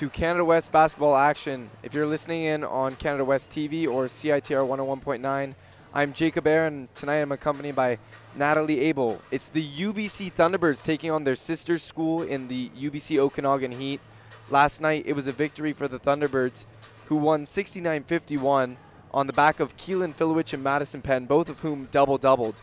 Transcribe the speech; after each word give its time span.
to 0.00 0.08
Canada 0.08 0.42
West 0.42 0.72
basketball 0.72 1.14
action. 1.14 1.68
If 1.82 1.92
you're 1.92 2.06
listening 2.06 2.44
in 2.44 2.64
on 2.64 2.96
Canada 2.96 3.22
West 3.22 3.50
TV 3.50 3.86
or 3.86 4.06
CITR 4.06 4.66
101.9, 4.66 5.54
I'm 5.92 6.12
Jacob 6.14 6.46
Aaron. 6.46 6.88
Tonight 6.94 7.20
I'm 7.20 7.32
accompanied 7.32 7.76
by 7.76 7.98
Natalie 8.34 8.80
Abel. 8.80 9.20
It's 9.30 9.48
the 9.48 9.62
UBC 9.62 10.32
Thunderbirds 10.32 10.82
taking 10.82 11.10
on 11.10 11.24
their 11.24 11.34
sister 11.34 11.76
school 11.78 12.22
in 12.22 12.48
the 12.48 12.70
UBC 12.70 13.18
Okanagan 13.18 13.72
Heat. 13.72 14.00
Last 14.48 14.80
night 14.80 15.02
it 15.04 15.12
was 15.12 15.26
a 15.26 15.32
victory 15.32 15.74
for 15.74 15.86
the 15.86 15.98
Thunderbirds, 15.98 16.64
who 17.08 17.16
won 17.16 17.44
69 17.44 18.02
51 18.04 18.78
on 19.12 19.26
the 19.26 19.34
back 19.34 19.60
of 19.60 19.76
Keylyn 19.76 20.14
Filewich 20.14 20.54
and 20.54 20.64
Madison 20.64 21.02
Penn, 21.02 21.26
both 21.26 21.50
of 21.50 21.60
whom 21.60 21.88
double 21.90 22.16
doubled. 22.16 22.54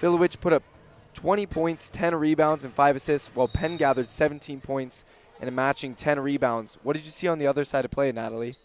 Filewich 0.00 0.40
put 0.40 0.54
up 0.54 0.62
20 1.12 1.44
points, 1.44 1.90
10 1.90 2.14
rebounds, 2.14 2.64
and 2.64 2.72
5 2.72 2.96
assists, 2.96 3.28
while 3.34 3.48
Penn 3.48 3.76
gathered 3.76 4.08
17 4.08 4.62
points 4.62 5.04
and 5.40 5.48
a 5.48 5.52
matching 5.52 5.94
10 5.94 6.20
rebounds. 6.20 6.78
What 6.82 6.96
did 6.96 7.04
you 7.04 7.10
see 7.10 7.28
on 7.28 7.38
the 7.38 7.46
other 7.46 7.64
side 7.64 7.84
of 7.84 7.90
play, 7.90 8.10
Natalie? 8.12 8.56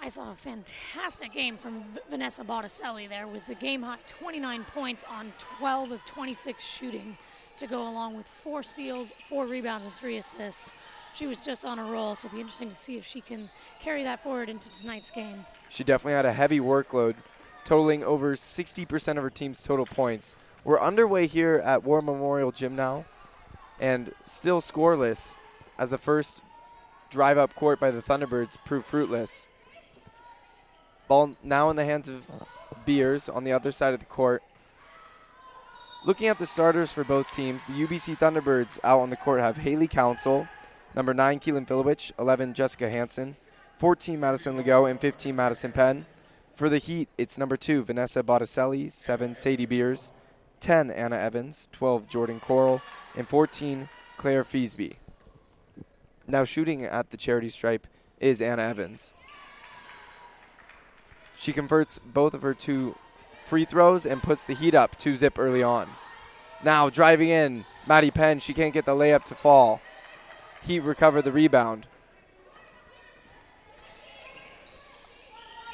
I 0.00 0.08
saw 0.08 0.32
a 0.32 0.34
fantastic 0.34 1.32
game 1.32 1.56
from 1.56 1.84
v- 1.94 2.00
Vanessa 2.10 2.42
Botticelli 2.42 3.06
there 3.06 3.28
with 3.28 3.46
the 3.46 3.54
game 3.54 3.82
high 3.82 3.98
29 4.06 4.64
points 4.64 5.04
on 5.08 5.32
12 5.58 5.92
of 5.92 6.04
26 6.04 6.64
shooting 6.64 7.16
to 7.56 7.66
go 7.66 7.86
along 7.88 8.16
with 8.16 8.26
four 8.26 8.62
steals, 8.62 9.12
four 9.28 9.46
rebounds, 9.46 9.84
and 9.84 9.94
three 9.94 10.16
assists. 10.16 10.74
She 11.14 11.26
was 11.26 11.38
just 11.38 11.64
on 11.64 11.78
a 11.78 11.84
roll, 11.84 12.16
so 12.16 12.26
it'll 12.26 12.36
be 12.36 12.40
interesting 12.40 12.70
to 12.70 12.74
see 12.74 12.96
if 12.96 13.06
she 13.06 13.20
can 13.20 13.48
carry 13.80 14.02
that 14.02 14.22
forward 14.22 14.48
into 14.48 14.70
tonight's 14.70 15.10
game. 15.10 15.44
She 15.68 15.84
definitely 15.84 16.14
had 16.14 16.26
a 16.26 16.32
heavy 16.32 16.58
workload, 16.58 17.14
totaling 17.64 18.02
over 18.02 18.34
60% 18.34 19.16
of 19.16 19.22
her 19.22 19.30
team's 19.30 19.62
total 19.62 19.86
points. 19.86 20.36
We're 20.64 20.80
underway 20.80 21.26
here 21.26 21.60
at 21.64 21.84
War 21.84 22.00
Memorial 22.00 22.50
Gym 22.50 22.74
now, 22.74 23.04
and 23.78 24.12
still 24.24 24.60
scoreless 24.60 25.36
as 25.78 25.90
the 25.90 25.98
first 25.98 26.42
drive 27.10 27.38
up 27.38 27.54
court 27.54 27.78
by 27.78 27.90
the 27.90 28.02
Thunderbirds 28.02 28.56
proved 28.64 28.86
fruitless. 28.86 29.44
Ball 31.08 31.36
now 31.42 31.70
in 31.70 31.76
the 31.76 31.84
hands 31.84 32.08
of 32.08 32.26
Beers 32.84 33.28
on 33.28 33.44
the 33.44 33.52
other 33.52 33.72
side 33.72 33.92
of 33.92 34.00
the 34.00 34.06
court. 34.06 34.42
Looking 36.04 36.28
at 36.28 36.38
the 36.38 36.46
starters 36.46 36.92
for 36.92 37.04
both 37.04 37.30
teams, 37.30 37.62
the 37.64 37.86
UBC 37.86 38.18
Thunderbirds 38.18 38.78
out 38.82 39.00
on 39.00 39.10
the 39.10 39.16
court 39.16 39.40
have 39.40 39.58
Haley 39.58 39.86
Council, 39.86 40.48
number 40.96 41.14
9 41.14 41.38
Keylyn 41.38 41.66
Filewich, 41.66 42.10
11 42.18 42.54
Jessica 42.54 42.90
Hansen, 42.90 43.36
14 43.78 44.18
Madison 44.18 44.56
Legault, 44.56 44.90
and 44.90 45.00
15 45.00 45.36
Madison 45.36 45.70
Penn. 45.70 46.06
For 46.54 46.68
the 46.68 46.78
Heat, 46.78 47.08
it's 47.18 47.38
number 47.38 47.56
2 47.56 47.84
Vanessa 47.84 48.22
Botticelli, 48.22 48.88
7 48.88 49.34
Sadie 49.34 49.66
Beers, 49.66 50.12
10 50.60 50.90
Anna 50.90 51.16
Evans, 51.16 51.68
12 51.72 52.08
Jordan 52.08 52.40
Coral, 52.40 52.82
and 53.16 53.28
14 53.28 53.88
Claire 54.16 54.44
Feesby. 54.44 54.94
Now 56.26 56.44
shooting 56.44 56.84
at 56.84 57.10
the 57.10 57.16
charity 57.16 57.48
stripe 57.48 57.86
is 58.20 58.40
Anna 58.40 58.62
Evans. 58.62 59.12
She 61.36 61.52
converts 61.52 61.98
both 61.98 62.34
of 62.34 62.42
her 62.42 62.54
two 62.54 62.96
free 63.44 63.64
throws 63.64 64.06
and 64.06 64.22
puts 64.22 64.44
the 64.44 64.54
heat 64.54 64.74
up 64.74 64.96
two 64.96 65.16
zip 65.16 65.38
early 65.38 65.62
on. 65.62 65.88
Now 66.62 66.88
driving 66.88 67.28
in, 67.28 67.64
Maddie 67.86 68.12
Penn. 68.12 68.38
She 68.38 68.54
can't 68.54 68.72
get 68.72 68.84
the 68.84 68.94
layup 68.94 69.24
to 69.24 69.34
fall. 69.34 69.80
Heat 70.62 70.80
recover 70.80 71.20
the 71.20 71.32
rebound. 71.32 71.86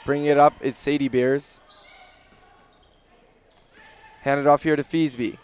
Bringing 0.06 0.28
it 0.28 0.38
up 0.38 0.54
is 0.62 0.74
Sadie 0.74 1.08
Beers. 1.08 1.60
Hand 4.22 4.40
it 4.40 4.46
off 4.46 4.62
here 4.62 4.76
to 4.76 4.82
Feesby. 4.82 5.36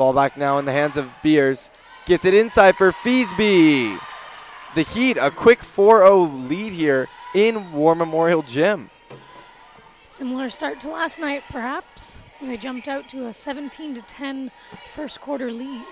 Ball 0.00 0.14
back 0.14 0.38
now 0.38 0.56
in 0.56 0.64
the 0.64 0.72
hands 0.72 0.96
of 0.96 1.14
Beers. 1.22 1.70
Gets 2.06 2.24
it 2.24 2.32
inside 2.32 2.74
for 2.74 2.90
Feesby. 2.90 4.00
The 4.74 4.80
Heat, 4.80 5.18
a 5.18 5.30
quick 5.30 5.62
4 5.62 5.98
0 5.98 6.22
lead 6.22 6.72
here 6.72 7.06
in 7.34 7.70
War 7.70 7.94
Memorial 7.94 8.40
Gym. 8.40 8.88
Similar 10.08 10.48
start 10.48 10.80
to 10.80 10.88
last 10.88 11.18
night, 11.18 11.42
perhaps. 11.50 12.16
when 12.38 12.50
They 12.50 12.56
jumped 12.56 12.88
out 12.88 13.10
to 13.10 13.26
a 13.26 13.34
17 13.34 13.96
to 13.96 14.00
10 14.00 14.50
first 14.88 15.20
quarter 15.20 15.52
lead. 15.52 15.84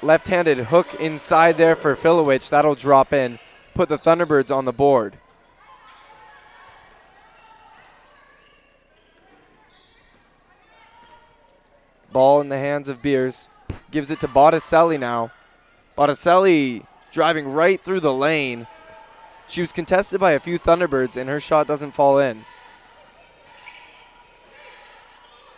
Left 0.00 0.28
handed 0.28 0.58
hook 0.58 0.86
inside 1.00 1.56
there 1.56 1.74
for 1.74 1.96
Filewich. 1.96 2.48
That'll 2.48 2.76
drop 2.76 3.12
in. 3.12 3.40
Put 3.74 3.88
the 3.88 3.98
Thunderbirds 3.98 4.54
on 4.54 4.66
the 4.66 4.72
board. 4.72 5.17
Ball 12.12 12.40
in 12.40 12.48
the 12.48 12.58
hands 12.58 12.88
of 12.88 13.02
Beers. 13.02 13.48
Gives 13.90 14.10
it 14.10 14.20
to 14.20 14.28
Botticelli 14.28 14.98
now. 14.98 15.30
Botticelli 15.96 16.84
driving 17.12 17.52
right 17.52 17.82
through 17.82 18.00
the 18.00 18.14
lane. 18.14 18.66
She 19.46 19.60
was 19.60 19.72
contested 19.72 20.20
by 20.20 20.32
a 20.32 20.40
few 20.40 20.58
Thunderbirds, 20.58 21.16
and 21.16 21.28
her 21.28 21.40
shot 21.40 21.66
doesn't 21.66 21.92
fall 21.92 22.18
in. 22.18 22.44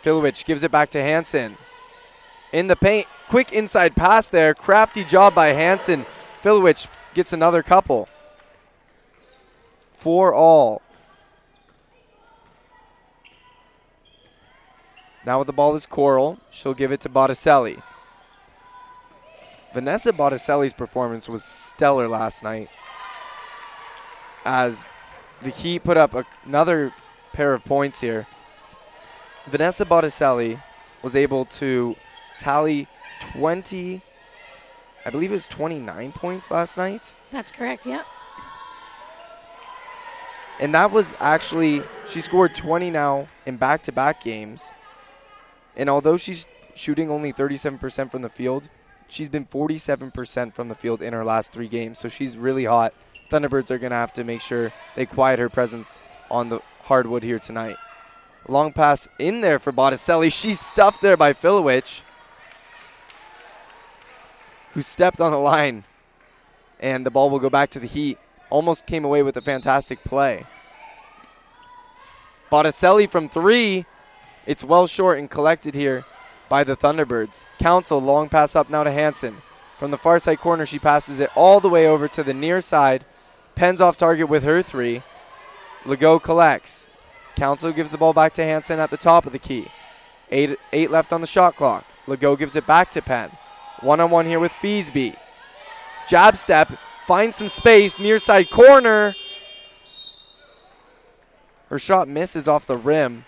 Filewich 0.01 0.45
gives 0.45 0.63
it 0.63 0.71
back 0.71 0.89
to 0.89 1.01
Hansen. 1.01 1.57
In 2.51 2.67
the 2.67 2.75
paint, 2.75 3.07
quick 3.27 3.53
inside 3.53 3.95
pass 3.95 4.29
there. 4.29 4.53
Crafty 4.53 5.03
job 5.03 5.35
by 5.35 5.49
Hansen. 5.49 6.05
Filewich 6.41 6.87
gets 7.13 7.33
another 7.33 7.61
couple. 7.61 8.07
Four 9.93 10.33
all. 10.33 10.81
Now 15.25 15.39
with 15.39 15.47
the 15.47 15.53
ball 15.53 15.75
is 15.75 15.85
Coral. 15.85 16.39
She'll 16.49 16.73
give 16.73 16.91
it 16.91 17.01
to 17.01 17.09
Botticelli. 17.09 17.77
Vanessa 19.73 20.11
Botticelli's 20.11 20.73
performance 20.73 21.29
was 21.29 21.43
stellar 21.43 22.07
last 22.07 22.43
night 22.43 22.69
as 24.45 24.85
the 25.41 25.49
Heat 25.49 25.83
put 25.83 25.97
up 25.97 26.13
a, 26.13 26.25
another 26.45 26.93
pair 27.33 27.53
of 27.53 27.63
points 27.63 28.01
here. 28.01 28.27
Vanessa 29.47 29.85
Botticelli 29.85 30.59
was 31.01 31.15
able 31.15 31.45
to 31.45 31.95
tally 32.37 32.87
20, 33.19 34.01
I 35.05 35.09
believe 35.09 35.31
it 35.31 35.35
was 35.35 35.47
29 35.47 36.11
points 36.11 36.51
last 36.51 36.77
night. 36.77 37.15
That's 37.31 37.51
correct, 37.51 37.85
yeah. 37.85 38.03
And 40.59 40.75
that 40.75 40.91
was 40.91 41.15
actually, 41.19 41.81
she 42.07 42.21
scored 42.21 42.53
20 42.53 42.91
now 42.91 43.27
in 43.45 43.57
back 43.57 43.81
to 43.83 43.91
back 43.91 44.21
games. 44.21 44.71
And 45.75 45.89
although 45.89 46.17
she's 46.17 46.47
shooting 46.75 47.09
only 47.09 47.33
37% 47.33 48.11
from 48.11 48.21
the 48.21 48.29
field, 48.29 48.69
she's 49.07 49.29
been 49.29 49.45
47% 49.45 50.53
from 50.53 50.67
the 50.67 50.75
field 50.75 51.01
in 51.01 51.13
her 51.13 51.25
last 51.25 51.53
three 51.53 51.67
games. 51.67 51.99
So 51.99 52.07
she's 52.07 52.37
really 52.37 52.65
hot. 52.65 52.93
Thunderbirds 53.29 53.71
are 53.71 53.77
going 53.77 53.91
to 53.91 53.97
have 53.97 54.13
to 54.13 54.23
make 54.23 54.41
sure 54.41 54.73
they 54.95 55.05
quiet 55.05 55.39
her 55.39 55.49
presence 55.49 55.99
on 56.29 56.49
the 56.49 56.61
hardwood 56.83 57.23
here 57.23 57.39
tonight. 57.39 57.77
Long 58.47 58.73
pass 58.73 59.07
in 59.19 59.41
there 59.41 59.59
for 59.59 59.71
Botticelli. 59.71 60.29
She's 60.29 60.59
stuffed 60.59 61.01
there 61.01 61.15
by 61.15 61.33
Filewich, 61.33 62.01
who 64.73 64.81
stepped 64.81 65.21
on 65.21 65.31
the 65.31 65.37
line. 65.37 65.83
And 66.79 67.05
the 67.05 67.11
ball 67.11 67.29
will 67.29 67.39
go 67.39 67.49
back 67.49 67.69
to 67.71 67.79
the 67.79 67.87
Heat. 67.87 68.17
Almost 68.49 68.87
came 68.87 69.05
away 69.05 69.21
with 69.23 69.37
a 69.37 69.41
fantastic 69.41 70.03
play. 70.03 70.45
Botticelli 72.49 73.07
from 73.07 73.29
three. 73.29 73.85
It's 74.45 74.63
well 74.63 74.87
short 74.87 75.19
and 75.19 75.29
collected 75.29 75.75
here 75.75 76.05
by 76.49 76.63
the 76.63 76.75
Thunderbirds. 76.75 77.43
Council, 77.59 78.01
long 78.01 78.29
pass 78.29 78.55
up 78.55 78.69
now 78.69 78.83
to 78.83 78.91
Hanson. 78.91 79.37
From 79.77 79.91
the 79.91 79.97
far 79.97 80.19
side 80.19 80.39
corner, 80.39 80.65
she 80.65 80.79
passes 80.79 81.19
it 81.19 81.29
all 81.35 81.59
the 81.59 81.69
way 81.69 81.87
over 81.87 82.07
to 82.07 82.23
the 82.23 82.33
near 82.33 82.61
side. 82.61 83.05
Penn's 83.55 83.81
off 83.81 83.97
target 83.97 84.29
with 84.29 84.43
her 84.43 84.61
three. 84.61 85.03
Legault 85.83 86.23
collects. 86.23 86.87
Council 87.35 87.71
gives 87.71 87.91
the 87.91 87.97
ball 87.97 88.13
back 88.13 88.33
to 88.33 88.43
Hanson 88.43 88.79
at 88.79 88.91
the 88.91 88.97
top 88.97 89.25
of 89.25 89.31
the 89.31 89.39
key. 89.39 89.67
Eight, 90.29 90.57
eight 90.71 90.91
left 90.91 91.11
on 91.13 91.21
the 91.21 91.27
shot 91.27 91.55
clock. 91.55 91.85
Legault 92.05 92.37
gives 92.37 92.55
it 92.55 92.67
back 92.67 92.91
to 92.91 93.01
Penn. 93.01 93.31
One 93.81 93.99
on 93.99 94.11
one 94.11 94.25
here 94.25 94.39
with 94.39 94.51
Feesby. 94.53 95.15
Jab 96.07 96.35
step, 96.35 96.71
finds 97.05 97.35
some 97.35 97.47
space, 97.47 97.99
near 97.99 98.19
side 98.19 98.49
corner. 98.49 99.15
Her 101.69 101.79
shot 101.79 102.07
misses 102.07 102.47
off 102.47 102.65
the 102.65 102.77
rim, 102.77 103.25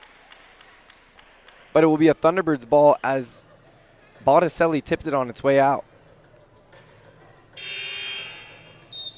but 1.74 1.84
it 1.84 1.88
will 1.88 1.98
be 1.98 2.08
a 2.08 2.14
Thunderbirds 2.14 2.68
ball 2.68 2.96
as 3.04 3.44
Botticelli 4.24 4.82
tipped 4.82 5.08
it 5.08 5.14
on 5.14 5.30
its 5.30 5.44
way 5.44 5.60
out. 5.60 5.84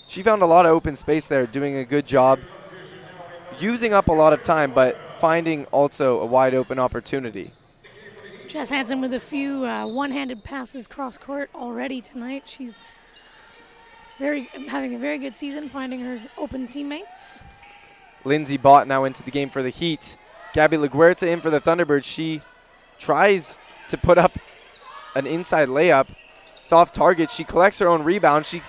She 0.08 0.24
found 0.24 0.42
a 0.42 0.46
lot 0.46 0.66
of 0.66 0.72
open 0.72 0.96
space 0.96 1.28
there, 1.28 1.46
doing 1.46 1.76
a 1.76 1.84
good 1.84 2.08
job, 2.08 2.40
using 3.60 3.94
up 3.94 4.08
a 4.08 4.14
lot 4.14 4.32
of 4.32 4.42
time, 4.42 4.72
but 4.72 4.96
finding 4.96 5.66
also 5.66 6.22
a 6.22 6.26
wide 6.26 6.56
open 6.56 6.80
opportunity. 6.80 7.52
Jess 8.48 8.70
Hansen 8.70 9.02
with 9.02 9.14
a 9.14 9.20
few 9.20 9.66
uh, 9.66 9.86
one-handed 9.86 10.42
passes 10.44 10.88
cross 10.88 11.18
court 11.18 11.50
already 11.54 12.00
tonight. 12.00 12.44
She's 12.46 12.88
very 14.18 14.44
having 14.70 14.96
a 14.96 14.98
very 14.98 15.18
good 15.18 15.36
season, 15.36 15.68
finding 15.68 16.00
her 16.00 16.22
open 16.38 16.70
teammates. 16.70 17.44
Lindsay 18.24 18.56
Bott 18.56 18.88
now 18.88 19.04
into 19.04 19.22
the 19.24 19.32
game 19.32 19.50
for 19.50 19.62
the 19.62 19.70
Heat. 19.70 20.18
Gabby 20.56 20.78
LaGuerta 20.78 21.28
in 21.28 21.42
for 21.42 21.50
the 21.50 21.60
Thunderbirds. 21.60 22.06
She 22.06 22.40
tries 22.98 23.60
to 23.90 23.98
put 23.98 24.18
up 24.18 24.38
an 25.14 25.28
inside 25.28 25.68
layup, 25.68 26.08
It's 26.62 26.72
off 26.72 26.94
target. 26.94 27.30
She 27.30 27.44
collects 27.44 27.80
her 27.80 27.90
own 27.90 28.04
rebound. 28.04 28.46
She 28.46 28.62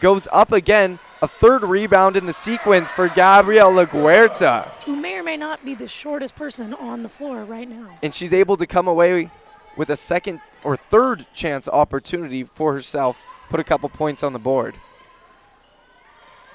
goes 0.00 0.28
up 0.30 0.52
again. 0.52 0.98
A 1.22 1.28
third 1.28 1.62
rebound 1.62 2.18
in 2.18 2.26
the 2.26 2.34
sequence 2.34 2.90
for 2.90 3.08
Gabrielle 3.08 3.72
LaGuerta. 3.72 4.68
Who 4.84 4.94
may 4.94 5.16
or 5.16 5.22
may 5.22 5.38
not 5.38 5.64
be 5.64 5.74
the 5.74 5.88
shortest 5.88 6.36
person 6.36 6.74
on 6.74 7.02
the 7.02 7.08
floor 7.08 7.44
right 7.44 7.68
now. 7.68 7.88
And 8.02 8.12
she's 8.12 8.34
able 8.34 8.58
to 8.58 8.66
come 8.66 8.86
away 8.86 9.30
with 9.74 9.88
a 9.88 9.96
second 9.96 10.42
or 10.62 10.76
third 10.76 11.24
chance 11.32 11.66
opportunity 11.66 12.44
for 12.44 12.74
herself, 12.74 13.22
put 13.48 13.58
a 13.58 13.64
couple 13.64 13.88
points 13.88 14.22
on 14.22 14.34
the 14.34 14.38
board. 14.38 14.74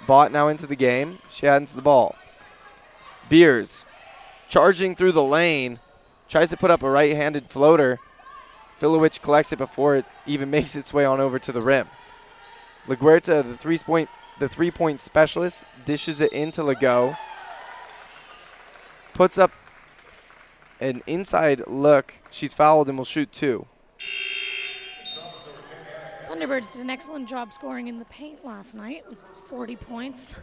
Bott 0.06 0.32
now 0.32 0.50
into 0.50 0.68
the 0.68 0.76
game. 0.76 1.18
She 1.32 1.48
hands 1.48 1.74
the 1.74 1.82
ball. 1.82 2.16
Beers 3.28 3.87
charging 4.48 4.96
through 4.96 5.12
the 5.12 5.24
lane, 5.24 5.80
tries 6.28 6.50
to 6.50 6.58
put 6.58 6.72
up 6.72 6.84
a 6.84 6.90
right 6.90 7.16
handed 7.16 7.50
floater. 7.50 8.00
Filewich 8.80 9.22
collects 9.22 9.52
it 9.52 9.58
before 9.58 9.96
it 9.96 10.06
even 10.26 10.50
makes 10.58 10.76
its 10.76 10.94
way 10.94 11.06
on 11.06 11.20
over 11.20 11.40
to 11.40 11.52
the 11.52 11.62
rim. 11.62 11.88
LaGuerta, 12.88 13.44
the 13.44 13.58
three 13.58 13.78
point 13.78 14.10
the 14.40 14.48
three 14.48 14.72
point 14.72 15.00
specialist, 15.00 15.66
dishes 15.86 16.22
it 16.22 16.32
into 16.32 16.62
Legault. 16.62 17.18
Puts 19.14 19.38
up 19.38 19.52
an 20.80 21.02
inside 21.08 21.64
look. 21.68 22.14
She's 22.30 22.54
fouled 22.54 22.88
and 22.88 22.98
will 22.98 23.06
shoot 23.06 23.32
two. 23.32 23.66
Thunderbirds 26.28 26.72
did 26.72 26.82
an 26.82 26.90
excellent 26.90 27.28
job 27.28 27.52
scoring 27.52 27.88
in 27.88 27.98
the 27.98 28.06
paint 28.06 28.46
last 28.46 28.76
night 28.76 29.04
with 29.10 29.18
40 29.50 29.76
points 29.78 30.36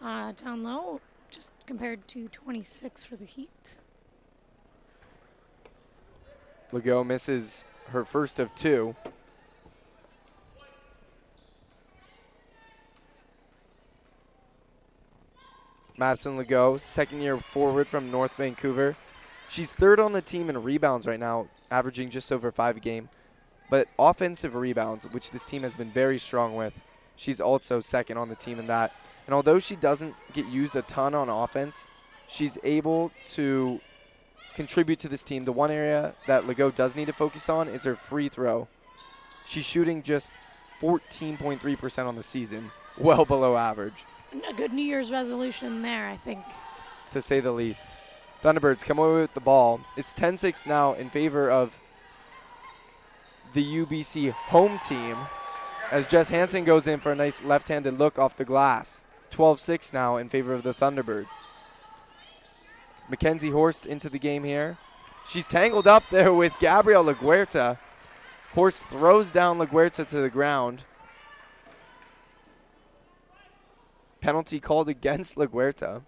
uh, 0.00 0.32
down 0.32 0.62
low, 0.62 1.00
just 1.30 1.52
compared 1.66 2.06
to 2.08 2.28
26 2.28 3.04
for 3.04 3.16
the 3.16 3.24
Heat. 3.24 3.76
Legault 6.72 7.06
misses 7.06 7.64
her 7.88 8.04
first 8.04 8.40
of 8.40 8.54
two. 8.54 8.94
Madison 15.98 16.36
Legault, 16.36 16.80
second 16.80 17.22
year 17.22 17.38
forward 17.38 17.88
from 17.88 18.10
North 18.10 18.34
Vancouver. 18.34 18.96
She's 19.48 19.72
third 19.72 20.00
on 20.00 20.12
the 20.12 20.20
team 20.20 20.50
in 20.50 20.62
rebounds 20.62 21.06
right 21.06 21.20
now, 21.20 21.48
averaging 21.70 22.10
just 22.10 22.30
over 22.32 22.50
five 22.50 22.76
a 22.76 22.80
game. 22.80 23.08
But 23.70 23.88
offensive 23.98 24.54
rebounds, 24.54 25.10
which 25.10 25.30
this 25.30 25.46
team 25.46 25.62
has 25.62 25.74
been 25.74 25.90
very 25.90 26.18
strong 26.18 26.54
with, 26.54 26.84
she's 27.16 27.40
also 27.40 27.80
second 27.80 28.18
on 28.18 28.28
the 28.28 28.34
team 28.34 28.58
in 28.58 28.66
that. 28.66 28.94
And 29.26 29.34
although 29.34 29.58
she 29.58 29.76
doesn't 29.76 30.14
get 30.32 30.46
used 30.46 30.76
a 30.76 30.82
ton 30.82 31.14
on 31.14 31.28
offense, 31.28 31.88
she's 32.28 32.58
able 32.62 33.10
to 33.30 33.80
contribute 34.54 34.98
to 35.00 35.08
this 35.08 35.24
team. 35.24 35.44
The 35.44 35.52
one 35.52 35.70
area 35.70 36.14
that 36.26 36.44
Legault 36.44 36.74
does 36.74 36.94
need 36.96 37.06
to 37.06 37.12
focus 37.12 37.48
on 37.48 37.68
is 37.68 37.84
her 37.84 37.96
free 37.96 38.28
throw. 38.28 38.68
She's 39.44 39.64
shooting 39.66 40.02
just 40.02 40.34
14.3% 40.80 42.06
on 42.06 42.16
the 42.16 42.22
season, 42.22 42.70
well 42.98 43.24
below 43.24 43.56
average, 43.56 44.04
A 44.48 44.52
good 44.52 44.72
New 44.72 44.82
Year's 44.82 45.10
resolution 45.10 45.82
there, 45.82 46.08
I 46.08 46.16
think. 46.16 46.40
to 47.10 47.20
say 47.20 47.40
the 47.40 47.52
least. 47.52 47.96
Thunderbirds 48.42 48.84
come 48.84 48.98
away 48.98 49.20
with 49.20 49.34
the 49.34 49.40
ball. 49.40 49.80
It's 49.96 50.12
10 50.12 50.36
6 50.36 50.66
now 50.66 50.92
in 50.94 51.10
favor 51.10 51.50
of 51.50 51.78
the 53.54 53.64
UBC 53.64 54.30
home 54.32 54.78
team 54.78 55.16
as 55.90 56.06
Jess 56.06 56.30
Hansen 56.30 56.64
goes 56.64 56.86
in 56.86 57.00
for 57.00 57.12
a 57.12 57.14
nice 57.14 57.42
left 57.42 57.68
handed 57.68 57.98
look 57.98 58.18
off 58.18 58.36
the 58.36 58.44
glass. 58.44 59.02
12 59.30 59.60
6 59.60 59.92
now 59.92 60.16
in 60.16 60.28
favor 60.28 60.52
of 60.52 60.62
the 60.62 60.74
Thunderbirds. 60.74 61.46
Mackenzie 63.08 63.50
Horst 63.50 63.86
into 63.86 64.08
the 64.08 64.18
game 64.18 64.44
here. 64.44 64.78
She's 65.28 65.48
tangled 65.48 65.86
up 65.86 66.04
there 66.10 66.32
with 66.32 66.58
Gabrielle 66.58 67.04
LaGuerta. 67.04 67.78
Horst 68.54 68.86
throws 68.86 69.30
down 69.30 69.58
LaGuerta 69.58 70.06
to 70.08 70.20
the 70.20 70.30
ground. 70.30 70.84
Penalty 74.20 74.60
called 74.60 74.88
against 74.88 75.36
LaGuerta. 75.36 76.02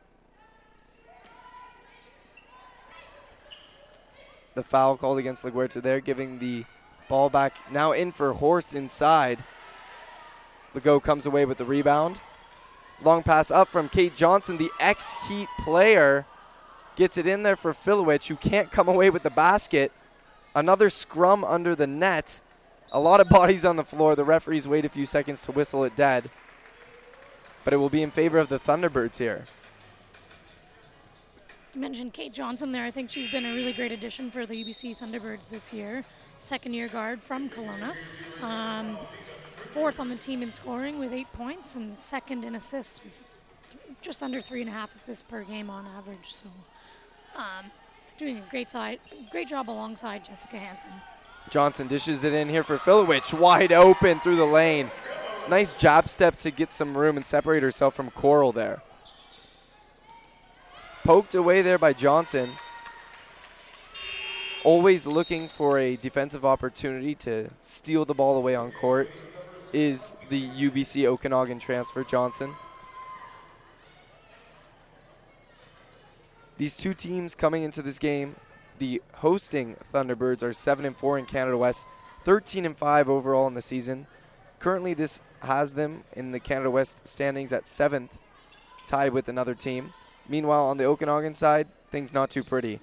The 4.54 4.62
foul 4.62 4.96
called 4.96 5.18
against 5.18 5.44
LaGuerta 5.44 5.80
there, 5.82 6.00
giving 6.00 6.38
the 6.38 6.64
ball 7.08 7.30
back 7.30 7.54
now 7.70 7.92
in 7.92 8.10
for 8.12 8.32
Horst 8.32 8.74
inside. 8.74 9.44
Legault 10.74 11.02
comes 11.02 11.26
away 11.26 11.44
with 11.44 11.58
the 11.58 11.64
rebound. 11.64 12.20
Long 13.02 13.22
pass 13.22 13.50
up 13.50 13.68
from 13.68 13.88
Kate 13.88 14.14
Johnson, 14.16 14.56
the 14.56 14.70
ex 14.80 15.14
Heat 15.28 15.48
player. 15.60 16.26
Gets 16.96 17.16
it 17.16 17.26
in 17.26 17.44
there 17.44 17.54
for 17.54 17.72
Filewich, 17.72 18.26
who 18.26 18.36
can't 18.36 18.72
come 18.72 18.88
away 18.88 19.08
with 19.08 19.22
the 19.22 19.30
basket. 19.30 19.92
Another 20.54 20.90
scrum 20.90 21.44
under 21.44 21.76
the 21.76 21.86
net. 21.86 22.40
A 22.92 22.98
lot 22.98 23.20
of 23.20 23.28
bodies 23.30 23.64
on 23.64 23.76
the 23.76 23.84
floor. 23.84 24.16
The 24.16 24.24
referees 24.24 24.66
wait 24.66 24.84
a 24.84 24.88
few 24.88 25.06
seconds 25.06 25.42
to 25.42 25.52
whistle 25.52 25.84
it 25.84 25.94
dead. 25.94 26.28
But 27.62 27.72
it 27.72 27.76
will 27.76 27.90
be 27.90 28.02
in 28.02 28.10
favor 28.10 28.38
of 28.38 28.48
the 28.48 28.58
Thunderbirds 28.58 29.18
here. 29.18 29.44
You 31.74 31.80
mentioned 31.82 32.12
Kate 32.12 32.32
Johnson 32.32 32.72
there. 32.72 32.82
I 32.82 32.90
think 32.90 33.10
she's 33.10 33.30
been 33.30 33.44
a 33.44 33.52
really 33.54 33.72
great 33.72 33.92
addition 33.92 34.32
for 34.32 34.46
the 34.46 34.64
UBC 34.64 34.96
Thunderbirds 34.96 35.48
this 35.48 35.72
year. 35.72 36.04
Second 36.38 36.72
year 36.72 36.88
guard 36.88 37.22
from 37.22 37.48
Kelowna. 37.48 37.94
Um, 38.42 38.98
fourth 39.58 40.00
on 40.00 40.08
the 40.08 40.16
team 40.16 40.42
in 40.42 40.52
scoring 40.52 40.98
with 40.98 41.12
eight 41.12 41.32
points 41.32 41.76
and 41.76 41.96
second 42.00 42.44
in 42.44 42.54
assists 42.54 43.00
just 44.00 44.22
under 44.22 44.40
three 44.40 44.60
and 44.60 44.70
a 44.70 44.72
half 44.72 44.94
assists 44.94 45.22
per 45.22 45.42
game 45.42 45.70
on 45.70 45.86
average. 45.96 46.32
So 46.32 46.48
um, 47.36 47.70
doing 48.16 48.38
a 48.38 48.50
great 48.50 48.70
side, 48.70 49.00
great 49.30 49.48
job 49.48 49.70
alongside 49.70 50.24
Jessica 50.24 50.58
Hansen. 50.58 50.92
Johnson 51.50 51.86
dishes 51.86 52.24
it 52.24 52.32
in 52.32 52.48
here 52.48 52.62
for 52.62 52.78
Filewich. 52.78 53.32
Wide 53.32 53.72
open 53.72 54.20
through 54.20 54.36
the 54.36 54.46
lane. 54.46 54.90
Nice 55.48 55.74
jab 55.74 56.08
step 56.08 56.36
to 56.36 56.50
get 56.50 56.70
some 56.70 56.96
room 56.96 57.16
and 57.16 57.24
separate 57.24 57.62
herself 57.62 57.94
from 57.94 58.10
Coral 58.10 58.52
there. 58.52 58.82
Poked 61.04 61.34
away 61.34 61.62
there 61.62 61.78
by 61.78 61.94
Johnson. 61.94 62.50
Always 64.62 65.06
looking 65.06 65.48
for 65.48 65.78
a 65.78 65.96
defensive 65.96 66.44
opportunity 66.44 67.14
to 67.14 67.48
steal 67.62 68.04
the 68.04 68.12
ball 68.12 68.36
away 68.36 68.54
on 68.54 68.72
court 68.72 69.08
is 69.72 70.16
the 70.28 70.48
UBC 70.48 71.06
Okanagan 71.06 71.58
transfer 71.58 72.04
Johnson. 72.04 72.54
These 76.56 76.76
two 76.76 76.94
teams 76.94 77.34
coming 77.34 77.62
into 77.62 77.82
this 77.82 77.98
game, 77.98 78.34
the 78.78 79.00
hosting 79.14 79.76
Thunderbirds 79.92 80.42
are 80.42 80.52
7 80.52 80.84
and 80.84 80.96
4 80.96 81.18
in 81.18 81.26
Canada 81.26 81.56
West, 81.56 81.86
13 82.24 82.66
and 82.66 82.76
5 82.76 83.08
overall 83.08 83.46
in 83.46 83.54
the 83.54 83.60
season. 83.60 84.06
Currently 84.58 84.94
this 84.94 85.22
has 85.40 85.74
them 85.74 86.02
in 86.14 86.32
the 86.32 86.40
Canada 86.40 86.70
West 86.70 87.06
standings 87.06 87.52
at 87.52 87.64
7th, 87.64 88.10
tied 88.86 89.12
with 89.12 89.28
another 89.28 89.54
team. 89.54 89.92
Meanwhile, 90.28 90.66
on 90.66 90.76
the 90.76 90.84
Okanagan 90.84 91.34
side, 91.34 91.68
things 91.90 92.12
not 92.12 92.30
too 92.30 92.42
pretty. 92.42 92.80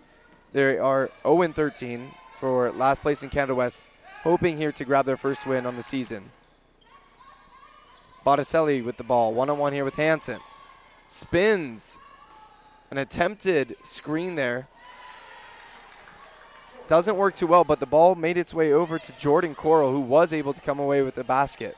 They 0.54 0.78
are 0.78 1.10
0 1.24 1.42
and 1.42 1.56
13 1.56 2.12
for 2.38 2.72
last 2.72 3.02
place 3.02 3.24
in 3.24 3.30
Canada 3.30 3.56
West, 3.56 3.90
hoping 4.24 4.58
here 4.58 4.72
to 4.72 4.86
grab 4.86 5.06
their 5.06 5.18
first 5.18 5.46
win 5.46 5.66
on 5.66 5.76
the 5.76 5.84
season. 5.84 6.32
Botticelli 8.26 8.82
with 8.82 8.98
the 8.98 9.04
ball, 9.04 9.34
one 9.34 9.52
on 9.52 9.60
one 9.60 9.72
here 9.72 9.86
with 9.86 9.96
Hansen. 9.96 10.40
Spins. 11.08 12.00
An 12.90 12.98
attempted 12.98 13.78
screen 13.84 14.34
there. 14.34 14.68
Doesn't 16.88 17.18
work 17.18 17.36
too 17.36 17.46
well, 17.46 17.64
but 17.64 17.80
the 17.80 17.86
ball 17.86 18.16
made 18.16 18.38
its 18.38 18.52
way 18.54 18.74
over 18.74 18.98
to 18.98 19.12
Jordan 19.14 19.54
Coral, 19.54 19.92
who 19.92 20.00
was 20.00 20.34
able 20.34 20.54
to 20.54 20.62
come 20.62 20.80
away 20.80 21.04
with 21.04 21.14
the 21.14 21.24
basket. 21.24 21.78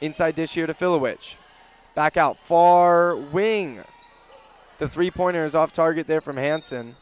Inside 0.00 0.34
dish 0.34 0.54
here 0.54 0.66
to 0.66 0.74
Filewich. 0.74 1.36
Back 1.94 2.16
out, 2.16 2.36
far 2.38 3.14
wing. 3.14 3.78
The 4.78 4.88
three 4.88 5.10
pointer 5.10 5.44
is 5.44 5.54
off 5.54 5.72
target 5.72 6.08
there 6.08 6.20
from 6.20 6.36
Hansen. 6.36 6.96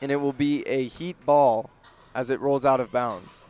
And 0.00 0.12
it 0.12 0.16
will 0.16 0.32
be 0.32 0.62
a 0.62 0.84
heat 0.84 1.16
ball 1.26 1.70
as 2.14 2.30
it 2.30 2.38
rolls 2.40 2.64
out 2.64 2.78
of 2.78 2.92
bounds. 2.92 3.40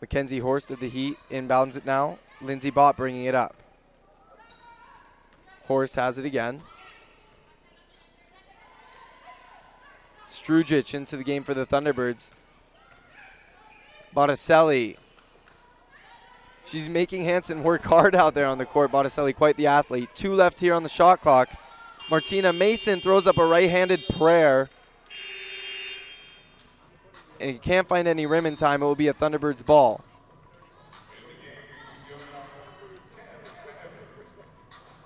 Mackenzie 0.00 0.38
Horst 0.38 0.70
of 0.70 0.80
the 0.80 0.88
Heat 0.88 1.16
inbounds 1.30 1.76
it 1.76 1.84
now. 1.84 2.18
Lindsey 2.40 2.70
Bott 2.70 2.96
bringing 2.96 3.24
it 3.24 3.34
up. 3.34 3.56
Horst 5.66 5.96
has 5.96 6.18
it 6.18 6.24
again. 6.24 6.62
Strujic 10.28 10.94
into 10.94 11.16
the 11.16 11.24
game 11.24 11.42
for 11.42 11.52
the 11.52 11.66
Thunderbirds. 11.66 12.30
Botticelli. 14.14 14.96
She's 16.64 16.88
making 16.88 17.24
Hansen 17.24 17.62
work 17.62 17.84
hard 17.84 18.14
out 18.14 18.34
there 18.34 18.46
on 18.46 18.58
the 18.58 18.66
court. 18.66 18.92
Botticelli, 18.92 19.32
quite 19.32 19.56
the 19.56 19.66
athlete. 19.66 20.10
Two 20.14 20.34
left 20.34 20.60
here 20.60 20.74
on 20.74 20.82
the 20.82 20.88
shot 20.88 21.20
clock. 21.22 21.48
Martina 22.10 22.52
Mason 22.52 23.00
throws 23.00 23.26
up 23.26 23.36
a 23.36 23.44
right 23.44 23.68
handed 23.68 24.00
prayer. 24.16 24.70
And 27.40 27.50
he 27.50 27.58
can't 27.58 27.86
find 27.86 28.08
any 28.08 28.26
rim 28.26 28.46
in 28.46 28.56
time. 28.56 28.82
It 28.82 28.86
will 28.86 28.94
be 28.94 29.08
a 29.08 29.14
Thunderbirds 29.14 29.64
ball. 29.64 30.04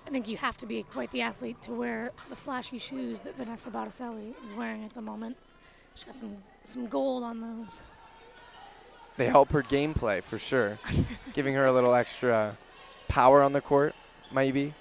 I 0.06 0.10
think 0.10 0.28
you 0.28 0.36
have 0.36 0.58
to 0.58 0.66
be 0.66 0.82
quite 0.82 1.10
the 1.10 1.22
athlete 1.22 1.60
to 1.62 1.72
wear 1.72 2.10
the 2.28 2.36
flashy 2.36 2.78
shoes 2.78 3.20
that 3.20 3.34
Vanessa 3.36 3.70
Botticelli 3.70 4.34
is 4.44 4.52
wearing 4.52 4.84
at 4.84 4.92
the 4.92 5.00
moment. 5.00 5.36
She's 5.94 6.04
got 6.04 6.18
some 6.18 6.36
some 6.64 6.86
gold 6.86 7.22
on 7.22 7.40
those. 7.40 7.82
They 9.16 9.26
help 9.26 9.50
her 9.50 9.62
gameplay 9.62 10.22
for 10.22 10.38
sure, 10.38 10.78
giving 11.34 11.54
her 11.54 11.66
a 11.66 11.72
little 11.72 11.94
extra 11.94 12.56
power 13.08 13.42
on 13.42 13.52
the 13.52 13.60
court, 13.60 13.94
maybe. 14.32 14.74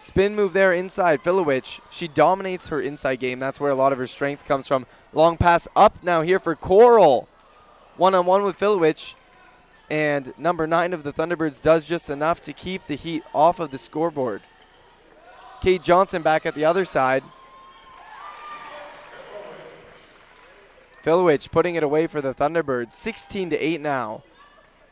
Spin 0.00 0.34
move 0.34 0.54
there 0.54 0.72
inside. 0.72 1.22
Filewich, 1.22 1.78
she 1.90 2.08
dominates 2.08 2.68
her 2.68 2.80
inside 2.80 3.16
game. 3.16 3.38
That's 3.38 3.60
where 3.60 3.70
a 3.70 3.74
lot 3.74 3.92
of 3.92 3.98
her 3.98 4.06
strength 4.06 4.46
comes 4.46 4.66
from. 4.66 4.86
Long 5.12 5.36
pass 5.36 5.68
up 5.76 6.02
now 6.02 6.22
here 6.22 6.38
for 6.38 6.56
Coral. 6.56 7.28
One 7.98 8.14
on 8.14 8.24
one 8.24 8.42
with 8.42 8.58
Filewich. 8.58 9.14
And 9.90 10.32
number 10.38 10.66
nine 10.66 10.94
of 10.94 11.02
the 11.02 11.12
Thunderbirds 11.12 11.60
does 11.60 11.86
just 11.86 12.08
enough 12.08 12.40
to 12.42 12.54
keep 12.54 12.86
the 12.86 12.94
Heat 12.94 13.22
off 13.34 13.60
of 13.60 13.72
the 13.72 13.76
scoreboard. 13.76 14.40
Kate 15.60 15.82
Johnson 15.82 16.22
back 16.22 16.46
at 16.46 16.54
the 16.54 16.64
other 16.64 16.86
side. 16.86 17.22
Filewich 21.02 21.50
putting 21.50 21.74
it 21.74 21.82
away 21.82 22.06
for 22.06 22.22
the 22.22 22.32
Thunderbirds. 22.32 22.92
16 22.92 23.50
to 23.50 23.58
8 23.58 23.82
now. 23.82 24.22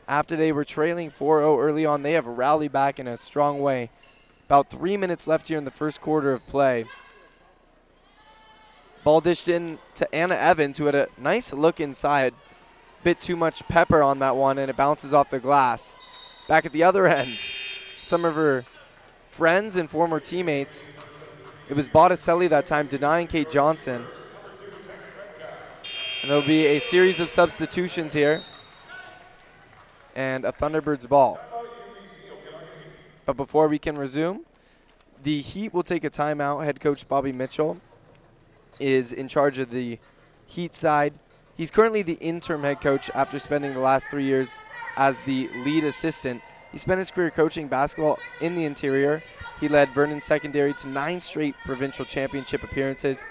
After 0.07 0.35
they 0.35 0.51
were 0.51 0.65
trailing 0.65 1.09
4 1.09 1.39
0 1.39 1.59
early 1.59 1.87
on, 1.87 2.03
they 2.03 2.11
have 2.11 2.27
rallied 2.27 2.71
back 2.71 2.99
in 2.99 3.07
a 3.07 3.17
strong 3.17 3.59
way. 3.59 3.89
About 4.49 4.67
three 4.67 4.97
minutes 4.97 5.27
left 5.27 5.47
here 5.47 5.59
in 5.59 5.63
the 5.63 5.69
first 5.69 6.01
quarter 6.01 6.33
of 6.33 6.43
play. 6.47 6.85
Ball 9.03 9.21
dished 9.21 9.47
in 9.47 9.77
to 9.93 10.11
Anna 10.15 10.33
Evans, 10.33 10.79
who 10.79 10.85
had 10.85 10.95
a 10.95 11.07
nice 11.19 11.53
look 11.53 11.79
inside. 11.79 12.33
Bit 13.03 13.21
too 13.21 13.35
much 13.35 13.61
pepper 13.67 14.01
on 14.01 14.17
that 14.17 14.35
one, 14.35 14.57
and 14.57 14.67
it 14.67 14.75
bounces 14.75 15.13
off 15.13 15.29
the 15.29 15.39
glass. 15.39 15.95
Back 16.47 16.65
at 16.65 16.71
the 16.71 16.81
other 16.81 17.05
end, 17.05 17.37
some 18.01 18.25
of 18.25 18.33
her 18.33 18.65
friends 19.29 19.75
and 19.75 19.87
former 19.87 20.19
teammates. 20.19 20.89
It 21.69 21.75
was 21.75 21.87
Botticelli 21.87 22.47
that 22.47 22.65
time 22.65 22.87
denying 22.87 23.27
Kate 23.27 23.51
Johnson. 23.51 24.03
And 26.23 26.31
there'll 26.31 26.41
be 26.41 26.65
a 26.65 26.79
series 26.79 27.19
of 27.19 27.29
substitutions 27.29 28.13
here. 28.13 28.41
And 30.15 30.43
a 30.43 30.51
Thunderbirds 30.51 31.07
ball. 31.07 31.39
But 33.29 33.37
before 33.37 33.67
we 33.67 33.77
can 33.77 33.95
resume, 33.95 34.43
the 35.21 35.39
Heat 35.39 35.71
will 35.71 35.83
take 35.83 36.03
a 36.03 36.09
timeout. 36.09 36.65
Head 36.65 36.79
coach 36.79 37.07
Bobby 37.07 37.31
Mitchell 37.31 37.79
is 38.79 39.13
in 39.13 39.27
charge 39.27 39.59
of 39.59 39.69
the 39.69 39.99
Heat 40.47 40.73
side. 40.73 41.13
He's 41.55 41.69
currently 41.69 42.01
the 42.01 42.13
interim 42.13 42.61
head 42.61 42.81
coach 42.81 43.11
after 43.13 43.37
spending 43.37 43.75
the 43.75 43.81
last 43.81 44.09
three 44.09 44.23
years 44.23 44.59
as 44.97 45.19
the 45.27 45.47
lead 45.63 45.83
assistant. 45.83 46.41
He 46.71 46.79
spent 46.79 46.97
his 46.97 47.11
career 47.11 47.29
coaching 47.29 47.67
basketball 47.67 48.17
in 48.41 48.55
the 48.55 48.65
interior. 48.65 49.21
He 49.59 49.67
led 49.67 49.89
Vernon 49.89 50.21
Secondary 50.21 50.73
to 50.73 50.87
nine 50.87 51.19
straight 51.19 51.53
provincial 51.65 52.05
championship 52.05 52.63
appearances 52.63 53.27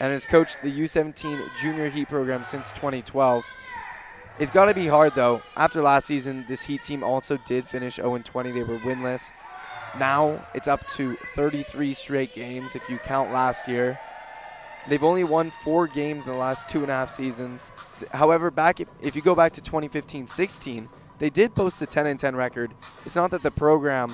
and 0.00 0.12
has 0.12 0.24
coached 0.24 0.62
the 0.62 0.72
U17 0.72 1.56
Junior 1.60 1.90
Heat 1.90 2.08
program 2.08 2.42
since 2.42 2.70
2012. 2.70 3.44
It's 4.38 4.50
got 4.50 4.64
to 4.64 4.74
be 4.74 4.86
hard, 4.86 5.14
though. 5.14 5.42
After 5.58 5.82
last 5.82 6.06
season, 6.06 6.46
this 6.48 6.64
Heat 6.64 6.80
team 6.80 7.04
also 7.04 7.36
did 7.44 7.66
finish 7.66 7.96
0 7.96 8.18
20. 8.18 8.50
They 8.50 8.62
were 8.62 8.78
winless. 8.78 9.30
Now 9.98 10.44
it's 10.54 10.68
up 10.68 10.86
to 10.88 11.16
33 11.34 11.92
straight 11.94 12.34
games 12.34 12.74
if 12.74 12.88
you 12.88 12.98
count 12.98 13.32
last 13.32 13.68
year. 13.68 13.98
They've 14.88 15.02
only 15.04 15.22
won 15.22 15.50
four 15.50 15.86
games 15.86 16.26
in 16.26 16.32
the 16.32 16.38
last 16.38 16.68
two 16.68 16.82
and 16.82 16.90
a 16.90 16.94
half 16.94 17.08
seasons. 17.08 17.70
However, 18.12 18.50
back 18.50 18.80
if, 18.80 18.88
if 19.00 19.14
you 19.14 19.22
go 19.22 19.34
back 19.34 19.52
to 19.52 19.60
2015-16, 19.60 20.88
they 21.18 21.30
did 21.30 21.54
post 21.54 21.80
a 21.82 21.86
10 21.86 22.06
and 22.06 22.18
10 22.18 22.34
record. 22.34 22.72
It's 23.04 23.14
not 23.14 23.30
that 23.30 23.42
the 23.42 23.50
program 23.50 24.12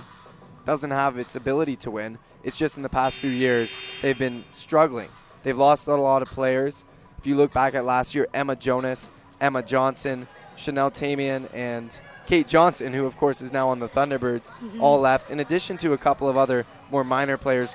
doesn't 0.67 0.91
have 0.91 1.17
its 1.17 1.37
ability 1.37 1.77
to 1.77 1.91
win. 1.91 2.19
It's 2.43 2.57
just 2.57 2.77
in 2.77 2.83
the 2.83 2.89
past 2.89 3.19
few 3.19 3.31
years 3.31 3.75
they've 4.03 4.19
been 4.19 4.45
struggling. 4.53 5.09
They've 5.43 5.57
lost 5.57 5.89
a 5.89 5.95
lot 5.95 6.21
of 6.21 6.29
players. 6.29 6.85
If 7.19 7.27
you 7.27 7.37
look 7.37 7.53
back 7.53 7.75
at 7.75 7.85
last 7.85 8.15
year, 8.15 8.29
Emma 8.35 8.55
Jonas, 8.55 9.11
Emma 9.41 9.63
Johnson, 9.63 10.27
Chanel 10.57 10.91
Tamian, 10.91 11.49
and 11.55 11.99
Kate 12.29 12.47
Johnson, 12.47 12.93
who 12.93 13.07
of 13.07 13.17
course 13.17 13.41
is 13.41 13.55
now 13.55 13.71
on 13.71 13.79
the 13.79 13.89
Thunderbirds, 13.89 14.53
mm-hmm. 14.53 14.83
all 14.83 15.01
left, 15.01 15.31
in 15.31 15.41
addition 15.41 15.79
to 15.79 15.95
a 15.95 15.99
couple 15.99 16.29
of 16.29 16.37
other 16.37 16.67
more 16.91 17.03
minor 17.03 17.39
players, 17.39 17.75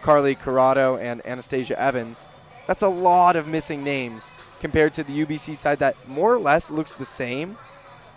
Carly 0.00 0.34
Corrado 0.34 0.96
and 0.96 1.20
Anastasia 1.26 1.78
Evans. 1.78 2.26
That's 2.66 2.80
a 2.80 2.88
lot 2.88 3.36
of 3.36 3.46
missing 3.46 3.84
names 3.84 4.32
compared 4.58 4.94
to 4.94 5.04
the 5.04 5.26
UBC 5.26 5.54
side 5.54 5.80
that 5.80 6.08
more 6.08 6.32
or 6.32 6.38
less 6.38 6.70
looks 6.70 6.94
the 6.94 7.04
same. 7.04 7.58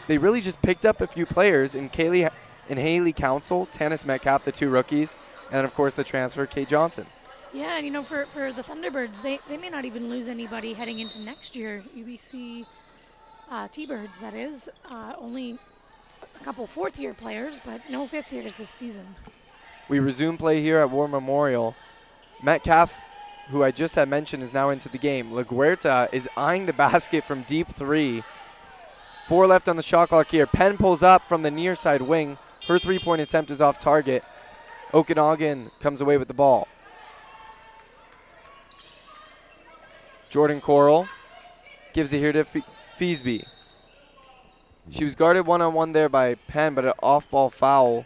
They 0.07 0.17
really 0.17 0.39
just 0.39 0.61
picked 0.61 0.85
up 0.85 1.01
a 1.01 1.07
few 1.07 1.25
players 1.25 1.75
in 1.75 1.89
Kaylee 1.89 2.31
and 2.69 2.79
Haley 2.79 3.11
Council, 3.11 3.65
Tanis 3.65 4.05
Metcalf, 4.05 4.45
the 4.45 4.53
two 4.53 4.69
rookies, 4.69 5.17
and 5.51 5.65
of 5.65 5.73
course 5.75 5.95
the 5.95 6.05
transfer, 6.05 6.45
Kate 6.45 6.69
Johnson. 6.69 7.07
Yeah, 7.51 7.75
and 7.75 7.85
you 7.85 7.91
know, 7.91 8.03
for, 8.03 8.23
for 8.23 8.53
the 8.53 8.61
Thunderbirds, 8.61 9.21
they, 9.21 9.39
they 9.49 9.57
may 9.57 9.69
not 9.69 9.83
even 9.83 10.07
lose 10.07 10.29
anybody 10.29 10.71
heading 10.71 10.99
into 10.99 11.19
next 11.19 11.57
year. 11.57 11.83
UBC 11.93 12.65
uh, 13.51 13.67
T-Birds, 13.67 14.19
that 14.21 14.33
is. 14.33 14.69
Uh, 14.89 15.13
only 15.19 15.59
couple 16.43 16.67
fourth 16.67 16.99
year 16.99 17.13
players, 17.13 17.59
but 17.63 17.81
no 17.89 18.05
fifth 18.05 18.33
years 18.33 18.53
this 18.55 18.69
season. 18.69 19.05
We 19.89 19.99
resume 19.99 20.37
play 20.37 20.61
here 20.61 20.79
at 20.79 20.89
War 20.89 21.07
Memorial. 21.07 21.75
Metcalf, 22.41 22.99
who 23.49 23.63
I 23.63 23.71
just 23.71 23.95
had 23.95 24.09
mentioned, 24.09 24.43
is 24.43 24.53
now 24.53 24.69
into 24.69 24.89
the 24.89 24.97
game. 24.97 25.31
LaGuerta 25.31 26.09
is 26.13 26.29
eyeing 26.35 26.65
the 26.65 26.73
basket 26.73 27.23
from 27.23 27.43
deep 27.43 27.67
three. 27.69 28.23
Four 29.27 29.47
left 29.47 29.69
on 29.69 29.77
the 29.77 29.81
shot 29.81 30.09
clock 30.09 30.29
here. 30.29 30.45
Penn 30.45 30.77
pulls 30.77 31.01
up 31.01 31.27
from 31.27 31.41
the 31.41 31.51
near 31.51 31.75
side 31.75 32.01
wing. 32.01 32.37
Her 32.67 32.77
three 32.77 32.99
point 32.99 33.21
attempt 33.21 33.51
is 33.51 33.61
off 33.61 33.79
target. 33.79 34.23
Okanagan 34.93 35.71
comes 35.79 36.01
away 36.01 36.17
with 36.17 36.27
the 36.27 36.33
ball. 36.33 36.67
Jordan 40.29 40.61
Coral 40.61 41.07
gives 41.93 42.11
it 42.11 42.19
here 42.19 42.33
to 42.33 42.43
Feesby. 42.97 43.45
She 44.89 45.03
was 45.03 45.15
guarded 45.15 45.47
one 45.47 45.61
on 45.61 45.73
one 45.73 45.91
there 45.91 46.09
by 46.09 46.35
Penn, 46.35 46.75
but 46.75 46.85
an 46.85 46.93
off 47.01 47.29
ball 47.29 47.49
foul 47.49 48.05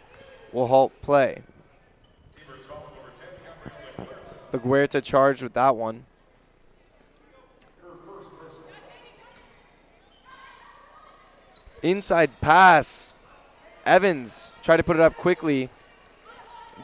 will 0.52 0.68
halt 0.68 0.94
play. 1.02 1.42
LaGuerta 4.52 5.04
charged 5.04 5.44
with 5.44 5.54
that 5.54 5.76
one. 5.76 6.06
Inside 11.82 12.40
pass. 12.42 13.14
Evans 13.86 14.56
tried 14.62 14.78
to 14.78 14.84
put 14.84 14.96
it 14.96 15.02
up 15.02 15.16
quickly. 15.16 15.70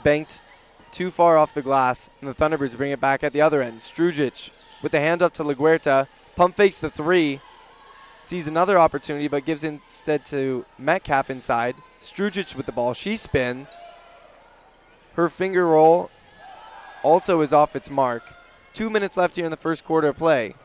Banked 0.04 0.42
too 0.92 1.10
far 1.10 1.38
off 1.38 1.54
the 1.54 1.62
glass, 1.62 2.10
and 2.22 2.30
the 2.30 2.36
Thunderbirds 2.36 2.78
bring 2.78 2.92
it 2.92 3.02
back 3.02 3.24
at 3.24 3.34
the 3.34 3.42
other 3.42 3.62
end. 3.62 3.80
Strujic 3.80 4.52
with 4.82 4.92
the 4.92 5.00
hand 5.00 5.22
up 5.22 5.34
to 5.34 5.44
LaGuerta. 5.44 6.08
Pump 6.36 6.56
fakes 6.56 6.80
the 6.80 6.90
three 6.90 7.40
sees 8.24 8.48
another 8.48 8.80
opportunity, 8.80 9.28
but 9.28 9.46
gives 9.46 9.64
instead 9.64 10.26
to 10.26 10.66
Metcalf 10.80 11.30
inside. 11.30 11.76
Strujic 12.02 12.56
with 12.56 12.66
the 12.66 12.72
ball. 12.72 12.94
She 12.94 13.16
spins. 13.16 13.78
Her 15.16 15.30
finger 15.30 15.68
roll 15.68 16.10
also 17.04 17.42
is 17.42 17.54
off 17.54 17.76
its 17.76 17.92
mark. 17.92 18.24
Two 18.74 18.90
minutes 18.90 19.18
left 19.18 19.36
here 19.36 19.46
in 19.46 19.52
the 19.52 19.58
first 19.58 19.86
quarter 19.86 20.08
of 20.08 20.18
play. 20.18 20.56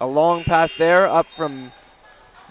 A 0.00 0.06
long 0.06 0.44
pass 0.44 0.74
there 0.74 1.08
up 1.08 1.26
from 1.26 1.72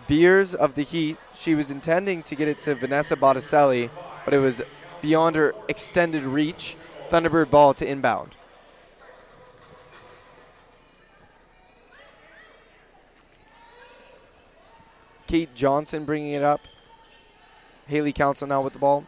Beers 0.07 0.53
of 0.53 0.75
the 0.75 0.81
Heat. 0.81 1.17
She 1.33 1.55
was 1.55 1.71
intending 1.71 2.23
to 2.23 2.35
get 2.35 2.47
it 2.47 2.59
to 2.61 2.75
Vanessa 2.75 3.15
Botticelli, 3.15 3.89
but 4.25 4.33
it 4.33 4.39
was 4.39 4.61
beyond 5.01 5.35
her 5.35 5.53
extended 5.69 6.23
reach. 6.23 6.75
Thunderbird 7.09 7.51
ball 7.51 7.73
to 7.75 7.87
inbound. 7.87 8.35
Kate 15.33 15.55
Johnson 15.55 16.05
bringing 16.05 16.33
it 16.33 16.43
up. 16.43 16.61
Haley 17.87 18.13
Council 18.13 18.47
now 18.47 18.61
with 18.61 18.73
the 18.73 18.77
ball. 18.77 19.03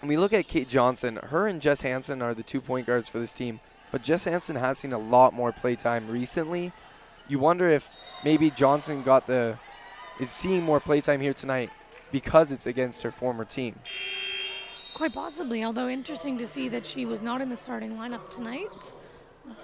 When 0.00 0.08
we 0.08 0.16
look 0.16 0.32
at 0.32 0.48
Kate 0.48 0.70
Johnson, 0.70 1.16
her 1.16 1.46
and 1.46 1.60
Jess 1.60 1.82
Hanson 1.82 2.22
are 2.22 2.32
the 2.32 2.42
two 2.42 2.62
point 2.62 2.86
guards 2.86 3.10
for 3.10 3.18
this 3.18 3.34
team. 3.34 3.60
But 3.92 4.02
Jess 4.02 4.24
Hanson 4.24 4.56
has 4.56 4.78
seen 4.78 4.94
a 4.94 4.98
lot 4.98 5.34
more 5.34 5.52
playtime 5.52 6.08
recently. 6.08 6.72
You 7.28 7.40
wonder 7.40 7.68
if 7.68 7.90
maybe 8.24 8.48
Johnson 8.48 9.02
got 9.02 9.26
the 9.26 9.58
is 10.18 10.30
seeing 10.30 10.62
more 10.62 10.80
playtime 10.80 11.20
here 11.20 11.34
tonight 11.34 11.68
because 12.10 12.50
it's 12.50 12.66
against 12.66 13.02
her 13.02 13.10
former 13.10 13.44
team. 13.44 13.78
Quite 14.94 15.12
possibly, 15.12 15.62
although 15.62 15.90
interesting 15.90 16.38
to 16.38 16.46
see 16.46 16.70
that 16.70 16.86
she 16.86 17.04
was 17.04 17.20
not 17.20 17.42
in 17.42 17.50
the 17.50 17.56
starting 17.58 17.98
lineup 17.98 18.30
tonight. 18.30 18.94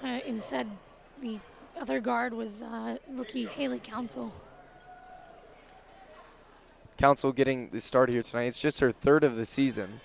Uh, 0.02 0.18
instead, 0.26 0.66
the 1.22 1.38
other 1.80 2.00
guard 2.00 2.34
was 2.34 2.60
uh, 2.60 2.98
rookie 3.08 3.46
Haley 3.46 3.78
Council. 3.78 4.30
Council 6.98 7.32
getting 7.32 7.70
the 7.70 7.80
start 7.80 8.08
here 8.08 8.22
tonight. 8.22 8.44
It's 8.44 8.60
just 8.60 8.80
her 8.80 8.92
third 8.92 9.24
of 9.24 9.36
the 9.36 9.44
season. 9.44 10.00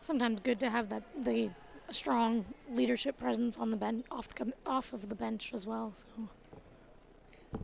Sometimes 0.00 0.40
good 0.40 0.60
to 0.60 0.70
have 0.70 0.88
that 0.88 1.02
the 1.24 1.50
strong 1.90 2.44
leadership 2.72 3.18
presence 3.18 3.58
on 3.58 3.70
the 3.70 3.76
bench 3.76 4.04
off 4.10 4.32
the, 4.34 4.52
off 4.64 4.92
of 4.92 5.08
the 5.08 5.14
bench 5.14 5.50
as 5.52 5.66
well. 5.66 5.92
So. 5.92 7.60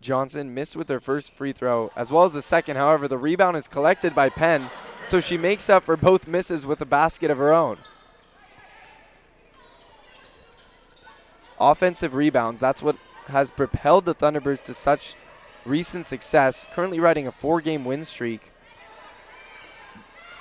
Johnson 0.00 0.52
missed 0.52 0.76
with 0.76 0.88
her 0.88 1.00
first 1.00 1.34
free 1.34 1.52
throw 1.52 1.90
as 1.96 2.10
well 2.10 2.24
as 2.24 2.32
the 2.32 2.42
second. 2.42 2.76
However, 2.76 3.06
the 3.08 3.18
rebound 3.18 3.56
is 3.56 3.68
collected 3.68 4.14
by 4.14 4.28
Penn, 4.28 4.70
so 5.04 5.20
she 5.20 5.36
makes 5.36 5.68
up 5.68 5.84
for 5.84 5.96
both 5.96 6.26
misses 6.26 6.66
with 6.66 6.80
a 6.80 6.86
basket 6.86 7.30
of 7.30 7.38
her 7.38 7.52
own. 7.52 7.78
offensive 11.60 12.14
rebounds. 12.14 12.60
That's 12.60 12.82
what 12.82 12.96
has 13.26 13.50
propelled 13.50 14.04
the 14.04 14.14
Thunderbirds 14.14 14.62
to 14.62 14.74
such 14.74 15.14
recent 15.64 16.06
success. 16.06 16.66
Currently 16.72 17.00
riding 17.00 17.26
a 17.26 17.32
four 17.32 17.60
game 17.60 17.84
win 17.84 18.04
streak. 18.04 18.52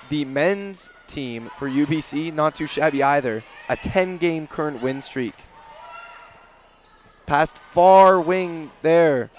The 0.10 0.26
men's 0.26 0.92
team 1.08 1.50
for 1.58 1.70
UBC, 1.70 2.34
not 2.34 2.56
too 2.56 2.68
shabby 2.68 3.02
either, 3.02 3.44
a 3.70 3.76
10 3.76 4.18
game 4.18 4.48
current 4.48 4.82
win 4.82 5.02
streak. 5.02 5.36
Past 7.26 7.58
far 7.60 8.20
wing 8.20 8.72
there. 8.82 9.30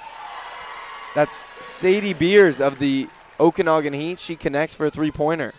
That's 1.14 1.48
Sadie 1.64 2.14
Beers 2.14 2.60
of 2.60 2.78
the 2.78 3.08
Okanagan 3.38 3.92
Heat. 3.92 4.18
She 4.18 4.36
connects 4.36 4.74
for 4.74 4.86
a 4.86 4.90
three 4.90 5.10
pointer. 5.10 5.52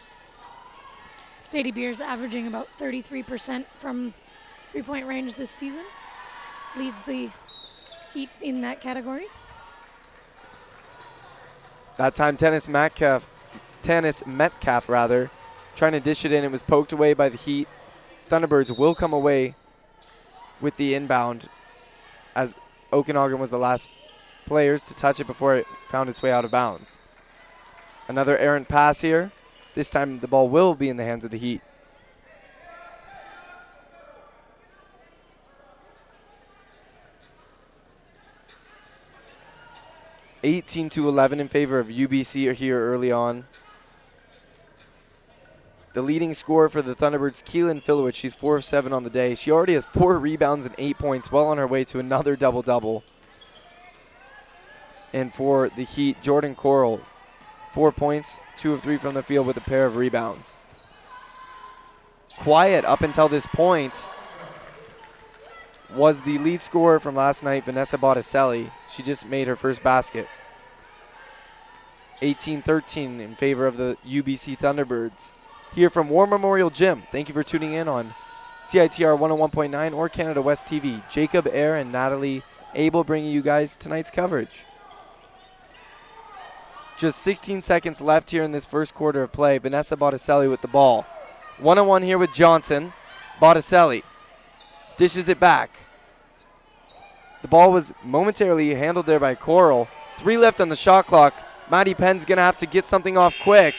Sadie 1.43 1.71
Beers 1.71 2.01
averaging 2.01 2.47
about 2.47 2.67
33% 2.79 3.65
from 3.77 4.13
three 4.71 4.81
point 4.81 5.05
range 5.05 5.35
this 5.35 5.51
season. 5.51 5.85
Leads 6.75 7.03
the 7.03 7.29
Heat 8.13 8.29
in 8.41 8.61
that 8.61 8.81
category. 8.81 9.27
That 11.97 12.13
time, 12.15 12.35
Tennis 12.35 12.67
Metcalf, 12.67 13.29
Tennis 13.81 14.25
Metcalf 14.25 14.89
rather, 14.89 15.29
trying 15.75 15.93
to 15.93 15.99
dish 15.99 16.25
it 16.25 16.31
in. 16.31 16.43
It 16.43 16.51
was 16.51 16.61
poked 16.63 16.91
away 16.91 17.13
by 17.13 17.29
the 17.29 17.37
Heat. 17.37 17.67
Thunderbirds 18.29 18.77
will 18.77 18.95
come 18.95 19.13
away 19.13 19.55
with 20.59 20.75
the 20.77 20.93
inbound 20.93 21.47
as 22.35 22.57
Okanagan 22.91 23.39
was 23.39 23.49
the 23.49 23.57
last 23.57 23.89
players 24.45 24.83
to 24.85 24.93
touch 24.93 25.19
it 25.19 25.27
before 25.27 25.55
it 25.55 25.65
found 25.87 26.09
its 26.09 26.21
way 26.21 26.31
out 26.31 26.45
of 26.45 26.51
bounds. 26.51 26.99
Another 28.07 28.37
errant 28.37 28.67
pass 28.67 29.01
here. 29.01 29.31
This 29.73 29.89
time 29.89 30.19
the 30.19 30.27
ball 30.27 30.49
will 30.49 30.75
be 30.75 30.89
in 30.89 30.97
the 30.97 31.03
hands 31.03 31.25
of 31.25 31.31
the 31.31 31.37
Heat. 31.37 31.61
18 40.45 40.89
to 40.89 41.09
11 41.09 41.39
in 41.39 41.47
favor 41.47 41.79
of 41.79 41.87
UBC 41.87 42.53
here 42.53 42.79
early 42.79 43.11
on. 43.11 43.45
The 45.93 46.03
leading 46.03 46.35
scorer 46.35 46.69
for 46.69 46.83
the 46.83 46.93
Thunderbirds, 46.93 47.43
Keylyn 47.43 47.83
Filewich, 47.83 48.13
she's 48.13 48.35
four 48.35 48.55
of 48.57 48.63
seven 48.63 48.93
on 48.93 49.03
the 49.03 49.09
day. 49.09 49.33
She 49.33 49.49
already 49.49 49.73
has 49.73 49.87
four 49.87 50.19
rebounds 50.19 50.67
and 50.67 50.75
eight 50.77 50.99
points, 50.99 51.31
well 51.31 51.47
on 51.47 51.57
her 51.57 51.65
way 51.65 51.83
to 51.85 51.97
another 51.97 52.35
double 52.35 52.61
double. 52.61 53.03
And 55.13 55.33
for 55.33 55.69
the 55.69 55.83
Heat, 55.83 56.21
Jordan 56.21 56.53
Coral, 56.53 57.01
four 57.71 57.91
points, 57.91 58.37
two 58.55 58.73
of 58.73 58.83
three 58.83 58.97
from 58.97 59.15
the 59.15 59.23
field 59.23 59.47
with 59.47 59.57
a 59.57 59.61
pair 59.61 59.87
of 59.87 59.95
rebounds. 59.95 60.55
Quiet 62.37 62.85
up 62.85 63.01
until 63.01 63.27
this 63.27 63.47
point 63.47 64.05
was 65.93 66.21
the 66.21 66.37
lead 66.37 66.61
scorer 66.61 66.99
from 66.99 67.15
last 67.15 67.43
night, 67.43 67.65
Vanessa 67.65 67.97
Botticelli. 67.97 68.71
She 68.89 69.03
just 69.03 69.27
made 69.27 69.47
her 69.47 69.55
first 69.55 69.83
basket. 69.83 70.27
18 72.21 72.61
13 72.61 73.19
in 73.19 73.35
favor 73.35 73.67
of 73.67 73.77
the 73.77 73.97
UBC 74.05 74.57
Thunderbirds. 74.57 75.31
Here 75.73 75.89
from 75.89 76.09
War 76.09 76.25
Memorial 76.25 76.69
Gym. 76.69 77.03
Thank 77.11 77.27
you 77.27 77.33
for 77.33 77.43
tuning 77.43 77.73
in 77.73 77.87
on 77.87 78.13
CITR 78.63 79.19
101.9 79.19 79.93
or 79.93 80.07
Canada 80.07 80.41
West 80.41 80.65
TV. 80.65 81.07
Jacob 81.09 81.47
Air 81.51 81.75
and 81.75 81.91
Natalie 81.91 82.41
Abel 82.73 83.03
bringing 83.03 83.31
you 83.31 83.41
guys 83.41 83.75
tonight's 83.75 84.09
coverage. 84.09 84.65
Just 86.97 87.19
16 87.19 87.61
seconds 87.61 87.99
left 87.99 88.31
here 88.31 88.43
in 88.43 88.53
this 88.53 88.65
first 88.65 88.93
quarter 88.93 89.21
of 89.21 89.33
play. 89.33 89.57
Vanessa 89.57 89.97
Botticelli 89.97 90.47
with 90.47 90.61
the 90.61 90.67
ball. 90.67 91.05
One 91.59 91.77
on 91.77 91.87
one 91.87 92.03
here 92.03 92.17
with 92.17 92.33
Johnson. 92.33 92.93
Botticelli 93.39 94.03
dishes 94.97 95.29
it 95.29 95.39
back. 95.39 95.71
The 97.41 97.47
ball 97.47 97.71
was 97.71 97.93
momentarily 98.03 98.73
handled 98.73 99.05
there 99.05 99.19
by 99.19 99.35
Coral. 99.35 99.87
Three 100.17 100.37
left 100.37 100.61
on 100.61 100.69
the 100.69 100.75
shot 100.75 101.05
clock. 101.07 101.33
Maddie 101.69 101.93
Penn's 101.93 102.25
going 102.25 102.37
to 102.37 102.43
have 102.43 102.57
to 102.57 102.65
get 102.65 102.85
something 102.85 103.17
off 103.17 103.39
quick. 103.41 103.75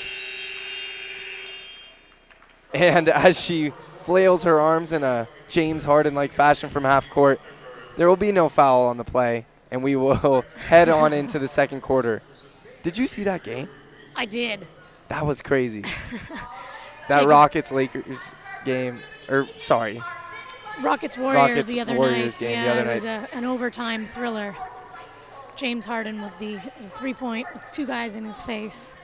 And 2.72 3.08
as 3.08 3.42
she 3.42 3.70
flails 4.02 4.44
her 4.44 4.60
arms 4.60 4.92
in 4.92 5.02
a 5.02 5.26
James 5.48 5.84
Harden 5.84 6.14
like 6.14 6.32
fashion 6.32 6.70
from 6.70 6.84
half 6.84 7.08
court, 7.10 7.40
there 7.96 8.08
will 8.08 8.16
be 8.16 8.30
no 8.30 8.48
foul 8.48 8.86
on 8.86 8.98
the 8.98 9.04
play, 9.04 9.46
and 9.70 9.82
we 9.82 9.96
will 9.96 10.42
head 10.68 10.88
on 10.88 11.12
into 11.12 11.38
the 11.38 11.48
second 11.48 11.80
quarter. 11.80 12.22
Did 12.82 12.98
you 12.98 13.06
see 13.06 13.24
that 13.24 13.42
game? 13.42 13.68
I 14.14 14.26
did. 14.26 14.66
That 15.08 15.26
was 15.26 15.42
crazy. 15.42 15.84
that 17.08 17.26
Rockets 17.26 17.72
Lakers 17.72 18.32
game, 18.64 19.00
or 19.28 19.46
sorry, 19.58 20.02
Rockets 20.82 21.16
Warriors 21.16 21.48
Rockets 21.50 21.72
the 21.72 21.80
other 21.80 21.94
Warriors 21.94 22.40
night. 22.40 22.46
game 22.48 22.62
yeah, 22.64 22.74
the 22.74 22.80
other 22.80 22.90
it 22.90 22.94
was 22.94 23.04
night. 23.04 23.28
a, 23.32 23.36
an 23.36 23.44
overtime 23.44 24.06
thriller. 24.06 24.54
James 25.56 25.86
Harden 25.86 26.20
with 26.20 26.38
the, 26.38 26.54
the 26.56 26.90
three 26.96 27.14
point 27.14 27.46
with 27.54 27.64
two 27.72 27.86
guys 27.86 28.16
in 28.16 28.24
his 28.24 28.40
face, 28.40 28.94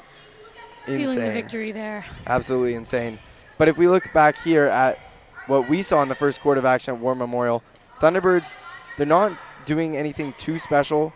sealing 0.85 1.19
the 1.19 1.31
victory 1.33 1.73
there. 1.73 2.05
absolutely 2.27 2.75
insane. 2.75 3.19
But 3.57 3.69
if 3.69 3.79
we 3.79 3.89
look 3.89 4.13
back 4.13 4.37
here 4.39 4.65
at 4.67 4.99
what 5.47 5.69
we 5.69 5.81
saw 5.83 6.03
in 6.03 6.09
the 6.09 6.15
first 6.15 6.41
quarter 6.41 6.59
of 6.59 6.65
action 6.65 6.95
at 6.95 7.01
War 7.01 7.15
Memorial, 7.15 7.63
Thunderbirds, 8.01 8.59
they're 8.97 9.07
not 9.07 9.33
doing 9.65 9.97
anything 9.97 10.35
too 10.37 10.59
special. 10.59 11.13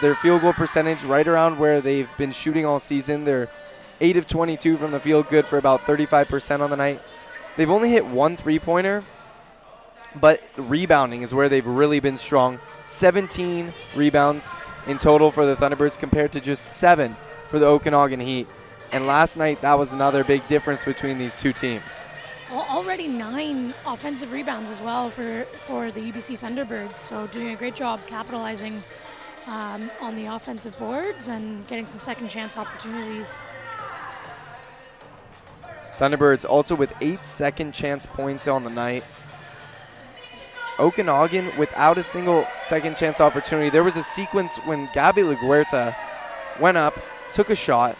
Their 0.00 0.14
field 0.14 0.40
goal 0.42 0.52
percentage 0.52 1.04
right 1.04 1.26
around 1.26 1.58
where 1.58 1.80
they've 1.80 2.08
been 2.16 2.32
shooting 2.32 2.64
all 2.64 2.78
season. 2.78 3.24
They're 3.24 3.50
8 4.00 4.16
of 4.16 4.26
22 4.28 4.76
from 4.76 4.92
the 4.92 5.00
field, 5.00 5.28
good 5.28 5.44
for 5.44 5.58
about 5.58 5.80
35% 5.80 6.60
on 6.60 6.70
the 6.70 6.76
night. 6.76 7.00
They've 7.56 7.70
only 7.70 7.90
hit 7.90 8.06
one 8.06 8.36
three 8.36 8.58
pointer, 8.60 9.02
but 10.16 10.42
rebounding 10.56 11.22
is 11.22 11.34
where 11.34 11.48
they've 11.48 11.66
really 11.66 12.00
been 12.00 12.16
strong. 12.16 12.58
17 12.86 13.72
rebounds 13.94 14.56
in 14.86 14.98
total 14.98 15.30
for 15.30 15.44
the 15.44 15.54
Thunderbirds 15.56 15.98
compared 15.98 16.32
to 16.32 16.40
just 16.40 16.78
seven 16.78 17.12
for 17.48 17.58
the 17.58 17.66
Okanagan 17.66 18.20
Heat. 18.20 18.46
And 18.92 19.06
last 19.06 19.36
night, 19.36 19.60
that 19.60 19.74
was 19.74 19.92
another 19.92 20.24
big 20.24 20.46
difference 20.48 20.84
between 20.84 21.18
these 21.18 21.40
two 21.40 21.52
teams. 21.52 22.04
Al- 22.50 22.66
Already 22.78 23.06
nine 23.06 23.74
offensive 23.86 24.32
rebounds 24.32 24.70
as 24.70 24.80
well 24.80 25.10
for, 25.10 25.42
for 25.42 25.90
the 25.90 26.00
UBC 26.00 26.38
Thunderbirds. 26.38 26.96
So 26.96 27.26
doing 27.28 27.50
a 27.50 27.56
great 27.56 27.74
job 27.74 28.00
capitalizing 28.06 28.82
um, 29.46 29.90
on 30.00 30.14
the 30.16 30.26
offensive 30.26 30.78
boards 30.78 31.28
and 31.28 31.66
getting 31.68 31.86
some 31.86 32.00
second 32.00 32.28
chance 32.28 32.56
opportunities. 32.56 33.40
Thunderbirds 35.98 36.48
also 36.48 36.74
with 36.74 36.94
eight 37.00 37.24
second 37.24 37.72
chance 37.72 38.06
points 38.06 38.46
on 38.46 38.64
the 38.64 38.70
night. 38.70 39.04
Okanagan 40.78 41.56
without 41.56 41.98
a 41.98 42.02
single 42.02 42.46
second 42.54 42.96
chance 42.96 43.20
opportunity. 43.20 43.70
There 43.70 43.84
was 43.84 43.96
a 43.96 44.02
sequence 44.02 44.58
when 44.58 44.88
Gabby 44.94 45.22
LaGuerta 45.22 45.94
went 46.60 46.76
up, 46.76 46.98
took 47.32 47.50
a 47.50 47.54
shot, 47.54 47.96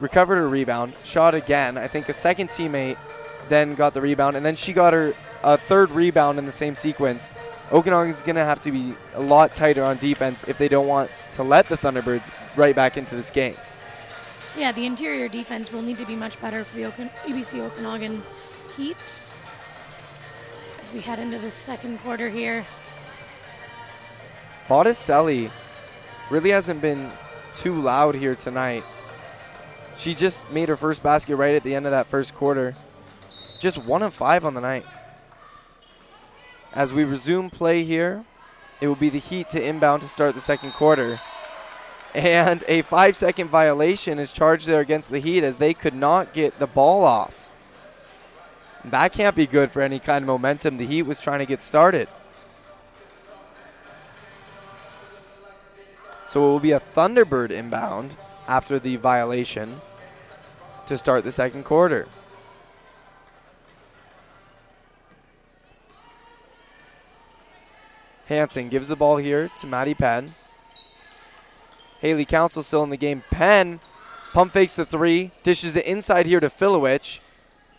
recovered 0.00 0.36
her 0.36 0.48
rebound, 0.48 0.94
shot 1.04 1.34
again. 1.34 1.78
I 1.78 1.86
think 1.86 2.08
a 2.08 2.12
second 2.12 2.48
teammate 2.48 2.98
then 3.48 3.74
got 3.74 3.94
the 3.94 4.00
rebound, 4.00 4.36
and 4.36 4.44
then 4.44 4.56
she 4.56 4.72
got 4.72 4.92
her 4.92 5.12
a 5.42 5.56
third 5.56 5.90
rebound 5.90 6.38
in 6.38 6.46
the 6.46 6.52
same 6.52 6.74
sequence. 6.74 7.30
Okanagan's 7.72 8.22
going 8.22 8.36
to 8.36 8.44
have 8.44 8.62
to 8.62 8.70
be 8.70 8.94
a 9.14 9.20
lot 9.20 9.54
tighter 9.54 9.82
on 9.82 9.96
defense 9.96 10.44
if 10.44 10.58
they 10.58 10.68
don't 10.68 10.86
want 10.86 11.10
to 11.32 11.42
let 11.42 11.66
the 11.66 11.76
Thunderbirds 11.76 12.30
right 12.56 12.74
back 12.74 12.96
into 12.96 13.14
this 13.14 13.30
game. 13.30 13.54
Yeah, 14.56 14.70
the 14.72 14.86
interior 14.86 15.28
defense 15.28 15.72
will 15.72 15.82
need 15.82 15.98
to 15.98 16.06
be 16.06 16.14
much 16.14 16.40
better 16.40 16.62
for 16.62 16.76
the 16.76 16.84
UBC 16.84 17.60
Okanagan 17.60 18.22
Heat 18.76 19.20
we 20.94 21.00
head 21.00 21.18
into 21.18 21.38
the 21.38 21.50
second 21.50 21.98
quarter 21.98 22.28
here. 22.30 22.64
Botticelli 24.68 25.50
really 26.30 26.50
hasn't 26.50 26.80
been 26.80 27.10
too 27.56 27.80
loud 27.80 28.14
here 28.14 28.36
tonight. 28.36 28.84
She 29.96 30.14
just 30.14 30.48
made 30.52 30.68
her 30.68 30.76
first 30.76 31.02
basket 31.02 31.34
right 31.34 31.56
at 31.56 31.64
the 31.64 31.74
end 31.74 31.86
of 31.86 31.90
that 31.90 32.06
first 32.06 32.34
quarter. 32.36 32.74
Just 33.58 33.84
one 33.84 34.02
of 34.02 34.14
five 34.14 34.44
on 34.44 34.54
the 34.54 34.60
night. 34.60 34.86
As 36.72 36.92
we 36.92 37.02
resume 37.02 37.50
play 37.50 37.82
here, 37.82 38.24
it 38.80 38.86
will 38.86 38.94
be 38.94 39.10
the 39.10 39.18
Heat 39.18 39.48
to 39.50 39.64
inbound 39.64 40.02
to 40.02 40.08
start 40.08 40.34
the 40.34 40.40
second 40.40 40.72
quarter. 40.72 41.20
And 42.14 42.62
a 42.68 42.82
five 42.82 43.16
second 43.16 43.48
violation 43.48 44.20
is 44.20 44.30
charged 44.30 44.68
there 44.68 44.80
against 44.80 45.10
the 45.10 45.18
Heat 45.18 45.42
as 45.42 45.58
they 45.58 45.74
could 45.74 45.94
not 45.94 46.32
get 46.32 46.60
the 46.60 46.68
ball 46.68 47.02
off. 47.02 47.43
That 48.86 49.12
can't 49.12 49.34
be 49.34 49.46
good 49.46 49.70
for 49.70 49.80
any 49.80 49.98
kind 49.98 50.22
of 50.22 50.26
momentum 50.26 50.76
the 50.76 50.86
Heat 50.86 51.02
was 51.02 51.18
trying 51.18 51.38
to 51.38 51.46
get 51.46 51.62
started. 51.62 52.08
So 56.24 56.40
it 56.40 56.46
will 56.46 56.60
be 56.60 56.72
a 56.72 56.80
Thunderbird 56.80 57.50
inbound 57.50 58.14
after 58.48 58.78
the 58.78 58.96
violation 58.96 59.80
to 60.86 60.98
start 60.98 61.24
the 61.24 61.32
second 61.32 61.64
quarter. 61.64 62.06
Hanson 68.26 68.68
gives 68.68 68.88
the 68.88 68.96
ball 68.96 69.18
here 69.18 69.48
to 69.60 69.66
Maddie 69.66 69.94
Penn. 69.94 70.34
Haley 72.00 72.24
Council 72.24 72.62
still 72.62 72.82
in 72.82 72.90
the 72.90 72.96
game. 72.96 73.22
Penn 73.30 73.80
pump 74.32 74.52
fakes 74.52 74.76
the 74.76 74.84
three, 74.84 75.30
dishes 75.42 75.76
it 75.76 75.86
inside 75.86 76.26
here 76.26 76.40
to 76.40 76.48
Filewich. 76.48 77.20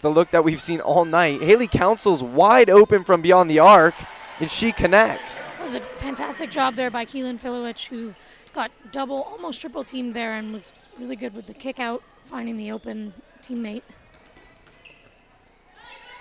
The 0.06 0.12
look 0.12 0.30
that 0.30 0.44
we've 0.44 0.62
seen 0.62 0.82
all 0.82 1.04
night. 1.04 1.42
Haley 1.42 1.66
Council's 1.66 2.22
wide 2.22 2.70
open 2.70 3.04
from 3.04 3.24
beyond 3.24 3.50
the 3.50 3.58
arc, 3.58 3.96
and 4.40 4.52
she 4.52 4.72
connects. 4.72 5.44
It 5.58 5.64
was 5.64 5.74
a 5.74 5.80
fantastic 5.80 6.52
job 6.52 6.76
there 6.76 6.92
by 6.92 7.06
Keylyn 7.06 7.40
Filewich, 7.40 7.88
who 7.88 8.14
got 8.54 8.70
double, 8.92 9.24
almost 9.24 9.62
triple 9.62 9.84
teamed 9.84 10.14
there 10.14 10.34
and 10.34 10.54
was 10.54 10.72
really 11.00 11.16
good 11.16 11.34
with 11.34 11.48
the 11.48 11.56
kick 11.56 11.80
out, 11.80 12.04
finding 12.26 12.56
the 12.56 12.72
open 12.72 13.16
teammate. 13.42 13.82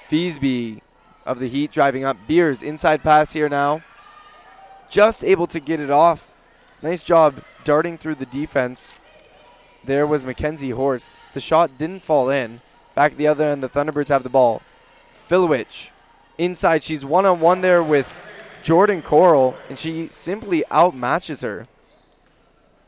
Feasby 0.08 0.80
of 1.26 1.38
the 1.38 1.46
Heat 1.46 1.70
driving 1.70 2.06
up. 2.06 2.16
Beers 2.26 2.62
inside 2.62 3.02
pass 3.02 3.34
here 3.34 3.50
now. 3.50 3.82
Just 4.88 5.22
able 5.22 5.46
to 5.48 5.60
get 5.60 5.78
it 5.78 5.90
off. 5.90 6.32
Nice 6.80 7.04
job 7.04 7.44
darting 7.64 7.98
through 7.98 8.14
the 8.14 8.24
defense. 8.24 8.92
There 9.84 10.06
was 10.06 10.24
Mackenzie 10.24 10.70
Horst. 10.70 11.12
The 11.34 11.40
shot 11.40 11.76
didn't 11.76 12.00
fall 12.00 12.30
in. 12.30 12.62
Back 12.94 13.12
at 13.12 13.18
the 13.18 13.26
other 13.26 13.50
end, 13.50 13.62
the 13.62 13.68
Thunderbirds 13.68 14.08
have 14.08 14.22
the 14.22 14.28
ball. 14.28 14.62
Filewich 15.28 15.90
inside. 16.38 16.82
She's 16.82 17.04
one 17.04 17.26
on 17.26 17.40
one 17.40 17.60
there 17.60 17.82
with 17.82 18.16
Jordan 18.62 19.02
Coral, 19.02 19.56
and 19.68 19.78
she 19.78 20.08
simply 20.08 20.64
outmatches 20.70 21.42
her, 21.42 21.66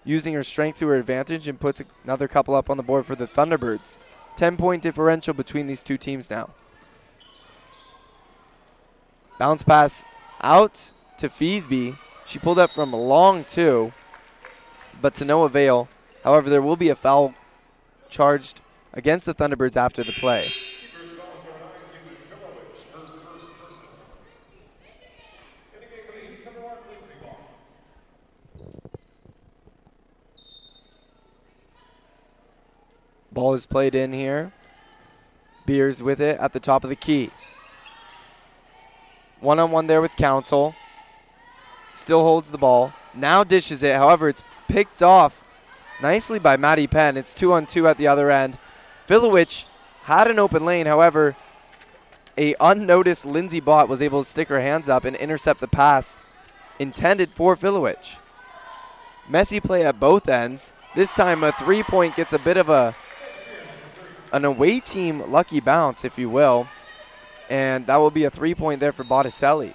using 0.04 0.34
her 0.34 0.42
strength 0.42 0.78
to 0.78 0.88
her 0.88 0.96
advantage 0.96 1.48
and 1.48 1.58
puts 1.58 1.82
another 2.04 2.28
couple 2.28 2.54
up 2.54 2.70
on 2.70 2.76
the 2.76 2.82
board 2.82 3.06
for 3.06 3.16
the 3.16 3.26
Thunderbirds. 3.26 3.98
10 4.36 4.56
point 4.56 4.82
differential 4.82 5.34
between 5.34 5.66
these 5.66 5.82
two 5.82 5.96
teams 5.96 6.30
now. 6.30 6.50
Bounce 9.38 9.62
pass 9.62 10.04
out 10.42 10.92
to 11.18 11.28
Feasby. 11.28 11.98
She 12.26 12.38
pulled 12.38 12.58
up 12.58 12.70
from 12.70 12.92
long 12.92 13.44
two, 13.44 13.92
but 15.00 15.14
to 15.14 15.24
no 15.24 15.44
avail. 15.44 15.88
However, 16.22 16.50
there 16.50 16.62
will 16.62 16.76
be 16.76 16.88
a 16.88 16.94
foul 16.94 17.34
charged 18.08 18.60
against 18.96 19.26
the 19.26 19.34
Thunderbirds 19.34 19.76
after 19.76 20.02
the 20.02 20.12
play. 20.12 20.50
Ball 33.30 33.52
is 33.52 33.66
played 33.66 33.94
in 33.94 34.14
here. 34.14 34.52
Beers 35.66 36.02
with 36.02 36.22
it 36.22 36.40
at 36.40 36.54
the 36.54 36.60
top 36.60 36.84
of 36.84 36.90
the 36.90 36.96
key. 36.96 37.30
One 39.40 39.58
on 39.58 39.70
one 39.70 39.88
there 39.88 40.00
with 40.00 40.16
Council. 40.16 40.74
Still 41.92 42.22
holds 42.22 42.50
the 42.50 42.56
ball. 42.56 42.94
Now 43.14 43.44
dishes 43.44 43.82
it. 43.82 43.96
However, 43.96 44.30
it's 44.30 44.42
picked 44.68 45.02
off 45.02 45.46
nicely 46.00 46.38
by 46.38 46.56
Maddie 46.56 46.86
Penn. 46.86 47.18
It's 47.18 47.34
two 47.34 47.52
on 47.52 47.66
two 47.66 47.86
at 47.86 47.98
the 47.98 48.06
other 48.06 48.30
end. 48.30 48.58
Filewich 49.06 49.64
had 50.04 50.28
an 50.28 50.38
open 50.38 50.64
lane. 50.64 50.86
However, 50.86 51.36
a 52.38 52.54
unnoticed 52.60 53.24
Lindsey 53.24 53.60
Bott 53.60 53.88
was 53.88 54.02
able 54.02 54.22
to 54.22 54.28
stick 54.28 54.48
her 54.48 54.60
hands 54.60 54.88
up 54.88 55.04
and 55.04 55.16
intercept 55.16 55.60
the 55.60 55.68
pass 55.68 56.16
intended 56.78 57.30
for 57.30 57.56
Filewich. 57.56 58.16
Messy 59.28 59.60
play 59.60 59.84
at 59.84 59.98
both 59.98 60.28
ends. 60.28 60.72
This 60.94 61.14
time 61.14 61.42
a 61.42 61.52
three 61.52 61.82
point 61.82 62.16
gets 62.16 62.32
a 62.32 62.38
bit 62.38 62.56
of 62.56 62.68
a 62.68 62.94
an 64.32 64.44
away 64.44 64.80
team 64.80 65.30
lucky 65.30 65.60
bounce, 65.60 66.04
if 66.04 66.18
you 66.18 66.28
will. 66.28 66.68
And 67.48 67.86
that 67.86 67.96
will 67.96 68.10
be 68.10 68.24
a 68.24 68.30
three 68.30 68.54
point 68.54 68.80
there 68.80 68.92
for 68.92 69.04
Botticelli. 69.04 69.74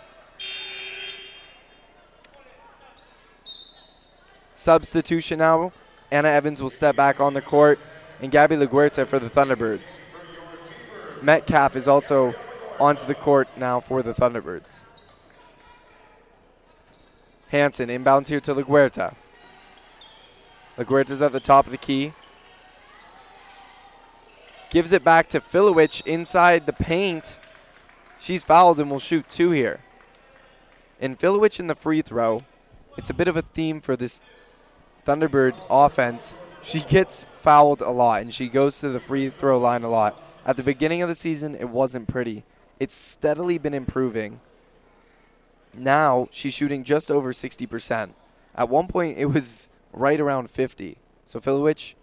Substitution 4.54 5.40
now. 5.40 5.72
Anna 6.12 6.28
Evans 6.28 6.62
will 6.62 6.70
step 6.70 6.96
back 6.96 7.22
on 7.22 7.34
the 7.34 7.42
court, 7.42 7.80
and 8.22 8.32
Gabby 8.32 8.56
LaGuerta 8.56 9.08
for 9.08 9.20
the 9.20 9.30
Thunderbirds. 9.30 10.00
Metcalf 11.22 11.76
is 11.76 11.88
also 11.88 12.34
onto 12.80 13.06
the 13.06 13.16
court 13.16 13.50
now 13.58 13.80
for 13.80 14.02
the 14.02 14.14
Thunderbirds. 14.14 14.84
Hanson 17.50 17.90
inbounds 17.90 18.28
here 18.28 18.40
to 18.40 18.56
LaGuerta. 18.56 19.16
LaGuerta's 20.78 21.22
at 21.22 21.32
the 21.32 21.40
top 21.40 21.66
of 21.66 21.72
the 21.72 21.78
key. 21.78 22.14
Gives 24.70 24.94
it 24.94 25.04
back 25.04 25.28
to 25.30 25.42
Filewich 25.42 26.06
inside 26.06 26.66
the 26.66 26.74
paint. 26.74 27.38
She's 28.20 28.44
fouled 28.44 28.80
and 28.80 28.90
will 28.90 29.00
shoot 29.00 29.28
two 29.28 29.52
here. 29.52 29.82
And 31.00 31.20
Filewich 31.20 31.60
in 31.60 31.68
the 31.68 31.76
free 31.76 32.02
throw. 32.02 32.44
It's 32.98 33.10
a 33.10 33.14
bit 33.14 33.28
of 33.28 33.36
a 33.36 33.42
theme 33.42 33.82
for 33.82 33.96
this 33.96 34.22
Thunderbird 35.06 35.56
offense. 35.70 36.36
She 36.64 36.82
gets 36.82 37.26
fouled 37.34 37.82
a 37.82 37.90
lot 37.90 38.22
and 38.22 38.34
she 38.34 38.48
goes 38.48 38.80
to 38.80 38.90
the 38.90 39.00
free 39.00 39.30
throw 39.30 39.60
line 39.60 39.84
a 39.84 39.90
lot. 39.90 40.22
At 40.46 40.58
the 40.58 40.64
beginning 40.64 41.02
of 41.02 41.10
the 41.10 41.16
season, 41.16 41.56
it 41.56 41.70
wasn't 41.70 42.08
pretty. 42.08 42.44
It's 42.80 42.96
steadily 42.96 43.58
been 43.58 43.74
improving. 43.74 44.40
Now 45.76 46.28
she's 46.32 46.54
shooting 46.54 46.84
just 46.84 47.10
over 47.10 47.32
60%. 47.32 48.12
At 48.56 48.70
one 48.70 48.88
point, 48.88 49.18
it 49.18 49.26
was 49.26 49.70
right 49.94 50.20
around 50.20 50.50
50. 50.50 50.98
So 51.26 51.40
Filewich 51.40 51.96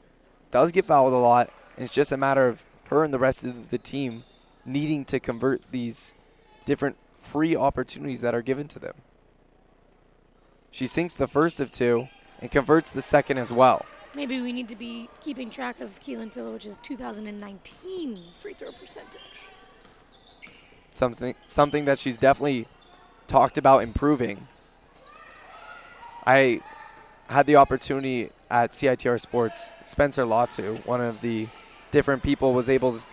does 0.51 0.73
get 0.73 0.87
fouled 0.87 1.13
a 1.13 1.17
lot, 1.17 1.51
and 1.77 1.85
it's 1.85 1.93
just 1.93 2.13
a 2.13 2.17
matter 2.17 2.49
of 2.49 2.65
her 2.85 3.05
and 3.05 3.13
the 3.13 3.19
rest 3.19 3.45
of 3.45 3.71
the 3.71 3.79
team 3.79 4.25
needing 4.65 5.05
to 5.07 5.21
convert 5.21 5.63
these 5.71 6.15
different 6.65 6.97
free 7.19 7.55
opportunities 7.57 8.21
that 8.23 8.35
are 8.35 8.43
given 8.43 8.69
to 8.69 8.79
them. 8.79 8.95
She 10.71 10.87
sinks 10.87 11.15
the 11.15 11.27
first 11.27 11.61
of 11.61 11.71
two 11.71 12.09
and 12.41 12.51
converts 12.51 12.91
the 12.91 13.03
second 13.03 13.39
as 13.39 13.53
well. 13.53 13.85
Maybe 14.15 14.41
we 14.41 14.53
need 14.53 14.69
to 14.69 14.77
be 14.77 15.09
keeping 15.21 15.51
track 15.51 15.81
of 15.81 16.01
Keylyn 16.01 16.33
Filewich's 16.33 16.79
2019 16.83 18.19
free 18.39 18.55
throw 18.55 18.73
percentage. 18.73 19.21
Something 20.93 21.35
something 21.47 21.85
that 21.85 21.99
she's 21.99 22.17
definitely 22.17 22.67
talked 23.27 23.59
about 23.59 23.83
improving. 23.83 24.49
I 26.27 26.61
had 27.29 27.47
the 27.47 27.57
opportunity 27.57 28.31
at 28.51 28.73
CITR 28.73 29.21
Sports. 29.21 29.73
Spencer 29.85 30.25
Latu, 30.25 30.85
one 30.87 31.01
of 31.01 31.21
the 31.21 31.49
different 31.91 32.23
people, 32.23 32.55
was 32.55 32.69
able 32.71 32.93
to, 32.93 33.07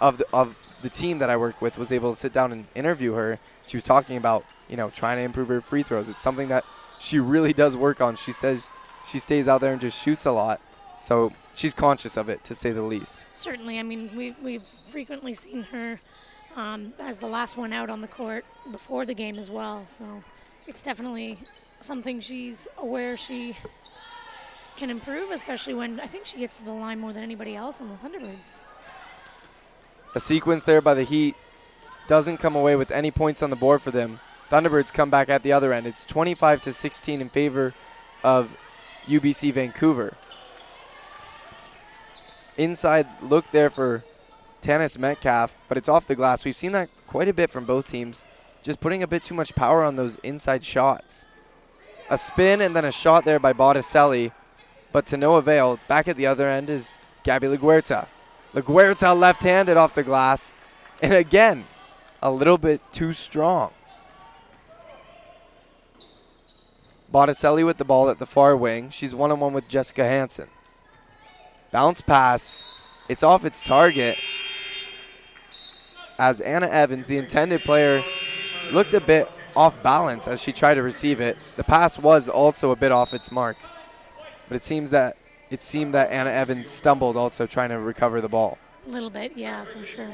of 0.00 0.18
the, 0.18 0.26
of 0.32 0.56
the 0.82 0.90
team 0.90 1.18
that 1.18 1.30
I 1.30 1.36
work 1.36 1.60
with, 1.62 1.78
was 1.78 1.92
able 1.92 2.12
to 2.12 2.16
sit 2.16 2.32
down 2.32 2.52
and 2.52 2.66
interview 2.74 3.12
her. 3.14 3.38
She 3.66 3.76
was 3.76 3.84
talking 3.84 4.16
about 4.16 4.44
you 4.68 4.76
know 4.76 4.90
trying 4.90 5.16
to 5.16 5.22
improve 5.22 5.48
her 5.48 5.60
free 5.60 5.82
throws. 5.82 6.08
It's 6.08 6.22
something 6.22 6.48
that 6.48 6.64
she 7.00 7.18
really 7.18 7.52
does 7.52 7.76
work 7.76 8.00
on. 8.00 8.16
She 8.16 8.32
says 8.32 8.70
she 9.06 9.18
stays 9.18 9.48
out 9.48 9.60
there 9.60 9.72
and 9.72 9.80
just 9.80 10.02
shoots 10.02 10.26
a 10.26 10.32
lot. 10.32 10.60
So 10.98 11.32
she's 11.52 11.74
conscious 11.74 12.16
of 12.16 12.28
it, 12.28 12.44
to 12.44 12.54
say 12.54 12.70
the 12.70 12.82
least. 12.82 13.26
Certainly. 13.34 13.78
I 13.78 13.82
mean, 13.82 14.10
we, 14.16 14.36
we've 14.42 14.62
frequently 14.88 15.34
seen 15.34 15.64
her 15.64 16.00
um, 16.56 16.92
as 17.00 17.18
the 17.18 17.26
last 17.26 17.56
one 17.56 17.72
out 17.72 17.90
on 17.90 18.00
the 18.00 18.08
court 18.08 18.44
before 18.70 19.04
the 19.04 19.14
game 19.14 19.36
as 19.38 19.50
well. 19.50 19.84
So 19.88 20.04
it's 20.66 20.82
definitely 20.82 21.38
something 21.80 22.20
she's 22.20 22.68
aware 22.78 23.16
she 23.16 23.56
can 24.76 24.90
improve, 24.90 25.30
especially 25.30 25.74
when 25.74 26.00
I 26.00 26.06
think 26.06 26.26
she 26.26 26.38
gets 26.38 26.58
to 26.58 26.64
the 26.64 26.72
line 26.72 27.00
more 27.00 27.12
than 27.12 27.22
anybody 27.22 27.56
else 27.56 27.80
on 27.80 27.88
the 27.88 27.96
Thunderbirds. 27.96 28.62
A 30.14 30.20
sequence 30.20 30.62
there 30.62 30.80
by 30.80 30.94
the 30.94 31.04
Heat 31.04 31.34
doesn't 32.06 32.38
come 32.38 32.56
away 32.56 32.76
with 32.76 32.90
any 32.90 33.10
points 33.10 33.42
on 33.42 33.50
the 33.50 33.56
board 33.56 33.82
for 33.82 33.90
them. 33.90 34.20
Thunderbirds 34.50 34.92
come 34.92 35.10
back 35.10 35.28
at 35.28 35.42
the 35.42 35.52
other 35.52 35.72
end. 35.72 35.86
It's 35.86 36.04
25 36.04 36.60
to 36.62 36.72
16 36.72 37.20
in 37.20 37.28
favor 37.28 37.74
of 38.22 38.54
UBC 39.06 39.52
Vancouver. 39.52 40.14
Inside 42.56 43.06
look 43.22 43.46
there 43.48 43.70
for 43.70 44.04
Tanis 44.60 44.98
Metcalf, 44.98 45.58
but 45.68 45.76
it's 45.76 45.88
off 45.88 46.06
the 46.06 46.14
glass. 46.14 46.44
We've 46.44 46.54
seen 46.54 46.72
that 46.72 46.88
quite 47.06 47.28
a 47.28 47.32
bit 47.32 47.50
from 47.50 47.64
both 47.64 47.88
teams, 47.88 48.24
just 48.62 48.80
putting 48.80 49.02
a 49.02 49.08
bit 49.08 49.24
too 49.24 49.34
much 49.34 49.54
power 49.54 49.82
on 49.82 49.96
those 49.96 50.16
inside 50.16 50.64
shots. 50.64 51.26
A 52.10 52.18
spin 52.18 52.60
and 52.60 52.76
then 52.76 52.84
a 52.84 52.92
shot 52.92 53.24
there 53.24 53.38
by 53.38 53.52
Botticelli, 53.52 54.32
but 54.92 55.06
to 55.06 55.16
no 55.16 55.36
avail. 55.36 55.80
Back 55.88 56.08
at 56.08 56.16
the 56.16 56.26
other 56.26 56.48
end 56.48 56.70
is 56.70 56.98
Gabby 57.24 57.48
LaGuerta. 57.48 58.06
LaGuerta 58.54 59.18
left 59.18 59.42
handed 59.42 59.76
off 59.76 59.94
the 59.94 60.02
glass, 60.02 60.54
and 61.00 61.14
again, 61.14 61.64
a 62.22 62.30
little 62.30 62.58
bit 62.58 62.80
too 62.92 63.12
strong. 63.12 63.72
Botticelli 67.12 67.62
with 67.62 67.76
the 67.76 67.84
ball 67.84 68.08
at 68.08 68.18
the 68.18 68.26
far 68.26 68.56
wing. 68.56 68.88
She's 68.88 69.14
one 69.14 69.30
on 69.30 69.38
one 69.38 69.52
with 69.52 69.68
Jessica 69.68 70.04
Hanson. 70.04 70.48
Bounce 71.70 72.00
pass. 72.00 72.64
It's 73.08 73.22
off 73.22 73.44
its 73.44 73.62
target. 73.62 74.16
As 76.18 76.40
Anna 76.40 76.68
Evans, 76.68 77.06
the 77.06 77.18
intended 77.18 77.60
player, 77.60 78.02
looked 78.72 78.94
a 78.94 79.00
bit 79.00 79.30
off 79.54 79.82
balance 79.82 80.26
as 80.26 80.40
she 80.40 80.52
tried 80.52 80.74
to 80.74 80.82
receive 80.82 81.20
it. 81.20 81.38
The 81.56 81.64
pass 81.64 81.98
was 81.98 82.28
also 82.28 82.70
a 82.70 82.76
bit 82.76 82.92
off 82.92 83.12
its 83.12 83.30
mark. 83.30 83.58
But 84.48 84.56
it 84.56 84.62
seems 84.62 84.90
that 84.90 85.16
it 85.50 85.62
seemed 85.62 85.92
that 85.92 86.10
Anna 86.10 86.30
Evans 86.30 86.68
stumbled 86.68 87.16
also 87.16 87.46
trying 87.46 87.68
to 87.68 87.78
recover 87.78 88.22
the 88.22 88.28
ball. 88.28 88.56
A 88.86 88.90
little 88.90 89.10
bit, 89.10 89.36
yeah, 89.36 89.64
for 89.64 89.84
sure. 89.84 90.08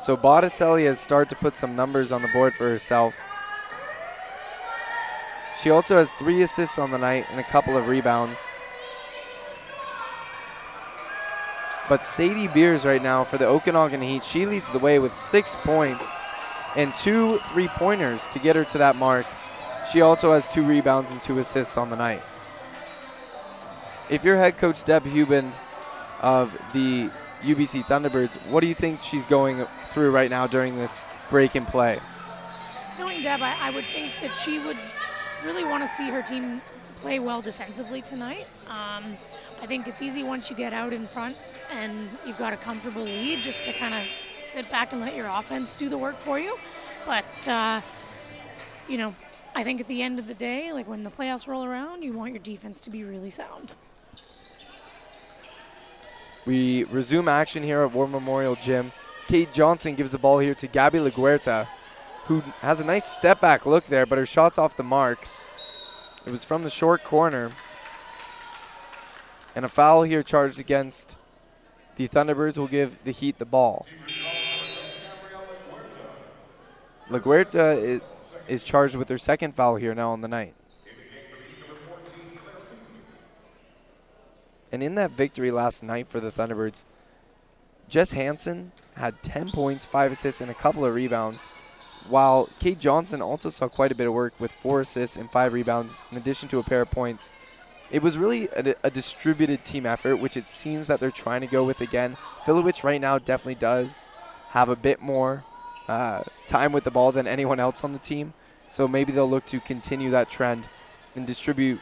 So 0.00 0.16
Botticelli 0.16 0.86
has 0.86 0.98
started 0.98 1.28
to 1.28 1.36
put 1.36 1.56
some 1.56 1.76
numbers 1.76 2.10
on 2.10 2.22
the 2.22 2.28
board 2.28 2.54
for 2.54 2.66
herself. 2.66 3.20
She 5.60 5.68
also 5.68 5.96
has 5.98 6.10
three 6.12 6.40
assists 6.40 6.78
on 6.78 6.90
the 6.90 6.96
night 6.96 7.26
and 7.30 7.38
a 7.38 7.42
couple 7.42 7.76
of 7.76 7.86
rebounds. 7.86 8.48
But 11.86 12.02
Sadie 12.02 12.48
Beers 12.48 12.86
right 12.86 13.02
now 13.02 13.24
for 13.24 13.36
the 13.36 13.46
Okanagan 13.46 14.00
Heat, 14.00 14.24
she 14.24 14.46
leads 14.46 14.70
the 14.70 14.78
way 14.78 14.98
with 14.98 15.14
six 15.14 15.54
points 15.56 16.14
and 16.76 16.94
two 16.94 17.38
three-pointers 17.48 18.26
to 18.28 18.38
get 18.38 18.56
her 18.56 18.64
to 18.64 18.78
that 18.78 18.96
mark. 18.96 19.26
She 19.92 20.00
also 20.00 20.32
has 20.32 20.48
two 20.48 20.62
rebounds 20.62 21.10
and 21.10 21.20
two 21.20 21.40
assists 21.40 21.76
on 21.76 21.90
the 21.90 21.96
night. 21.96 22.22
If 24.08 24.24
you're 24.24 24.38
head 24.38 24.56
coach 24.56 24.82
Deb 24.82 25.02
Huband 25.02 25.54
of 26.22 26.56
the 26.72 27.10
UBC 27.40 27.84
Thunderbirds, 27.84 28.36
what 28.48 28.60
do 28.60 28.66
you 28.66 28.74
think 28.74 29.02
she's 29.02 29.26
going 29.26 29.64
through 29.64 30.10
right 30.10 30.30
now 30.30 30.46
during 30.46 30.76
this 30.76 31.04
break 31.30 31.56
in 31.56 31.64
play? 31.64 31.98
Knowing 32.98 33.22
Deb, 33.22 33.40
I, 33.42 33.56
I 33.60 33.70
would 33.70 33.84
think 33.84 34.12
that 34.20 34.30
she 34.38 34.58
would 34.58 34.76
really 35.44 35.64
want 35.64 35.82
to 35.82 35.88
see 35.88 36.10
her 36.10 36.22
team 36.22 36.60
play 36.96 37.18
well 37.18 37.40
defensively 37.40 38.02
tonight. 38.02 38.46
Um, 38.66 39.16
I 39.62 39.66
think 39.66 39.88
it's 39.88 40.02
easy 40.02 40.22
once 40.22 40.50
you 40.50 40.56
get 40.56 40.72
out 40.72 40.92
in 40.92 41.06
front 41.06 41.36
and 41.72 41.92
you've 42.26 42.38
got 42.38 42.52
a 42.52 42.56
comfortable 42.56 43.02
lead 43.02 43.38
just 43.38 43.64
to 43.64 43.72
kind 43.72 43.94
of 43.94 44.06
sit 44.44 44.70
back 44.70 44.92
and 44.92 45.00
let 45.00 45.16
your 45.16 45.26
offense 45.26 45.76
do 45.76 45.88
the 45.88 45.96
work 45.96 46.16
for 46.16 46.38
you. 46.38 46.56
But, 47.06 47.48
uh, 47.48 47.80
you 48.88 48.98
know, 48.98 49.14
I 49.54 49.64
think 49.64 49.80
at 49.80 49.86
the 49.86 50.02
end 50.02 50.18
of 50.18 50.26
the 50.26 50.34
day, 50.34 50.72
like 50.72 50.86
when 50.86 51.02
the 51.02 51.10
playoffs 51.10 51.46
roll 51.46 51.64
around, 51.64 52.02
you 52.02 52.12
want 52.12 52.32
your 52.32 52.42
defense 52.42 52.80
to 52.80 52.90
be 52.90 53.04
really 53.04 53.30
sound. 53.30 53.72
We 56.46 56.84
resume 56.84 57.28
action 57.28 57.62
here 57.62 57.82
at 57.82 57.92
War 57.92 58.08
Memorial 58.08 58.56
Gym. 58.56 58.92
Kate 59.26 59.52
Johnson 59.52 59.94
gives 59.94 60.10
the 60.10 60.18
ball 60.18 60.38
here 60.38 60.54
to 60.54 60.66
Gabby 60.66 60.98
LaGuerta, 60.98 61.68
who 62.24 62.40
has 62.60 62.80
a 62.80 62.84
nice 62.84 63.04
step 63.04 63.40
back 63.40 63.66
look 63.66 63.84
there, 63.84 64.06
but 64.06 64.18
her 64.18 64.26
shot's 64.26 64.58
off 64.58 64.76
the 64.76 64.82
mark. 64.82 65.28
It 66.26 66.30
was 66.30 66.44
from 66.44 66.62
the 66.62 66.70
short 66.70 67.04
corner. 67.04 67.52
And 69.54 69.64
a 69.64 69.68
foul 69.68 70.02
here 70.02 70.22
charged 70.22 70.58
against 70.58 71.16
the 71.96 72.08
Thunderbirds 72.08 72.56
will 72.56 72.68
give 72.68 73.02
the 73.04 73.10
Heat 73.10 73.38
the 73.38 73.44
ball. 73.44 73.86
LaGuerta 77.10 77.76
is, 77.82 78.00
is 78.48 78.62
charged 78.62 78.96
with 78.96 79.08
her 79.08 79.18
second 79.18 79.54
foul 79.54 79.76
here 79.76 79.94
now 79.94 80.10
on 80.10 80.20
the 80.20 80.28
night. 80.28 80.54
And 84.72 84.82
in 84.82 84.94
that 84.96 85.12
victory 85.12 85.50
last 85.50 85.82
night 85.82 86.08
for 86.08 86.20
the 86.20 86.30
Thunderbirds, 86.30 86.84
Jess 87.88 88.12
Hansen 88.12 88.72
had 88.94 89.14
10 89.22 89.50
points, 89.50 89.86
5 89.86 90.12
assists, 90.12 90.40
and 90.40 90.50
a 90.50 90.54
couple 90.54 90.84
of 90.84 90.94
rebounds, 90.94 91.46
while 92.08 92.48
Kate 92.60 92.78
Johnson 92.78 93.20
also 93.20 93.48
saw 93.48 93.68
quite 93.68 93.92
a 93.92 93.94
bit 93.94 94.06
of 94.06 94.12
work 94.12 94.34
with 94.38 94.52
4 94.52 94.82
assists 94.82 95.16
and 95.16 95.30
5 95.30 95.52
rebounds, 95.52 96.04
in 96.10 96.16
addition 96.16 96.48
to 96.50 96.58
a 96.58 96.62
pair 96.62 96.82
of 96.82 96.90
points. 96.90 97.32
It 97.90 98.02
was 98.02 98.16
really 98.16 98.48
a, 98.48 98.74
a 98.84 98.90
distributed 98.90 99.64
team 99.64 99.84
effort, 99.84 100.16
which 100.16 100.36
it 100.36 100.48
seems 100.48 100.86
that 100.86 101.00
they're 101.00 101.10
trying 101.10 101.40
to 101.40 101.48
go 101.48 101.64
with 101.64 101.80
again. 101.80 102.16
Filewich 102.44 102.84
right 102.84 103.00
now 103.00 103.18
definitely 103.18 103.56
does 103.56 104.08
have 104.50 104.68
a 104.68 104.76
bit 104.76 105.00
more 105.00 105.42
uh, 105.88 106.22
time 106.46 106.70
with 106.70 106.84
the 106.84 106.90
ball 106.92 107.10
than 107.10 107.26
anyone 107.26 107.58
else 107.58 107.82
on 107.82 107.92
the 107.92 107.98
team, 107.98 108.32
so 108.68 108.86
maybe 108.86 109.10
they'll 109.10 109.28
look 109.28 109.44
to 109.46 109.58
continue 109.58 110.10
that 110.10 110.30
trend 110.30 110.68
and 111.16 111.26
distribute 111.26 111.80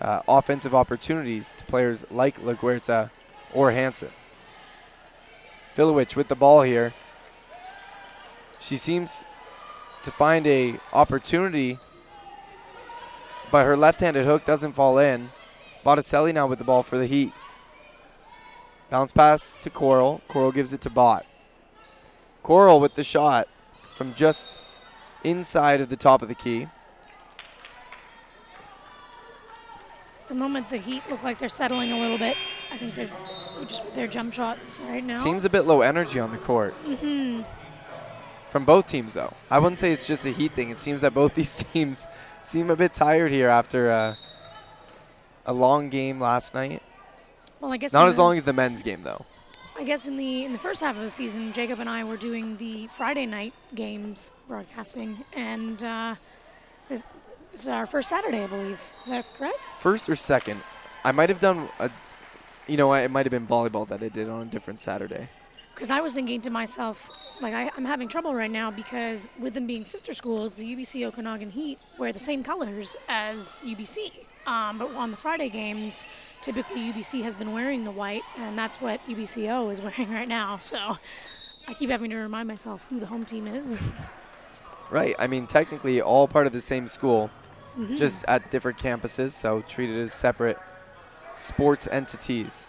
uh, 0.00 0.22
offensive 0.28 0.74
opportunities 0.74 1.52
to 1.56 1.64
players 1.64 2.06
like 2.10 2.40
LaGuerta 2.40 3.10
or 3.52 3.72
Hansen. 3.72 4.10
Filewich 5.74 6.16
with 6.16 6.28
the 6.28 6.34
ball 6.34 6.62
here. 6.62 6.92
She 8.58 8.76
seems 8.76 9.24
to 10.02 10.10
find 10.10 10.46
a 10.46 10.78
opportunity, 10.92 11.78
but 13.50 13.64
her 13.64 13.76
left-handed 13.76 14.24
hook 14.24 14.44
doesn't 14.44 14.72
fall 14.72 14.98
in. 14.98 15.30
Botticelli 15.84 16.32
now 16.32 16.46
with 16.46 16.58
the 16.58 16.64
ball 16.64 16.82
for 16.82 16.98
the 16.98 17.06
Heat. 17.06 17.32
Bounce 18.90 19.12
pass 19.12 19.56
to 19.58 19.70
Coral. 19.70 20.20
Coral 20.28 20.52
gives 20.52 20.72
it 20.72 20.80
to 20.82 20.90
Bott. 20.90 21.24
Coral 22.42 22.80
with 22.80 22.94
the 22.94 23.04
shot 23.04 23.48
from 23.94 24.14
just 24.14 24.60
inside 25.24 25.80
of 25.80 25.88
the 25.88 25.96
top 25.96 26.22
of 26.22 26.28
the 26.28 26.34
key. 26.34 26.66
The 30.30 30.34
moment 30.34 30.70
the 30.70 30.78
Heat 30.78 31.02
look 31.10 31.22
like 31.22 31.38
they're 31.38 31.48
settling 31.50 31.92
a 31.92 31.98
little 31.98 32.16
bit, 32.16 32.36
I 32.72 32.78
think 32.78 32.94
they're 32.94 33.10
just 33.60 33.94
their 33.94 34.06
jump 34.06 34.32
shots 34.32 34.78
right 34.88 35.04
now. 35.04 35.16
Seems 35.16 35.44
a 35.44 35.50
bit 35.50 35.62
low 35.62 35.82
energy 35.82 36.18
on 36.18 36.30
the 36.30 36.38
court. 36.38 36.72
Mm-hmm. 36.72 37.42
From 38.48 38.64
both 38.64 38.86
teams, 38.86 39.12
though. 39.12 39.32
I 39.50 39.58
wouldn't 39.58 39.78
say 39.78 39.92
it's 39.92 40.06
just 40.06 40.24
a 40.26 40.30
Heat 40.30 40.52
thing. 40.52 40.70
It 40.70 40.78
seems 40.78 41.02
that 41.02 41.12
both 41.14 41.34
these 41.40 41.62
teams 41.64 42.08
seem 42.42 42.70
a 42.70 42.76
bit 42.76 42.92
tired 42.92 43.32
here 43.32 43.48
after 43.48 43.90
uh, 43.90 44.14
a 45.46 45.52
long 45.52 45.90
game 45.90 46.20
last 46.20 46.54
night. 46.54 46.82
Well, 47.60 47.72
I 47.72 47.76
guess 47.76 47.92
not 47.92 48.08
as 48.08 48.18
long 48.18 48.36
as 48.36 48.44
the 48.44 48.52
men's 48.52 48.82
game, 48.82 49.02
though. 49.02 49.26
I 49.76 49.84
guess 49.84 50.06
in 50.06 50.16
the 50.16 50.44
in 50.44 50.52
the 50.52 50.58
first 50.58 50.80
half 50.80 50.96
of 50.96 51.02
the 51.02 51.10
season, 51.10 51.52
Jacob 51.52 51.80
and 51.80 51.88
I 51.88 52.04
were 52.04 52.16
doing 52.16 52.56
the 52.56 52.86
Friday 52.88 53.26
night 53.26 53.52
games 53.74 54.30
broadcasting, 54.46 55.24
and 55.34 55.82
uh, 55.82 56.14
is 57.52 57.68
our 57.68 57.86
first 57.86 58.08
Saturday, 58.08 58.42
I 58.42 58.46
believe. 58.46 58.80
Is 59.02 59.10
that 59.10 59.24
correct? 59.36 59.58
First 59.78 60.08
or 60.08 60.16
second? 60.16 60.62
I 61.04 61.12
might 61.12 61.28
have 61.28 61.40
done 61.40 61.68
a. 61.78 61.90
You 62.66 62.76
know, 62.76 62.92
it 62.92 63.10
might 63.10 63.26
have 63.26 63.30
been 63.30 63.46
volleyball 63.46 63.88
that 63.88 64.02
I 64.02 64.08
did 64.08 64.28
on 64.28 64.42
a 64.42 64.44
different 64.44 64.78
Saturday. 64.80 65.28
Because 65.74 65.90
I 65.90 66.00
was 66.00 66.12
thinking 66.12 66.40
to 66.42 66.50
myself, 66.50 67.10
like, 67.40 67.54
I, 67.54 67.70
am 67.76 67.84
having 67.84 68.06
trouble 68.06 68.34
right 68.34 68.50
now 68.50 68.70
because 68.70 69.28
with 69.40 69.54
them 69.54 69.66
being 69.66 69.84
sister 69.84 70.12
schools, 70.12 70.54
the 70.56 70.76
UBC 70.76 71.06
Okanagan 71.06 71.50
Heat 71.50 71.78
wear 71.98 72.12
the 72.12 72.18
same 72.18 72.44
colors 72.44 72.96
as 73.08 73.62
UBC. 73.64 74.12
Um, 74.46 74.78
but 74.78 74.94
on 74.94 75.10
the 75.10 75.16
Friday 75.16 75.48
games, 75.48 76.04
typically 76.42 76.92
UBC 76.92 77.22
has 77.22 77.34
been 77.34 77.52
wearing 77.52 77.84
the 77.84 77.90
white, 77.90 78.22
and 78.38 78.58
that's 78.58 78.80
what 78.80 79.00
UBCO 79.06 79.72
is 79.72 79.80
wearing 79.82 80.10
right 80.12 80.28
now. 80.28 80.58
So 80.58 80.98
I 81.66 81.74
keep 81.74 81.90
having 81.90 82.10
to 82.10 82.16
remind 82.16 82.46
myself 82.46 82.86
who 82.90 83.00
the 83.00 83.06
home 83.06 83.24
team 83.24 83.46
is. 83.46 83.78
Right. 84.90 85.14
I 85.20 85.28
mean, 85.28 85.46
technically, 85.46 86.02
all 86.02 86.26
part 86.26 86.48
of 86.48 86.52
the 86.52 86.60
same 86.60 86.88
school, 86.88 87.30
Mhm. 87.78 87.96
just 87.96 88.24
at 88.26 88.50
different 88.50 88.78
campuses, 88.78 89.30
so 89.30 89.62
treated 89.68 89.98
as 89.98 90.12
separate 90.12 90.58
sports 91.36 91.88
entities. 91.90 92.68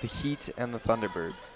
The 0.00 0.06
Heat 0.06 0.50
and 0.56 0.74
the 0.74 0.78
Thunderbirds. 0.78 1.50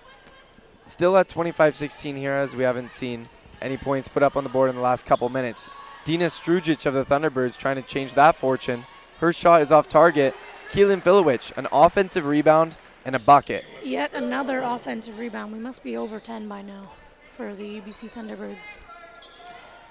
Still 0.84 1.16
at 1.16 1.28
25 1.28 1.76
16 1.76 2.16
here, 2.16 2.32
as 2.32 2.56
we 2.56 2.62
haven't 2.64 2.92
seen 2.92 3.28
any 3.60 3.76
points 3.76 4.08
put 4.08 4.22
up 4.22 4.36
on 4.36 4.44
the 4.44 4.50
board 4.50 4.70
in 4.70 4.76
the 4.76 4.82
last 4.82 5.04
couple 5.04 5.28
minutes. 5.28 5.68
Dina 6.04 6.26
Strujic 6.26 6.86
of 6.86 6.94
the 6.94 7.04
Thunderbirds 7.04 7.58
trying 7.58 7.76
to 7.76 7.82
change 7.82 8.14
that 8.14 8.36
fortune. 8.36 8.84
Her 9.20 9.32
shot 9.32 9.60
is 9.60 9.72
off 9.72 9.88
target. 9.88 10.34
Keylyn 10.70 11.02
Filewich, 11.02 11.56
an 11.56 11.66
offensive 11.72 12.24
rebound 12.24 12.76
and 13.04 13.16
a 13.16 13.18
bucket. 13.18 13.64
Yet 13.82 14.12
another 14.14 14.60
offensive 14.60 15.18
rebound. 15.18 15.52
We 15.52 15.58
must 15.58 15.82
be 15.82 15.96
over 15.96 16.20
10 16.20 16.48
by 16.48 16.62
now 16.62 16.90
for 17.36 17.54
the 17.54 17.80
UBC 17.80 18.08
Thunderbirds. 18.08 18.78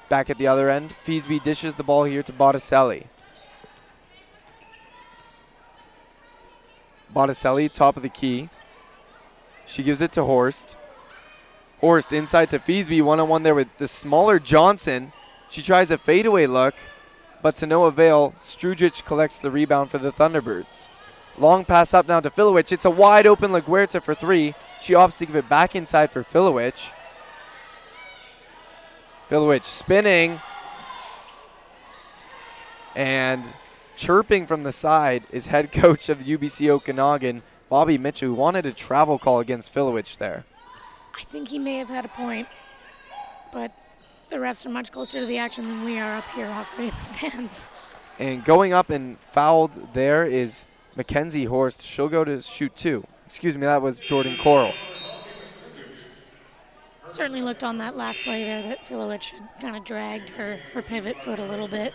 Back 0.09 0.29
at 0.29 0.37
the 0.37 0.47
other 0.47 0.69
end, 0.69 0.93
Feesby 1.05 1.43
dishes 1.43 1.75
the 1.75 1.83
ball 1.83 2.05
here 2.05 2.23
to 2.23 2.31
Botticelli. 2.31 3.07
Botticelli, 7.13 7.67
top 7.67 7.97
of 7.97 8.03
the 8.03 8.09
key. 8.09 8.49
She 9.65 9.83
gives 9.83 10.01
it 10.01 10.13
to 10.13 10.23
Horst. 10.23 10.77
Horst 11.81 12.13
inside 12.13 12.49
to 12.51 12.59
Feesby, 12.59 13.01
one 13.01 13.19
on 13.19 13.27
one 13.27 13.43
there 13.43 13.55
with 13.55 13.75
the 13.77 13.87
smaller 13.87 14.39
Johnson. 14.39 15.11
She 15.49 15.61
tries 15.61 15.91
a 15.91 15.97
fadeaway 15.97 16.47
look, 16.47 16.75
but 17.41 17.55
to 17.57 17.67
no 17.67 17.85
avail. 17.85 18.33
Strujic 18.39 19.03
collects 19.05 19.39
the 19.39 19.51
rebound 19.51 19.91
for 19.91 19.97
the 19.97 20.11
Thunderbirds. 20.11 20.87
Long 21.37 21.65
pass 21.65 21.93
up 21.93 22.07
now 22.07 22.19
to 22.19 22.29
Filewich. 22.29 22.71
It's 22.71 22.85
a 22.85 22.89
wide 22.89 23.27
open 23.27 23.51
LaGuerta 23.51 24.01
for 24.01 24.15
three. 24.15 24.55
She 24.81 24.93
opts 24.93 25.19
to 25.19 25.25
give 25.25 25.35
it 25.35 25.49
back 25.49 25.75
inside 25.75 26.11
for 26.11 26.23
Filewich. 26.23 26.91
Filewich 29.29 29.63
spinning. 29.63 30.39
And 32.95 33.43
chirping 33.95 34.47
from 34.47 34.63
the 34.63 34.71
side 34.71 35.23
is 35.31 35.47
head 35.47 35.71
coach 35.71 36.09
of 36.09 36.19
UBC 36.19 36.69
Okanagan, 36.69 37.43
Bobby 37.69 37.97
Mitchell, 37.97 38.29
who 38.29 38.33
wanted 38.33 38.65
a 38.65 38.71
travel 38.71 39.19
call 39.19 39.39
against 39.39 39.73
Filewich 39.73 40.17
there. 40.17 40.45
I 41.15 41.23
think 41.23 41.49
he 41.49 41.59
may 41.59 41.77
have 41.77 41.89
had 41.89 42.05
a 42.05 42.09
point, 42.09 42.47
but 43.51 43.71
the 44.29 44.37
refs 44.37 44.65
are 44.65 44.69
much 44.69 44.91
closer 44.91 45.19
to 45.19 45.25
the 45.25 45.37
action 45.37 45.67
than 45.67 45.83
we 45.83 45.99
are 45.99 46.17
up 46.17 46.29
here 46.35 46.47
offering 46.47 46.89
the 46.97 47.01
stands. 47.01 47.65
And 48.19 48.43
going 48.43 48.73
up 48.73 48.89
and 48.89 49.19
fouled 49.19 49.93
there 49.93 50.25
is 50.25 50.65
Mackenzie 50.95 51.45
Horst. 51.45 51.85
She'll 51.85 52.09
go 52.09 52.23
to 52.23 52.41
shoot 52.41 52.75
two. 52.75 53.03
Excuse 53.25 53.57
me, 53.57 53.65
that 53.65 53.81
was 53.81 53.99
Jordan 53.99 54.35
Coral. 54.37 54.73
Certainly 57.07 57.41
looked 57.41 57.63
on 57.63 57.77
that 57.77 57.95
last 57.95 58.19
play 58.21 58.43
there 58.43 58.61
that 58.63 58.85
Filewich 58.85 59.33
kind 59.61 59.75
of 59.75 59.83
dragged 59.83 60.29
her, 60.29 60.57
her 60.73 60.81
pivot 60.81 61.17
foot 61.21 61.39
a 61.39 61.45
little 61.45 61.67
bit. 61.67 61.93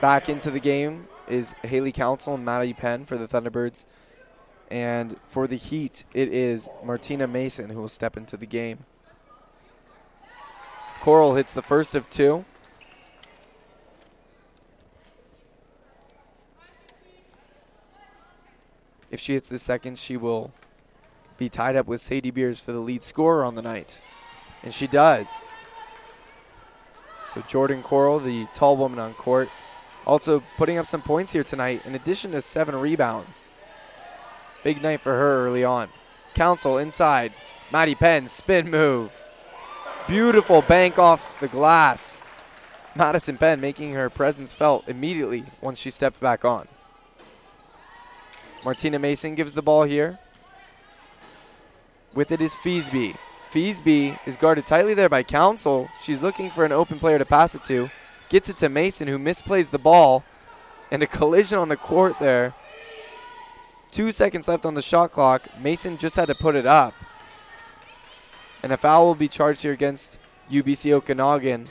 Back 0.00 0.28
into 0.28 0.50
the 0.50 0.60
game 0.60 1.06
is 1.28 1.52
Haley 1.62 1.92
Council 1.92 2.34
and 2.34 2.44
Maddie 2.44 2.74
Penn 2.74 3.04
for 3.04 3.16
the 3.16 3.28
Thunderbirds. 3.28 3.86
And 4.70 5.14
for 5.26 5.46
the 5.46 5.56
Heat, 5.56 6.04
it 6.14 6.32
is 6.32 6.68
Martina 6.82 7.28
Mason 7.28 7.70
who 7.70 7.80
will 7.80 7.88
step 7.88 8.16
into 8.16 8.36
the 8.36 8.46
game. 8.46 8.84
Coral 11.00 11.34
hits 11.34 11.52
the 11.54 11.62
first 11.62 11.94
of 11.94 12.08
two. 12.10 12.44
If 19.10 19.20
she 19.20 19.34
hits 19.34 19.48
the 19.48 19.58
second, 19.58 19.98
she 19.98 20.16
will 20.16 20.52
be 21.42 21.48
tied 21.48 21.74
up 21.74 21.88
with 21.88 22.00
Sadie 22.00 22.30
Beers 22.30 22.60
for 22.60 22.70
the 22.70 22.78
lead 22.78 23.02
scorer 23.02 23.44
on 23.44 23.56
the 23.56 23.62
night. 23.62 24.00
And 24.62 24.72
she 24.72 24.86
does. 24.86 25.44
So 27.26 27.40
Jordan 27.48 27.82
Coral, 27.82 28.20
the 28.20 28.46
tall 28.52 28.76
woman 28.76 29.00
on 29.00 29.12
court, 29.14 29.48
also 30.06 30.40
putting 30.56 30.78
up 30.78 30.86
some 30.86 31.02
points 31.02 31.32
here 31.32 31.42
tonight 31.42 31.84
in 31.84 31.96
addition 31.96 32.30
to 32.30 32.40
seven 32.40 32.76
rebounds. 32.76 33.48
Big 34.62 34.80
night 34.82 35.00
for 35.00 35.12
her 35.12 35.44
early 35.44 35.64
on. 35.64 35.88
Council 36.34 36.78
inside. 36.78 37.32
Maddie 37.72 37.96
Penn, 37.96 38.28
spin 38.28 38.70
move. 38.70 39.10
Beautiful 40.06 40.62
bank 40.62 40.96
off 40.96 41.40
the 41.40 41.48
glass. 41.48 42.22
Madison 42.94 43.36
Penn 43.36 43.60
making 43.60 43.94
her 43.94 44.08
presence 44.08 44.52
felt 44.52 44.86
immediately 44.86 45.44
once 45.60 45.80
she 45.80 45.90
stepped 45.90 46.20
back 46.20 46.44
on. 46.44 46.68
Martina 48.64 49.00
Mason 49.00 49.34
gives 49.34 49.54
the 49.54 49.62
ball 49.62 49.82
here. 49.82 50.20
With 52.14 52.30
it 52.30 52.42
is 52.42 52.54
Feesby. 52.54 53.16
Feesby 53.50 54.18
is 54.26 54.36
guarded 54.36 54.66
tightly 54.66 54.94
there 54.94 55.08
by 55.08 55.22
Council. 55.22 55.88
She's 56.00 56.22
looking 56.22 56.50
for 56.50 56.64
an 56.64 56.72
open 56.72 56.98
player 56.98 57.18
to 57.18 57.24
pass 57.24 57.54
it 57.54 57.64
to. 57.64 57.90
Gets 58.28 58.50
it 58.50 58.58
to 58.58 58.68
Mason, 58.68 59.08
who 59.08 59.18
misplays 59.18 59.70
the 59.70 59.78
ball. 59.78 60.24
And 60.90 61.02
a 61.02 61.06
collision 61.06 61.58
on 61.58 61.68
the 61.68 61.76
court 61.76 62.18
there. 62.18 62.54
Two 63.90 64.12
seconds 64.12 64.48
left 64.48 64.66
on 64.66 64.74
the 64.74 64.82
shot 64.82 65.12
clock. 65.12 65.48
Mason 65.60 65.96
just 65.96 66.16
had 66.16 66.28
to 66.28 66.34
put 66.34 66.54
it 66.54 66.66
up. 66.66 66.94
And 68.62 68.72
a 68.72 68.76
foul 68.76 69.06
will 69.06 69.14
be 69.14 69.28
charged 69.28 69.62
here 69.62 69.72
against 69.72 70.18
UBC 70.50 70.92
Okanagan 70.92 71.66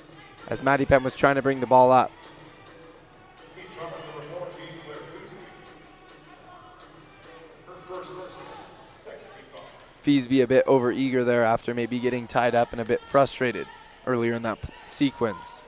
as 0.49 0.63
Maddie 0.63 0.85
Penn 0.85 1.03
was 1.03 1.15
trying 1.15 1.35
to 1.35 1.41
bring 1.41 1.59
the 1.59 1.67
ball 1.67 1.91
up. 1.91 2.11
Feesby 10.03 10.43
a 10.43 10.47
bit 10.47 10.65
overeager 10.65 11.25
there 11.25 11.43
after 11.43 11.73
maybe 11.73 11.99
getting 11.99 12.27
tied 12.27 12.55
up 12.55 12.71
and 12.71 12.81
a 12.81 12.85
bit 12.85 13.01
frustrated 13.01 13.67
earlier 14.07 14.33
in 14.33 14.41
that 14.43 14.57
sequence. 14.81 15.65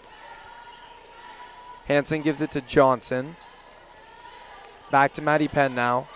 Hanson 1.85 2.21
gives 2.21 2.41
it 2.41 2.51
to 2.51 2.61
Johnson. 2.61 3.35
Back 4.89 5.13
to 5.13 5.21
Maddie 5.21 5.47
Penn 5.47 5.75
now. 5.75 6.07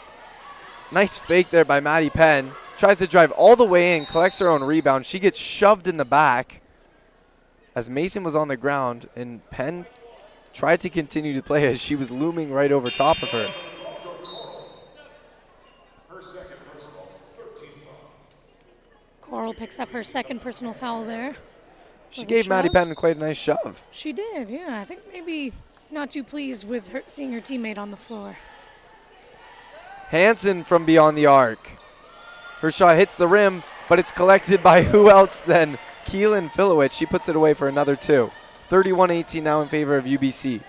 Nice 0.91 1.19
fake 1.19 1.49
there 1.49 1.65
by 1.65 1.79
Maddie 1.79 2.09
Penn. 2.09 2.51
Tries 2.77 2.99
to 2.99 3.07
drive 3.07 3.31
all 3.31 3.55
the 3.55 3.65
way 3.65 3.97
in, 3.97 4.05
collects 4.05 4.39
her 4.39 4.47
own 4.47 4.63
rebound. 4.63 5.05
She 5.05 5.19
gets 5.19 5.37
shoved 5.37 5.87
in 5.87 5.97
the 5.97 6.05
back 6.05 6.61
as 7.75 7.89
Mason 7.89 8.23
was 8.23 8.35
on 8.35 8.47
the 8.47 8.57
ground, 8.57 9.07
and 9.15 9.47
Penn 9.51 9.85
tried 10.53 10.79
to 10.79 10.89
continue 10.89 11.33
to 11.33 11.43
play 11.43 11.67
as 11.67 11.81
she 11.81 11.95
was 11.95 12.11
looming 12.11 12.51
right 12.51 12.71
over 12.71 12.89
top 12.89 13.21
of 13.21 13.29
her. 13.29 13.47
Coral 19.29 19.53
picks 19.53 19.79
up 19.79 19.89
her 19.89 20.03
second 20.03 20.41
personal 20.41 20.73
foul 20.73 21.05
there. 21.05 21.35
She 22.09 22.21
Little 22.21 22.37
gave 22.37 22.47
Maddie 22.47 22.69
Patton 22.69 22.95
quite 22.95 23.17
a 23.17 23.19
nice 23.19 23.37
shove. 23.37 23.85
She 23.91 24.13
did, 24.13 24.49
yeah. 24.49 24.79
I 24.79 24.85
think 24.85 25.01
maybe 25.11 25.53
not 25.91 26.09
too 26.09 26.23
pleased 26.23 26.67
with 26.67 26.89
her 26.89 27.03
seeing 27.07 27.33
her 27.33 27.41
teammate 27.41 27.77
on 27.77 27.91
the 27.91 27.97
floor. 27.97 28.37
Hanson 30.07 30.63
from 30.63 30.85
beyond 30.85 31.17
the 31.17 31.25
arc. 31.25 31.59
Her 32.61 32.71
shot 32.71 32.97
hits 32.97 33.15
the 33.15 33.27
rim, 33.27 33.61
but 33.89 33.99
it's 33.99 34.11
collected 34.11 34.63
by 34.63 34.81
who 34.83 35.09
else 35.09 35.41
than 35.41 35.77
Keylyn 36.05 36.49
Filewich. 36.51 36.93
She 36.93 37.05
puts 37.05 37.27
it 37.27 37.35
away 37.35 37.53
for 37.53 37.67
another 37.67 37.95
two. 37.95 38.31
31 38.69 39.11
18 39.11 39.43
now 39.43 39.61
in 39.61 39.67
favor 39.67 39.97
of 39.97 40.05
UBC. 40.05 40.61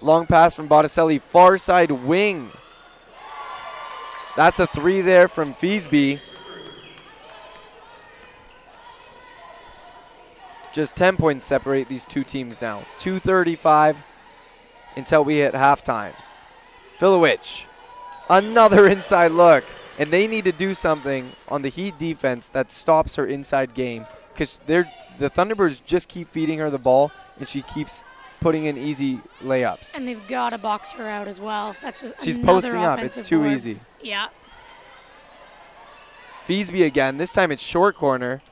Long 0.00 0.26
pass 0.26 0.54
from 0.54 0.68
Botticelli, 0.68 1.18
far 1.18 1.56
side 1.56 1.90
wing. 1.90 2.50
That's 4.36 4.58
a 4.58 4.66
three 4.66 5.00
there 5.00 5.28
from 5.28 5.54
Feesby. 5.54 6.20
Just 10.72 10.96
10 10.96 11.16
points 11.16 11.44
separate 11.44 11.88
these 11.88 12.04
two 12.04 12.24
teams 12.24 12.60
now. 12.60 12.84
235 12.98 14.02
until 14.96 15.24
we 15.24 15.36
hit 15.36 15.54
halftime. 15.54 16.12
Filewich, 16.98 17.66
another 18.28 18.88
inside 18.90 19.30
look. 19.30 19.64
And 19.98 20.10
they 20.10 20.26
need 20.26 20.44
to 20.46 20.52
do 20.52 20.74
something 20.74 21.30
on 21.46 21.62
the 21.62 21.68
Heat 21.68 21.96
defense 21.98 22.48
that 22.48 22.72
stops 22.72 23.14
her 23.14 23.26
inside 23.26 23.74
game 23.74 24.06
because 24.32 24.58
the 24.66 24.84
Thunderbirds 25.20 25.84
just 25.84 26.08
keep 26.08 26.28
feeding 26.28 26.58
her 26.58 26.70
the 26.70 26.78
ball 26.78 27.12
and 27.38 27.46
she 27.46 27.62
keeps 27.62 28.02
putting 28.44 28.66
in 28.66 28.76
easy 28.76 29.18
layups. 29.42 29.94
And 29.96 30.06
they've 30.06 30.28
got 30.28 30.50
to 30.50 30.58
box 30.58 30.90
her 30.90 31.08
out 31.08 31.26
as 31.26 31.40
well. 31.40 31.74
That's 31.80 32.12
She's 32.22 32.38
posting 32.38 32.84
up. 32.84 32.98
It's 32.98 33.26
too 33.26 33.38
board. 33.38 33.52
easy. 33.52 33.80
Yeah. 34.02 34.28
Feesby 36.44 36.84
again. 36.84 37.16
This 37.16 37.32
time 37.32 37.50
it's 37.50 37.62
short 37.62 37.96
corner. 37.96 38.42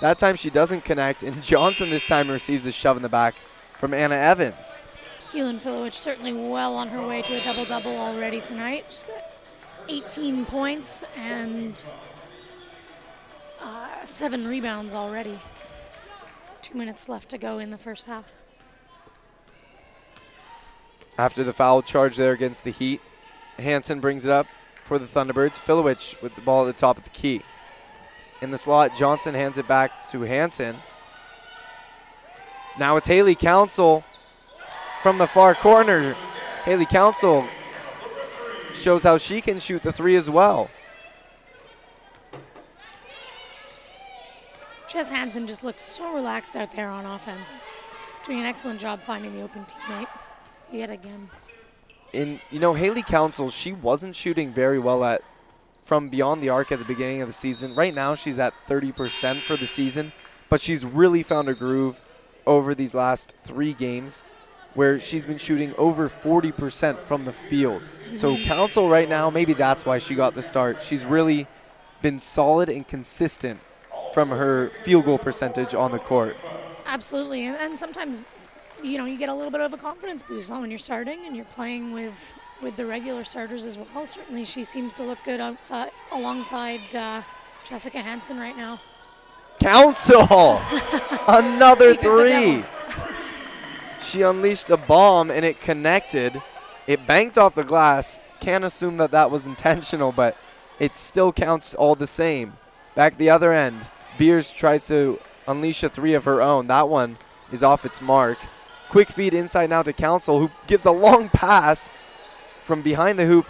That 0.00 0.18
time 0.18 0.34
she 0.34 0.50
doesn't 0.50 0.84
connect, 0.84 1.22
and 1.22 1.40
Johnson 1.52 1.88
this 1.88 2.04
time 2.04 2.28
receives 2.28 2.66
a 2.66 2.72
shove 2.72 2.96
in 2.96 3.02
the 3.04 3.08
back 3.08 3.36
from 3.74 3.94
Anna 3.94 4.16
Evans. 4.16 4.76
Keylyn 5.30 5.60
Filewich 5.60 5.92
certainly 5.94 6.32
well 6.32 6.74
on 6.74 6.88
her 6.88 7.06
way 7.06 7.22
to 7.22 7.40
a 7.40 7.44
double 7.44 7.64
double 7.64 7.96
already 7.96 8.40
tonight. 8.40 8.84
She's 8.88 9.04
got 9.04 9.22
18 9.88 10.46
points 10.46 11.04
and 11.16 11.80
uh, 13.60 14.04
seven 14.04 14.48
rebounds 14.48 14.94
already. 14.94 15.38
Two 16.60 16.76
minutes 16.76 17.08
left 17.08 17.28
to 17.28 17.38
go 17.38 17.60
in 17.60 17.70
the 17.70 17.78
first 17.78 18.06
half. 18.06 18.34
After 21.18 21.44
the 21.44 21.52
foul 21.52 21.82
charge 21.82 22.16
there 22.16 22.32
against 22.32 22.64
the 22.64 22.70
Heat, 22.70 23.00
Hanson 23.58 24.00
brings 24.00 24.24
it 24.24 24.30
up 24.30 24.46
for 24.82 24.98
the 24.98 25.06
Thunderbirds. 25.06 25.60
Filewich 25.60 26.20
with 26.22 26.34
the 26.34 26.40
ball 26.40 26.66
at 26.66 26.74
the 26.74 26.80
top 26.80 26.96
of 26.96 27.04
the 27.04 27.10
key. 27.10 27.42
In 28.40 28.50
the 28.50 28.58
slot, 28.58 28.96
Johnson 28.96 29.34
hands 29.34 29.58
it 29.58 29.68
back 29.68 30.06
to 30.06 30.22
Hanson. 30.22 30.76
Now 32.78 32.96
it's 32.96 33.06
Haley 33.06 33.34
Council 33.34 34.02
from 35.02 35.18
the 35.18 35.26
far 35.26 35.54
corner. 35.54 36.14
Haley 36.64 36.86
Council 36.86 37.46
shows 38.74 39.02
how 39.02 39.18
she 39.18 39.40
can 39.40 39.58
shoot 39.58 39.82
the 39.82 39.92
three 39.92 40.16
as 40.16 40.30
well. 40.30 40.70
Jess 44.88 45.10
Hansen 45.10 45.46
just 45.46 45.62
looks 45.62 45.82
so 45.82 46.14
relaxed 46.14 46.56
out 46.56 46.72
there 46.72 46.88
on 46.88 47.04
offense. 47.06 47.64
Doing 48.24 48.40
an 48.40 48.46
excellent 48.46 48.80
job 48.80 49.02
finding 49.02 49.32
the 49.32 49.42
open 49.42 49.64
teammate 49.64 50.08
yet 50.72 50.90
again. 50.90 51.28
in 52.12 52.40
you 52.50 52.60
know 52.60 52.74
Haley 52.74 53.02
Council, 53.02 53.50
she 53.50 53.72
wasn't 53.72 54.16
shooting 54.16 54.52
very 54.52 54.78
well 54.78 55.04
at 55.04 55.22
from 55.82 56.08
beyond 56.08 56.42
the 56.42 56.48
arc 56.48 56.70
at 56.72 56.78
the 56.78 56.84
beginning 56.84 57.20
of 57.22 57.28
the 57.28 57.32
season. 57.32 57.74
Right 57.74 57.94
now, 57.94 58.14
she's 58.14 58.38
at 58.38 58.54
30% 58.68 59.36
for 59.36 59.56
the 59.56 59.66
season, 59.66 60.12
but 60.48 60.60
she's 60.60 60.84
really 60.84 61.22
found 61.22 61.48
a 61.48 61.54
groove 61.54 62.00
over 62.46 62.74
these 62.74 62.94
last 62.94 63.34
three 63.42 63.72
games, 63.72 64.22
where 64.74 64.98
she's 64.98 65.26
been 65.26 65.38
shooting 65.38 65.74
over 65.76 66.08
40% 66.08 66.98
from 66.98 67.24
the 67.24 67.32
field. 67.32 67.88
So 68.16 68.36
Council 68.44 68.88
right 68.88 69.08
now, 69.08 69.28
maybe 69.28 69.54
that's 69.54 69.84
why 69.84 69.98
she 69.98 70.14
got 70.14 70.34
the 70.34 70.42
start. 70.42 70.82
She's 70.82 71.04
really 71.04 71.46
been 72.00 72.18
solid 72.18 72.68
and 72.68 72.86
consistent 72.86 73.60
from 74.14 74.28
her 74.28 74.70
field 74.84 75.04
goal 75.04 75.18
percentage 75.18 75.74
on 75.74 75.90
the 75.90 75.98
court. 75.98 76.36
Absolutely, 76.86 77.46
and, 77.46 77.56
and 77.56 77.78
sometimes 77.78 78.26
you 78.82 78.98
know 78.98 79.04
you 79.04 79.16
get 79.16 79.28
a 79.28 79.34
little 79.34 79.50
bit 79.50 79.60
of 79.60 79.72
a 79.72 79.76
confidence 79.76 80.22
boost 80.22 80.50
when 80.50 80.70
you're 80.70 80.78
starting 80.78 81.26
and 81.26 81.36
you're 81.36 81.44
playing 81.46 81.92
with 81.92 82.34
with 82.62 82.76
the 82.76 82.86
regular 82.86 83.24
starters 83.24 83.64
as 83.64 83.78
well. 83.78 84.06
Certainly, 84.06 84.44
she 84.44 84.64
seems 84.64 84.94
to 84.94 85.02
look 85.02 85.18
good 85.24 85.40
outside 85.40 85.90
alongside 86.12 86.94
uh, 86.94 87.22
Jessica 87.64 88.00
Hansen 88.00 88.38
right 88.38 88.56
now. 88.56 88.80
Council! 89.58 90.60
Another 91.28 91.94
three. 91.94 92.64
She 94.00 94.22
unleashed 94.22 94.70
a 94.70 94.76
bomb 94.76 95.30
and 95.30 95.44
it 95.44 95.60
connected. 95.60 96.40
It 96.86 97.06
banked 97.06 97.38
off 97.38 97.54
the 97.54 97.62
glass. 97.62 98.18
Can't 98.40 98.64
assume 98.64 98.96
that 98.96 99.12
that 99.12 99.30
was 99.30 99.46
intentional, 99.46 100.10
but 100.10 100.36
it 100.80 100.96
still 100.96 101.32
counts 101.32 101.74
all 101.74 101.94
the 101.94 102.08
same. 102.08 102.54
Back 102.96 103.16
the 103.16 103.30
other 103.30 103.52
end, 103.52 103.88
Beers 104.18 104.50
tries 104.50 104.88
to 104.88 105.20
unleash 105.46 105.84
a 105.84 105.88
three 105.88 106.14
of 106.14 106.24
her 106.24 106.42
own. 106.42 106.66
That 106.66 106.88
one 106.88 107.16
is 107.52 107.62
off 107.62 107.84
its 107.84 108.00
mark. 108.00 108.38
Quick 108.92 109.08
feed 109.08 109.32
inside 109.32 109.70
now 109.70 109.82
to 109.82 109.94
Council, 109.94 110.38
who 110.38 110.50
gives 110.66 110.84
a 110.84 110.92
long 110.92 111.30
pass 111.30 111.94
from 112.62 112.82
behind 112.82 113.18
the 113.18 113.24
hoop 113.24 113.46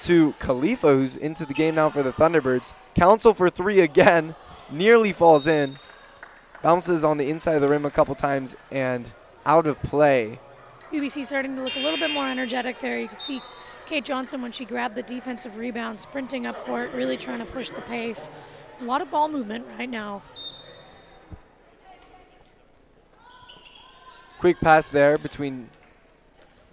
to 0.00 0.32
Khalifa, 0.38 0.88
who's 0.88 1.14
into 1.14 1.44
the 1.44 1.52
game 1.52 1.74
now 1.74 1.90
for 1.90 2.02
the 2.02 2.10
Thunderbirds. 2.10 2.72
Council 2.94 3.34
for 3.34 3.50
three 3.50 3.80
again, 3.80 4.34
nearly 4.70 5.12
falls 5.12 5.46
in. 5.46 5.76
Bounces 6.62 7.04
on 7.04 7.18
the 7.18 7.28
inside 7.28 7.56
of 7.56 7.60
the 7.60 7.68
rim 7.68 7.84
a 7.84 7.90
couple 7.90 8.14
times 8.14 8.56
and 8.70 9.12
out 9.44 9.66
of 9.66 9.78
play. 9.82 10.40
UBC 10.90 11.26
starting 11.26 11.54
to 11.56 11.62
look 11.62 11.76
a 11.76 11.80
little 11.80 11.98
bit 11.98 12.10
more 12.10 12.26
energetic 12.26 12.78
there. 12.78 12.98
You 12.98 13.08
can 13.08 13.20
see 13.20 13.42
Kate 13.84 14.06
Johnson, 14.06 14.40
when 14.40 14.52
she 14.52 14.64
grabbed 14.64 14.94
the 14.94 15.02
defensive 15.02 15.58
rebound, 15.58 16.00
sprinting 16.00 16.46
up 16.46 16.56
court, 16.64 16.90
really 16.94 17.18
trying 17.18 17.40
to 17.40 17.44
push 17.44 17.68
the 17.68 17.82
pace. 17.82 18.30
A 18.80 18.84
lot 18.84 19.02
of 19.02 19.10
ball 19.10 19.28
movement 19.28 19.66
right 19.78 19.90
now. 19.90 20.22
Quick 24.38 24.60
pass 24.60 24.88
there 24.88 25.18
between 25.18 25.68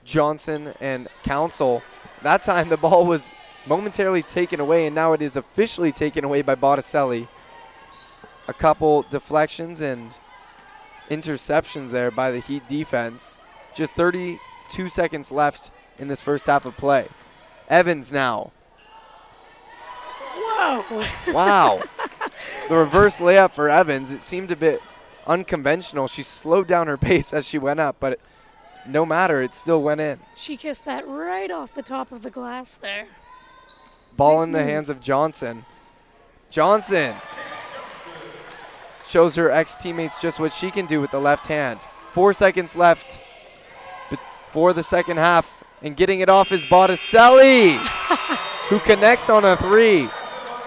Johnson 0.04 0.74
and 0.80 1.08
Council. 1.24 1.82
That 2.22 2.44
time 2.44 2.70
the 2.70 2.78
ball 2.78 3.06
was 3.06 3.34
momentarily 3.66 4.22
taken 4.22 4.60
away, 4.60 4.86
and 4.86 4.94
now 4.94 5.14
it 5.14 5.22
is 5.22 5.36
officially 5.36 5.92
taken 5.92 6.24
away 6.24 6.44
by 6.44 6.54
Botticelli. 6.54 7.28
A 8.48 8.54
couple 8.54 9.02
deflections 9.10 9.82
and 9.82 10.18
interceptions 11.10 11.90
there 11.90 12.12
by 12.12 12.30
the 12.30 12.40
Heat 12.40 12.68
defense. 12.68 13.40
Just 13.74 13.94
32 13.94 14.88
seconds 14.90 15.32
left 15.32 15.72
in 15.98 16.08
this 16.08 16.22
first 16.22 16.46
half 16.46 16.66
of 16.66 16.78
play. 16.78 17.08
Evans 17.68 18.14
now. 18.14 18.52
Whoa! 20.36 21.34
Wow. 21.34 21.82
the 22.70 22.76
reverse 22.76 23.20
layup 23.20 23.52
for 23.52 23.70
Evans. 23.70 24.12
It 24.12 24.22
seemed 24.22 24.52
a 24.52 24.56
bit 24.56 24.82
unconventional. 25.28 26.08
She 26.08 26.24
slowed 26.24 26.68
down 26.68 26.88
her 26.88 26.98
pace 27.10 27.34
as 27.34 27.48
she 27.48 27.58
went 27.58 27.80
up, 27.80 27.98
but 28.00 28.14
it, 28.14 28.22
no 28.88 29.06
matter, 29.06 29.42
it 29.42 29.54
still 29.54 29.82
went 29.82 30.02
in. 30.02 30.20
She 30.36 30.58
kissed 30.58 30.86
that 30.86 31.08
right 31.08 31.50
off 31.52 31.74
the 31.74 31.82
top 31.84 32.12
of 32.12 32.22
the 32.22 32.30
glass 32.30 32.76
there. 32.76 33.08
Ball 34.16 34.38
Nice 34.40 34.44
in 34.46 34.52
the 34.54 34.60
move. 34.60 34.68
hands 34.70 34.90
of 34.90 35.02
Johnson. 35.02 35.66
Johnson 36.50 37.16
shows 39.06 39.36
her 39.36 39.52
ex 39.52 39.78
teammates 39.78 40.22
just 40.22 40.40
what 40.40 40.54
she 40.54 40.72
can 40.72 40.86
do 40.86 41.02
with 41.02 41.12
the 41.12 41.20
left 41.20 41.48
hand. 41.48 41.80
Four 42.12 42.32
seconds 42.34 42.76
left 42.76 43.20
before 44.10 44.74
the 44.74 44.84
second 44.84 45.18
half, 45.18 45.64
and 45.82 45.98
getting 45.98 46.22
it 46.22 46.30
off 46.30 46.52
is 46.52 46.64
Botticelli, 46.66 47.74
who 48.70 48.80
connects 48.80 49.30
on 49.30 49.44
a 49.44 49.58
three. 49.58 50.08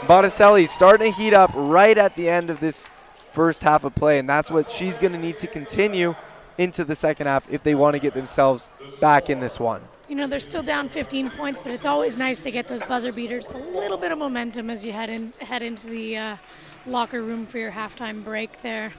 Botticelli 0.07 0.67
starting 0.67 1.11
to 1.13 1.19
heat 1.19 1.33
up 1.35 1.51
right 1.55 1.97
at 1.97 2.15
the 2.17 2.29
end 2.29 2.51
of 2.51 2.61
this 2.61 2.91
first 3.39 3.63
half 3.63 3.85
of 3.85 3.95
play, 3.95 4.19
and 4.19 4.29
that's 4.29 4.51
what 4.51 4.69
she's 4.69 4.99
going 4.99 5.13
to 5.13 5.19
need 5.19 5.39
to 5.39 5.47
continue 5.47 6.13
into 6.59 6.83
the 6.85 6.97
second 6.97 7.29
half 7.29 7.49
if 7.49 7.63
they 7.63 7.77
want 7.77 7.95
to 7.95 8.01
get 8.01 8.13
themselves 8.13 8.69
back 9.01 9.31
in 9.31 9.39
this 9.39 9.61
one. 9.61 9.81
You 10.09 10.17
know, 10.17 10.27
they're 10.27 10.41
still 10.41 10.65
down 10.65 10.89
15 10.89 11.31
points, 11.31 11.61
but 11.63 11.71
it's 11.71 11.87
always 11.87 12.17
nice 12.17 12.43
to 12.43 12.51
get 12.51 12.67
those 12.67 12.83
buzzer 12.83 13.13
beaters, 13.13 13.47
a 13.47 13.57
little 13.57 13.97
bit 13.97 14.11
of 14.11 14.19
momentum 14.19 14.71
as 14.71 14.85
you 14.85 14.91
head 14.91 15.09
in 15.09 15.33
head 15.41 15.63
into 15.63 15.87
the 15.87 16.17
uh, 16.17 16.37
locker 16.85 17.23
room 17.23 17.47
for 17.47 17.59
your 17.59 17.71
halftime 17.71 18.25
break 18.25 18.61
there. 18.63 18.91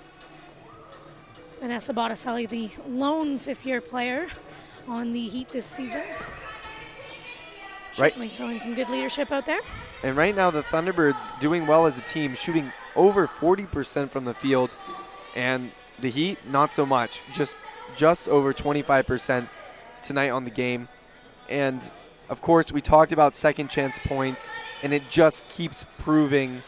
Vanessa 1.59 1.91
Botticelli, 1.91 2.45
the 2.45 2.69
lone 2.87 3.37
fifth-year 3.37 3.81
player 3.81 4.29
on 4.87 5.11
the 5.11 5.27
Heat 5.27 5.49
this 5.49 5.65
season. 5.65 6.03
Right. 7.99 8.13
Certainly 8.13 8.29
showing 8.29 8.61
some 8.61 8.73
good 8.73 8.87
leadership 8.87 9.33
out 9.33 9.45
there. 9.45 9.59
And 10.01 10.15
right 10.15 10.33
now, 10.33 10.49
the 10.49 10.63
Thunderbirds 10.63 11.37
doing 11.41 11.67
well 11.67 11.85
as 11.85 11.97
a 11.97 12.01
team, 12.03 12.35
shooting 12.35 12.71
over 12.95 13.27
40% 13.27 14.09
from 14.09 14.25
the 14.25 14.33
field, 14.33 14.75
and 15.35 15.71
the 15.99 16.09
Heat 16.09 16.37
not 16.47 16.71
so 16.71 16.85
much, 16.85 17.21
just 17.33 17.57
just 17.95 18.29
over 18.29 18.53
25% 18.53 19.49
tonight 20.03 20.29
on 20.29 20.43
the 20.45 20.51
game. 20.51 20.87
And 21.49 21.89
of 22.29 22.41
course, 22.41 22.71
we 22.71 22.81
talked 22.81 23.11
about 23.11 23.33
second 23.33 23.69
chance 23.69 23.99
points, 23.99 24.51
and 24.83 24.93
it 24.93 25.09
just 25.09 25.47
keeps 25.49 25.85
proving 25.97 26.61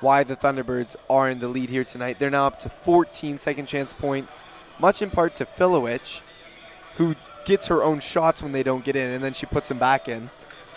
why 0.00 0.22
the 0.22 0.36
Thunderbirds 0.36 0.96
are 1.10 1.28
in 1.28 1.38
the 1.38 1.48
lead 1.48 1.70
here 1.70 1.84
tonight. 1.84 2.18
They're 2.18 2.30
now 2.30 2.46
up 2.46 2.58
to 2.60 2.68
14 2.68 3.38
second 3.38 3.66
chance 3.66 3.94
points, 3.94 4.42
much 4.78 5.02
in 5.02 5.10
part 5.10 5.34
to 5.36 5.44
Filewich, 5.44 6.20
who 6.96 7.16
gets 7.44 7.66
her 7.68 7.82
own 7.82 8.00
shots 8.00 8.42
when 8.42 8.52
they 8.52 8.62
don't 8.62 8.84
get 8.84 8.96
in, 8.96 9.10
and 9.10 9.24
then 9.24 9.32
she 9.32 9.46
puts 9.46 9.68
them 9.68 9.78
back 9.78 10.08
in. 10.08 10.30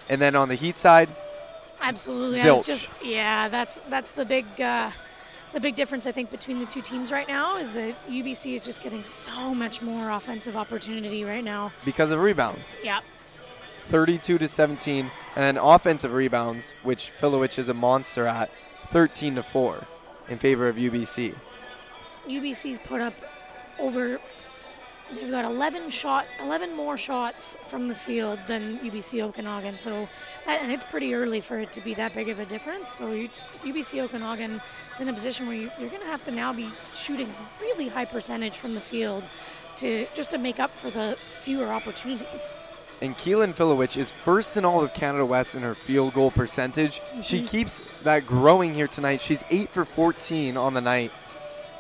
And 0.10 0.22
then 0.22 0.36
on 0.36 0.50
the 0.50 0.56
Heat 0.56 0.76
side, 0.76 1.10
Absolutely. 1.82 2.40
Zilch. 2.40 2.66
just 2.66 2.90
yeah, 3.04 3.48
that's 3.48 3.80
that's 3.90 4.12
the 4.12 4.26
big 4.26 4.46
uh, 4.60 4.92
the 5.54 5.60
big 5.60 5.76
difference 5.76 6.08
I 6.08 6.12
think 6.12 6.32
between 6.32 6.60
the 6.60 6.66
two 6.66 6.82
teams 6.82 7.12
right 7.12 7.28
now 7.28 7.58
is 7.58 7.72
that 7.74 7.96
UBC 8.08 8.54
is 8.54 8.64
just 8.64 8.82
getting 8.82 9.04
so 9.04 9.54
much 9.54 9.82
more 9.82 10.12
offensive 10.12 10.56
opportunity 10.56 11.24
right 11.24 11.44
now. 11.44 11.72
because 11.84 12.12
of 12.12 12.20
rebounds. 12.20 12.76
Yep. 12.84 13.04
32 13.88 14.38
to 14.38 14.48
17, 14.48 15.00
and 15.06 15.12
then 15.36 15.58
offensive 15.58 16.14
rebounds, 16.14 16.74
which 16.84 17.12
Filewich 17.20 17.60
is 17.60 17.68
a 17.68 17.74
monster 17.74 18.26
at, 18.26 18.50
13 18.92 19.36
to 19.36 19.44
4 19.44 19.86
in 20.30 20.38
favor 20.38 20.70
of 20.70 20.78
UBC. 20.78 21.36
UBC's 22.26 22.80
put 22.80 23.02
up 23.02 23.14
over 23.80 24.20
they've 25.16 25.32
got 25.32 25.46
11 25.46 25.90
shot 25.90 26.26
11 26.42 26.76
more 26.76 26.98
shots 26.98 27.58
from 27.68 27.88
the 27.88 27.96
field 27.96 28.40
than 28.48 28.78
UBC 28.80 29.22
Okanagan. 29.22 29.78
So 29.78 30.08
that, 30.46 30.62
and 30.62 30.72
it's 30.72 30.84
pretty 30.84 31.14
early 31.14 31.40
for 31.40 31.60
it 31.60 31.72
to 31.74 31.82
be 31.82 31.94
that 31.96 32.14
big 32.14 32.30
of 32.30 32.40
a 32.40 32.46
difference. 32.46 32.92
So 32.92 33.12
you, 33.12 33.30
UBC 33.64 34.04
Okanagan 34.04 34.62
is 34.94 35.00
in 35.00 35.10
a 35.10 35.14
position 35.14 35.48
where 35.48 35.56
you, 35.56 35.70
you're 35.80 35.90
going 35.90 36.02
to 36.02 36.08
have 36.08 36.24
to 36.26 36.32
now 36.32 36.54
be 36.54 36.70
shooting 36.94 37.30
really 37.60 37.88
high 37.88 38.06
percentage 38.06 38.58
from 38.58 38.74
the 38.74 38.82
field 38.82 39.24
to 39.78 40.06
just 40.16 40.30
to 40.32 40.38
make 40.38 40.60
up 40.60 40.70
for 40.70 40.90
the 40.90 41.18
fewer 41.42 41.68
opportunities. 41.68 42.54
And 43.02 43.16
Keylyn 43.16 43.56
Filewich 43.56 43.98
is 43.98 44.12
first 44.12 44.58
in 44.58 44.66
all 44.66 44.82
of 44.82 44.94
Canada 44.94 45.26
West 45.26 45.56
in 45.56 45.64
her 45.64 45.74
field 45.74 46.14
goal 46.14 46.30
percentage. 46.30 47.02
She 47.24 47.40
mm-hmm. 47.40 47.48
keeps 47.48 47.80
that 48.04 48.28
growing 48.28 48.76
here 48.76 48.86
tonight. 48.86 49.22
She's 49.22 49.44
8 49.50 49.70
for 49.70 49.86
14 49.86 50.56
on 50.56 50.76
the 50.76 50.82
night 50.82 51.12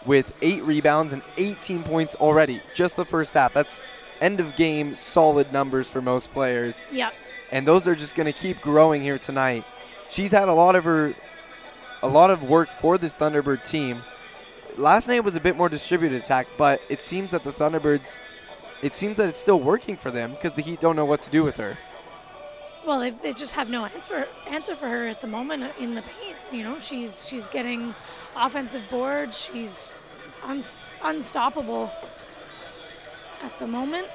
with 0.05 0.37
8 0.41 0.63
rebounds 0.63 1.13
and 1.13 1.21
18 1.37 1.83
points 1.83 2.15
already. 2.15 2.61
Just 2.73 2.95
the 2.95 3.05
first 3.05 3.33
half. 3.33 3.53
That's 3.53 3.83
end 4.19 4.39
of 4.39 4.55
game 4.55 4.93
solid 4.93 5.51
numbers 5.51 5.89
for 5.89 6.01
most 6.01 6.31
players. 6.31 6.83
Yep. 6.91 7.13
and 7.51 7.67
those 7.67 7.87
are 7.87 7.95
just 7.95 8.15
going 8.15 8.31
to 8.31 8.33
keep 8.33 8.61
growing 8.61 9.01
here 9.01 9.17
tonight. 9.17 9.63
She's 10.09 10.31
had 10.31 10.47
a 10.47 10.53
lot 10.53 10.75
of 10.75 10.83
her, 10.83 11.13
a 12.03 12.07
lot 12.07 12.29
of 12.29 12.43
work 12.43 12.69
for 12.69 12.97
this 12.97 13.15
Thunderbird 13.17 13.63
team. 13.63 14.03
Last 14.77 15.07
night 15.07 15.23
was 15.23 15.35
a 15.35 15.39
bit 15.41 15.57
more 15.57 15.69
distributed 15.69 16.21
attack, 16.21 16.47
but 16.57 16.81
it 16.89 17.01
seems 17.01 17.31
that 17.31 17.43
the 17.43 17.51
Thunderbirds, 17.51 18.19
it 18.81 18.95
seems 18.95 19.17
that 19.17 19.27
it's 19.27 19.37
still 19.37 19.59
working 19.59 19.97
for 19.97 20.11
them 20.11 20.31
because 20.31 20.53
the 20.53 20.61
Heat 20.61 20.79
don't 20.79 20.95
know 20.95 21.05
what 21.05 21.21
to 21.21 21.29
do 21.29 21.43
with 21.43 21.57
her. 21.57 21.77
Well, 22.91 22.99
they, 22.99 23.11
they 23.11 23.31
just 23.31 23.53
have 23.53 23.69
no 23.69 23.85
answer 23.85 24.27
answer 24.47 24.75
for 24.75 24.89
her 24.89 25.07
at 25.07 25.21
the 25.21 25.27
moment 25.27 25.63
uh, 25.63 25.71
in 25.79 25.95
the 25.95 26.01
paint. 26.01 26.35
You 26.51 26.63
know, 26.63 26.77
she's 26.77 27.25
she's 27.25 27.47
getting 27.47 27.95
offensive 28.35 28.83
boards. 28.89 29.39
She's 29.39 30.01
un, 30.43 30.61
unstoppable 31.01 31.89
at 33.43 33.57
the 33.59 33.65
moment. 33.67 34.09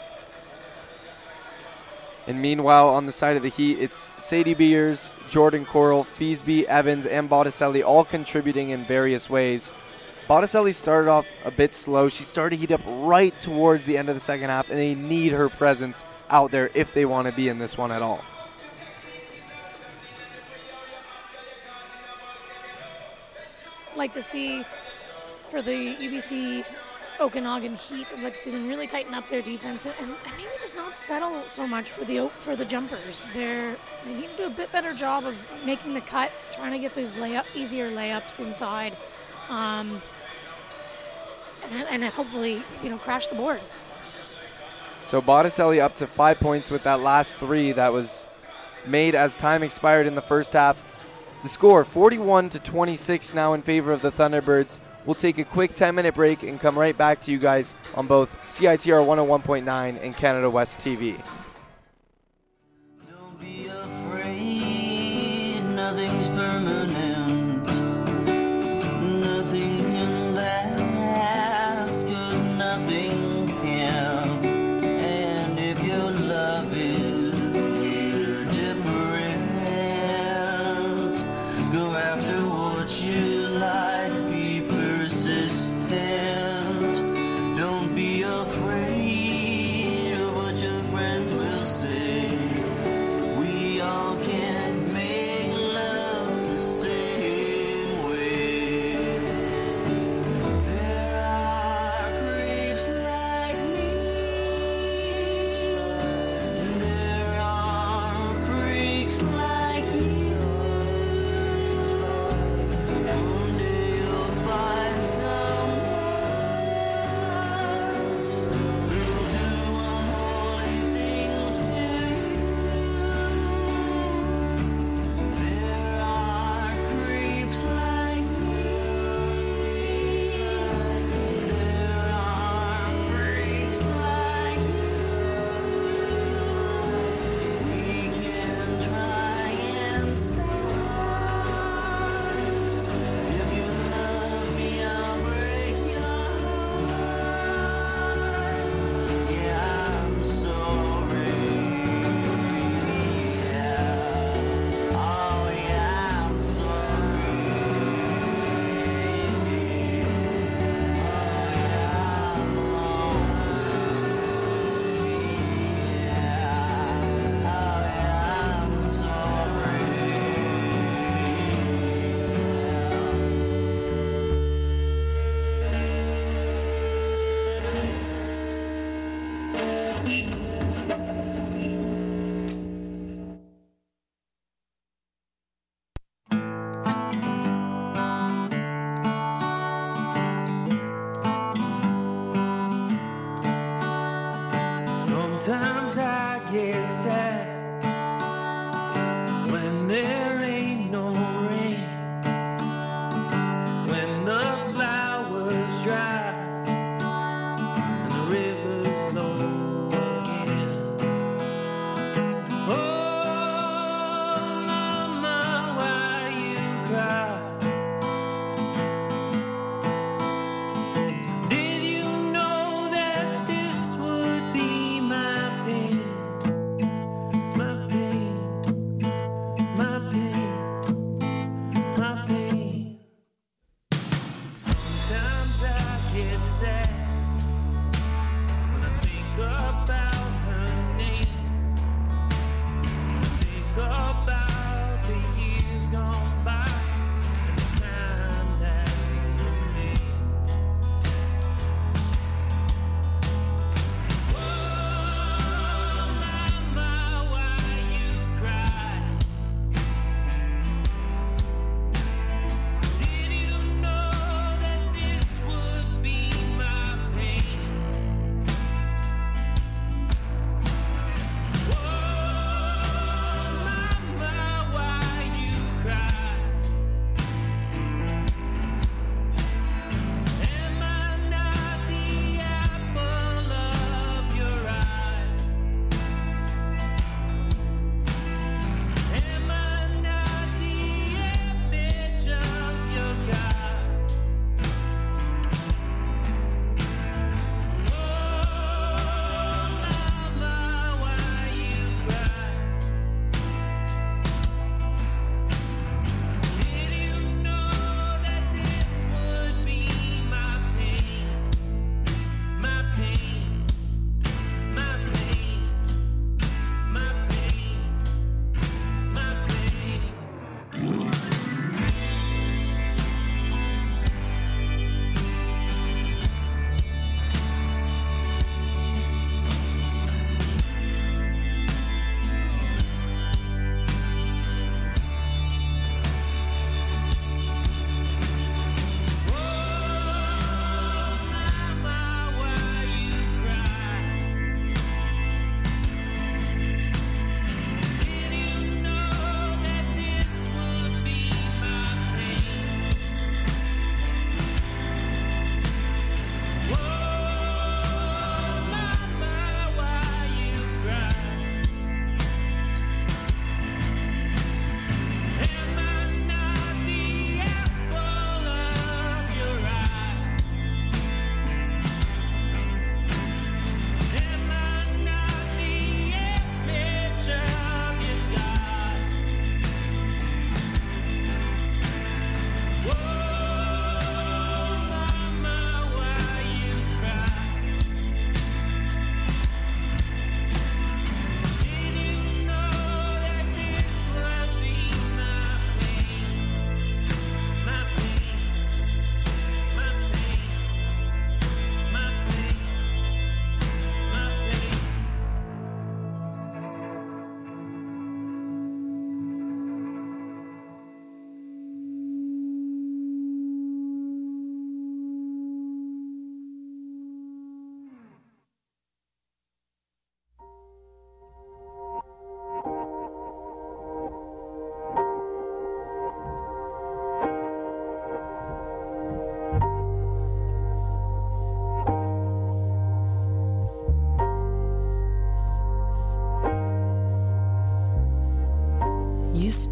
And 2.27 2.43
meanwhile, 2.43 2.91
on 2.91 3.07
the 3.07 3.13
side 3.13 3.39
of 3.39 3.43
the 3.43 3.49
Heat, 3.49 3.79
it's 3.81 4.13
Sadie 4.23 4.53
Beers, 4.53 5.11
Jordan 5.27 5.65
Coral, 5.65 6.05
Feesby, 6.05 6.65
Evans, 6.65 7.07
and 7.07 7.31
Botticelli 7.31 7.83
all 7.83 8.05
contributing 8.05 8.69
in 8.69 8.85
various 8.85 9.31
ways. 9.31 9.73
Botticelli 10.29 10.73
started 10.73 11.09
off 11.09 11.27
a 11.47 11.51
bit 11.51 11.73
slow. 11.73 12.11
She 12.11 12.25
started 12.25 12.57
to 12.57 12.61
heat 12.61 12.73
up 12.73 12.83
right 12.87 13.39
towards 13.39 13.87
the 13.87 13.97
end 13.97 14.11
of 14.11 14.15
the 14.17 14.21
second 14.21 14.51
half, 14.51 14.69
and 14.69 14.79
they 14.79 14.95
need 14.95 15.33
her 15.33 15.49
presence 15.49 16.05
out 16.29 16.51
there 16.51 16.69
if 16.75 16.93
they 16.93 17.07
want 17.07 17.27
to 17.27 17.33
be 17.33 17.49
in 17.49 17.57
this 17.57 17.79
one 17.79 17.91
at 17.91 18.03
all. 18.03 18.23
Like 23.97 24.13
to 24.13 24.23
see 24.23 24.63
for 25.49 25.63
the 25.63 25.97
UBC 25.97 26.65
Okanagan 27.21 27.77
Heat. 27.77 28.07
I'd 28.13 28.23
like 28.23 28.35
to 28.35 28.39
see 28.39 28.51
them 28.51 28.69
really 28.69 28.87
tighten 28.87 29.15
up 29.15 29.29
their 29.29 29.43
defense 29.43 29.87
and, 29.87 29.95
and 29.99 30.37
maybe 30.37 30.51
just 30.61 30.77
not 30.77 30.97
settle 30.97 31.43
so 31.49 31.67
much 31.67 31.91
for 31.91 32.05
the 32.05 32.29
for 32.29 32.57
the 32.57 32.65
jumpers. 32.65 33.27
They're 33.33 33.75
they 34.05 34.15
need 34.15 34.31
to 34.31 34.37
do 34.37 34.47
a 34.47 34.51
bit 34.51 34.71
better 34.73 34.93
job 34.93 35.25
of 35.25 35.35
making 35.65 35.95
the 35.95 36.01
cut, 36.03 36.33
trying 36.55 36.73
to 36.73 36.79
get 36.79 36.95
those 36.95 37.17
layup 37.17 37.47
easier 37.55 37.91
layups 37.91 38.41
inside, 38.41 38.95
um, 39.49 40.01
and, 41.71 42.03
and 42.03 42.05
hopefully 42.05 42.63
you 42.83 42.91
know 42.91 42.99
crash 42.99 43.29
the 43.29 43.37
boards. 43.37 43.85
So 45.03 45.21
Botticelli 45.21 45.81
up 45.81 45.95
to 45.97 46.07
five 46.07 46.41
points 46.41 46.71
with 46.71 46.83
that 46.83 47.01
last 47.01 47.37
three 47.37 47.73
that 47.73 47.93
was 47.93 48.27
made 48.87 49.15
as 49.15 49.37
time 49.37 49.63
expired 49.63 50.07
in 50.07 50.15
the 50.15 50.23
first 50.23 50.53
half. 50.53 50.83
The 51.47 51.51
score 51.51 51.85
41 51.85 52.49
to 52.49 52.59
26 52.59 53.33
now 53.33 53.53
in 53.55 53.63
favor 53.63 53.93
of 53.93 54.03
the 54.03 54.11
Thunderbirds. 54.11 54.81
We'll 55.05 55.15
take 55.15 55.39
a 55.39 55.45
quick 55.45 55.75
10 55.75 55.95
minute 55.95 56.17
break 56.17 56.43
and 56.43 56.59
come 56.59 56.77
right 56.77 56.99
back 56.99 57.21
to 57.21 57.31
you 57.31 57.39
guys 57.39 57.77
on 57.95 58.09
both 58.09 58.37
CITR 58.43 59.07
101.9 59.07 60.03
and 60.03 60.17
Canada 60.17 60.51
West 60.51 60.81
TV. 60.81 61.15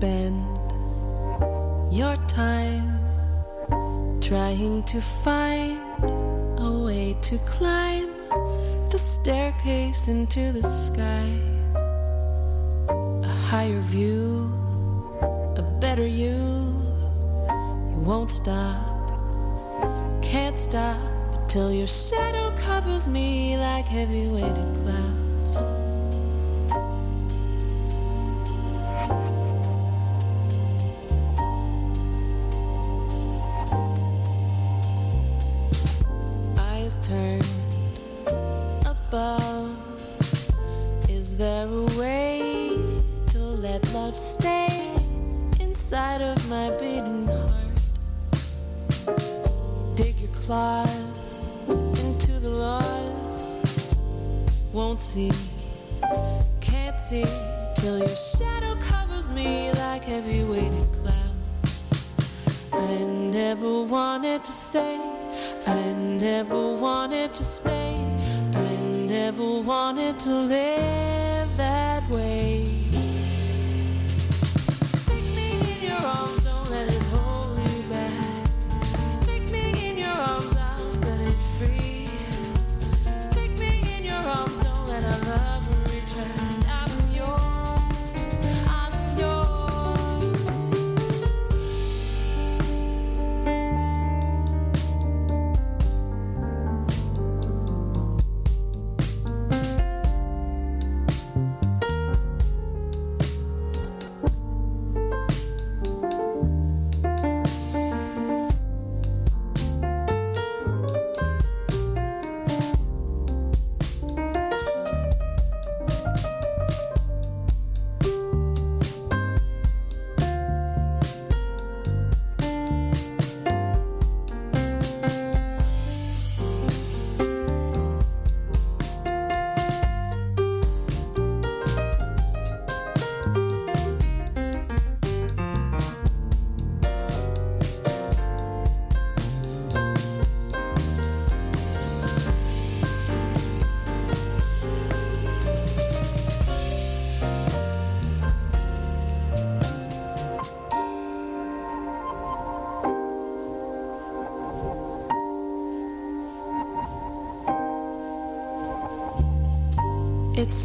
Spend 0.05 0.45
your 1.91 2.15
time 2.29 3.01
trying 4.21 4.83
to 4.83 5.01
find 5.01 5.81
a 6.59 6.85
way 6.85 7.17
to 7.23 7.39
climb 7.47 8.11
the 8.91 8.99
staircase 8.99 10.09
into 10.09 10.53
the 10.53 10.63
sky. 10.63 11.31
A 13.23 13.35
higher 13.49 13.81
view, 13.81 14.53
a 15.57 15.63
better 15.81 16.07
you. 16.07 16.37
You 17.91 18.01
won't 18.11 18.31
stop, 18.31 18.77
can't 20.21 20.59
stop 20.59 21.01
till 21.49 21.73
your 21.73 21.87
shadow 21.87 22.51
covers 22.59 23.09
me 23.09 23.57
like 23.57 23.87
heavy 23.87 24.29
weighted 24.29 24.71
clouds. 24.83 25.24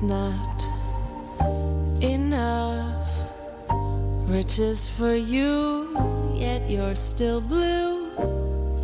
Not 0.02 0.64
enough 2.02 3.10
riches 4.30 4.88
for 4.88 5.14
you, 5.14 5.90
yet 6.36 6.70
you're 6.70 6.96
still 6.96 7.42
blue, 7.42 8.10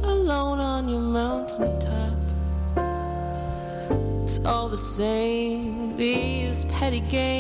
alone 0.03 0.59
on 0.59 0.89
your 0.89 0.99
mountaintop. 0.99 2.18
It's 4.24 4.39
all 4.45 4.68
the 4.68 4.78
same, 4.78 5.95
these 5.95 6.66
petty 6.66 6.99
games. 6.99 7.34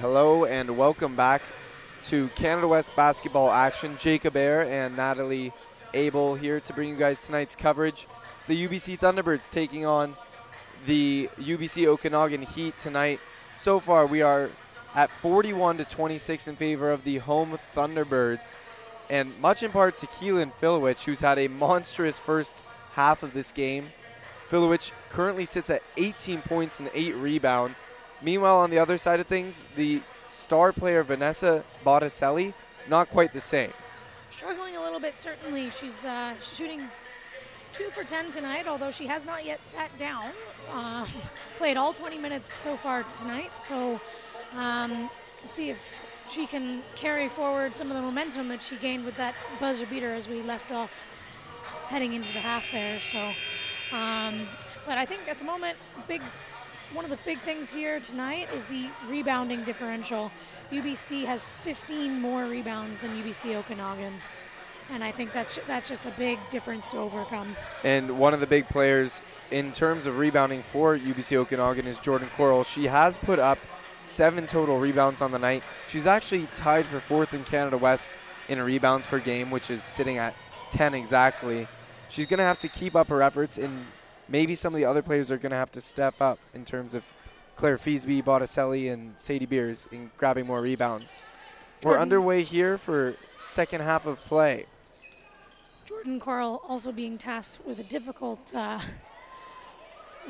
Hello 0.00 0.46
and 0.46 0.78
welcome 0.78 1.14
back 1.14 1.42
to 2.04 2.28
Canada 2.28 2.66
West 2.66 2.96
basketball 2.96 3.50
action. 3.50 3.94
Jacob 3.98 4.34
Air 4.34 4.62
and 4.62 4.96
Natalie 4.96 5.52
Abel 5.92 6.34
here 6.34 6.58
to 6.58 6.72
bring 6.72 6.88
you 6.88 6.96
guys 6.96 7.26
tonight's 7.26 7.54
coverage. 7.54 8.06
It's 8.34 8.44
the 8.44 8.66
UBC 8.66 8.98
Thunderbirds 8.98 9.50
taking 9.50 9.84
on 9.84 10.14
the 10.86 11.28
UBC 11.38 11.86
Okanagan 11.86 12.40
Heat 12.40 12.78
tonight. 12.78 13.20
So 13.52 13.78
far, 13.78 14.06
we 14.06 14.22
are 14.22 14.48
at 14.94 15.10
41 15.10 15.76
to 15.76 15.84
26 15.84 16.48
in 16.48 16.56
favor 16.56 16.90
of 16.90 17.04
the 17.04 17.18
home 17.18 17.58
Thunderbirds. 17.76 18.56
And 19.10 19.38
much 19.42 19.62
in 19.62 19.70
part 19.70 19.98
to 19.98 20.06
Keylyn 20.06 20.50
Filewich, 20.54 21.04
who's 21.04 21.20
had 21.20 21.38
a 21.38 21.48
monstrous 21.48 22.18
first 22.18 22.64
half 22.94 23.22
of 23.22 23.34
this 23.34 23.52
game. 23.52 23.84
Filewich 24.48 24.92
currently 25.10 25.44
sits 25.44 25.68
at 25.68 25.82
18 25.98 26.40
points 26.40 26.80
and 26.80 26.90
8 26.94 27.16
rebounds. 27.16 27.86
Meanwhile, 28.22 28.58
on 28.58 28.70
the 28.70 28.78
other 28.78 28.98
side 28.98 29.20
of 29.20 29.26
things, 29.26 29.64
the 29.76 30.00
star 30.26 30.72
player 30.72 31.02
Vanessa 31.02 31.64
Botticelli, 31.84 32.52
not 32.88 33.08
quite 33.08 33.32
the 33.32 33.40
same. 33.40 33.72
Struggling 34.30 34.76
a 34.76 34.80
little 34.80 35.00
bit, 35.00 35.20
certainly. 35.20 35.70
She's 35.70 36.04
uh, 36.04 36.34
shooting 36.40 36.82
two 37.72 37.88
for 37.90 38.04
10 38.04 38.30
tonight, 38.30 38.66
although 38.66 38.90
she 38.90 39.06
has 39.06 39.24
not 39.24 39.44
yet 39.44 39.64
sat 39.64 39.96
down. 39.98 40.26
Uh, 40.72 41.06
played 41.56 41.76
all 41.76 41.92
20 41.92 42.18
minutes 42.18 42.52
so 42.52 42.76
far 42.76 43.04
tonight, 43.16 43.50
so 43.58 44.00
um, 44.56 44.90
we'll 44.90 45.48
see 45.48 45.70
if 45.70 46.04
she 46.28 46.46
can 46.46 46.82
carry 46.96 47.28
forward 47.28 47.74
some 47.74 47.88
of 47.90 47.96
the 47.96 48.02
momentum 48.02 48.48
that 48.48 48.62
she 48.62 48.76
gained 48.76 49.04
with 49.04 49.16
that 49.16 49.34
buzzer 49.58 49.86
beater 49.86 50.12
as 50.12 50.28
we 50.28 50.42
left 50.42 50.70
off 50.70 51.86
heading 51.88 52.12
into 52.12 52.32
the 52.32 52.38
half 52.38 52.70
there. 52.70 52.98
So, 53.00 53.18
um, 53.96 54.46
but 54.86 54.98
I 54.98 55.04
think 55.06 55.22
at 55.28 55.38
the 55.38 55.44
moment, 55.44 55.76
big 56.06 56.22
one 56.92 57.04
of 57.04 57.10
the 57.10 57.18
big 57.24 57.38
things 57.38 57.70
here 57.70 58.00
tonight 58.00 58.48
is 58.52 58.66
the 58.66 58.88
rebounding 59.08 59.62
differential. 59.64 60.30
UBC 60.72 61.24
has 61.24 61.44
15 61.44 62.20
more 62.20 62.46
rebounds 62.46 62.98
than 62.98 63.10
UBC 63.10 63.54
Okanagan, 63.54 64.12
and 64.92 65.04
I 65.04 65.12
think 65.12 65.32
that's 65.32 65.58
that's 65.66 65.88
just 65.88 66.06
a 66.06 66.10
big 66.12 66.38
difference 66.50 66.86
to 66.88 66.98
overcome. 66.98 67.54
And 67.84 68.18
one 68.18 68.34
of 68.34 68.40
the 68.40 68.46
big 68.46 68.66
players 68.68 69.22
in 69.50 69.72
terms 69.72 70.06
of 70.06 70.18
rebounding 70.18 70.62
for 70.62 70.98
UBC 70.98 71.36
Okanagan 71.36 71.86
is 71.86 71.98
Jordan 71.98 72.28
Coral. 72.36 72.64
She 72.64 72.86
has 72.86 73.16
put 73.18 73.38
up 73.38 73.58
seven 74.02 74.46
total 74.46 74.78
rebounds 74.78 75.20
on 75.20 75.30
the 75.30 75.38
night. 75.38 75.62
She's 75.88 76.06
actually 76.06 76.48
tied 76.54 76.84
for 76.84 77.00
fourth 77.00 77.34
in 77.34 77.44
Canada 77.44 77.78
West 77.78 78.10
in 78.48 78.60
rebounds 78.60 79.06
per 79.06 79.20
game, 79.20 79.50
which 79.50 79.70
is 79.70 79.82
sitting 79.82 80.18
at 80.18 80.34
10 80.70 80.94
exactly. 80.94 81.68
She's 82.08 82.26
going 82.26 82.38
to 82.38 82.44
have 82.44 82.58
to 82.60 82.68
keep 82.68 82.96
up 82.96 83.08
her 83.08 83.22
efforts, 83.22 83.58
and 83.58 83.86
maybe 84.30 84.54
some 84.54 84.72
of 84.72 84.78
the 84.78 84.84
other 84.86 85.02
players 85.02 85.30
are 85.30 85.36
going 85.36 85.50
to 85.50 85.56
have 85.56 85.70
to 85.72 85.80
step 85.80 86.14
up 86.20 86.38
in 86.54 86.64
terms 86.64 86.94
of 86.94 87.04
Claire 87.56 87.76
Feesby, 87.76 88.24
Botticelli, 88.24 88.88
and 88.88 89.12
Sadie 89.18 89.46
Beers 89.46 89.86
in 89.92 90.10
grabbing 90.16 90.46
more 90.46 90.62
rebounds. 90.62 91.20
We're 91.82 91.90
Jordan- 91.92 92.02
underway 92.02 92.42
here 92.42 92.78
for 92.78 93.14
second 93.36 93.82
half 93.82 94.06
of 94.06 94.18
play. 94.20 94.66
Jordan 95.86 96.20
Carl 96.20 96.62
also 96.68 96.92
being 96.92 97.18
tasked 97.18 97.64
with 97.66 97.80
a 97.80 97.82
difficult 97.84 98.54
uh, 98.54 98.78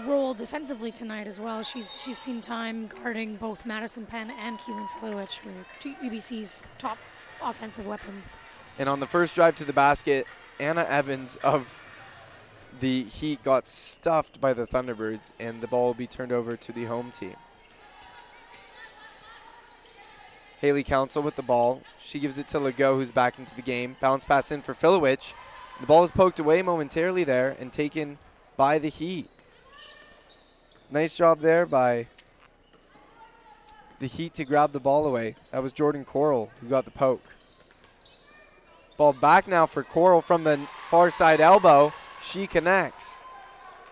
role 0.06 0.32
defensively 0.32 0.90
tonight 0.90 1.26
as 1.26 1.38
well. 1.38 1.62
She's 1.62 2.00
she's 2.00 2.16
seen 2.16 2.40
time 2.40 2.86
guarding 3.02 3.36
both 3.36 3.66
Madison 3.66 4.06
Penn 4.06 4.30
and 4.40 4.58
Keylyn 4.58 4.86
Filewich, 4.88 5.38
who 5.38 5.50
are 5.50 5.66
two 5.78 5.94
UBC's 6.02 6.62
top 6.78 6.96
offensive 7.42 7.86
weapons. 7.86 8.36
And 8.78 8.88
on 8.88 9.00
the 9.00 9.06
first 9.06 9.34
drive 9.34 9.56
to 9.56 9.64
the 9.64 9.72
basket, 9.72 10.26
Anna 10.58 10.86
Evans 10.88 11.36
of 11.36 11.79
the 12.78 13.04
Heat 13.04 13.42
got 13.42 13.66
stuffed 13.66 14.40
by 14.40 14.52
the 14.52 14.66
Thunderbirds, 14.66 15.32
and 15.40 15.60
the 15.60 15.66
ball 15.66 15.88
will 15.88 15.94
be 15.94 16.06
turned 16.06 16.32
over 16.32 16.56
to 16.56 16.72
the 16.72 16.84
home 16.84 17.10
team. 17.10 17.36
Haley 20.60 20.84
Council 20.84 21.22
with 21.22 21.36
the 21.36 21.42
ball. 21.42 21.80
She 21.98 22.20
gives 22.20 22.36
it 22.36 22.48
to 22.48 22.58
Legault, 22.58 22.96
who's 22.96 23.10
back 23.10 23.38
into 23.38 23.54
the 23.54 23.62
game. 23.62 23.96
Bounce 24.00 24.24
pass 24.24 24.52
in 24.52 24.60
for 24.60 24.74
Filewich. 24.74 25.32
The 25.80 25.86
ball 25.86 26.04
is 26.04 26.10
poked 26.10 26.38
away 26.38 26.60
momentarily 26.60 27.24
there 27.24 27.56
and 27.58 27.72
taken 27.72 28.18
by 28.58 28.78
the 28.78 28.90
Heat. 28.90 29.28
Nice 30.90 31.16
job 31.16 31.38
there 31.40 31.64
by 31.64 32.08
the 34.00 34.06
Heat 34.06 34.34
to 34.34 34.44
grab 34.44 34.72
the 34.72 34.80
ball 34.80 35.06
away. 35.06 35.36
That 35.50 35.62
was 35.62 35.72
Jordan 35.72 36.04
Coral 36.04 36.50
who 36.60 36.68
got 36.68 36.84
the 36.84 36.90
poke. 36.90 37.24
Ball 38.98 39.14
back 39.14 39.48
now 39.48 39.64
for 39.64 39.82
Coral 39.82 40.20
from 40.20 40.44
the 40.44 40.58
far 40.90 41.08
side 41.08 41.40
elbow. 41.40 41.90
She 42.22 42.46
connects. 42.46 43.20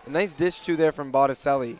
A 0.05 0.09
nice 0.09 0.33
dish 0.33 0.59
to 0.59 0.75
there 0.75 0.91
from 0.91 1.11
Botticelli. 1.11 1.79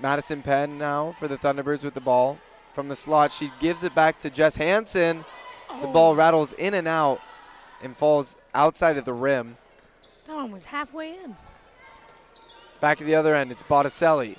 Madison 0.00 0.42
Penn 0.42 0.78
now 0.78 1.12
for 1.12 1.26
the 1.26 1.38
Thunderbirds 1.38 1.82
with 1.84 1.94
the 1.94 2.00
ball. 2.00 2.38
From 2.74 2.88
the 2.88 2.96
slot, 2.96 3.32
she 3.32 3.50
gives 3.60 3.82
it 3.82 3.94
back 3.94 4.18
to 4.18 4.30
Jess 4.30 4.56
Hansen. 4.56 5.24
The 5.80 5.88
Oh, 5.88 5.92
ball 5.92 6.14
rattles 6.16 6.52
in 6.52 6.74
and 6.74 6.86
out 6.86 7.20
and 7.82 7.96
falls 7.96 8.36
outside 8.54 8.96
of 8.98 9.04
the 9.04 9.12
rim. 9.12 9.56
That 10.26 10.36
one 10.36 10.52
was 10.52 10.66
halfway 10.66 11.14
in. 11.14 11.36
Back 12.80 13.00
at 13.00 13.06
the 13.06 13.14
other 13.14 13.34
end, 13.34 13.50
it's 13.50 13.62
Botticelli. 13.62 14.36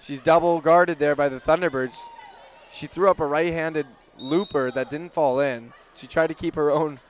She's 0.00 0.20
double 0.20 0.60
guarded 0.60 0.98
there 0.98 1.16
by 1.16 1.28
the 1.28 1.40
Thunderbirds. 1.40 1.98
She 2.70 2.86
threw 2.86 3.10
up 3.10 3.20
a 3.20 3.26
right 3.26 3.52
handed 3.52 3.86
looper 4.16 4.70
that 4.70 4.90
didn't 4.90 5.12
fall 5.12 5.40
in. 5.40 5.72
She 5.94 6.06
tried 6.06 6.26
to 6.28 6.34
keep 6.34 6.54
her 6.56 6.70
own 6.70 7.00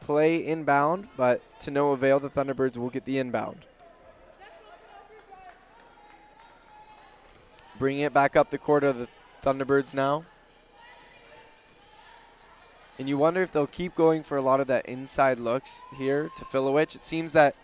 play 0.00 0.44
inbound, 0.44 1.08
but 1.16 1.40
to 1.60 1.70
no 1.70 1.92
avail, 1.92 2.18
the 2.18 2.28
Thunderbirds 2.28 2.76
will 2.76 2.90
get 2.90 3.04
the 3.04 3.18
inbound. 3.18 3.64
Bringing 7.78 8.02
it 8.02 8.12
back 8.12 8.36
up 8.36 8.50
the 8.50 8.58
court 8.58 8.84
of 8.84 8.98
the 8.98 9.08
Thunderbirds 9.42 9.94
now. 9.94 10.24
And 12.98 13.08
you 13.08 13.16
wonder 13.16 13.42
if 13.42 13.50
they'll 13.50 13.66
keep 13.66 13.94
going 13.94 14.22
for 14.22 14.36
a 14.36 14.42
lot 14.42 14.60
of 14.60 14.66
that 14.66 14.84
inside 14.86 15.38
looks 15.38 15.82
here 15.96 16.30
to 16.36 16.44
Filewich. 16.44 16.94
It 16.94 17.04
seems 17.04 17.32
that 17.32 17.54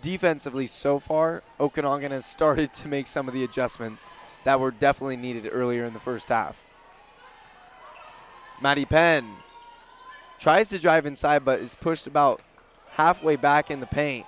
defensively 0.00 0.66
so 0.66 0.98
far, 0.98 1.42
Okanagan 1.58 2.12
has 2.12 2.24
started 2.24 2.72
to 2.74 2.88
make 2.88 3.06
some 3.06 3.28
of 3.28 3.34
the 3.34 3.44
adjustments 3.44 4.08
that 4.44 4.58
were 4.58 4.70
definitely 4.70 5.18
needed 5.18 5.50
earlier 5.52 5.84
in 5.84 5.92
the 5.92 6.00
first 6.00 6.30
half. 6.30 6.64
Maddie 8.60 8.84
Penn 8.84 9.26
tries 10.38 10.68
to 10.70 10.78
drive 10.78 11.06
inside, 11.06 11.44
but 11.44 11.60
is 11.60 11.74
pushed 11.74 12.06
about 12.06 12.40
halfway 12.92 13.36
back 13.36 13.70
in 13.70 13.80
the 13.80 13.86
paint. 13.86 14.26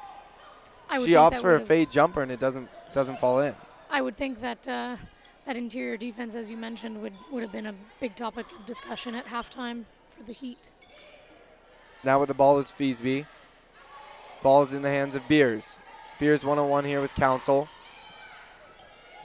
I 0.88 0.98
would 0.98 1.06
She 1.06 1.12
opts 1.12 1.40
for 1.40 1.56
a 1.56 1.60
fade 1.60 1.90
jumper, 1.90 2.22
and 2.22 2.30
it 2.30 2.40
doesn't 2.40 2.68
doesn't 2.92 3.18
fall 3.18 3.40
in. 3.40 3.54
I 3.90 4.02
would 4.02 4.16
think 4.16 4.40
that 4.40 4.66
uh, 4.68 4.96
that 5.46 5.56
interior 5.56 5.96
defense, 5.96 6.34
as 6.34 6.50
you 6.50 6.56
mentioned, 6.56 7.00
would 7.00 7.14
would 7.30 7.42
have 7.42 7.52
been 7.52 7.66
a 7.66 7.74
big 8.00 8.14
topic 8.16 8.46
of 8.52 8.66
discussion 8.66 9.14
at 9.14 9.26
halftime 9.26 9.84
for 10.16 10.22
the 10.24 10.32
Heat. 10.32 10.68
Now 12.04 12.18
with 12.20 12.28
the 12.28 12.34
ball 12.34 12.58
is 12.58 12.72
Feesby. 12.72 13.26
is 14.44 14.72
in 14.72 14.82
the 14.82 14.88
hands 14.88 15.14
of 15.14 15.22
Beers. 15.28 15.78
Beers 16.18 16.44
one 16.44 16.58
on 16.58 16.68
one 16.68 16.84
here 16.84 17.00
with 17.00 17.14
Council. 17.14 17.68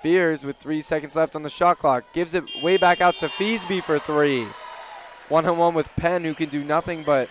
Beers 0.03 0.45
with 0.45 0.57
three 0.57 0.79
seconds 0.79 1.15
left 1.15 1.35
on 1.35 1.41
the 1.41 1.49
shot 1.49 1.79
clock 1.79 2.05
gives 2.13 2.33
it 2.33 2.43
way 2.61 2.77
back 2.77 3.01
out 3.01 3.17
to 3.17 3.27
Feesby 3.27 3.83
for 3.83 3.97
three. 3.99 4.47
One 5.29 5.45
on 5.45 5.57
one 5.57 5.73
with 5.73 5.93
Penn, 5.97 6.23
who 6.23 6.33
can 6.33 6.49
do 6.49 6.63
nothing 6.63 7.03
but 7.03 7.29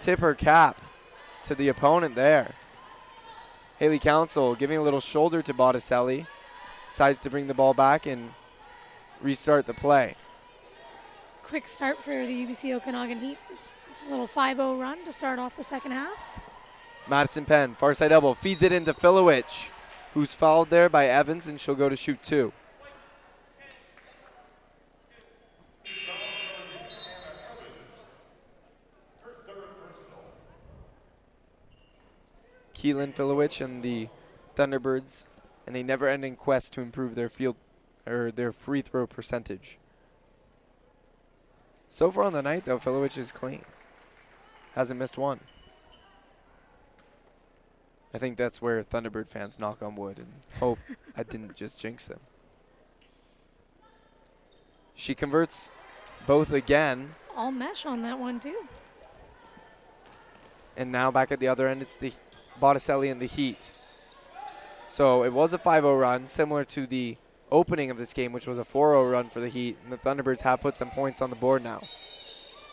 tip 0.00 0.18
her 0.18 0.34
cap 0.34 0.80
to 1.44 1.54
the 1.54 1.68
opponent 1.68 2.16
there. 2.16 2.54
Haley 3.78 3.98
Council 3.98 4.54
giving 4.54 4.78
a 4.78 4.82
little 4.82 5.00
shoulder 5.00 5.40
to 5.42 5.54
Botticelli. 5.54 6.26
Decides 6.88 7.20
to 7.20 7.30
bring 7.30 7.46
the 7.46 7.54
ball 7.54 7.72
back 7.72 8.06
and 8.06 8.32
restart 9.22 9.66
the 9.66 9.74
play. 9.74 10.16
Quick 11.44 11.68
start 11.68 12.02
for 12.02 12.10
the 12.10 12.46
UBC 12.46 12.74
Okanagan 12.74 13.20
Heat. 13.20 13.38
This 13.48 13.74
little 14.08 14.26
5-0 14.26 14.80
run 14.80 15.04
to 15.04 15.12
start 15.12 15.38
off 15.38 15.56
the 15.56 15.64
second 15.64 15.92
half. 15.92 16.40
Madison 17.08 17.44
Penn, 17.44 17.74
far 17.74 17.94
side 17.94 18.12
elbow, 18.12 18.34
feeds 18.34 18.62
it 18.62 18.72
into 18.72 18.92
Filewich, 18.92 19.70
who's 20.14 20.34
fouled 20.34 20.70
there 20.70 20.88
by 20.88 21.06
Evans, 21.06 21.46
and 21.46 21.60
she'll 21.60 21.74
go 21.74 21.88
to 21.88 21.96
shoot 21.96 22.22
two. 22.22 22.52
Keylyn 32.80 33.14
Filewich 33.14 33.62
and 33.62 33.82
the 33.82 34.08
Thunderbirds 34.56 35.26
in 35.66 35.76
a 35.76 35.82
never-ending 35.82 36.36
quest 36.36 36.72
to 36.72 36.80
improve 36.80 37.14
their 37.14 37.28
field 37.28 37.56
or 38.06 38.30
their 38.30 38.52
free 38.52 38.80
throw 38.80 39.06
percentage. 39.06 39.76
So 41.90 42.10
far 42.10 42.24
on 42.24 42.32
the 42.32 42.40
night, 42.40 42.64
though, 42.64 42.78
Filewich 42.78 43.18
is 43.18 43.32
clean. 43.32 43.66
Hasn't 44.74 44.98
missed 44.98 45.18
one. 45.18 45.40
I 48.14 48.18
think 48.18 48.38
that's 48.38 48.62
where 48.62 48.82
Thunderbird 48.82 49.28
fans 49.28 49.58
knock 49.58 49.82
on 49.82 49.94
wood 49.94 50.18
and 50.18 50.32
hope 50.58 50.78
I 51.16 51.22
didn't 51.22 51.56
just 51.56 51.82
jinx 51.82 52.08
them. 52.08 52.20
She 54.94 55.14
converts 55.14 55.70
both 56.26 56.50
again, 56.50 57.14
All 57.36 57.52
mesh 57.52 57.84
on 57.84 58.00
that 58.02 58.18
one 58.18 58.40
too. 58.40 58.66
and 60.78 60.90
now 60.90 61.10
back 61.10 61.30
at 61.30 61.40
the 61.40 61.48
other 61.48 61.68
end, 61.68 61.82
it's 61.82 61.96
the 61.96 62.12
Botticelli 62.60 63.08
and 63.08 63.20
the 63.20 63.26
Heat. 63.26 63.72
So 64.86 65.24
it 65.24 65.32
was 65.32 65.52
a 65.52 65.58
5 65.58 65.82
0 65.82 65.96
run, 65.96 66.26
similar 66.26 66.64
to 66.66 66.86
the 66.86 67.16
opening 67.50 67.90
of 67.90 67.96
this 67.96 68.12
game, 68.12 68.32
which 68.32 68.46
was 68.46 68.58
a 68.58 68.64
4 68.64 68.92
0 68.92 69.08
run 69.08 69.30
for 69.30 69.40
the 69.40 69.48
Heat. 69.48 69.76
And 69.82 69.92
the 69.92 69.96
Thunderbirds 69.96 70.42
have 70.42 70.60
put 70.60 70.76
some 70.76 70.90
points 70.90 71.22
on 71.22 71.30
the 71.30 71.36
board 71.36 71.64
now. 71.64 71.80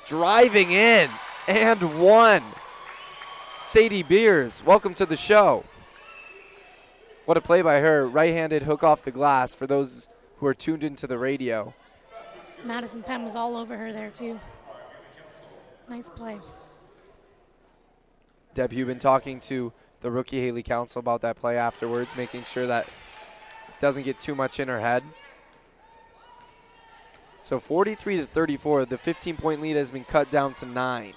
Driving 0.06 0.72
in 0.72 1.10
and 1.48 2.00
one. 2.00 2.44
Sadie 3.64 4.04
Beers, 4.04 4.64
welcome 4.66 4.94
to 4.96 5.06
the 5.06 5.16
show. 5.16 5.64
What 7.26 7.38
a 7.38 7.42
play 7.42 7.62
by 7.62 7.80
her. 7.80 8.08
Right 8.08 8.34
handed 8.34 8.64
hook 8.64 8.84
off 8.84 9.04
the 9.04 9.12
glass. 9.12 9.54
For 9.54 9.68
those 9.68 10.10
who 10.38 10.48
are 10.48 10.54
tuned 10.54 10.84
into 10.84 11.08
the 11.08 11.18
radio. 11.18 11.74
Madison 12.64 13.04
Penn 13.04 13.24
was 13.24 13.36
all 13.36 13.56
over 13.56 13.78
her 13.78 13.92
there 13.92 14.10
too. 14.10 14.40
Nice 15.90 16.10
play. 16.10 16.40
Deb 18.58 18.72
Huband 18.72 19.00
talking 19.00 19.40
to 19.42 19.72
the 20.02 20.10
rookie 20.10 20.42
Haley 20.42 20.64
Council 20.64 21.00
about 21.00 21.22
that 21.22 21.36
play 21.36 21.60
afterwards, 21.60 22.16
making 22.16 22.44
sure 22.46 22.66
that 22.66 22.88
doesn't 23.80 24.02
get 24.02 24.20
too 24.20 24.34
much 24.34 24.60
in 24.60 24.68
her 24.68 24.80
head. 24.80 25.04
So 27.42 27.60
43 27.60 28.18
to 28.18 28.26
34, 28.26 28.86
the 28.86 28.98
15 28.98 29.38
point 29.38 29.62
lead 29.62 29.76
has 29.76 29.92
been 29.92 30.04
cut 30.04 30.32
down 30.32 30.56
to 30.56 30.66
nine. 30.66 31.14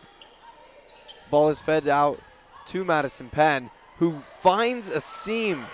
Ball 1.31 1.49
is 1.49 1.63
fed 1.63 1.89
out 1.89 2.21
to 2.67 2.85
Madison 2.85 3.31
Penn, 3.31 3.71
who 3.97 4.23
finds 4.33 4.91
a 4.91 5.01
seam 5.01 5.65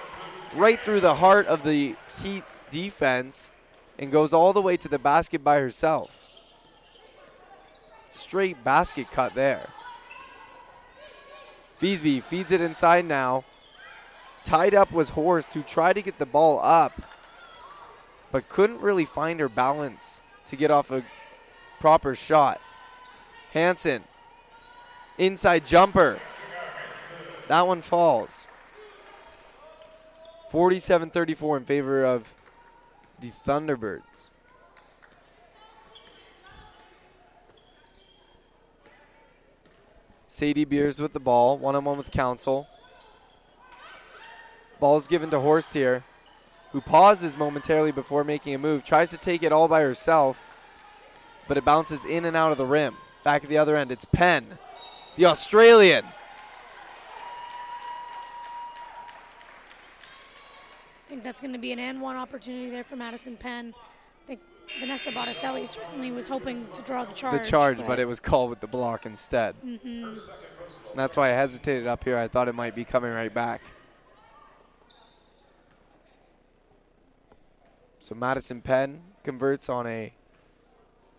right 0.55 0.81
through 0.81 1.01
the 1.01 1.17
heart 1.17 1.49
of 1.49 1.65
the 1.65 1.97
Heat 2.23 2.45
defense 2.71 3.53
and 3.99 4.13
goes 4.13 4.33
all 4.33 4.53
the 4.53 4.63
way 4.63 4.77
to 4.77 4.87
the 4.87 5.01
basket 5.01 5.43
by 5.43 5.59
herself. 5.59 6.31
Straight 8.09 8.63
basket 8.63 9.11
cut 9.11 9.35
there. 9.35 9.69
Feesby 11.81 12.23
feeds 12.23 12.53
it 12.53 12.61
inside 12.61 13.05
now. 13.05 13.45
Tied 14.45 14.75
up 14.75 14.93
was 14.93 15.11
Horst, 15.11 15.55
who 15.55 15.63
tried 15.63 15.95
to 15.95 16.03
get 16.03 16.19
the 16.19 16.27
ball 16.27 16.61
up, 16.63 17.01
but 18.31 18.49
couldn't 18.49 18.81
really 18.81 19.05
find 19.05 19.41
her 19.41 19.49
balance 19.49 20.21
to 20.47 20.57
get 20.57 20.71
off 20.71 20.91
a 20.91 21.05
proper 21.81 22.15
shot. 22.15 22.61
Hanson, 23.53 24.05
inside 25.19 25.67
jumper. 25.67 26.19
That 27.49 27.67
one 27.67 27.83
falls. 27.83 28.47
47 30.51 31.11
34 31.11 31.57
in 31.59 31.65
favor 31.65 32.05
of 32.05 32.35
the 33.21 33.29
Thunderbirds. 33.29 34.29
Sadie 40.37 40.67
Beers 40.67 41.01
with 41.01 41.15
the 41.15 41.19
ball, 41.19 41.57
one 41.57 41.75
on 41.75 41.87
one 41.87 41.97
with 41.97 42.11
Council. 42.11 42.69
Ball's 44.79 45.09
given 45.09 45.31
to 45.31 45.41
Horst 45.41 45.73
here, 45.73 46.05
who 46.73 46.83
pauses 46.83 47.39
momentarily 47.39 47.91
before 47.91 48.23
making 48.23 48.55
a 48.55 48.59
move, 48.59 48.85
tries 48.85 49.11
to 49.13 49.17
take 49.17 49.43
it 49.43 49.51
all 49.51 49.67
by 49.67 49.81
herself, 49.81 50.55
but 51.49 51.57
it 51.57 51.65
bounces 51.65 52.05
in 52.05 52.27
and 52.27 52.37
out 52.37 52.53
of 52.53 52.59
the 52.59 52.67
rim. 52.67 52.95
Back 53.25 53.45
at 53.45 53.49
the 53.49 53.57
other 53.57 53.77
end, 53.77 53.91
it's 53.91 54.05
Penn, 54.05 54.59
the 55.17 55.25
Australian. 55.25 56.05
I 56.05 56.13
think 61.09 61.25
that's 61.25 61.41
going 61.41 61.55
to 61.55 61.59
be 61.59 61.73
an 61.73 61.79
and 61.79 62.03
one 62.03 62.17
opportunity 62.17 62.69
there 62.69 62.85
for 62.85 62.97
Madison 62.97 63.39
Penn. 63.39 63.73
Vanessa 64.81 65.13
Botticelli 65.13 65.67
certainly 65.67 66.11
was 66.11 66.29
hoping 66.29 66.67
to 66.75 66.83
draw 66.83 67.05
the 67.05 67.15
charge. 67.15 67.33
the 67.41 67.49
charge, 67.49 67.87
but 67.87 67.99
it 67.99 68.07
was 68.07 68.21
called 68.21 68.51
with 68.51 68.61
the 68.61 68.67
block 68.67 69.07
instead. 69.07 69.55
Mm-hmm. 69.65 70.05
And 70.05 70.19
that's 70.95 71.17
why 71.17 71.31
I 71.31 71.35
hesitated 71.35 71.87
up 71.87 72.05
here. 72.05 72.19
I 72.19 72.29
thought 72.29 72.49
it 72.49 72.55
might 72.55 72.75
be 72.75 72.85
coming 72.85 73.13
right 73.13 73.33
back. 73.33 73.63
So 77.99 78.15
Madison 78.15 78.61
Penn 78.61 79.03
converts 79.25 79.69
on 79.69 79.87
a 79.87 80.13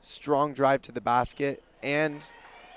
strong 0.01 0.53
drive 0.53 0.81
to 0.83 0.91
the 0.91 1.01
basket 1.01 1.63
and 1.83 2.21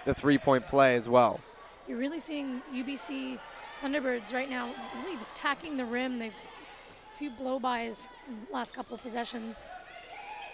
the 0.04 0.14
three 0.14 0.38
point 0.38 0.66
play 0.66 0.96
as 0.96 1.08
well. 1.08 1.40
You're 1.86 1.98
really 1.98 2.18
seeing 2.18 2.62
UBC 2.72 3.38
Thunderbirds 3.80 4.32
right 4.32 4.50
now 4.50 4.74
really 5.02 5.18
attacking 5.32 5.76
the 5.76 5.84
rim. 5.84 6.18
They've 6.18 6.32
a 6.32 7.18
few 7.18 7.30
blow-bys 7.30 8.08
in 8.28 8.46
the 8.46 8.52
last 8.52 8.74
couple 8.74 8.94
of 8.94 9.02
possessions. 9.02 9.66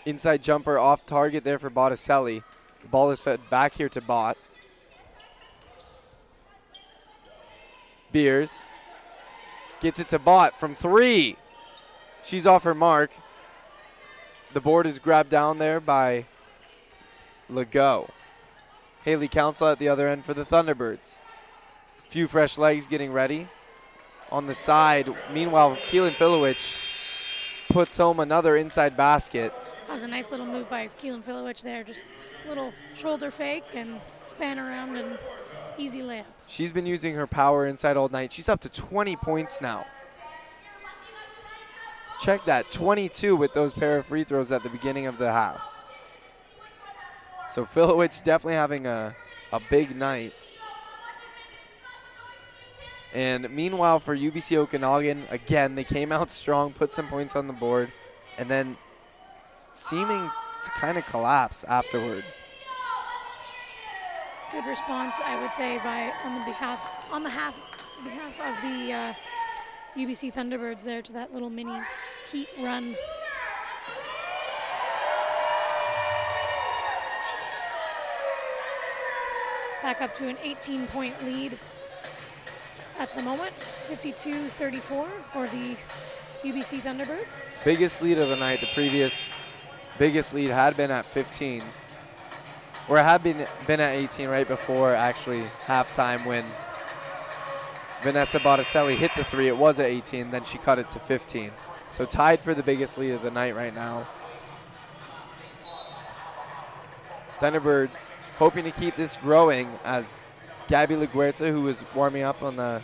Inside 0.07 0.40
jumper 0.40 0.78
off 0.78 1.04
target 1.04 1.42
there 1.42 1.59
for 1.59 1.68
Botticelli. 1.68 2.44
The 2.80 2.88
ball 2.88 3.11
is 3.11 3.20
fed 3.20 3.40
back 3.50 3.74
here 3.74 3.88
to 3.88 4.00
Bott. 4.00 4.38
Beers 8.12 8.62
gets 9.80 9.98
it 9.98 10.09
to 10.09 10.20
Bott 10.20 10.59
from 10.61 10.76
three. 10.76 11.36
She's 12.22 12.46
off 12.46 12.62
her 12.62 12.74
mark. 12.74 13.11
The 14.52 14.61
board 14.61 14.86
is 14.86 15.00
grabbed 15.00 15.28
down 15.28 15.59
there 15.59 15.80
by 15.80 16.24
Legault. 17.50 18.09
Haley 19.04 19.28
Council 19.28 19.66
at 19.66 19.80
the 19.80 19.88
other 19.88 20.09
end 20.09 20.24
for 20.24 20.34
the 20.34 20.44
Thunderbirds. 20.44 21.18
Few 22.09 22.28
fresh 22.28 22.57
legs 22.57 22.86
getting 22.86 23.12
ready. 23.12 23.48
On 24.30 24.46
the 24.46 24.54
side, 24.54 25.12
meanwhile, 25.32 25.74
Keylyn 25.74 26.12
Filewich 26.12 26.76
puts 27.68 27.96
home 27.96 28.20
another 28.20 28.57
inside 28.57 28.96
basket. 28.96 29.52
Was 29.97 30.03
a 30.03 30.09
nice 30.09 30.30
little 30.30 30.44
move 30.44 30.68
by 30.68 30.90
Keylyn 31.01 31.24
Filewich 31.24 31.62
there. 31.62 31.82
Just 31.82 32.05
a 32.44 32.51
little 32.51 32.70
shoulder 32.94 33.30
fake 33.30 33.64
and 33.72 33.99
span 34.20 34.59
around 34.59 34.94
and 34.94 35.18
easy 35.78 36.01
layup. 36.01 36.26
She's 36.47 36.70
been 36.70 36.84
using 36.84 37.14
her 37.14 37.26
power 37.26 37.66
inside 37.66 37.97
all 37.97 38.11
night. 38.11 38.30
She's 38.30 38.51
up 38.51 38.61
to 38.61 38.68
20 38.68 39.16
points 39.16 39.62
now. 39.62 39.86
Check 42.20 42.44
that 42.44 42.70
22 42.70 43.36
with 43.36 43.55
those 43.55 43.72
pair 43.72 43.97
of 43.97 44.05
free 44.05 44.22
throws 44.22 44.53
at 44.53 44.62
the 44.62 44.68
beginning 44.68 45.07
of 45.07 45.16
the 45.16 45.32
half. 45.32 45.66
So 47.49 47.64
Filewich 47.64 48.22
definitely 48.22 48.57
having 48.57 48.86
a, 48.86 49.16
a 49.51 49.61
big 49.70 49.97
night. 49.97 50.34
And 53.14 53.49
meanwhile, 53.49 53.99
for 54.01 54.14
UBC 54.14 54.59
Okanagan, 54.59 55.22
again, 55.30 55.74
they 55.74 55.84
came 55.84 56.12
out 56.12 56.30
strong, 56.30 56.74
put 56.74 56.92
some 56.92 57.09
points 57.09 57.34
on 57.34 57.47
the 57.47 57.55
board, 57.55 57.90
and 58.36 58.51
then 58.51 58.76
seeming 59.77 60.31
to 60.64 60.70
kind 60.70 60.97
of 60.97 61.07
collapse 61.07 61.64
afterward. 61.64 62.24
Good 64.53 64.64
response, 64.64 65.16
I 65.22 65.41
would 65.41 65.53
say, 65.53 65.79
by 65.85 66.12
on 66.24 66.39
the 66.39 66.45
behalf 66.47 67.07
on 67.12 67.22
the 67.22 67.31
half 67.31 67.55
behalf 68.03 68.33
of 68.41 68.62
the 68.62 68.93
uh, 68.93 69.14
UBC 69.97 70.33
Thunderbirds 70.33 70.83
there 70.83 71.03
to 71.03 71.12
that 71.12 71.33
little 71.35 71.51
mini 71.51 71.79
heat 72.33 72.49
run. 72.62 72.97
Back 79.83 80.01
up 80.01 80.14
to 80.16 80.29
an 80.29 80.37
18 80.43 80.87
point 80.89 81.22
lead 81.24 81.59
at 82.99 83.14
the 83.14 83.22
moment, 83.22 83.53
52 83.53 84.47
34 84.47 85.07
for 85.07 85.47
the 85.49 85.77
UBC 86.43 86.81
Thunderbirds. 86.81 87.62
biggest 87.64 88.01
lead 88.01 88.18
of 88.18 88.29
the 88.31 88.37
night. 88.37 88.61
The 88.61 88.68
previous 88.68 89.27
biggest 89.99 90.34
lead 90.34 90.51
had 90.51 90.76
been 90.76 90.90
at 90.90 91.05
15, 91.05 91.62
or 92.88 92.99
had 92.99 93.22
been 93.22 93.47
been 93.66 93.80
at 93.80 93.92
18 93.92 94.28
right 94.28 94.47
before 94.47 94.94
actually 94.94 95.42
halftime 95.66 96.24
when 96.26 96.44
Vanessa 98.03 98.38
Botticelli 98.40 98.97
hit 98.97 99.11
the 99.16 99.24
three. 99.24 99.49
It 99.49 99.57
was 99.57 99.78
at 99.78 99.86
18, 99.86 100.30
then 100.30 100.44
she 100.44 100.59
cut 100.59 100.78
it 100.78 100.88
to 100.90 100.99
15. 100.99 101.51
So 101.90 102.05
tied 102.05 102.40
for 102.40 102.55
the 102.55 102.62
biggest 102.62 102.99
lead 102.99 103.12
of 103.12 103.22
the 103.22 103.30
night 103.30 103.57
right 103.57 103.74
now. 103.74 104.07
Thunderbirds 107.38 108.11
hoping 108.38 108.64
to 108.64 108.70
keep 108.70 108.97
this 108.97 109.16
growing 109.16 109.68
as 109.84 110.22
Gabby 110.68 110.94
LaGuerta, 110.94 111.51
who 111.51 111.66
is 111.68 111.84
warming 111.94 112.22
up 112.22 112.42
on 112.42 112.57
the 112.57 112.82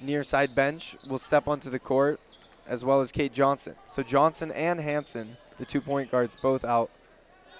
near 0.00 0.22
side 0.22 0.54
bench, 0.54 0.96
will 1.08 1.18
step 1.18 1.48
onto 1.48 1.70
the 1.70 1.78
court, 1.78 2.20
as 2.68 2.84
well 2.84 3.00
as 3.00 3.10
Kate 3.10 3.32
Johnson. 3.32 3.74
So 3.88 4.02
Johnson 4.02 4.52
and 4.52 4.78
Hanson, 4.78 5.36
the 5.58 5.64
two 5.64 5.80
point 5.80 6.10
guards, 6.10 6.36
both 6.36 6.64
out 6.64 6.90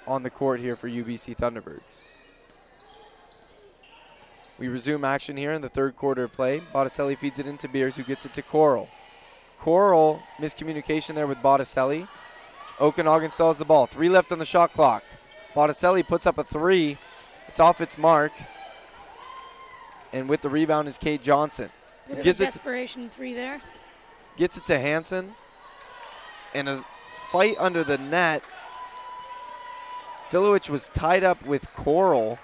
on 0.07 0.23
the 0.23 0.31
court 0.31 0.61
here 0.61 0.77
for 0.77 0.89
UBC 0.89 1.37
Thunderbirds. 1.37 2.01
We 4.59 4.69
resume 4.69 5.05
action 5.05 5.37
here 5.37 5.53
in 5.53 5.63
the 5.63 5.69
third 5.69 5.97
quarter 5.97 6.25
of 6.25 6.33
play. 6.33 6.61
Botticelli 6.73 7.15
feeds 7.15 7.39
it 7.39 7.47
into 7.47 7.69
Beers, 7.69 7.97
who 7.97 8.03
gets 8.03 8.27
it 8.27 8.35
to 8.35 8.43
Coral. 8.43 8.89
Coral, 9.61 10.21
miscommunication 10.39 11.15
there 11.15 11.27
with 11.27 11.41
Botticelli. 11.43 12.07
Okanagan 12.81 13.31
still 13.31 13.49
has 13.49 13.59
the 13.59 13.65
ball. 13.65 13.87
Three 13.87 14.09
left 14.09 14.33
on 14.33 14.39
the 14.39 14.45
shot 14.45 14.73
clock. 14.73 15.05
Botticelli 15.55 16.03
puts 16.03 16.27
up 16.27 16.39
a 16.39 16.45
three. 16.45 16.99
It's 17.47 17.61
off 17.61 17.81
its 17.81 17.99
mark. 17.99 18.33
And 20.13 20.29
with 20.29 20.41
the 20.41 20.49
rebound 20.49 20.89
is 20.89 20.99
Kate 20.99 21.23
Johnson. 21.23 21.71
Bit 22.09 22.19
of 22.19 22.25
Gives 22.25 22.41
a 22.41 22.45
desperation 22.45 23.09
three 23.09 23.35
there. 23.35 23.61
Gets 24.39 24.57
it 24.57 24.67
to 24.67 24.79
Hanson. 24.79 25.35
And 26.55 26.69
a 26.69 26.81
fight 27.29 27.57
under 27.59 27.85
the 27.85 27.99
net. 27.99 28.45
Filewich 30.31 30.71
was 30.71 30.89
tied 30.89 31.25
up 31.25 31.45
with 31.45 31.73
Coral. 31.75 32.39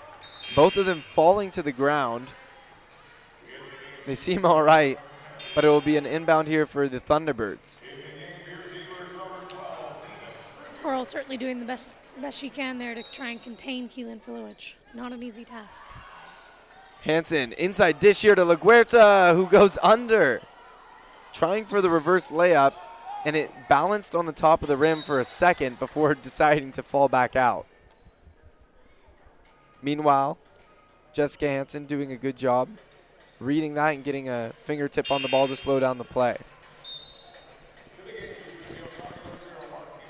Both 0.54 0.76
of 0.76 0.86
them 0.86 1.00
falling 1.00 1.50
to 1.52 1.62
the 1.62 1.72
ground. 1.72 2.34
They 4.06 4.14
seem 4.14 4.44
all 4.44 4.62
right, 4.62 4.98
but 5.54 5.64
it 5.64 5.68
will 5.68 5.80
be 5.80 5.96
an 5.96 6.04
inbound 6.04 6.48
here 6.48 6.66
for 6.66 6.88
the 6.88 7.00
Thunderbirds. 7.00 7.78
Coral 10.82 11.04
certainly 11.06 11.38
doing 11.38 11.60
the 11.60 11.64
best 11.64 11.94
best 12.20 12.38
she 12.38 12.48
can 12.48 12.78
there 12.78 12.94
to 12.94 13.02
try 13.12 13.30
and 13.30 13.42
contain 13.42 13.88
Keylyn 13.88 14.20
Filewich. 14.20 14.74
Not 14.94 15.12
an 15.12 15.22
easy 15.22 15.44
task. 15.44 15.84
Hanson 17.02 17.52
inside 17.54 17.98
dish 18.00 18.22
here 18.22 18.34
to 18.34 18.42
LaGuerta, 18.42 19.34
who 19.34 19.46
goes 19.46 19.78
under. 19.82 20.40
Trying 21.34 21.66
for 21.66 21.82
the 21.82 21.90
reverse 21.90 22.30
layup. 22.30 22.72
and 23.26 23.34
it 23.34 23.50
balanced 23.68 24.14
on 24.14 24.26
the 24.26 24.32
top 24.32 24.62
of 24.62 24.68
the 24.68 24.76
rim 24.76 25.02
for 25.02 25.18
a 25.18 25.24
second 25.24 25.78
before 25.78 26.14
deciding 26.30 26.72
to 26.72 26.82
fall 26.82 27.08
back 27.08 27.36
out. 27.36 27.66
Meanwhile, 29.82 30.38
Jessica 31.12 31.46
Hansen 31.46 31.86
doing 31.86 32.12
a 32.12 32.16
good 32.16 32.36
job 32.36 32.68
reading 33.40 33.74
that 33.74 33.94
and 33.94 34.04
getting 34.04 34.28
a 34.28 34.52
fingertip 34.64 35.10
on 35.10 35.22
the 35.22 35.28
ball 35.28 35.48
to 35.48 35.56
slow 35.56 35.80
down 35.80 35.98
the 35.98 36.04
play. 36.04 36.36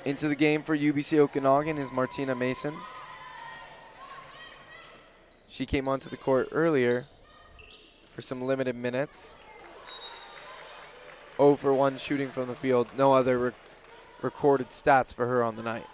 Into 0.05 0.29
the 0.29 0.35
game 0.35 0.63
for 0.63 0.77
UBC 0.77 1.19
Okanagan 1.19 1.79
is 1.79 1.91
Martina 1.91 2.35
Mason. 2.35 2.75
She 5.49 5.67
came 5.67 5.89
onto 5.89 6.11
the 6.11 6.17
court 6.17 6.49
earlier 6.53 7.07
for 8.11 8.21
some 8.21 8.43
limited 8.43 8.77
minutes. 8.77 9.37
0 11.37 11.57
for 11.57 11.75
1 11.75 11.99
shooting 11.99 12.29
from 12.29 12.49
the 12.49 12.55
field. 12.55 12.89
No 12.97 13.13
other 13.13 13.39
rec- 13.39 13.55
recorded 14.23 14.71
stats 14.71 15.13
for 15.13 15.27
her 15.27 15.43
on 15.43 15.57
the 15.57 15.63
night. 15.63 15.87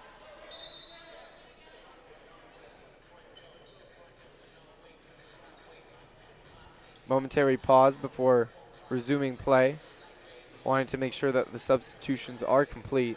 Momentary 7.08 7.56
pause 7.56 7.96
before 7.96 8.48
resuming 8.88 9.36
play. 9.36 9.76
Wanting 10.62 10.86
to 10.86 10.98
make 10.98 11.12
sure 11.12 11.32
that 11.32 11.52
the 11.52 11.58
substitutions 11.58 12.42
are 12.42 12.64
complete. 12.64 13.16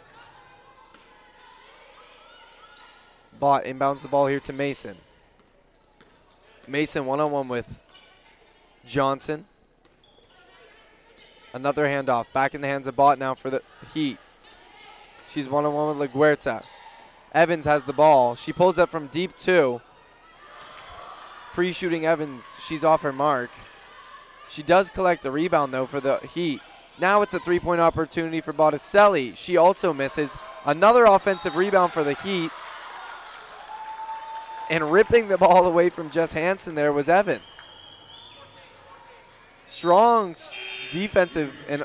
Bott 3.38 3.64
inbounds 3.64 4.02
the 4.02 4.08
ball 4.08 4.26
here 4.26 4.40
to 4.40 4.52
Mason. 4.52 4.96
Mason 6.66 7.04
one 7.06 7.20
on 7.20 7.30
one 7.30 7.48
with 7.48 7.80
Johnson. 8.86 9.44
Another 11.54 11.86
handoff. 11.86 12.30
Back 12.32 12.56
in 12.56 12.60
the 12.60 12.66
hands 12.66 12.88
of 12.88 12.96
Bott 12.96 13.16
now 13.16 13.34
for 13.34 13.48
the 13.48 13.62
Heat. 13.94 14.18
She's 15.28 15.48
one 15.48 15.64
on 15.64 15.72
one 15.72 15.96
with 15.96 16.12
LaGuerta. 16.12 16.66
Evans 17.32 17.64
has 17.64 17.84
the 17.84 17.92
ball. 17.92 18.34
She 18.34 18.52
pulls 18.52 18.76
up 18.78 18.90
from 18.90 19.06
deep 19.06 19.36
two. 19.36 19.80
Free 21.52 21.72
shooting 21.72 22.06
Evans. 22.06 22.56
She's 22.60 22.82
off 22.82 23.02
her 23.02 23.12
mark. 23.12 23.50
She 24.48 24.64
does 24.64 24.90
collect 24.90 25.22
the 25.22 25.30
rebound 25.30 25.72
though 25.72 25.86
for 25.86 26.00
the 26.00 26.18
Heat. 26.18 26.60
Now 26.98 27.22
it's 27.22 27.34
a 27.34 27.38
three 27.38 27.60
point 27.60 27.80
opportunity 27.80 28.40
for 28.40 28.52
Botticelli. 28.52 29.34
She 29.36 29.56
also 29.56 29.92
misses. 29.92 30.36
Another 30.66 31.04
offensive 31.04 31.54
rebound 31.54 31.92
for 31.92 32.02
the 32.02 32.14
Heat. 32.14 32.50
And 34.70 34.90
ripping 34.90 35.28
the 35.28 35.38
ball 35.38 35.66
away 35.66 35.88
from 35.88 36.10
Jess 36.10 36.32
Hansen 36.32 36.74
there 36.74 36.92
was 36.92 37.08
Evans. 37.08 37.68
Strong 39.66 40.36
defensive 40.90 41.54
and 41.68 41.84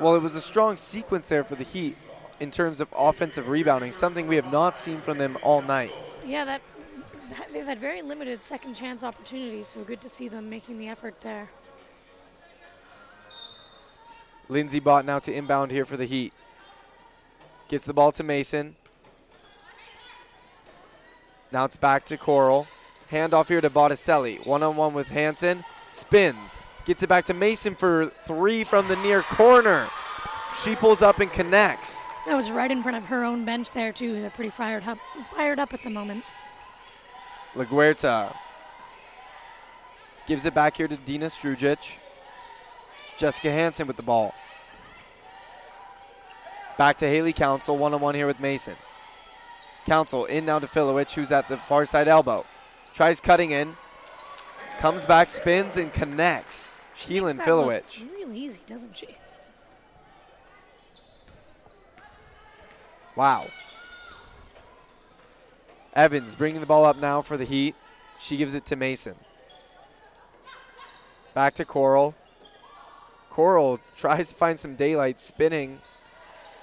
well, 0.00 0.16
it 0.16 0.22
was 0.22 0.34
a 0.34 0.40
strong 0.40 0.76
sequence 0.76 1.28
there 1.28 1.44
for 1.44 1.54
the 1.54 1.64
Heat 1.64 1.96
in 2.40 2.50
terms 2.50 2.80
of 2.80 2.88
offensive 2.96 3.48
rebounding, 3.48 3.92
something 3.92 4.26
we 4.26 4.36
have 4.36 4.50
not 4.50 4.78
seen 4.78 4.98
from 5.00 5.18
them 5.18 5.38
all 5.42 5.62
night. 5.62 5.92
Yeah, 6.26 6.44
that, 6.44 6.62
that 7.30 7.48
they've 7.52 7.64
had 7.64 7.78
very 7.78 8.02
limited 8.02 8.42
second 8.42 8.74
chance 8.74 9.04
opportunities, 9.04 9.68
so 9.68 9.82
good 9.82 10.00
to 10.00 10.08
see 10.08 10.28
them 10.28 10.50
making 10.50 10.78
the 10.78 10.88
effort 10.88 11.20
there. 11.20 11.48
Lindsey 14.48 14.80
Bott 14.80 15.04
now 15.04 15.20
to 15.20 15.32
inbound 15.32 15.70
here 15.70 15.84
for 15.84 15.96
the 15.96 16.04
Heat. 16.04 16.32
Gets 17.68 17.86
the 17.86 17.94
ball 17.94 18.12
to 18.12 18.22
Mason. 18.22 18.74
Now 21.52 21.64
it's 21.64 21.76
back 21.76 22.04
to 22.04 22.16
Coral. 22.16 22.66
Handoff 23.10 23.48
here 23.48 23.60
to 23.60 23.70
Botticelli. 23.70 24.40
One 24.44 24.62
on 24.62 24.76
one 24.76 24.92
with 24.92 25.08
Hansen. 25.08 25.64
Spins. 25.94 26.60
Gets 26.86 27.04
it 27.04 27.08
back 27.08 27.24
to 27.26 27.34
Mason 27.34 27.76
for 27.76 28.10
three 28.24 28.64
from 28.64 28.88
the 28.88 28.96
near 28.96 29.22
corner. 29.22 29.88
She 30.62 30.74
pulls 30.74 31.02
up 31.02 31.20
and 31.20 31.32
connects. 31.32 32.04
That 32.26 32.36
was 32.36 32.50
right 32.50 32.70
in 32.70 32.82
front 32.82 32.96
of 32.96 33.04
her 33.06 33.22
own 33.22 33.44
bench 33.44 33.70
there 33.70 33.92
too. 33.92 34.20
They're 34.20 34.30
pretty 34.30 34.50
fired 34.50 34.82
up, 34.88 34.98
fired 35.34 35.60
up 35.60 35.72
at 35.72 35.82
the 35.84 35.90
moment. 35.90 36.24
LaGuerta 37.54 38.34
gives 40.26 40.44
it 40.46 40.54
back 40.54 40.76
here 40.76 40.88
to 40.88 40.96
Dina 40.96 41.26
Strujic. 41.26 41.98
Jessica 43.16 43.52
Hansen 43.52 43.86
with 43.86 43.96
the 43.96 44.02
ball. 44.02 44.34
Back 46.76 46.96
to 46.98 47.06
Haley 47.06 47.32
Council, 47.32 47.78
one 47.78 47.94
on 47.94 48.00
one 48.00 48.16
here 48.16 48.26
with 48.26 48.40
Mason. 48.40 48.74
Council 49.86 50.24
in 50.24 50.44
now 50.44 50.58
to 50.58 50.66
Filewich, 50.66 51.14
who's 51.14 51.30
at 51.30 51.48
the 51.48 51.56
far 51.56 51.86
side 51.86 52.08
elbow. 52.08 52.44
Tries 52.94 53.20
cutting 53.20 53.52
in, 53.52 53.76
comes 54.78 55.06
back, 55.06 55.28
spins, 55.28 55.76
and 55.76 55.92
connects. 55.92 56.76
Keylyn 56.96 57.36
Makes 57.36 57.46
that 57.46 57.56
look 57.56 57.66
Filewich. 57.66 58.10
Really 58.12 58.38
easy, 58.38 58.60
doesn't 58.66 58.96
she? 58.96 59.08
Wow. 63.16 63.46
Evans 65.94 66.34
bringing 66.34 66.60
the 66.60 66.66
ball 66.66 66.84
up 66.84 66.96
now 66.96 67.22
for 67.22 67.36
the 67.36 67.44
Heat. 67.44 67.74
She 68.18 68.36
gives 68.36 68.54
it 68.54 68.64
to 68.66 68.76
Mason. 68.76 69.14
Back 71.34 71.54
to 71.54 71.64
Coral. 71.64 72.14
Coral 73.30 73.80
tries 73.96 74.30
to 74.30 74.34
find 74.34 74.58
some 74.58 74.76
daylight 74.76 75.20
spinning, 75.20 75.80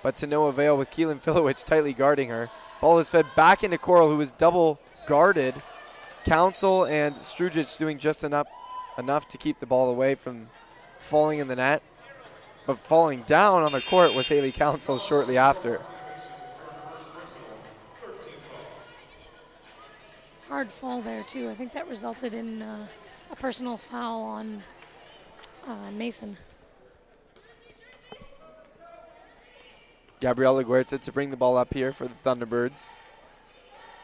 but 0.03 0.15
to 0.17 0.27
no 0.27 0.47
avail 0.47 0.77
with 0.77 0.91
Keylyn 0.91 1.21
Filewich 1.21 1.63
tightly 1.65 1.93
guarding 1.93 2.29
her. 2.29 2.49
Ball 2.81 2.99
is 2.99 3.09
fed 3.09 3.25
back 3.35 3.63
into 3.63 3.77
Coral, 3.77 4.09
who 4.09 4.19
is 4.21 4.33
double 4.33 4.79
guarded. 5.05 5.53
Council 6.25 6.85
and 6.85 7.15
Strujic 7.15 7.77
doing 7.77 7.97
just 7.97 8.23
enough 8.23 8.47
enough 8.97 9.27
to 9.29 9.37
keep 9.37 9.59
the 9.59 9.65
ball 9.65 9.89
away 9.89 10.15
from 10.15 10.47
falling 10.99 11.39
in 11.39 11.47
the 11.47 11.55
net. 11.55 11.81
But 12.67 12.77
falling 12.77 13.23
down 13.23 13.63
on 13.63 13.71
the 13.71 13.81
court 13.81 14.13
was 14.13 14.27
Haley 14.27 14.51
Council 14.51 14.99
shortly 14.99 15.37
after. 15.37 15.81
Hard 20.47 20.69
fall 20.69 21.01
there 21.01 21.23
too. 21.23 21.49
I 21.49 21.55
think 21.55 21.73
that 21.73 21.87
resulted 21.87 22.33
in 22.33 22.61
uh, 22.61 22.85
a 23.31 23.35
personal 23.35 23.77
foul 23.77 24.21
on 24.21 24.61
uh, 25.67 25.91
Mason. 25.91 26.37
Gabriela 30.19 30.63
LaGuerta 30.63 30.99
to 30.99 31.11
bring 31.11 31.31
the 31.31 31.37
ball 31.37 31.57
up 31.57 31.73
here 31.73 31.91
for 31.91 32.07
the 32.07 32.13
Thunderbirds. 32.23 32.89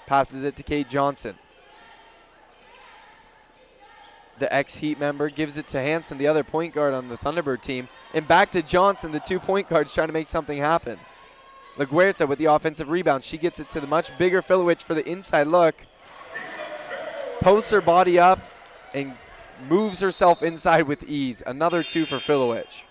Passes 0.07 0.43
it 0.43 0.55
to 0.55 0.63
Kate 0.63 0.89
Johnson. 0.89 1.35
The 4.39 4.53
ex 4.53 4.77
Heat 4.77 4.99
member 4.99 5.29
gives 5.29 5.57
it 5.57 5.67
to 5.69 5.79
Hanson, 5.79 6.17
the 6.17 6.27
other 6.27 6.43
point 6.43 6.73
guard 6.73 6.93
on 6.93 7.07
the 7.07 7.17
Thunderbird 7.17 7.61
team. 7.61 7.87
And 8.13 8.27
back 8.27 8.51
to 8.51 8.61
Johnson, 8.61 9.11
the 9.11 9.19
two 9.19 9.39
point 9.39 9.67
guards 9.67 9.93
trying 9.93 10.07
to 10.07 10.13
make 10.13 10.27
something 10.27 10.57
happen. 10.57 10.99
LaGuerta 11.77 12.27
with 12.27 12.39
the 12.39 12.45
offensive 12.45 12.89
rebound. 12.89 13.23
She 13.23 13.37
gets 13.37 13.59
it 13.59 13.69
to 13.69 13.79
the 13.79 13.87
much 13.87 14.15
bigger 14.17 14.41
Filewich 14.41 14.81
for 14.83 14.93
the 14.93 15.07
inside 15.07 15.47
look. 15.47 15.75
Posts 17.41 17.71
her 17.71 17.81
body 17.81 18.17
up 18.17 18.39
and 18.93 19.13
moves 19.69 19.99
herself 19.99 20.41
inside 20.41 20.83
with 20.83 21.03
ease. 21.03 21.43
Another 21.45 21.83
two 21.83 22.05
for 22.05 22.17
Filewich. 22.17 22.83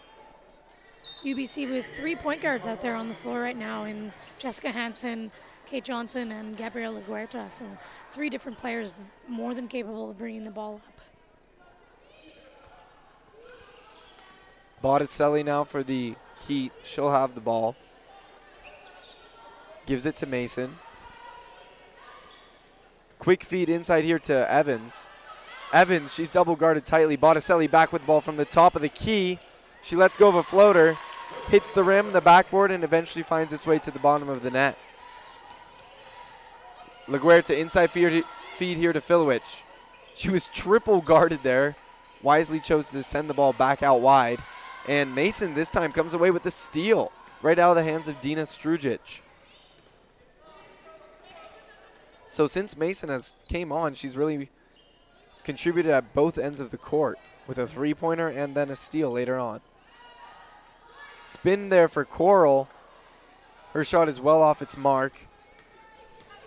UBC 1.24 1.68
with 1.70 1.86
three 1.96 2.14
point 2.14 2.40
guards 2.42 2.66
out 2.66 2.80
there 2.80 2.94
on 2.94 3.08
the 3.08 3.14
floor 3.14 3.40
right 3.40 3.56
now 3.56 3.84
in 3.84 4.12
Jessica 4.38 4.70
Hansen, 4.70 5.32
Kate 5.66 5.84
Johnson, 5.84 6.30
and 6.30 6.56
Gabriela 6.56 7.00
LaGuerta. 7.00 7.50
So 7.50 7.64
three 8.12 8.30
different 8.30 8.58
players 8.58 8.92
more 9.28 9.54
than 9.54 9.66
capable 9.66 10.10
of 10.10 10.18
bringing 10.18 10.44
the 10.44 10.50
ball 10.52 10.80
up. 10.86 10.95
Botticelli 14.86 15.42
now 15.42 15.64
for 15.64 15.82
the 15.82 16.14
Heat. 16.46 16.70
She'll 16.84 17.10
have 17.10 17.34
the 17.34 17.40
ball. 17.40 17.74
Gives 19.84 20.06
it 20.06 20.14
to 20.18 20.26
Mason. 20.26 20.76
Quick 23.18 23.42
feed 23.42 23.68
inside 23.68 24.04
here 24.04 24.20
to 24.20 24.48
Evans. 24.48 25.08
Evans, 25.72 26.14
she's 26.14 26.30
double 26.30 26.54
guarded 26.54 26.86
tightly. 26.86 27.16
Botticelli 27.16 27.66
back 27.66 27.92
with 27.92 28.02
the 28.02 28.06
ball 28.06 28.20
from 28.20 28.36
the 28.36 28.44
top 28.44 28.76
of 28.76 28.82
the 28.82 28.88
key. 28.88 29.40
She 29.82 29.96
lets 29.96 30.16
go 30.16 30.28
of 30.28 30.36
a 30.36 30.44
floater, 30.44 30.96
hits 31.48 31.70
the 31.70 31.82
rim, 31.82 32.12
the 32.12 32.20
backboard, 32.20 32.70
and 32.70 32.84
eventually 32.84 33.24
finds 33.24 33.52
its 33.52 33.66
way 33.66 33.80
to 33.80 33.90
the 33.90 33.98
bottom 33.98 34.28
of 34.28 34.44
the 34.44 34.52
net. 34.52 34.78
LaGuerta 37.08 37.58
inside 37.58 37.90
feed, 37.90 38.22
feed 38.54 38.78
here 38.78 38.92
to 38.92 39.00
Filewich. 39.00 39.64
She 40.14 40.30
was 40.30 40.46
triple 40.46 41.00
guarded 41.00 41.42
there. 41.42 41.74
Wisely 42.22 42.60
chose 42.60 42.92
to 42.92 43.02
send 43.02 43.28
the 43.28 43.34
ball 43.34 43.52
back 43.52 43.82
out 43.82 44.00
wide. 44.00 44.44
And 44.88 45.14
Mason 45.14 45.54
this 45.54 45.70
time 45.70 45.92
comes 45.92 46.14
away 46.14 46.30
with 46.30 46.42
the 46.42 46.50
steal 46.50 47.12
right 47.42 47.58
out 47.58 47.70
of 47.70 47.76
the 47.76 47.90
hands 47.90 48.08
of 48.08 48.20
Dina 48.20 48.42
Strujic. 48.42 49.20
So 52.28 52.46
since 52.46 52.76
Mason 52.76 53.08
has 53.08 53.32
came 53.48 53.72
on, 53.72 53.94
she's 53.94 54.16
really 54.16 54.48
contributed 55.44 55.92
at 55.92 56.12
both 56.12 56.38
ends 56.38 56.60
of 56.60 56.70
the 56.70 56.76
court 56.76 57.18
with 57.46 57.58
a 57.58 57.66
three-pointer 57.66 58.28
and 58.28 58.54
then 58.54 58.70
a 58.70 58.76
steal 58.76 59.10
later 59.12 59.36
on. 59.36 59.60
Spin 61.22 61.68
there 61.68 61.88
for 61.88 62.04
Coral. 62.04 62.68
Her 63.72 63.84
shot 63.84 64.08
is 64.08 64.20
well 64.20 64.42
off 64.42 64.62
its 64.62 64.76
mark. 64.76 65.12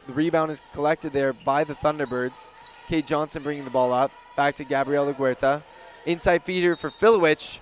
The 0.08 0.14
rebound 0.14 0.52
is 0.52 0.62
collected 0.74 1.14
there 1.14 1.34
by 1.34 1.64
the 1.64 1.76
Thunderbirds. 1.76 2.52
Kate 2.88 3.06
Johnson 3.06 3.44
bringing 3.44 3.66
the 3.66 3.70
ball 3.70 3.94
up. 3.94 4.12
Back 4.36 4.56
to 4.56 4.64
Gabriela 4.64 5.14
LaGuerta. 5.14 5.62
Inside 6.06 6.44
feeder 6.44 6.76
for 6.76 6.90
Filewich, 6.90 7.60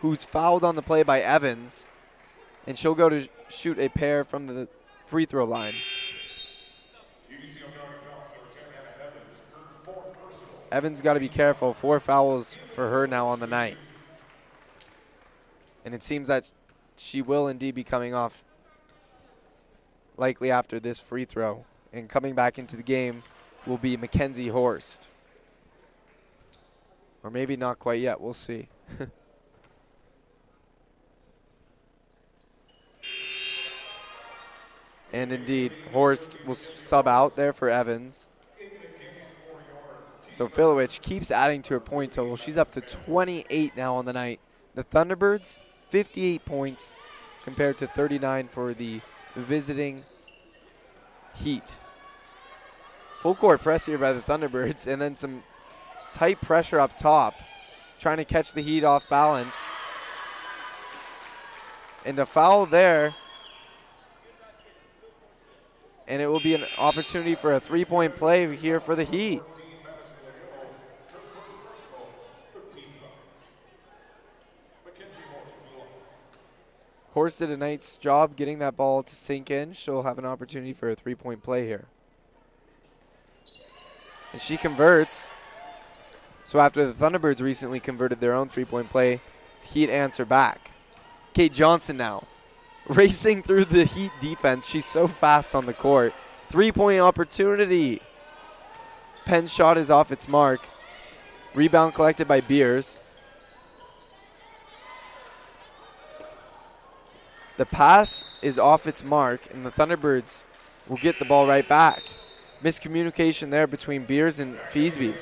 who's 0.00 0.24
fouled 0.24 0.64
on 0.64 0.76
the 0.76 0.82
play 0.82 1.02
by 1.02 1.20
Evans. 1.20 1.86
and 2.66 2.78
she'll 2.78 2.94
go 2.94 3.08
to 3.08 3.26
shoot 3.48 3.78
a 3.78 3.88
pair 3.88 4.24
from 4.24 4.46
the 4.46 4.68
free 5.06 5.24
throw 5.24 5.44
line. 5.44 5.74
Evans 10.70 11.00
got 11.00 11.14
to 11.14 11.20
be 11.20 11.28
careful. 11.28 11.72
Four 11.72 11.98
fouls 11.98 12.58
for 12.74 12.88
her 12.90 13.06
now 13.06 13.26
on 13.26 13.40
the 13.40 13.46
night. 13.46 13.78
And 15.84 15.94
it 15.94 16.02
seems 16.02 16.28
that 16.28 16.52
she 16.98 17.22
will 17.22 17.48
indeed 17.48 17.74
be 17.74 17.84
coming 17.84 18.12
off 18.12 18.44
likely 20.18 20.50
after 20.50 20.78
this 20.78 21.00
free 21.00 21.24
throw. 21.24 21.64
And 21.92 22.06
coming 22.06 22.34
back 22.34 22.58
into 22.58 22.76
the 22.76 22.82
game 22.82 23.22
will 23.66 23.78
be 23.78 23.96
Mackenzie 23.96 24.48
Horst. 24.48 25.08
Or 27.22 27.30
maybe 27.30 27.56
not 27.56 27.78
quite 27.78 28.00
yet. 28.02 28.20
We'll 28.20 28.34
see. 28.34 28.68
and 35.12 35.32
indeed, 35.32 35.72
Horst 35.92 36.38
will 36.46 36.54
sub 36.54 37.08
out 37.08 37.36
there 37.36 37.52
for 37.52 37.68
Evans. 37.70 38.28
So 40.28 40.46
Filewich 40.48 41.00
keeps 41.00 41.30
adding 41.30 41.62
to 41.62 41.74
her 41.74 41.80
point 41.80 42.12
total. 42.12 42.36
She's 42.36 42.58
up 42.58 42.70
to 42.72 42.80
28 42.80 43.76
now 43.76 43.96
on 43.96 44.04
the 44.04 44.12
night. 44.12 44.40
The 44.74 44.84
Thunderbirds, 44.84 45.58
58 45.88 46.44
points 46.44 46.94
compared 47.42 47.78
to 47.78 47.86
39 47.86 48.48
for 48.48 48.74
the 48.74 49.00
visiting 49.34 50.04
Heat. 51.34 51.76
Full 53.20 53.34
court 53.34 53.62
press 53.62 53.86
here 53.86 53.98
by 53.98 54.12
the 54.12 54.20
Thunderbirds, 54.20 54.86
and 54.86 55.00
then 55.00 55.14
some 55.14 55.42
tight 56.12 56.40
pressure 56.40 56.78
up 56.78 56.96
top, 56.96 57.34
trying 57.98 58.18
to 58.18 58.24
catch 58.24 58.52
the 58.52 58.60
Heat 58.60 58.84
off 58.84 59.08
balance. 59.08 59.70
And 62.04 62.18
a 62.18 62.26
foul 62.26 62.66
there. 62.66 63.14
And 66.08 66.22
it 66.22 66.26
will 66.26 66.40
be 66.40 66.54
an 66.54 66.64
opportunity 66.78 67.34
for 67.34 67.52
a 67.52 67.60
three 67.60 67.84
point 67.84 68.16
play 68.16 68.56
here 68.56 68.80
for 68.80 68.96
the 68.96 69.04
Heat. 69.04 69.42
Horst 77.12 77.40
did 77.40 77.50
a 77.50 77.56
nice 77.56 77.96
job 77.96 78.36
getting 78.36 78.60
that 78.60 78.76
ball 78.76 79.02
to 79.02 79.14
sink 79.14 79.50
in. 79.50 79.72
She'll 79.72 80.02
have 80.02 80.18
an 80.18 80.24
opportunity 80.24 80.72
for 80.72 80.88
a 80.90 80.94
three 80.94 81.14
point 81.14 81.42
play 81.42 81.66
here. 81.66 81.86
And 84.32 84.40
she 84.40 84.56
converts. 84.56 85.32
So 86.44 86.58
after 86.58 86.90
the 86.90 86.92
Thunderbirds 86.94 87.42
recently 87.42 87.80
converted 87.80 88.20
their 88.20 88.32
own 88.32 88.48
three 88.48 88.64
point 88.64 88.88
play, 88.88 89.20
Heat 89.62 89.90
answer 89.90 90.24
back. 90.24 90.70
Kate 91.34 91.52
Johnson 91.52 91.98
now 91.98 92.24
racing 92.88 93.42
through 93.42 93.66
the 93.66 93.84
Heat 93.84 94.10
defense. 94.20 94.68
She's 94.68 94.86
so 94.86 95.06
fast 95.06 95.54
on 95.54 95.66
the 95.66 95.74
court. 95.74 96.12
Three 96.48 96.72
point 96.72 97.00
opportunity. 97.00 98.00
Penn 99.24 99.46
shot 99.46 99.76
is 99.76 99.90
off 99.90 100.10
its 100.10 100.26
mark. 100.26 100.60
Rebound 101.54 101.94
collected 101.94 102.26
by 102.26 102.40
Beers. 102.40 102.98
The 107.58 107.66
pass 107.66 108.24
is 108.40 108.58
off 108.58 108.86
its 108.86 109.04
mark, 109.04 109.40
and 109.52 109.66
the 109.66 109.70
Thunderbirds 109.70 110.44
will 110.88 110.96
get 110.96 111.18
the 111.18 111.24
ball 111.24 111.46
right 111.46 111.68
back. 111.68 112.00
Miscommunication 112.62 113.50
there 113.50 113.66
between 113.66 114.04
Beers 114.04 114.38
and 114.38 114.56
Feesby. 114.70 115.14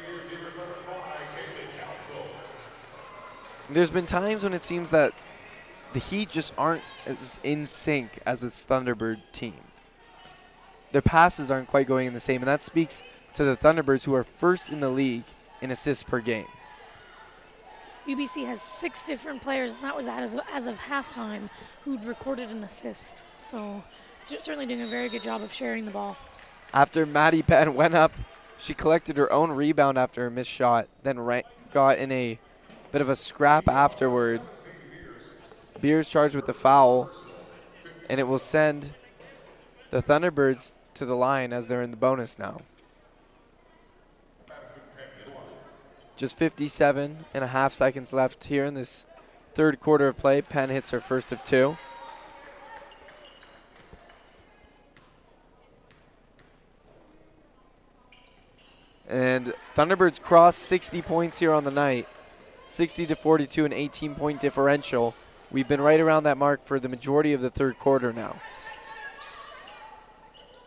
There's 3.71 3.91
been 3.91 4.07
times 4.07 4.45
when 4.45 4.53
it 4.53 4.63
seems 4.63 4.91
that 4.91 5.13
the 5.97 6.01
Heat 6.01 6.29
just 6.29 6.53
aren't 6.59 6.83
as 7.07 7.41
in 7.43 7.65
sync 7.65 8.19
as 8.27 8.43
this 8.43 8.67
Thunderbird 8.67 9.17
team. 9.33 9.55
Their 10.93 11.01
passes 11.01 11.51
aren't 11.51 11.69
quite 11.69 11.87
going 11.87 12.07
in 12.07 12.13
the 12.13 12.21
same, 12.21 12.43
and 12.43 12.49
that 12.49 12.61
speaks 12.63 13.03
to 13.33 13.45
the 13.45 13.57
Thunderbirds, 13.57 14.05
who 14.05 14.15
are 14.15 14.23
first 14.23 14.69
in 14.69 14.81
the 14.81 14.91
league 14.91 15.25
in 15.63 15.71
assists 15.71 16.03
per 16.03 16.21
game. 16.21 16.45
UBC 18.07 18.45
has 18.45 18.61
six 18.61 19.07
different 19.07 19.41
players, 19.41 19.73
and 19.73 19.83
that 19.83 19.97
was 19.97 20.07
as, 20.07 20.37
as 20.53 20.67
of 20.67 20.77
halftime, 20.77 21.49
who'd 21.83 22.05
recorded 22.05 22.51
an 22.51 22.63
assist. 22.63 23.23
So 23.35 23.83
certainly 24.29 24.67
doing 24.67 24.83
a 24.83 24.89
very 24.89 25.09
good 25.09 25.23
job 25.23 25.41
of 25.41 25.51
sharing 25.51 25.87
the 25.87 25.93
ball. 25.93 26.15
After 26.75 27.07
Maddie 27.07 27.43
Penn 27.43 27.75
went 27.75 27.95
up, 27.95 28.13
she 28.59 28.75
collected 28.75 29.17
her 29.17 29.33
own 29.33 29.51
rebound 29.51 29.97
after 29.97 30.27
a 30.27 30.31
missed 30.31 30.51
shot, 30.51 30.89
then 31.05 31.17
got 31.73 31.97
in 31.97 32.13
a 32.13 32.39
bit 32.93 33.01
of 33.01 33.09
a 33.09 33.17
scrap 33.17 33.67
afterward. 33.67 34.43
Beers 35.81 36.09
charged 36.09 36.35
with 36.35 36.47
the 36.47 36.55
foul, 36.55 37.11
and 38.09 38.19
it 38.19 38.25
will 38.25 38.39
send 38.39 38.95
the 39.91 40.03
Thunderbirds 40.03 40.73
to 40.95 41.05
the 41.05 41.17
line 41.17 41.53
as 41.53 41.69
they're 41.69 41.83
in 41.83 41.91
the 41.91 41.97
bonus 41.97 42.39
now. 42.39 42.61
Just 46.17 46.39
57 46.39 47.27
and 47.35 47.45
a 47.45 47.49
half 47.49 47.73
seconds 47.73 48.13
left 48.13 48.45
here 48.45 48.65
in 48.65 48.73
this 48.73 49.05
third 49.53 49.81
quarter 49.81 50.09
of 50.09 50.17
play. 50.17 50.41
Penn 50.41 50.71
hits 50.71 50.91
her 50.91 51.01
first 51.01 51.31
of 51.31 51.45
two. 51.45 51.77
And 59.09 59.53
Thunderbirds 59.77 60.21
cross 60.21 60.57
60 60.57 61.03
points 61.03 61.39
here 61.39 61.53
on 61.53 61.65
the 61.65 61.71
night. 61.71 62.09
60 62.65 63.07
to 63.07 63.15
42, 63.17 63.65
an 63.67 63.73
18 63.73 64.15
point 64.15 64.41
differential. 64.41 65.15
We've 65.51 65.69
been 65.69 65.81
right 65.81 66.01
around 66.01 66.25
that 66.25 66.39
mark 66.39 66.65
for 66.65 66.81
the 66.81 66.89
majority 66.89 67.33
of 67.33 67.41
the 67.41 67.51
third 67.51 67.79
quarter 67.79 68.13
now. 68.13 68.37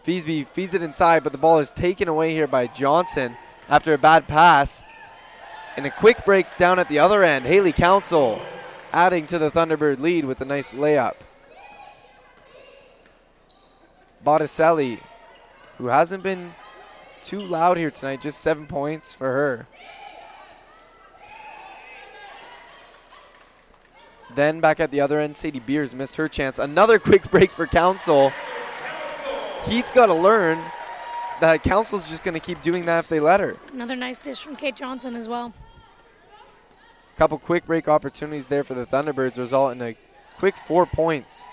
Feesby 0.06 0.48
feeds 0.48 0.74
it 0.74 0.82
inside, 0.82 1.24
but 1.24 1.32
the 1.32 1.38
ball 1.38 1.60
is 1.60 1.72
taken 1.72 2.08
away 2.08 2.34
here 2.34 2.48
by 2.48 2.68
Johnson 2.68 3.36
after 3.68 3.94
a 3.94 3.98
bad 3.98 4.28
pass. 4.28 4.84
And 5.78 5.86
a 5.86 5.92
quick 5.92 6.26
break 6.26 6.46
down 6.58 6.80
at 6.80 6.90
the 6.90 7.00
other 7.00 7.24
end. 7.24 7.46
Haley 7.46 7.72
Council 7.72 8.42
adding 8.92 9.26
to 9.28 9.38
the 9.38 9.52
Thunderbird 9.52 10.00
lead 10.00 10.26
with 10.26 10.42
a 10.42 10.46
nice 10.46 10.74
layup. 10.74 11.16
Botticelli, 14.24 15.00
who 15.78 15.88
hasn't 15.88 16.24
been 16.24 16.54
too 17.22 17.40
loud 17.40 17.78
here 17.78 17.92
tonight, 17.92 18.22
just 18.22 18.40
seven 18.40 18.66
points 18.66 19.14
for 19.14 19.28
her. 19.28 19.68
Then 24.36 24.60
back 24.60 24.80
at 24.80 24.92
the 24.92 25.02
other 25.02 25.20
end, 25.20 25.36
Sadie 25.36 25.60
Beers 25.60 25.96
missed 25.96 26.16
her 26.18 26.28
chance. 26.28 26.60
Another 26.60 27.00
quick 27.00 27.30
break 27.32 27.52
for 27.52 27.66
Council. 27.66 28.32
Heat's 29.66 29.92
got 29.92 30.06
to 30.08 30.14
learn 30.14 30.60
that 31.42 31.64
Council's 31.64 32.08
just 32.10 32.24
going 32.24 32.34
to 32.34 32.40
keep 32.40 32.62
doing 32.62 32.86
that 32.86 33.00
if 33.00 33.08
they 33.08 33.20
let 33.20 33.40
her. 33.40 33.58
Another 33.74 33.96
nice 33.96 34.20
dish 34.20 34.42
from 34.42 34.56
Kate 34.56 34.76
Johnson 34.76 35.16
as 35.16 35.28
well. 35.28 35.54
A 37.16 37.18
Couple 37.18 37.38
quick 37.40 37.66
break 37.66 37.88
opportunities 37.88 38.48
there 38.48 38.64
for 38.64 38.74
the 38.74 38.86
Thunderbirds 38.86 39.38
result 39.38 39.74
in 39.74 39.82
a 39.82 39.96
quick 40.38 40.56
four 40.56 40.86
points 40.86 41.48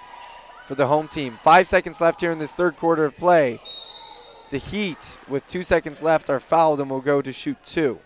for 0.67 0.75
the 0.75 0.87
home 0.87 1.09
team. 1.09 1.39
Five 1.43 1.67
seconds 1.67 2.01
left 2.01 2.21
here 2.21 2.31
in 2.31 2.39
this 2.39 2.53
third 2.53 2.77
quarter 2.77 3.05
of 3.05 3.17
play. 3.17 3.61
The 4.51 4.59
Heat, 4.59 5.19
with 5.29 5.47
two 5.47 5.65
seconds 5.65 6.03
left, 6.03 6.31
are 6.31 6.39
fouled 6.39 6.81
and 6.81 6.89
will 6.89 7.01
go 7.01 7.21
to 7.21 7.33
shoot 7.33 7.57
two. 7.65 7.99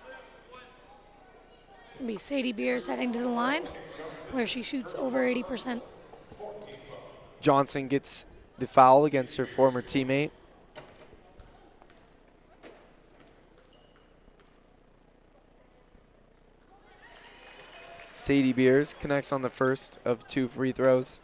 It'll 1.96 2.06
be 2.06 2.16
Sadie 2.16 2.52
Beers 2.52 2.86
heading 2.86 3.12
to 3.12 3.18
the 3.18 3.28
line, 3.28 3.64
where 4.32 4.46
she 4.46 4.62
shoots 4.62 4.94
over 4.94 5.26
80%. 5.26 5.80
Johnson 7.40 7.88
gets 7.88 8.26
the 8.58 8.66
foul 8.66 9.04
against 9.04 9.36
her 9.36 9.46
former 9.46 9.82
teammate. 9.82 10.30
Sadie 18.12 18.52
Beers 18.52 18.94
connects 19.00 19.32
on 19.32 19.40
the 19.40 19.48
first 19.48 19.98
of 20.04 20.26
two 20.26 20.46
free 20.46 20.72
throws. 20.72 21.20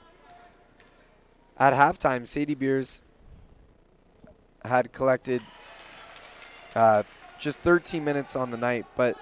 At 1.59 1.75
halftime, 1.75 2.27
Sadie 2.27 2.55
Beers 2.55 3.03
had 4.65 4.93
collected 4.93 5.43
uh, 6.75 7.03
just 7.39 7.59
13 7.59 8.03
minutes 8.03 8.35
on 8.35 8.51
the 8.51 8.57
night, 8.57 8.87
but 8.97 9.17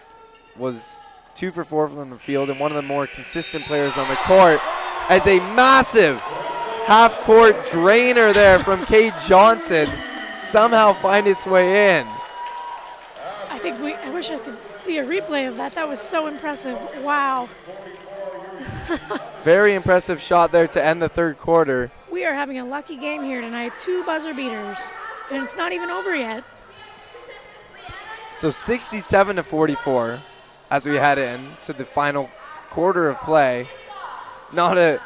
was 0.57 0.99
two 1.35 1.51
for 1.51 1.65
four 1.65 1.89
from 1.89 2.11
the 2.11 2.19
field 2.19 2.51
and 2.51 2.61
one 2.61 2.71
of 2.71 2.77
the 2.77 2.83
more 2.83 3.07
consistent 3.07 3.65
players 3.65 3.99
on 3.99 4.09
the 4.09 4.15
court 4.17 4.61
as 5.09 5.27
a 5.27 5.39
massive 5.55 6.21
half 6.87 7.13
court 7.21 7.57
drainer 7.71 8.33
there 8.33 8.59
from 8.59 8.85
Kate 8.85 9.13
Johnson 9.27 9.87
somehow 10.35 10.93
find 10.93 11.27
its 11.27 11.47
way 11.47 11.99
in. 11.99 12.07
I 13.51 13.59
think 13.59 13.81
we, 13.81 13.95
I 13.95 14.11
wish 14.11 14.31
I 14.31 14.39
could 14.39 14.57
see 14.81 14.99
a 14.99 15.05
replay 15.05 15.49
of 15.49 15.57
that. 15.57 15.73
That 15.73 15.89
was 15.89 16.01
so 16.01 16.27
impressive. 16.27 16.79
Wow. 17.03 17.49
Very 19.45 19.75
impressive 19.75 20.21
shot 20.21 20.53
there 20.53 20.69
to 20.69 20.85
end 20.85 21.03
the 21.03 21.09
third 21.09 21.39
quarter. 21.39 21.91
We 22.11 22.25
are 22.25 22.35
having 22.35 22.59
a 22.59 22.65
lucky 22.65 22.97
game 22.97 23.23
here 23.23 23.41
tonight. 23.41 23.73
Two 23.81 24.05
buzzer 24.05 24.35
beaters. 24.35 24.93
And 25.31 25.43
it's 25.43 25.57
not 25.57 25.73
even 25.73 25.91
over 25.91 26.15
yet. 26.15 26.45
So 28.35 28.51
67 28.51 29.37
to 29.37 29.43
44 29.43 30.19
as 30.71 30.87
we 30.87 30.97
head 30.97 31.19
in 31.19 31.53
to 31.63 31.73
the 31.73 31.85
final 31.85 32.31
quarter 32.71 33.09
of 33.09 33.21
play. 33.21 33.67
Not 34.53 34.79
a 34.79 35.01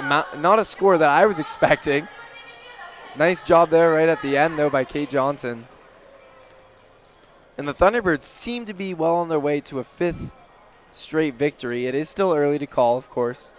not 0.00 0.58
a 0.58 0.64
score 0.64 0.98
that 0.98 1.08
I 1.08 1.26
was 1.26 1.38
expecting. 1.38 2.08
Nice 3.16 3.42
job 3.42 3.68
there 3.68 3.92
right 3.92 4.08
at 4.08 4.22
the 4.22 4.36
end, 4.36 4.58
though, 4.58 4.70
by 4.70 4.84
Kate 4.84 5.10
Johnson. 5.10 5.66
And 7.58 7.68
the 7.68 7.74
Thunderbirds 7.74 8.22
seem 8.22 8.64
to 8.64 8.72
be 8.72 8.94
well 8.94 9.16
on 9.16 9.28
their 9.28 9.38
way 9.38 9.60
to 9.60 9.78
a 9.78 9.84
fifth 9.84 10.32
straight 10.92 11.34
victory. 11.34 11.86
It 11.86 11.94
is 11.94 12.08
still 12.08 12.32
early 12.32 12.58
to 12.58 12.66
call, 12.66 12.96
of 12.96 13.10
course. 13.10 13.52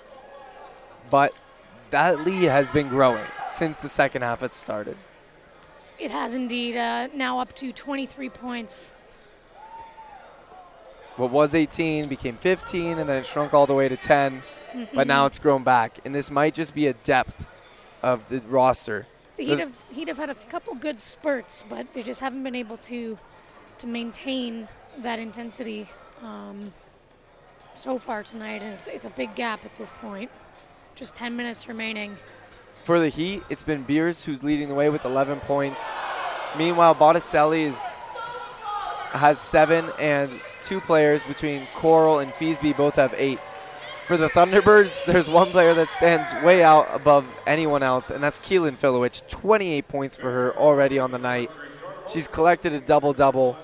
But 1.10 1.34
that 1.92 2.26
lead 2.26 2.46
has 2.46 2.72
been 2.72 2.90
growing 2.90 3.26
since 3.48 3.78
the 3.78 3.88
second 3.90 4.24
half 4.24 4.42
had 4.42 4.54
started. 4.54 4.98
It 6.00 6.10
has 6.10 6.34
indeed 6.34 6.76
uh, 6.76 7.10
now 7.14 7.40
up 7.40 7.56
to 7.58 7.72
23 7.72 8.30
points. 8.30 8.94
What 11.16 11.32
was 11.32 11.54
18 11.54 12.08
became 12.08 12.36
15, 12.36 12.98
and 12.98 13.08
then 13.08 13.18
it 13.18 13.26
shrunk 13.26 13.54
all 13.54 13.68
the 13.68 13.76
way 13.76 13.88
to 13.88 13.96
10. 13.98 14.42
But 14.94 15.06
now 15.06 15.28
it's 15.28 15.38
grown 15.38 15.64
back. 15.64 16.00
And 16.04 16.16
this 16.16 16.32
might 16.32 16.56
just 16.56 16.74
be 16.74 16.88
a 16.88 16.94
depth 16.94 17.48
of 18.02 18.28
the 18.30 18.40
roster. 18.48 19.06
The 19.38 19.46
Heat 19.46 19.60
have 19.60 19.78
Heat 19.92 20.08
have 20.08 20.18
had 20.18 20.30
a 20.30 20.36
couple 20.36 20.76
good 20.76 21.02
spurts, 21.02 21.64
but 21.68 21.94
they 21.94 22.04
just 22.04 22.22
haven't 22.22 22.44
been 22.44 22.56
able 22.56 22.78
to 22.78 23.18
to 23.80 23.88
maintain 23.88 24.68
that 25.00 25.20
intensity 25.20 25.88
um, 26.22 26.72
so 27.76 27.98
far 27.98 28.24
tonight, 28.24 28.62
and 28.62 28.74
it's, 28.74 28.88
it's 28.88 29.06
a 29.06 29.10
big 29.10 29.34
gap 29.36 29.66
at 29.66 29.76
this 29.78 29.90
point. 30.02 30.30
Just 30.96 31.16
10 31.16 31.36
minutes 31.36 31.68
remaining. 31.68 32.16
For 32.84 33.00
the 33.00 33.10
Heat, 33.10 33.42
it's 33.50 33.64
been 33.64 33.82
Beers 33.84 34.24
who's 34.24 34.44
leading 34.44 34.68
the 34.68 34.76
way 34.76 34.90
with 34.90 35.06
11 35.06 35.40
points. 35.42 35.90
Meanwhile, 36.58 36.94
Botticelli 36.94 37.64
is, 37.64 37.96
has 39.10 39.40
seven, 39.40 39.90
and 40.00 40.30
two 40.68 40.80
players 40.80 41.24
between 41.24 41.68
Coral 41.76 42.20
and 42.20 42.32
Feesby 42.32 42.76
both 42.76 42.96
have 42.96 43.14
eight. 43.18 43.40
For 44.06 44.18
the 44.18 44.28
Thunderbirds, 44.28 45.06
there's 45.08 45.30
one 45.30 45.50
player 45.50 45.74
that 45.74 45.90
stands 45.90 46.34
way 46.44 46.64
out 46.64 46.88
above 46.94 47.26
anyone 47.48 47.84
else, 47.84 48.10
and 48.12 48.24
that's 48.24 48.40
Keylyn 48.40 48.78
Filewich. 48.78 49.28
28 49.30 49.88
points 49.88 50.18
for 50.18 50.32
her 50.32 50.56
already 50.58 51.00
on 51.00 51.12
the 51.12 51.20
night. 51.20 51.50
She's 52.08 52.28
collected 52.28 52.74
a 52.74 52.80
double 52.80 53.14
double. 53.14 53.58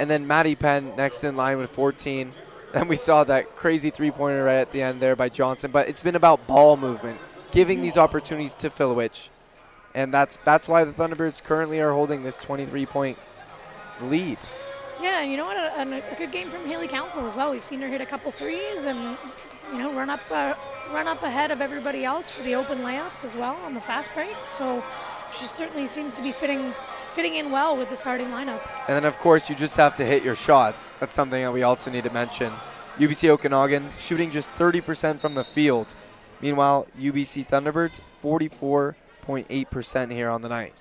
And 0.00 0.10
then 0.10 0.26
Maddie 0.26 0.56
Penn 0.56 0.94
next 0.96 1.22
in 1.22 1.36
line 1.36 1.58
with 1.58 1.70
14. 1.70 2.32
And 2.74 2.88
we 2.88 2.96
saw 2.96 3.22
that 3.24 3.48
crazy 3.48 3.90
three 3.90 4.10
pointer 4.10 4.44
right 4.44 4.56
at 4.56 4.72
the 4.72 4.80
end 4.80 4.98
there 4.98 5.14
by 5.14 5.28
Johnson. 5.28 5.70
But 5.70 5.90
it's 5.90 6.00
been 6.00 6.16
about 6.16 6.46
ball 6.46 6.78
movement, 6.78 7.20
giving 7.50 7.82
these 7.82 7.98
opportunities 7.98 8.54
to 8.56 8.70
Filewich. 8.70 9.28
And 9.94 10.10
that's 10.10 10.38
that's 10.38 10.66
why 10.66 10.84
the 10.84 10.92
Thunderbirds 10.92 11.44
currently 11.44 11.80
are 11.80 11.92
holding 11.92 12.22
this 12.22 12.38
23 12.38 12.86
point 12.86 13.18
lead. 14.00 14.38
Yeah, 15.02 15.22
and 15.22 15.30
you 15.32 15.36
know 15.36 15.44
what? 15.44 15.56
A, 15.56 15.82
a, 15.82 16.16
good 16.16 16.30
game 16.30 16.46
from 16.46 16.64
Haley 16.64 16.86
Council 16.86 17.26
as 17.26 17.34
well. 17.34 17.50
We've 17.50 17.62
seen 17.62 17.80
her 17.80 17.88
hit 17.88 18.00
a 18.00 18.06
couple 18.06 18.30
threes 18.30 18.84
and 18.84 19.18
you 19.72 19.78
know 19.78 19.92
run 19.92 20.08
up 20.10 20.20
uh, 20.30 20.54
run 20.94 21.08
up 21.08 21.24
ahead 21.24 21.50
of 21.50 21.60
everybody 21.60 22.04
else 22.04 22.30
for 22.30 22.42
the 22.44 22.54
open 22.54 22.78
layups 22.78 23.24
as 23.24 23.34
well 23.34 23.56
on 23.64 23.74
the 23.74 23.80
fast 23.80 24.14
break. 24.14 24.36
So 24.46 24.82
she 25.32 25.46
certainly 25.46 25.88
seems 25.88 26.14
to 26.16 26.22
be 26.22 26.30
fitting 26.30 26.72
fitting 27.14 27.34
in 27.34 27.50
well 27.50 27.76
with 27.76 27.90
the 27.90 27.96
starting 27.96 28.28
lineup. 28.28 28.62
And 28.86 28.96
then, 28.96 29.04
of 29.04 29.18
course, 29.18 29.50
you 29.50 29.56
just 29.56 29.76
have 29.76 29.96
to 29.96 30.04
hit 30.04 30.22
your 30.22 30.36
shots. 30.36 30.96
That's 30.98 31.14
something 31.14 31.42
that 31.42 31.52
we 31.52 31.62
also 31.62 31.90
need 31.90 32.04
to 32.04 32.12
mention. 32.12 32.52
UBC 32.96 33.28
Okanagan 33.28 33.88
shooting 33.98 34.30
just 34.30 34.50
30% 34.52 35.18
from 35.18 35.34
the 35.34 35.44
field. 35.44 35.92
Meanwhile, 36.40 36.86
UBC 36.98 37.48
Thunderbirds 37.48 38.00
44.8% 38.22 40.12
here 40.12 40.28
on 40.28 40.42
the 40.42 40.48
night. 40.48 40.74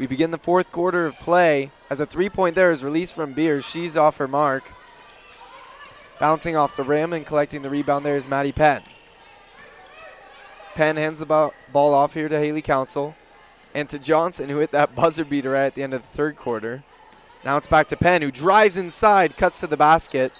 We 0.00 0.06
begin 0.06 0.30
the 0.30 0.38
fourth 0.38 0.72
quarter 0.72 1.04
of 1.04 1.18
play 1.18 1.70
as 1.90 2.00
a 2.00 2.06
three 2.06 2.30
point 2.30 2.54
there 2.54 2.72
is 2.72 2.82
released 2.82 3.14
from 3.14 3.34
Beers. 3.34 3.68
She's 3.68 3.98
off 3.98 4.16
her 4.16 4.26
mark. 4.26 4.64
Bouncing 6.18 6.56
off 6.56 6.74
the 6.74 6.84
rim 6.84 7.12
and 7.12 7.26
collecting 7.26 7.60
the 7.60 7.68
rebound 7.68 8.06
there 8.06 8.16
is 8.16 8.26
Maddie 8.26 8.50
Penn. 8.50 8.80
Penn 10.74 10.96
hands 10.96 11.18
the 11.18 11.26
ball, 11.26 11.52
off 11.74 12.14
here 12.14 12.30
to 12.30 12.38
Haley 12.38 12.62
Council 12.62 13.14
and 13.74 13.90
to 13.90 13.98
Johnson, 13.98 14.48
who 14.48 14.56
hit 14.56 14.70
that 14.70 14.94
buzzer 14.96 15.26
beater 15.26 15.50
right 15.50 15.66
at 15.66 15.74
the 15.74 15.82
end 15.82 15.92
of 15.92 16.00
the 16.00 16.08
third 16.08 16.34
quarter. 16.34 16.82
Now 17.44 17.58
it's 17.58 17.68
back 17.68 17.86
to 17.88 17.96
Penn, 17.98 18.22
who 18.22 18.30
drives 18.30 18.78
inside, 18.78 19.36
cuts 19.36 19.60
to 19.60 19.66
the 19.66 19.76
basket. 19.76 20.32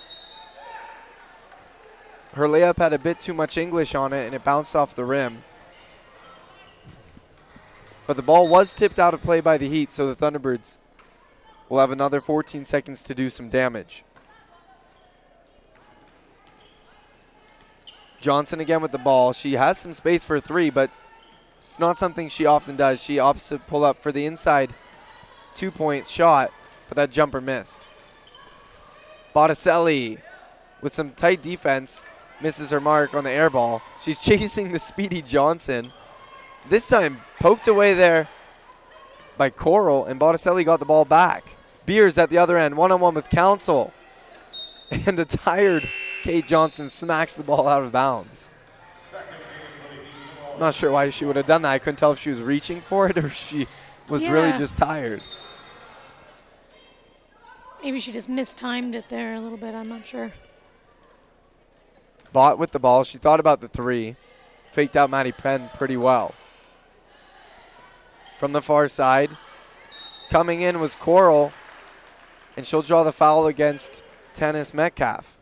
Her 2.33 2.47
layup 2.47 2.79
had 2.79 2.95
a 2.95 2.99
bit 2.99 3.21
too 3.21 3.35
much 3.35 3.59
English 3.59 3.95
on 3.95 4.15
it, 4.15 4.25
and 4.25 4.35
it 4.35 4.43
bounced 4.43 4.75
off 4.75 4.95
the 4.97 5.05
rim. 5.05 5.43
But 8.11 8.17
the 8.17 8.25
ball 8.25 8.49
was 8.49 8.75
tipped 8.75 8.99
out 8.99 9.15
of 9.15 9.23
play 9.23 9.41
by 9.41 9.57
the 9.57 9.69
Heat, 9.69 9.93
so 9.93 10.13
the 10.13 10.17
Thunderbirds 10.17 10.79
will 11.69 11.79
have 11.79 11.93
another 11.93 12.21
14 12.21 12.65
seconds 12.65 13.05
to 13.05 13.15
do 13.15 13.31
some 13.31 13.49
damage. 13.49 14.03
Johnson 18.21 18.59
again 18.59 18.83
with 18.83 18.91
the 18.91 18.99
ball. 18.99 19.33
She 19.33 19.53
has 19.53 19.79
some 19.79 19.93
space 19.93 20.25
for 20.25 20.41
three, 20.41 20.71
but 20.71 20.91
it's 21.63 21.79
not 21.79 21.97
something 21.97 22.29
she 22.29 22.47
often 22.47 22.75
does. 22.75 23.01
She 23.01 23.19
opts 23.19 23.49
to 23.51 23.61
pull 23.61 23.85
up 23.85 24.03
for 24.03 24.11
the 24.11 24.27
inside 24.27 24.75
two 25.55 25.71
point 25.71 26.09
shot, 26.09 26.53
but 26.89 26.97
that 26.97 27.13
jumper 27.13 27.41
missed. 27.41 27.87
Botticelli 29.33 30.19
with 30.83 30.93
some 30.93 31.13
tight 31.13 31.43
defense 31.43 32.03
misses 32.41 32.71
her 32.71 32.81
mark 32.81 33.15
on 33.15 33.23
the 33.23 33.31
air 33.31 33.51
ball. 33.51 33.83
She's 34.03 34.19
chasing 34.29 34.73
the 34.73 34.81
speedy 34.81 35.23
Johnson. 35.23 35.93
This 36.71 36.89
time 36.89 37.21
poked 37.41 37.67
away 37.67 37.95
there 37.95 38.29
by 39.37 39.51
Coral, 39.51 40.05
and 40.05 40.21
Botticelli 40.21 40.63
got 40.63 40.79
the 40.79 40.87
ball 40.87 41.05
back. 41.05 41.57
Beers 41.85 42.17
at 42.17 42.31
the 42.31 42.39
other 42.39 42.57
end, 42.57 42.77
one 42.77 42.93
on 42.93 43.01
one 43.01 43.15
with 43.15 43.29
Council. 43.29 43.93
And 45.07 45.17
the 45.17 45.25
tired 45.25 45.89
Kate 46.25 46.45
Johnson 46.45 46.89
smacks 46.89 47.37
the 47.37 47.45
ball 47.45 47.69
out 47.69 47.85
of 47.85 47.93
bounds. 47.93 48.49
I'm 50.53 50.59
not 50.59 50.75
sure 50.75 50.91
why 50.91 51.11
she 51.11 51.25
would 51.25 51.37
have 51.37 51.47
done 51.47 51.63
that. 51.63 51.71
I 51.71 51.79
couldn't 51.79 51.97
tell 51.97 52.11
if 52.11 52.19
she 52.19 52.31
was 52.31 52.43
reaching 52.43 52.81
for 52.81 53.09
it 53.09 53.17
or 53.23 53.27
if 53.27 53.35
she 53.35 53.69
was 54.09 54.29
really 54.29 54.51
just 54.59 54.77
tired. 54.77 55.23
Maybe 57.85 58.01
she 58.01 58.11
just 58.11 58.29
mistimed 58.29 58.97
it 58.97 59.09
there 59.09 59.35
a 59.35 59.41
little 59.41 59.59
bit. 59.59 59.77
I'm 59.77 59.89
not 59.89 60.05
sure. 60.05 60.33
Bott 62.33 62.59
with 62.59 62.73
the 62.73 62.81
ball. 62.81 63.05
She 63.05 63.19
thought 63.19 63.39
about 63.39 63.61
the 63.61 63.69
three. 63.69 64.17
Faked 64.65 64.97
out 64.97 65.09
Maddie 65.09 65.31
Penn 65.31 65.71
pretty 65.75 65.97
well. 65.97 66.35
From 68.41 68.53
the 68.53 68.63
far 68.63 68.89
side, 68.89 69.37
coming 70.31 70.63
in 70.63 70.81
was 70.81 70.97
Coral, 70.97 71.53
and 72.57 72.67
she'll 72.67 72.81
draw 72.81 73.05
the 73.05 73.13
foul 73.13 73.47
against 73.49 74.03
Tanis 74.33 74.73
Metcalf. 74.73 75.39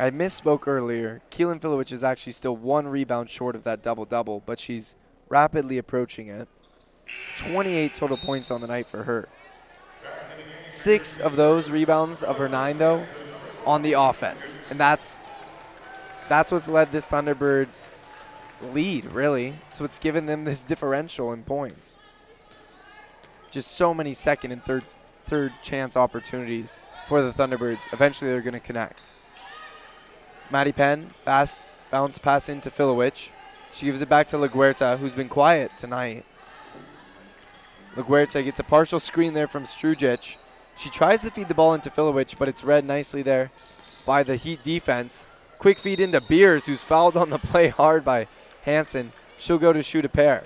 I 0.00 0.10
misspoke 0.10 0.66
earlier. 0.66 1.20
Keylyn 1.30 1.60
Filewich 1.60 1.92
is 1.92 2.02
actually 2.02 2.32
still 2.32 2.56
one 2.56 2.88
rebound 2.88 3.28
short 3.28 3.54
of 3.54 3.64
that 3.64 3.82
double 3.82 4.06
double, 4.06 4.42
but 4.46 4.58
she's 4.58 4.96
rapidly 5.28 5.76
approaching 5.76 6.28
it. 6.28 6.48
28 7.36 7.92
total 7.92 8.16
points 8.16 8.50
on 8.50 8.62
the 8.62 8.66
night 8.66 8.86
for 8.86 9.02
her. 9.02 9.28
Six 10.66 11.18
of 11.18 11.36
those 11.36 11.70
rebounds 11.70 12.22
of 12.22 12.38
her 12.38 12.48
nine, 12.48 12.78
though, 12.78 13.04
on 13.66 13.82
the 13.82 13.94
offense, 13.94 14.60
and 14.70 14.78
that's 14.78 15.18
that's 16.28 16.52
what's 16.52 16.68
led 16.68 16.92
this 16.92 17.06
Thunderbird 17.08 17.68
lead. 18.72 19.04
Really, 19.06 19.54
so 19.70 19.84
it's 19.84 19.98
given 19.98 20.26
them 20.26 20.44
this 20.44 20.64
differential 20.64 21.32
in 21.32 21.42
points. 21.42 21.96
Just 23.50 23.72
so 23.72 23.92
many 23.92 24.12
second 24.12 24.52
and 24.52 24.64
third 24.64 24.84
third 25.24 25.52
chance 25.62 25.96
opportunities 25.96 26.78
for 27.06 27.22
the 27.22 27.32
Thunderbirds. 27.32 27.92
Eventually, 27.92 28.30
they're 28.30 28.40
going 28.40 28.54
to 28.54 28.60
connect. 28.60 29.12
Maddie 30.50 30.72
Penn, 30.72 31.10
pass, 31.24 31.60
bounce 31.90 32.18
pass 32.18 32.48
into 32.48 32.70
Filewich. 32.70 33.30
She 33.72 33.86
gives 33.86 34.02
it 34.02 34.08
back 34.08 34.28
to 34.28 34.36
LaGuerta, 34.36 34.98
who's 34.98 35.14
been 35.14 35.28
quiet 35.28 35.72
tonight. 35.78 36.24
LaGuerta 37.96 38.44
gets 38.44 38.60
a 38.60 38.64
partial 38.64 39.00
screen 39.00 39.34
there 39.34 39.48
from 39.48 39.64
Strujic. 39.64 40.36
She 40.76 40.90
tries 40.90 41.22
to 41.22 41.30
feed 41.30 41.48
the 41.48 41.54
ball 41.54 41.74
into 41.74 41.90
Filewich, 41.90 42.38
but 42.38 42.48
it's 42.48 42.64
read 42.64 42.84
nicely 42.84 43.22
there 43.22 43.50
by 44.06 44.22
the 44.22 44.36
Heat 44.36 44.62
defense. 44.62 45.26
Quick 45.58 45.78
feed 45.78 46.00
into 46.00 46.20
Beers, 46.20 46.66
who's 46.66 46.82
fouled 46.82 47.16
on 47.16 47.30
the 47.30 47.38
play 47.38 47.68
hard 47.68 48.04
by 48.04 48.26
Hanson. 48.62 49.12
She'll 49.38 49.58
go 49.58 49.72
to 49.72 49.82
shoot 49.82 50.04
a 50.04 50.08
pair. 50.08 50.44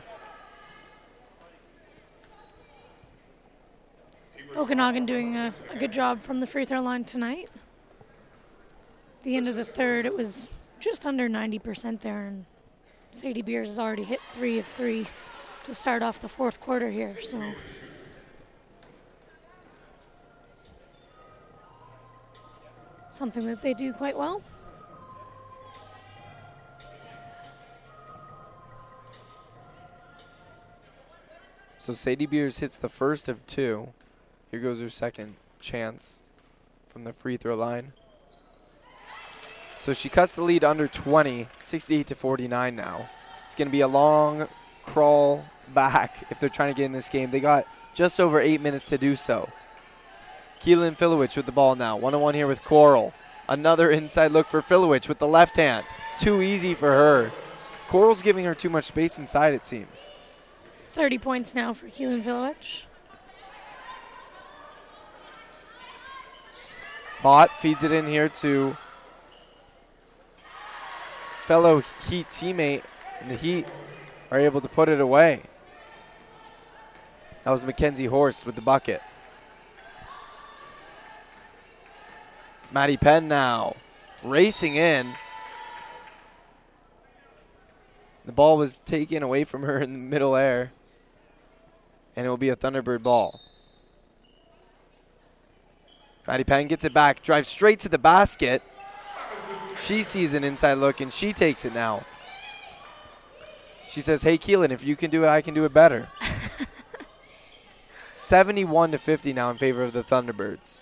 Okanagan 4.57 5.05
doing 5.05 5.37
a, 5.37 5.53
a 5.71 5.77
good 5.77 5.93
job 5.93 6.19
from 6.19 6.41
the 6.41 6.47
free 6.47 6.65
throw 6.65 6.81
line 6.81 7.05
tonight. 7.05 7.49
The 9.23 9.37
end 9.37 9.49
of 9.49 9.55
the 9.55 9.65
third, 9.65 10.07
it 10.07 10.17
was 10.17 10.49
just 10.81 11.05
under 11.05 11.29
90% 11.29 12.01
there, 12.01 12.27
and 12.27 12.47
Sadie 13.11 13.43
Beers 13.43 13.69
has 13.69 13.79
already 13.79 14.05
hit 14.05 14.21
three 14.33 14.59
of 14.59 14.67
three 14.67 15.07
to 15.65 15.75
start 15.75 16.03
off 16.03 16.21
the 16.21 16.29
fourth 16.29 16.61
quarter 16.61 16.91
here. 16.91 17.15
So 17.21 17.43
something 23.17 23.47
that 23.47 23.63
they 23.63 23.75
do 23.75 23.93
quite 23.93 24.17
well. 24.17 24.43
So 31.79 31.93
Sadie 31.93 32.27
Beers 32.27 32.59
hits 32.59 32.79
the 32.79 32.89
first 32.89 33.29
of 33.29 33.45
two. 33.47 33.89
Here 34.51 34.61
goes 34.61 34.81
her 34.81 34.89
second 34.89 35.37
chance 35.61 36.21
from 36.89 37.05
the 37.05 37.13
free 37.13 37.37
throw 37.37 37.55
line. 37.55 37.93
So 39.77 39.93
she 39.93 40.09
cuts 40.09 40.35
the 40.35 40.43
lead 40.43 40.65
under 40.65 40.89
20, 40.89 41.47
68 41.59 42.07
to 42.09 42.15
49 42.15 42.75
now. 42.75 43.09
It's 43.45 43.55
going 43.55 43.69
to 43.69 43.73
be 43.73 43.83
a 43.83 43.89
long 43.89 44.49
crawl 44.83 45.45
back 45.75 46.27
if 46.31 46.41
they're 46.41 46.49
trying 46.49 46.75
to 46.75 46.77
get 46.77 46.87
in 46.87 46.93
this 46.93 47.09
game. 47.09 47.31
They 47.31 47.41
got 47.41 47.67
just 47.95 48.19
over 48.19 48.41
eight 48.41 48.61
minutes 48.61 48.89
to 48.89 48.99
do 48.99 49.15
so. 49.15 49.49
Keylyn 50.61 50.97
Filewich 50.97 51.37
with 51.37 51.47
the 51.47 51.53
ball 51.53 51.77
now. 51.77 51.97
One 51.97 52.15
on 52.15 52.21
one 52.21 52.35
here 52.35 52.47
with 52.47 52.65
Coral. 52.65 53.13
Another 53.49 53.91
inside 53.91 54.33
look 54.33 54.49
for 54.49 54.63
Filewich 54.63 55.09
with 55.09 55.19
the 55.19 55.29
left 55.29 55.57
hand. 55.57 55.87
Too 56.19 56.43
easy 56.43 56.75
for 56.75 56.91
her. 56.91 57.33
Coral's 57.89 58.23
giving 58.23 58.45
her 58.45 58.55
too 58.55 58.71
much 58.71 58.85
space 58.85 59.19
inside, 59.19 59.55
it 59.55 59.65
seems. 59.65 60.09
It's 60.77 60.89
30 60.89 61.19
points 61.19 61.55
now 61.55 61.73
for 61.73 61.87
Keylyn 61.87 62.23
Filewich. 62.23 62.85
Bott 67.23 67.51
feeds 67.61 67.83
it 67.83 67.93
in 67.93 68.07
here 68.07 68.29
to 68.29 68.77
fellow 71.45 71.83
Heat 72.09 72.29
teammate, 72.29 72.83
and 73.21 73.31
the 73.31 73.37
Heat 73.37 73.67
are 74.31 74.39
able 74.39 74.61
to 74.61 74.69
put 74.69 74.89
it 74.89 75.01
away. 75.01 75.43
That 77.45 77.53
was 77.53 77.65
Mackenzie 77.65 78.07
Horst 78.07 78.45
with 78.45 78.57
the 78.57 78.61
bucket. 78.61 79.01
Maddie 82.73 82.97
Penn 82.97 83.29
now 83.29 83.77
racing 84.23 84.77
in. 84.77 85.15
The 88.25 88.33
ball 88.33 88.59
was 88.59 88.81
taken 88.81 89.23
away 89.23 89.45
from 89.45 89.63
her 89.63 89.79
in 89.79 89.93
the 89.93 89.99
middle 89.99 90.35
air, 90.35 90.73
and 92.17 92.27
it 92.27 92.29
will 92.29 92.37
be 92.37 92.49
a 92.49 92.57
Thunderbird 92.57 93.03
ball. 93.03 93.41
Maddie 96.27 96.45
Penn 96.45 96.67
gets 96.67 96.85
it 96.85 96.93
back, 96.93 97.23
drives 97.23 97.47
straight 97.47 97.79
to 97.81 97.89
the 97.89 97.99
basket. 97.99 98.63
She 99.79 100.03
sees 100.03 100.35
an 100.35 100.43
inside 100.43 100.75
look 100.75 101.01
and 101.01 101.13
she 101.13 101.33
takes 101.33 101.65
it 101.65 101.73
now. 101.73 102.05
She 103.89 104.01
says, 104.01 104.23
"Hey 104.23 104.37
Keylyn, 104.37 104.71
if 104.71 104.85
you 104.85 104.97
can 104.97 105.11
do 105.11 105.23
it, 105.23 105.29
I 105.29 105.41
can 105.41 105.55
do 105.55 105.65
it 105.65 105.73
better." 105.73 106.09
71 108.13 108.93
to 108.93 108.99
50 108.99 109.33
now 109.35 109.51
in 109.51 109.59
favor 109.59 109.85
of 109.85 109.93
the 109.93 110.03
Thunderbirds. 110.03 110.81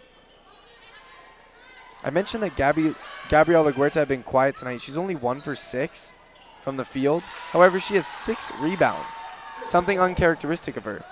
I 2.05 2.11
mentioned 2.11 2.43
that 2.43 2.55
Gabby, 2.55 2.95
Gabriela 3.31 3.73
LaGuerta 3.73 3.95
had 3.95 4.09
been 4.09 4.23
quiet 4.23 4.57
tonight. 4.57 4.83
She's 4.83 4.99
only 4.99 5.15
one 5.15 5.41
for 5.41 5.55
six 5.55 6.15
from 6.61 6.77
the 6.77 6.85
field. 6.85 7.23
However, 7.51 7.81
she 7.81 7.95
has 7.95 8.07
six 8.07 8.53
rebounds, 8.61 9.25
something 9.65 9.99
uncharacteristic 9.99 10.77
of 10.77 10.85
her. 10.85 11.03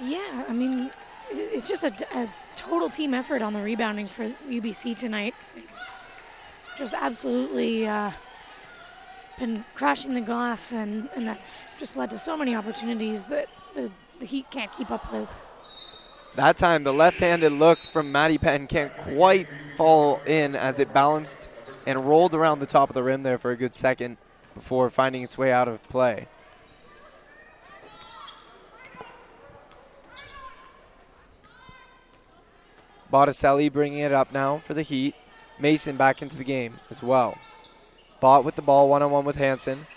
Yeah, 0.00 0.44
I 0.48 0.52
mean, 0.52 0.90
it's 1.30 1.68
just 1.68 1.84
a, 1.84 1.92
a 2.18 2.28
total 2.54 2.90
team 2.90 3.14
effort 3.14 3.40
on 3.40 3.54
the 3.54 3.62
rebounding 3.62 4.06
for 4.06 4.26
UBC 4.48 4.96
tonight. 4.96 5.34
Just 6.76 6.94
absolutely 6.94 7.86
uh, 7.86 8.10
been 9.38 9.64
crashing 9.74 10.12
the 10.12 10.20
glass, 10.20 10.72
and, 10.72 11.08
and 11.16 11.26
that's 11.26 11.68
just 11.78 11.96
led 11.96 12.10
to 12.10 12.18
so 12.18 12.36
many 12.36 12.54
opportunities 12.54 13.26
that 13.26 13.48
the, 13.74 13.90
the 14.18 14.26
Heat 14.26 14.50
can't 14.50 14.72
keep 14.72 14.90
up 14.90 15.10
with. 15.12 15.32
That 16.34 16.56
time, 16.56 16.82
the 16.82 16.92
left-handed 16.92 17.52
look 17.52 17.78
from 17.78 18.10
Maddie 18.10 18.38
Penn 18.38 18.66
can't 18.66 18.94
quite 18.96 19.48
fall 19.82 20.20
in 20.26 20.54
as 20.54 20.78
it 20.78 20.94
balanced 20.94 21.50
and 21.88 22.06
rolled 22.08 22.34
around 22.34 22.60
the 22.60 22.66
top 22.66 22.88
of 22.88 22.94
the 22.94 23.02
rim 23.02 23.24
there 23.24 23.36
for 23.36 23.50
a 23.50 23.56
good 23.56 23.74
second 23.74 24.16
before 24.54 24.88
finding 24.88 25.24
its 25.24 25.36
way 25.36 25.50
out 25.50 25.66
of 25.66 25.82
play. 25.88 26.28
Botticelli 33.10 33.68
bringing 33.68 33.98
it 33.98 34.12
up 34.12 34.32
now 34.32 34.58
for 34.58 34.72
the 34.72 34.82
Heat. 34.82 35.16
Mason 35.58 35.96
back 35.96 36.22
into 36.22 36.38
the 36.38 36.44
game 36.44 36.78
as 36.88 37.02
well. 37.02 37.36
Bott 38.20 38.44
with 38.44 38.54
the 38.54 38.62
ball 38.62 38.88
one-on-one 38.88 39.24
with 39.24 39.34
Hanson. 39.34 39.88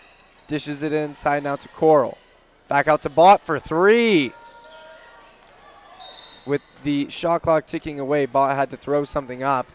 Dishes 0.47 0.81
it 0.81 0.93
inside 0.93 1.43
now 1.43 1.57
to 1.57 1.67
Coral. 1.67 2.17
Back 2.67 2.87
out 2.87 3.03
to 3.03 3.09
Bott 3.09 3.45
for 3.45 3.59
three 3.59 4.33
with 6.45 6.61
the 6.83 7.09
shot 7.09 7.41
clock 7.41 7.65
ticking 7.65 7.99
away, 7.99 8.25
Bott 8.25 8.55
had 8.55 8.69
to 8.71 8.77
throw 8.77 9.03
something 9.03 9.43
up, 9.43 9.67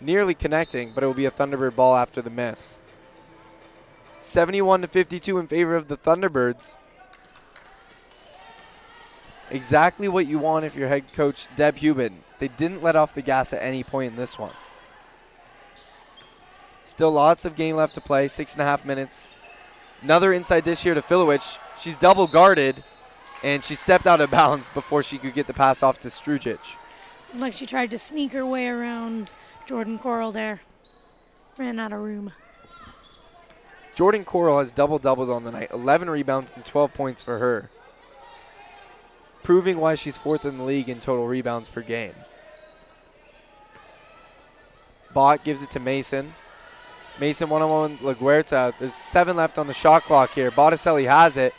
nearly 0.00 0.34
connecting, 0.34 0.92
but 0.92 1.02
it 1.02 1.06
will 1.06 1.14
be 1.14 1.26
a 1.26 1.30
Thunderbird 1.30 1.76
ball 1.76 1.96
after 1.96 2.22
the 2.22 2.30
miss. 2.30 2.78
71 4.20 4.82
to 4.82 4.86
52 4.86 5.38
in 5.38 5.46
favor 5.46 5.74
of 5.74 5.88
the 5.88 5.96
Thunderbirds. 5.96 6.76
Exactly 9.50 10.08
what 10.08 10.26
you 10.26 10.38
want 10.38 10.64
if 10.64 10.76
you're 10.76 10.88
head 10.88 11.12
coach 11.12 11.48
Deb 11.56 11.76
Huband. 11.76 12.12
They 12.38 12.48
didn't 12.48 12.82
let 12.82 12.96
off 12.96 13.14
the 13.14 13.22
gas 13.22 13.52
at 13.52 13.62
any 13.62 13.82
point 13.82 14.12
in 14.12 14.16
this 14.16 14.38
one. 14.38 14.52
Still 16.84 17.12
lots 17.12 17.44
of 17.44 17.56
game 17.56 17.76
left 17.76 17.94
to 17.94 18.00
play, 18.00 18.28
six 18.28 18.54
and 18.54 18.62
a 18.62 18.64
half 18.64 18.84
minutes. 18.84 19.32
Another 20.02 20.32
inside 20.32 20.64
dish 20.64 20.82
here 20.82 20.94
to 20.94 21.02
Filewich. 21.02 21.58
She's 21.78 21.96
double 21.96 22.26
guarded, 22.26 22.84
and 23.42 23.62
she 23.62 23.74
stepped 23.74 24.06
out 24.06 24.20
of 24.20 24.30
bounds 24.32 24.70
before 24.70 25.02
she 25.02 25.18
could 25.18 25.34
get 25.34 25.46
the 25.46 25.54
pass 25.54 25.82
off 25.82 25.98
to 26.00 26.08
Strujic. 26.08 26.76
Like 27.34 27.52
she 27.52 27.66
tried 27.66 27.90
to 27.90 27.98
sneak 27.98 28.32
her 28.32 28.46
way 28.46 28.68
around 28.68 29.30
Jordan 29.66 29.98
Coral 29.98 30.32
there. 30.32 30.60
Ran 31.56 31.78
out 31.78 31.92
of 31.92 32.00
room. 32.00 32.32
Jordan 33.94 34.24
Coral 34.24 34.60
has 34.60 34.70
double 34.70 34.98
doubled 34.98 35.28
on 35.28 35.42
the 35.42 35.50
night 35.50 35.70
11 35.72 36.08
rebounds 36.08 36.52
and 36.54 36.64
12 36.64 36.94
points 36.94 37.20
for 37.20 37.38
her, 37.38 37.68
proving 39.42 39.78
why 39.78 39.96
she's 39.96 40.16
fourth 40.16 40.44
in 40.44 40.56
the 40.56 40.62
league 40.62 40.88
in 40.88 41.00
total 41.00 41.26
rebounds 41.26 41.68
per 41.68 41.82
game. 41.82 42.14
Bott 45.12 45.42
gives 45.42 45.64
it 45.64 45.70
to 45.72 45.80
Mason. 45.80 46.32
Mason 47.18 47.48
one 47.48 47.60
on 47.60 47.70
one 47.70 47.98
LaGuerta. 47.98 48.78
There's 48.78 48.94
seven 48.94 49.36
left 49.36 49.58
on 49.58 49.66
the 49.66 49.72
shot 49.72 50.04
clock 50.04 50.30
here. 50.30 50.52
Botticelli 50.52 51.06
has 51.06 51.36
it. 51.36 51.52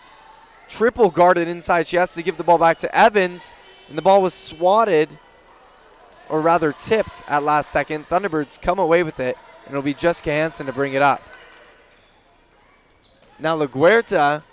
Triple 0.70 1.10
guarded 1.10 1.48
inside. 1.48 1.88
She 1.88 1.98
has 1.98 2.14
to 2.14 2.24
give 2.24 2.38
the 2.38 2.44
ball 2.44 2.60
back 2.60 2.78
to 2.80 2.96
Evans, 2.96 3.56
and 3.90 3.98
the 3.98 4.02
ball 4.02 4.22
was 4.22 4.34
swatted, 4.34 5.18
or 6.30 6.40
rather 6.40 6.72
tipped 6.72 7.24
at 7.28 7.44
last 7.44 7.72
second. 7.72 8.08
Thunderbirds 8.08 8.62
come 8.62 8.78
away 8.78 9.04
with 9.04 9.20
it, 9.20 9.36
and 9.66 9.74
it'll 9.74 9.82
be 9.82 9.96
Jessica 9.96 10.30
Hansen 10.30 10.68
to 10.68 10.72
bring 10.72 10.94
it 10.94 11.02
up. 11.02 11.24
Now 13.40 13.58
LaGuerta, 13.58 14.44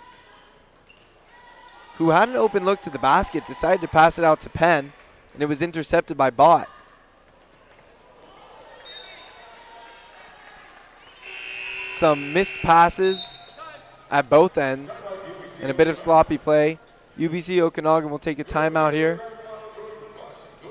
who 1.95 2.09
had 2.09 2.29
an 2.29 2.35
open 2.35 2.65
look 2.65 2.79
to 2.81 2.89
the 2.89 2.99
basket, 2.99 3.45
decided 3.45 3.81
to 3.81 3.87
pass 3.87 4.17
it 4.17 4.25
out 4.25 4.39
to 4.41 4.49
Penn, 4.49 4.91
and 5.33 5.43
it 5.43 5.45
was 5.45 5.61
intercepted 5.61 6.17
by 6.17 6.31
Bott. 6.31 6.67
Some 11.89 12.33
missed 12.33 12.55
passes 12.57 13.37
at 14.09 14.29
both 14.29 14.57
ends 14.57 15.03
and 15.61 15.71
a 15.71 15.73
bit 15.73 15.87
of 15.87 15.97
sloppy 15.97 16.37
play. 16.37 16.79
UBC 17.17 17.59
Okanagan 17.61 18.09
will 18.09 18.19
take 18.19 18.39
a 18.39 18.43
timeout 18.43 18.93
here. 18.93 19.21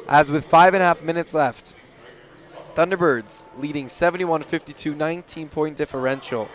As 0.08 0.30
with 0.30 0.46
five 0.46 0.74
and 0.74 0.82
a 0.82 0.86
half 0.86 1.02
minutes 1.02 1.34
left, 1.34 1.74
Thunderbirds 2.74 3.46
leading 3.58 3.88
71 3.88 4.42
52, 4.42 4.94
19 4.94 5.48
point 5.48 5.76
differential. 5.76 6.48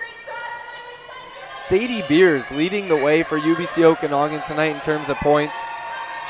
Sadie 1.55 2.03
Beers 2.07 2.49
leading 2.51 2.87
the 2.87 2.95
way 2.95 3.23
for 3.23 3.39
UBC 3.39 3.83
Okanagan 3.83 4.41
tonight 4.43 4.75
in 4.75 4.81
terms 4.81 5.09
of 5.09 5.17
points. 5.17 5.63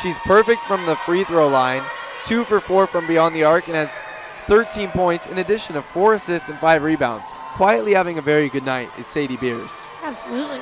She's 0.01 0.17
perfect 0.19 0.63
from 0.63 0.85
the 0.85 0.95
free 0.97 1.23
throw 1.23 1.47
line, 1.47 1.83
two 2.25 2.43
for 2.43 2.59
four 2.59 2.87
from 2.87 3.05
beyond 3.05 3.35
the 3.35 3.43
arc, 3.43 3.67
and 3.67 3.75
has 3.75 4.01
13 4.47 4.89
points 4.89 5.27
in 5.27 5.37
addition 5.37 5.75
to 5.75 5.81
four 5.81 6.15
assists 6.15 6.49
and 6.49 6.57
five 6.57 6.83
rebounds. 6.83 7.29
Quietly 7.53 7.93
having 7.93 8.17
a 8.17 8.21
very 8.21 8.49
good 8.49 8.65
night 8.65 8.89
is 8.97 9.05
Sadie 9.05 9.37
Beers. 9.37 9.81
Absolutely. 10.03 10.61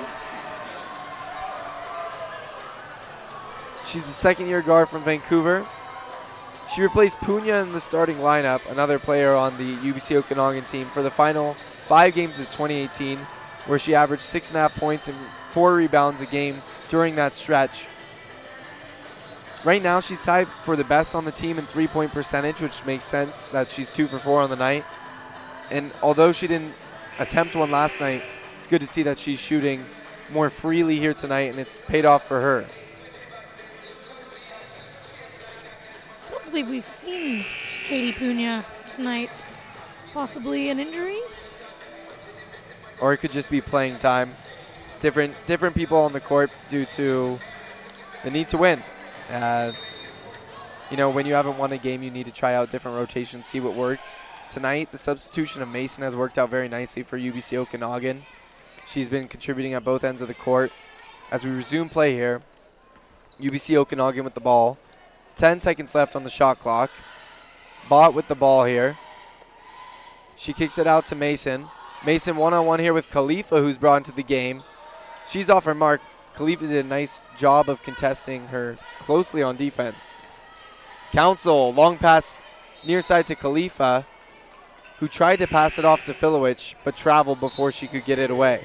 She's 3.90 4.06
the 4.06 4.12
second 4.12 4.48
year 4.48 4.62
guard 4.62 4.88
from 4.88 5.02
Vancouver. 5.02 5.66
She 6.72 6.84
replaced 6.84 7.18
Punya 7.18 7.64
in 7.64 7.72
the 7.72 7.80
starting 7.80 8.18
lineup, 8.18 8.70
another 8.70 9.00
player 9.00 9.34
on 9.34 9.58
the 9.58 9.78
UBC 9.78 10.16
Okanagan 10.18 10.64
team, 10.66 10.86
for 10.86 11.02
the 11.02 11.10
final 11.10 11.56
five 11.56 12.14
games 12.14 12.40
of 12.40 12.46
2018, 12.52 13.18
where 13.66 13.80
she 13.80 13.96
averaged 13.96 14.22
six 14.22 14.50
and 14.50 14.58
a 14.58 14.60
half 14.60 14.76
points 14.76 15.08
and 15.08 15.18
four 15.54 15.74
rebounds 15.74 16.22
a 16.22 16.28
game 16.28 16.62
during 16.90 17.16
that 17.16 17.34
stretch. 17.34 17.88
Right 19.66 19.82
now, 19.82 20.00
she's 20.02 20.22
tied 20.22 20.48
for 20.48 20.76
the 20.76 20.84
best 20.84 21.16
on 21.16 21.26
the 21.26 21.32
team 21.32 21.58
in 21.58 21.66
three 21.66 21.88
point 21.88 22.12
percentage, 22.12 22.62
which 22.62 22.86
makes 22.86 23.06
sense 23.06 23.48
that 23.48 23.70
she's 23.70 23.90
two 23.90 24.06
for 24.06 24.20
four 24.20 24.40
on 24.40 24.52
the 24.52 24.56
night. 24.56 24.86
And 25.72 25.92
although 26.04 26.32
she 26.32 26.46
didn't 26.46 26.76
attempt 27.18 27.56
one 27.56 27.72
last 27.72 28.00
night, 28.00 28.22
it's 28.54 28.68
good 28.68 28.82
to 28.82 28.88
see 28.88 29.02
that 29.02 29.18
she's 29.18 29.42
shooting 29.42 29.84
more 30.32 30.52
freely 30.52 30.98
here 31.00 31.16
tonight, 31.16 31.50
and 31.50 31.58
it's 31.58 31.82
paid 31.82 32.06
off 32.06 32.28
for 32.28 32.40
her. 32.40 32.68
Believe 36.64 36.72
we've 36.72 36.84
seen 36.84 37.46
Katie 37.86 38.12
Puna 38.12 38.66
tonight. 38.86 39.46
Possibly 40.14 40.70
an 40.70 40.80
injury? 40.80 41.20
or 43.02 43.14
it 43.14 43.18
could 43.18 43.32
just 43.32 43.50
be 43.50 43.62
playing 43.62 43.98
time. 43.98 44.30
Different 45.00 45.34
different 45.46 45.74
people 45.74 45.98
on 45.98 46.12
the 46.12 46.20
court 46.20 46.52
due 46.68 46.84
to 46.86 47.40
the 48.26 48.32
need 48.32 48.50
to 48.50 48.58
win. 48.58 48.84
Uh, 49.32 49.72
you 50.92 50.98
know, 50.98 51.10
when 51.10 51.26
you 51.26 51.34
haven't 51.34 51.58
won 51.58 51.72
a 51.72 51.78
game, 51.78 52.04
you 52.04 52.12
need 52.12 52.26
to 52.26 52.32
try 52.32 52.56
out 52.56 52.70
different 52.70 52.98
rotations, 52.98 53.46
see 53.46 53.62
what 53.62 53.74
works. 53.74 54.22
Tonight, 54.50 54.92
the 54.92 54.98
substitution 54.98 55.62
of 55.62 55.70
Mason 55.70 56.04
has 56.04 56.14
worked 56.14 56.38
out 56.38 56.50
very 56.50 56.68
nicely 56.68 57.04
for 57.04 57.18
UBC 57.18 57.56
Okanagan. 57.56 58.24
She's 58.86 59.08
been 59.08 59.30
contributing 59.30 59.76
at 59.76 59.86
both 59.86 60.04
ends 60.04 60.22
of 60.22 60.28
the 60.28 60.34
court. 60.34 60.74
As 61.32 61.46
we 61.46 61.52
resume 61.52 61.88
play 61.88 62.16
here, 62.16 62.42
UBC 63.40 63.78
Okanagan 63.78 64.26
with 64.26 64.34
the 64.34 64.42
ball. 64.42 64.78
10 65.40 65.62
seconds 65.62 65.96
left 65.96 66.18
on 66.18 66.26
the 66.26 66.30
shot 66.30 66.60
clock. 66.60 66.92
Bott 67.88 68.14
with 68.14 68.28
the 68.28 68.36
ball 68.36 68.66
here. 68.66 68.98
She 70.36 70.52
kicks 70.52 70.78
it 70.78 70.86
out 70.86 71.06
to 71.08 71.16
Mason. 71.16 71.68
Mason 72.06 72.36
one 72.36 72.54
on 72.54 72.66
one 72.66 72.80
here 72.80 72.94
with 72.94 73.10
Khalifa, 73.10 73.62
who's 73.62 73.78
brought 73.78 73.98
into 73.98 74.12
the 74.12 74.24
game. 74.24 74.64
She's 75.28 75.50
off 75.50 75.64
her 75.64 75.74
mark. 75.74 76.02
Khalifa 76.36 76.68
did 76.68 76.86
a 76.86 76.88
nice 76.88 77.22
job 77.38 77.70
of 77.70 77.82
contesting 77.84 78.48
her 78.48 78.78
closely 79.00 79.42
on 79.42 79.56
defense. 79.56 80.14
Council, 81.14 81.74
long 81.74 81.98
pass 81.98 82.38
near 82.86 83.02
side 83.02 83.26
to 83.28 83.36
Khalifa, 83.36 84.06
who 85.00 85.08
tried 85.08 85.38
to 85.38 85.48
pass 85.48 85.80
it 85.80 85.86
off 85.86 86.04
to 86.06 86.14
Filewich, 86.14 86.76
but 86.84 86.98
traveled 86.98 87.40
before 87.40 87.72
she 87.72 87.88
could 87.88 88.04
get 88.04 88.20
it 88.20 88.30
away. 88.30 88.64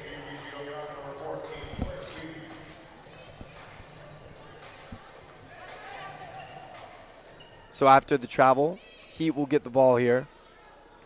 So 7.75 7.89
after 7.89 8.15
the 8.15 8.25
travel, 8.25 8.79
Heat 9.05 9.31
will 9.31 9.47
get 9.47 9.65
the 9.65 9.69
ball 9.69 9.97
here. 9.97 10.27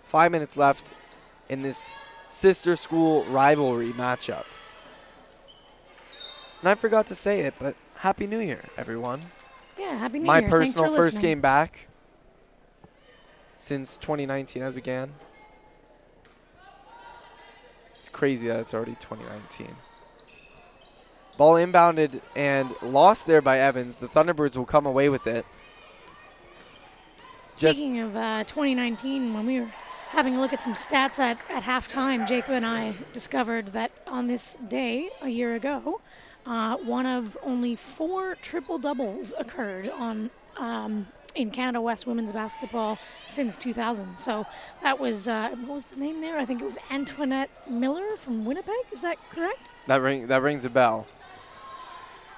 Five 0.04 0.32
minutes 0.32 0.56
left 0.56 0.94
in 1.50 1.64
this 1.64 1.96
sister 2.30 2.76
school 2.76 3.26
rivalry 3.26 3.92
matchup. 3.94 4.46
And 6.60 6.70
I 6.70 6.76
forgot 6.76 7.08
to 7.08 7.16
say 7.16 7.40
it, 7.40 7.56
but 7.58 7.76
Happy 7.96 8.28
New 8.28 8.38
Year, 8.38 8.62
everyone. 8.78 9.20
Yeah, 9.80 9.96
happy 9.96 10.20
New 10.20 10.28
My 10.28 10.42
Year. 10.42 10.50
Thanks 10.52 10.74
personal 10.74 10.96
first 10.96 11.16
listening. 11.16 11.32
game 11.32 11.42
back 11.42 11.88
since 13.56 13.98
2019 13.98 14.62
has 14.62 14.76
began. 14.76 15.12
It's 17.98 18.10
crazy 18.10 18.46
that 18.46 18.60
it's 18.60 18.76
already 18.76 18.94
2019. 19.00 19.70
Ball 21.36 21.56
inbounded 21.56 22.22
and 22.36 22.70
lost 22.84 23.26
there 23.26 23.42
by 23.42 23.58
Evans. 23.58 23.98
The 23.98 24.08
Thunderbirds 24.08 24.56
will 24.56 24.66
come 24.66 24.86
away 24.86 25.10
with 25.10 25.26
it. 25.26 25.48
Just 27.58 27.80
Speaking 27.80 28.00
of 28.00 28.16
uh, 28.16 28.44
2019, 28.46 29.34
when 29.34 29.46
we 29.46 29.60
were 29.60 29.72
having 30.10 30.36
a 30.36 30.40
look 30.40 30.54
at 30.54 30.64
some 30.64 30.74
stats 30.74 31.20
at, 31.20 31.38
at 31.50 31.64
halftime, 31.64 32.28
Jacob 32.28 32.54
and 32.54 32.66
I 32.66 32.94
discovered 33.14 33.68
that 33.74 33.92
on 34.08 34.28
this 34.28 34.56
day 34.70 35.10
a 35.22 35.30
year 35.30 35.56
ago, 35.56 36.02
uh, 36.46 36.78
one 36.78 37.06
of 37.06 37.38
only 37.44 37.76
four 37.76 38.36
triple 38.36 38.78
doubles 38.78 39.34
occurred 39.38 39.90
on 39.90 40.30
um, 40.58 41.06
in 41.36 41.52
Canada 41.52 41.80
West 41.82 42.08
women's 42.08 42.32
basketball 42.34 42.98
since 43.28 43.56
2000. 43.58 44.18
So 44.18 44.46
that 44.82 45.00
was 45.00 45.28
uh, 45.28 45.50
what 45.50 45.76
was 45.76 45.86
the 45.86 45.98
name 45.98 46.22
there? 46.22 46.38
I 46.38 46.46
think 46.46 46.62
it 46.62 46.66
was 46.66 46.78
Antoinette 46.90 47.50
Miller 47.70 48.16
from 48.18 48.46
Winnipeg. 48.46 48.74
Is 48.92 49.02
that 49.02 49.18
correct? 49.30 49.60
that 49.88 50.02
ring 50.02 50.28
that 50.28 50.42
rings 50.42 50.66
a 50.66 50.70
bell. 50.70 51.08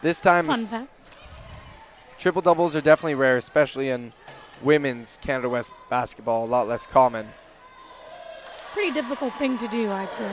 This 0.01 0.19
time 0.21 0.45
Fun 0.45 0.65
fact. 0.65 1.11
triple 2.17 2.41
doubles 2.41 2.75
are 2.75 2.81
definitely 2.81 3.15
rare, 3.15 3.37
especially 3.37 3.89
in 3.89 4.13
women's 4.63 5.17
Canada 5.21 5.49
West 5.49 5.73
basketball, 5.89 6.45
a 6.45 6.47
lot 6.47 6.67
less 6.67 6.85
common. 6.85 7.27
Pretty 8.73 8.91
difficult 8.91 9.33
thing 9.33 9.57
to 9.57 9.67
do, 9.67 9.91
I'd 9.91 10.09
say. 10.09 10.31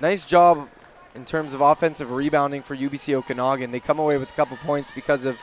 Nice 0.00 0.26
job 0.26 0.68
in 1.14 1.24
terms 1.24 1.54
of 1.54 1.60
offensive 1.60 2.10
rebounding 2.10 2.62
for 2.62 2.76
UBC 2.76 3.14
Okanagan. 3.14 3.70
They 3.70 3.80
come 3.80 3.98
away 3.98 4.18
with 4.18 4.30
a 4.30 4.34
couple 4.34 4.56
points 4.58 4.90
because 4.90 5.24
of 5.24 5.38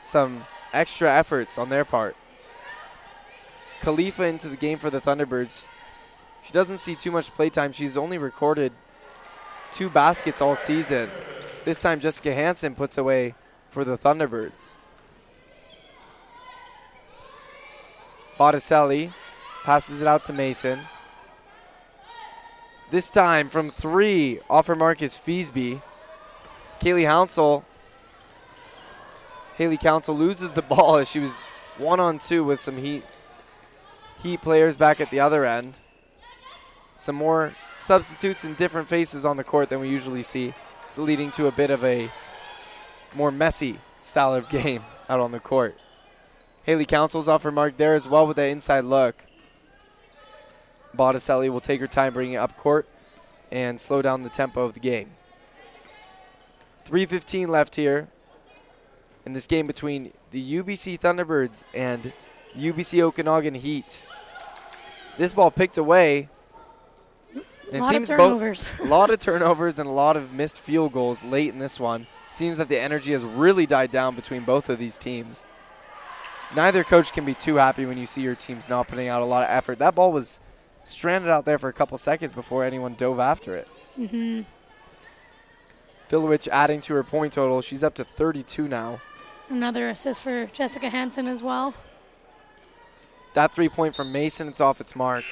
some 0.00 0.44
extra 0.72 1.10
efforts 1.10 1.58
on 1.58 1.68
their 1.68 1.84
part. 1.84 2.16
Khalifa 3.82 4.24
into 4.24 4.48
the 4.48 4.56
game 4.56 4.78
for 4.78 4.90
the 4.90 5.00
Thunderbirds. 5.00 5.66
She 6.42 6.52
doesn't 6.52 6.78
see 6.78 6.94
too 6.94 7.10
much 7.10 7.30
playtime. 7.30 7.72
She's 7.72 7.96
only 7.96 8.18
recorded 8.18 8.72
two 9.72 9.88
baskets 9.88 10.40
all 10.40 10.56
season. 10.56 11.08
This 11.64 11.80
time, 11.80 12.00
Jessica 12.00 12.34
Hansen 12.34 12.74
puts 12.74 12.98
away 12.98 13.34
for 13.70 13.84
the 13.84 13.96
Thunderbirds. 13.96 14.72
Botticelli 18.42 19.12
passes 19.62 20.02
it 20.02 20.08
out 20.08 20.24
to 20.24 20.32
Mason. 20.32 20.80
This 22.90 23.08
time 23.08 23.48
from 23.48 23.70
three, 23.70 24.40
off 24.50 24.66
her 24.66 24.74
mark 24.74 24.98
Feesby. 24.98 25.80
Kaylee 26.80 27.06
Hounsell. 27.06 27.62
Haley 29.56 29.76
Council 29.76 30.16
loses 30.16 30.50
the 30.50 30.62
ball 30.74 30.96
as 30.96 31.08
she 31.08 31.20
was 31.20 31.44
one 31.78 32.00
on 32.00 32.18
two 32.18 32.42
with 32.42 32.58
some 32.58 32.78
Heat 32.78 33.04
Heat 34.24 34.42
players 34.42 34.76
back 34.76 35.00
at 35.00 35.12
the 35.12 35.20
other 35.20 35.44
end. 35.44 35.80
Some 36.96 37.14
more 37.14 37.52
substitutes 37.76 38.42
and 38.42 38.56
different 38.56 38.88
faces 38.88 39.24
on 39.24 39.36
the 39.36 39.44
court 39.44 39.68
than 39.68 39.78
we 39.78 39.88
usually 39.88 40.24
see. 40.24 40.52
It's 40.86 40.98
leading 40.98 41.30
to 41.32 41.46
a 41.46 41.52
bit 41.52 41.70
of 41.70 41.84
a 41.84 42.10
more 43.14 43.30
messy 43.30 43.78
style 44.00 44.34
of 44.34 44.48
game 44.48 44.82
out 45.08 45.20
on 45.20 45.30
the 45.30 45.38
court. 45.38 45.78
Haley 46.64 46.86
Council's 46.86 47.28
off 47.28 47.42
her 47.42 47.50
mark 47.50 47.76
there 47.76 47.94
as 47.94 48.06
well 48.06 48.26
with 48.26 48.36
that 48.36 48.48
inside 48.48 48.84
look. 48.84 49.24
Botticelli 50.94 51.50
will 51.50 51.60
take 51.60 51.80
her 51.80 51.86
time 51.86 52.12
bringing 52.12 52.34
it 52.34 52.38
up 52.38 52.56
court 52.56 52.86
and 53.50 53.80
slow 53.80 54.02
down 54.02 54.22
the 54.22 54.28
tempo 54.28 54.64
of 54.64 54.74
the 54.74 54.80
game. 54.80 55.10
3.15 56.84 57.48
left 57.48 57.76
here 57.76 58.08
in 59.24 59.32
this 59.32 59.46
game 59.46 59.66
between 59.66 60.12
the 60.30 60.62
UBC 60.62 60.98
Thunderbirds 60.98 61.64
and 61.74 62.12
UBC 62.56 63.00
Okanagan 63.00 63.54
Heat. 63.54 64.06
This 65.16 65.34
ball 65.34 65.50
picked 65.50 65.78
away. 65.78 66.28
A 67.34 67.76
it 67.76 67.80
lot 67.80 67.82
of 67.82 67.86
seems 67.88 68.08
both 68.08 68.18
turnovers. 68.18 68.68
a 68.80 68.84
lot 68.84 69.10
of 69.10 69.18
turnovers 69.18 69.78
and 69.78 69.88
a 69.88 69.92
lot 69.92 70.16
of 70.16 70.32
missed 70.32 70.60
field 70.60 70.92
goals 70.92 71.24
late 71.24 71.52
in 71.52 71.58
this 71.58 71.80
one. 71.80 72.06
Seems 72.30 72.58
that 72.58 72.68
the 72.68 72.80
energy 72.80 73.12
has 73.12 73.24
really 73.24 73.66
died 73.66 73.90
down 73.90 74.14
between 74.14 74.42
both 74.42 74.68
of 74.68 74.78
these 74.78 74.98
teams. 74.98 75.44
Neither 76.54 76.84
coach 76.84 77.12
can 77.12 77.24
be 77.24 77.34
too 77.34 77.56
happy 77.56 77.86
when 77.86 77.96
you 77.96 78.06
see 78.06 78.20
your 78.22 78.34
teams 78.34 78.68
not 78.68 78.88
putting 78.88 79.08
out 79.08 79.22
a 79.22 79.24
lot 79.24 79.42
of 79.42 79.50
effort. 79.50 79.78
That 79.78 79.94
ball 79.94 80.12
was 80.12 80.40
stranded 80.84 81.30
out 81.30 81.44
there 81.44 81.58
for 81.58 81.68
a 81.68 81.72
couple 81.72 81.96
seconds 81.96 82.32
before 82.32 82.64
anyone 82.64 82.94
dove 82.94 83.20
after 83.20 83.56
it. 83.56 83.68
hmm 83.96 84.42
Filewich 86.08 86.46
adding 86.48 86.82
to 86.82 86.94
her 86.94 87.02
point 87.02 87.32
total. 87.32 87.62
She's 87.62 87.82
up 87.82 87.94
to 87.94 88.04
32 88.04 88.68
now. 88.68 89.00
Another 89.48 89.88
assist 89.88 90.22
for 90.22 90.44
Jessica 90.46 90.90
Hansen 90.90 91.26
as 91.26 91.42
well. 91.42 91.74
That 93.32 93.54
three 93.54 93.70
point 93.70 93.96
from 93.96 94.12
Mason, 94.12 94.46
it's 94.46 94.60
off 94.60 94.78
its 94.78 94.94
mark. 94.94 95.24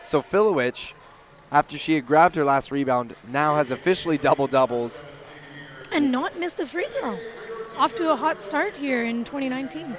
So 0.00 0.22
Filewich, 0.22 0.92
after 1.50 1.76
she 1.76 1.94
had 1.94 2.06
grabbed 2.06 2.36
her 2.36 2.44
last 2.44 2.70
rebound, 2.70 3.14
now 3.28 3.56
has 3.56 3.72
officially 3.72 4.16
double 4.16 4.46
doubled. 4.46 5.00
And 5.90 6.12
not 6.12 6.38
missed 6.38 6.60
a 6.60 6.66
free 6.66 6.86
throw. 6.86 7.18
Off 7.78 7.94
to 7.94 8.10
a 8.10 8.16
hot 8.16 8.42
start 8.42 8.74
here 8.74 9.04
in 9.04 9.22
2019. 9.22 9.96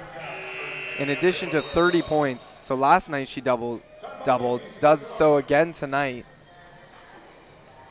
In 0.98 1.08
addition 1.08 1.48
to 1.48 1.62
30 1.62 2.02
points, 2.02 2.44
so 2.44 2.74
last 2.74 3.08
night 3.08 3.26
she 3.26 3.40
doubled, 3.40 3.82
doubled, 4.26 4.68
does 4.80 5.00
so 5.00 5.38
again 5.38 5.72
tonight. 5.72 6.26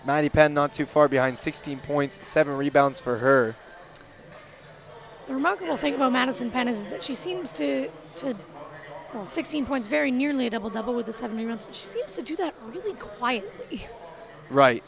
Maddie 0.05 0.29
Penn 0.29 0.53
not 0.53 0.73
too 0.73 0.85
far 0.85 1.07
behind, 1.07 1.39
16 1.39 1.79
points, 1.79 2.23
seven 2.23 2.55
rebounds 2.55 2.99
for 2.99 3.17
her. 3.17 3.55
The 5.25 5.33
remarkable 5.33 5.75
thing 5.75 5.95
about 5.95 6.11
Madison 6.11 6.51
Penn 6.51 6.67
is 6.67 6.85
that 6.87 7.03
she 7.03 7.15
seems 7.15 7.51
to, 7.53 7.89
to 8.17 8.35
well, 9.15 9.25
16 9.25 9.65
points, 9.65 9.87
very 9.87 10.11
nearly 10.11 10.45
a 10.45 10.49
double 10.51 10.69
double 10.69 10.93
with 10.93 11.07
the 11.07 11.13
seven 11.13 11.35
rebounds, 11.35 11.65
but 11.65 11.73
she 11.73 11.87
seems 11.87 12.13
to 12.13 12.21
do 12.21 12.35
that 12.35 12.53
really 12.67 12.93
quietly. 12.93 13.87
Right. 14.51 14.83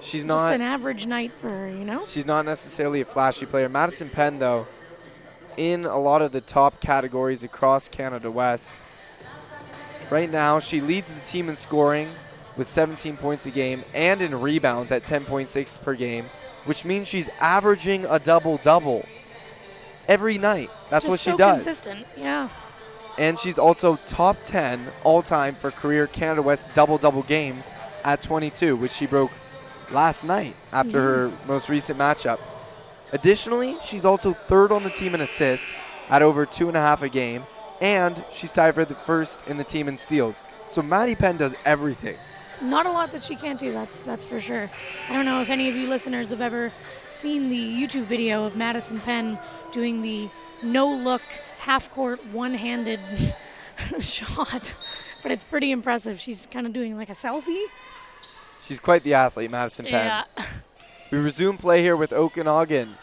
She's 0.00 0.22
Just 0.22 0.26
not. 0.26 0.54
an 0.54 0.62
average 0.62 1.06
night 1.06 1.30
for 1.32 1.48
her, 1.48 1.68
you 1.68 1.84
know? 1.84 2.02
She's 2.06 2.26
not 2.26 2.44
necessarily 2.44 3.02
a 3.02 3.04
flashy 3.04 3.46
player. 3.46 3.68
Madison 3.68 4.08
Penn, 4.08 4.38
though, 4.38 4.66
in 5.56 5.84
a 5.84 5.98
lot 5.98 6.22
of 6.22 6.32
the 6.32 6.40
top 6.40 6.80
categories 6.80 7.42
across 7.44 7.88
Canada 7.88 8.30
West. 8.30 8.72
Right 10.10 10.30
now, 10.30 10.58
she 10.58 10.80
leads 10.80 11.12
the 11.12 11.20
team 11.20 11.48
in 11.48 11.56
scoring 11.56 12.08
with 12.56 12.66
17 12.66 13.16
points 13.16 13.46
a 13.46 13.50
game 13.50 13.84
and 13.94 14.20
in 14.20 14.40
rebounds 14.40 14.90
at 14.90 15.02
10.6 15.02 15.82
per 15.82 15.94
game, 15.94 16.24
which 16.64 16.84
means 16.84 17.06
she's 17.06 17.28
averaging 17.40 18.04
a 18.06 18.18
double 18.18 18.56
double 18.58 19.06
every 20.08 20.36
night. 20.38 20.70
That's 20.88 21.04
Just 21.04 21.08
what 21.10 21.20
she 21.20 21.30
so 21.30 21.36
does. 21.36 21.64
consistent, 21.64 22.06
yeah. 22.16 22.48
And 23.18 23.38
she's 23.38 23.58
also 23.58 23.96
top 24.08 24.36
10 24.44 24.80
all 25.04 25.22
time 25.22 25.54
for 25.54 25.70
career 25.70 26.06
Canada 26.06 26.42
West 26.42 26.74
double 26.74 26.96
double 26.98 27.22
games 27.24 27.74
at 28.04 28.22
22, 28.22 28.76
which 28.76 28.92
she 28.92 29.06
broke 29.06 29.30
last 29.92 30.24
night 30.24 30.54
after 30.72 31.28
mm-hmm. 31.28 31.36
her 31.36 31.48
most 31.48 31.68
recent 31.68 31.98
matchup. 31.98 32.40
Additionally, 33.12 33.76
she's 33.84 34.04
also 34.04 34.32
third 34.32 34.70
on 34.72 34.84
the 34.84 34.90
team 34.90 35.14
in 35.14 35.20
assists 35.20 35.74
at 36.08 36.22
over 36.22 36.46
two 36.46 36.68
and 36.68 36.76
a 36.76 36.80
half 36.80 37.02
a 37.02 37.08
game, 37.08 37.42
and 37.80 38.22
she's 38.32 38.52
tied 38.52 38.74
for 38.74 38.84
the 38.84 38.94
first 38.94 39.48
in 39.48 39.56
the 39.56 39.64
team 39.64 39.88
in 39.88 39.96
steals. 39.96 40.42
So 40.66 40.82
Maddie 40.82 41.14
Penn 41.16 41.36
does 41.36 41.56
everything. 41.64 42.16
not 42.62 42.86
a 42.86 42.90
lot 42.90 43.10
that 43.12 43.22
she 43.22 43.36
can't 43.36 43.58
do. 43.58 43.72
That's 43.72 44.02
that's 44.02 44.24
for 44.24 44.40
sure. 44.40 44.70
I 45.08 45.12
don't 45.12 45.24
know 45.24 45.40
if 45.40 45.50
any 45.50 45.68
of 45.68 45.74
you 45.74 45.88
listeners 45.88 46.30
have 46.30 46.40
ever 46.40 46.70
seen 47.08 47.48
the 47.48 47.56
YouTube 47.56 48.04
video 48.04 48.44
of 48.44 48.54
Madison 48.56 48.98
Penn 48.98 49.38
doing 49.72 50.02
the 50.02 50.28
no 50.62 50.92
look 50.92 51.22
half 51.58 51.90
court 51.90 52.24
one 52.32 52.54
handed 52.54 53.00
shot, 54.00 54.74
but 55.22 55.32
it's 55.32 55.44
pretty 55.44 55.72
impressive. 55.72 56.20
She's 56.20 56.46
kind 56.46 56.66
of 56.66 56.72
doing 56.72 56.96
like 56.96 57.08
a 57.08 57.14
selfie. 57.14 57.64
She's 58.60 58.78
quite 58.80 59.02
the 59.02 59.14
athlete, 59.14 59.50
Madison 59.50 59.86
Penn. 59.86 60.24
Yeah. 60.36 60.44
We 61.10 61.18
resume 61.18 61.56
play 61.56 61.82
here 61.82 61.96
with 61.96 62.12
Okanagan 62.12 62.94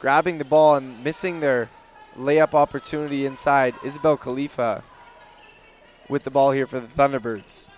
grabbing 0.00 0.38
the 0.38 0.44
ball 0.44 0.74
and 0.74 1.04
missing 1.04 1.38
their 1.38 1.68
layup 2.16 2.54
opportunity 2.54 3.24
inside. 3.24 3.74
Isabel 3.84 4.16
Khalifa 4.16 4.82
with 6.08 6.24
the 6.24 6.30
ball 6.30 6.50
here 6.50 6.66
for 6.66 6.80
the 6.80 6.88
Thunderbirds. 6.88 7.68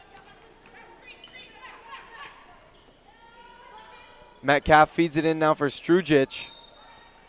Metcalf 4.42 4.90
feeds 4.90 5.16
it 5.16 5.24
in 5.24 5.38
now 5.38 5.54
for 5.54 5.66
Strujic. 5.66 6.48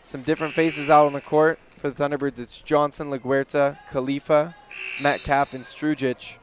Some 0.02 0.22
different 0.22 0.54
faces 0.54 0.88
out 0.88 1.06
on 1.06 1.12
the 1.12 1.20
court 1.20 1.58
for 1.76 1.90
the 1.90 2.02
Thunderbirds. 2.02 2.38
It's 2.38 2.60
Johnson, 2.60 3.10
LaGuerta, 3.10 3.78
Khalifa, 3.90 4.54
Metcalf, 5.02 5.52
and 5.52 5.62
Strujic. 5.62 6.38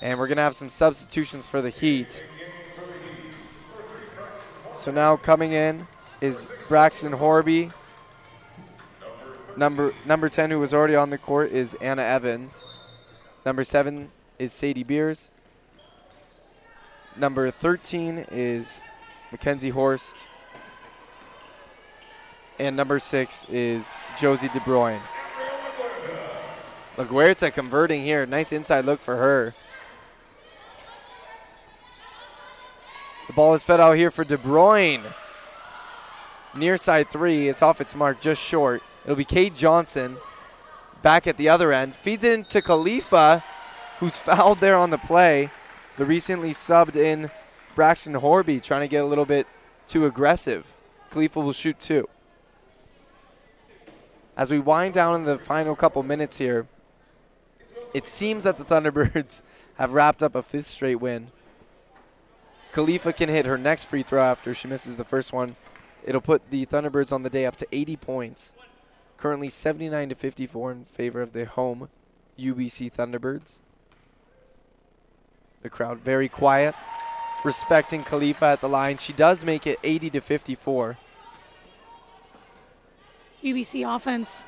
And 0.00 0.18
we're 0.18 0.28
going 0.28 0.36
to 0.36 0.42
have 0.42 0.54
some 0.54 0.68
substitutions 0.68 1.48
for 1.48 1.60
the 1.60 1.70
Heat. 1.70 2.22
So 4.74 4.90
now 4.90 5.16
coming 5.16 5.52
in 5.52 5.86
is 6.20 6.50
Braxton 6.68 7.12
Horby. 7.12 7.70
Number 9.56 9.94
number 10.04 10.28
10 10.28 10.50
who 10.50 10.58
was 10.58 10.74
already 10.74 10.96
on 10.96 11.10
the 11.10 11.18
court 11.18 11.52
is 11.52 11.74
Anna 11.74 12.02
Evans. 12.02 12.64
Number 13.46 13.62
7 13.62 14.10
is 14.38 14.52
Sadie 14.52 14.82
Beers. 14.82 15.30
Number 17.16 17.52
13 17.52 18.26
is 18.32 18.82
Mackenzie 19.30 19.70
Horst. 19.70 20.26
And 22.58 22.76
number 22.76 22.98
6 22.98 23.46
is 23.50 24.00
Josie 24.18 24.48
De 24.48 24.60
Bruyne. 24.60 25.00
LaGuerta 26.96 27.52
converting 27.52 28.04
here. 28.04 28.26
Nice 28.26 28.52
inside 28.52 28.84
look 28.84 29.00
for 29.00 29.16
her. 29.16 29.54
The 33.26 33.32
ball 33.32 33.54
is 33.54 33.64
fed 33.64 33.80
out 33.80 33.96
here 33.96 34.10
for 34.10 34.24
De 34.24 34.36
Bruyne. 34.36 35.02
Near 36.54 36.76
side 36.76 37.10
three. 37.10 37.48
It's 37.48 37.62
off 37.62 37.80
its 37.80 37.96
mark, 37.96 38.20
just 38.20 38.42
short. 38.42 38.82
It'll 39.04 39.16
be 39.16 39.24
Kate 39.24 39.54
Johnson 39.54 40.16
back 41.02 41.26
at 41.26 41.36
the 41.36 41.48
other 41.48 41.72
end. 41.72 41.94
Feeds 41.94 42.24
it 42.24 42.32
into 42.32 42.62
Khalifa, 42.62 43.42
who's 44.00 44.16
fouled 44.18 44.60
there 44.60 44.76
on 44.76 44.90
the 44.90 44.98
play. 44.98 45.50
The 45.96 46.04
recently 46.04 46.50
subbed 46.50 46.96
in 46.96 47.30
Braxton 47.74 48.14
Horby 48.14 48.60
trying 48.60 48.82
to 48.82 48.88
get 48.88 49.04
a 49.04 49.06
little 49.06 49.24
bit 49.24 49.46
too 49.86 50.06
aggressive. 50.06 50.76
Khalifa 51.10 51.40
will 51.40 51.52
shoot 51.52 51.78
two. 51.78 52.08
As 54.36 54.50
we 54.50 54.58
wind 54.58 54.94
down 54.94 55.14
in 55.14 55.24
the 55.24 55.38
final 55.38 55.76
couple 55.76 56.02
minutes 56.02 56.38
here, 56.38 56.66
it 57.92 58.06
seems 58.06 58.42
that 58.44 58.58
the 58.58 58.64
Thunderbirds 58.64 59.42
have 59.78 59.92
wrapped 59.92 60.22
up 60.22 60.34
a 60.34 60.42
fifth 60.42 60.66
straight 60.66 60.96
win. 60.96 61.28
Khalifa 62.74 63.12
can 63.12 63.28
hit 63.28 63.46
her 63.46 63.56
next 63.56 63.84
free 63.84 64.02
throw 64.02 64.20
after 64.20 64.52
she 64.52 64.66
misses 64.66 64.96
the 64.96 65.04
first 65.04 65.32
one. 65.32 65.54
It'll 66.04 66.20
put 66.20 66.50
the 66.50 66.66
Thunderbirds 66.66 67.12
on 67.12 67.22
the 67.22 67.30
day 67.30 67.46
up 67.46 67.54
to 67.58 67.68
80 67.70 67.94
points. 67.98 68.52
Currently 69.16 69.48
79 69.48 70.08
to 70.08 70.14
54 70.16 70.72
in 70.72 70.84
favor 70.84 71.22
of 71.22 71.32
the 71.32 71.44
home 71.44 71.88
UBC 72.36 72.92
Thunderbirds. 72.92 73.60
The 75.62 75.70
crowd 75.70 76.00
very 76.00 76.28
quiet, 76.28 76.74
respecting 77.44 78.02
Khalifa 78.02 78.46
at 78.46 78.60
the 78.60 78.68
line. 78.68 78.96
She 78.96 79.12
does 79.12 79.44
make 79.44 79.68
it 79.68 79.78
80 79.84 80.10
to 80.10 80.20
54. 80.20 80.98
UBC 83.44 83.94
offense 83.94 84.46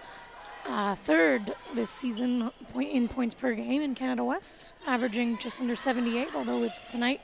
uh, 0.66 0.96
third 0.96 1.54
this 1.74 1.90
season 1.90 2.50
in 2.74 3.06
points 3.06 3.36
per 3.36 3.54
game 3.54 3.82
in 3.82 3.94
Canada 3.94 4.24
West, 4.24 4.74
averaging 4.84 5.38
just 5.38 5.60
under 5.60 5.76
78. 5.76 6.30
Although 6.34 6.58
with 6.58 6.72
tonight, 6.88 7.20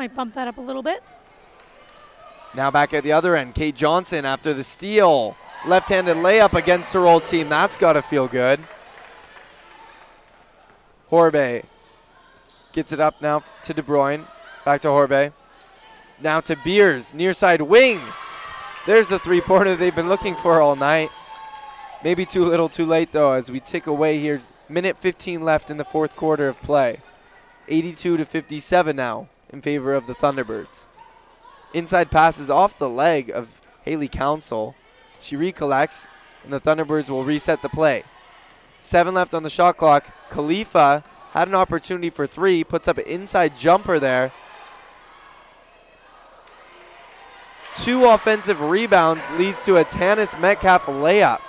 might 0.00 0.16
bump 0.16 0.32
that 0.32 0.48
up 0.48 0.56
a 0.56 0.60
little 0.62 0.82
bit. 0.82 1.02
Now 2.54 2.70
back 2.70 2.94
at 2.94 3.04
the 3.04 3.12
other 3.12 3.36
end, 3.36 3.54
Kate 3.54 3.76
Johnson 3.76 4.24
after 4.24 4.54
the 4.54 4.64
steal. 4.64 5.36
Left-handed 5.66 6.16
layup 6.16 6.54
against 6.54 6.94
her 6.94 7.00
old 7.00 7.26
team. 7.26 7.50
That's 7.50 7.76
got 7.76 7.92
to 7.92 8.00
feel 8.00 8.26
good. 8.26 8.60
Horbe 11.10 11.64
gets 12.72 12.92
it 12.92 13.00
up 13.00 13.20
now 13.20 13.42
to 13.64 13.74
De 13.74 13.82
Bruyne. 13.82 14.26
Back 14.64 14.80
to 14.80 14.88
Horbe. 14.88 15.34
Now 16.22 16.40
to 16.40 16.56
Beers, 16.64 17.12
near 17.12 17.34
side 17.34 17.60
wing. 17.60 18.00
There's 18.86 19.10
the 19.10 19.18
three-pointer 19.18 19.76
they've 19.76 19.94
been 19.94 20.08
looking 20.08 20.34
for 20.34 20.62
all 20.62 20.76
night. 20.76 21.10
Maybe 22.02 22.24
too 22.24 22.46
little, 22.46 22.70
too 22.70 22.86
late 22.86 23.12
though, 23.12 23.32
as 23.32 23.50
we 23.50 23.60
tick 23.60 23.86
away 23.86 24.18
here. 24.18 24.40
Minute 24.66 24.96
15 24.96 25.42
left 25.42 25.70
in 25.70 25.76
the 25.76 25.84
fourth 25.84 26.16
quarter 26.16 26.48
of 26.48 26.62
play. 26.62 27.00
82 27.68 28.16
to 28.16 28.24
57 28.24 28.96
now 28.96 29.28
in 29.52 29.60
favor 29.60 29.94
of 29.94 30.06
the 30.06 30.14
Thunderbirds. 30.14 30.86
Inside 31.72 32.10
passes 32.10 32.50
off 32.50 32.78
the 32.78 32.88
leg 32.88 33.30
of 33.30 33.60
Haley 33.84 34.08
Council. 34.08 34.74
She 35.20 35.36
recollects, 35.36 36.08
and 36.42 36.52
the 36.52 36.60
Thunderbirds 36.60 37.10
will 37.10 37.24
reset 37.24 37.62
the 37.62 37.68
play. 37.68 38.04
Seven 38.78 39.14
left 39.14 39.34
on 39.34 39.42
the 39.42 39.50
shot 39.50 39.76
clock. 39.76 40.06
Khalifa 40.30 41.04
had 41.32 41.48
an 41.48 41.54
opportunity 41.54 42.10
for 42.10 42.26
three, 42.26 42.64
puts 42.64 42.88
up 42.88 42.98
an 42.98 43.06
inside 43.06 43.56
jumper 43.56 43.98
there. 43.98 44.32
Two 47.74 48.06
offensive 48.06 48.60
rebounds 48.60 49.30
leads 49.38 49.62
to 49.62 49.76
a 49.76 49.84
Tanis 49.84 50.38
Metcalf 50.40 50.86
layup. 50.86 51.40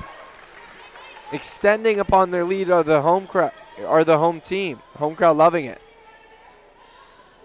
Extending 1.32 2.00
upon 2.00 2.30
their 2.30 2.46
lead 2.46 2.70
are 2.70 2.84
the 2.84 3.02
home 3.02 3.26
crowd, 3.26 3.54
are 3.86 4.04
the 4.04 4.18
home 4.18 4.40
team. 4.40 4.80
Home 4.98 5.16
crowd 5.16 5.38
loving 5.38 5.66
it. 5.66 5.82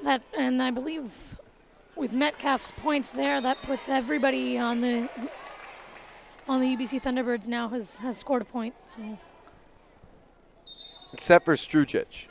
That 0.06 0.22
and 0.38 0.62
I 0.62 0.70
believe 0.70 1.40
with 1.96 2.12
Metcalf's 2.12 2.70
points 2.70 3.10
there, 3.10 3.40
that 3.40 3.56
puts 3.62 3.88
everybody 3.88 4.56
on 4.56 4.80
the 4.80 5.08
on 6.46 6.60
the 6.60 6.76
UBC 6.76 7.02
Thunderbirds 7.02 7.48
now 7.48 7.68
has 7.70 7.98
has 7.98 8.16
scored 8.16 8.42
a 8.42 8.44
point. 8.44 8.72
So 8.86 9.00
Except 11.12 11.44
for 11.44 11.54
Strujic. 11.54 12.28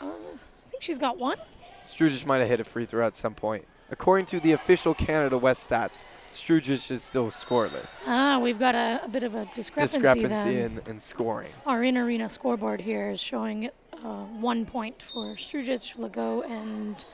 uh, 0.00 0.06
I 0.06 0.68
think 0.70 0.82
she's 0.82 0.98
got 0.98 1.18
one. 1.18 1.36
Strujic 1.84 2.24
might 2.24 2.38
have 2.38 2.48
hit 2.48 2.60
a 2.60 2.64
free 2.64 2.86
throw 2.86 3.06
at 3.06 3.14
some 3.14 3.34
point. 3.34 3.66
According 3.90 4.24
to 4.26 4.40
the 4.40 4.52
official 4.52 4.94
Canada 4.94 5.36
West 5.36 5.68
stats, 5.68 6.06
Strujic 6.32 6.90
is 6.90 7.02
still 7.02 7.26
scoreless. 7.26 8.02
Ah, 8.06 8.38
we've 8.38 8.58
got 8.58 8.74
a, 8.74 9.02
a 9.04 9.08
bit 9.08 9.22
of 9.22 9.34
a 9.34 9.44
discrepancy, 9.54 9.98
Discrepancy 9.98 10.60
in, 10.60 10.80
in 10.86 10.98
scoring. 10.98 11.52
Our 11.66 11.84
in 11.84 11.98
arena 11.98 12.30
scoreboard 12.30 12.80
here 12.80 13.10
is 13.10 13.20
showing 13.20 13.68
uh, 14.04 14.24
one 14.24 14.64
point 14.66 15.00
for 15.00 15.34
Strujic, 15.36 15.98
Lago, 15.98 16.42
and 16.42 17.04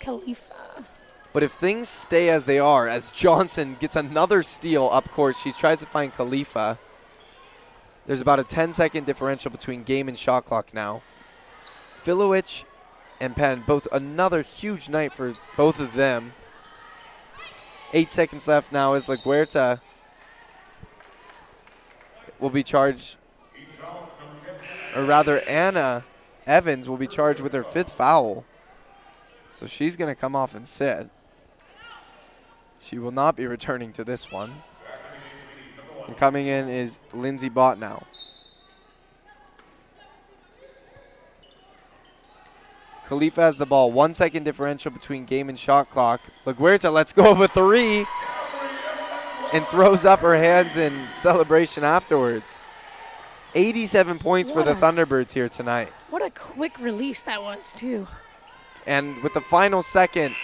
Khalifa. 0.00 0.84
But 1.32 1.42
if 1.42 1.52
things 1.52 1.88
stay 1.88 2.28
as 2.28 2.44
they 2.44 2.58
are, 2.58 2.88
as 2.88 3.10
Johnson 3.10 3.76
gets 3.80 3.96
another 3.96 4.42
steal 4.42 4.88
up 4.92 5.08
court, 5.10 5.36
she 5.36 5.52
tries 5.52 5.80
to 5.80 5.86
find 5.86 6.12
Khalifa. 6.12 6.78
There's 8.06 8.20
about 8.20 8.38
a 8.38 8.44
10 8.44 8.72
second 8.72 9.06
differential 9.06 9.50
between 9.50 9.84
game 9.84 10.08
and 10.08 10.18
shot 10.18 10.44
clock 10.44 10.74
now. 10.74 11.02
Filewich 12.04 12.64
and 13.20 13.36
Penn, 13.36 13.62
both 13.66 13.86
another 13.92 14.42
huge 14.42 14.88
night 14.88 15.14
for 15.14 15.34
both 15.56 15.78
of 15.78 15.94
them. 15.94 16.32
Eight 17.94 18.12
seconds 18.12 18.48
left 18.48 18.72
now 18.72 18.94
as 18.94 19.06
LaGuerta 19.06 19.80
will 22.40 22.50
be 22.50 22.62
charged, 22.62 23.16
or 24.96 25.04
rather, 25.04 25.40
Anna 25.48 26.04
Evans 26.46 26.88
will 26.88 26.96
be 26.96 27.06
charged 27.06 27.40
with 27.40 27.52
her 27.52 27.62
fifth 27.62 27.92
foul. 27.92 28.44
So 29.50 29.66
she's 29.66 29.96
going 29.96 30.12
to 30.12 30.18
come 30.18 30.34
off 30.34 30.54
and 30.54 30.66
sit. 30.66 31.10
She 32.80 32.98
will 32.98 33.12
not 33.12 33.36
be 33.36 33.46
returning 33.46 33.92
to 33.92 34.04
this 34.04 34.32
one. 34.32 34.62
And 36.06 36.16
coming 36.16 36.46
in 36.46 36.68
is 36.68 36.98
Lindsay 37.12 37.48
Bott 37.48 37.78
now. 37.78 38.06
Khalifa 43.06 43.42
has 43.42 43.56
the 43.58 43.66
ball. 43.66 43.92
One 43.92 44.14
second 44.14 44.44
differential 44.44 44.90
between 44.90 45.26
game 45.26 45.48
and 45.48 45.58
shot 45.58 45.90
clock. 45.90 46.22
LaGuerta 46.46 46.90
lets 46.90 47.12
go 47.12 47.30
of 47.30 47.40
a 47.40 47.46
three 47.46 48.06
and 49.52 49.66
throws 49.66 50.06
up 50.06 50.20
her 50.20 50.34
hands 50.34 50.76
in 50.76 51.06
celebration 51.12 51.84
afterwards. 51.84 52.62
87 53.54 54.18
points 54.18 54.50
for 54.50 54.62
the 54.62 54.74
Thunderbirds 54.74 55.32
here 55.32 55.48
tonight. 55.48 55.92
What 56.12 56.20
a 56.20 56.28
quick 56.28 56.78
release 56.78 57.22
that 57.22 57.42
was, 57.42 57.72
too. 57.72 58.06
And 58.86 59.22
with 59.22 59.32
the 59.32 59.40
final 59.40 59.80
second, 59.80 60.34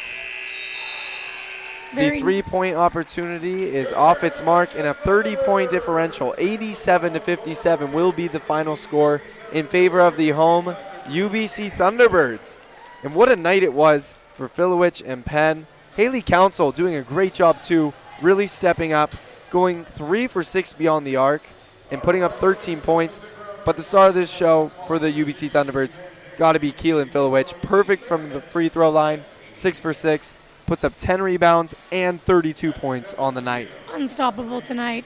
the 1.95 2.19
three 2.19 2.41
point 2.41 2.75
opportunity 2.75 3.77
is 3.77 3.93
off 3.93 4.25
its 4.25 4.43
mark, 4.43 4.71
and 4.75 4.87
a 4.87 4.95
30 4.95 5.37
point 5.45 5.71
differential, 5.71 6.35
87 6.39 7.13
to 7.13 7.21
57, 7.21 7.93
will 7.93 8.13
be 8.13 8.29
the 8.29 8.41
final 8.41 8.77
score 8.77 9.21
in 9.53 9.67
favor 9.67 10.01
of 10.01 10.17
the 10.17 10.31
home 10.31 10.75
UBC 11.05 11.71
Thunderbirds. 11.71 12.57
And 13.03 13.15
what 13.15 13.31
a 13.31 13.37
night 13.37 13.63
it 13.63 13.75
was 13.75 14.15
for 14.33 14.49
Filewich 14.49 15.03
and 15.07 15.23
Penn. 15.27 15.67
Haley 15.97 16.23
Council 16.23 16.73
doing 16.73 16.95
a 16.95 17.03
great 17.03 17.35
job 17.35 17.61
too, 17.61 17.93
really 18.23 18.47
stepping 18.47 18.95
up, 18.95 19.15
going 19.51 19.85
three 19.85 20.29
for 20.29 20.43
six 20.43 20.73
beyond 20.73 21.07
the 21.07 21.17
arc 21.17 21.43
and 21.91 22.03
putting 22.03 22.23
up 22.23 22.33
13 22.37 22.81
points. 22.81 23.21
But 23.69 23.77
the 23.77 23.83
star 23.83 24.09
of 24.09 24.15
this 24.15 24.35
show 24.35 24.69
for 24.69 24.99
the 24.99 25.13
UBC 25.13 25.51
Thunderbirds 25.51 25.99
got 26.39 26.53
to 26.53 26.59
be 26.59 26.73
Keylyn 26.73 27.11
Filewich. 27.11 27.53
Perfect 27.61 28.03
from 28.03 28.31
the 28.31 28.41
free 28.41 28.71
throw 28.71 28.89
line, 28.89 29.27
six 29.53 29.79
for 29.79 29.93
six, 29.93 30.35
puts 30.65 30.85
up 30.85 30.95
10 30.97 31.21
rebounds 31.21 31.77
and 31.93 32.19
32 32.23 32.73
points 32.73 33.13
on 33.13 33.35
the 33.35 33.43
night. 33.43 33.69
Unstoppable 33.93 34.63
tonight. 34.63 35.05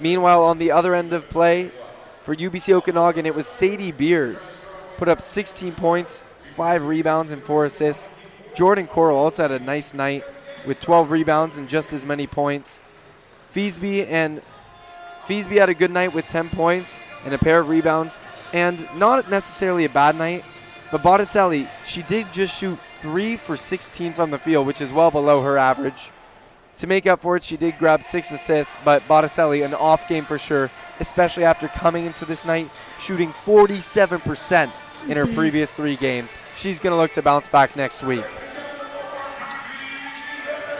Meanwhile, 0.00 0.42
on 0.42 0.56
the 0.56 0.70
other 0.70 0.94
end 0.94 1.12
of 1.12 1.28
play, 1.28 1.66
for 2.22 2.34
UBC 2.34 2.72
Okanagan, 2.72 3.26
it 3.26 3.34
was 3.34 3.46
Sadie 3.46 3.92
Beers. 3.92 4.58
Put 4.96 5.08
up 5.08 5.20
16 5.20 5.72
points, 5.72 6.22
5 6.54 6.86
rebounds, 6.86 7.32
and 7.32 7.42
4 7.42 7.66
assists. 7.66 8.08
Jordan 8.54 8.86
Coral 8.86 9.18
also 9.18 9.42
had 9.42 9.50
a 9.50 9.62
nice 9.62 9.92
night 9.92 10.24
with 10.66 10.80
12 10.80 11.10
rebounds 11.10 11.58
and 11.58 11.68
just 11.68 11.92
as 11.92 12.06
many 12.06 12.26
points. 12.26 12.80
Feesby 13.52 14.06
and 14.08 14.40
Feesby 15.26 15.58
had 15.58 15.68
a 15.68 15.74
good 15.74 15.90
night 15.90 16.14
with 16.14 16.28
10 16.28 16.48
points 16.50 17.00
and 17.24 17.34
a 17.34 17.38
pair 17.38 17.60
of 17.60 17.68
rebounds, 17.68 18.20
and 18.52 18.86
not 18.98 19.30
necessarily 19.30 19.84
a 19.84 19.88
bad 19.88 20.16
night. 20.16 20.44
But 20.90 21.02
Botticelli, 21.02 21.68
she 21.84 22.02
did 22.02 22.32
just 22.32 22.58
shoot 22.58 22.78
3 23.00 23.36
for 23.36 23.56
16 23.56 24.12
from 24.12 24.30
the 24.30 24.38
field, 24.38 24.66
which 24.66 24.80
is 24.80 24.90
well 24.90 25.10
below 25.10 25.42
her 25.42 25.56
average. 25.56 26.10
To 26.78 26.86
make 26.86 27.06
up 27.06 27.20
for 27.20 27.36
it, 27.36 27.44
she 27.44 27.56
did 27.56 27.78
grab 27.78 28.02
six 28.02 28.32
assists, 28.32 28.78
but 28.84 29.06
Botticelli, 29.06 29.62
an 29.62 29.74
off 29.74 30.08
game 30.08 30.24
for 30.24 30.38
sure, 30.38 30.70
especially 30.98 31.44
after 31.44 31.68
coming 31.68 32.06
into 32.06 32.24
this 32.24 32.46
night 32.46 32.70
shooting 32.98 33.28
47% 33.28 34.70
in 35.08 35.16
her 35.16 35.26
previous 35.26 35.72
three 35.72 35.96
games. 35.96 36.38
She's 36.56 36.80
going 36.80 36.92
to 36.92 36.96
look 36.96 37.12
to 37.12 37.22
bounce 37.22 37.48
back 37.48 37.76
next 37.76 38.02
week. 38.02 38.24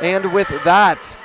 And 0.01 0.33
with 0.33 0.49
that, 0.65 1.17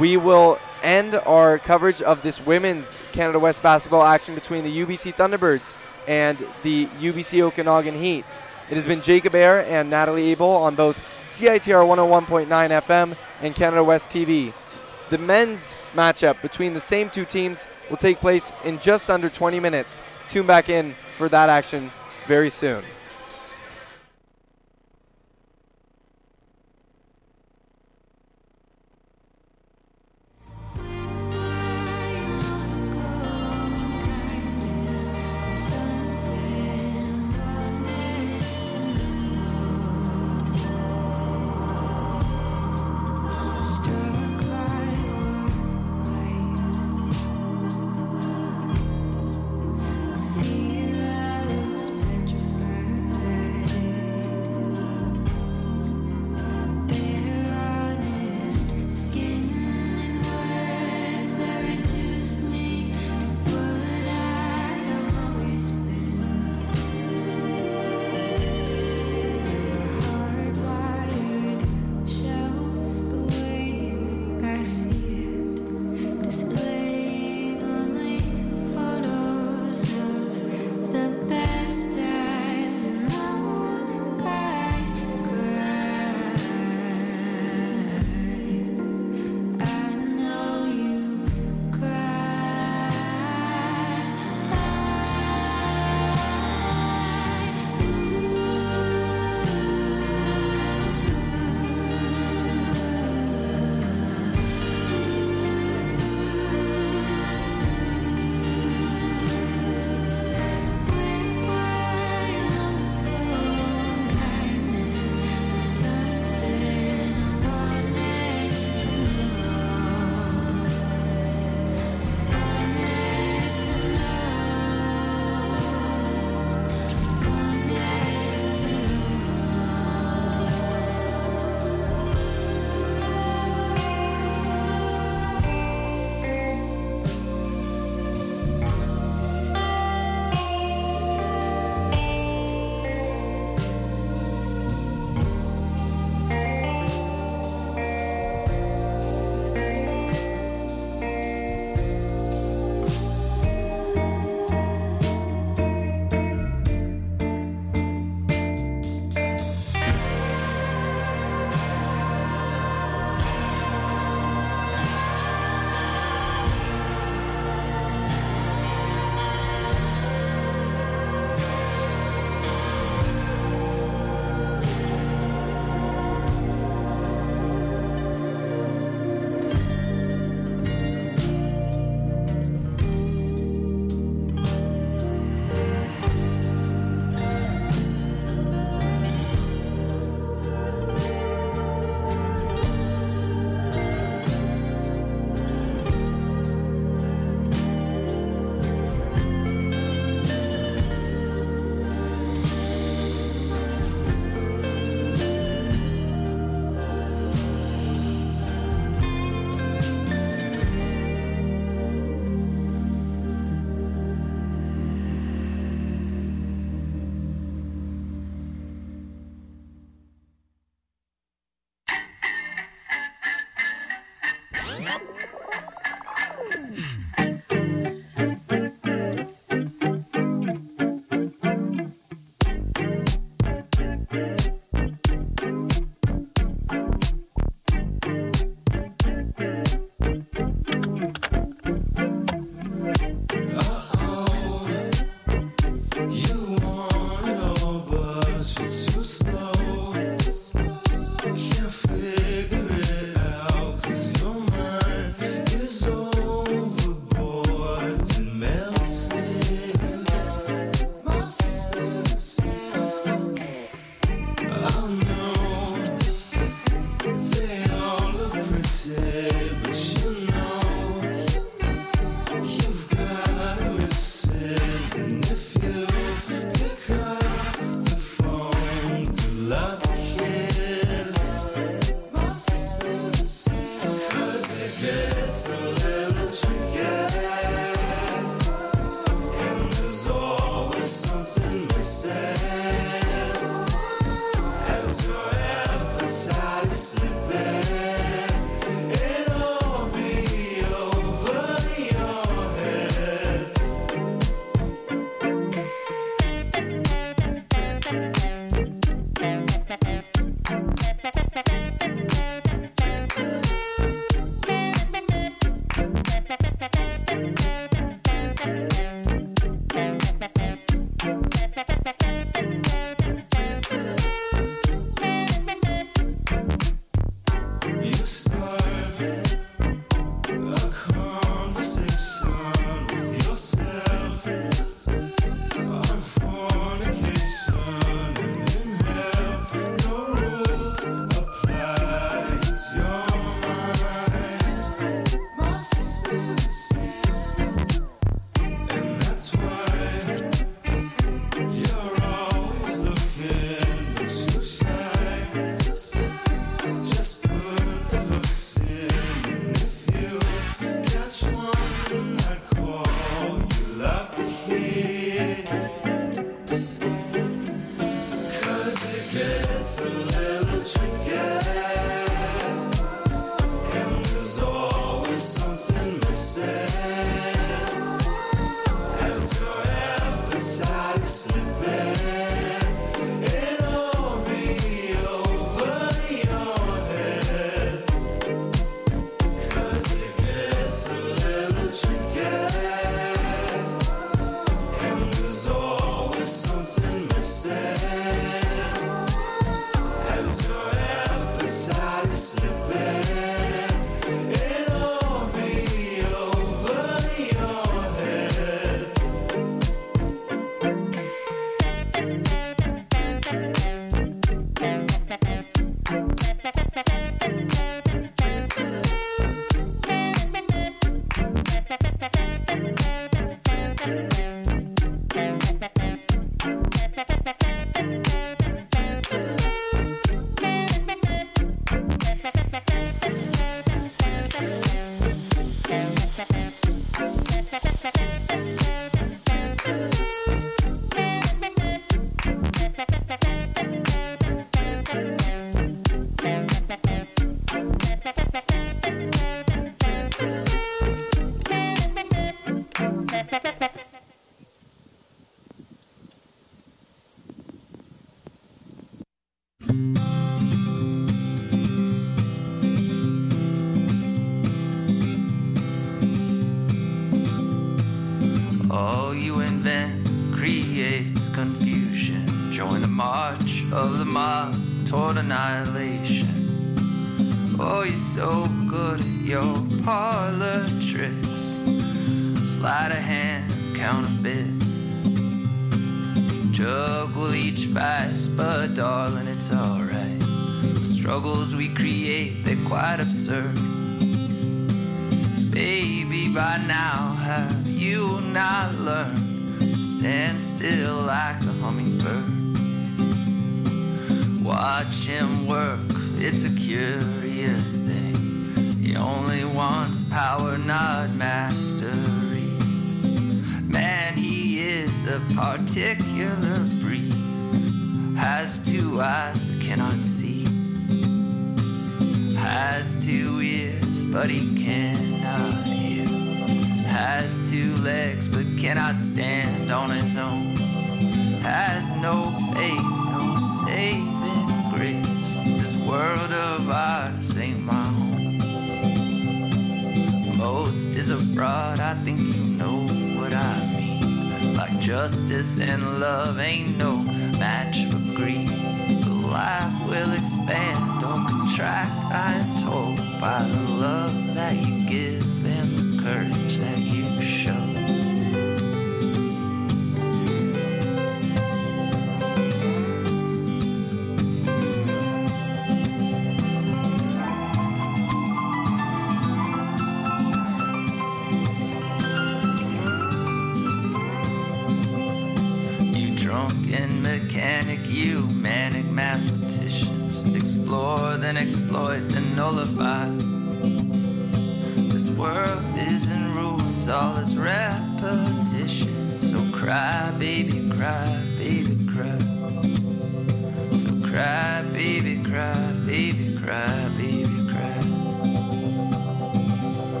we 0.00 0.16
will 0.16 0.58
end 0.82 1.14
our 1.14 1.58
coverage 1.58 2.02
of 2.02 2.22
this 2.22 2.44
women's 2.44 2.96
Canada 3.12 3.38
West 3.38 3.62
basketball 3.62 4.02
action 4.02 4.34
between 4.34 4.64
the 4.64 4.84
UBC 4.84 5.14
Thunderbirds 5.14 5.74
and 6.08 6.38
the 6.62 6.86
UBC 6.86 7.40
Okanagan 7.42 7.94
Heat. 7.94 8.24
It 8.70 8.74
has 8.74 8.86
been 8.86 9.00
Jacob 9.00 9.34
Air 9.34 9.64
and 9.68 9.88
Natalie 9.88 10.30
Abel 10.30 10.50
on 10.50 10.74
both 10.74 10.98
CITR 11.24 11.86
101.9 11.86 12.46
FM 12.46 13.16
and 13.42 13.54
Canada 13.54 13.82
West 13.82 14.10
TV. 14.10 14.52
The 15.10 15.18
men's 15.18 15.76
matchup 15.94 16.42
between 16.42 16.74
the 16.74 16.80
same 16.80 17.08
two 17.08 17.24
teams 17.24 17.66
will 17.88 17.96
take 17.96 18.18
place 18.18 18.52
in 18.64 18.78
just 18.78 19.08
under 19.08 19.28
20 19.28 19.58
minutes. 19.58 20.02
Tune 20.28 20.46
back 20.46 20.68
in 20.68 20.92
for 20.92 21.28
that 21.30 21.48
action 21.48 21.90
very 22.26 22.50
soon. 22.50 22.82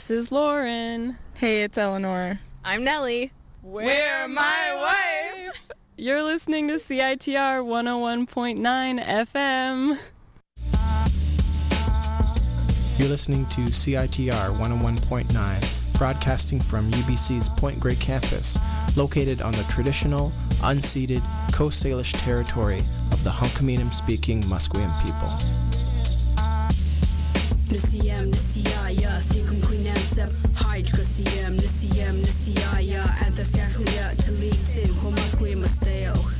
This 0.00 0.10
is 0.10 0.32
Lauren. 0.32 1.18
Hey, 1.34 1.62
it's 1.62 1.76
Eleanor. 1.76 2.40
I'm 2.64 2.84
Nellie. 2.84 3.32
We're 3.62 4.28
my 4.28 4.72
wife. 4.74 5.60
You're 5.98 6.22
listening 6.22 6.68
to 6.68 6.76
CITR 6.76 7.62
101.9 7.62 9.04
FM. 9.04 9.98
You're 12.98 13.08
listening 13.08 13.44
to 13.44 13.60
CITR 13.60 14.56
101.9, 14.56 15.98
broadcasting 15.98 16.60
from 16.60 16.90
UBC's 16.92 17.50
Point 17.50 17.78
Grey 17.78 17.96
campus, 17.96 18.58
located 18.96 19.42
on 19.42 19.52
the 19.52 19.64
traditional, 19.64 20.30
unceded 20.62 21.22
Coast 21.52 21.84
Salish 21.84 22.18
territory 22.24 22.78
of 23.12 23.22
the 23.22 23.30
Hunkaminam-speaking 23.30 24.40
Musqueam 24.44 24.90
people. 25.04 25.28
Nisiyam, 30.20 30.36
nisiyaya, 30.36 30.60
thikum 30.60 30.60
queenam 30.60 30.60
sep, 30.60 30.60
hydrgasiyam, 30.60 31.56
nisiyam, 31.56 32.16
nisiyaya, 32.16 33.04
anthascaclia, 33.26 34.12
talitim, 34.16 34.94
homasque 35.02 35.56
masteo. 35.56 36.39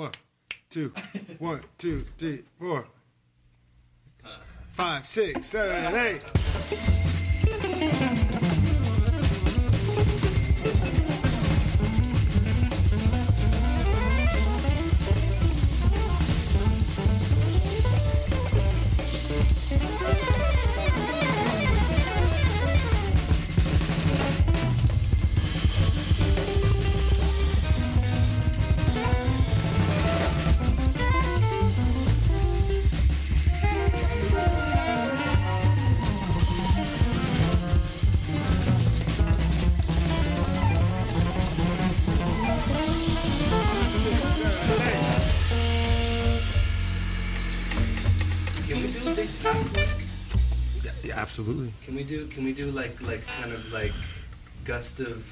One, 0.00 0.12
two, 0.70 0.94
one, 1.38 1.60
two, 1.76 2.00
three, 2.16 2.44
four, 2.58 2.86
five, 4.70 5.06
six, 5.06 5.44
seven, 5.44 5.94
eight. 5.94 6.22
Can 52.30 52.44
we 52.44 52.52
do 52.52 52.64
can 52.64 52.66
we 52.66 52.70
do 52.72 52.78
like 52.78 53.00
like 53.02 53.26
kind 53.26 53.52
of 53.52 53.72
like 53.72 53.92
gust 54.64 55.00
of 55.00 55.26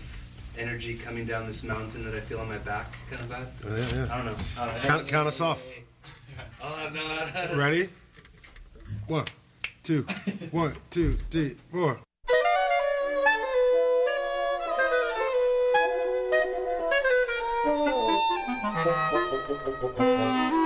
energy 0.58 0.94
coming 0.96 1.24
down 1.24 1.46
this 1.46 1.62
mountain 1.62 2.04
that 2.04 2.14
I 2.14 2.20
feel 2.20 2.40
on 2.40 2.48
my 2.48 2.58
back 2.58 2.92
kind 3.10 3.22
of 3.22 3.28
vibe? 3.28 3.46
Oh, 3.64 3.76
yeah, 3.76 4.04
yeah. 4.06 4.14
I 4.14 4.16
don't 4.16 4.26
know. 4.26 4.36
Uh, 4.58 4.78
Count- 4.82 5.08
count 5.08 5.28
us 5.28 5.40
off. 5.40 5.70
Oh 6.62 6.90
no. 6.92 7.56
Ready? 7.56 7.88
One, 9.06 9.26
two, 9.82 10.02
one, 10.50 10.74
two, 10.90 11.12
three, 11.30 11.56
four. 11.70 12.00
stretches 19.98 20.52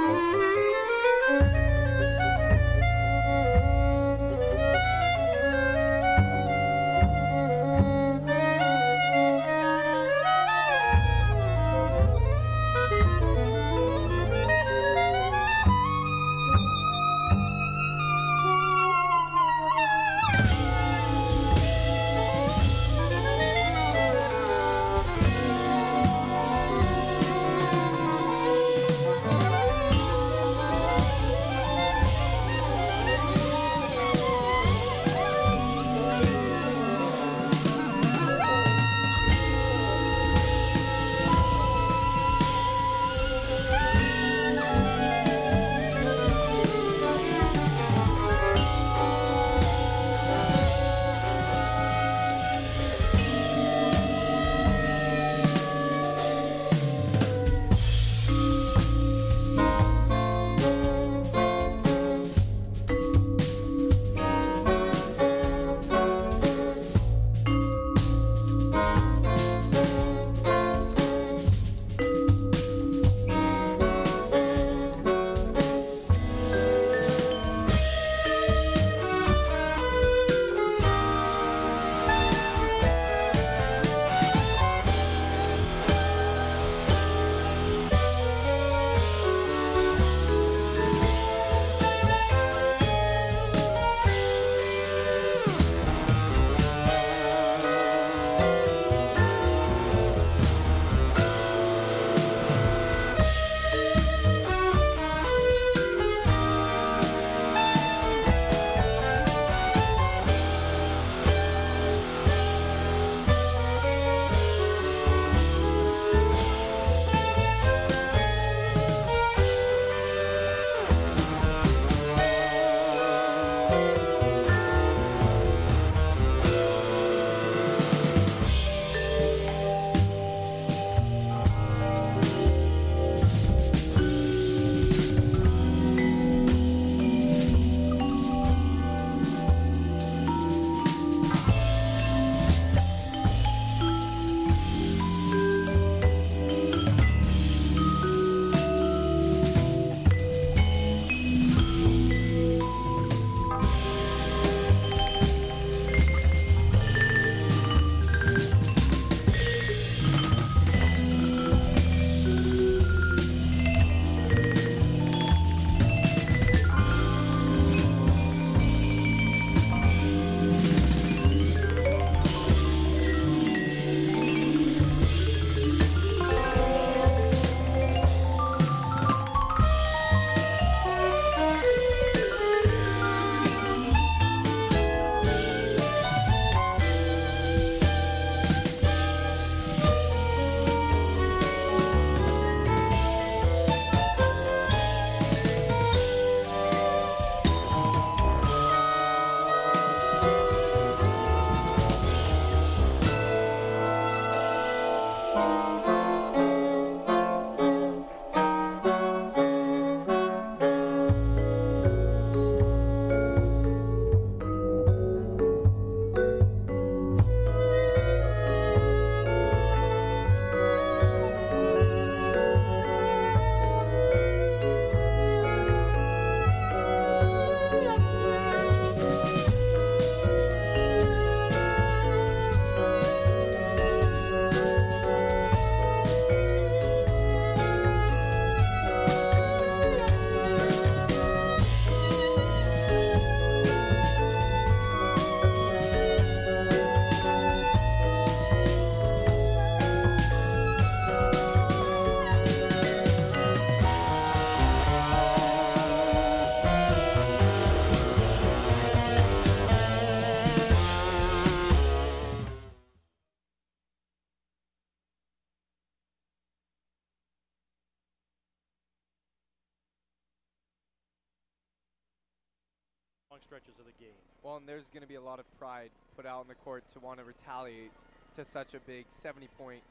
court 276.72 276.88
to 276.88 277.00
want 277.00 277.18
to 277.18 277.24
retaliate 277.24 277.90
to 278.34 278.42
such 278.42 278.72
a 278.72 278.80
big 278.86 279.04
70 279.10 279.46
point 279.58 279.82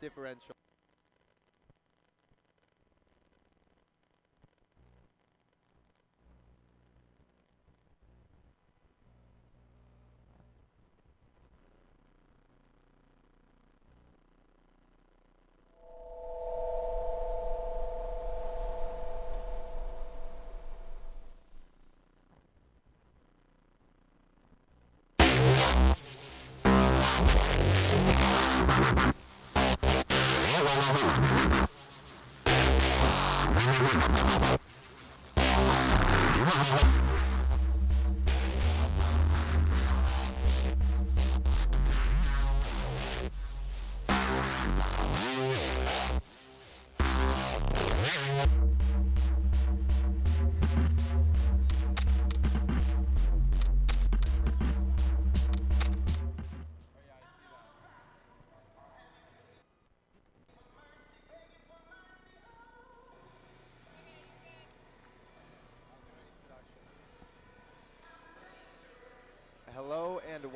differential. 0.00 0.57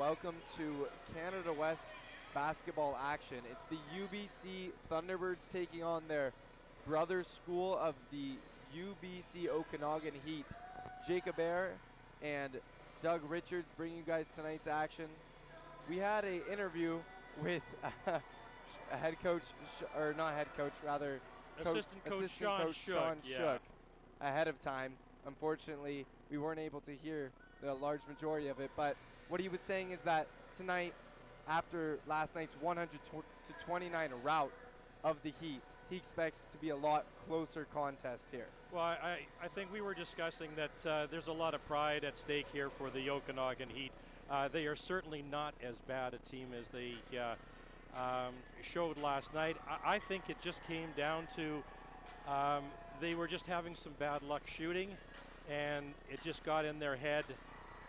Welcome 0.02 0.34
to 0.56 0.88
Canada 1.14 1.52
West 1.52 1.86
basketball 2.34 2.98
action. 3.08 3.36
It's 3.52 3.62
the 3.66 3.78
UBC 3.96 4.70
Thunderbirds 4.90 5.48
taking 5.48 5.84
on 5.84 6.02
their 6.08 6.32
brother 6.88 7.22
school 7.22 7.78
of 7.78 7.94
the 8.10 8.32
UBC 8.76 9.46
Okanagan 9.48 10.14
Heat. 10.26 10.46
Jacob 11.06 11.38
Air 11.38 11.70
and 12.20 12.50
Doug 13.00 13.20
Richards 13.28 13.72
bringing 13.76 13.98
you 13.98 14.02
guys 14.04 14.28
tonight's 14.34 14.66
action. 14.66 15.04
We 15.88 15.98
had 15.98 16.24
a 16.24 16.52
interview 16.52 16.98
with 17.40 17.62
a 18.08 18.96
head 18.96 19.14
coach, 19.22 19.44
or 19.96 20.16
not 20.18 20.34
head 20.34 20.48
coach, 20.56 20.72
rather 20.84 21.20
Assistant 21.60 22.04
coach 22.04 22.14
assistant 22.14 22.50
Sean 22.50 22.60
coach 22.60 22.74
Shook, 22.74 22.94
Sean 22.96 23.16
yeah. 23.22 23.36
Shook 23.36 23.62
ahead 24.20 24.48
of 24.48 24.58
time. 24.58 24.94
Unfortunately, 25.28 26.04
we 26.28 26.38
weren't 26.38 26.58
able 26.58 26.80
to 26.80 26.92
hear 27.04 27.30
the 27.62 27.72
large 27.72 28.00
majority 28.08 28.48
of 28.48 28.58
it. 28.58 28.72
But 28.76 28.96
what 29.32 29.40
he 29.40 29.48
was 29.48 29.60
saying 29.60 29.92
is 29.92 30.02
that 30.02 30.26
tonight, 30.54 30.92
after 31.48 31.98
last 32.06 32.36
night's 32.36 32.54
100 32.60 32.90
to 32.90 33.64
29 33.64 34.10
rout 34.22 34.52
of 35.04 35.16
the 35.22 35.32
Heat, 35.40 35.62
he 35.88 35.96
expects 35.96 36.48
to 36.52 36.58
be 36.58 36.68
a 36.68 36.76
lot 36.76 37.06
closer 37.26 37.66
contest 37.72 38.28
here. 38.30 38.44
Well, 38.70 38.82
I, 38.82 39.20
I 39.42 39.48
think 39.48 39.72
we 39.72 39.80
were 39.80 39.94
discussing 39.94 40.50
that 40.56 40.70
uh, 40.86 41.06
there's 41.10 41.28
a 41.28 41.32
lot 41.32 41.54
of 41.54 41.66
pride 41.66 42.04
at 42.04 42.18
stake 42.18 42.44
here 42.52 42.68
for 42.68 42.90
the 42.90 43.08
Okanagan 43.08 43.70
Heat. 43.70 43.90
Uh, 44.30 44.48
they 44.48 44.66
are 44.66 44.76
certainly 44.76 45.24
not 45.30 45.54
as 45.62 45.76
bad 45.88 46.12
a 46.12 46.18
team 46.30 46.48
as 46.58 46.66
they 46.68 46.92
uh, 47.18 47.34
um, 47.98 48.34
showed 48.60 48.98
last 48.98 49.32
night. 49.32 49.56
I, 49.66 49.94
I 49.94 49.98
think 49.98 50.24
it 50.28 50.42
just 50.42 50.62
came 50.68 50.88
down 50.94 51.26
to 51.36 51.62
um, 52.30 52.64
they 53.00 53.14
were 53.14 53.26
just 53.26 53.46
having 53.46 53.76
some 53.76 53.92
bad 53.98 54.20
luck 54.24 54.42
shooting, 54.44 54.90
and 55.50 55.86
it 56.10 56.22
just 56.22 56.44
got 56.44 56.66
in 56.66 56.78
their 56.78 56.96
head, 56.96 57.24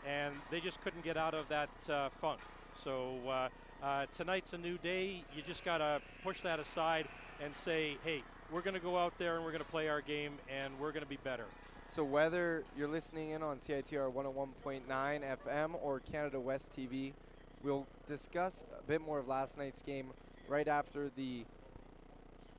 and 0.08 0.34
they 0.52 0.60
just 0.60 0.82
couldn't 0.84 1.04
get 1.04 1.18
out 1.18 1.34
of 1.34 1.48
that 1.50 1.70
uh, 1.90 2.10
funk. 2.22 2.40
So 2.84 3.16
uh, 3.28 3.50
uh, 3.84 4.06
tonight's 4.14 4.54
a 4.54 4.58
new 4.58 4.78
day. 4.78 5.24
You 5.36 5.42
just 5.42 5.64
got 5.64 5.80
to 5.80 6.02
push 6.24 6.42
that 6.42 6.60
aside 6.60 7.08
and 7.42 7.54
say, 7.56 7.98
hey, 8.04 8.24
we're 8.52 8.62
going 8.62 8.76
to 8.76 8.80
go 8.80 8.98
out 8.98 9.18
there 9.18 9.36
and 9.36 9.44
we're 9.44 9.52
going 9.52 9.64
to 9.64 9.70
play 9.70 9.90
our 9.90 10.02
game, 10.02 10.34
and 10.50 10.78
we're 10.80 10.92
going 10.92 11.04
to 11.04 11.10
be 11.10 11.20
better. 11.24 11.46
So 11.88 12.04
whether 12.04 12.64
you're 12.78 12.88
listening 12.88 13.32
in 13.32 13.44
on 13.44 13.58
CITR 13.58 14.12
101.9 14.12 14.82
FM 14.88 15.84
or 15.84 16.00
Canada 16.00 16.40
West 16.40 16.72
TV, 16.72 17.14
we'll 17.62 17.86
discuss 18.08 18.66
a 18.80 18.84
bit 18.84 19.02
more 19.02 19.20
of 19.20 19.28
last 19.28 19.58
night's 19.58 19.82
game 19.82 20.08
right 20.48 20.68
after 20.68 21.12
the 21.16 21.46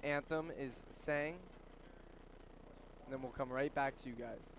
anthem 0.03 0.51
is 0.59 0.83
sang. 0.91 1.37
And 3.05 3.13
then 3.13 3.23
we'll 3.23 3.33
come 3.33 3.51
right 3.51 3.75
back 3.75 3.97
to 3.99 4.09
you 4.09 4.15
guys. 4.15 4.53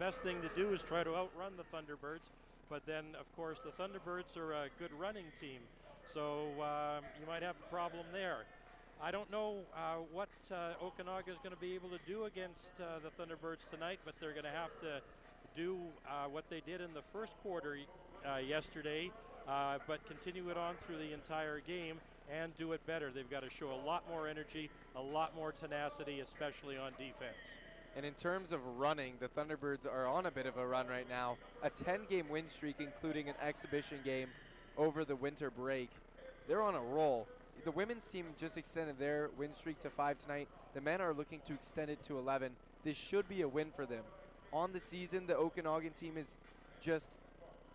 Best 0.00 0.22
thing 0.22 0.40
to 0.40 0.48
do 0.56 0.72
is 0.72 0.82
try 0.82 1.04
to 1.04 1.14
outrun 1.14 1.52
the 1.58 1.76
Thunderbirds. 1.76 2.24
But 2.70 2.86
then, 2.86 3.04
of 3.20 3.26
course, 3.36 3.58
the 3.62 3.70
Thunderbirds 3.70 4.34
are 4.38 4.52
a 4.54 4.68
good 4.78 4.92
running 4.98 5.26
team, 5.38 5.60
so 6.14 6.46
um, 6.58 7.04
you 7.20 7.26
might 7.26 7.42
have 7.42 7.56
a 7.62 7.70
problem 7.70 8.06
there. 8.10 8.46
I 9.02 9.10
don't 9.10 9.30
know 9.30 9.58
uh, 9.76 9.96
what 10.10 10.30
uh, 10.50 10.72
Okanaga 10.82 11.28
is 11.28 11.36
going 11.42 11.54
to 11.54 11.60
be 11.60 11.74
able 11.74 11.90
to 11.90 11.98
do 12.06 12.24
against 12.24 12.72
uh, 12.80 12.98
the 13.04 13.10
Thunderbirds 13.10 13.68
tonight, 13.70 13.98
but 14.06 14.14
they're 14.20 14.32
going 14.32 14.44
to 14.44 14.50
have 14.50 14.70
to 14.80 15.02
do 15.54 15.76
uh, 16.08 16.28
what 16.28 16.48
they 16.48 16.62
did 16.64 16.80
in 16.80 16.94
the 16.94 17.02
first 17.12 17.34
quarter 17.42 17.76
uh, 18.26 18.36
yesterday, 18.36 19.10
uh, 19.48 19.78
but 19.86 20.06
continue 20.06 20.48
it 20.48 20.56
on 20.56 20.76
through 20.86 20.96
the 20.96 21.12
entire 21.12 21.60
game 21.60 21.96
and 22.32 22.56
do 22.56 22.72
it 22.72 22.86
better. 22.86 23.10
They've 23.10 23.30
got 23.30 23.42
to 23.42 23.50
show 23.50 23.70
a 23.70 23.82
lot 23.84 24.04
more 24.08 24.28
energy, 24.28 24.70
a 24.96 25.02
lot 25.02 25.36
more 25.36 25.52
tenacity, 25.52 26.20
especially 26.20 26.78
on 26.78 26.92
defense. 26.92 27.36
And 27.96 28.06
in 28.06 28.14
terms 28.14 28.52
of 28.52 28.60
running, 28.78 29.14
the 29.18 29.28
Thunderbirds 29.28 29.86
are 29.86 30.06
on 30.06 30.26
a 30.26 30.30
bit 30.30 30.46
of 30.46 30.56
a 30.56 30.66
run 30.66 30.86
right 30.86 31.08
now. 31.08 31.36
A 31.62 31.70
10 31.70 32.00
game 32.08 32.28
win 32.28 32.46
streak, 32.46 32.76
including 32.78 33.28
an 33.28 33.34
exhibition 33.42 33.98
game 34.04 34.28
over 34.78 35.04
the 35.04 35.16
winter 35.16 35.50
break. 35.50 35.90
They're 36.46 36.62
on 36.62 36.74
a 36.74 36.80
roll. 36.80 37.26
The 37.64 37.72
women's 37.72 38.06
team 38.06 38.26
just 38.38 38.56
extended 38.56 38.98
their 38.98 39.30
win 39.36 39.52
streak 39.52 39.80
to 39.80 39.90
five 39.90 40.18
tonight. 40.18 40.48
The 40.72 40.80
men 40.80 41.00
are 41.00 41.12
looking 41.12 41.40
to 41.46 41.52
extend 41.52 41.90
it 41.90 42.02
to 42.04 42.18
11. 42.18 42.52
This 42.84 42.96
should 42.96 43.28
be 43.28 43.42
a 43.42 43.48
win 43.48 43.68
for 43.74 43.84
them. 43.84 44.02
On 44.52 44.72
the 44.72 44.80
season, 44.80 45.26
the 45.26 45.36
Okanagan 45.36 45.92
team 45.92 46.16
is 46.16 46.38
just 46.80 47.18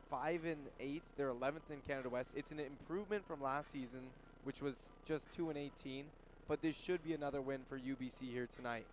five 0.10 0.46
and 0.46 0.58
eight. 0.80 1.04
They're 1.18 1.30
11th 1.32 1.70
in 1.70 1.82
Canada 1.88 2.10
West. 2.10 2.34
It's 2.36 2.52
an 2.52 2.60
improvement 2.60 3.28
from 3.28 3.42
last 3.42 3.72
season, 3.72 4.02
which 4.44 4.62
was 4.62 4.92
just 5.06 5.32
two 5.32 5.50
and 5.50 5.58
18. 5.58 6.06
But 6.48 6.62
this 6.62 6.78
should 6.78 7.04
be 7.04 7.14
another 7.14 7.42
win 7.42 7.62
for 7.68 7.78
UBC 7.78 8.32
here 8.32 8.48
tonight. 8.48 8.86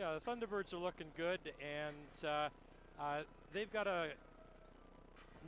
Yeah, 0.00 0.14
the 0.14 0.30
Thunderbirds 0.30 0.72
are 0.72 0.78
looking 0.78 1.08
good, 1.14 1.40
and 1.60 2.24
uh, 2.26 2.48
uh, 2.98 3.18
they've 3.52 3.70
got 3.70 3.82
to 3.82 4.08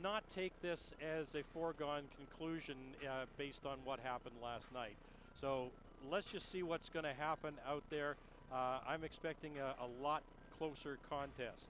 not 0.03 0.23
take 0.29 0.51
this 0.61 0.91
as 1.01 1.33
a 1.33 1.41
foregone 1.55 2.03
conclusion 2.15 2.75
uh, 3.03 3.25
based 3.35 3.65
on 3.65 3.79
what 3.83 3.99
happened 3.99 4.35
last 4.43 4.71
night. 4.71 4.93
So 5.41 5.69
let's 6.11 6.31
just 6.31 6.51
see 6.51 6.61
what's 6.61 6.87
going 6.87 7.03
to 7.03 7.15
happen 7.19 7.55
out 7.67 7.81
there. 7.89 8.15
Uh, 8.53 8.77
I'm 8.87 9.03
expecting 9.03 9.53
a, 9.57 9.73
a 9.83 9.89
lot 10.03 10.21
closer 10.59 10.99
contest. 11.09 11.69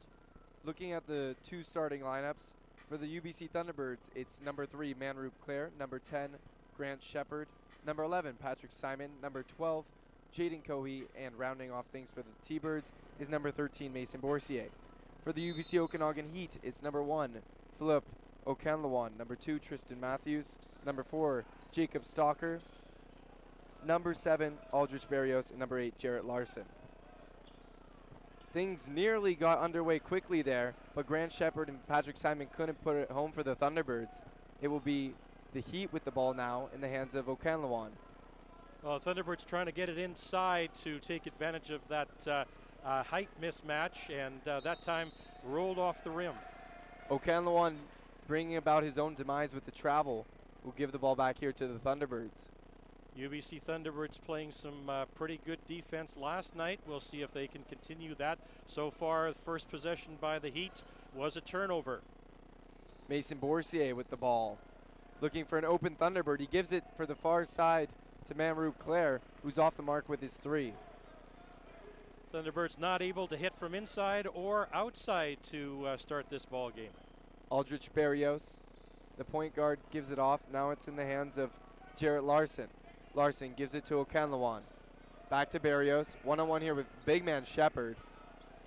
Looking 0.65 0.91
at 0.91 1.07
the 1.07 1.37
two 1.41 1.63
starting 1.63 2.01
lineups 2.01 2.53
for 2.89 2.97
the 2.97 3.07
UBC 3.21 3.49
Thunderbirds, 3.51 4.09
it's 4.13 4.41
number 4.43 4.65
three 4.65 4.93
Manroop 4.93 5.31
Clare, 5.45 5.69
number 5.79 5.99
10 5.99 6.31
Grant 6.75 7.01
Shepard, 7.01 7.47
number 7.87 8.03
11 8.03 8.35
Patrick 8.41 8.73
Simon, 8.73 9.09
number 9.21 9.43
12 9.43 9.85
Jaden 10.33 10.63
Cohey, 10.63 11.03
and 11.15 11.37
rounding 11.37 11.71
off 11.71 11.85
things 11.91 12.11
for 12.11 12.21
the 12.21 12.29
T-Birds 12.43 12.91
is 13.19 13.29
number 13.29 13.51
13 13.51 13.93
Mason 13.93 14.19
Bourcier. 14.19 14.69
For 15.23 15.31
the 15.31 15.53
UBC 15.53 15.77
Okanagan 15.77 16.29
Heat, 16.33 16.57
it's 16.63 16.81
number 16.81 17.03
one 17.03 17.43
Philip 17.77 18.03
Okanlawan, 18.47 19.15
number 19.17 19.35
two 19.35 19.59
Tristan 19.59 19.99
Matthews, 19.99 20.57
number 20.85 21.03
four 21.03 21.45
Jacob 21.71 22.03
Stalker, 22.03 22.59
number 23.85 24.13
seven 24.15 24.57
Aldrich 24.71 25.07
Barrios, 25.07 25.51
and 25.51 25.59
number 25.59 25.77
eight 25.77 25.99
Jarrett 25.99 26.25
Larson. 26.25 26.65
Things 28.53 28.89
nearly 28.89 29.35
got 29.35 29.59
underway 29.59 29.99
quickly 29.99 30.41
there, 30.41 30.73
but 30.95 31.07
Grant 31.07 31.31
Shepard 31.31 31.69
and 31.69 31.85
Patrick 31.87 32.17
Simon 32.17 32.47
couldn't 32.55 32.83
put 32.83 32.95
it 32.95 33.11
home 33.11 33.31
for 33.31 33.43
the 33.43 33.55
Thunderbirds. 33.55 34.21
It 34.61 34.67
will 34.67 34.79
be 34.79 35.13
the 35.53 35.59
Heat 35.59 35.93
with 35.93 36.05
the 36.05 36.11
ball 36.11 36.33
now 36.33 36.69
in 36.73 36.81
the 36.81 36.89
hands 36.89 37.13
of 37.13 37.27
Okanlawan. 37.27 37.89
Well, 38.83 38.99
Thunderbirds 38.99 39.45
trying 39.45 39.67
to 39.67 39.71
get 39.71 39.87
it 39.87 39.97
inside 39.97 40.71
to 40.83 40.99
take 40.99 41.25
advantage 41.25 41.69
of 41.69 41.79
that 41.87 42.09
uh, 42.27 42.43
uh, 42.85 43.01
height 43.03 43.29
mismatch, 43.41 44.09
and 44.09 44.45
uh, 44.45 44.59
that 44.59 44.81
time 44.81 45.09
rolled 45.45 45.79
off 45.79 46.03
the 46.03 46.11
rim. 46.11 46.33
Okanlawan 47.09 47.75
bringing 48.27 48.57
about 48.57 48.83
his 48.83 48.97
own 48.97 49.13
demise 49.13 49.55
with 49.55 49.63
the 49.63 49.71
travel 49.71 50.25
will 50.65 50.73
give 50.73 50.91
the 50.91 50.97
ball 50.97 51.15
back 51.15 51.39
here 51.39 51.53
to 51.53 51.65
the 51.65 51.79
Thunderbirds. 51.79 52.49
UBC 53.17 53.61
Thunderbirds 53.63 54.19
playing 54.21 54.51
some 54.51 54.89
uh, 54.89 55.05
pretty 55.15 55.39
good 55.45 55.59
defense 55.65 56.17
last 56.17 56.53
night. 56.53 56.81
We'll 56.85 56.99
see 56.99 57.21
if 57.21 57.31
they 57.31 57.47
can 57.47 57.63
continue 57.69 58.15
that. 58.15 58.37
So 58.65 58.91
far, 58.91 59.31
the 59.31 59.39
first 59.45 59.69
possession 59.69 60.17
by 60.19 60.39
the 60.39 60.49
Heat 60.49 60.81
was 61.15 61.37
a 61.37 61.41
turnover. 61.41 62.01
Mason 63.07 63.37
Bourcier 63.37 63.95
with 63.95 64.09
the 64.09 64.17
ball. 64.17 64.57
Looking 65.21 65.45
for 65.45 65.57
an 65.57 65.63
open 65.63 65.95
Thunderbird. 65.95 66.41
He 66.41 66.47
gives 66.47 66.73
it 66.73 66.83
for 66.97 67.05
the 67.05 67.15
far 67.15 67.45
side 67.45 67.87
to 68.25 68.35
Manroop 68.35 68.77
Clare, 68.77 69.21
who's 69.41 69.57
off 69.57 69.75
the 69.75 69.83
mark 69.83 70.09
with 70.09 70.21
his 70.21 70.33
three. 70.35 70.73
Thunderbirds 72.33 72.79
not 72.79 73.01
able 73.01 73.27
to 73.27 73.37
hit 73.37 73.55
from 73.55 73.75
inside 73.75 74.27
or 74.33 74.67
outside 74.73 75.37
to 75.51 75.85
uh, 75.85 75.97
start 75.97 76.29
this 76.29 76.45
ball 76.45 76.71
game. 76.71 76.89
Aldrich 77.49 77.93
Barrios, 77.93 78.59
the 79.17 79.23
point 79.23 79.55
guard, 79.55 79.79
gives 79.91 80.11
it 80.11 80.17
off. 80.17 80.41
Now 80.51 80.71
it's 80.71 80.87
in 80.87 80.95
the 80.95 81.05
hands 81.05 81.37
of 81.37 81.51
Jarrett 81.95 82.23
Larson. 82.23 82.67
Larson 83.13 83.53
gives 83.55 83.75
it 83.75 83.85
to 83.85 84.03
Okanlawan. 84.03 84.61
Back 85.29 85.51
to 85.51 85.59
Barrios. 85.59 86.17
One 86.23 86.39
on 86.39 86.47
one 86.47 86.61
here 86.61 86.73
with 86.73 86.87
big 87.05 87.23
man 87.23 87.45
Shepard. 87.45 87.97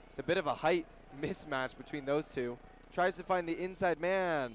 It's 0.08 0.20
a 0.20 0.22
bit 0.22 0.38
of 0.38 0.46
a 0.46 0.54
height 0.54 0.86
mismatch 1.20 1.76
between 1.76 2.04
those 2.04 2.28
two. 2.28 2.56
Tries 2.92 3.16
to 3.16 3.24
find 3.24 3.48
the 3.48 3.58
inside 3.58 4.00
man. 4.00 4.54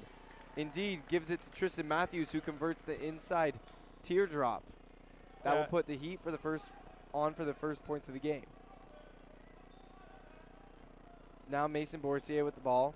Indeed, 0.56 1.02
gives 1.10 1.30
it 1.30 1.42
to 1.42 1.52
Tristan 1.52 1.88
Matthews, 1.88 2.32
who 2.32 2.42
converts 2.42 2.82
the 2.82 3.00
inside 3.02 3.56
teardrop. 4.04 4.64
That 5.44 5.58
will 5.58 5.66
put 5.66 5.88
the 5.88 5.98
Heat 5.98 6.20
for 6.24 6.32
the 6.32 6.38
first 6.38 6.72
on 7.14 7.34
for 7.34 7.46
the 7.46 7.54
first 7.54 7.84
points 7.84 8.08
of 8.08 8.14
the 8.14 8.20
game. 8.20 8.46
Now 11.50 11.68
Mason 11.68 12.00
Bourcier 12.00 12.46
with 12.46 12.56
the 12.56 12.62
ball. 12.62 12.96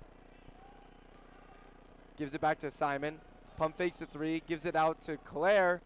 Gives 2.16 2.34
it 2.34 2.40
back 2.40 2.58
to 2.60 2.70
Simon. 2.70 3.18
Pump 3.58 3.76
fakes 3.76 3.98
the 3.98 4.06
three. 4.06 4.42
Gives 4.46 4.64
it 4.64 4.74
out 4.74 5.02
to 5.02 5.16
Claire. 5.18 5.82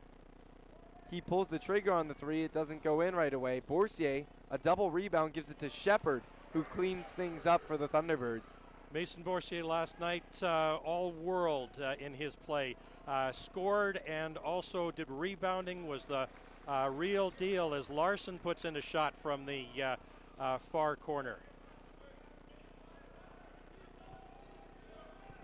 He 1.11 1.20
pulls 1.20 1.49
the 1.49 1.59
trigger 1.59 1.93
on 1.93 2.07
the 2.07 2.15
three. 2.15 2.45
It 2.45 2.53
doesn't 2.53 2.85
go 2.85 3.01
in 3.01 3.16
right 3.16 3.35
away. 3.35 3.61
Bourcier, 3.66 4.24
a 4.51 4.59
double 4.59 4.93
rebound, 4.93 5.32
gives 5.32 5.51
it 5.51 5.59
to 5.59 5.69
Shepard, 5.69 6.23
who 6.53 6.62
cleans 6.62 7.07
things 7.07 7.47
up 7.47 7.66
for 7.66 7.77
the 7.77 7.89
Thunderbirds. 7.89 8.55
Mason 8.93 9.23
Bourcier 9.24 9.65
last 9.65 9.99
night, 9.99 10.24
uh, 10.43 10.77
all 10.85 11.12
world 11.12 11.70
uh, 11.82 11.95
in 11.99 12.15
his 12.15 12.37
play. 12.37 12.77
Uh, 13.09 13.32
scored 13.32 14.01
and 14.07 14.37
also 14.37 14.93
did 14.93 15.09
rebounding, 15.11 15.89
was 15.89 16.05
the 16.05 16.28
uh, 16.69 16.91
real 16.93 17.31
deal 17.31 17.74
as 17.74 17.91
Larson 17.91 18.39
puts 18.39 18.65
in 18.65 18.77
a 18.77 18.81
shot 18.81 19.15
from 19.23 19.47
the 19.47 19.66
uh, 19.82 19.97
uh, 20.39 20.59
far 20.73 20.97
corner. 20.97 21.37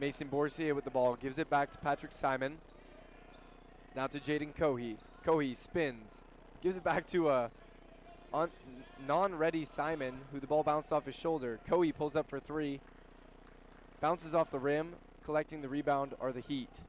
Mason 0.01 0.29
Bourcier 0.29 0.75
with 0.75 0.85
the 0.85 0.91
ball. 0.91 1.15
Gives 1.15 1.39
it 1.39 1.49
back 1.49 1.71
to 1.71 1.79
Patrick 1.79 2.13
Simon. 2.13 2.59
Now 3.95 4.07
to 4.07 4.21
Jaden 4.21 4.55
Cohey. 4.55 4.97
Cohey 5.25 5.55
spins. 5.57 6.23
Gives 6.63 6.77
it 6.77 6.85
back 6.85 7.07
to 7.07 7.31
a 7.31 7.51
un- 8.35 8.51
non-ready 9.07 9.65
Simon, 9.65 10.19
who 10.33 10.41
the 10.41 10.47
ball 10.47 10.63
bounced 10.63 10.93
off 10.93 11.07
his 11.07 11.17
shoulder. 11.17 11.59
Cohey 11.67 11.93
pulls 11.93 12.15
up 12.15 12.29
for 12.29 12.39
three. 12.39 12.81
Bounces 14.01 14.35
off 14.35 14.51
the 14.51 14.59
rim. 14.59 14.95
Collecting 15.25 15.61
the 15.61 15.69
rebound 15.69 16.15
are 16.21 16.31
the 16.31 16.41
Heat. 16.41 16.83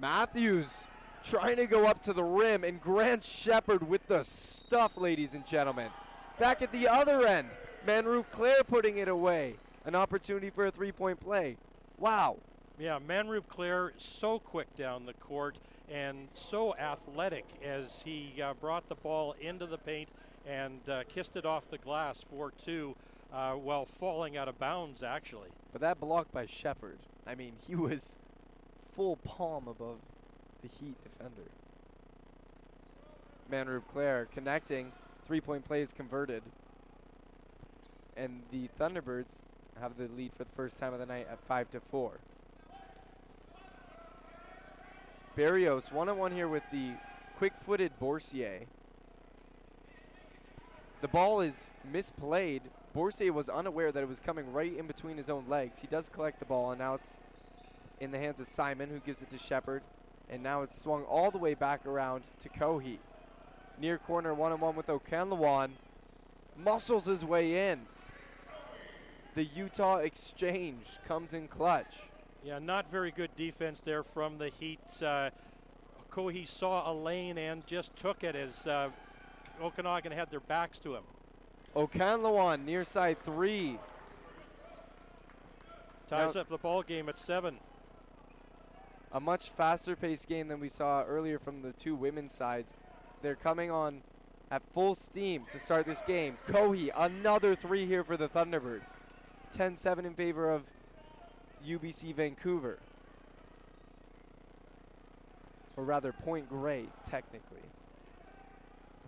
Matthews 0.00 0.86
trying 1.22 1.56
to 1.56 1.66
go 1.66 1.86
up 1.86 2.00
to 2.00 2.12
the 2.12 2.22
rim, 2.22 2.64
and 2.64 2.80
Grant 2.80 3.24
Shepard 3.24 3.88
with 3.88 4.06
the 4.06 4.22
stuff, 4.22 4.96
ladies 4.96 5.34
and 5.34 5.46
gentlemen. 5.46 5.88
Back 6.38 6.62
at 6.62 6.72
the 6.72 6.86
other 6.88 7.26
end, 7.26 7.48
Manroop 7.86 8.26
Clare 8.30 8.62
putting 8.66 8.98
it 8.98 9.08
away. 9.08 9.54
An 9.86 9.94
opportunity 9.94 10.50
for 10.50 10.66
a 10.66 10.70
three 10.70 10.92
point 10.92 11.20
play. 11.20 11.56
Wow. 11.98 12.38
Yeah, 12.78 12.98
Manroop 13.06 13.46
Clare 13.48 13.92
so 13.98 14.38
quick 14.38 14.74
down 14.76 15.06
the 15.06 15.12
court 15.14 15.58
and 15.90 16.28
so 16.34 16.74
athletic 16.76 17.44
as 17.62 18.02
he 18.04 18.32
uh, 18.42 18.54
brought 18.54 18.88
the 18.88 18.94
ball 18.96 19.34
into 19.40 19.66
the 19.66 19.78
paint 19.78 20.08
and 20.46 20.80
uh, 20.88 21.02
kissed 21.08 21.36
it 21.36 21.46
off 21.46 21.70
the 21.70 21.78
glass 21.78 22.24
for 22.28 22.50
two 22.50 22.96
uh, 23.32 23.52
while 23.52 23.84
falling 23.84 24.36
out 24.36 24.48
of 24.48 24.58
bounds, 24.58 25.02
actually. 25.02 25.48
But 25.72 25.80
that 25.82 26.00
block 26.00 26.32
by 26.32 26.46
Shepard, 26.46 26.98
I 27.26 27.34
mean, 27.34 27.52
he 27.66 27.74
was 27.74 28.18
full 28.94 29.16
palm 29.16 29.68
above 29.68 29.98
the 30.62 30.68
Heat 30.68 30.96
defender. 31.02 31.50
Manroop 33.50 33.86
Clare 33.88 34.26
connecting. 34.32 34.92
Three 35.24 35.40
point 35.40 35.64
plays 35.64 35.92
converted. 35.92 36.42
And 38.16 38.42
the 38.50 38.68
Thunderbirds 38.78 39.42
have 39.80 39.96
the 39.96 40.08
lead 40.08 40.32
for 40.32 40.44
the 40.44 40.52
first 40.56 40.78
time 40.78 40.92
of 40.92 41.00
the 41.00 41.06
night 41.06 41.26
at 41.30 41.40
5 41.40 41.70
to 41.70 41.80
4. 41.80 42.12
Barrios 45.36 45.90
one 45.90 46.08
on 46.08 46.16
one 46.16 46.32
here 46.32 46.46
with 46.46 46.62
the 46.70 46.92
quick 47.36 47.52
footed 47.66 47.98
Bourcier. 47.98 48.60
The 51.00 51.08
ball 51.08 51.40
is 51.40 51.72
misplayed. 51.92 52.60
Bourcier 52.92 53.32
was 53.32 53.48
unaware 53.48 53.90
that 53.90 54.02
it 54.02 54.08
was 54.08 54.20
coming 54.20 54.52
right 54.52 54.72
in 54.72 54.86
between 54.86 55.16
his 55.16 55.28
own 55.28 55.44
legs. 55.48 55.80
He 55.80 55.88
does 55.88 56.08
collect 56.08 56.38
the 56.38 56.44
ball, 56.44 56.70
and 56.70 56.78
now 56.78 56.94
it's 56.94 57.18
in 58.04 58.10
the 58.12 58.18
hands 58.18 58.38
of 58.38 58.46
Simon, 58.46 58.88
who 58.90 59.00
gives 59.00 59.22
it 59.22 59.30
to 59.30 59.38
Shepard. 59.38 59.82
And 60.30 60.42
now 60.42 60.62
it's 60.62 60.80
swung 60.80 61.02
all 61.04 61.30
the 61.30 61.38
way 61.38 61.54
back 61.54 61.84
around 61.86 62.22
to 62.40 62.48
Cohey. 62.48 62.98
near 63.80 63.98
corner 63.98 64.32
one 64.32 64.52
on 64.52 64.60
one 64.60 64.76
with 64.76 64.86
Okanlawan. 64.86 65.70
Muscles 66.56 67.06
his 67.06 67.24
way 67.24 67.70
in. 67.70 67.80
The 69.34 69.44
Utah 69.44 69.96
Exchange 69.96 70.86
comes 71.08 71.34
in 71.34 71.48
clutch. 71.48 72.02
Yeah, 72.44 72.60
not 72.60 72.88
very 72.90 73.10
good 73.10 73.34
defense 73.36 73.80
there 73.80 74.04
from 74.04 74.38
the 74.38 74.50
Heat. 74.60 74.78
Uh, 75.02 75.30
Kohi 76.12 76.46
saw 76.46 76.88
a 76.90 76.94
lane 76.94 77.38
and 77.38 77.66
just 77.66 77.96
took 77.98 78.22
it 78.22 78.36
as 78.36 78.66
uh, 78.66 78.90
Okanagan 79.60 80.12
had 80.12 80.30
their 80.30 80.40
backs 80.40 80.78
to 80.80 80.94
him. 80.94 81.02
Okanlawan 81.74 82.64
near 82.64 82.84
side 82.84 83.18
three. 83.24 83.78
Ties 86.08 86.34
Now- 86.36 86.42
up 86.42 86.48
the 86.48 86.58
ball 86.58 86.82
game 86.82 87.08
at 87.08 87.18
seven. 87.18 87.58
A 89.14 89.20
much 89.20 89.50
faster 89.50 89.94
paced 89.94 90.28
game 90.28 90.48
than 90.48 90.58
we 90.58 90.68
saw 90.68 91.04
earlier 91.04 91.38
from 91.38 91.62
the 91.62 91.72
two 91.72 91.94
women's 91.94 92.34
sides. 92.34 92.80
They're 93.22 93.36
coming 93.36 93.70
on 93.70 94.02
at 94.50 94.60
full 94.72 94.96
steam 94.96 95.44
to 95.52 95.58
start 95.60 95.86
this 95.86 96.02
game. 96.02 96.36
Kohi, 96.48 96.90
another 96.96 97.54
three 97.54 97.86
here 97.86 98.02
for 98.02 98.16
the 98.16 98.28
Thunderbirds. 98.28 98.96
10 99.52 99.76
7 99.76 100.04
in 100.04 100.14
favor 100.14 100.50
of 100.50 100.64
UBC 101.64 102.12
Vancouver. 102.12 102.80
Or 105.76 105.84
rather, 105.84 106.12
Point 106.12 106.48
Grey, 106.48 106.86
technically. 107.06 107.62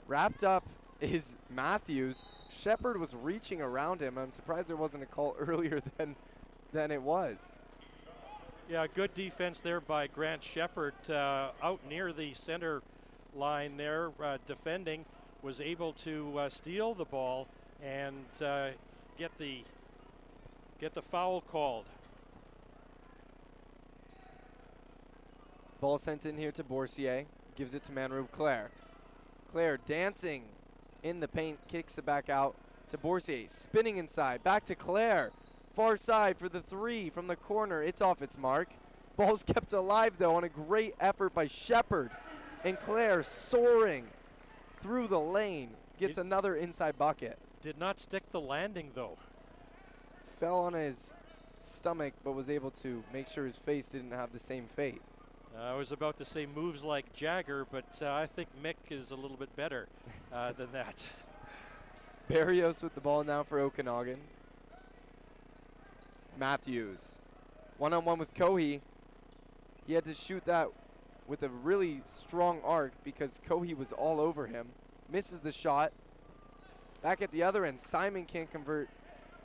Wrapped 0.06 0.44
up 0.44 0.64
is 1.00 1.36
Matthews. 1.50 2.24
Shepard 2.52 3.00
was 3.00 3.12
reaching 3.12 3.60
around 3.60 4.00
him. 4.00 4.18
I'm 4.18 4.30
surprised 4.30 4.68
there 4.68 4.76
wasn't 4.76 5.02
a 5.02 5.06
call 5.06 5.34
earlier 5.40 5.80
than, 5.96 6.14
than 6.72 6.92
it 6.92 7.02
was. 7.02 7.58
Yeah, 8.68 8.88
good 8.92 9.14
defense 9.14 9.60
there 9.60 9.80
by 9.80 10.08
Grant 10.08 10.42
Shepard 10.42 10.94
uh, 11.08 11.50
out 11.62 11.78
near 11.88 12.12
the 12.12 12.34
center 12.34 12.82
line 13.32 13.76
there, 13.76 14.10
uh, 14.20 14.38
defending, 14.44 15.04
was 15.40 15.60
able 15.60 15.92
to 15.92 16.36
uh, 16.36 16.48
steal 16.48 16.92
the 16.92 17.04
ball 17.04 17.46
and 17.80 18.24
uh, 18.44 18.70
get 19.16 19.30
the 19.38 19.62
get 20.80 20.94
the 20.94 21.02
foul 21.02 21.42
called. 21.42 21.84
Ball 25.80 25.96
sent 25.96 26.26
in 26.26 26.36
here 26.36 26.50
to 26.50 26.64
Bourcier. 26.64 27.24
Gives 27.54 27.72
it 27.72 27.84
to 27.84 27.92
Manroop 27.92 28.32
Claire. 28.32 28.70
Claire 29.52 29.78
dancing 29.86 30.42
in 31.04 31.20
the 31.20 31.28
paint, 31.28 31.58
kicks 31.68 31.98
it 31.98 32.04
back 32.04 32.28
out 32.28 32.56
to 32.88 32.98
Bourcier. 32.98 33.46
Spinning 33.48 33.98
inside. 33.98 34.42
Back 34.42 34.64
to 34.64 34.74
Claire. 34.74 35.30
Far 35.76 35.98
side 35.98 36.38
for 36.38 36.48
the 36.48 36.62
three 36.62 37.10
from 37.10 37.26
the 37.26 37.36
corner. 37.36 37.82
It's 37.82 38.00
off 38.00 38.22
its 38.22 38.38
mark. 38.38 38.68
Ball's 39.18 39.42
kept 39.54 39.74
alive 39.74 40.14
though 40.16 40.34
on 40.34 40.42
a 40.44 40.48
great 40.48 40.94
effort 40.98 41.34
by 41.34 41.46
Shepard. 41.46 42.10
And 42.64 42.78
Claire 42.80 43.22
soaring 43.22 44.06
through 44.80 45.08
the 45.08 45.20
lane. 45.20 45.68
Gets 45.98 46.16
It- 46.16 46.22
another 46.22 46.56
inside 46.56 46.96
bucket. 46.96 47.38
Did 47.60 47.78
not 47.78 48.00
stick 48.00 48.22
the 48.32 48.40
landing 48.40 48.92
though. 48.94 49.18
Fell 50.40 50.60
on 50.60 50.72
his 50.72 51.12
stomach, 51.58 52.14
but 52.24 52.32
was 52.32 52.48
able 52.48 52.70
to 52.70 53.04
make 53.12 53.28
sure 53.28 53.44
his 53.44 53.58
face 53.58 53.86
didn't 53.88 54.12
have 54.12 54.32
the 54.32 54.38
same 54.38 54.64
fate. 54.76 55.02
Uh, 55.54 55.60
I 55.62 55.74
was 55.74 55.92
about 55.92 56.16
to 56.18 56.24
say 56.24 56.46
moves 56.46 56.82
like 56.84 57.12
Jagger, 57.12 57.66
but 57.70 58.00
uh, 58.00 58.12
I 58.12 58.24
think 58.26 58.48
Mick 58.62 58.76
is 58.90 59.10
a 59.10 59.14
little 59.14 59.36
bit 59.36 59.54
better 59.56 59.88
uh, 60.32 60.52
than 60.52 60.72
that. 60.72 61.06
Barrios 62.28 62.82
with 62.82 62.94
the 62.94 63.00
ball 63.02 63.24
now 63.24 63.42
for 63.42 63.58
Okanagan. 63.58 64.20
Matthews. 66.38 67.18
One 67.78 67.92
on 67.92 68.04
one 68.04 68.18
with 68.18 68.32
Kohi. 68.34 68.80
He 69.86 69.92
had 69.92 70.04
to 70.04 70.14
shoot 70.14 70.44
that 70.46 70.68
with 71.26 71.42
a 71.42 71.48
really 71.48 72.02
strong 72.04 72.60
arc 72.64 72.92
because 73.04 73.40
Kohi 73.48 73.76
was 73.76 73.92
all 73.92 74.20
over 74.20 74.46
him. 74.46 74.68
Misses 75.10 75.40
the 75.40 75.52
shot. 75.52 75.92
Back 77.02 77.22
at 77.22 77.30
the 77.30 77.42
other 77.42 77.64
end, 77.64 77.80
Simon 77.80 78.24
can't 78.24 78.50
convert 78.50 78.88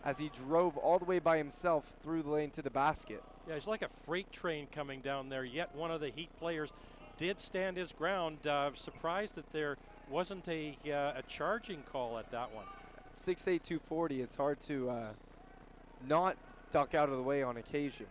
as 0.03 0.17
he 0.17 0.29
drove 0.29 0.77
all 0.77 0.97
the 0.97 1.05
way 1.05 1.19
by 1.19 1.37
himself 1.37 1.95
through 2.01 2.23
the 2.23 2.29
lane 2.29 2.49
to 2.51 2.61
the 2.61 2.69
basket. 2.69 3.23
Yeah, 3.47 3.55
he's 3.55 3.67
like 3.67 3.81
a 3.81 3.89
freight 4.05 4.31
train 4.31 4.67
coming 4.71 5.01
down 5.01 5.29
there. 5.29 5.43
Yet 5.43 5.75
one 5.75 5.91
of 5.91 6.01
the 6.01 6.09
Heat 6.09 6.29
players 6.39 6.71
did 7.17 7.39
stand 7.39 7.77
his 7.77 7.91
ground. 7.91 8.45
Uh, 8.47 8.71
surprised 8.73 9.35
that 9.35 9.49
there 9.51 9.77
wasn't 10.09 10.47
a, 10.47 10.77
uh, 10.87 11.19
a 11.19 11.23
charging 11.27 11.83
call 11.83 12.17
at 12.17 12.31
that 12.31 12.51
one. 12.53 12.65
6'8", 13.13 13.61
240, 13.61 14.21
it's 14.21 14.35
hard 14.35 14.59
to 14.61 14.89
uh, 14.89 15.07
not 16.07 16.37
duck 16.71 16.95
out 16.95 17.09
of 17.09 17.17
the 17.17 17.23
way 17.23 17.43
on 17.43 17.57
occasion. 17.57 18.07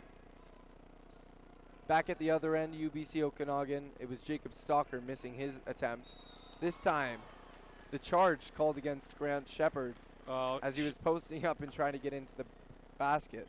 Back 1.88 2.08
at 2.08 2.18
the 2.18 2.30
other 2.30 2.54
end, 2.54 2.74
UBC 2.74 3.22
Okanagan, 3.22 3.90
it 3.98 4.08
was 4.08 4.20
Jacob 4.20 4.54
Stalker 4.54 5.00
missing 5.00 5.34
his 5.34 5.60
attempt. 5.66 6.12
This 6.60 6.78
time, 6.78 7.18
the 7.90 7.98
charge 7.98 8.54
called 8.54 8.76
against 8.78 9.18
Grant 9.18 9.48
Shepard 9.48 9.94
Uh, 10.28 10.58
as 10.62 10.76
he 10.76 10.84
was 10.84 10.94
posting 10.96 11.44
up 11.44 11.60
and 11.60 11.72
trying 11.72 11.92
to 11.92 11.98
get 11.98 12.12
into 12.12 12.36
the 12.36 12.44
basket. 12.98 13.48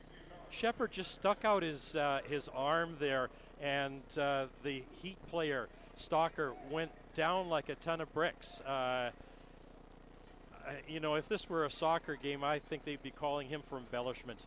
Shepard 0.49 0.91
just 0.91 1.11
stuck 1.13 1.45
out 1.45 1.61
his 1.61 1.95
uh, 1.95 2.21
his 2.27 2.49
arm 2.55 2.95
there, 2.99 3.29
and 3.61 4.01
uh, 4.17 4.47
the 4.63 4.83
Heat 5.01 5.17
player 5.29 5.67
Stalker 5.95 6.53
went 6.71 6.91
down 7.13 7.49
like 7.49 7.69
a 7.69 7.75
ton 7.75 8.01
of 8.01 8.11
bricks. 8.13 8.61
Uh, 8.61 9.11
you 10.87 10.99
know, 10.99 11.15
if 11.15 11.27
this 11.27 11.49
were 11.49 11.65
a 11.65 11.69
soccer 11.69 12.15
game, 12.15 12.43
I 12.43 12.59
think 12.59 12.85
they'd 12.85 13.03
be 13.03 13.11
calling 13.11 13.47
him 13.47 13.61
for 13.69 13.77
embellishment. 13.77 14.45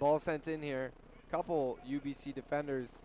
Ball 0.00 0.18
sent 0.18 0.48
in 0.48 0.62
here. 0.62 0.92
Couple 1.30 1.78
UBC 1.86 2.34
defenders 2.34 3.02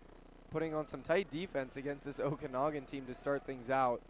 putting 0.50 0.74
on 0.74 0.86
some 0.86 1.02
tight 1.02 1.30
defense 1.30 1.76
against 1.76 2.06
this 2.06 2.18
Okanagan 2.18 2.86
team 2.86 3.04
to 3.04 3.12
start 3.12 3.44
things 3.44 3.70
out. 3.70 4.00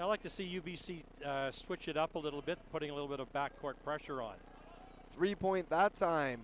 I 0.00 0.04
like 0.04 0.22
to 0.22 0.30
see 0.30 0.60
UBC 0.64 1.02
uh, 1.26 1.50
switch 1.50 1.88
it 1.88 1.96
up 1.96 2.14
a 2.14 2.18
little 2.20 2.40
bit, 2.40 2.56
putting 2.70 2.90
a 2.90 2.94
little 2.94 3.08
bit 3.08 3.18
of 3.18 3.32
backcourt 3.32 3.74
pressure 3.82 4.22
on. 4.22 4.34
Three 5.10 5.34
point 5.34 5.68
that 5.70 5.96
time. 5.96 6.40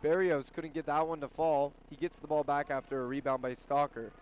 Barrios 0.00 0.48
couldn't 0.48 0.72
get 0.72 0.86
that 0.86 1.06
one 1.06 1.20
to 1.20 1.28
fall. 1.28 1.74
He 1.90 1.96
gets 1.96 2.18
the 2.18 2.26
ball 2.26 2.44
back 2.44 2.70
after 2.70 3.02
a 3.02 3.06
rebound 3.06 3.42
by 3.42 3.52
Stalker. 3.52 4.12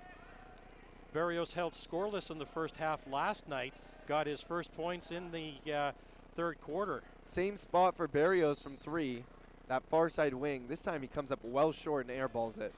Barrios 1.14 1.54
held 1.54 1.74
scoreless 1.74 2.32
in 2.32 2.38
the 2.38 2.46
first 2.46 2.76
half 2.76 3.06
last 3.06 3.48
night, 3.48 3.74
got 4.08 4.26
his 4.26 4.40
first 4.40 4.76
points 4.76 5.12
in 5.12 5.30
the 5.30 5.72
uh, 5.72 5.92
third 6.34 6.60
quarter. 6.60 7.04
Same 7.24 7.56
spot 7.56 7.96
for 7.96 8.08
Barrios 8.08 8.62
from 8.62 8.76
three. 8.76 9.24
That 9.68 9.84
far 9.88 10.08
side 10.08 10.34
wing. 10.34 10.66
This 10.68 10.82
time 10.82 11.00
he 11.00 11.08
comes 11.08 11.30
up 11.30 11.38
well 11.44 11.72
short 11.72 12.08
and 12.08 12.18
airballs 12.18 12.60
it. 12.60 12.74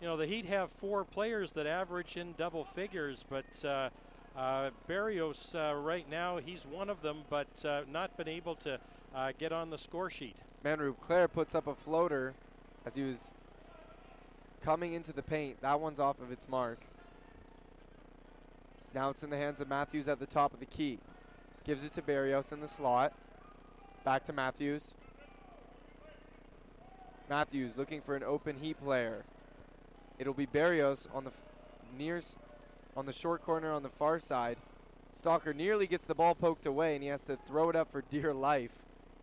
You 0.00 0.08
know, 0.08 0.16
the 0.16 0.26
Heat 0.26 0.46
have 0.46 0.70
four 0.70 1.04
players 1.04 1.52
that 1.52 1.66
average 1.66 2.16
in 2.16 2.34
double 2.36 2.64
figures, 2.64 3.24
but 3.28 3.64
uh, 3.64 3.90
uh, 4.36 4.70
Barrios 4.86 5.54
uh, 5.54 5.74
right 5.76 6.08
now, 6.10 6.38
he's 6.38 6.66
one 6.66 6.90
of 6.90 7.00
them, 7.02 7.18
but 7.30 7.64
uh, 7.64 7.82
not 7.90 8.16
been 8.16 8.28
able 8.28 8.54
to 8.56 8.80
uh, 9.14 9.32
get 9.38 9.52
on 9.52 9.70
the 9.70 9.78
score 9.78 10.10
sheet. 10.10 10.36
Manroop 10.64 11.00
Claire 11.00 11.28
puts 11.28 11.54
up 11.54 11.66
a 11.66 11.74
floater 11.74 12.34
as 12.84 12.96
he 12.96 13.02
was 13.02 13.32
coming 14.62 14.94
into 14.94 15.12
the 15.12 15.22
paint. 15.22 15.60
That 15.60 15.80
one's 15.80 16.00
off 16.00 16.20
of 16.20 16.32
its 16.32 16.48
mark. 16.48 16.80
Now 18.94 19.10
it's 19.10 19.22
in 19.22 19.30
the 19.30 19.36
hands 19.36 19.60
of 19.60 19.68
Matthews 19.68 20.08
at 20.08 20.18
the 20.18 20.26
top 20.26 20.52
of 20.52 20.60
the 20.60 20.66
key. 20.66 20.98
Gives 21.64 21.84
it 21.84 21.92
to 21.94 22.02
Barrios 22.02 22.52
in 22.52 22.60
the 22.60 22.68
slot. 22.68 23.12
Back 24.04 24.24
to 24.24 24.34
Matthews. 24.34 24.96
Matthews 27.30 27.78
looking 27.78 28.02
for 28.02 28.14
an 28.14 28.22
open 28.22 28.58
heat 28.58 28.78
player. 28.78 29.24
It'll 30.18 30.34
be 30.34 30.44
Barrios 30.44 31.08
on 31.14 31.24
the 31.24 31.30
near 31.96 32.20
on 32.98 33.06
the 33.06 33.12
short 33.14 33.42
corner 33.42 33.72
on 33.72 33.82
the 33.82 33.88
far 33.88 34.18
side. 34.18 34.58
Stalker 35.14 35.54
nearly 35.54 35.86
gets 35.86 36.04
the 36.04 36.14
ball 36.14 36.34
poked 36.34 36.66
away 36.66 36.94
and 36.94 37.02
he 37.02 37.08
has 37.08 37.22
to 37.22 37.36
throw 37.36 37.70
it 37.70 37.76
up 37.76 37.90
for 37.90 38.02
dear 38.10 38.34
life 38.34 38.72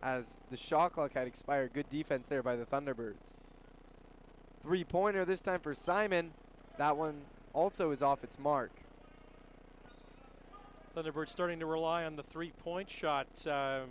as 0.02 0.38
the 0.50 0.56
shot 0.56 0.94
clock 0.94 1.12
had 1.12 1.28
expired. 1.28 1.72
Good 1.72 1.88
defense 1.88 2.26
there 2.26 2.42
by 2.42 2.56
the 2.56 2.64
Thunderbirds. 2.64 3.34
Three 4.62 4.82
pointer 4.82 5.24
this 5.24 5.40
time 5.40 5.60
for 5.60 5.74
Simon. 5.74 6.32
That 6.78 6.96
one 6.96 7.22
also 7.52 7.92
is 7.92 8.02
off 8.02 8.24
its 8.24 8.36
mark. 8.36 8.72
Thunderbirds 10.96 11.28
starting 11.28 11.60
to 11.60 11.66
rely 11.66 12.04
on 12.04 12.16
the 12.16 12.22
three-point 12.24 12.90
shot. 12.90 13.28
Um, 13.46 13.90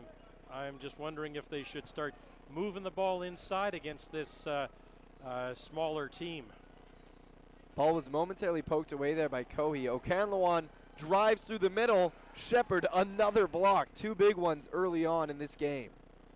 I'm 0.54 0.80
just 0.80 1.00
wondering 1.00 1.38
if 1.38 1.50
they 1.50 1.64
should 1.64 1.88
start 1.88 2.14
moving 2.54 2.84
the 2.84 2.92
ball 2.92 3.22
inside 3.22 3.74
against 3.74 4.12
this 4.12 4.46
uh, 4.46 4.68
uh, 5.26 5.54
smaller 5.54 6.10
team. 6.10 6.46
Ball 7.76 7.96
was 7.96 8.10
momentarily 8.10 8.62
poked 8.62 8.92
away 8.92 9.14
there 9.14 9.30
by 9.30 9.46
Kohi. 9.46 9.86
Okanlawan 9.86 10.66
drives 10.98 11.46
through 11.46 11.60
the 11.60 11.70
middle. 11.70 12.12
Shepard, 12.36 12.86
another 12.94 13.48
block. 13.48 13.88
Two 13.96 14.14
big 14.14 14.36
ones 14.36 14.68
early 14.74 15.06
on 15.06 15.30
in 15.30 15.38
this 15.38 15.56
game. 15.56 15.90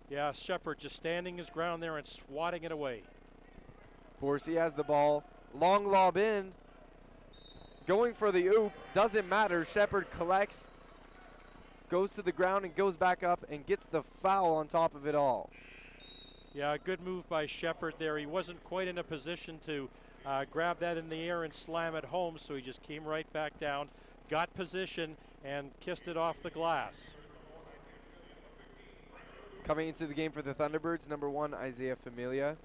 Yeah, 0.08 0.32
Shepard 0.32 0.78
just 0.78 0.96
standing 0.96 1.36
his 1.36 1.50
ground 1.50 1.82
there 1.82 1.98
and 1.98 2.06
swatting 2.06 2.64
it 2.64 2.72
away. 2.72 3.02
Borsi 4.22 4.56
has 4.56 4.72
the 4.72 4.84
ball. 4.84 5.24
Long 5.54 5.86
lob 5.86 6.16
in. 6.16 6.52
Going 7.86 8.14
for 8.14 8.32
the 8.32 8.46
oop. 8.46 8.72
Doesn't 8.94 9.28
matter. 9.28 9.62
Shepard 9.62 10.10
collects. 10.10 10.70
Goes 11.88 12.14
to 12.14 12.22
the 12.22 12.32
ground 12.32 12.64
and 12.64 12.74
goes 12.74 12.96
back 12.96 13.22
up 13.22 13.44
and 13.48 13.64
gets 13.64 13.86
the 13.86 14.02
foul 14.02 14.54
on 14.56 14.66
top 14.66 14.94
of 14.96 15.06
it 15.06 15.14
all. 15.14 15.50
Yeah, 16.52 16.76
good 16.82 17.00
move 17.00 17.28
by 17.28 17.46
Shepard 17.46 17.94
there. 17.98 18.18
He 18.18 18.26
wasn't 18.26 18.62
quite 18.64 18.88
in 18.88 18.98
a 18.98 19.04
position 19.04 19.60
to 19.66 19.88
uh, 20.24 20.46
grab 20.50 20.80
that 20.80 20.96
in 20.96 21.08
the 21.08 21.22
air 21.22 21.44
and 21.44 21.54
slam 21.54 21.94
it 21.94 22.06
home, 22.06 22.38
so 22.38 22.56
he 22.56 22.62
just 22.62 22.82
came 22.82 23.04
right 23.04 23.30
back 23.32 23.60
down, 23.60 23.88
got 24.28 24.52
position, 24.54 25.16
and 25.44 25.70
kissed 25.78 26.08
it 26.08 26.16
off 26.16 26.36
the 26.42 26.50
glass. 26.50 27.14
Coming 29.62 29.88
into 29.88 30.06
the 30.06 30.14
game 30.14 30.32
for 30.32 30.42
the 30.42 30.54
Thunderbirds, 30.54 31.08
number 31.08 31.30
one, 31.30 31.54
Isaiah 31.54 31.96
Familia. 31.96 32.56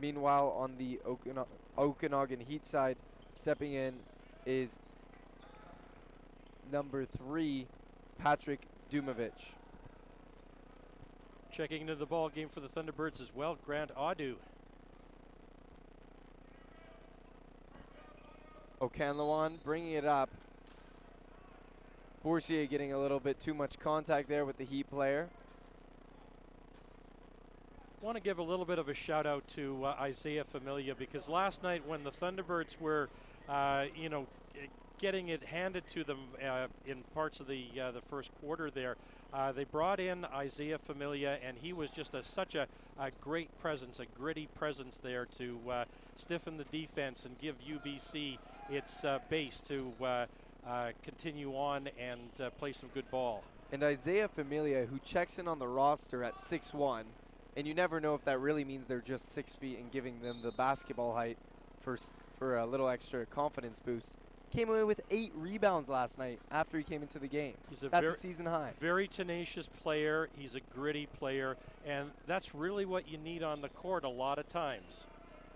Meanwhile, 0.00 0.54
on 0.56 0.76
the 0.78 1.00
Okana- 1.06 1.46
Okanagan 1.76 2.40
Heat 2.40 2.66
side, 2.66 2.98
stepping 3.34 3.72
in 3.72 3.94
is 4.44 4.78
number 6.70 7.04
three, 7.04 7.66
Patrick 8.18 8.60
Dumovich. 8.90 9.54
Checking 11.52 11.82
into 11.82 11.94
the 11.94 12.06
ball 12.06 12.28
game 12.28 12.48
for 12.48 12.60
the 12.60 12.68
Thunderbirds 12.68 13.20
as 13.20 13.34
well, 13.34 13.56
Grant 13.64 13.94
Audu. 13.94 14.36
Okanlawan 18.80 19.62
bringing 19.64 19.92
it 19.92 20.04
up. 20.04 20.30
Bourcier 22.22 22.66
getting 22.66 22.92
a 22.92 22.98
little 22.98 23.20
bit 23.20 23.38
too 23.38 23.54
much 23.54 23.78
contact 23.78 24.28
there 24.28 24.44
with 24.44 24.58
the 24.58 24.64
Heat 24.64 24.90
player. 24.90 25.28
want 28.02 28.16
to 28.16 28.22
give 28.22 28.38
a 28.38 28.42
little 28.42 28.64
bit 28.64 28.78
of 28.78 28.88
a 28.88 28.94
shout 28.94 29.26
out 29.26 29.46
to 29.48 29.84
uh, 29.84 29.96
Isaiah 30.00 30.44
Familia 30.44 30.94
because 30.94 31.28
last 31.28 31.62
night 31.62 31.86
when 31.86 32.04
the 32.04 32.10
Thunderbirds 32.10 32.78
were, 32.80 33.08
uh, 33.48 33.86
you 33.94 34.08
know, 34.08 34.26
getting 34.98 35.28
it 35.28 35.42
handed 35.44 35.84
to 35.90 36.04
them 36.04 36.18
uh, 36.44 36.66
in 36.86 37.02
parts 37.14 37.40
of 37.40 37.46
the 37.46 37.66
uh, 37.80 37.90
the 37.90 38.00
first 38.00 38.30
quarter 38.40 38.70
there, 38.70 38.94
uh, 39.32 39.52
they 39.52 39.64
brought 39.64 40.00
in 40.00 40.24
Isaiah 40.26 40.78
Familia 40.78 41.38
and 41.46 41.56
he 41.58 41.72
was 41.72 41.90
just 41.90 42.14
a, 42.14 42.22
such 42.22 42.54
a, 42.54 42.66
a 42.98 43.10
great 43.20 43.56
presence, 43.60 44.00
a 44.00 44.06
gritty 44.06 44.48
presence 44.54 44.98
there 44.98 45.26
to 45.38 45.58
uh, 45.70 45.84
stiffen 46.16 46.56
the 46.56 46.64
defense 46.64 47.24
and 47.24 47.38
give 47.40 47.56
UBC 47.60 48.38
its 48.70 49.04
uh, 49.04 49.18
base 49.28 49.60
to. 49.60 49.92
Uh, 50.02 50.26
continue 51.04 51.52
on 51.52 51.88
and 51.96 52.18
play 52.58 52.72
some 52.72 52.88
good 52.92 53.08
ball. 53.12 53.44
And 53.70 53.84
Isaiah 53.84 54.26
Familia, 54.26 54.84
who 54.84 54.98
checks 54.98 55.38
in 55.38 55.46
on 55.46 55.60
the 55.60 55.68
roster 55.68 56.24
at 56.24 56.34
6'1, 56.38 57.04
and 57.56 57.66
you 57.66 57.72
never 57.72 58.00
know 58.00 58.14
if 58.14 58.24
that 58.24 58.40
really 58.40 58.64
means 58.64 58.86
they're 58.86 59.00
just 59.00 59.32
six 59.32 59.54
feet 59.54 59.78
and 59.78 59.90
giving 59.90 60.20
them 60.20 60.38
the 60.42 60.50
basketball 60.50 61.14
height 61.14 61.38
for, 61.80 61.96
for 62.36 62.58
a 62.58 62.66
little 62.66 62.88
extra 62.88 63.24
confidence 63.26 63.78
boost. 63.78 64.16
Came 64.56 64.70
away 64.70 64.84
with 64.84 65.02
eight 65.10 65.32
rebounds 65.36 65.86
last 65.90 66.18
night 66.18 66.38
after 66.50 66.78
he 66.78 66.82
came 66.82 67.02
into 67.02 67.18
the 67.18 67.28
game. 67.28 67.52
He's 67.68 67.82
a 67.82 67.90
That's 67.90 68.02
very- 68.04 68.14
a 68.14 68.16
season 68.16 68.46
high. 68.46 68.72
Very 68.80 69.06
tenacious 69.06 69.68
player. 69.82 70.30
He's 70.34 70.54
a 70.54 70.60
gritty 70.60 71.04
player, 71.04 71.58
and 71.84 72.10
that's 72.26 72.54
really 72.54 72.86
what 72.86 73.06
you 73.06 73.18
need 73.18 73.42
on 73.42 73.60
the 73.60 73.68
court 73.68 74.02
a 74.02 74.08
lot 74.08 74.38
of 74.38 74.48
times. 74.48 75.04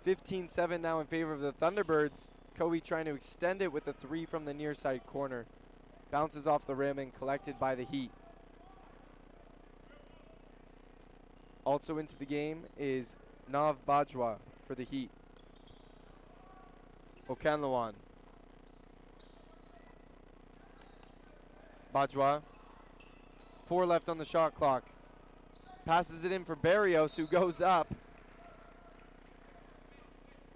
15 0.03 0.47
7 0.49 0.83
now 0.83 1.01
in 1.01 1.07
favor 1.07 1.33
of 1.33 1.41
the 1.41 1.51
Thunderbirds. 1.51 2.29
Kobe 2.59 2.79
trying 2.81 3.07
to 3.07 3.15
extend 3.15 3.63
it 3.63 3.73
with 3.73 3.89
a 3.89 3.95
three 3.95 4.27
from 4.27 4.45
the 4.45 4.53
near 4.53 4.75
side 4.75 5.07
corner. 5.07 5.47
Bounces 6.11 6.47
off 6.47 6.67
the 6.67 6.75
rim 6.75 6.99
and 6.99 7.15
collected 7.15 7.59
by 7.59 7.75
the 7.75 7.85
Heat. 7.85 8.11
Also 11.65 11.97
into 11.97 12.19
the 12.19 12.27
game 12.27 12.67
is 12.77 13.17
Nav 13.49 13.79
Bajwa 13.87 14.41
for 14.67 14.75
the 14.75 14.85
Heat. 14.85 15.11
Okanlawan. 17.31 17.95
Bajwa. 21.93 22.43
Four 23.67 23.87
left 23.87 24.09
on 24.09 24.19
the 24.19 24.25
shot 24.25 24.55
clock. 24.55 24.85
Passes 25.85 26.25
it 26.25 26.33
in 26.33 26.45
for 26.45 26.57
Barrios, 26.57 27.17
who 27.17 27.27
goes 27.27 27.61
up. 27.61 27.93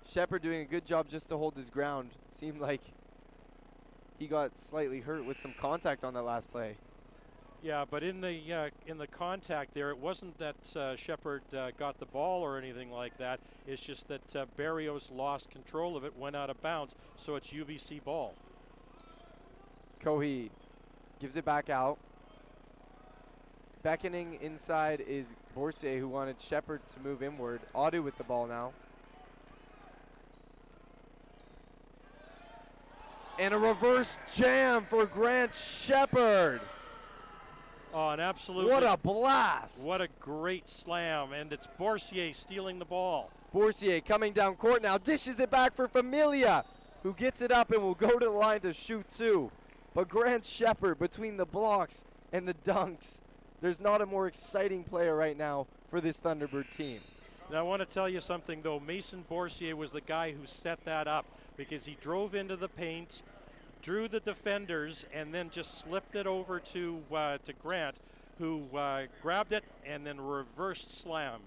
Shepard 0.07 0.43
doing 0.43 0.61
a 0.61 0.65
good 0.65 0.85
job 0.85 1.09
just 1.09 1.29
to 1.31 1.37
hold 1.37 1.57
his 1.57 1.71
ground. 1.71 2.11
Seemed 2.29 2.59
like 2.59 2.83
he 4.19 4.27
got 4.27 4.59
slightly 4.59 5.01
hurt 5.01 5.25
with 5.25 5.39
some 5.39 5.55
contact 5.59 6.05
on 6.05 6.15
that 6.15 6.23
last 6.23 6.51
play. 6.51 6.77
Yeah, 7.63 7.87
but 7.89 8.03
in 8.03 8.21
the 8.21 8.53
uh, 8.53 8.69
in 8.87 8.99
the 8.99 9.07
contact 9.07 9.73
there, 9.73 9.89
it 9.89 9.97
wasn't 9.97 10.37
that 10.39 10.77
uh, 10.77 10.97
Shepard 10.97 11.43
uh, 11.57 11.71
got 11.79 11.99
the 11.99 12.05
ball 12.05 12.43
or 12.43 12.59
anything 12.59 12.93
like 12.93 13.17
that. 13.17 13.41
It's 13.67 13.81
just 13.81 14.07
that 14.09 14.37
uh, 14.37 14.45
Barrios 14.57 15.11
lost 15.11 15.51
control 15.51 15.97
of 15.97 16.05
it, 16.05 16.15
went 16.15 16.37
out 16.37 16.51
of 16.51 16.61
bounds, 16.61 16.95
so 17.17 17.37
it's 17.37 17.51
UBC 17.51 18.05
ball. 18.05 18.35
Kohi 20.05 20.51
gives 21.21 21.37
it 21.37 21.45
back 21.45 21.71
out. 21.71 21.99
Beckoning 23.83 24.39
inside 24.41 25.01
is 25.03 25.35
Bourcier, 25.55 25.99
who 25.99 26.09
wanted 26.09 26.41
Shepard 26.41 26.81
to 26.89 27.01
move 27.01 27.23
inward. 27.23 27.61
Audu 27.75 28.03
with 28.03 28.17
the 28.17 28.25
ball 28.25 28.47
now. 28.47 28.73
And 33.39 33.53
a 33.53 33.59
reverse 33.59 34.17
jam 34.33 34.87
for 34.89 35.07
Grant 35.07 35.55
Shepard. 35.55 36.61
Oh, 37.93 38.09
an 38.11 38.21
absolute 38.21 38.69
What 38.69 38.83
a 38.83 38.97
blast! 38.97 39.87
what 39.87 40.01
a 40.01 40.09
great 40.19 40.69
slam, 40.69 41.33
and 41.33 41.53
it's 41.53 41.69
Bourcier 41.79 42.33
stealing 42.33 42.79
the 42.79 42.85
ball. 42.85 43.31
Bourcier 43.53 44.01
coming 44.01 44.33
down 44.33 44.57
court 44.57 44.83
now, 44.83 44.99
dishes 44.99 45.39
it 45.39 45.51
back 45.51 45.75
for 45.75 45.87
Familia, 45.87 46.65
who 47.05 47.13
gets 47.13 47.41
it 47.41 47.53
up 47.53 47.71
and 47.71 47.81
will 47.83 47.95
go 47.95 48.19
to 48.19 48.25
the 48.25 48.31
line 48.33 48.61
to 48.61 48.73
shoot 48.73 49.09
two. 49.09 49.51
But 49.95 50.09
Grant 50.09 50.45
Shepard, 50.45 50.99
between 50.99 51.37
the 51.37 51.47
blocks 51.47 52.05
and 52.33 52.49
the 52.49 52.55
dunks, 52.55 53.21
there's 53.61 53.81
not 53.81 54.03
a 54.03 54.07
more 54.07 54.27
exciting 54.27 54.83
player 54.83 55.15
right 55.15 55.39
now 55.39 55.69
for 55.89 56.01
this 56.01 56.21
Thunderbird 56.21 56.75
team. 56.75 57.01
Now, 57.51 57.61
I 57.61 57.63
want 57.63 57.81
to 57.81 57.87
tell 57.87 58.09
you 58.09 58.21
something, 58.21 58.63
though. 58.63 58.81
Mason 58.81 59.23
Bourcier 59.29 59.77
was 59.77 59.93
the 59.93 60.01
guy 60.01 60.33
who 60.33 60.47
set 60.47 60.85
that 60.85 61.07
up 61.07 61.27
because 61.57 61.85
he 61.85 61.97
drove 62.01 62.35
into 62.35 62.57
the 62.57 62.69
paint, 62.69 63.23
drew 63.83 64.09
the 64.09 64.21
defenders, 64.21 65.05
and 65.15 65.33
then 65.33 65.51
just 65.51 65.79
slipped 65.79 66.17
it 66.17 66.27
over 66.27 66.59
to 66.59 67.03
uh, 67.15 67.39
to 67.45 67.53
Grant, 67.53 67.97
who 68.39 68.65
uh, 68.77 69.03
grabbed 69.23 69.53
it 69.53 69.65
and 69.87 70.05
then 70.07 70.21
reversed 70.21 71.01
slammed. 71.01 71.45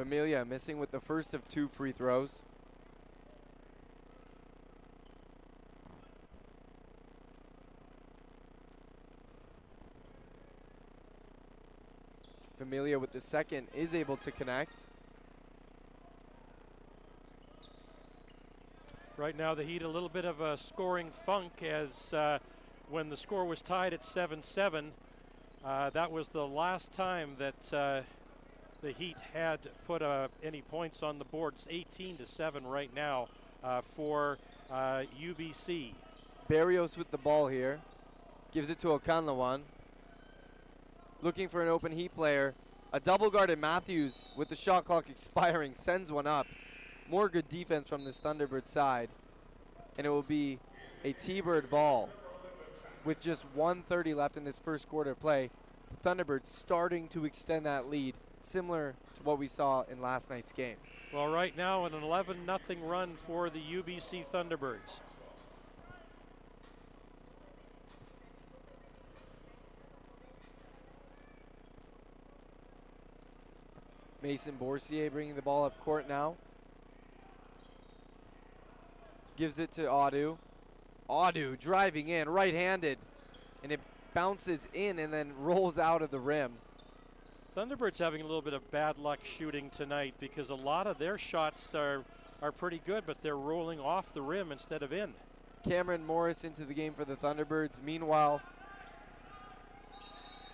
Familia 0.00 0.46
missing 0.46 0.78
with 0.78 0.92
the 0.92 0.98
first 0.98 1.34
of 1.34 1.46
two 1.46 1.68
free 1.68 1.92
throws. 1.92 2.40
Familia 12.56 12.98
with 12.98 13.12
the 13.12 13.20
second 13.20 13.66
is 13.74 13.94
able 13.94 14.16
to 14.16 14.32
connect. 14.32 14.86
Right 19.18 19.36
now, 19.36 19.54
the 19.54 19.64
Heat 19.64 19.82
a 19.82 19.88
little 19.88 20.08
bit 20.08 20.24
of 20.24 20.40
a 20.40 20.56
scoring 20.56 21.10
funk 21.26 21.62
as 21.62 22.14
uh, 22.14 22.38
when 22.88 23.10
the 23.10 23.18
score 23.18 23.44
was 23.44 23.60
tied 23.60 23.92
at 23.92 24.00
7-7, 24.00 24.92
uh, 25.62 25.90
that 25.90 26.10
was 26.10 26.28
the 26.28 26.46
last 26.46 26.90
time 26.90 27.36
that 27.36 27.74
uh, 27.74 28.00
the 28.80 28.92
Heat 28.92 29.16
had 29.34 29.60
put 29.86 30.02
uh, 30.02 30.28
any 30.42 30.62
points 30.62 31.02
on 31.02 31.18
the 31.18 31.24
board. 31.24 31.54
It's 31.56 31.66
18 31.68 32.16
to 32.18 32.26
7 32.26 32.66
right 32.66 32.92
now 32.94 33.28
uh, 33.62 33.82
for 33.96 34.38
uh, 34.70 35.02
UBC. 35.20 35.92
Barrios 36.48 36.96
with 36.96 37.10
the 37.10 37.18
ball 37.18 37.46
here. 37.48 37.80
Gives 38.52 38.70
it 38.70 38.78
to 38.80 38.88
Okanlawan. 38.88 39.62
Looking 41.22 41.48
for 41.48 41.62
an 41.62 41.68
open 41.68 41.92
heat 41.92 42.12
player. 42.12 42.54
A 42.92 42.98
double 42.98 43.30
guard 43.30 43.48
guarded 43.48 43.58
Matthews 43.60 44.28
with 44.36 44.48
the 44.48 44.56
shot 44.56 44.84
clock 44.84 45.08
expiring 45.08 45.74
sends 45.74 46.10
one 46.10 46.26
up. 46.26 46.46
More 47.08 47.28
good 47.28 47.48
defense 47.48 47.88
from 47.88 48.04
this 48.04 48.18
Thunderbird 48.18 48.66
side. 48.66 49.10
And 49.96 50.06
it 50.06 50.10
will 50.10 50.22
be 50.22 50.58
a 51.04 51.12
T-Bird 51.12 51.70
ball 51.70 52.08
with 53.04 53.22
just 53.22 53.44
130 53.54 54.14
left 54.14 54.36
in 54.36 54.44
this 54.44 54.58
first 54.58 54.88
quarter 54.88 55.14
play. 55.14 55.50
The 55.90 56.08
Thunderbirds 56.08 56.46
starting 56.46 57.08
to 57.08 57.24
extend 57.24 57.66
that 57.66 57.88
lead, 57.88 58.14
similar 58.40 58.94
to 59.14 59.22
what 59.22 59.38
we 59.38 59.46
saw 59.46 59.84
in 59.90 60.00
last 60.00 60.30
night's 60.30 60.52
game. 60.52 60.76
Well, 61.12 61.28
right 61.28 61.56
now, 61.56 61.84
an 61.84 61.94
11 61.94 62.46
0 62.46 62.58
run 62.82 63.14
for 63.16 63.50
the 63.50 63.60
UBC 63.60 64.26
Thunderbirds. 64.32 65.00
Mason 74.22 74.54
Bourcier 74.56 75.10
bringing 75.10 75.34
the 75.34 75.42
ball 75.42 75.64
up 75.64 75.78
court 75.80 76.08
now. 76.08 76.36
Gives 79.36 79.58
it 79.58 79.72
to 79.72 79.82
Audu. 79.82 80.36
Audu 81.08 81.58
driving 81.58 82.08
in, 82.08 82.28
right-handed, 82.28 82.98
and 83.62 83.72
it 83.72 83.80
bounces 84.14 84.68
in 84.74 84.98
and 84.98 85.12
then 85.12 85.32
rolls 85.40 85.78
out 85.78 86.02
of 86.02 86.10
the 86.10 86.20
rim. 86.20 86.52
Thunderbirds 87.56 87.98
having 87.98 88.20
a 88.20 88.24
little 88.24 88.42
bit 88.42 88.54
of 88.54 88.70
bad 88.70 88.96
luck 88.96 89.18
shooting 89.24 89.70
tonight 89.70 90.14
because 90.20 90.50
a 90.50 90.54
lot 90.54 90.86
of 90.86 90.98
their 90.98 91.18
shots 91.18 91.74
are 91.74 92.04
are 92.40 92.52
pretty 92.52 92.80
good, 92.86 93.04
but 93.06 93.20
they're 93.22 93.36
rolling 93.36 93.80
off 93.80 94.14
the 94.14 94.22
rim 94.22 94.52
instead 94.52 94.82
of 94.82 94.92
in. 94.92 95.12
Cameron 95.68 96.06
Morris 96.06 96.44
into 96.44 96.64
the 96.64 96.72
game 96.72 96.94
for 96.94 97.04
the 97.04 97.16
Thunderbirds. 97.16 97.82
Meanwhile, 97.82 98.40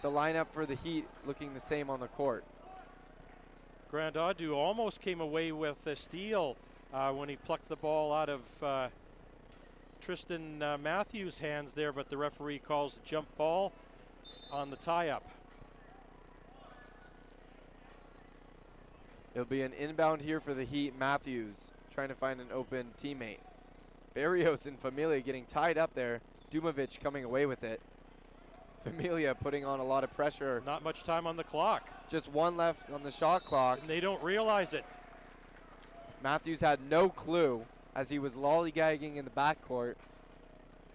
the 0.02 0.10
lineup 0.10 0.46
for 0.52 0.64
the 0.66 0.74
Heat 0.74 1.06
looking 1.26 1.52
the 1.52 1.60
same 1.60 1.90
on 1.90 2.00
the 2.00 2.08
court. 2.08 2.44
Grant 3.90 4.16
Audu 4.16 4.56
almost 4.56 5.00
came 5.00 5.20
away 5.20 5.52
with 5.52 5.86
a 5.86 5.94
steal 5.94 6.56
uh, 6.92 7.12
when 7.12 7.28
he 7.28 7.36
plucked 7.36 7.68
the 7.68 7.76
ball 7.76 8.12
out 8.12 8.30
of 8.30 8.40
uh, 8.62 8.88
Tristan 10.00 10.62
uh, 10.62 10.78
Matthews' 10.78 11.38
hands 11.38 11.72
there, 11.72 11.92
but 11.92 12.08
the 12.08 12.16
referee 12.16 12.58
calls 12.58 12.96
a 12.96 13.06
jump 13.06 13.28
ball 13.36 13.72
on 14.50 14.70
the 14.70 14.76
tie-up. 14.76 15.35
It'll 19.36 19.44
be 19.44 19.60
an 19.60 19.74
inbound 19.74 20.22
here 20.22 20.40
for 20.40 20.54
the 20.54 20.64
Heat. 20.64 20.98
Matthews 20.98 21.70
trying 21.92 22.08
to 22.08 22.14
find 22.14 22.40
an 22.40 22.46
open 22.50 22.86
teammate. 22.96 23.40
Barrios 24.14 24.64
and 24.64 24.78
Familia 24.78 25.20
getting 25.20 25.44
tied 25.44 25.76
up 25.76 25.92
there. 25.92 26.22
Dumovic 26.50 26.98
coming 27.04 27.22
away 27.22 27.44
with 27.44 27.62
it. 27.62 27.82
Familia 28.82 29.34
putting 29.34 29.62
on 29.62 29.78
a 29.78 29.84
lot 29.84 30.04
of 30.04 30.14
pressure. 30.14 30.62
Not 30.64 30.82
much 30.82 31.04
time 31.04 31.26
on 31.26 31.36
the 31.36 31.44
clock. 31.44 31.86
Just 32.08 32.32
one 32.32 32.56
left 32.56 32.90
on 32.90 33.02
the 33.02 33.10
shot 33.10 33.44
clock. 33.44 33.80
And 33.82 33.90
they 33.90 34.00
don't 34.00 34.22
realize 34.22 34.72
it. 34.72 34.86
Matthews 36.22 36.62
had 36.62 36.80
no 36.88 37.10
clue 37.10 37.66
as 37.94 38.08
he 38.08 38.18
was 38.18 38.36
lollygagging 38.36 39.16
in 39.16 39.26
the 39.26 39.30
backcourt, 39.30 39.96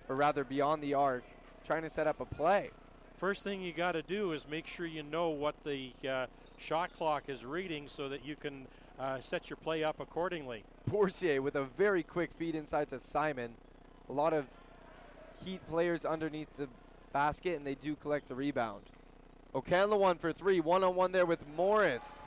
or 0.09 0.15
rather 0.15 0.43
beyond 0.43 0.81
the 0.81 0.95
arc, 0.95 1.23
trying 1.63 1.83
to 1.83 1.89
set 1.89 2.07
up 2.07 2.19
a 2.19 2.25
play. 2.25 2.71
First 3.19 3.43
thing 3.43 3.61
you 3.61 3.71
got 3.71 3.91
to 3.91 4.01
do 4.01 4.31
is 4.31 4.47
make 4.49 4.65
sure 4.65 4.87
you 4.87 5.03
know 5.03 5.29
what 5.29 5.53
the 5.63 5.91
uh, 6.09 6.25
shot 6.61 6.93
clock 6.95 7.23
is 7.27 7.43
reading 7.43 7.87
so 7.87 8.07
that 8.09 8.23
you 8.23 8.35
can 8.35 8.67
uh, 8.99 9.19
set 9.19 9.49
your 9.49 9.57
play 9.57 9.83
up 9.83 9.99
accordingly. 9.99 10.63
Bourcier 10.85 11.41
with 11.41 11.55
a 11.55 11.63
very 11.63 12.03
quick 12.03 12.31
feed 12.31 12.55
inside 12.55 12.89
to 12.89 12.99
Simon. 12.99 13.53
A 14.09 14.13
lot 14.13 14.33
of 14.33 14.45
Heat 15.43 15.65
players 15.67 16.05
underneath 16.05 16.55
the 16.55 16.67
basket, 17.13 17.57
and 17.57 17.65
they 17.65 17.73
do 17.73 17.95
collect 17.95 18.27
the 18.27 18.35
rebound. 18.35 18.83
Okanlawan 19.55 20.19
for 20.19 20.31
three, 20.31 20.59
one 20.59 20.83
on 20.83 20.93
one 20.93 21.11
there 21.11 21.25
with 21.25 21.47
Morris. 21.57 22.21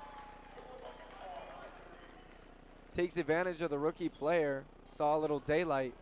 Takes 2.92 3.16
advantage 3.16 3.60
of 3.60 3.70
the 3.70 3.78
rookie 3.78 4.08
player, 4.08 4.64
saw 4.84 5.16
a 5.16 5.18
little 5.18 5.38
daylight, 5.38 5.94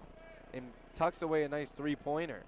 and 0.54 0.64
tucks 0.94 1.20
away 1.20 1.42
a 1.42 1.48
nice 1.48 1.70
three 1.70 1.96
pointer. 1.96 2.44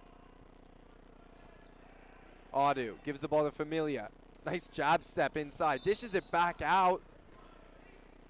Audu 2.54 2.94
gives 3.04 3.20
the 3.20 3.28
ball 3.28 3.44
to 3.44 3.50
Familia. 3.50 4.08
Nice 4.46 4.68
jab 4.68 5.02
step 5.02 5.36
inside, 5.38 5.82
dishes 5.82 6.14
it 6.14 6.30
back 6.30 6.60
out. 6.62 7.00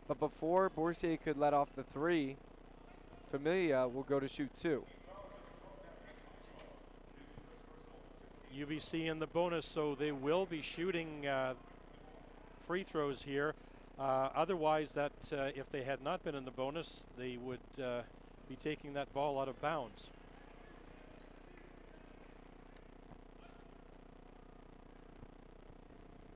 But 0.07 0.20
before 0.20 0.69
Bourcier 0.69 1.16
could 1.16 1.36
let 1.36 1.55
off 1.55 1.74
the 1.74 1.82
three, 1.82 2.36
Familia 3.31 3.89
will 3.89 4.05
go 4.05 4.20
to 4.20 4.28
shoot 4.28 4.55
two. 4.55 4.85
UBC 8.57 9.07
in 9.11 9.19
the 9.19 9.27
bonus, 9.27 9.66
so 9.66 9.97
they 9.97 10.12
will 10.12 10.47
be 10.47 10.62
shooting 10.62 11.27
uh, 11.27 11.55
free 12.69 12.85
throws 12.85 13.23
here. 13.23 13.55
Uh, 13.99 14.28
otherwise, 14.36 14.93
that 14.93 15.12
uh, 15.32 15.51
if 15.57 15.69
they 15.73 15.82
had 15.82 16.01
not 16.03 16.23
been 16.23 16.36
in 16.36 16.45
the 16.45 16.51
bonus, 16.53 17.05
they 17.19 17.36
would 17.39 17.59
uh, 17.82 18.03
be 18.49 18.55
taking 18.55 18.93
that 18.95 19.12
ball 19.12 19.41
out 19.41 19.49
of 19.49 19.61
bounds. 19.61 20.11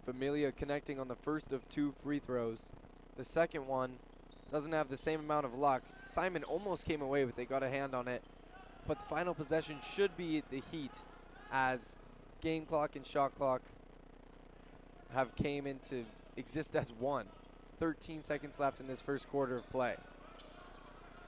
Familia 0.09 0.51
connecting 0.51 0.99
on 0.99 1.07
the 1.07 1.15
first 1.15 1.53
of 1.53 1.69
two 1.69 1.93
free 2.03 2.19
throws. 2.19 2.73
The 3.19 3.25
second 3.25 3.67
one 3.67 3.99
doesn't 4.51 4.73
have 4.73 4.89
the 4.89 4.97
same 4.97 5.21
amount 5.21 5.45
of 5.45 5.53
luck. 5.53 5.83
Simon 6.07 6.45
almost 6.45 6.87
came 6.87 7.03
away 7.03 7.27
but 7.27 7.37
they 7.37 7.45
got 7.45 7.63
a 7.63 7.69
hand 7.69 7.95
on 7.95 8.09
it. 8.09 8.23
But 8.87 8.99
the 9.01 9.05
final 9.05 9.35
possession 9.35 9.77
should 9.83 10.17
be 10.17 10.43
the 10.51 10.63
Heat 10.73 11.03
as 11.53 11.99
game 12.41 12.65
clock 12.65 12.97
and 12.97 13.07
shot 13.07 13.37
clock 13.37 13.61
have 15.13 15.37
came 15.37 15.67
into 15.67 16.07
exist 16.39 16.75
as 16.75 16.91
one. 16.91 17.27
13 17.79 18.23
seconds 18.23 18.59
left 18.59 18.81
in 18.81 18.87
this 18.87 19.03
first 19.03 19.29
quarter 19.29 19.57
of 19.57 19.71
play. 19.71 19.95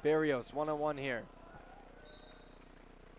Barrios 0.03 0.55
one 0.55 0.71
on 0.71 0.79
one 0.79 0.97
here. 0.97 1.25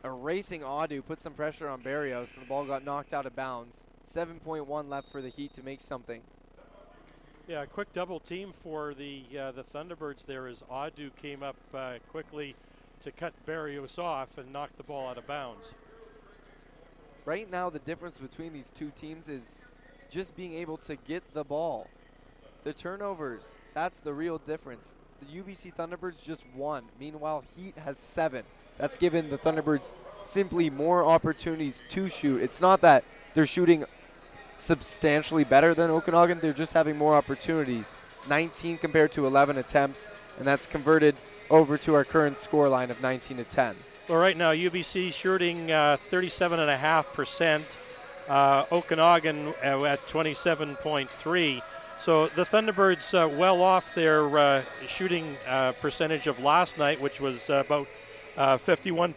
A 0.03 0.09
racing 0.09 0.61
Audu 0.61 1.05
put 1.05 1.19
some 1.19 1.33
pressure 1.33 1.69
on 1.69 1.81
Barrios, 1.81 2.33
and 2.33 2.41
the 2.41 2.47
ball 2.47 2.65
got 2.65 2.83
knocked 2.83 3.13
out 3.13 3.27
of 3.27 3.35
bounds. 3.35 3.83
7.1 4.05 4.89
left 4.89 5.11
for 5.11 5.21
the 5.21 5.29
Heat 5.29 5.53
to 5.53 5.63
make 5.63 5.81
something. 5.81 6.21
Yeah, 7.47 7.63
a 7.63 7.67
quick 7.67 7.91
double 7.93 8.19
team 8.19 8.53
for 8.63 8.93
the 8.93 9.23
uh, 9.37 9.51
the 9.51 9.63
Thunderbirds 9.63 10.25
there 10.25 10.47
as 10.47 10.63
Audu 10.71 11.09
came 11.21 11.43
up 11.43 11.55
uh, 11.73 11.95
quickly 12.09 12.55
to 13.01 13.11
cut 13.11 13.33
Barrios 13.45 13.97
off 13.97 14.37
and 14.37 14.53
knock 14.53 14.69
the 14.77 14.83
ball 14.83 15.09
out 15.09 15.17
of 15.17 15.27
bounds. 15.27 15.73
Right 17.25 17.49
now, 17.49 17.69
the 17.69 17.79
difference 17.79 18.17
between 18.17 18.53
these 18.53 18.71
two 18.71 18.91
teams 18.95 19.27
is 19.27 19.61
just 20.09 20.35
being 20.35 20.53
able 20.53 20.77
to 20.77 20.95
get 20.95 21.23
the 21.33 21.43
ball. 21.43 21.87
The 22.63 22.73
turnovers, 22.73 23.57
that's 23.73 23.99
the 23.99 24.13
real 24.13 24.37
difference. 24.37 24.93
The 25.19 25.41
UBC 25.41 25.75
Thunderbirds 25.75 26.23
just 26.23 26.45
won. 26.55 26.83
Meanwhile, 26.99 27.43
Heat 27.55 27.77
has 27.77 27.97
seven. 27.97 28.43
That's 28.77 28.97
given 28.97 29.29
the 29.29 29.37
Thunderbirds 29.37 29.93
simply 30.23 30.69
more 30.69 31.03
opportunities 31.03 31.83
to 31.89 32.09
shoot. 32.09 32.41
It's 32.41 32.61
not 32.61 32.81
that 32.81 33.03
they're 33.33 33.45
shooting 33.45 33.85
substantially 34.55 35.43
better 35.43 35.73
than 35.73 35.89
Okanagan, 35.89 36.39
they're 36.39 36.53
just 36.53 36.73
having 36.73 36.97
more 36.97 37.15
opportunities. 37.15 37.95
19 38.29 38.77
compared 38.77 39.11
to 39.13 39.25
11 39.25 39.57
attempts, 39.57 40.07
and 40.37 40.45
that's 40.45 40.67
converted 40.67 41.15
over 41.49 41.77
to 41.77 41.95
our 41.95 42.03
current 42.03 42.37
score 42.37 42.69
line 42.69 42.91
of 42.91 43.01
19 43.01 43.37
to 43.37 43.43
10. 43.43 43.75
Well, 44.07 44.19
right 44.19 44.37
now 44.37 44.51
UBC 44.51 45.13
shooting 45.13 45.71
uh, 45.71 45.97
37.5 46.09 47.13
percent. 47.13 47.77
Uh, 48.29 48.65
Okanagan 48.71 49.47
uh, 49.63 49.83
at 49.83 49.99
27.3. 50.07 51.61
So 51.99 52.27
the 52.27 52.43
Thunderbirds 52.43 53.13
uh, 53.13 53.27
well 53.27 53.61
off 53.61 53.93
their 53.93 54.37
uh, 54.37 54.63
shooting 54.87 55.35
uh, 55.47 55.73
percentage 55.73 56.27
of 56.27 56.39
last 56.39 56.77
night, 56.77 57.01
which 57.01 57.19
was 57.19 57.49
about 57.49 57.87
uh, 58.37 58.57
51 58.57 59.13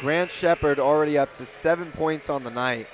Grant 0.00 0.30
Shepard 0.30 0.78
already 0.78 1.18
up 1.18 1.34
to 1.34 1.44
seven 1.44 1.92
points 1.92 2.30
on 2.30 2.42
the 2.42 2.50
night. 2.50 2.86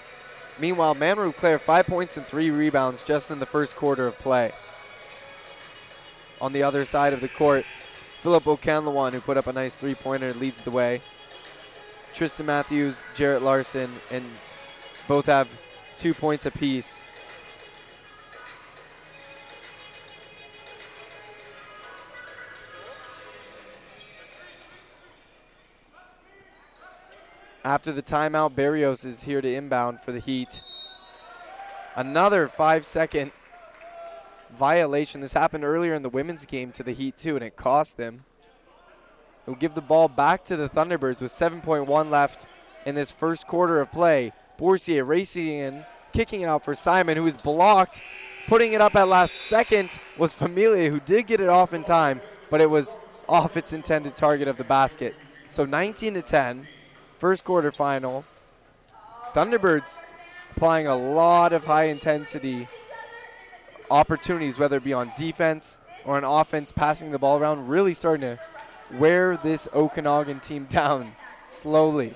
Meanwhile, 0.59 0.97
Manroop 0.97 1.37
Claire 1.37 1.61
five 1.61 1.87
points 1.87 2.17
and 2.17 2.27
three 2.27 2.51
rebounds 2.51 3.05
just 3.05 3.31
in 3.31 3.39
the 3.39 3.47
first 3.47 3.77
quarter 3.77 4.09
of 4.09 4.19
play. 4.19 4.51
On 6.41 6.53
the 6.53 6.65
other 6.65 6.85
side 6.85 7.13
of 7.13 7.21
the 7.21 7.29
court, 7.29 7.65
Philip 8.21 8.45
Okanlawan, 8.45 9.13
who 9.13 9.21
put 9.21 9.37
up 9.37 9.47
a 9.47 9.53
nice 9.53 9.77
three 9.77 9.95
pointer, 9.95 10.33
leads 10.35 10.61
the 10.61 10.71
way. 10.71 11.01
Tristan 12.13 12.47
Matthews, 12.47 13.07
Jarrett 13.15 13.43
Larson, 13.43 13.91
and 14.11 14.25
both 15.07 15.27
have 15.27 15.49
two 15.97 16.13
points 16.13 16.45
apiece. 16.45 17.07
After 27.67 27.91
the 27.91 28.01
timeout, 28.01 28.55
Barrios 28.55 29.05
is 29.05 29.25
here 29.25 29.41
to 29.41 29.53
inbound 29.53 30.01
for 30.01 30.13
the 30.13 30.21
Heat. 30.21 30.63
Another 31.97 32.47
five 32.47 32.85
second 32.85 33.33
violation. 34.57 35.21
This 35.21 35.33
happened 35.33 35.65
earlier 35.65 35.93
in 35.93 36.05
the 36.05 36.09
women's 36.09 36.47
game 36.47 36.71
to 36.71 36.85
the 36.85 36.93
Heat, 36.93 37.17
too, 37.17 37.35
and 37.35 37.45
it 37.45 37.57
cost 37.57 37.97
them. 37.97 38.25
They'll 39.45 39.57
give 39.57 39.75
the 39.75 39.81
ball 39.81 40.07
back 40.07 40.45
to 40.45 40.57
the 40.57 40.69
Thunderbirds 40.69 41.21
with 41.21 41.33
7.1 41.33 42.09
left 42.09 42.47
in 42.85 42.95
this 42.95 43.11
first 43.11 43.49
quarter 43.49 43.81
of 43.81 43.91
play. 43.91 44.31
Bourcier 44.59 45.05
racing 45.05 45.49
in, 45.49 45.85
kicking 46.13 46.43
it 46.43 46.47
out 46.47 46.65
for 46.65 46.73
Simon, 46.73 47.17
who 47.17 47.27
is 47.27 47.37
blocked. 47.37 48.01
Putting 48.47 48.75
it 48.75 48.81
up 48.81 48.95
at 48.95 49.09
last 49.09 49.35
second 49.35 49.99
was 50.17 50.37
Familia, 50.37 50.89
who 50.89 51.01
did 51.01 51.27
get 51.27 51.41
it 51.41 51.49
off 51.49 51.73
in 51.73 51.83
time, 51.83 52.21
but 52.49 52.61
it 52.61 52.71
was 52.71 52.97
off 53.29 53.57
its 53.57 53.73
intended 53.73 54.15
target 54.15 54.47
of 54.47 54.57
the 54.57 54.63
basket. 54.63 55.17
So 55.49 55.65
19 55.65 56.15
to 56.15 56.23
10, 56.23 56.69
first 57.19 57.45
quarter 57.45 57.73
final. 57.73 58.25
Thunderbirds 59.33 59.99
applying 60.55 60.87
a 60.87 60.97
lot 60.97 61.53
of 61.53 61.65
high 61.65 61.85
intensity 61.85 62.67
opportunities, 63.91 64.59
whether 64.59 64.77
it 64.77 64.85
be 64.85 64.93
on 64.93 65.11
defense 65.17 65.79
or 66.05 66.17
on 66.17 66.25
offense, 66.25 66.73
passing 66.73 67.11
the 67.11 67.19
ball 67.19 67.39
around, 67.39 67.69
really 67.69 67.95
starting 67.95 68.37
to 68.37 68.39
wear 68.99 69.37
this 69.37 69.69
Okanagan 69.75 70.41
team 70.41 70.65
down 70.71 71.13
slowly. 71.49 72.15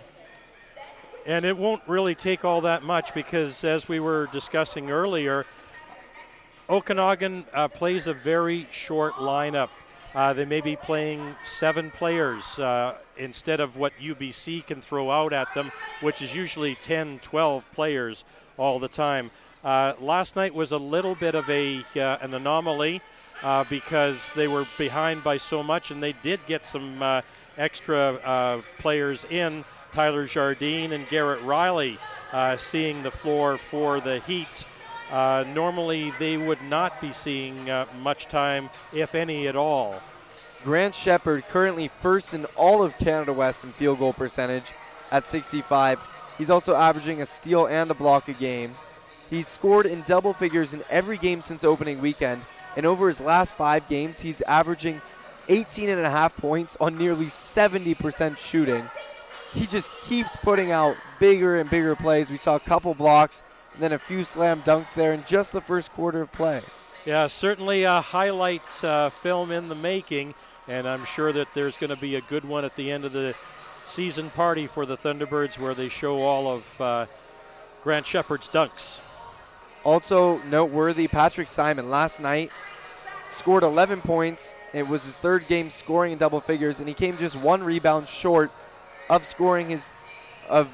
And 1.27 1.45
it 1.45 1.57
won't 1.57 1.83
really 1.87 2.15
take 2.15 2.45
all 2.45 2.63
that 2.63 2.83
much 2.83 3.15
because, 3.15 3.63
as 3.63 3.89
we 3.89 4.01
were 4.01 4.29
discussing 4.33 4.91
earlier, 4.91 5.45
Okanagan 6.69 7.45
uh, 7.53 7.69
plays 7.69 8.07
a 8.07 8.15
very 8.15 8.67
short 8.71 9.15
lineup. 9.15 9.69
Uh, 10.15 10.33
they 10.33 10.45
may 10.45 10.61
be 10.61 10.77
playing 10.77 11.37
seven 11.45 11.91
players 11.91 12.59
uh, 12.59 12.97
instead 13.21 13.61
of 13.61 13.77
what 13.77 13.93
UBC 14.01 14.67
can 14.67 14.81
throw 14.81 15.11
out 15.11 15.33
at 15.33 15.53
them, 15.55 15.71
which 16.01 16.23
is 16.23 16.35
usually 16.35 16.75
10, 16.75 17.21
12 17.21 17.65
players 17.73 18.25
all 18.57 18.79
the 18.79 18.89
time. 18.89 19.31
Uh, 19.63 19.93
last 20.01 20.37
night 20.37 20.55
was 20.55 20.73
a 20.73 20.79
little 20.79 21.15
bit 21.15 21.35
of 21.35 21.49
a 21.51 21.83
uh, 21.97 22.17
an 22.23 22.33
anomaly 22.33 23.03
uh, 23.43 23.65
because 23.69 24.33
they 24.33 24.49
were 24.49 24.67
behind 24.79 25.23
by 25.23 25.37
so 25.37 25.63
much, 25.63 25.91
and 25.91 26.03
they 26.03 26.13
did 26.23 26.41
get 26.47 26.65
some 26.65 27.03
uh, 27.03 27.21
extra 27.59 28.15
uh, 28.25 28.61
players 28.79 29.25
in. 29.27 29.65
Tyler 29.93 30.27
Jardine 30.27 30.93
and 30.93 31.07
Garrett 31.09 31.43
Riley 31.43 31.99
uh, 32.33 32.57
seeing 32.57 33.03
the 33.03 33.11
floor 33.11 33.59
for 33.59 34.01
the 34.01 34.21
Heat. 34.21 34.65
Normally, 35.11 36.13
they 36.19 36.37
would 36.37 36.63
not 36.63 37.01
be 37.01 37.13
seeing 37.13 37.57
much 38.01 38.27
time, 38.29 38.71
if 38.95 39.15
any 39.17 39.49
at 39.49 39.57
all. 39.57 40.01
Grant 40.65 40.95
Shepard 40.95 41.43
currently 41.45 41.89
first 41.89 42.35
in 42.35 42.45
all 42.57 42.83
of 42.83 42.97
Canada 42.99 43.33
West 43.33 43.65
in 43.65 43.71
field 43.71 43.99
goal 43.99 44.13
percentage 44.13 44.73
at 45.11 45.27
65. 45.27 45.99
He's 46.37 46.51
also 46.51 46.75
averaging 46.75 47.23
a 47.23 47.27
steal 47.27 47.67
and 47.67 47.91
a 47.91 47.95
block 47.95 48.29
a 48.29 48.33
game. 48.35 48.73
He's 49.31 49.47
scored 49.47 49.87
in 49.87 50.03
double 50.03 50.33
figures 50.33 50.75
in 50.75 50.83
every 50.91 51.17
game 51.17 51.41
since 51.41 51.65
opening 51.65 52.01
weekend, 52.01 52.43
and 52.77 52.85
over 52.85 53.09
his 53.09 53.21
last 53.21 53.57
five 53.57 53.89
games, 53.89 54.21
he's 54.21 54.43
averaging 54.43 55.01
18 55.49 55.89
and 55.89 56.01
a 56.01 56.11
half 56.11 56.37
points 56.37 56.77
on 56.81 56.99
nearly 56.99 57.27
70% 57.27 58.39
shooting. 58.39 58.85
He 59.55 59.67
just 59.67 59.91
keeps 60.03 60.37
putting 60.37 60.71
out 60.71 60.97
bigger 61.19 61.59
and 61.59 61.69
bigger 61.71 61.97
plays. 61.97 62.31
We 62.31 62.37
saw 62.37 62.57
a 62.57 62.61
couple 62.61 62.95
blocks 62.95 63.43
and 63.75 63.83
then 63.83 63.93
a 63.93 63.99
few 63.99 64.25
slam 64.25 64.63
dunks 64.63 64.95
there 64.95 65.13
in 65.13 65.23
just 65.27 65.53
the 65.53 65.61
first 65.61 65.93
quarter 65.93 66.23
of 66.23 66.33
play. 66.33 66.61
Yeah, 67.05 67.27
certainly 67.29 67.85
a 67.85 68.01
highlight 68.01 68.85
uh, 68.85 69.11
film 69.11 69.51
in 69.51 69.69
the 69.69 69.75
making, 69.75 70.35
and 70.71 70.89
I'm 70.89 71.05
sure 71.05 71.33
that 71.33 71.53
there's 71.53 71.77
going 71.77 71.91
to 71.91 71.97
be 71.97 72.15
a 72.15 72.21
good 72.21 72.45
one 72.45 72.65
at 72.65 72.77
the 72.77 72.93
end 72.93 73.05
of 73.05 73.13
the 73.13 73.37
season 73.87 74.31
party 74.31 74.69
for 74.69 74.87
the 74.87 74.97
Thunderbirds 74.97 75.59
where 75.59 75.75
they 75.75 75.89
show 75.89 76.23
all 76.23 76.47
of 76.47 76.81
uh, 76.81 77.07
Grant 77.83 78.07
Shepard's 78.07 78.49
dunks. 78.49 79.01
Also 79.83 80.39
noteworthy, 80.45 81.09
Patrick 81.09 81.49
Simon 81.49 81.91
last 81.91 82.21
night 82.21 82.53
scored 83.31 83.65
11 83.65 84.01
points. 84.03 84.55
It 84.73 84.87
was 84.87 85.05
his 85.05 85.17
third 85.17 85.49
game 85.49 85.71
scoring 85.71 86.13
in 86.13 86.19
double 86.19 86.39
figures, 86.39 86.79
and 86.79 86.89
he 86.89 86.95
came 86.95 87.17
just 87.17 87.35
one 87.35 87.65
rebound 87.65 88.07
short 88.07 88.53
of 89.09 89.25
scoring 89.25 89.71
his 89.71 89.97
of 90.49 90.69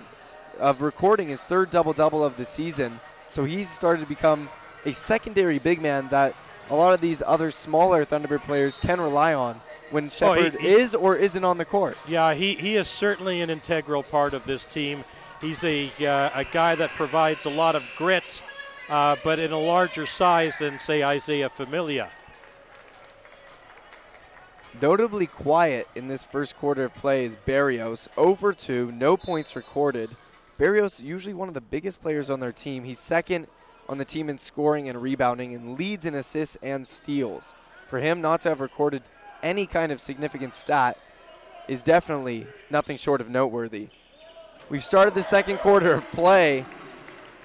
of 0.59 0.83
recording 0.83 1.29
his 1.29 1.43
third 1.43 1.71
double 1.71 1.95
double 1.95 2.23
of 2.23 2.37
the 2.37 2.45
season. 2.45 2.93
So 3.31 3.45
he's 3.45 3.71
started 3.71 4.03
to 4.03 4.09
become 4.09 4.51
a 4.85 4.93
secondary 4.93 5.59
big 5.59 5.81
man 5.81 6.09
that 6.09 6.35
a 6.71 6.75
lot 6.75 6.93
of 6.93 7.01
these 7.01 7.23
other 7.25 7.51
smaller 7.51 8.05
Thunderbird 8.05 8.43
players 8.43 8.77
can 8.77 9.01
rely 9.01 9.33
on 9.33 9.61
when 9.91 10.07
Oh, 10.07 10.09
Shepard 10.09 10.55
he- 10.61 10.69
is 10.69 10.95
or 10.95 11.17
isn't 11.17 11.45
on 11.45 11.59
the 11.59 11.65
court. 11.65 11.97
Yeah, 12.09 12.35
he, 12.35 12.55
he 12.55 12.77
is 12.77 12.89
certainly 12.89 13.41
an 13.41 13.51
integral 13.51 14.03
part 14.03 14.35
of 14.35 14.45
this 14.45 14.65
team. 14.65 15.05
He's 15.41 15.63
a, 15.65 15.89
uh, 16.05 16.31
a 16.35 16.45
guy 16.45 16.75
that 16.77 16.91
provides 16.91 17.45
a 17.45 17.51
lot 17.51 17.77
of 17.77 17.85
grit, 17.97 18.43
uh, 18.89 19.17
but 19.23 19.39
in 19.39 19.53
a 19.53 19.59
larger 19.59 20.07
size 20.07 20.59
than, 20.59 20.79
say, 20.79 21.03
Isaiah 21.05 21.49
Familia. 21.51 22.09
Notably 24.81 25.27
quiet 25.27 25.87
in 25.95 26.09
this 26.09 26.25
first 26.25 26.57
quarter 26.57 26.85
of 26.85 26.95
play 26.95 27.25
is 27.25 27.37
Barrios. 27.37 28.09
Over 28.17 28.53
two, 28.53 28.93
no 28.93 29.17
points 29.17 29.57
recorded. 29.57 30.11
Barrios 30.59 31.01
usually 31.01 31.35
one 31.35 31.49
of 31.49 31.55
the 31.55 31.61
biggest 31.63 32.01
players 32.01 32.29
on 32.29 32.41
their 32.41 32.53
team. 32.53 32.85
He's 32.85 32.99
second 32.99 33.47
on 33.89 33.99
the 33.99 34.05
team 34.05 34.29
in 34.29 34.37
scoring 34.37 34.89
and 34.89 35.01
rebounding 35.01 35.55
and 35.55 35.79
leads 35.79 36.05
in 36.05 36.15
assists 36.15 36.57
and 36.63 36.87
steals. 36.87 37.55
For 37.87 38.01
him 38.01 38.21
not 38.21 38.41
to 38.43 38.49
have 38.51 38.61
recorded 38.61 39.03
any 39.47 39.65
kind 39.65 39.93
of 39.93 40.01
significant 40.01 40.53
stat 40.53 40.99
is 41.69 41.85
definitely 41.85 42.47
nothing 42.69 42.97
short 42.97 43.21
of 43.21 43.31
noteworthy. 43.31 43.89
We've 44.69 44.83
started 44.83 45.15
the 45.15 45.23
second 45.23 45.59
quarter 45.59 45.95
of 45.95 46.11
play 46.11 46.65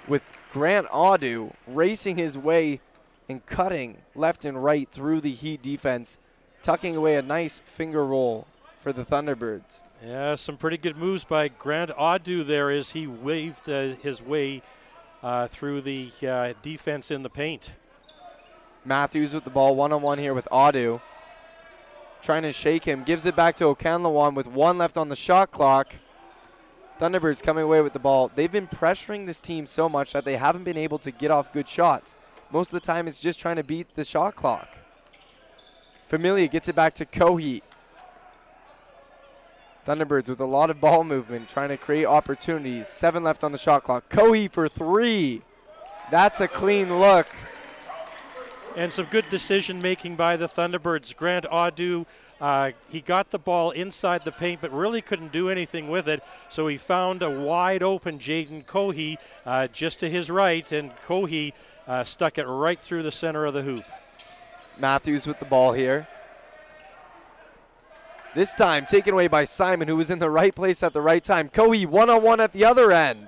with 0.08 0.24
Grant 0.52 0.88
Audu 0.88 1.54
racing 1.68 2.18
his 2.18 2.40
way 2.40 2.82
and 3.30 3.46
cutting 3.46 3.98
left 4.16 4.46
and 4.46 4.62
right 4.62 4.90
through 4.90 5.22
the 5.22 5.32
Heat 5.32 5.62
defense, 5.62 6.18
tucking 6.64 6.96
away 6.96 7.16
a 7.16 7.22
nice 7.22 7.60
finger 7.60 8.04
roll 8.04 8.48
for 8.80 8.92
the 8.92 9.06
Thunderbirds. 9.06 9.80
Yeah, 10.04 10.34
some 10.34 10.58
pretty 10.58 10.78
good 10.78 10.98
moves 10.98 11.24
by 11.24 11.50
Grant 11.50 11.92
Audu 11.92 12.44
there 12.44 12.72
as 12.72 12.90
he 12.90 13.06
waved 13.06 13.70
uh, 13.70 13.90
his 14.02 14.24
way 14.24 14.64
uh, 15.22 15.46
through 15.46 15.82
the 15.82 16.10
uh, 16.28 16.54
defense 16.64 17.12
in 17.12 17.22
the 17.22 17.30
paint. 17.30 17.72
Matthews 18.84 19.36
with 19.36 19.44
the 19.44 19.52
ball 19.52 19.76
one 19.76 19.92
on 19.92 20.02
one 20.02 20.18
here 20.18 20.34
with 20.34 20.48
Audu. 20.52 21.00
Trying 22.22 22.44
to 22.44 22.52
shake 22.52 22.84
him, 22.84 23.04
gives 23.04 23.26
it 23.26 23.36
back 23.36 23.56
to 23.56 23.64
Okanlawan 23.66 24.36
with 24.36 24.48
one 24.48 24.78
left 24.78 24.98
on 24.98 25.10
the 25.10 25.16
shot 25.16 25.52
clock. 25.52 25.94
Thunderbirds 27.00 27.42
coming 27.42 27.64
away 27.64 27.82
with 27.82 27.94
the 27.94 28.00
ball. 28.00 28.30
They've 28.34 28.52
been 28.52 28.68
pressuring 28.68 29.26
this 29.26 29.42
team 29.42 29.66
so 29.66 29.90
much 29.90 30.14
that 30.14 30.24
they 30.24 30.38
haven't 30.38 30.64
been 30.64 30.78
able 30.78 31.00
to 31.00 31.10
get 31.10 31.32
off 31.32 31.52
good 31.52 31.68
shots. 31.68 32.16
Most 32.52 32.74
of 32.74 32.80
the 32.80 32.86
time, 32.86 33.08
it's 33.08 33.20
just 33.20 33.40
trying 33.40 33.56
to 33.56 33.64
beat 33.64 33.96
the 33.96 34.04
shot 34.04 34.36
clock. 34.36 34.70
Familia 36.08 36.48
gets 36.48 36.68
it 36.68 36.76
back 36.76 36.94
to 36.96 37.06
Kohi. 37.06 37.62
Thunderbirds 39.88 40.30
with 40.30 40.42
a 40.42 40.46
lot 40.46 40.70
of 40.70 40.80
ball 40.80 41.04
movement, 41.04 41.50
trying 41.50 41.70
to 41.70 41.78
create 41.78 42.06
opportunities. 42.06 42.88
Seven 42.88 43.24
left 43.24 43.44
on 43.44 43.52
the 43.52 43.58
shot 43.58 43.84
clock. 43.84 44.08
Kohi 44.10 44.52
for 44.52 44.68
three. 44.68 45.42
That's 46.12 46.40
a 46.40 46.48
clean 46.48 47.00
look. 47.00 47.26
And 48.76 48.94
some 48.94 49.06
good 49.08 49.30
decision 49.30 49.82
making 49.82 50.16
by 50.16 50.38
the 50.38 50.48
Thunderbirds. 50.48 51.16
Grant 51.16 51.46
Audu, 51.46 52.06
uh, 52.40 52.72
he 52.90 53.02
got 53.02 53.30
the 53.32 53.38
ball 53.38 53.72
inside 53.72 54.24
the 54.24 54.32
paint, 54.32 54.62
but 54.62 54.72
really 54.72 55.02
couldn't 55.02 55.34
do 55.34 55.50
anything 55.50 55.90
with 55.90 56.08
it. 56.08 56.24
So 56.50 56.68
he 56.68 56.78
found 56.78 57.22
a 57.22 57.30
wide 57.30 57.84
open 57.84 58.18
Jaden 58.18 58.66
Cohey 58.66 59.18
uh, 59.46 59.68
just 59.68 60.00
to 60.00 60.10
his 60.10 60.30
right, 60.30 60.72
and 60.72 60.92
Cohey 61.06 61.54
uh, 61.86 62.06
stuck 62.06 62.38
it 62.38 62.46
right 62.46 62.80
through 62.80 63.04
the 63.04 63.12
center 63.12 63.46
of 63.46 63.54
the 63.54 63.62
hoop. 63.62 63.84
Matthews 64.80 65.28
with 65.28 65.40
the 65.40 65.46
ball 65.46 65.74
here. 65.74 66.08
This 68.34 68.54
time 68.54 68.86
taken 68.86 69.14
away 69.14 69.28
by 69.28 69.44
Simon, 69.44 69.90
who 69.90 69.98
was 69.98 70.10
in 70.10 70.20
the 70.20 70.30
right 70.30 70.56
place 70.56 70.82
at 70.84 70.94
the 70.94 71.02
right 71.02 71.24
time. 71.24 71.50
Kohi 71.50 71.86
one 71.86 72.10
on 72.10 72.24
one 72.24 72.40
at 72.40 72.54
the 72.54 72.64
other 72.64 72.94
end. 72.94 73.28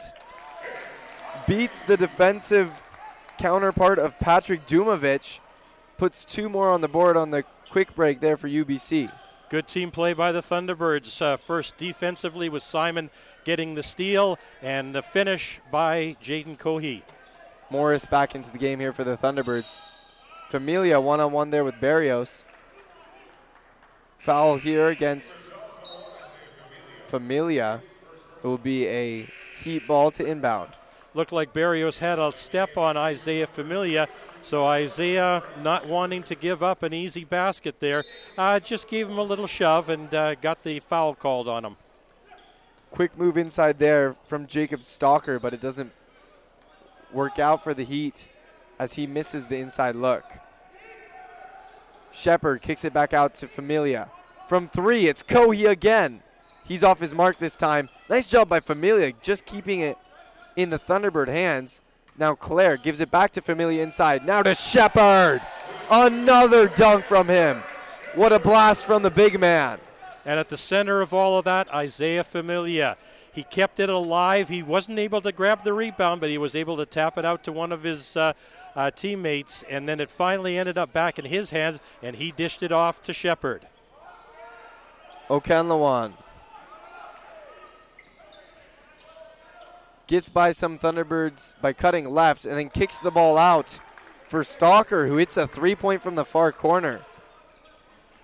Beats 1.46 1.82
the 1.82 1.98
defensive 1.98 2.83
counterpart 3.38 4.00
of 4.00 4.20
Patrick 4.20 4.66
Dumovic. 4.66 5.40
Puts 5.98 6.26
two 6.26 6.50
more 6.50 6.70
on 6.70 6.82
the 6.82 6.88
board 6.88 7.18
on 7.18 7.30
the 7.30 7.44
quick 7.70 7.95
break 7.95 8.20
there 8.20 8.38
for 8.38 8.48
UBC. 8.48 9.12
Good 9.50 9.68
team 9.68 9.92
play 9.92 10.14
by 10.14 10.32
the 10.32 10.42
Thunderbirds. 10.42 11.22
Uh, 11.22 11.38
first 11.38 11.78
defensively 11.78 12.50
with 12.50 12.64
Simon 12.64 13.10
getting 13.44 13.76
the 13.76 13.84
steal, 13.84 14.40
and 14.62 14.95
the 14.95 15.02
finish 15.02 15.60
by 15.72 16.16
Jaden 16.24 16.58
Cohey. 16.58 17.03
Morris 17.70 18.06
back 18.06 18.36
into 18.36 18.52
the 18.52 18.58
game 18.58 18.80
here 18.80 18.94
for 18.94 19.03
the 19.03 19.18
Thunderbirds. 19.18 19.80
Familia 20.50 21.00
one 21.00 21.20
on 21.20 21.32
one 21.32 21.50
there 21.50 21.64
with 21.64 21.80
Barrios. 21.80 22.45
Foul 24.18 24.58
here 24.58 24.90
against 24.90 25.50
Familia. 27.08 27.82
It 28.44 28.48
will 28.48 28.58
be 28.58 28.88
a 28.88 29.28
heat 29.62 29.88
ball 29.88 30.12
to 30.12 30.26
inbound. 30.26 30.70
Looked 31.16 31.32
like 31.32 31.53
Barrios 31.53 32.00
had 32.00 32.17
a 32.17 32.32
step 32.32 32.75
on 32.75 32.98
Isaiah 32.98 33.45
Familia, 33.45 34.08
so 34.42 34.66
Isaiah, 34.66 35.43
not 35.61 35.88
wanting 35.88 36.24
to 36.24 36.35
give 36.35 36.64
up 36.64 36.82
an 36.82 36.93
easy 36.93 37.24
basket 37.24 37.80
there, 37.80 38.03
uh, 38.38 38.59
just 38.59 38.88
gave 38.88 39.08
him 39.09 39.19
a 39.19 39.24
little 39.24 39.45
shove 39.45 39.90
and 39.90 40.11
uh, 40.14 40.33
got 40.35 40.64
the 40.64 40.80
foul 40.80 41.14
called 41.14 41.48
on 41.48 41.66
him. 41.66 41.75
Quick 42.90 43.17
move 43.17 43.38
inside 43.38 43.77
there 43.77 44.16
from 44.25 44.48
Jacob 44.48 44.83
Stalker, 44.83 45.40
but 45.40 45.53
it 45.53 45.61
doesn't 45.61 45.92
work 47.11 47.38
out 47.38 47.64
for 47.64 47.74
the 47.75 47.83
Heat 47.83 48.27
as 48.80 48.93
he 48.93 49.06
misses 49.06 49.45
the 49.45 49.58
inside 49.58 49.95
look. 49.95 50.24
Shepard 52.11 52.61
kicks 52.61 52.85
it 52.85 52.93
back 52.93 53.14
out 53.14 53.35
to 53.35 53.48
Familia. 53.48 54.09
From 54.48 54.67
three, 54.67 55.08
it's 55.08 55.24
Kohi 55.24 55.69
again. 55.69 56.22
He's 56.66 56.83
off 56.83 57.00
his 57.00 57.14
mark 57.14 57.38
this 57.38 57.58
time. 57.58 57.90
Nice 58.09 58.27
job 58.27 58.50
by 58.50 58.59
Familia, 58.59 59.11
just 59.22 59.45
keeping 59.45 59.82
it 59.82 59.98
in 60.56 60.70
the 60.70 60.80
Thunderbird 60.80 61.28
hands. 61.28 61.82
Now 62.18 62.36
Claire 62.36 62.78
gives 62.78 63.00
it 63.00 63.10
back 63.10 63.32
to 63.32 63.42
Familia 63.42 63.84
inside. 63.84 64.26
Now 64.26 64.44
to 64.44 64.54
Shepard. 64.54 65.42
Another 65.90 66.68
dunk 66.68 67.06
from 67.06 67.28
him. 67.28 67.64
What 68.16 68.32
a 68.32 68.40
blast 68.40 68.86
from 68.86 69.04
the 69.04 69.12
big 69.12 69.40
man. 69.40 69.80
And 70.26 70.40
at 70.40 70.50
the 70.50 70.58
center 70.58 71.02
of 71.02 71.14
all 71.14 71.38
of 71.38 71.46
that, 71.46 71.74
Isaiah 71.74 72.24
Familia. 72.24 72.98
He 73.34 73.44
kept 73.44 73.80
it 73.80 73.90
alive. 73.90 74.48
He 74.48 74.62
wasn't 74.62 75.00
able 75.00 75.22
to 75.22 75.32
grab 75.32 75.64
the 75.64 75.74
rebound, 75.74 76.22
but 76.22 76.30
he 76.30 76.38
was 76.38 76.56
able 76.56 76.78
to 76.78 76.86
tap 76.86 77.18
it 77.18 77.26
out 77.26 77.44
to 77.46 77.52
one 77.52 77.72
of 77.72 77.84
his 77.84 78.16
uh, 78.16 78.34
uh, 78.76 78.92
teammates, 78.92 79.64
and 79.70 79.90
then 79.90 80.00
it 80.00 80.10
finally 80.10 80.58
ended 80.58 80.78
up 80.78 80.94
back 80.94 81.18
in 81.18 81.26
his 81.26 81.50
hands, 81.50 81.80
and 82.02 82.16
he 82.16 82.32
dished 82.32 82.64
it 82.64 82.72
off 82.72 83.02
to 83.04 83.14
Shepard. 83.14 83.64
Okanlawan 85.30 86.14
gets 90.08 90.30
by 90.30 90.52
some 90.52 90.78
Thunderbirds 90.78 91.54
by 91.62 91.74
cutting 91.74 92.10
left 92.10 92.46
and 92.46 92.58
then 92.58 92.70
kicks 92.70 93.00
the 93.00 93.12
ball 93.12 93.38
out 93.38 93.80
for 94.28 94.44
Stalker, 94.44 95.08
who 95.08 95.18
hits 95.18 95.38
a 95.38 95.48
three 95.48 95.76
point 95.76 96.02
from 96.02 96.16
the 96.16 96.26
far 96.26 96.52
corner. 96.52 97.02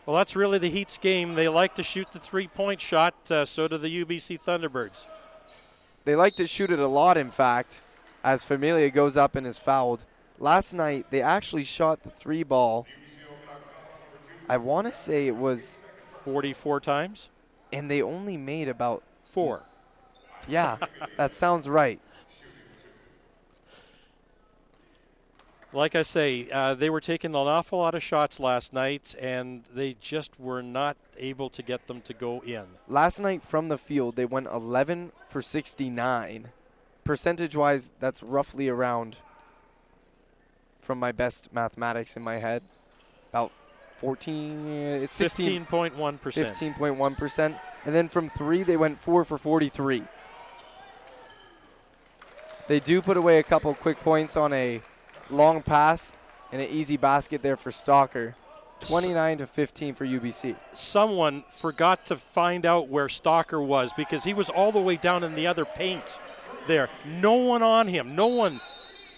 Well, 0.06 0.16
that's 0.16 0.35
really 0.35 0.58
the 0.58 0.69
Heat's 0.69 0.98
game. 0.98 1.35
They 1.35 1.48
like 1.48 1.75
to 1.75 1.83
shoot 1.83 2.11
the 2.11 2.19
three 2.19 2.48
point 2.48 2.82
shot, 2.82 3.14
uh, 3.30 3.45
so 3.45 3.67
do 3.67 3.77
the 3.77 4.03
UBC 4.03 4.41
Thunderbirds. 4.41 5.06
They 6.06 6.16
like 6.16 6.35
to 6.38 6.48
shoot 6.48 6.72
it 6.72 6.80
a 6.80 6.88
lot, 6.88 7.17
in 7.17 7.30
fact. 7.30 7.83
as 8.24 8.43
Familia 8.43 8.90
goes 8.90 9.16
up 9.17 9.35
and 9.35 9.45
is 9.45 9.59
fouled. 9.59 10.06
Last 10.40 10.74
night, 10.74 11.06
they 11.09 11.22
actually 11.22 11.64
shot 11.64 12.01
the 12.03 12.09
three 12.09 12.43
ball. 12.43 12.88
I 14.49 14.58
want 14.58 14.88
to 14.88 14.93
say 14.93 15.27
it 15.27 15.35
was, 15.35 15.85
44 16.25 16.80
times? 16.80 17.30
and 17.72 17.90
they 17.91 18.01
only 18.01 18.35
made 18.35 18.67
about, 18.67 19.03
Four. 19.24 19.61
Yeah, 20.49 20.77
that 21.17 21.33
sounds 21.33 21.69
right. 21.69 21.99
Like 25.71 25.93
I 25.93 26.01
say, 26.01 26.49
uh, 26.51 26.73
they 26.73 26.89
were 26.89 26.99
taking 26.99 27.31
an 27.31 27.35
awful 27.35 27.77
lot 27.77 27.93
of 27.93 28.01
shots 28.01 28.39
last 28.39 28.73
night, 28.73 29.13
and 29.19 29.63
they 29.71 29.95
just 30.01 30.39
were 30.39 30.63
not 30.63 30.97
able 31.15 31.49
to 31.51 31.61
get 31.61 31.85
them 31.85 32.01
to 32.01 32.13
go 32.13 32.41
in. 32.41 32.65
Last 32.87 33.19
night 33.19 33.43
from 33.43 33.69
the 33.69 33.77
field, 33.77 34.15
they 34.15 34.25
went 34.25 34.47
11 34.47 35.11
for 35.27 35.43
69. 35.43 36.49
Percentage 37.03 37.55
wise, 37.55 37.91
that's 37.99 38.23
roughly 38.23 38.67
around, 38.67 39.17
from 40.79 40.99
my 40.99 41.11
best 41.11 41.53
mathematics 41.53 42.17
in 42.17 42.23
my 42.23 42.37
head, 42.37 42.63
about 43.29 43.51
14, 43.97 45.03
uh, 45.03 45.05
16, 45.05 45.65
15.1%. 45.65 46.19
15.1%. 46.19 47.59
And 47.85 47.95
then 47.95 48.07
from 48.07 48.27
three, 48.29 48.63
they 48.63 48.77
went 48.77 48.97
four 48.99 49.23
for 49.23 49.37
43. 49.37 50.03
They 52.69 52.80
do 52.80 53.01
put 53.01 53.17
away 53.17 53.39
a 53.39 53.43
couple 53.43 53.73
quick 53.73 53.98
points 53.98 54.38
on 54.38 54.53
a 54.53 54.80
long 55.31 55.64
pass 55.64 56.15
and 56.51 56.61
an 56.61 56.69
easy 56.69 56.98
basket 56.98 57.41
there 57.41 57.57
for 57.57 57.72
Stalker. 57.72 58.35
29 58.81 59.39
to 59.39 59.48
15 59.48 59.95
for 59.95 60.06
UBC. 60.06 60.56
Someone 60.75 61.41
forgot 61.51 62.06
to 62.06 62.15
find 62.15 62.67
out 62.67 62.88
where 62.88 63.09
Stalker 63.09 63.59
was 63.59 63.91
because 63.93 64.23
he 64.23 64.35
was 64.35 64.51
all 64.51 64.72
the 64.72 64.80
way 64.80 64.98
down 64.98 65.23
in 65.23 65.33
the 65.33 65.48
other 65.48 65.65
paint 65.65 66.19
there. 66.67 66.89
No 67.07 67.33
one 67.33 67.64
on 67.64 67.88
him. 67.88 68.15
No 68.15 68.27
one. 68.27 68.61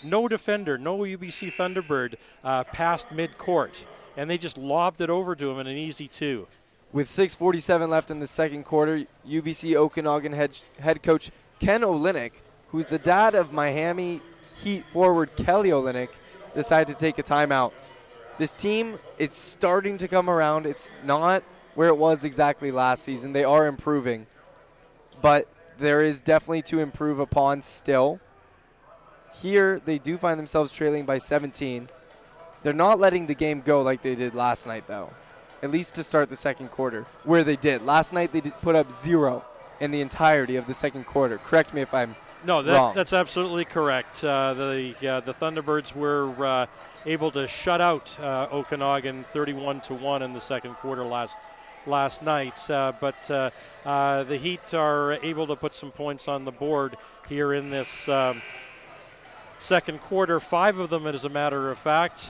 No 0.02 0.30
defender. 0.30 0.78
No 0.78 1.00
UBC 1.00 1.52
Thunderbird 1.52 2.16
uh, 2.46 2.64
past 2.64 3.12
mid-court. 3.12 3.86
And 4.16 4.30
they 4.30 4.38
just 4.38 4.58
lobbed 4.58 5.02
it 5.02 5.10
over 5.10 5.36
to 5.36 5.52
him 5.52 5.60
in 5.60 5.68
an 5.68 5.78
easy 5.78 6.08
two. 6.08 6.48
With 6.94 7.08
6:47 7.08 7.90
left 7.90 8.12
in 8.12 8.22
the 8.22 8.28
second 8.28 8.64
quarter, 8.64 9.04
UBC 9.28 9.76
Okanagan 9.76 10.32
head, 10.32 10.58
head 10.80 11.04
coach 11.04 11.32
Ken 11.60 11.82
Olynyk, 11.82 12.32
who's 12.72 12.86
the 12.86 13.00
dad 13.00 13.36
of 13.36 13.52
Miami 13.54 14.22
Heat 14.58 14.86
forward 14.86 15.36
Kelly 15.36 15.70
Olynyk, 15.70 16.10
decided 16.54 16.94
to 16.94 17.00
take 17.00 17.18
a 17.18 17.24
timeout. 17.24 17.72
This 18.38 18.54
team 18.54 18.96
is 19.18 19.34
starting 19.34 19.98
to 19.98 20.08
come 20.08 20.30
around. 20.30 20.66
It's 20.66 20.92
not 21.04 21.44
where 21.76 21.88
it 21.88 21.98
was 21.98 22.24
exactly 22.26 22.72
last 22.72 23.04
season. 23.04 23.34
They 23.34 23.44
are 23.44 23.68
improving, 23.68 24.28
but 25.22 25.48
there 25.78 26.02
is 26.02 26.22
definitely 26.22 26.62
to 26.64 26.80
improve 26.80 27.20
upon 27.20 27.62
still. 27.62 28.20
Here, 29.34 29.82
they 29.84 29.98
do 29.98 30.18
find 30.18 30.38
themselves 30.38 30.72
trailing 30.72 31.06
by 31.06 31.18
17. 31.18 31.90
They're 32.64 32.74
not 32.74 33.00
letting 33.00 33.26
the 33.26 33.34
game 33.34 33.62
go 33.62 33.82
like 33.82 34.02
they 34.02 34.16
did 34.16 34.36
last 34.36 34.68
night, 34.68 34.84
though. 34.88 35.10
At 35.64 35.72
least 35.72 35.96
to 35.96 36.04
start 36.04 36.30
the 36.30 36.36
second 36.36 36.70
quarter, 36.70 37.04
where 37.24 37.44
they 37.44 37.56
did. 37.56 37.84
Last 37.84 38.14
night, 38.14 38.32
they 38.32 38.42
did 38.42 38.54
put 38.62 38.76
up 38.76 38.92
zero 38.92 39.44
in 39.80 39.92
the 39.92 40.02
entirety 40.02 40.58
of 40.58 40.68
the 40.68 40.74
second 40.74 41.06
quarter. 41.06 41.38
Correct 41.38 41.74
me 41.74 41.82
if 41.82 41.94
I'm 41.94 42.16
No, 42.46 42.62
that, 42.64 42.96
that's 42.96 43.14
absolutely 43.14 43.66
correct. 43.66 44.24
Uh, 44.24 44.54
the 44.54 44.96
uh, 45.08 45.20
the 45.20 45.34
Thunderbirds 45.34 45.96
were 45.96 46.34
uh, 46.44 46.66
able 47.06 47.32
to 47.32 47.48
shut 47.48 47.82
out 47.82 48.20
uh, 48.20 48.48
Okanagan 48.52 49.24
31 49.24 49.82
to 49.82 49.94
one 49.94 50.22
in 50.24 50.34
the 50.34 50.42
second 50.42 50.74
quarter 50.76 51.04
last 51.04 51.38
last 51.86 52.24
night, 52.24 52.70
uh, 52.70 52.94
but 53.00 53.30
uh, 53.30 53.50
uh, 53.86 54.24
the 54.24 54.38
Heat 54.38 54.74
are 54.74 55.14
able 55.24 55.48
to 55.48 55.56
put 55.56 55.76
some 55.76 55.92
points 55.92 56.28
on 56.28 56.46
the 56.46 56.52
board 56.52 56.98
here 57.28 57.54
in 57.54 57.70
this 57.70 58.08
um, 58.10 58.42
second 59.60 60.00
quarter. 60.02 60.40
Five 60.40 60.80
of 60.80 60.90
them, 60.90 61.08
as 61.08 61.26
a 61.26 61.30
matter 61.30 61.72
of 61.72 61.78
fact. 61.78 62.30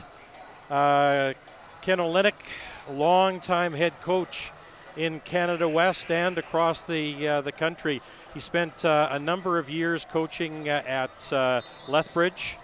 Uh, 0.70 1.34
Ken 1.82 1.98
Olynyk, 1.98 2.34
longtime 2.90 3.74
head 3.74 3.94
coach 4.02 4.52
in 4.96 5.20
Canada 5.22 5.68
West 5.68 6.12
and 6.12 6.38
across 6.38 6.84
the 6.84 7.28
uh, 7.28 7.42
the 7.42 7.52
country. 7.52 8.02
He 8.34 8.40
spent 8.40 8.86
uh, 8.86 9.10
a 9.12 9.20
number 9.20 9.58
of 9.60 9.70
years 9.70 10.06
coaching 10.06 10.70
uh, 10.70 10.84
at 10.88 11.34
uh, 11.34 11.62
Lethbridge, 11.88 12.58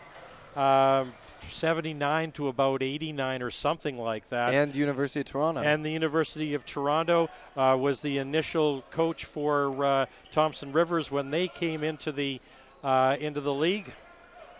um 0.55 1.13
79 1.49 2.31
to 2.33 2.47
about 2.47 2.81
89 2.83 3.41
or 3.41 3.51
something 3.51 3.97
like 3.97 4.27
that. 4.29 4.53
and 4.53 4.75
University 4.75 5.21
of 5.21 5.25
Toronto. 5.25 5.61
And 5.61 5.83
the 5.83 5.91
University 5.91 6.53
of 6.53 6.65
Toronto 6.65 7.29
uh, 7.55 7.75
was 7.79 8.01
the 8.01 8.17
initial 8.17 8.81
coach 8.91 9.25
for 9.25 9.83
uh, 9.83 10.05
Thompson 10.31 10.71
Rivers 10.71 11.11
when 11.11 11.29
they 11.31 11.47
came 11.47 11.83
into 11.83 12.11
the 12.11 12.39
uh, 12.83 13.17
into 13.19 13.41
the 13.41 13.53
league. 13.53 13.91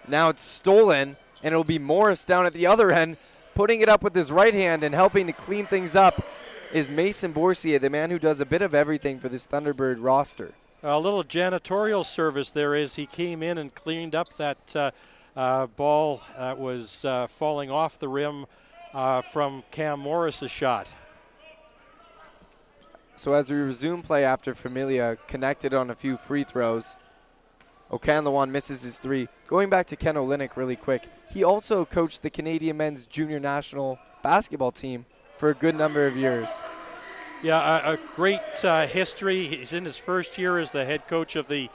Now 0.08 0.30
it's 0.30 0.42
stolen, 0.42 1.18
and 1.44 1.54
it'll 1.54 1.64
be 1.64 1.80
Morris 1.80 2.26
down 2.26 2.46
at 2.46 2.54
the 2.54 2.66
other 2.68 2.92
end, 2.92 3.18
putting 3.54 3.82
it 3.82 3.90
up 3.90 4.04
with 4.04 4.16
his 4.16 4.32
right 4.32 4.54
hand 4.54 4.84
and 4.84 4.96
helping 4.96 5.28
to 5.28 5.34
clean 5.34 5.66
things 5.66 5.96
up. 5.96 6.26
Is 6.74 6.90
Mason 6.90 7.32
Bourcier, 7.32 7.80
the 7.80 7.90
man 7.90 8.10
who 8.10 8.20
does 8.20 8.42
a 8.42 8.46
bit 8.46 8.62
of 8.62 8.74
everything 8.74 9.20
for 9.20 9.30
this 9.30 9.46
Thunderbird 9.48 9.98
roster? 10.00 10.52
A 10.84 11.00
little 11.00 11.24
janitorial 11.24 12.06
service 12.06 12.52
there 12.52 12.76
is. 12.76 12.96
He 12.96 13.08
came 13.08 13.42
in 13.42 13.58
and 13.58 13.74
cleaned 13.74 14.14
up 14.14 14.28
that 14.38 14.76
uh, 14.76 14.92
uh, 15.36 15.66
ball 15.66 16.22
that 16.38 16.60
was 16.60 17.04
uh, 17.04 17.26
falling 17.26 17.72
off 17.72 17.98
the 17.98 18.08
rim 18.08 18.46
uh, 18.94 19.22
from 19.22 19.64
Cam 19.72 20.00
Morris's 20.00 20.52
shot. 20.52 20.88
So 23.16 23.34
as 23.34 23.50
we 23.50 23.58
resume 23.58 24.04
play 24.04 24.24
after 24.24 24.54
Familia 24.54 25.18
connected 25.28 25.74
on 25.74 25.90
a 25.90 25.96
few 25.96 26.16
free 26.16 26.44
throws, 26.44 26.96
Okanlawan 27.90 28.52
misses 28.52 28.84
his 28.84 29.00
three. 29.00 29.28
Going 29.48 29.72
back 29.72 29.88
to 29.88 29.96
Ken 29.96 30.14
Olynyk 30.14 30.56
really 30.56 30.76
quick, 30.76 31.08
he 31.32 31.44
also 31.44 31.86
coached 31.86 32.22
the 32.22 32.30
Canadian 32.30 32.78
men's 32.78 33.08
junior 33.08 33.40
national 33.40 33.98
basketball 34.22 34.72
team 34.72 35.06
for 35.38 35.50
a 35.50 35.56
good 35.56 35.76
number 35.76 36.06
of 36.06 36.16
years. 36.16 36.62
Yeah, 37.44 37.92
a, 37.92 37.94
a 37.94 37.98
great 38.16 38.42
uh, 38.64 38.88
history. 38.88 39.46
He's 39.46 39.72
in 39.72 39.86
his 39.86 39.96
first 39.96 40.40
year 40.40 40.58
as 40.58 40.72
the 40.72 40.84
head 40.84 41.08
coach 41.08 41.36
of 41.36 41.48
the 41.48 41.70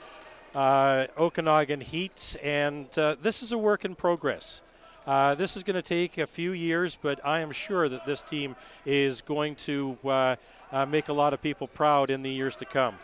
uh, 0.56 1.06
Okanagan 1.16 1.80
Heat, 1.80 2.36
and 2.42 2.86
uh, 2.98 3.14
this 3.22 3.44
is 3.44 3.52
a 3.52 3.58
work 3.58 3.84
in 3.84 3.94
progress. 3.94 4.60
Uh, 5.06 5.36
this 5.36 5.56
is 5.56 5.62
going 5.62 5.76
to 5.76 5.82
take 5.82 6.18
a 6.18 6.26
few 6.26 6.50
years, 6.50 6.98
but 7.00 7.24
I 7.24 7.40
am 7.40 7.52
sure 7.52 7.88
that 7.88 8.04
this 8.06 8.22
team 8.22 8.56
is 8.84 9.20
going 9.20 9.54
to 9.56 9.96
uh, 10.04 10.36
uh, 10.72 10.86
make 10.86 11.08
a 11.08 11.12
lot 11.12 11.32
of 11.32 11.40
people 11.40 11.68
proud 11.68 12.10
in 12.10 12.22
the 12.24 12.30
years 12.30 12.56
to 12.56 12.64
come. 12.64 12.96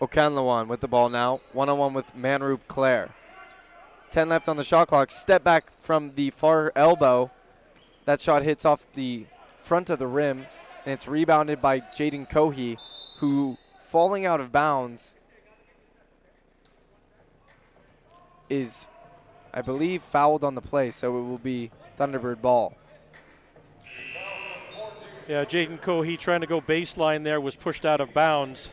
Okanlawan 0.00 0.66
with 0.66 0.80
the 0.80 0.88
ball 0.88 1.10
now, 1.10 1.40
one 1.52 1.68
on 1.68 1.78
one 1.78 1.94
with 1.94 2.12
Manroop 2.16 2.60
Clare. 2.66 3.10
10 4.10 4.28
left 4.28 4.48
on 4.48 4.56
the 4.56 4.64
shot 4.64 4.88
clock. 4.88 5.12
Step 5.12 5.44
back 5.44 5.70
from 5.78 6.10
the 6.16 6.30
far 6.30 6.72
elbow. 6.74 7.30
That 8.04 8.20
shot 8.20 8.42
hits 8.42 8.64
off 8.64 8.90
the 8.94 9.26
front 9.60 9.90
of 9.90 10.00
the 10.00 10.08
rim, 10.08 10.46
and 10.84 10.92
it's 10.92 11.06
rebounded 11.06 11.60
by 11.60 11.80
Jaden 11.80 12.28
Cohey, 12.28 12.78
who, 13.18 13.56
falling 13.82 14.24
out 14.26 14.40
of 14.40 14.50
bounds, 14.50 15.14
is, 18.48 18.86
I 19.52 19.62
believe, 19.62 20.02
fouled 20.02 20.42
on 20.42 20.54
the 20.54 20.60
play, 20.60 20.90
so 20.90 21.18
it 21.18 21.22
will 21.22 21.38
be 21.38 21.70
Thunderbird 21.98 22.40
ball. 22.40 22.74
Yeah, 25.28 25.44
Jaden 25.44 25.80
Cohey 25.80 26.18
trying 26.18 26.40
to 26.40 26.46
go 26.46 26.60
baseline 26.60 27.22
there 27.22 27.40
was 27.40 27.54
pushed 27.54 27.86
out 27.86 28.00
of 28.00 28.12
bounds. 28.12 28.72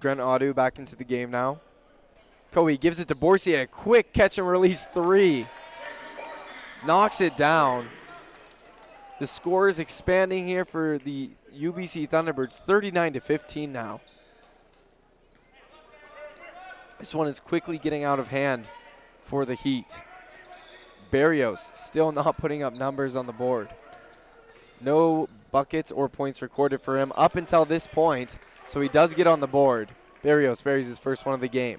Grant 0.00 0.20
Audu 0.20 0.54
back 0.54 0.78
into 0.78 0.94
the 0.94 1.04
game 1.04 1.30
now. 1.30 1.60
Cohey 2.58 2.76
gives 2.76 2.98
it 2.98 3.06
to 3.06 3.14
Bourcier. 3.14 3.68
Quick 3.68 4.12
catch 4.12 4.36
and 4.36 4.48
release 4.48 4.84
three. 4.84 5.46
Knocks 6.84 7.20
it 7.20 7.36
down. 7.36 7.86
The 9.20 9.28
score 9.28 9.68
is 9.68 9.78
expanding 9.78 10.44
here 10.44 10.64
for 10.64 10.98
the 10.98 11.30
UBC 11.56 12.08
Thunderbirds 12.08 12.58
39 12.58 13.12
to 13.12 13.20
15 13.20 13.70
now. 13.70 14.00
This 16.98 17.14
one 17.14 17.28
is 17.28 17.38
quickly 17.38 17.78
getting 17.78 18.02
out 18.02 18.18
of 18.18 18.26
hand 18.26 18.68
for 19.14 19.44
the 19.44 19.54
Heat. 19.54 20.00
Barrios 21.12 21.70
still 21.76 22.10
not 22.10 22.38
putting 22.38 22.64
up 22.64 22.74
numbers 22.74 23.14
on 23.14 23.26
the 23.26 23.32
board. 23.32 23.68
No 24.80 25.28
buckets 25.52 25.92
or 25.92 26.08
points 26.08 26.42
recorded 26.42 26.80
for 26.80 26.98
him 26.98 27.12
up 27.14 27.36
until 27.36 27.64
this 27.64 27.86
point, 27.86 28.40
so 28.66 28.80
he 28.80 28.88
does 28.88 29.14
get 29.14 29.28
on 29.28 29.38
the 29.38 29.46
board. 29.46 29.90
Barrios 30.24 30.60
buries 30.60 30.88
his 30.88 30.98
first 30.98 31.24
one 31.24 31.36
of 31.36 31.40
the 31.40 31.46
game. 31.46 31.78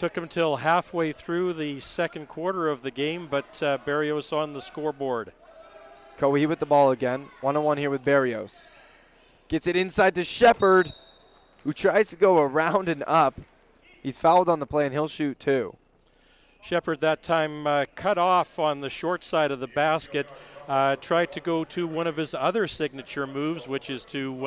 Took 0.00 0.16
him 0.16 0.28
till 0.28 0.56
halfway 0.56 1.12
through 1.12 1.52
the 1.52 1.78
second 1.78 2.26
quarter 2.26 2.68
of 2.68 2.80
the 2.80 2.90
game, 2.90 3.28
but 3.30 3.62
uh, 3.62 3.76
Barrios 3.84 4.32
on 4.32 4.54
the 4.54 4.62
scoreboard. 4.62 5.30
Cohey 6.16 6.46
with 6.46 6.58
the 6.58 6.64
ball 6.64 6.90
again. 6.90 7.26
One 7.42 7.54
on 7.54 7.64
one 7.64 7.76
here 7.76 7.90
with 7.90 8.02
Barrios. 8.02 8.70
Gets 9.48 9.66
it 9.66 9.76
inside 9.76 10.14
to 10.14 10.24
Shepard, 10.24 10.90
who 11.64 11.74
tries 11.74 12.08
to 12.08 12.16
go 12.16 12.38
around 12.40 12.88
and 12.88 13.04
up. 13.06 13.38
He's 14.02 14.16
fouled 14.16 14.48
on 14.48 14.58
the 14.58 14.66
play 14.66 14.86
and 14.86 14.94
he'll 14.94 15.06
shoot 15.06 15.38
two. 15.38 15.76
Shepard 16.62 17.02
that 17.02 17.22
time 17.22 17.66
uh, 17.66 17.84
cut 17.94 18.16
off 18.16 18.58
on 18.58 18.80
the 18.80 18.88
short 18.88 19.22
side 19.22 19.50
of 19.50 19.60
the 19.60 19.68
basket. 19.68 20.32
uh, 20.70 20.96
tried 20.96 21.32
to 21.32 21.40
go 21.40 21.64
to 21.64 21.86
one 21.86 22.06
of 22.06 22.16
his 22.16 22.32
other 22.32 22.68
signature 22.68 23.26
moves, 23.26 23.66
which 23.66 23.90
is 23.90 24.04
to 24.06 24.46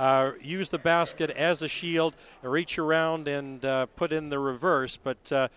uh, 0.00 0.32
use 0.42 0.70
the 0.70 0.78
basket 0.78 1.28
as 1.28 1.60
a 1.60 1.68
shield, 1.68 2.14
reach 2.40 2.78
around 2.78 3.28
and 3.28 3.62
uh, 3.62 3.84
put 3.96 4.12
in 4.12 4.30
the 4.30 4.38
reverse. 4.38 4.96
But 4.96 5.30
uh, 5.30 5.48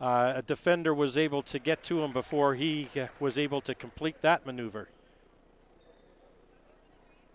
uh, 0.00 0.32
a 0.36 0.42
defender 0.42 0.92
was 0.92 1.16
able 1.16 1.42
to 1.42 1.60
get 1.60 1.84
to 1.84 2.02
him 2.02 2.12
before 2.12 2.56
he 2.56 2.88
uh, 3.00 3.06
was 3.20 3.38
able 3.38 3.60
to 3.60 3.76
complete 3.76 4.20
that 4.22 4.44
maneuver. 4.44 4.88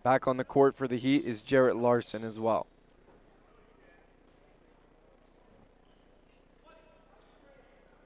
Back 0.04 0.28
on 0.28 0.36
the 0.36 0.44
court 0.44 0.76
for 0.76 0.90
the 0.90 0.98
Heat 0.98 1.24
is 1.24 1.42
Jarrett 1.42 1.78
Larson 1.78 2.26
as 2.26 2.38
well. 2.38 2.68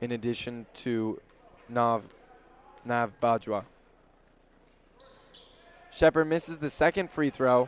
In 0.02 0.12
addition 0.12 0.68
to 0.76 1.20
Nav 1.68 2.08
Nav 2.86 3.12
Bajwa. 3.20 3.66
Shepard 5.92 6.28
misses 6.28 6.60
the 6.60 6.70
second 6.70 7.10
free 7.10 7.32
throw. 7.32 7.68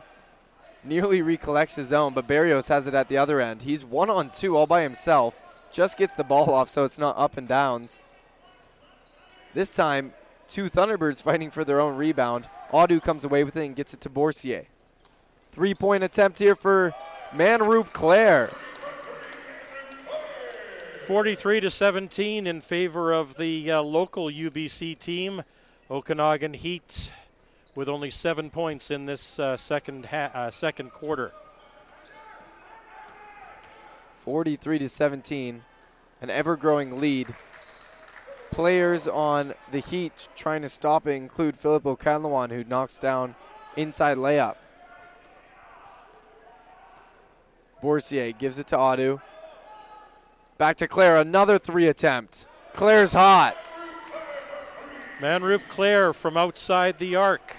Nearly 0.84 1.22
recollects 1.22 1.76
his 1.76 1.92
own, 1.92 2.12
but 2.12 2.26
Barrios 2.26 2.68
has 2.68 2.86
it 2.86 2.94
at 2.94 3.08
the 3.08 3.16
other 3.16 3.40
end. 3.40 3.62
He's 3.62 3.84
one 3.84 4.10
on 4.10 4.28
two 4.30 4.56
all 4.56 4.66
by 4.66 4.82
himself. 4.82 5.40
Just 5.72 5.96
gets 5.96 6.14
the 6.14 6.24
ball 6.24 6.50
off 6.50 6.68
so 6.68 6.84
it's 6.84 6.98
not 6.98 7.16
up 7.16 7.38
and 7.38 7.48
downs. 7.48 8.02
This 9.54 9.74
time, 9.74 10.12
two 10.50 10.64
Thunderbirds 10.64 11.22
fighting 11.22 11.50
for 11.50 11.64
their 11.64 11.80
own 11.80 11.96
rebound. 11.96 12.46
Audu 12.70 13.02
comes 13.02 13.24
away 13.24 13.44
with 13.44 13.56
it 13.56 13.64
and 13.64 13.74
gets 13.74 13.94
it 13.94 14.00
to 14.02 14.10
Bourcier. 14.10 14.66
Three 15.52 15.74
point 15.74 16.02
attempt 16.02 16.38
here 16.38 16.54
for 16.54 16.92
Manroop 17.32 17.92
Claire. 17.92 18.50
43 21.06 21.60
to 21.60 21.70
17 21.70 22.46
in 22.46 22.60
favor 22.60 23.12
of 23.12 23.36
the 23.36 23.70
uh, 23.70 23.82
local 23.82 24.26
UBC 24.26 24.98
team. 24.98 25.42
Okanagan 25.90 26.54
Heat 26.54 27.10
with 27.74 27.88
only 27.88 28.10
seven 28.10 28.50
points 28.50 28.90
in 28.90 29.06
this 29.06 29.38
uh, 29.38 29.56
second 29.56 30.06
ha- 30.06 30.30
uh, 30.32 30.50
second 30.50 30.92
quarter. 30.92 31.32
43 34.20 34.78
to 34.78 34.88
17, 34.88 35.62
an 36.22 36.30
ever 36.30 36.56
growing 36.56 36.98
lead. 36.98 37.34
Players 38.50 39.06
on 39.08 39.52
the 39.70 39.80
Heat 39.80 40.28
trying 40.36 40.62
to 40.62 40.68
stop 40.68 41.06
it 41.06 41.12
include 41.12 41.56
Philip 41.56 41.82
Okanlawan, 41.82 42.50
who 42.50 42.64
knocks 42.64 42.98
down 42.98 43.34
inside 43.76 44.16
layup. 44.16 44.54
Bourcier 47.82 48.32
gives 48.32 48.58
it 48.58 48.66
to 48.68 48.76
Audu. 48.76 49.20
Back 50.56 50.76
to 50.76 50.88
Claire, 50.88 51.16
another 51.16 51.58
three 51.58 51.88
attempt. 51.88 52.46
Claire's 52.72 53.12
hot. 53.12 53.56
Manroop 55.20 55.60
Claire 55.68 56.12
from 56.12 56.36
outside 56.36 56.98
the 56.98 57.16
arc. 57.16 57.54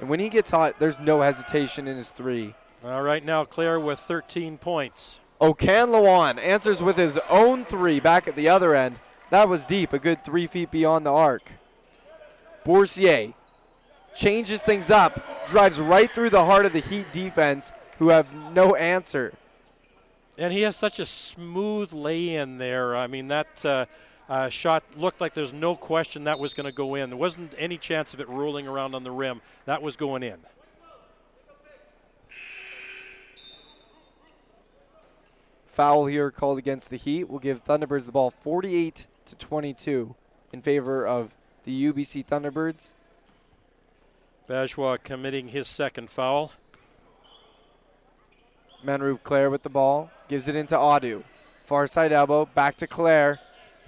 And 0.00 0.08
when 0.08 0.20
he 0.20 0.28
gets 0.28 0.50
hot, 0.50 0.78
there's 0.78 1.00
no 1.00 1.20
hesitation 1.20 1.88
in 1.88 1.96
his 1.96 2.10
three. 2.10 2.54
All 2.84 3.02
right, 3.02 3.24
now, 3.24 3.44
Claire 3.44 3.80
with 3.80 3.98
13 3.98 4.58
points. 4.58 5.20
Okanlawan 5.40 6.38
answers 6.38 6.82
with 6.82 6.96
his 6.96 7.18
own 7.28 7.64
three 7.64 8.00
back 8.00 8.28
at 8.28 8.36
the 8.36 8.48
other 8.48 8.74
end. 8.74 8.96
That 9.30 9.48
was 9.48 9.64
deep, 9.64 9.92
a 9.92 9.98
good 9.98 10.24
three 10.24 10.46
feet 10.46 10.70
beyond 10.70 11.04
the 11.04 11.12
arc. 11.12 11.50
Bourcier 12.64 13.34
changes 14.14 14.62
things 14.62 14.90
up, 14.90 15.46
drives 15.46 15.80
right 15.80 16.10
through 16.10 16.30
the 16.30 16.44
heart 16.44 16.66
of 16.66 16.72
the 16.72 16.80
Heat 16.80 17.12
defense, 17.12 17.72
who 17.98 18.08
have 18.08 18.32
no 18.52 18.74
answer. 18.74 19.34
And 20.36 20.52
he 20.52 20.62
has 20.62 20.76
such 20.76 20.98
a 20.98 21.06
smooth 21.06 21.92
lay 21.92 22.34
in 22.34 22.58
there. 22.58 22.96
I 22.96 23.06
mean, 23.06 23.28
that 23.28 23.64
uh, 23.64 23.86
uh, 24.28 24.48
shot 24.48 24.82
looked 24.96 25.20
like 25.20 25.34
there's 25.34 25.52
no 25.52 25.74
question 25.74 26.24
that 26.24 26.38
was 26.38 26.54
going 26.54 26.66
to 26.66 26.72
go 26.72 26.94
in. 26.94 27.10
There 27.10 27.16
wasn't 27.16 27.54
any 27.56 27.78
chance 27.78 28.12
of 28.12 28.20
it 28.20 28.28
rolling 28.28 28.68
around 28.68 28.94
on 28.94 29.02
the 29.02 29.10
rim. 29.10 29.40
That 29.64 29.82
was 29.82 29.96
going 29.96 30.22
in. 30.22 30.38
Foul 35.64 36.06
here 36.06 36.30
called 36.30 36.58
against 36.58 36.90
the 36.90 36.96
Heat 36.96 37.28
will 37.28 37.38
give 37.38 37.64
Thunderbirds 37.64 38.06
the 38.06 38.12
ball 38.12 38.30
48 38.32 39.06
to 39.26 39.36
22 39.36 40.14
in 40.52 40.60
favor 40.60 41.06
of 41.06 41.36
the 41.64 41.92
UBC 41.92 42.26
Thunderbirds. 42.26 42.92
Bajwa 44.48 45.02
committing 45.02 45.48
his 45.48 45.68
second 45.68 46.10
foul. 46.10 46.52
Manroop 48.84 49.22
Claire 49.22 49.50
with 49.50 49.62
the 49.62 49.68
ball, 49.68 50.10
gives 50.28 50.48
it 50.48 50.56
into 50.56 50.74
Audu. 50.74 51.22
Far 51.64 51.86
side 51.86 52.12
elbow, 52.12 52.46
back 52.46 52.76
to 52.76 52.86
Claire. 52.86 53.38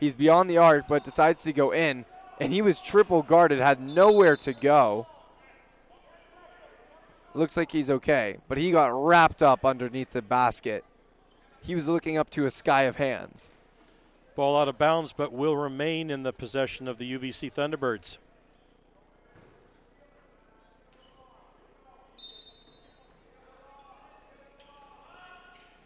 He's 0.01 0.15
beyond 0.15 0.49
the 0.49 0.57
arc, 0.57 0.89
but 0.89 1.05
decides 1.05 1.43
to 1.43 1.53
go 1.53 1.73
in. 1.73 2.07
And 2.41 2.53
he 2.53 2.63
was 2.63 2.81
triple 2.81 3.23
guarded, 3.23 3.61
had 3.61 3.81
nowhere 3.81 4.35
to 4.39 4.55
go. 4.55 5.07
Looks 7.35 7.57
like 7.57 7.71
he's 7.71 7.91
okay, 7.91 8.39
but 8.49 8.59
he 8.59 8.71
got 8.71 8.89
wrapped 8.89 9.43
up 9.43 9.65
underneath 9.65 10.11
the 10.11 10.23
basket. 10.23 10.85
He 11.63 11.75
was 11.75 11.87
looking 11.87 12.17
up 12.17 12.31
to 12.31 12.47
a 12.47 12.51
sky 12.51 12.83
of 12.83 12.97
hands. 12.97 13.51
Ball 14.35 14.59
out 14.59 14.69
of 14.69 14.79
bounds, 14.79 15.13
but 15.13 15.33
will 15.33 15.57
remain 15.57 16.11
in 16.11 16.23
the 16.23 16.33
possession 16.33 16.89
of 16.89 16.97
the 16.97 17.19
UBC 17.19 17.53
Thunderbirds. 17.53 18.17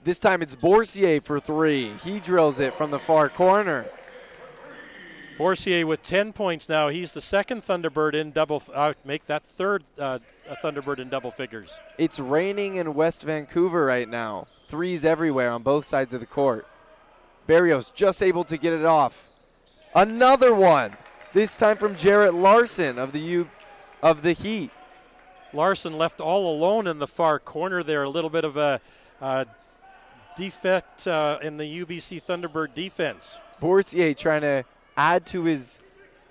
This 0.04 0.20
time 0.20 0.40
it's 0.42 0.54
Bourcier 0.54 1.20
for 1.22 1.40
three. 1.40 1.90
He 2.04 2.20
drills 2.20 2.60
it 2.60 2.74
from 2.74 2.90
the 2.90 2.98
far 2.98 3.30
corner. 3.30 3.86
Bourcier 5.36 5.84
with 5.84 6.04
10 6.04 6.32
points 6.32 6.68
now. 6.68 6.88
He's 6.88 7.12
the 7.12 7.20
second 7.20 7.62
Thunderbird 7.62 8.14
in 8.14 8.30
double, 8.30 8.62
uh, 8.72 8.94
make 9.04 9.26
that 9.26 9.42
third 9.42 9.82
uh, 9.98 10.18
Thunderbird 10.62 11.00
in 11.00 11.08
double 11.08 11.32
figures. 11.32 11.78
It's 11.98 12.20
raining 12.20 12.76
in 12.76 12.94
West 12.94 13.24
Vancouver 13.24 13.84
right 13.84 14.08
now. 14.08 14.46
Threes 14.68 15.04
everywhere 15.04 15.50
on 15.50 15.62
both 15.62 15.84
sides 15.84 16.14
of 16.14 16.20
the 16.20 16.26
court. 16.26 16.66
Barrios 17.46 17.90
just 17.90 18.22
able 18.22 18.44
to 18.44 18.56
get 18.56 18.72
it 18.72 18.84
off. 18.84 19.28
Another 19.94 20.54
one. 20.54 20.96
This 21.32 21.56
time 21.56 21.76
from 21.76 21.96
Jarrett 21.96 22.34
Larson 22.34 22.98
of 22.98 23.10
the 23.10 23.20
U 23.20 23.50
of 24.02 24.22
the 24.22 24.32
Heat. 24.32 24.70
Larson 25.52 25.98
left 25.98 26.20
all 26.20 26.54
alone 26.54 26.86
in 26.86 26.98
the 26.98 27.06
far 27.08 27.40
corner 27.40 27.82
there. 27.82 28.04
A 28.04 28.08
little 28.08 28.30
bit 28.30 28.44
of 28.44 28.56
a 28.56 28.80
uh, 29.20 29.44
defect 30.36 31.06
uh, 31.08 31.38
in 31.42 31.56
the 31.56 31.84
UBC 31.84 32.22
Thunderbird 32.22 32.74
defense. 32.74 33.38
Bourcier 33.60 34.14
trying 34.14 34.42
to 34.42 34.64
add 34.96 35.26
to 35.26 35.44
his 35.44 35.80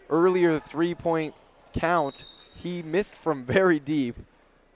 earlier 0.09 0.59
three-point 0.59 1.33
count. 1.73 2.25
He 2.55 2.81
missed 2.81 3.15
from 3.15 3.45
very 3.45 3.79
deep. 3.79 4.15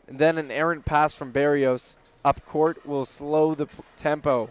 And 0.07 0.19
then 0.19 0.37
an 0.37 0.51
errant 0.51 0.85
pass 0.85 1.13
from 1.15 1.31
Barrios 1.31 1.97
up 2.23 2.45
court 2.45 2.85
will 2.85 3.05
slow 3.05 3.55
the 3.55 3.67
tempo. 3.95 4.49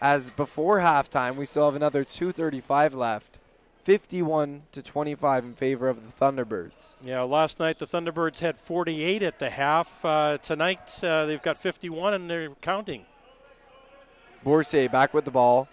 As 0.00 0.30
before 0.30 0.78
halftime, 0.78 1.36
we 1.36 1.44
still 1.44 1.66
have 1.66 1.76
another 1.76 2.04
2:35 2.04 2.94
left. 2.94 3.38
51 3.84 4.62
to 4.70 4.82
25 4.82 5.44
in 5.44 5.54
favor 5.54 5.88
of 5.88 6.04
the 6.04 6.24
Thunderbirds. 6.24 6.94
Yeah, 7.02 7.22
last 7.22 7.58
night 7.58 7.80
the 7.80 7.86
Thunderbirds 7.86 8.38
had 8.38 8.56
48 8.56 9.22
at 9.24 9.40
the 9.40 9.50
half. 9.50 10.04
Uh, 10.04 10.38
tonight 10.38 11.02
uh, 11.02 11.26
they've 11.26 11.42
got 11.42 11.56
51 11.56 12.14
and 12.14 12.30
they're 12.30 12.50
counting. 12.60 13.04
Bourcier 14.44 14.88
back 14.88 15.12
with 15.12 15.24
the 15.24 15.32
ball. 15.32 15.68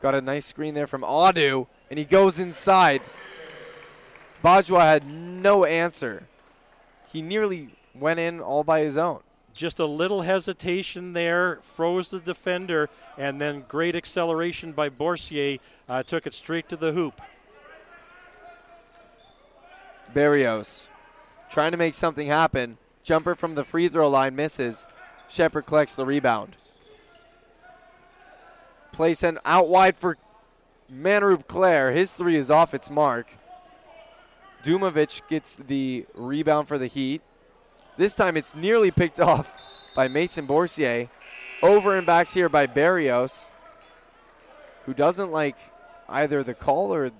Got 0.00 0.14
a 0.14 0.20
nice 0.20 0.44
screen 0.44 0.74
there 0.74 0.86
from 0.86 1.02
Audu, 1.02 1.66
and 1.90 1.98
he 1.98 2.04
goes 2.04 2.38
inside. 2.38 3.02
Bajwa 4.44 4.80
had 4.80 5.06
no 5.06 5.64
answer. 5.64 6.26
He 7.10 7.22
nearly 7.22 7.70
went 7.94 8.20
in 8.20 8.40
all 8.40 8.62
by 8.62 8.80
his 8.80 8.96
own. 8.96 9.20
Just 9.54 9.78
a 9.78 9.86
little 9.86 10.22
hesitation 10.22 11.14
there, 11.14 11.56
froze 11.62 12.08
the 12.08 12.20
defender, 12.20 12.90
and 13.16 13.40
then 13.40 13.64
great 13.66 13.96
acceleration 13.96 14.72
by 14.72 14.90
Bourcier 14.90 15.58
uh, 15.88 16.02
took 16.02 16.26
it 16.26 16.34
straight 16.34 16.68
to 16.68 16.76
the 16.76 16.92
hoop. 16.92 17.20
Barrios 20.12 20.88
trying 21.50 21.72
to 21.72 21.78
make 21.78 21.94
something 21.94 22.26
happen. 22.26 22.76
Jumper 23.02 23.34
from 23.34 23.54
the 23.54 23.64
free 23.64 23.88
throw 23.88 24.10
line 24.10 24.36
misses. 24.36 24.86
Shepard 25.28 25.66
collects 25.66 25.94
the 25.94 26.04
rebound. 26.04 26.56
Play 28.96 29.12
sent 29.12 29.36
out 29.44 29.68
wide 29.68 29.94
for 29.94 30.16
Manroop 30.90 31.46
Claire. 31.46 31.92
His 31.92 32.12
three 32.14 32.36
is 32.36 32.50
off 32.50 32.72
its 32.72 32.90
mark. 32.90 33.26
Dumovic 34.62 35.20
gets 35.28 35.56
the 35.56 36.06
rebound 36.14 36.66
for 36.66 36.78
the 36.78 36.86
Heat. 36.86 37.20
This 37.98 38.14
time 38.14 38.38
it's 38.38 38.56
nearly 38.56 38.90
picked 38.90 39.20
off 39.32 39.54
by 39.94 40.08
Mason 40.08 40.46
Bourcier. 40.46 41.08
Over 41.62 41.96
and 41.96 42.06
backs 42.06 42.32
here 42.32 42.48
by 42.48 42.66
Barrios, 42.66 43.50
who 44.86 44.94
doesn't 44.94 45.30
like 45.30 45.56
either 46.08 46.42
the 46.42 46.54
call 46.54 46.94
or 46.94 47.10
But 47.10 47.14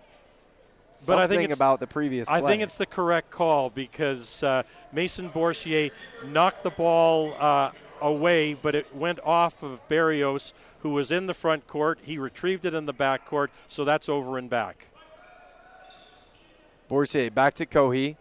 something 0.97 1.19
I 1.19 1.27
think 1.27 1.53
about 1.53 1.81
the 1.81 1.87
previous 1.87 2.29
I 2.29 2.41
think 2.41 2.63
it's 2.63 2.77
the 2.77 2.87
correct 2.87 3.31
call 3.31 3.71
because 3.71 4.43
uh, 4.43 4.63
Mason 4.93 5.29
Bourcier 5.29 5.91
knocked 6.27 6.63
the 6.63 6.71
ball 6.71 7.35
uh, 7.39 7.71
away, 8.01 8.55
but 8.55 8.75
it 8.75 8.95
went 8.95 9.21
off 9.25 9.63
of 9.63 9.87
Barrios, 9.89 10.53
who 10.87 10.93
was 10.93 11.11
in 11.11 11.27
the 11.27 11.35
front 11.35 11.67
court. 11.67 11.99
He 12.05 12.17
retrieved 12.17 12.65
it 12.65 12.73
in 12.73 12.87
the 12.87 12.93
back 12.93 13.27
court, 13.27 13.51
so 13.69 13.85
that's 13.85 14.09
over 14.09 14.39
and 14.39 14.49
back. 14.49 14.87
Bourcier 16.87 17.29
back 17.29 17.55
to 17.55 17.67
Cohee. 17.67 18.17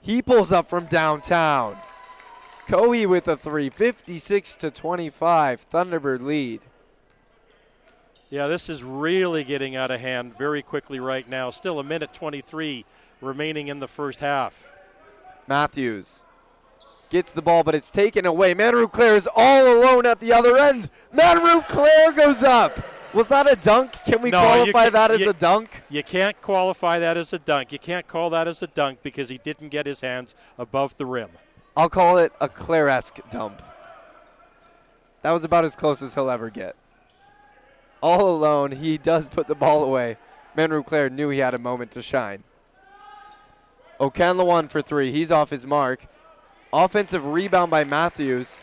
He 0.00 0.22
pulls 0.22 0.52
up 0.52 0.66
from 0.66 0.86
downtown. 0.86 1.76
Cohee 2.66 3.06
with 3.06 3.28
a 3.28 3.36
three, 3.36 3.68
56 3.68 4.56
to 4.56 4.70
25. 4.70 5.68
Thunderbird 5.68 6.22
lead. 6.22 6.62
Yeah, 8.30 8.46
this 8.46 8.70
is 8.70 8.82
really 8.82 9.44
getting 9.44 9.76
out 9.76 9.90
of 9.90 10.00
hand 10.00 10.38
very 10.38 10.62
quickly 10.62 10.98
right 10.98 11.28
now. 11.28 11.50
Still 11.50 11.78
a 11.78 11.84
minute 11.84 12.14
23 12.14 12.86
remaining 13.20 13.68
in 13.68 13.80
the 13.80 13.88
first 13.88 14.20
half. 14.20 14.64
Matthews 15.46 16.24
gets 17.14 17.30
the 17.30 17.40
ball, 17.40 17.62
but 17.62 17.76
it's 17.76 17.92
taken 17.92 18.26
away. 18.26 18.56
Manroop 18.56 18.90
Claire 18.90 19.14
is 19.14 19.28
all 19.36 19.78
alone 19.78 20.04
at 20.04 20.18
the 20.18 20.32
other 20.32 20.56
end. 20.56 20.90
Manroop 21.14 21.68
Claire 21.68 22.10
goes 22.10 22.42
up. 22.42 22.80
Was 23.14 23.28
that 23.28 23.48
a 23.48 23.54
dunk? 23.54 23.92
Can 24.04 24.20
we 24.20 24.30
No, 24.30 24.40
qualify 24.40 24.90
that 24.90 25.12
as 25.12 25.20
you- 25.20 25.30
a 25.30 25.32
dunk? 25.32 25.82
You 25.88 26.02
can't 26.02 26.38
qualify 26.40 26.98
that 26.98 27.16
as 27.16 27.32
a 27.32 27.38
dunk. 27.38 27.70
You 27.70 27.78
can't 27.78 28.08
call 28.08 28.30
that 28.30 28.48
as 28.48 28.62
a 28.62 28.66
dunk 28.66 28.98
because 29.04 29.28
he 29.28 29.38
didn't 29.38 29.68
get 29.68 29.86
his 29.86 30.00
hands 30.00 30.34
above 30.58 30.96
the 30.96 31.06
rim. 31.06 31.28
I'll 31.76 31.88
call 31.88 32.18
it 32.18 32.32
a 32.40 32.48
Claire-esque 32.48 33.20
dump. 33.30 33.62
That 35.22 35.30
was 35.30 35.44
about 35.44 35.64
as 35.64 35.76
close 35.76 36.02
as 36.02 36.14
he'll 36.14 36.28
ever 36.28 36.50
get. 36.50 36.74
All 38.02 38.28
alone, 38.28 38.72
he 38.72 38.98
does 38.98 39.28
put 39.28 39.46
the 39.46 39.54
ball 39.54 39.84
away. 39.84 40.16
Manroop 40.56 40.86
Claire 40.86 41.08
knew 41.10 41.28
he 41.28 41.38
had 41.38 41.54
a 41.54 41.58
moment 41.58 41.92
to 41.92 42.02
shine. 42.02 42.42
Okanlawan 44.00 44.68
for 44.68 44.82
three. 44.82 45.12
He's 45.12 45.30
off 45.30 45.50
his 45.50 45.64
mark. 45.64 46.06
Offensive 46.76 47.24
rebound 47.24 47.70
by 47.70 47.84
Matthews. 47.84 48.60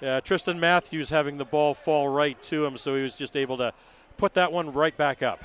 Yeah, 0.00 0.18
Tristan 0.18 0.58
Matthews 0.58 1.08
having 1.08 1.38
the 1.38 1.44
ball 1.44 1.72
fall 1.72 2.08
right 2.08 2.42
to 2.42 2.64
him, 2.64 2.76
so 2.76 2.96
he 2.96 3.02
was 3.04 3.14
just 3.14 3.36
able 3.36 3.58
to 3.58 3.72
put 4.16 4.34
that 4.34 4.50
one 4.50 4.72
right 4.72 4.96
back 4.96 5.22
up. 5.22 5.44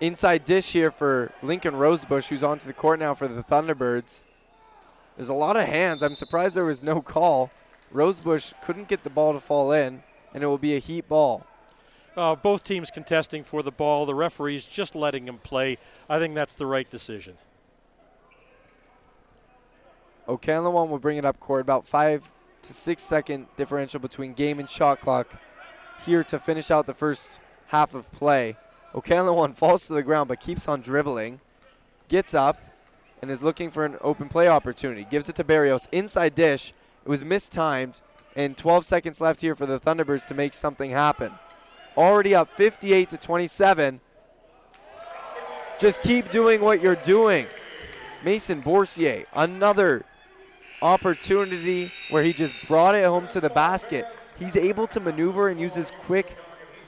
Inside 0.00 0.44
dish 0.44 0.70
here 0.70 0.92
for 0.92 1.32
Lincoln 1.42 1.74
Rosebush, 1.74 2.28
who's 2.28 2.44
onto 2.44 2.68
the 2.68 2.72
court 2.72 3.00
now 3.00 3.12
for 3.12 3.26
the 3.26 3.42
Thunderbirds. 3.42 4.22
There's 5.16 5.30
a 5.30 5.34
lot 5.34 5.56
of 5.56 5.64
hands. 5.64 6.00
I'm 6.00 6.14
surprised 6.14 6.54
there 6.54 6.64
was 6.64 6.84
no 6.84 7.02
call. 7.02 7.50
Rosebush 7.90 8.52
couldn't 8.62 8.86
get 8.86 9.02
the 9.02 9.10
ball 9.10 9.32
to 9.32 9.40
fall 9.40 9.72
in, 9.72 10.00
and 10.32 10.44
it 10.44 10.46
will 10.46 10.58
be 10.58 10.76
a 10.76 10.78
heat 10.78 11.08
ball. 11.08 11.44
Uh, 12.16 12.36
both 12.36 12.62
teams 12.62 12.92
contesting 12.92 13.42
for 13.42 13.64
the 13.64 13.72
ball. 13.72 14.06
The 14.06 14.14
referee's 14.14 14.64
just 14.64 14.94
letting 14.94 15.26
him 15.26 15.38
play. 15.38 15.76
I 16.08 16.20
think 16.20 16.36
that's 16.36 16.54
the 16.54 16.66
right 16.66 16.88
decision. 16.88 17.36
Okanlawan 20.28 20.88
will 20.88 20.98
bring 20.98 21.18
it 21.18 21.24
up 21.24 21.38
court. 21.40 21.60
About 21.60 21.86
five 21.86 22.30
to 22.62 22.72
six 22.72 23.02
second 23.02 23.46
differential 23.56 24.00
between 24.00 24.32
game 24.32 24.58
and 24.58 24.68
shot 24.68 25.00
clock 25.00 25.40
here 26.04 26.24
to 26.24 26.38
finish 26.38 26.70
out 26.70 26.86
the 26.86 26.94
first 26.94 27.40
half 27.66 27.94
of 27.94 28.10
play. 28.12 28.56
Okanlawan 28.94 29.56
falls 29.56 29.86
to 29.86 29.94
the 29.94 30.02
ground 30.02 30.28
but 30.28 30.40
keeps 30.40 30.68
on 30.68 30.80
dribbling, 30.80 31.40
gets 32.08 32.34
up, 32.34 32.60
and 33.22 33.30
is 33.30 33.42
looking 33.42 33.70
for 33.70 33.84
an 33.84 33.96
open 34.00 34.28
play 34.28 34.48
opportunity. 34.48 35.06
Gives 35.08 35.28
it 35.28 35.36
to 35.36 35.44
Barrios. 35.44 35.88
Inside 35.92 36.34
dish. 36.34 36.72
It 37.04 37.08
was 37.08 37.24
mistimed, 37.24 38.00
and 38.34 38.56
12 38.56 38.84
seconds 38.84 39.20
left 39.20 39.40
here 39.40 39.54
for 39.54 39.64
the 39.64 39.78
Thunderbirds 39.78 40.26
to 40.26 40.34
make 40.34 40.54
something 40.54 40.90
happen. 40.90 41.32
Already 41.96 42.34
up 42.34 42.48
58 42.48 43.10
to 43.10 43.16
27. 43.16 44.00
Just 45.78 46.02
keep 46.02 46.30
doing 46.30 46.60
what 46.60 46.82
you're 46.82 46.96
doing. 46.96 47.46
Mason 48.24 48.60
Bourcier, 48.60 49.24
another 49.34 50.04
opportunity 50.82 51.90
where 52.10 52.22
he 52.22 52.32
just 52.32 52.54
brought 52.66 52.94
it 52.94 53.04
home 53.04 53.28
to 53.28 53.40
the 53.40 53.50
basket. 53.50 54.06
He's 54.38 54.56
able 54.56 54.86
to 54.88 55.00
maneuver 55.00 55.48
and 55.48 55.60
use 55.60 55.74
his 55.74 55.90
quick 56.02 56.36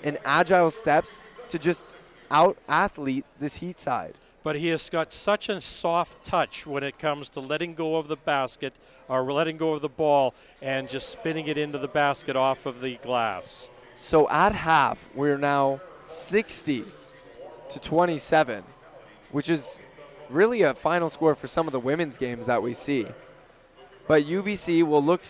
and 0.02 0.18
agile 0.24 0.70
steps 0.70 1.22
to 1.48 1.58
just 1.58 1.96
out 2.30 2.56
athlete 2.68 3.24
this 3.40 3.56
heat 3.56 3.78
side. 3.78 4.14
But 4.44 4.56
he 4.56 4.68
has 4.68 4.88
got 4.88 5.12
such 5.12 5.48
a 5.48 5.60
soft 5.60 6.24
touch 6.24 6.66
when 6.66 6.82
it 6.82 6.98
comes 6.98 7.28
to 7.30 7.40
letting 7.40 7.74
go 7.74 7.96
of 7.96 8.08
the 8.08 8.16
basket 8.16 8.74
or 9.08 9.22
letting 9.32 9.56
go 9.56 9.74
of 9.74 9.82
the 9.82 9.88
ball 9.88 10.34
and 10.62 10.88
just 10.88 11.10
spinning 11.10 11.48
it 11.48 11.58
into 11.58 11.78
the 11.78 11.88
basket 11.88 12.36
off 12.36 12.66
of 12.66 12.80
the 12.80 12.96
glass. 12.96 13.68
So 14.00 14.28
at 14.30 14.52
half, 14.52 15.08
we're 15.14 15.38
now 15.38 15.80
60 16.02 16.84
to 17.68 17.80
27, 17.80 18.62
which 19.32 19.50
is 19.50 19.80
really 20.30 20.62
a 20.62 20.74
final 20.74 21.08
score 21.08 21.34
for 21.34 21.46
some 21.46 21.66
of 21.66 21.72
the 21.72 21.80
women's 21.80 22.16
games 22.16 22.46
that 22.46 22.62
we 22.62 22.74
see. 22.74 23.06
But 24.08 24.24
UBC 24.24 24.82
will 24.82 25.02
look, 25.02 25.20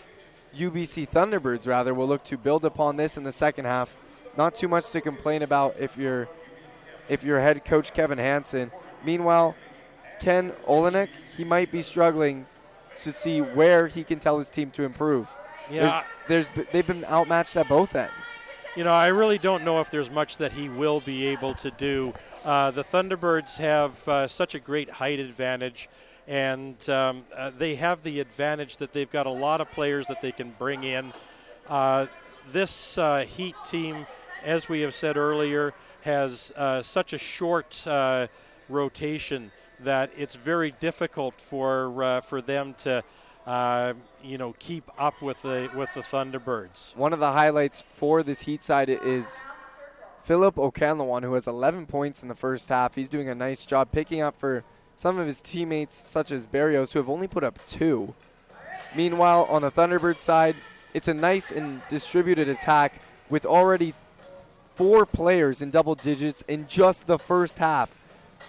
UBC 0.57 1.07
Thunderbirds 1.09 1.67
rather, 1.67 1.93
will 1.93 2.07
look 2.07 2.23
to 2.23 2.37
build 2.37 2.63
upon 2.65 2.95
this 2.95 3.17
in 3.17 3.23
the 3.23 3.31
second 3.31 3.65
half. 3.65 3.95
Not 4.37 4.55
too 4.55 4.69
much 4.69 4.89
to 4.91 5.01
complain 5.01 5.43
about 5.43 5.75
if 5.77 5.97
you're, 5.97 6.29
if 7.09 7.23
you're 7.23 7.41
head 7.41 7.65
coach 7.65 7.93
Kevin 7.93 8.17
Hanson. 8.17 8.71
Meanwhile, 9.05 9.55
Ken 10.21 10.51
Olynyk, 10.67 11.09
he 11.37 11.43
might 11.43 11.71
be 11.71 11.81
struggling 11.81 12.45
to 12.95 13.11
see 13.11 13.41
where 13.41 13.87
he 13.87 14.03
can 14.03 14.19
tell 14.19 14.37
his 14.37 14.49
team 14.49 14.71
to 14.71 14.83
improve. 14.83 15.27
Yeah. 15.69 16.03
There's, 16.27 16.47
there's, 16.47 16.67
they've 16.71 16.87
been 16.87 17.05
outmatched 17.05 17.57
at 17.57 17.67
both 17.67 17.95
ends. 17.95 18.37
You 18.75 18.83
know, 18.83 18.93
I 18.93 19.07
really 19.07 19.37
don't 19.37 19.65
know 19.65 19.81
if 19.81 19.91
there's 19.91 20.09
much 20.09 20.37
that 20.37 20.53
he 20.53 20.69
will 20.69 21.01
be 21.01 21.27
able 21.27 21.53
to 21.55 21.71
do. 21.71 22.13
Uh, 22.45 22.71
the 22.71 22.83
Thunderbirds 22.83 23.57
have 23.57 24.07
uh, 24.07 24.27
such 24.27 24.55
a 24.55 24.59
great 24.59 24.89
height 24.89 25.19
advantage, 25.19 25.89
and 26.29 26.87
um, 26.91 27.25
uh, 27.35 27.49
they 27.57 27.73
have 27.73 28.03
the 28.03 28.19
advantage 28.19 28.77
that 28.77 28.93
they've 28.93 29.11
got 29.11 29.25
a 29.25 29.31
lot 29.31 29.61
of 29.61 29.71
players 29.71 30.05
that 30.07 30.21
they 30.21 30.31
can 30.31 30.53
bring 30.59 30.83
in. 30.83 31.11
Uh, 31.67 32.05
this 32.51 32.99
uh, 32.99 33.25
Heat 33.27 33.55
team, 33.67 34.05
as 34.43 34.69
we 34.69 34.81
have 34.81 34.93
said 34.93 35.17
earlier, 35.17 35.73
has 36.01 36.51
uh, 36.55 36.83
such 36.83 37.13
a 37.13 37.17
short 37.17 37.85
uh, 37.87 38.27
rotation 38.69 39.51
that 39.79 40.11
it's 40.15 40.35
very 40.35 40.71
difficult 40.79 41.33
for 41.41 42.03
uh, 42.03 42.21
for 42.21 42.41
them 42.41 42.75
to. 42.79 43.03
You 44.21 44.37
know, 44.37 44.53
keep 44.59 44.83
up 44.99 45.21
with 45.21 45.41
the 45.41 45.71
with 45.73 45.91
the 45.93 46.01
Thunderbirds. 46.01 46.95
One 46.95 47.13
of 47.13 47.19
the 47.19 47.31
highlights 47.31 47.81
for 47.81 48.21
this 48.21 48.41
Heat 48.41 48.61
side 48.63 48.89
is 48.89 49.41
Philip 50.21 50.55
Okanlawan, 50.55 51.23
who 51.23 51.33
has 51.33 51.47
11 51.47 51.85
points 51.85 52.21
in 52.21 52.27
the 52.27 52.35
first 52.35 52.67
half. 52.67 52.95
He's 52.95 53.07
doing 53.07 53.29
a 53.29 53.33
nice 53.33 53.65
job 53.65 53.91
picking 53.93 54.19
up 54.19 54.37
for 54.37 54.65
some 54.99 55.17
of 55.17 55.25
his 55.25 55.39
teammates, 55.39 55.95
such 55.95 56.29
as 56.29 56.45
Barrios, 56.45 56.91
who 56.91 56.99
have 56.99 57.07
only 57.07 57.25
put 57.25 57.41
up 57.41 57.57
two. 57.65 58.13
Meanwhile, 58.97 59.47
on 59.49 59.61
the 59.61 59.71
Thunderbird 59.71 60.19
side, 60.19 60.57
it's 60.93 61.07
a 61.07 61.13
nice 61.13 61.51
and 61.51 61.81
distributed 61.87 62.49
attack 62.49 63.01
with 63.29 63.45
already 63.45 63.93
four 64.75 65.05
players 65.05 65.61
in 65.61 65.69
double 65.69 65.95
digits 65.95 66.41
in 66.49 66.67
just 66.67 67.07
the 67.07 67.17
first 67.17 67.59
half. 67.59 67.95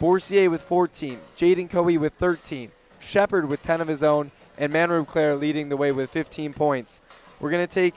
Bourcier 0.01 0.51
with 0.51 0.61
14, 0.61 1.21
Jaden 1.37 1.71
Cohee 1.71 2.01
with 2.01 2.15
13, 2.15 2.73
Shepard 2.99 3.49
with 3.49 3.63
10 3.63 3.81
of 3.81 3.87
his 3.87 4.03
own, 4.03 4.33
and 4.59 4.73
Manroop 4.73 5.07
Claire 5.07 5.37
leading 5.37 5.69
the 5.69 5.77
way 5.77 5.93
with 5.93 6.11
15 6.11 6.53
points. 6.53 7.01
We're 7.39 7.53
going 7.53 7.65
to 7.65 7.73
take 7.73 7.95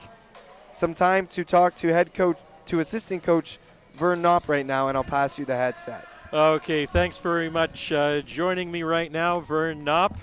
some 0.70 0.94
time 0.94 1.26
to 1.26 1.44
talk 1.44 1.74
to 1.76 1.88
head 1.88 2.14
coach, 2.14 2.38
to 2.66 2.78
assistant 2.78 3.24
coach 3.24 3.58
Vern 3.94 4.22
Knopp 4.22 4.48
right 4.48 4.64
now, 4.64 4.86
and 4.86 4.96
I'll 4.96 5.02
pass 5.02 5.40
you 5.40 5.44
the 5.44 5.56
headset. 5.56 6.06
Okay, 6.34 6.84
thanks 6.84 7.18
very 7.18 7.48
much. 7.48 7.92
Uh, 7.92 8.20
joining 8.22 8.72
me 8.72 8.82
right 8.82 9.12
now, 9.12 9.38
Vern 9.38 9.84
Knopp. 9.84 10.16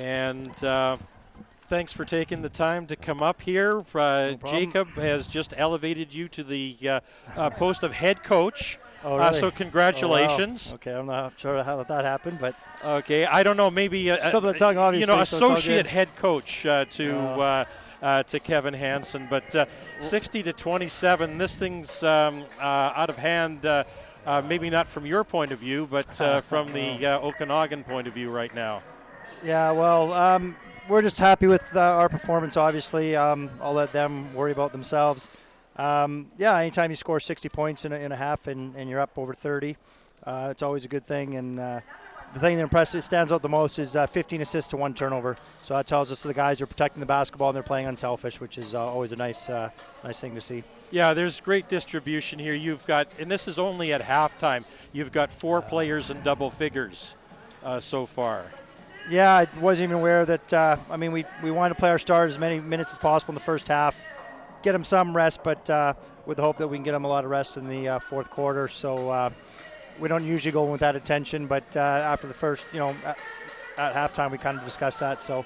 And 0.00 0.62
uh, 0.62 0.98
thanks 1.66 1.92
for 1.92 2.04
taking 2.04 2.42
the 2.42 2.48
time 2.48 2.86
to 2.86 2.94
come 2.94 3.20
up 3.20 3.42
here. 3.42 3.84
Uh, 3.92 4.34
Jacob 4.46 4.86
has 4.90 5.26
just 5.26 5.52
elevated 5.56 6.14
you 6.14 6.28
to 6.28 6.44
the 6.44 6.76
uh, 6.88 7.00
uh, 7.36 7.50
post 7.50 7.82
of 7.82 7.92
head 7.92 8.22
coach. 8.22 8.78
Oh, 9.02 9.14
Uh, 9.16 9.18
really? 9.30 9.40
so 9.40 9.46
Oh, 9.46 9.50
wow. 9.50 9.56
congratulations. 9.56 10.72
Okay, 10.74 10.94
I'm 10.94 11.06
not 11.06 11.32
sure 11.36 11.60
how 11.64 11.82
that 11.82 12.04
happened, 12.04 12.38
but 12.40 12.54
Okay, 12.84 13.26
I 13.26 13.42
don't 13.42 13.56
know, 13.56 13.68
maybe 13.68 14.12
uh, 14.12 14.30
Some 14.30 14.44
of 14.44 14.52
the 14.52 14.58
tongue, 14.60 14.76
You 14.94 15.06
know, 15.06 15.24
so 15.24 15.38
associate 15.38 15.76
good. 15.78 15.86
head 15.86 16.08
coach 16.18 16.64
uh, 16.64 16.84
to 16.92 17.18
uh, 17.18 17.64
uh, 18.00 18.22
to 18.22 18.38
Kevin 18.38 18.74
Hanson, 18.74 19.26
but 19.28 19.54
uh, 19.56 19.66
60 20.00 20.44
to 20.44 20.52
27. 20.52 21.36
This 21.36 21.56
thing's 21.56 22.02
um, 22.04 22.44
uh, 22.60 22.92
out 22.94 23.10
of 23.10 23.18
hand. 23.18 23.66
Uh, 24.26 24.42
maybe 24.46 24.68
not 24.68 24.86
from 24.86 25.06
your 25.06 25.24
point 25.24 25.50
of 25.50 25.58
view, 25.58 25.88
but 25.90 26.20
uh, 26.20 26.40
from 26.42 26.72
the 26.72 27.06
uh, 27.06 27.20
Okanagan 27.20 27.84
point 27.84 28.06
of 28.06 28.12
view 28.12 28.30
right 28.30 28.54
now. 28.54 28.82
yeah, 29.42 29.70
well, 29.70 30.12
um, 30.12 30.54
we're 30.88 31.02
just 31.02 31.18
happy 31.18 31.46
with 31.46 31.64
uh, 31.74 31.80
our 31.80 32.08
performance. 32.08 32.56
Obviously, 32.56 33.16
um, 33.16 33.48
I'll 33.62 33.72
let 33.72 33.92
them 33.92 34.32
worry 34.34 34.52
about 34.52 34.72
themselves. 34.72 35.30
Um, 35.76 36.30
yeah, 36.36 36.56
anytime 36.58 36.90
you 36.90 36.96
score 36.96 37.20
60 37.20 37.48
points 37.48 37.84
in 37.84 37.92
a, 37.92 37.96
in 37.96 38.12
a 38.12 38.16
half 38.16 38.46
and, 38.46 38.74
and 38.76 38.90
you're 38.90 39.00
up 39.00 39.16
over 39.16 39.32
30, 39.32 39.76
uh, 40.24 40.48
it's 40.50 40.62
always 40.62 40.84
a 40.84 40.88
good 40.88 41.06
thing. 41.06 41.36
And 41.36 41.58
uh, 41.58 41.80
the 42.32 42.38
thing 42.38 42.56
that 42.56 42.62
impresses 42.62 43.04
stands 43.04 43.32
out 43.32 43.42
the 43.42 43.48
most 43.48 43.78
is 43.78 43.96
uh, 43.96 44.06
15 44.06 44.40
assists 44.40 44.70
to 44.70 44.76
one 44.76 44.94
turnover. 44.94 45.36
So 45.58 45.74
that 45.74 45.86
tells 45.86 46.12
us 46.12 46.22
the 46.22 46.32
guys 46.32 46.60
are 46.60 46.66
protecting 46.66 47.00
the 47.00 47.06
basketball 47.06 47.48
and 47.48 47.56
they're 47.56 47.62
playing 47.62 47.86
unselfish, 47.86 48.40
which 48.40 48.56
is 48.56 48.74
uh, 48.74 48.86
always 48.86 49.12
a 49.12 49.16
nice 49.16 49.48
uh, 49.48 49.70
nice 50.04 50.20
thing 50.20 50.34
to 50.34 50.40
see. 50.40 50.62
Yeah, 50.90 51.12
there's 51.12 51.40
great 51.40 51.68
distribution 51.68 52.38
here. 52.38 52.54
You've 52.54 52.86
got, 52.86 53.08
and 53.18 53.30
this 53.30 53.48
is 53.48 53.58
only 53.58 53.92
at 53.92 54.00
halftime. 54.00 54.64
You've 54.92 55.12
got 55.12 55.30
four 55.30 55.60
players 55.60 56.10
in 56.10 56.22
double 56.22 56.50
figures 56.50 57.16
uh, 57.64 57.80
so 57.80 58.06
far. 58.06 58.44
Yeah, 59.08 59.32
I 59.32 59.46
wasn't 59.60 59.90
even 59.90 60.00
aware 60.00 60.24
that. 60.24 60.52
Uh, 60.52 60.76
I 60.90 60.96
mean, 60.96 61.10
we, 61.10 61.24
we 61.42 61.50
wanted 61.50 61.74
to 61.74 61.80
play 61.80 61.90
our 61.90 61.98
stars 61.98 62.34
as 62.34 62.38
many 62.38 62.60
minutes 62.60 62.92
as 62.92 62.98
possible 62.98 63.32
in 63.32 63.34
the 63.34 63.40
first 63.40 63.66
half, 63.66 64.00
get 64.62 64.72
them 64.72 64.84
some 64.84 65.16
rest, 65.16 65.42
but 65.42 65.68
uh, 65.68 65.94
with 66.26 66.36
the 66.36 66.42
hope 66.42 66.58
that 66.58 66.68
we 66.68 66.76
can 66.76 66.84
get 66.84 66.92
them 66.92 67.04
a 67.04 67.08
lot 67.08 67.24
of 67.24 67.30
rest 67.30 67.56
in 67.56 67.66
the 67.66 67.88
uh, 67.88 67.98
fourth 67.98 68.30
quarter. 68.30 68.68
So, 68.68 69.10
uh, 69.10 69.30
we 70.00 70.08
don't 70.08 70.24
usually 70.24 70.52
go 70.52 70.64
in 70.64 70.70
with 70.70 70.80
that 70.80 70.96
intention, 70.96 71.46
but 71.46 71.76
uh, 71.76 71.80
after 71.80 72.26
the 72.26 72.34
first, 72.34 72.66
you 72.72 72.78
know, 72.78 72.96
at, 73.04 73.18
at 73.76 73.94
halftime, 73.94 74.30
we 74.30 74.38
kind 74.38 74.58
of 74.58 74.64
discussed 74.64 75.00
that. 75.00 75.22
So, 75.22 75.44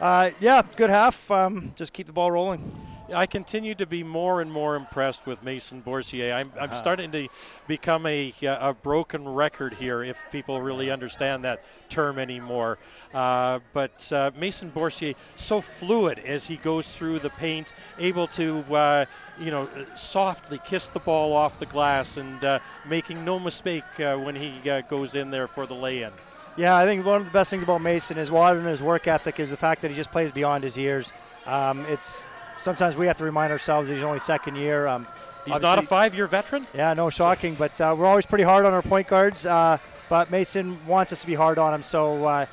uh, 0.00 0.30
yeah, 0.40 0.62
good 0.76 0.90
half. 0.90 1.30
Um, 1.30 1.72
just 1.76 1.92
keep 1.92 2.06
the 2.06 2.12
ball 2.12 2.30
rolling. 2.30 2.72
I 3.14 3.26
continue 3.26 3.74
to 3.76 3.86
be 3.86 4.02
more 4.02 4.40
and 4.40 4.50
more 4.50 4.76
impressed 4.76 5.26
with 5.26 5.42
Mason 5.42 5.80
Bourcier. 5.80 6.32
I'm, 6.34 6.50
I'm 6.58 6.70
Uh-huh. 6.70 6.74
starting 6.74 7.10
to 7.12 7.28
become 7.66 8.06
a, 8.06 8.32
uh, 8.42 8.70
a 8.70 8.74
broken 8.74 9.28
record 9.28 9.74
here, 9.74 10.02
if 10.02 10.16
people 10.30 10.60
really 10.60 10.90
understand 10.90 11.44
that 11.44 11.62
term 11.88 12.18
anymore. 12.18 12.78
Uh, 13.12 13.58
but 13.72 14.10
uh, 14.12 14.30
Mason 14.36 14.70
Bourcier, 14.70 15.14
so 15.36 15.60
fluid 15.60 16.18
as 16.20 16.46
he 16.46 16.56
goes 16.56 16.86
through 16.88 17.18
the 17.18 17.30
paint, 17.30 17.72
able 17.98 18.26
to, 18.28 18.64
uh, 18.74 19.04
you 19.38 19.50
know, 19.50 19.68
softly 19.96 20.58
kiss 20.64 20.88
the 20.88 21.00
ball 21.00 21.32
off 21.34 21.58
the 21.58 21.66
glass 21.66 22.16
and 22.16 22.44
uh, 22.44 22.58
making 22.88 23.24
no 23.24 23.38
mistake 23.38 23.84
uh, 24.00 24.16
when 24.16 24.34
he 24.34 24.70
uh, 24.70 24.80
goes 24.82 25.14
in 25.14 25.30
there 25.30 25.46
for 25.46 25.66
the 25.66 25.74
lay-in. 25.74 26.10
Yeah, 26.56 26.76
I 26.76 26.84
think 26.84 27.06
one 27.06 27.18
of 27.20 27.24
the 27.24 27.30
best 27.30 27.50
things 27.50 27.62
about 27.62 27.80
Mason 27.80 28.18
is 28.18 28.30
other 28.30 28.58
than 28.58 28.68
his 28.68 28.82
work 28.82 29.08
ethic 29.08 29.40
is 29.40 29.50
the 29.50 29.56
fact 29.56 29.80
that 29.82 29.90
he 29.90 29.96
just 29.96 30.10
plays 30.10 30.30
beyond 30.32 30.62
his 30.64 30.76
years. 30.76 31.14
Um, 31.46 31.84
it's 31.88 32.22
sometimes 32.62 32.96
we 32.96 33.06
have 33.06 33.16
to 33.18 33.24
remind 33.24 33.52
ourselves 33.52 33.88
he's 33.88 34.02
only 34.02 34.18
second 34.18 34.56
year. 34.56 34.86
Um, 34.86 35.06
He's 35.44 35.60
not 35.60 35.78
a 35.78 35.82
five-year 35.82 36.28
veteran. 36.28 36.64
Yeah, 36.72 36.94
no, 36.94 37.10
shocking. 37.10 37.54
But 37.54 37.80
uh, 37.80 37.96
we're 37.98 38.06
always 38.06 38.26
pretty 38.26 38.44
hard 38.44 38.64
on 38.64 38.72
our 38.72 38.82
point 38.82 39.08
guards. 39.08 39.44
Uh, 39.44 39.78
but 40.08 40.30
Mason 40.30 40.78
wants 40.86 41.12
us 41.12 41.20
to 41.22 41.26
be 41.26 41.34
hard 41.34 41.58
on 41.58 41.74
him, 41.74 41.82
so 41.82 42.24
uh, 42.26 42.46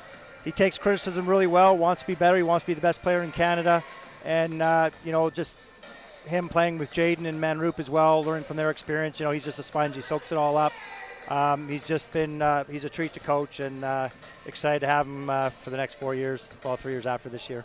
he 0.44 0.50
takes 0.50 0.78
criticism 0.78 1.26
really 1.26 1.46
well. 1.46 1.76
Wants 1.76 2.02
to 2.02 2.06
be 2.06 2.14
better. 2.14 2.36
He 2.36 2.42
wants 2.42 2.64
to 2.64 2.70
be 2.70 2.74
the 2.74 2.80
best 2.80 3.02
player 3.02 3.22
in 3.22 3.30
Canada, 3.32 3.82
and 4.24 4.60
uh, 4.60 4.90
you 5.04 5.12
know, 5.12 5.30
just 5.30 5.60
him 6.26 6.48
playing 6.48 6.78
with 6.78 6.90
Jaden 6.90 7.26
and 7.26 7.40
Manroop 7.40 7.78
as 7.78 7.88
well, 7.88 8.24
learning 8.24 8.44
from 8.44 8.56
their 8.56 8.70
experience. 8.70 9.20
You 9.20 9.26
know, 9.26 9.30
he's 9.30 9.44
just 9.44 9.58
a 9.58 9.62
sponge. 9.62 9.94
He 9.94 10.00
soaks 10.00 10.32
it 10.32 10.38
all 10.38 10.56
up. 10.56 10.72
Um, 11.28 11.68
he's 11.68 11.86
just 11.86 12.12
been 12.12 12.42
uh, 12.42 12.64
he's 12.64 12.84
a 12.84 12.88
treat 12.88 13.12
to 13.12 13.20
coach, 13.20 13.60
and 13.60 13.84
uh, 13.84 14.08
excited 14.46 14.80
to 14.80 14.86
have 14.86 15.06
him 15.06 15.30
uh, 15.30 15.50
for 15.50 15.70
the 15.70 15.76
next 15.76 15.94
four 15.94 16.14
years, 16.14 16.50
well, 16.64 16.76
three 16.76 16.92
years 16.92 17.06
after 17.06 17.28
this 17.28 17.48
year. 17.48 17.64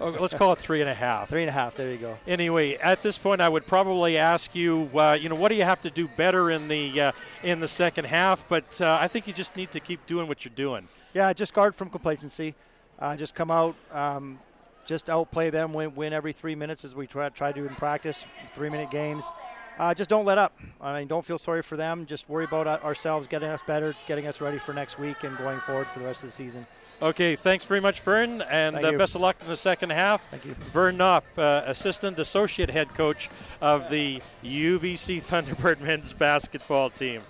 Oh, 0.00 0.10
let's 0.20 0.34
call 0.34 0.52
it 0.52 0.58
three 0.58 0.80
and 0.80 0.90
a 0.90 0.94
half. 0.94 1.28
Three 1.28 1.42
and 1.42 1.48
a 1.48 1.52
half. 1.52 1.76
There 1.76 1.90
you 1.90 1.98
go. 1.98 2.18
Anyway, 2.26 2.74
at 2.76 3.02
this 3.02 3.18
point, 3.18 3.40
I 3.40 3.48
would 3.48 3.66
probably 3.66 4.18
ask 4.18 4.54
you, 4.54 4.90
uh, 4.94 5.18
you 5.20 5.28
know, 5.28 5.34
what 5.34 5.48
do 5.48 5.54
you 5.54 5.64
have 5.64 5.80
to 5.82 5.90
do 5.90 6.08
better 6.16 6.50
in 6.50 6.68
the 6.68 7.00
uh, 7.00 7.12
in 7.42 7.60
the 7.60 7.68
second 7.68 8.06
half? 8.06 8.48
But 8.48 8.80
uh, 8.80 8.98
I 9.00 9.08
think 9.08 9.26
you 9.26 9.32
just 9.32 9.56
need 9.56 9.70
to 9.72 9.80
keep 9.80 10.04
doing 10.06 10.28
what 10.28 10.44
you're 10.44 10.54
doing. 10.54 10.88
Yeah, 11.12 11.32
just 11.32 11.54
guard 11.54 11.74
from 11.74 11.90
complacency. 11.90 12.54
Uh, 12.98 13.16
just 13.16 13.34
come 13.34 13.50
out, 13.50 13.74
um, 13.92 14.38
just 14.84 15.10
outplay 15.10 15.50
them, 15.50 15.72
win, 15.72 15.94
win 15.94 16.12
every 16.12 16.32
three 16.32 16.54
minutes 16.54 16.84
as 16.84 16.94
we 16.94 17.06
try, 17.06 17.28
try 17.30 17.52
to 17.52 17.60
do 17.60 17.66
in 17.66 17.74
practice, 17.74 18.24
three 18.54 18.70
minute 18.70 18.90
games. 18.90 19.30
Uh, 19.78 19.92
just 19.92 20.08
don't 20.08 20.24
let 20.24 20.38
up. 20.38 20.56
I 20.80 21.00
mean, 21.00 21.08
don't 21.08 21.24
feel 21.24 21.38
sorry 21.38 21.62
for 21.62 21.76
them. 21.76 22.06
Just 22.06 22.28
worry 22.28 22.44
about 22.44 22.66
ourselves, 22.84 23.26
getting 23.26 23.48
us 23.48 23.62
better, 23.62 23.94
getting 24.06 24.26
us 24.26 24.40
ready 24.40 24.58
for 24.58 24.72
next 24.72 24.98
week, 24.98 25.24
and 25.24 25.36
going 25.38 25.58
forward 25.60 25.86
for 25.86 25.98
the 25.98 26.04
rest 26.04 26.22
of 26.22 26.28
the 26.28 26.32
season. 26.32 26.64
Okay, 27.02 27.34
thanks 27.34 27.64
very 27.64 27.80
much, 27.80 28.00
Vern, 28.00 28.40
and 28.42 28.76
Thank 28.76 28.94
uh, 28.94 28.98
best 28.98 29.14
of 29.16 29.20
luck 29.20 29.36
in 29.42 29.48
the 29.48 29.56
second 29.56 29.90
half. 29.90 30.26
Thank 30.30 30.44
you. 30.44 30.54
Vern 30.54 30.96
Knopp, 30.96 31.24
uh, 31.36 31.62
assistant 31.66 32.18
associate 32.18 32.70
head 32.70 32.88
coach 32.90 33.28
of 33.60 33.90
the 33.90 34.18
UBC 34.44 35.22
Thunderbird 35.22 35.80
men's 35.82 36.12
basketball 36.12 36.90
team. 36.90 37.20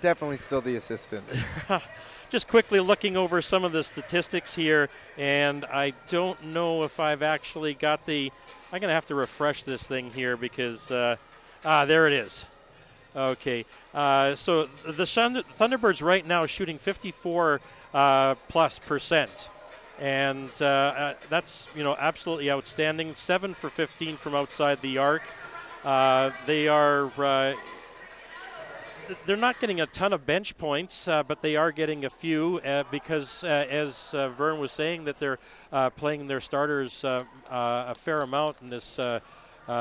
Definitely 0.00 0.36
still 0.36 0.60
the 0.60 0.74
assistant. 0.74 1.24
Just 2.30 2.48
quickly 2.48 2.80
looking 2.80 3.16
over 3.16 3.40
some 3.40 3.62
of 3.62 3.72
the 3.72 3.84
statistics 3.84 4.54
here, 4.54 4.88
and 5.16 5.64
I 5.66 5.92
don't 6.10 6.42
know 6.46 6.82
if 6.82 6.98
I've 6.98 7.22
actually 7.22 7.74
got 7.74 8.04
the. 8.06 8.32
I'm 8.72 8.80
going 8.80 8.88
to 8.88 8.94
have 8.94 9.06
to 9.06 9.14
refresh 9.14 9.64
this 9.64 9.82
thing 9.82 10.10
here 10.10 10.36
because. 10.36 10.90
Uh, 10.90 11.16
ah, 11.64 11.84
there 11.84 12.06
it 12.06 12.14
is. 12.14 12.46
Okay. 13.14 13.66
Uh, 13.92 14.34
so 14.34 14.64
the 14.64 15.04
Thunderbirds 15.04 16.02
right 16.02 16.26
now 16.26 16.46
shooting 16.46 16.78
54 16.78 17.60
uh, 17.92 18.34
plus 18.48 18.78
percent. 18.78 19.50
And 20.00 20.50
uh, 20.60 20.64
uh, 20.64 21.14
that's, 21.28 21.70
you 21.76 21.84
know, 21.84 21.94
absolutely 21.98 22.50
outstanding. 22.50 23.14
Seven 23.14 23.52
for 23.52 23.68
15 23.68 24.16
from 24.16 24.34
outside 24.34 24.80
the 24.80 24.96
arc. 24.96 25.22
Uh, 25.84 26.30
they 26.46 26.66
are 26.68 27.06
they're 29.26 29.36
not 29.36 29.60
getting 29.60 29.80
a 29.80 29.86
ton 29.86 30.12
of 30.12 30.26
bench 30.26 30.56
points, 30.56 31.08
uh, 31.08 31.22
but 31.22 31.42
they 31.42 31.56
are 31.56 31.72
getting 31.72 32.04
a 32.04 32.10
few 32.10 32.60
uh, 32.64 32.84
because, 32.90 33.44
uh, 33.44 33.66
as 33.68 34.14
uh, 34.14 34.28
Vern 34.30 34.58
was 34.58 34.72
saying, 34.72 35.04
that 35.04 35.18
they're 35.18 35.38
uh, 35.72 35.90
playing 35.90 36.26
their 36.26 36.40
starters 36.40 37.04
a 37.04 37.94
fair 37.96 38.20
amount 38.20 38.62
in 38.62 38.68
this 38.68 38.98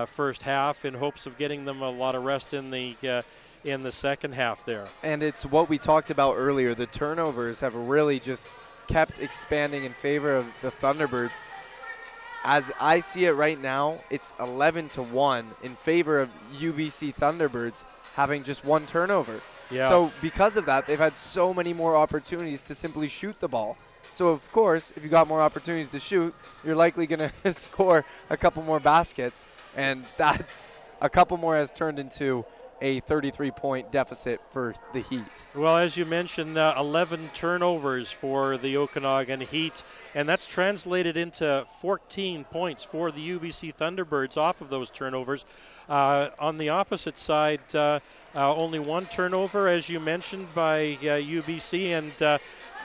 first 0.07 0.41
half 0.43 0.85
in 0.85 0.93
hopes 0.93 1.25
of 1.25 1.37
getting 1.37 1.65
them 1.65 1.81
a 1.81 1.89
lot 1.89 2.15
of 2.15 2.23
rest 2.23 2.53
in 2.53 2.71
the 2.71 3.23
in 3.63 3.83
the 3.83 3.91
second 3.91 4.33
half 4.33 4.65
there. 4.65 4.87
And 5.03 5.21
it's 5.21 5.45
what 5.45 5.69
we 5.69 5.77
talked 5.77 6.09
about 6.09 6.33
earlier. 6.35 6.73
The 6.73 6.87
turnovers 6.87 7.59
have 7.59 7.75
really 7.75 8.19
just 8.19 8.51
kept 8.87 9.19
expanding 9.19 9.83
in 9.83 9.91
favor 9.93 10.35
of 10.35 10.45
the 10.61 10.69
Thunderbirds. 10.69 11.43
As 12.43 12.71
I 12.81 13.01
see 13.01 13.25
it 13.25 13.33
right 13.33 13.61
now, 13.61 13.97
it's 14.09 14.33
11 14.39 14.89
to 14.89 15.03
1 15.03 15.45
in 15.63 15.75
favor 15.75 16.19
of 16.19 16.29
UBC 16.53 17.15
Thunderbirds 17.15 17.85
having 18.15 18.43
just 18.43 18.65
one 18.65 18.85
turnover. 18.85 19.39
Yeah. 19.71 19.89
So 19.89 20.11
because 20.21 20.57
of 20.57 20.65
that, 20.65 20.87
they've 20.87 20.99
had 20.99 21.13
so 21.13 21.53
many 21.53 21.73
more 21.73 21.95
opportunities 21.95 22.61
to 22.63 22.75
simply 22.75 23.07
shoot 23.07 23.39
the 23.39 23.47
ball. 23.47 23.77
So 24.01 24.29
of 24.29 24.51
course, 24.51 24.91
if 24.91 25.03
you 25.03 25.09
got 25.09 25.27
more 25.27 25.41
opportunities 25.41 25.91
to 25.91 25.99
shoot, 25.99 26.33
you're 26.65 26.75
likely 26.75 27.07
going 27.07 27.29
to 27.43 27.53
score 27.53 28.03
a 28.29 28.37
couple 28.37 28.63
more 28.63 28.79
baskets, 28.79 29.47
and 29.77 30.03
that's 30.17 30.83
a 31.01 31.09
couple 31.09 31.37
more 31.37 31.55
has 31.55 31.71
turned 31.71 31.97
into 31.99 32.45
a 32.81 32.99
33 33.01 33.51
point 33.51 33.91
deficit 33.91 34.41
for 34.49 34.73
the 34.93 35.01
Heat. 35.01 35.43
Well, 35.55 35.77
as 35.77 35.95
you 35.95 36.05
mentioned, 36.05 36.57
uh, 36.57 36.73
11 36.77 37.29
turnovers 37.33 38.11
for 38.11 38.57
the 38.57 38.77
Okanagan 38.77 39.41
Heat, 39.41 39.83
and 40.13 40.27
that's 40.27 40.47
translated 40.47 41.17
into 41.17 41.65
14 41.79 42.43
points 42.45 42.83
for 42.83 43.11
the 43.11 43.37
UBC 43.37 43.75
Thunderbirds 43.75 44.37
off 44.37 44.61
of 44.61 44.69
those 44.69 44.89
turnovers. 44.89 45.45
Uh, 45.89 46.29
on 46.39 46.57
the 46.57 46.69
opposite 46.69 47.17
side, 47.17 47.61
uh, 47.73 47.99
uh, 48.35 48.53
only 48.55 48.79
one 48.79 49.05
turnover, 49.05 49.67
as 49.67 49.89
you 49.89 49.99
mentioned, 49.99 50.47
by 50.53 50.97
uh, 51.01 51.19
UBC, 51.19 51.89
and 51.97 52.21
uh, 52.21 52.37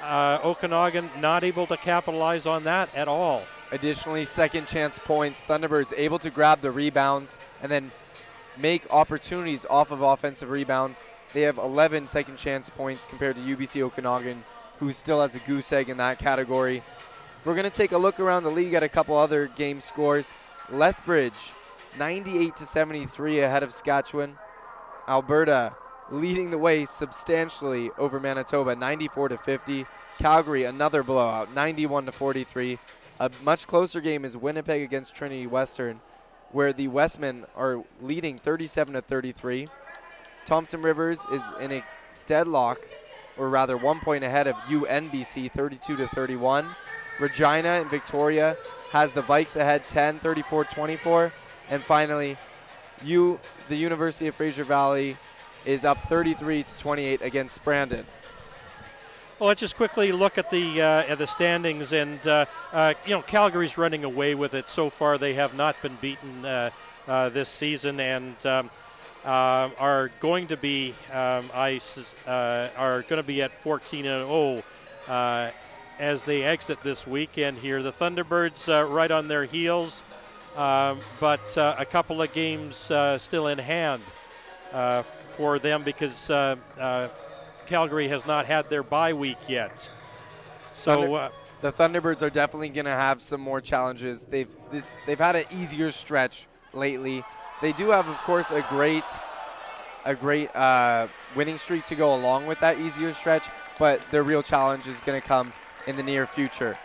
uh, 0.02 0.38
Okanagan 0.44 1.08
not 1.20 1.44
able 1.44 1.66
to 1.66 1.76
capitalize 1.76 2.46
on 2.46 2.64
that 2.64 2.94
at 2.96 3.08
all. 3.08 3.42
Additionally, 3.72 4.24
second 4.24 4.66
chance 4.66 4.98
points. 4.98 5.42
Thunderbirds 5.42 5.92
able 5.96 6.18
to 6.20 6.30
grab 6.30 6.60
the 6.60 6.70
rebounds 6.70 7.38
and 7.62 7.70
then 7.70 7.90
make 8.60 8.82
opportunities 8.92 9.66
off 9.68 9.90
of 9.90 10.02
offensive 10.02 10.50
rebounds. 10.50 11.02
They 11.32 11.42
have 11.42 11.58
11 11.58 12.06
second 12.06 12.36
chance 12.38 12.70
points 12.70 13.06
compared 13.06 13.36
to 13.36 13.42
UBC 13.42 13.82
Okanagan, 13.82 14.38
who 14.78 14.92
still 14.92 15.20
has 15.20 15.34
a 15.34 15.40
goose 15.40 15.72
egg 15.72 15.88
in 15.88 15.96
that 15.96 16.18
category. 16.18 16.82
We're 17.46 17.54
going 17.54 17.70
to 17.70 17.76
take 17.76 17.92
a 17.92 17.98
look 17.98 18.18
around 18.18 18.42
the 18.42 18.50
league 18.50 18.74
at 18.74 18.82
a 18.82 18.88
couple 18.88 19.16
other 19.16 19.46
game 19.46 19.80
scores. 19.80 20.34
Lethbridge, 20.68 21.52
98 21.96 22.56
to 22.56 22.66
73 22.66 23.38
ahead 23.38 23.62
of 23.62 23.72
Saskatchewan. 23.72 24.36
Alberta 25.06 25.72
leading 26.10 26.50
the 26.50 26.58
way 26.58 26.84
substantially 26.84 27.90
over 27.98 28.18
Manitoba, 28.18 28.74
94 28.74 29.28
to 29.28 29.38
50. 29.38 29.86
Calgary, 30.18 30.64
another 30.64 31.04
blowout, 31.04 31.54
91 31.54 32.06
to 32.06 32.12
43. 32.12 32.80
A 33.20 33.30
much 33.44 33.68
closer 33.68 34.00
game 34.00 34.24
is 34.24 34.36
Winnipeg 34.36 34.82
against 34.82 35.14
Trinity 35.14 35.46
Western, 35.46 36.00
where 36.50 36.72
the 36.72 36.88
Westmen 36.88 37.44
are 37.54 37.84
leading 38.00 38.38
37 38.38 38.94
to 38.94 39.02
33. 39.02 39.68
Thompson 40.46 40.82
Rivers 40.82 41.24
is 41.32 41.44
in 41.60 41.70
a 41.70 41.84
deadlock, 42.26 42.80
or 43.38 43.48
rather 43.48 43.76
one 43.76 44.00
point 44.00 44.24
ahead 44.24 44.48
of 44.48 44.56
UNBC, 44.66 45.52
32 45.52 45.96
to 45.96 46.08
31. 46.08 46.66
Regina 47.20 47.68
and 47.68 47.90
Victoria 47.90 48.56
has 48.90 49.12
the 49.12 49.22
Vikes 49.22 49.56
ahead 49.56 49.86
10, 49.88 50.16
34 50.16 50.64
24. 50.64 51.32
And 51.70 51.82
finally, 51.82 52.36
you, 53.04 53.40
the 53.68 53.76
University 53.76 54.28
of 54.28 54.34
Fraser 54.34 54.64
Valley 54.64 55.16
is 55.64 55.84
up 55.84 55.98
33 55.98 56.62
to 56.62 56.78
28 56.78 57.22
against 57.22 57.62
Brandon. 57.64 58.04
Well, 59.38 59.48
let's 59.48 59.60
just 59.60 59.76
quickly 59.76 60.12
look 60.12 60.38
at 60.38 60.50
the 60.50 60.80
uh, 60.80 61.12
at 61.12 61.18
the 61.18 61.26
standings, 61.26 61.92
and 61.92 62.26
uh, 62.26 62.46
uh, 62.72 62.94
you 63.04 63.10
know 63.10 63.20
Calgary's 63.20 63.76
running 63.76 64.02
away 64.02 64.34
with 64.34 64.54
it 64.54 64.66
so 64.66 64.88
far. 64.88 65.18
They 65.18 65.34
have 65.34 65.54
not 65.54 65.80
been 65.82 65.94
beaten 66.00 66.42
uh, 66.46 66.70
uh, 67.06 67.28
this 67.28 67.50
season, 67.50 68.00
and 68.00 68.34
um, 68.46 68.70
uh, 69.26 69.68
are 69.78 70.10
going 70.20 70.46
to 70.46 70.56
be 70.56 70.94
um, 71.12 71.44
are 71.54 73.02
going 73.02 73.20
to 73.20 73.26
be 73.26 73.42
at 73.42 73.52
14 73.52 74.06
and 74.06 74.26
0 74.26 74.62
uh, 75.08 75.50
as 75.98 76.24
they 76.24 76.42
exit 76.42 76.80
this 76.82 77.06
weekend 77.06 77.58
here. 77.58 77.82
The 77.82 77.92
Thunderbirds 77.92 78.68
uh, 78.68 78.86
right 78.86 79.10
on 79.10 79.28
their 79.28 79.44
heels, 79.44 80.02
um, 80.56 80.98
but 81.20 81.56
uh, 81.56 81.76
a 81.78 81.84
couple 81.84 82.22
of 82.22 82.32
games 82.32 82.90
uh, 82.90 83.18
still 83.18 83.48
in 83.48 83.58
hand 83.58 84.02
uh, 84.72 85.02
for 85.02 85.58
them 85.58 85.82
because. 85.82 86.30
Uh, 86.30 86.56
uh, 86.78 87.08
Calgary 87.66 88.08
has 88.08 88.26
not 88.26 88.46
had 88.46 88.70
their 88.70 88.82
bye 88.82 89.12
week 89.12 89.38
yet. 89.48 89.88
So 90.72 91.14
uh, 91.14 91.30
the 91.60 91.72
Thunderbirds 91.72 92.22
are 92.22 92.30
definitely 92.30 92.68
going 92.68 92.86
to 92.86 92.92
have 92.92 93.20
some 93.20 93.40
more 93.40 93.60
challenges. 93.60 94.24
They've 94.24 94.48
this 94.70 94.96
they've 95.06 95.18
had 95.18 95.36
an 95.36 95.44
easier 95.50 95.90
stretch 95.90 96.46
lately. 96.72 97.22
They 97.60 97.72
do 97.72 97.90
have, 97.90 98.08
of 98.08 98.16
course, 98.18 98.50
a 98.52 98.62
great 98.62 99.04
a 100.04 100.14
great 100.14 100.54
uh, 100.54 101.08
winning 101.34 101.58
streak 101.58 101.84
to 101.86 101.94
go 101.94 102.14
along 102.14 102.46
with 102.46 102.60
that 102.60 102.78
easier 102.78 103.12
stretch, 103.12 103.48
but 103.78 104.00
their 104.10 104.22
real 104.22 104.42
challenge 104.42 104.86
is 104.86 105.00
going 105.00 105.20
to 105.20 105.26
come 105.26 105.52
in 105.86 105.96
the 105.96 106.02
near 106.02 106.26
future. 106.26 106.78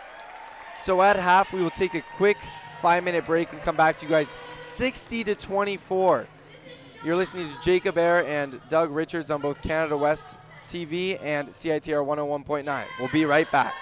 So 0.80 1.00
at 1.02 1.16
half, 1.16 1.52
we 1.52 1.62
will 1.62 1.70
take 1.70 1.94
a 1.94 2.02
quick 2.16 2.38
five-minute 2.80 3.24
break 3.24 3.52
and 3.52 3.62
come 3.62 3.76
back 3.76 3.96
to 3.96 4.06
you 4.06 4.10
guys 4.10 4.34
60 4.56 5.24
to 5.24 5.34
24. 5.34 6.26
You're 7.04 7.16
listening 7.16 7.48
to 7.48 7.54
Jacob 7.62 7.98
Air 7.98 8.24
and 8.26 8.60
Doug 8.68 8.90
Richards 8.90 9.30
on 9.30 9.40
both 9.40 9.62
Canada 9.62 9.96
West 9.96 10.38
TV 10.66 11.18
and 11.22 11.48
CITR 11.48 12.04
101.9. 12.04 12.84
We'll 12.98 13.08
be 13.10 13.24
right 13.24 13.50
back. 13.50 13.74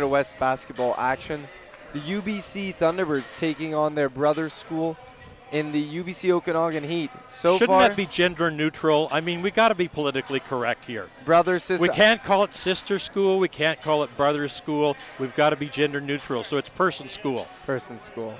Canada 0.00 0.12
West 0.12 0.38
basketball 0.38 0.94
action. 0.96 1.46
The 1.92 1.98
UBC 1.98 2.74
Thunderbirds 2.74 3.38
taking 3.38 3.74
on 3.74 3.94
their 3.94 4.08
brother 4.08 4.48
school 4.48 4.96
in 5.52 5.72
the 5.72 6.02
UBC 6.02 6.30
Okanagan 6.30 6.84
Heat. 6.84 7.10
So 7.28 7.58
Shouldn't 7.58 7.68
far, 7.68 7.86
that 7.86 7.96
be 7.98 8.06
gender 8.06 8.50
neutral? 8.50 9.08
I 9.12 9.20
mean, 9.20 9.42
we 9.42 9.50
got 9.50 9.68
to 9.68 9.74
be 9.74 9.88
politically 9.88 10.40
correct 10.40 10.86
here. 10.86 11.10
brother 11.26 11.58
sister. 11.58 11.82
We 11.82 11.90
can't 11.90 12.24
call 12.24 12.44
it 12.44 12.54
sister 12.54 12.98
school. 12.98 13.38
We 13.38 13.48
can't 13.48 13.78
call 13.82 14.02
it 14.02 14.16
brother 14.16 14.48
school. 14.48 14.96
We've 15.18 15.36
got 15.36 15.50
to 15.50 15.56
be 15.56 15.66
gender 15.66 16.00
neutral. 16.00 16.44
So 16.44 16.56
it's 16.56 16.70
person 16.70 17.10
school. 17.10 17.46
person 17.66 17.98
school. 17.98 18.34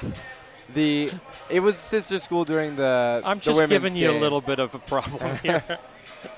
The 0.72 1.10
it 1.50 1.60
was 1.60 1.76
sister 1.76 2.18
school 2.20 2.46
during 2.46 2.76
the. 2.76 3.20
I'm 3.22 3.38
the 3.38 3.44
just 3.52 3.68
giving 3.68 3.94
you 3.94 4.12
a 4.12 4.18
little 4.18 4.40
bit 4.40 4.60
of 4.60 4.74
a 4.74 4.78
problem 4.78 5.36
here. 5.42 5.62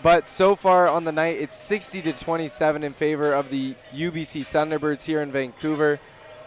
But 0.03 0.29
so 0.29 0.57
far 0.57 0.89
on 0.89 1.05
the 1.05 1.13
night, 1.13 1.39
it's 1.41 1.57
60 1.57 2.03
to 2.03 2.13
27 2.13 2.85
in 2.85 2.91
favor 2.93 3.33
of 3.33 3.51
the 3.51 3.75
UBC 3.93 4.47
Thunderbirds 4.47 5.05
here 5.05 5.23
in 5.23 5.31
Vancouver 5.31 5.99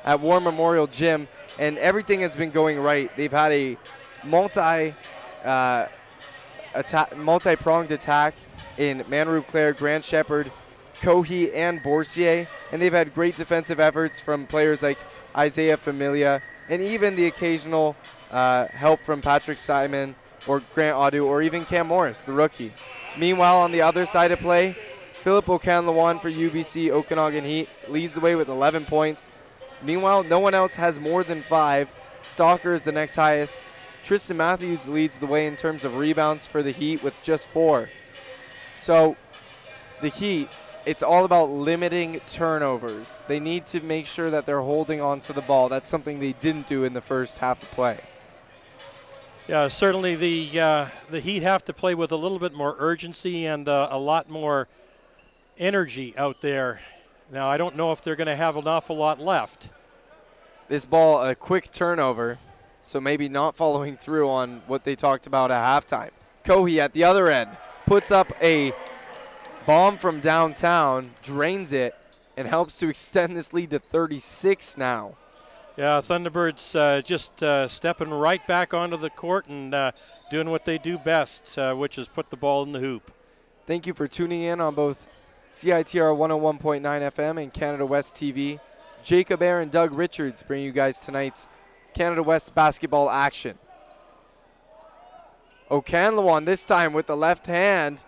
at 0.05 0.19
War 0.19 0.39
Memorial 0.39 0.87
Gym, 0.87 1.27
and 1.59 1.77
everything 1.77 2.21
has 2.21 2.35
been 2.35 2.51
going 2.51 2.79
right. 2.79 3.13
They've 3.15 3.31
had 3.31 3.51
a 3.51 3.77
multi 4.23 4.93
uh, 5.43 5.87
atta- 6.73 7.15
multi-pronged 7.15 7.91
attack 7.91 8.35
in 8.77 8.99
Manroop 9.01 9.47
Claire, 9.47 9.73
Grant 9.73 10.03
Shepard, 10.03 10.51
Cohee, 11.01 11.51
and 11.53 11.81
Bourcier, 11.81 12.47
and 12.71 12.81
they've 12.81 12.93
had 12.93 13.13
great 13.13 13.35
defensive 13.35 13.79
efforts 13.79 14.19
from 14.19 14.47
players 14.47 14.83
like 14.83 14.97
Isaiah 15.35 15.77
Familia, 15.77 16.41
and 16.69 16.81
even 16.81 17.15
the 17.15 17.27
occasional 17.27 17.95
uh, 18.31 18.67
help 18.67 18.99
from 19.01 19.21
Patrick 19.21 19.57
Simon 19.57 20.15
or 20.47 20.61
Grant 20.73 20.95
Audu, 20.95 21.25
or 21.25 21.41
even 21.41 21.65
Cam 21.65 21.87
Morris, 21.87 22.21
the 22.21 22.31
rookie. 22.31 22.71
Meanwhile, 23.17 23.59
on 23.59 23.71
the 23.71 23.81
other 23.81 24.05
side 24.05 24.31
of 24.31 24.39
play, 24.39 24.73
Philip 25.13 25.45
Okanlawan 25.45 26.21
for 26.21 26.29
UBC 26.29 26.89
Okanagan 26.89 27.45
Heat 27.45 27.69
leads 27.87 28.13
the 28.13 28.19
way 28.19 28.35
with 28.35 28.49
11 28.49 28.85
points. 28.85 29.31
Meanwhile, 29.81 30.23
no 30.23 30.39
one 30.39 30.53
else 30.53 30.75
has 30.75 30.99
more 30.99 31.23
than 31.23 31.41
five. 31.41 31.91
Stalker 32.21 32.73
is 32.73 32.83
the 32.83 32.91
next 32.91 33.15
highest. 33.15 33.63
Tristan 34.03 34.37
Matthews 34.37 34.87
leads 34.87 35.17
the 35.17 35.25
way 35.25 35.47
in 35.47 35.55
terms 35.55 35.83
of 35.83 35.97
rebounds 35.97 36.45
for 36.45 36.61
the 36.61 36.71
Heat 36.71 37.01
with 37.01 37.15
just 37.23 37.47
four. 37.47 37.89
So, 38.77 39.15
the 40.01 40.09
Heat, 40.09 40.49
it's 40.85 41.01
all 41.01 41.25
about 41.25 41.49
limiting 41.49 42.19
turnovers. 42.29 43.19
They 43.27 43.39
need 43.39 43.65
to 43.67 43.81
make 43.81 44.07
sure 44.07 44.29
that 44.29 44.45
they're 44.45 44.61
holding 44.61 45.01
on 45.01 45.21
to 45.21 45.33
the 45.33 45.41
ball. 45.41 45.69
That's 45.69 45.89
something 45.89 46.19
they 46.19 46.33
didn't 46.33 46.67
do 46.67 46.83
in 46.83 46.93
the 46.93 47.01
first 47.01 47.39
half 47.39 47.63
of 47.63 47.71
play. 47.71 47.99
Yeah, 49.47 49.67
certainly 49.67 50.15
the 50.15 50.59
uh, 50.59 50.87
the 51.11 51.19
Heat 51.19 51.43
have 51.43 51.63
to 51.65 51.73
play 51.73 51.93
with 51.93 52.11
a 52.11 52.15
little 52.15 52.39
bit 52.39 52.51
more 52.51 52.75
urgency 52.79 53.45
and 53.45 53.69
uh, 53.69 53.89
a 53.91 53.99
lot 53.99 54.27
more 54.27 54.67
energy 55.59 56.17
out 56.17 56.41
there. 56.41 56.81
Now, 57.31 57.47
I 57.47 57.57
don't 57.57 57.75
know 57.75 57.91
if 57.91 58.01
they're 58.03 58.15
going 58.15 58.25
to 58.25 58.35
have 58.35 58.55
an 58.55 58.67
awful 58.67 58.97
lot 58.97 59.19
left. 59.19 59.67
This 60.67 60.87
ball, 60.87 61.23
a 61.23 61.35
quick 61.35 61.71
turnover, 61.71 62.39
so 62.81 62.99
maybe 62.99 63.29
not 63.29 63.55
following 63.55 63.97
through 63.97 64.27
on 64.29 64.63
what 64.65 64.83
they 64.83 64.95
talked 64.95 65.27
about 65.27 65.51
at 65.51 65.61
halftime. 65.61 66.09
Cohee 66.43 66.79
at 66.79 66.93
the 66.93 67.03
other 67.03 67.27
end 67.27 67.51
puts 67.85 68.09
up 68.09 68.31
a 68.41 68.73
bomb 69.67 69.97
from 69.97 70.21
downtown, 70.21 71.11
drains 71.21 71.71
it, 71.71 71.93
and 72.35 72.47
helps 72.47 72.79
to 72.79 72.89
extend 72.89 73.37
this 73.37 73.53
lead 73.53 73.69
to 73.69 73.77
36 73.77 74.75
now. 74.75 75.15
Yeah, 75.77 75.99
Thunderbirds 75.99 76.73
uh, 76.79 77.01
just 77.01 77.43
uh, 77.43 77.67
stepping 77.67 78.09
right 78.09 78.45
back 78.47 78.73
onto 78.73 78.95
the 78.95 79.09
court 79.09 79.47
and 79.47 79.73
uh, 79.73 79.91
doing 80.31 80.49
what 80.49 80.63
they 80.63 80.77
do 80.77 80.97
best, 80.97 81.57
uh, 81.57 81.73
which 81.73 81.97
is 81.97 82.07
put 82.07 82.29
the 82.29 82.37
ball 82.37 82.63
in 82.63 82.71
the 82.71 82.79
hoop. 82.79 83.11
Thank 83.65 83.85
you 83.85 83.93
for 83.93 84.07
tuning 84.07 84.43
in 84.43 84.61
on 84.61 84.73
both 84.73 85.13
CITR 85.51 86.15
101.9 86.15 86.81
FM 86.81 87.43
and 87.43 87.51
Canada 87.51 87.85
West 87.85 88.15
TV. 88.15 88.57
Jacob 89.03 89.41
Aaron, 89.41 89.67
Doug 89.67 89.91
Richards 89.91 90.43
bring 90.43 90.63
you 90.63 90.71
guys 90.71 91.01
tonight's 91.01 91.45
Canada 91.93 92.23
West 92.23 92.55
basketball 92.55 93.09
action. 93.09 93.57
Okanlawan 95.69 96.45
this 96.45 96.63
time 96.63 96.93
with 96.93 97.07
the 97.07 97.17
left 97.17 97.47
hand. 97.47 98.05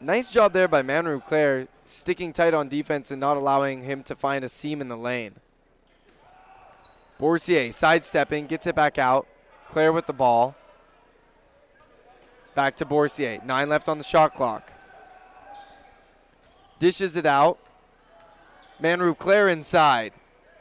Nice 0.00 0.30
job 0.30 0.54
there 0.54 0.66
by 0.66 0.80
Manroop 0.80 1.26
Claire, 1.26 1.68
sticking 1.84 2.32
tight 2.32 2.54
on 2.54 2.68
defense 2.68 3.10
and 3.10 3.20
not 3.20 3.36
allowing 3.36 3.82
him 3.82 4.02
to 4.04 4.16
find 4.16 4.46
a 4.46 4.48
seam 4.48 4.80
in 4.80 4.88
the 4.88 4.96
lane. 4.96 5.34
Bourcier 7.22 7.70
sidestepping, 7.70 8.48
gets 8.48 8.66
it 8.66 8.74
back 8.74 8.98
out. 8.98 9.28
Claire 9.68 9.92
with 9.92 10.06
the 10.06 10.12
ball. 10.12 10.56
Back 12.56 12.74
to 12.78 12.84
Bourcier. 12.84 13.40
Nine 13.44 13.68
left 13.68 13.88
on 13.88 13.98
the 13.98 14.02
shot 14.02 14.34
clock. 14.34 14.72
Dishes 16.80 17.14
it 17.14 17.24
out. 17.24 17.60
Manroop 18.82 19.18
Claire 19.18 19.48
inside. 19.48 20.12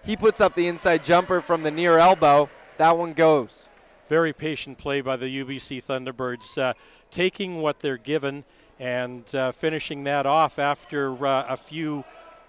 He 0.05 0.15
puts 0.15 0.39
up 0.39 0.53
the 0.53 0.67
inside 0.67 1.03
jumper 1.03 1.41
from 1.41 1.63
the 1.63 1.71
near 1.71 1.97
elbow. 1.97 2.47
That 2.77 2.95
one 2.95 3.13
goes. 3.13 3.67
Very 4.07 4.31
patient 4.31 4.77
play 4.77 5.01
by 5.01 5.15
the 5.15 5.43
UBC 5.43 5.83
Thunderbirds, 5.83 6.59
uh, 6.59 6.73
taking 7.09 7.63
what 7.63 7.79
they're 7.79 7.97
given 7.97 8.43
and 8.79 9.33
uh, 9.33 9.51
finishing 9.51 10.03
that 10.03 10.27
off 10.27 10.59
after 10.59 11.25
uh, 11.25 11.43
a 11.49 11.57
few 11.57 12.03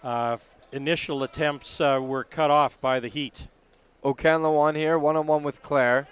uh, 0.04 0.36
initial 0.70 1.22
attempts 1.22 1.80
uh, 1.80 1.98
were 2.02 2.24
cut 2.24 2.50
off 2.50 2.78
by 2.78 3.00
the 3.00 3.08
Heat. 3.08 3.46
Okanlawan 4.04 4.74
here, 4.74 4.98
one 4.98 5.16
on 5.16 5.26
one 5.26 5.42
with 5.42 5.62
Claire. 5.62 6.08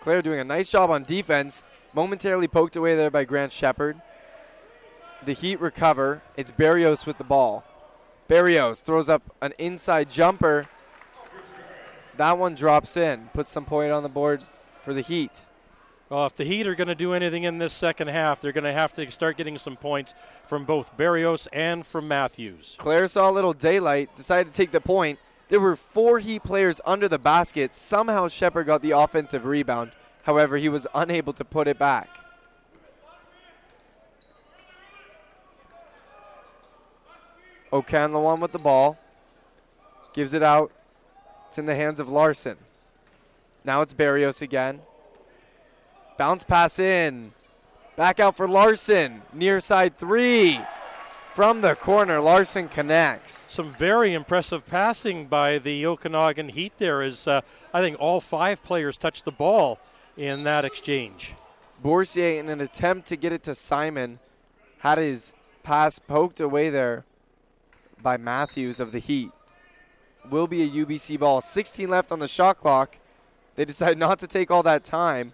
Claire 0.00 0.22
doing 0.22 0.40
a 0.40 0.44
nice 0.44 0.70
job 0.70 0.90
on 0.90 1.04
defense. 1.04 1.62
Momentarily 1.94 2.48
poked 2.48 2.74
away 2.74 2.96
there 2.96 3.10
by 3.10 3.24
Grant 3.24 3.52
Shepard. 3.52 3.96
The 5.24 5.34
Heat 5.34 5.60
recover. 5.60 6.22
It's 6.36 6.50
Barrios 6.50 7.04
with 7.04 7.18
the 7.18 7.24
ball. 7.24 7.64
Barrios 8.28 8.80
throws 8.80 9.10
up 9.10 9.22
an 9.42 9.52
inside 9.58 10.10
jumper. 10.10 10.66
That 12.16 12.38
one 12.38 12.54
drops 12.54 12.96
in, 12.96 13.28
puts 13.34 13.50
some 13.50 13.66
point 13.66 13.92
on 13.92 14.02
the 14.02 14.08
board 14.08 14.40
for 14.82 14.94
the 14.94 15.02
Heat. 15.02 15.44
Well, 16.08 16.26
if 16.26 16.34
the 16.34 16.44
Heat 16.44 16.66
are 16.66 16.74
going 16.74 16.88
to 16.88 16.94
do 16.94 17.12
anything 17.12 17.44
in 17.44 17.58
this 17.58 17.72
second 17.74 18.08
half, 18.08 18.40
they're 18.40 18.52
going 18.52 18.64
to 18.64 18.72
have 18.72 18.94
to 18.94 19.10
start 19.10 19.36
getting 19.36 19.58
some 19.58 19.76
points 19.76 20.14
from 20.48 20.64
both 20.64 20.96
Barrios 20.96 21.46
and 21.52 21.86
from 21.86 22.08
Matthews. 22.08 22.76
Claire 22.78 23.06
saw 23.06 23.30
a 23.30 23.32
little 23.32 23.52
daylight, 23.52 24.08
decided 24.16 24.52
to 24.52 24.56
take 24.56 24.72
the 24.72 24.80
point. 24.80 25.18
There 25.52 25.60
were 25.60 25.76
four 25.76 26.18
Heat 26.18 26.44
players 26.44 26.80
under 26.82 27.08
the 27.08 27.18
basket. 27.18 27.74
Somehow 27.74 28.26
Shepard 28.28 28.64
got 28.64 28.80
the 28.80 28.92
offensive 28.92 29.44
rebound. 29.44 29.92
However, 30.22 30.56
he 30.56 30.70
was 30.70 30.86
unable 30.94 31.34
to 31.34 31.44
put 31.44 31.68
it 31.68 31.78
back. 31.78 32.08
Okanlawan 37.70 38.40
with 38.40 38.52
the 38.52 38.58
ball. 38.58 38.96
Gives 40.14 40.32
it 40.32 40.42
out. 40.42 40.72
It's 41.48 41.58
in 41.58 41.66
the 41.66 41.76
hands 41.76 42.00
of 42.00 42.08
Larson. 42.08 42.56
Now 43.62 43.82
it's 43.82 43.92
Barrios 43.92 44.40
again. 44.40 44.80
Bounce 46.16 46.44
pass 46.44 46.78
in. 46.78 47.32
Back 47.94 48.20
out 48.20 48.38
for 48.38 48.48
Larson. 48.48 49.20
Near 49.34 49.60
side 49.60 49.98
three. 49.98 50.58
From 51.34 51.62
the 51.62 51.74
corner, 51.74 52.20
Larson 52.20 52.68
connects. 52.68 53.32
Some 53.50 53.72
very 53.72 54.12
impressive 54.12 54.66
passing 54.66 55.28
by 55.28 55.56
the 55.56 55.86
Okanagan 55.86 56.50
Heat 56.50 56.74
there 56.76 57.00
is 57.00 57.26
uh, 57.26 57.40
I 57.72 57.80
think 57.80 57.96
all 57.98 58.20
five 58.20 58.62
players 58.62 58.98
touched 58.98 59.24
the 59.24 59.32
ball 59.32 59.80
in 60.14 60.42
that 60.42 60.66
exchange. 60.66 61.32
Bourcier, 61.82 62.38
in 62.38 62.50
an 62.50 62.60
attempt 62.60 63.06
to 63.08 63.16
get 63.16 63.32
it 63.32 63.42
to 63.44 63.54
Simon, 63.54 64.18
had 64.80 64.98
his 64.98 65.32
pass 65.62 65.98
poked 65.98 66.38
away 66.38 66.68
there 66.68 67.06
by 68.02 68.18
Matthews 68.18 68.78
of 68.78 68.92
the 68.92 68.98
Heat. 68.98 69.30
Will 70.30 70.46
be 70.46 70.62
a 70.62 70.84
UBC 70.84 71.18
ball. 71.18 71.40
16 71.40 71.88
left 71.88 72.12
on 72.12 72.18
the 72.18 72.28
shot 72.28 72.60
clock. 72.60 72.94
They 73.56 73.64
decide 73.64 73.96
not 74.06 74.18
to 74.18 74.26
take 74.26 74.50
all 74.50 74.64
that 74.64 74.84
time 74.84 75.32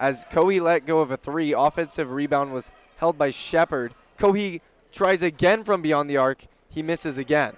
as 0.00 0.24
Cohee 0.32 0.62
let 0.62 0.86
go 0.86 1.00
of 1.02 1.10
a 1.10 1.18
three. 1.18 1.52
Offensive 1.52 2.10
rebound 2.10 2.54
was 2.54 2.70
held 2.96 3.18
by 3.18 3.28
Shepard. 3.28 3.92
Cohee 4.18 4.62
tries 4.96 5.22
again 5.22 5.62
from 5.62 5.82
beyond 5.82 6.08
the 6.08 6.16
arc. 6.16 6.46
He 6.70 6.82
misses 6.82 7.18
again. 7.18 7.54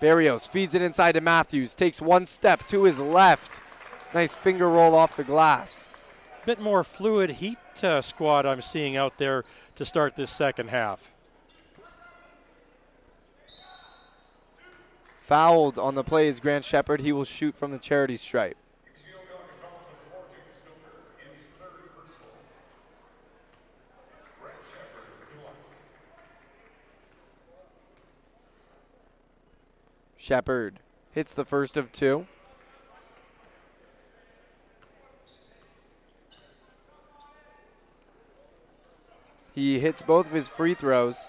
Barrios 0.00 0.48
feeds 0.48 0.74
it 0.74 0.82
inside 0.82 1.12
to 1.12 1.20
Matthews. 1.20 1.76
Takes 1.76 2.02
one 2.02 2.26
step 2.26 2.66
to 2.66 2.82
his 2.82 3.00
left. 3.00 3.60
Nice 4.12 4.34
finger 4.34 4.68
roll 4.68 4.96
off 4.96 5.16
the 5.16 5.22
glass. 5.22 5.88
Bit 6.44 6.60
more 6.60 6.82
fluid 6.82 7.30
Heat 7.30 7.58
uh, 7.84 8.02
squad 8.02 8.44
I'm 8.44 8.60
seeing 8.60 8.96
out 8.96 9.16
there 9.18 9.44
to 9.76 9.84
start 9.84 10.16
this 10.16 10.32
second 10.32 10.70
half. 10.70 11.12
Fouled 15.18 15.78
on 15.78 15.94
the 15.94 16.02
play 16.02 16.26
is 16.26 16.40
Grant 16.40 16.64
Shepard. 16.64 17.00
He 17.00 17.12
will 17.12 17.24
shoot 17.24 17.54
from 17.54 17.70
the 17.70 17.78
charity 17.78 18.16
stripe. 18.16 18.56
Shepard 30.22 30.78
hits 31.10 31.34
the 31.34 31.44
first 31.44 31.76
of 31.76 31.90
two. 31.90 32.28
He 39.52 39.80
hits 39.80 40.02
both 40.02 40.26
of 40.26 40.32
his 40.32 40.48
free 40.48 40.74
throws. 40.74 41.28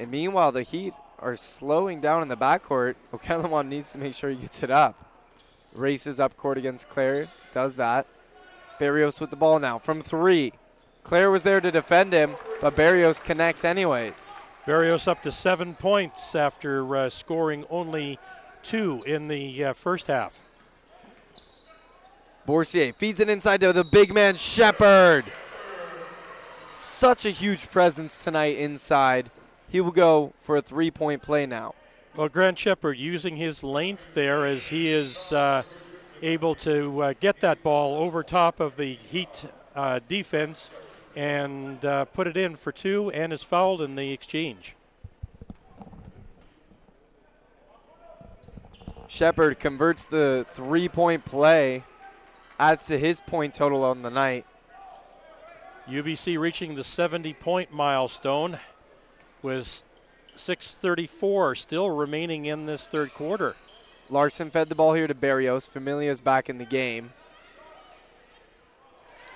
And 0.00 0.10
meanwhile, 0.10 0.50
the 0.50 0.62
Heat 0.62 0.92
are 1.20 1.36
slowing 1.36 2.00
down 2.00 2.22
in 2.22 2.26
the 2.26 2.36
backcourt. 2.36 2.96
Okanlawan 3.12 3.68
needs 3.68 3.92
to 3.92 3.98
make 3.98 4.14
sure 4.14 4.30
he 4.30 4.34
gets 4.34 4.64
it 4.64 4.72
up. 4.72 4.98
Races 5.72 6.18
up 6.18 6.36
court 6.36 6.58
against 6.58 6.88
Claire. 6.88 7.28
Does 7.52 7.76
that. 7.76 8.08
Barrios 8.80 9.20
with 9.20 9.30
the 9.30 9.36
ball 9.36 9.60
now 9.60 9.78
from 9.78 10.00
three. 10.00 10.52
Claire 11.04 11.30
was 11.30 11.42
there 11.42 11.60
to 11.60 11.70
defend 11.70 12.12
him, 12.12 12.36
but 12.60 12.76
Barrios 12.76 13.20
connects 13.20 13.64
anyways. 13.64 14.30
Barrios 14.66 15.08
up 15.08 15.22
to 15.22 15.32
seven 15.32 15.74
points 15.74 16.34
after 16.34 16.96
uh, 16.96 17.10
scoring 17.10 17.64
only 17.68 18.18
two 18.62 19.00
in 19.06 19.28
the 19.28 19.64
uh, 19.64 19.72
first 19.72 20.06
half. 20.06 20.34
Bourcier 22.46 22.92
feeds 22.92 23.20
it 23.20 23.28
inside 23.28 23.60
to 23.60 23.72
the 23.72 23.84
big 23.84 24.14
man 24.14 24.36
Shepard. 24.36 25.24
Such 26.72 27.26
a 27.26 27.30
huge 27.30 27.70
presence 27.70 28.18
tonight 28.18 28.56
inside. 28.56 29.30
He 29.68 29.80
will 29.80 29.90
go 29.90 30.32
for 30.40 30.56
a 30.56 30.62
three 30.62 30.90
point 30.90 31.22
play 31.22 31.46
now. 31.46 31.74
Well, 32.16 32.28
Grant 32.28 32.58
Shepard 32.58 32.98
using 32.98 33.36
his 33.36 33.62
length 33.62 34.14
there 34.14 34.46
as 34.46 34.68
he 34.68 34.90
is 34.92 35.32
uh, 35.32 35.62
able 36.20 36.54
to 36.56 37.02
uh, 37.02 37.14
get 37.18 37.40
that 37.40 37.62
ball 37.62 38.02
over 38.02 38.22
top 38.22 38.60
of 38.60 38.76
the 38.76 38.94
Heat 38.94 39.46
uh, 39.74 40.00
defense 40.08 40.70
and 41.14 41.84
uh, 41.84 42.04
put 42.06 42.26
it 42.26 42.36
in 42.36 42.56
for 42.56 42.72
two 42.72 43.10
and 43.10 43.32
is 43.32 43.42
fouled 43.42 43.82
in 43.82 43.96
the 43.96 44.12
exchange. 44.12 44.76
Shepard 49.08 49.60
converts 49.60 50.06
the 50.06 50.46
three 50.54 50.88
point 50.88 51.24
play, 51.24 51.84
adds 52.58 52.86
to 52.86 52.98
his 52.98 53.20
point 53.20 53.52
total 53.52 53.84
on 53.84 54.02
the 54.02 54.10
night. 54.10 54.46
UBC 55.88 56.38
reaching 56.38 56.76
the 56.76 56.84
70 56.84 57.34
point 57.34 57.72
milestone 57.72 58.58
with 59.42 59.84
634 60.36 61.54
still 61.56 61.90
remaining 61.90 62.46
in 62.46 62.64
this 62.64 62.86
third 62.86 63.12
quarter. 63.12 63.54
Larson 64.08 64.50
fed 64.50 64.68
the 64.68 64.74
ball 64.74 64.94
here 64.94 65.06
to 65.06 65.14
Barrios. 65.14 65.66
Familia's 65.66 66.20
back 66.20 66.48
in 66.48 66.58
the 66.58 66.64
game. 66.64 67.12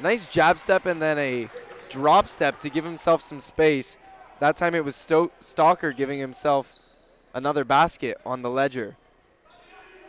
Nice 0.00 0.28
jab 0.28 0.58
step 0.58 0.86
and 0.86 1.00
then 1.00 1.18
a 1.18 1.48
drop 1.88 2.26
step 2.26 2.60
to 2.60 2.70
give 2.70 2.84
himself 2.84 3.22
some 3.22 3.40
space. 3.40 3.98
That 4.38 4.56
time 4.56 4.74
it 4.74 4.84
was 4.84 4.96
Sto- 4.96 5.30
Stalker 5.40 5.92
giving 5.92 6.18
himself 6.18 6.74
another 7.34 7.64
basket 7.64 8.18
on 8.24 8.42
the 8.42 8.50
ledger. 8.50 8.96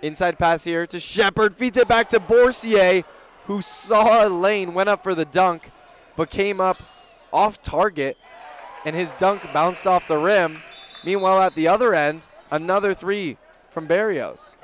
Inside 0.01 0.37
pass 0.37 0.63
here 0.63 0.85
to 0.87 0.99
Shepard. 0.99 1.55
Feeds 1.55 1.77
it 1.77 1.87
back 1.87 2.09
to 2.09 2.19
Bourcier, 2.19 3.03
who 3.45 3.61
saw 3.61 4.27
a 4.27 4.29
lane, 4.29 4.73
went 4.73 4.89
up 4.89 5.01
for 5.03 5.15
the 5.15 5.25
dunk, 5.25 5.71
but 6.15 6.29
came 6.29 6.61
up 6.61 6.77
off 7.31 7.61
target, 7.61 8.17
and 8.85 8.95
his 8.95 9.13
dunk 9.13 9.41
bounced 9.53 9.87
off 9.87 10.07
the 10.07 10.17
rim. 10.17 10.57
Meanwhile, 11.05 11.41
at 11.41 11.55
the 11.55 11.67
other 11.67 11.93
end, 11.93 12.27
another 12.51 12.93
three 12.93 13.37
from 13.69 13.87
Barrios. 13.87 14.55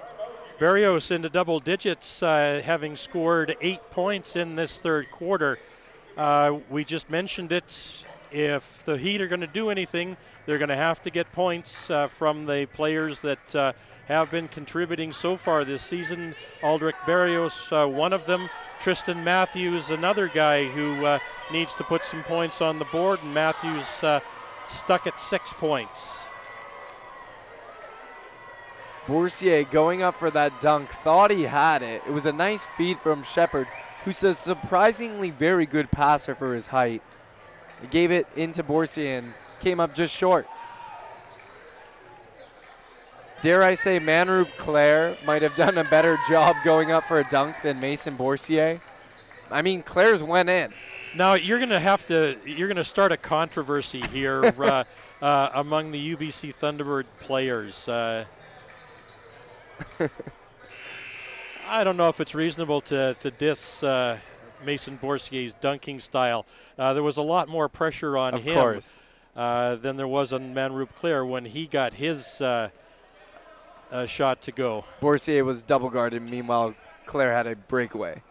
Barrios 0.59 1.11
into 1.11 1.29
double 1.29 1.59
digits, 1.59 2.21
uh, 2.21 2.61
having 2.63 2.95
scored 2.95 3.55
eight 3.59 3.81
points 3.91 4.35
in 4.35 4.55
this 4.55 4.79
third 4.79 5.09
quarter. 5.11 5.57
Uh, 6.17 6.59
we 6.69 6.83
just 6.83 7.09
mentioned 7.09 7.51
it. 7.51 8.05
If 8.31 8.83
the 8.85 8.97
Heat 8.97 9.21
are 9.21 9.27
going 9.27 9.41
to 9.41 9.47
do 9.47 9.69
anything, 9.69 10.15
they're 10.45 10.57
going 10.57 10.69
to 10.69 10.75
have 10.75 11.01
to 11.03 11.09
get 11.09 11.31
points 11.31 11.89
uh, 11.89 12.07
from 12.07 12.45
the 12.45 12.67
players 12.73 13.21
that 13.21 13.55
uh, 13.55 13.73
have 14.07 14.29
been 14.29 14.47
contributing 14.47 15.11
so 15.11 15.37
far 15.37 15.63
this 15.65 15.83
season. 15.83 16.35
Aldrich 16.61 16.95
Barrios, 17.05 17.71
uh, 17.71 17.87
one 17.87 18.13
of 18.13 18.25
them. 18.25 18.49
Tristan 18.79 19.23
Matthews, 19.23 19.91
another 19.91 20.27
guy 20.27 20.65
who 20.65 21.05
uh, 21.05 21.19
needs 21.51 21.73
to 21.75 21.83
put 21.83 22.03
some 22.03 22.21
points 22.23 22.61
on 22.61 22.79
the 22.79 22.85
board, 22.85 23.19
and 23.23 23.33
Matthews 23.33 24.03
uh, 24.03 24.19
stuck 24.67 25.07
at 25.07 25.19
six 25.19 25.53
points. 25.53 26.19
Bourcier 29.07 29.63
going 29.63 30.01
up 30.01 30.15
for 30.15 30.29
that 30.31 30.59
dunk, 30.59 30.89
thought 30.89 31.31
he 31.31 31.43
had 31.43 31.81
it. 31.81 32.03
It 32.05 32.11
was 32.11 32.25
a 32.25 32.33
nice 32.33 32.65
feed 32.65 32.97
from 32.97 33.23
Shepard, 33.23 33.67
who's 34.05 34.23
a 34.23 34.33
surprisingly 34.33 35.31
very 35.31 35.65
good 35.65 35.91
passer 35.91 36.35
for 36.35 36.53
his 36.53 36.67
height. 36.67 37.01
He 37.81 37.87
gave 37.87 38.11
it 38.11 38.27
into 38.35 38.63
Bourcier 38.63 39.19
and 39.19 39.33
came 39.59 39.79
up 39.79 39.93
just 39.93 40.15
short. 40.15 40.47
Dare 43.41 43.61
I 43.61 43.73
say, 43.73 43.99
Manroop 43.99 44.47
Claire 44.57 45.17
might 45.25 45.41
have 45.41 45.55
done 45.55 45.77
a 45.77 45.83
better 45.83 46.17
job 46.29 46.55
going 46.63 46.91
up 46.91 47.03
for 47.03 47.19
a 47.19 47.25
dunk 47.25 47.61
than 47.61 47.79
Mason 47.79 48.15
Bourcier. 48.15 48.79
I 49.51 49.61
mean, 49.61 49.83
Claire's 49.83 50.23
went 50.23 50.49
in. 50.49 50.71
Now 51.15 51.33
you're 51.33 51.59
going 51.59 51.69
to 51.69 51.79
have 51.79 52.05
to 52.07 52.37
you're 52.45 52.67
going 52.67 52.77
to 52.77 52.83
start 52.83 53.11
a 53.11 53.17
controversy 53.17 54.01
here 54.01 54.45
uh, 54.59 54.83
uh, 55.21 55.49
among 55.53 55.91
the 55.91 56.15
UBC 56.15 56.55
Thunderbird 56.55 57.05
players. 57.19 57.87
Uh, 57.87 58.25
I 61.67 61.83
don't 61.83 61.97
know 61.97 62.09
if 62.09 62.19
it's 62.19 62.35
reasonable 62.35 62.81
to 62.81 63.15
to 63.21 63.31
diss 63.31 63.83
uh, 63.83 64.17
Mason 64.65 64.97
Bourcier's 64.97 65.53
dunking 65.55 65.99
style. 65.99 66.45
Uh, 66.77 66.93
there 66.93 67.03
was 67.03 67.17
a 67.17 67.21
lot 67.21 67.47
more 67.47 67.69
pressure 67.69 68.17
on 68.17 68.33
Of 68.35 68.43
him 68.43 68.81
uh, 69.35 69.75
than 69.75 69.97
there 69.97 70.07
was 70.07 70.33
on 70.33 70.53
Manroop 70.53 70.89
Claire 70.95 71.25
when 71.25 71.45
he 71.45 71.67
got 71.67 71.93
his 71.93 72.41
uh, 72.41 72.69
uh, 73.91 74.05
shot 74.05 74.41
to 74.41 74.51
go. 74.51 74.85
Bourcier 74.99 75.43
was 75.43 75.63
double 75.63 75.89
guarded. 75.89 76.21
Meanwhile, 76.21 76.75
Claire 77.05 77.33
had 77.33 77.47
a 77.47 77.55
breakaway. 77.55 78.21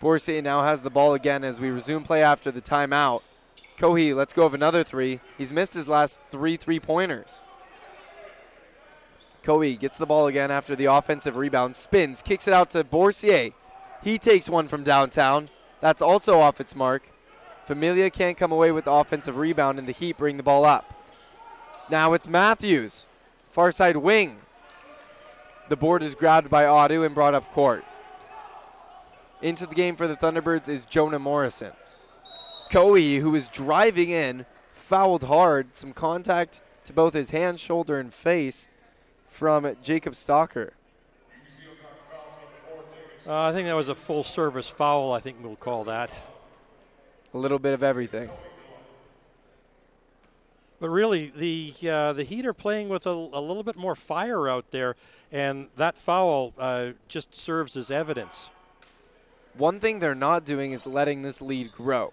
Bourcier 0.00 0.42
now 0.42 0.62
has 0.62 0.82
the 0.82 0.90
ball 0.90 1.14
again 1.14 1.44
as 1.44 1.60
we 1.60 1.70
resume 1.70 2.02
play 2.02 2.22
after 2.22 2.50
the 2.50 2.62
timeout. 2.62 3.22
Cohee, 3.76 4.14
let's 4.14 4.32
go 4.32 4.44
of 4.44 4.54
another 4.54 4.82
three. 4.82 5.20
He's 5.38 5.52
missed 5.52 5.74
his 5.74 5.88
last 5.88 6.20
three 6.30 6.56
three 6.56 6.80
pointers. 6.80 7.40
Cohee 9.42 9.78
gets 9.78 9.98
the 9.98 10.06
ball 10.06 10.26
again 10.26 10.50
after 10.50 10.76
the 10.76 10.86
offensive 10.86 11.36
rebound, 11.36 11.76
spins, 11.76 12.22
kicks 12.22 12.46
it 12.46 12.54
out 12.54 12.70
to 12.70 12.84
Bourcier. 12.84 13.50
He 14.02 14.18
takes 14.18 14.48
one 14.48 14.68
from 14.68 14.82
downtown. 14.82 15.48
That's 15.80 16.02
also 16.02 16.40
off 16.40 16.60
its 16.60 16.76
mark. 16.76 17.10
Familia 17.64 18.10
can't 18.10 18.36
come 18.36 18.52
away 18.52 18.72
with 18.72 18.84
the 18.84 18.92
offensive 18.92 19.36
rebound, 19.36 19.78
and 19.78 19.86
the 19.86 19.92
Heat 19.92 20.18
bring 20.18 20.36
the 20.36 20.42
ball 20.42 20.64
up. 20.64 20.92
Now 21.90 22.12
it's 22.12 22.28
Matthews, 22.28 23.06
far 23.50 23.72
side 23.72 23.96
wing. 23.96 24.38
The 25.68 25.76
board 25.76 26.02
is 26.02 26.14
grabbed 26.14 26.50
by 26.50 26.64
Audu 26.64 27.06
and 27.06 27.14
brought 27.14 27.34
up 27.34 27.50
court. 27.52 27.84
Into 29.40 29.66
the 29.66 29.74
game 29.74 29.96
for 29.96 30.06
the 30.06 30.16
Thunderbirds 30.16 30.68
is 30.68 30.84
Jonah 30.84 31.18
Morrison. 31.18 31.72
Coe, 32.70 32.96
who 32.96 33.34
is 33.34 33.48
driving 33.48 34.10
in, 34.10 34.46
fouled 34.72 35.24
hard. 35.24 35.74
Some 35.74 35.92
contact 35.92 36.60
to 36.84 36.92
both 36.92 37.14
his 37.14 37.30
hand, 37.30 37.58
shoulder, 37.58 37.98
and 37.98 38.12
face 38.12 38.68
from 39.40 39.74
Jacob 39.82 40.14
Stalker. 40.14 40.74
Uh, 43.26 43.44
I 43.44 43.52
think 43.52 43.68
that 43.68 43.74
was 43.74 43.88
a 43.88 43.94
full 43.94 44.22
service 44.22 44.68
foul. 44.68 45.14
I 45.14 45.20
think 45.20 45.38
we'll 45.42 45.56
call 45.56 45.84
that. 45.84 46.10
A 47.32 47.38
little 47.38 47.58
bit 47.58 47.72
of 47.72 47.82
everything. 47.82 48.28
But 50.78 50.90
really, 50.90 51.32
the 51.34 51.72
uh, 51.88 52.12
the 52.12 52.22
Heat 52.22 52.44
are 52.44 52.52
playing 52.52 52.90
with 52.90 53.06
a, 53.06 53.12
a 53.12 53.40
little 53.40 53.62
bit 53.62 53.76
more 53.76 53.94
fire 53.94 54.46
out 54.46 54.72
there, 54.72 54.94
and 55.32 55.68
that 55.74 55.96
foul 55.96 56.52
uh, 56.58 56.90
just 57.08 57.34
serves 57.34 57.78
as 57.78 57.90
evidence. 57.90 58.50
One 59.54 59.80
thing 59.80 60.00
they're 60.00 60.14
not 60.14 60.44
doing 60.44 60.72
is 60.72 60.84
letting 60.84 61.22
this 61.22 61.40
lead 61.40 61.72
grow. 61.72 62.12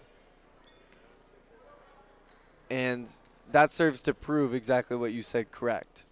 And 2.72 3.12
that 3.52 3.74
serves 3.74 4.02
to 4.04 4.14
prove 4.14 4.54
exactly 4.54 4.96
what 4.96 5.12
you 5.12 5.22
said 5.22 5.52
correct. 5.52 6.06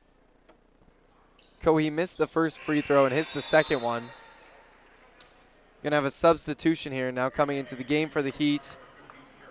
Cohee 1.66 1.92
missed 1.92 2.20
the 2.20 2.28
first 2.28 2.60
free 2.60 2.80
throw 2.80 3.06
and 3.06 3.14
hits 3.14 3.32
the 3.32 3.42
second 3.42 3.82
one. 3.82 4.10
Gonna 5.82 5.96
have 5.96 6.06
a 6.06 6.12
substitution 6.12 6.94
here 6.94 7.12
now 7.12 7.32
coming 7.32 7.58
into 7.58 7.74
the 7.74 7.84
game 7.84 8.08
for 8.08 8.22
the 8.22 8.30
Heat 8.30 8.78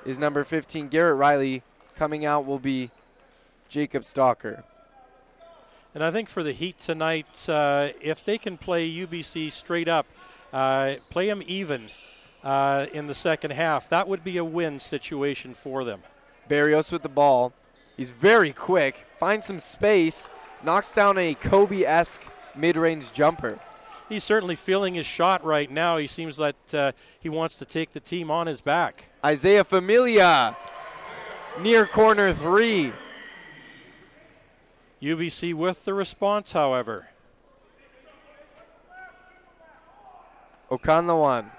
is 0.06 0.16
number 0.16 0.44
15 0.44 0.86
Garrett 0.90 1.16
Riley. 1.16 1.64
Coming 1.96 2.24
out 2.24 2.46
will 2.46 2.60
be 2.60 2.92
Jacob 3.68 4.04
Stalker. 4.04 4.62
And 5.92 6.04
I 6.04 6.12
think 6.12 6.28
for 6.28 6.44
the 6.44 6.52
Heat 6.52 6.78
tonight, 6.78 7.48
uh, 7.48 7.88
if 8.00 8.24
they 8.24 8.38
can 8.38 8.58
play 8.58 8.88
UBC 8.88 9.50
straight 9.50 9.88
up, 9.88 10.06
uh, 10.52 10.94
play 11.10 11.26
them 11.26 11.42
even 11.48 11.88
uh, 12.44 12.86
in 12.92 13.08
the 13.08 13.16
second 13.16 13.54
half, 13.54 13.88
that 13.88 14.06
would 14.06 14.22
be 14.22 14.36
a 14.36 14.44
win 14.44 14.78
situation 14.78 15.52
for 15.52 15.82
them. 15.82 15.98
Barrios 16.46 16.92
with 16.92 17.02
the 17.02 17.08
ball. 17.08 17.52
He's 17.96 18.10
very 18.10 18.52
quick, 18.52 19.04
finds 19.18 19.46
some 19.46 19.58
space, 19.58 20.28
knocks 20.64 20.94
down 20.94 21.18
a 21.18 21.34
Kobe 21.34 21.84
esque 21.84 22.22
mid 22.56 22.76
range 22.76 23.12
jumper. 23.12 23.58
He's 24.08 24.24
certainly 24.24 24.56
feeling 24.56 24.94
his 24.94 25.06
shot 25.06 25.44
right 25.44 25.70
now. 25.70 25.96
He 25.96 26.06
seems 26.06 26.36
that 26.36 26.74
uh, 26.74 26.92
he 27.20 27.28
wants 27.28 27.56
to 27.56 27.64
take 27.64 27.92
the 27.92 28.00
team 28.00 28.30
on 28.30 28.46
his 28.46 28.60
back. 28.60 29.04
Isaiah 29.24 29.64
Familia, 29.64 30.56
near 31.60 31.86
corner 31.86 32.32
three. 32.32 32.92
UBC 35.00 35.52
with 35.52 35.84
the 35.84 35.92
response, 35.92 36.52
however. 36.52 37.08
Okanlawan. 40.70 41.50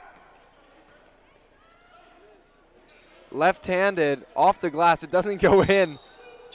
Left 3.32 3.66
handed, 3.66 4.26
off 4.36 4.62
the 4.62 4.70
glass. 4.70 5.04
It 5.04 5.12
doesn't 5.12 5.42
go 5.42 5.64
in. 5.64 6.00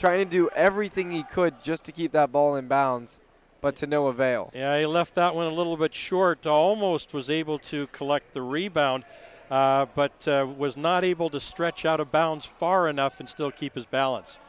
Trying 0.01 0.17
to 0.17 0.25
do 0.25 0.49
everything 0.55 1.11
he 1.11 1.21
could 1.21 1.61
just 1.61 1.85
to 1.85 1.91
keep 1.91 2.11
that 2.11 2.31
ball 2.31 2.55
in 2.55 2.67
bounds, 2.67 3.19
but 3.61 3.75
to 3.75 3.85
no 3.85 4.07
avail. 4.07 4.51
Yeah, 4.55 4.79
he 4.79 4.87
left 4.87 5.13
that 5.13 5.35
one 5.35 5.45
a 5.45 5.53
little 5.53 5.77
bit 5.77 5.93
short. 5.93 6.47
Almost 6.47 7.13
was 7.13 7.29
able 7.29 7.59
to 7.59 7.85
collect 7.87 8.33
the 8.33 8.41
rebound, 8.41 9.03
uh, 9.51 9.85
but 9.93 10.27
uh, 10.27 10.47
was 10.57 10.75
not 10.75 11.03
able 11.03 11.29
to 11.29 11.39
stretch 11.39 11.85
out 11.85 11.99
of 11.99 12.11
bounds 12.11 12.47
far 12.47 12.87
enough 12.87 13.19
and 13.19 13.29
still 13.29 13.51
keep 13.51 13.75
his 13.75 13.85
balance. 13.85 14.39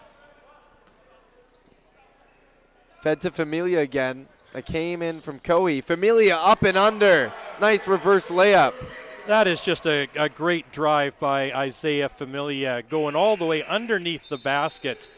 Fed 3.02 3.20
to 3.20 3.31
Familia 3.31 3.81
again. 3.81 4.28
That 4.55 4.64
came 4.64 5.02
in 5.02 5.20
from 5.20 5.39
Coe. 5.39 5.81
Familia 5.82 6.36
up 6.36 6.62
and 6.62 6.78
under. 6.78 7.31
Nice 7.60 7.86
reverse 7.86 8.31
layup. 8.31 8.72
That 9.26 9.47
is 9.47 9.62
just 9.62 9.86
a, 9.86 10.08
a 10.16 10.31
great 10.31 10.72
drive 10.72 11.18
by 11.18 11.52
Isaiah 11.52 12.08
Familia, 12.08 12.82
going 12.89 13.14
all 13.14 13.36
the 13.36 13.44
way 13.44 13.62
underneath 13.64 14.31
the 14.31 14.39
basket 14.39 15.10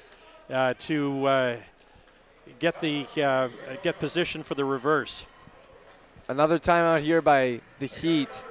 uh, 0.51 0.75
to 0.79 1.27
uh, 1.27 1.57
get 2.59 2.81
the 2.81 3.07
uh, 3.23 3.49
get 3.83 3.99
position 3.99 4.43
for 4.43 4.55
the 4.55 4.65
reverse. 4.65 5.25
Another 6.29 6.59
timeout 6.59 7.01
here 7.01 7.21
by 7.23 7.61
the 7.79 7.87
Heat. 7.87 8.43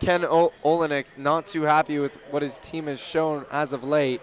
Ken 0.00 0.24
o- 0.24 0.52
Olynyk 0.64 1.04
not 1.16 1.46
too 1.46 1.62
happy 1.62 1.98
with 1.98 2.16
what 2.30 2.42
his 2.42 2.58
team 2.58 2.86
has 2.86 3.00
shown 3.00 3.44
as 3.52 3.72
of 3.72 3.84
late. 3.84 4.20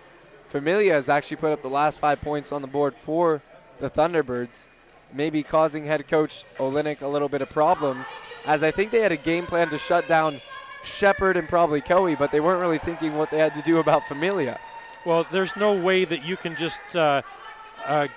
Familia 0.47 0.93
has 0.93 1.09
actually 1.09 1.37
put 1.37 1.53
up 1.53 1.61
the 1.61 1.69
last 1.69 1.99
five 1.99 2.19
points 2.21 2.51
on 2.51 2.61
the 2.61 2.67
board 2.67 2.95
for 2.95 3.41
the 3.79 3.89
Thunderbirds, 3.89 4.65
maybe 5.13 5.43
causing 5.43 5.85
head 5.85 6.07
coach 6.07 6.43
Olynyk 6.57 7.01
a 7.01 7.07
little 7.07 7.29
bit 7.29 7.41
of 7.41 7.49
problems, 7.49 8.13
as 8.45 8.63
I 8.63 8.71
think 8.71 8.91
they 8.91 8.99
had 8.99 9.11
a 9.11 9.17
game 9.17 9.45
plan 9.45 9.69
to 9.69 9.77
shut 9.77 10.07
down 10.07 10.41
Shepard 10.83 11.37
and 11.37 11.47
probably 11.47 11.81
Coe, 11.81 12.15
but 12.15 12.31
they 12.31 12.39
weren't 12.39 12.61
really 12.61 12.77
thinking 12.77 13.15
what 13.15 13.29
they 13.29 13.37
had 13.37 13.53
to 13.55 13.61
do 13.61 13.77
about 13.77 14.07
Familia. 14.07 14.59
Well, 15.05 15.25
there's 15.31 15.55
no 15.55 15.73
way 15.73 16.03
that 16.03 16.25
you 16.25 16.35
can 16.35 16.57
just 16.57 16.81
uh, 16.93 17.21
uh, 17.85 18.07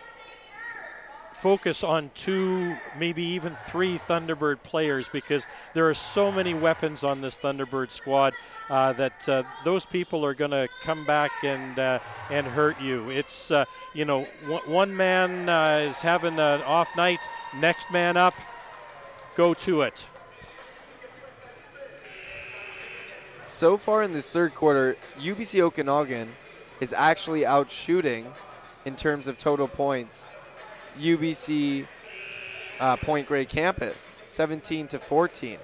focus 1.32 1.84
on 1.84 2.10
two, 2.14 2.76
maybe 2.98 3.22
even 3.22 3.56
three 3.68 3.98
Thunderbird 3.98 4.62
players 4.64 5.08
because 5.08 5.46
there 5.74 5.88
are 5.88 5.94
so 5.94 6.32
many 6.32 6.54
weapons 6.54 7.04
on 7.04 7.20
this 7.20 7.38
Thunderbird 7.38 7.90
squad 7.90 8.34
uh, 8.68 8.92
that 8.94 9.28
uh, 9.28 9.44
those 9.64 9.86
people 9.86 10.24
are 10.24 10.34
going 10.34 10.50
to 10.50 10.68
come 10.82 11.04
back 11.04 11.30
and 11.44 11.78
uh, 11.78 12.00
and 12.30 12.46
hurt 12.48 12.80
you. 12.80 13.10
It's 13.10 13.52
uh, 13.52 13.64
you 13.94 14.04
know 14.04 14.22
one, 14.46 14.62
one 14.70 14.96
man 14.96 15.48
uh, 15.48 15.88
is 15.90 15.98
having 15.98 16.38
an 16.40 16.62
off 16.62 16.96
night, 16.96 17.20
next 17.56 17.92
man 17.92 18.16
up, 18.16 18.34
go 19.36 19.54
to 19.54 19.82
it. 19.82 20.04
So 23.44 23.76
far 23.76 24.02
in 24.02 24.12
this 24.12 24.28
third 24.28 24.54
quarter, 24.54 24.96
UBC 25.18 25.60
Okanagan 25.60 26.28
is 26.82 26.92
actually 26.92 27.46
out 27.46 27.70
shooting 27.70 28.26
in 28.84 28.96
terms 28.96 29.28
of 29.28 29.38
total 29.38 29.68
points. 29.68 30.28
UBC 30.98 31.86
uh, 32.80 32.96
Point 32.96 33.28
Grey 33.28 33.44
campus, 33.44 34.16
17 34.24 34.88
to 34.88 34.98
14. 34.98 35.58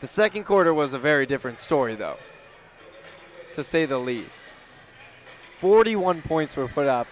The 0.00 0.06
second 0.08 0.42
quarter 0.42 0.74
was 0.74 0.94
a 0.94 0.98
very 0.98 1.26
different 1.26 1.60
story, 1.60 1.94
though, 1.94 2.16
to 3.52 3.62
say 3.62 3.86
the 3.86 3.98
least. 3.98 4.46
41 5.58 6.22
points 6.22 6.56
were 6.56 6.66
put 6.66 6.88
up 6.88 7.06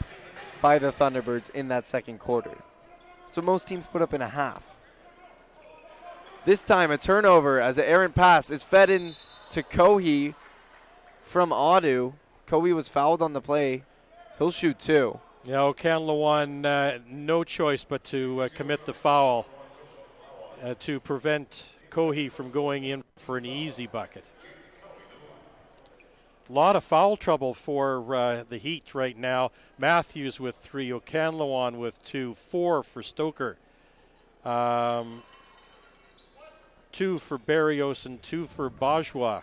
by 0.61 0.81
the 0.81 0.91
Thunderbirds 0.91 1.51
in 1.51 1.69
that 1.69 1.87
second 1.87 2.19
quarter. 2.19 2.57
So 3.31 3.43
most 3.43 3.69
teams 3.69 3.87
put 3.87 4.03
up 4.03 4.13
in 4.13 4.23
a 4.23 4.29
half. 4.29 4.75
This 6.45 6.65
time, 6.65 6.91
a 6.91 6.99
turnover 6.99 7.61
as 7.61 7.79
an 7.79 7.85
errant 7.85 8.17
pass 8.17 8.51
is 8.51 8.65
fed 8.65 8.91
in 8.91 9.15
to 9.51 9.63
Cohee 9.63 10.35
from 11.29 11.51
Audu. 11.51 12.15
Cohee 12.47 12.75
was 12.75 12.89
fouled 12.89 13.21
on 13.21 13.35
the 13.35 13.43
play. 13.43 13.85
He'll 14.39 14.51
shoot 14.51 14.79
two. 14.79 15.21
Yeah, 15.45 15.57
Okanlawan, 15.57 16.65
uh, 16.65 17.01
no 17.07 17.45
choice 17.45 17.85
but 17.85 18.03
to 18.05 18.43
uh, 18.43 18.49
commit 18.55 18.87
the 18.87 18.95
foul 18.95 19.47
uh, 20.63 20.75
to 20.81 20.99
prevent 21.01 21.67
Cohee 21.91 22.31
from 22.33 22.51
going 22.51 22.85
in 22.85 23.05
for 23.17 23.37
an 23.37 23.45
easy 23.45 23.87
bucket. 23.87 24.25
A 26.49 26.53
lot 26.53 26.77
of 26.77 26.83
foul 26.83 27.19
trouble 27.19 27.53
for 27.53 28.15
uh, 28.15 28.45
the 28.49 28.57
Heat 28.57 28.95
right 28.95 29.17
now. 29.17 29.51
Matthews 29.77 30.41
with 30.41 30.57
three, 30.57 30.89
Okanlawan 30.89 31.75
with 31.77 32.03
two, 32.05 32.35
four 32.37 32.83
for 32.83 33.03
Stalker. 33.03 33.59
Um, 34.47 35.23
two 36.91 37.19
for 37.19 37.37
Barrios 37.37 38.07
and 38.07 38.23
two 38.23 38.47
for 38.47 38.71
Bajwa. 38.71 39.43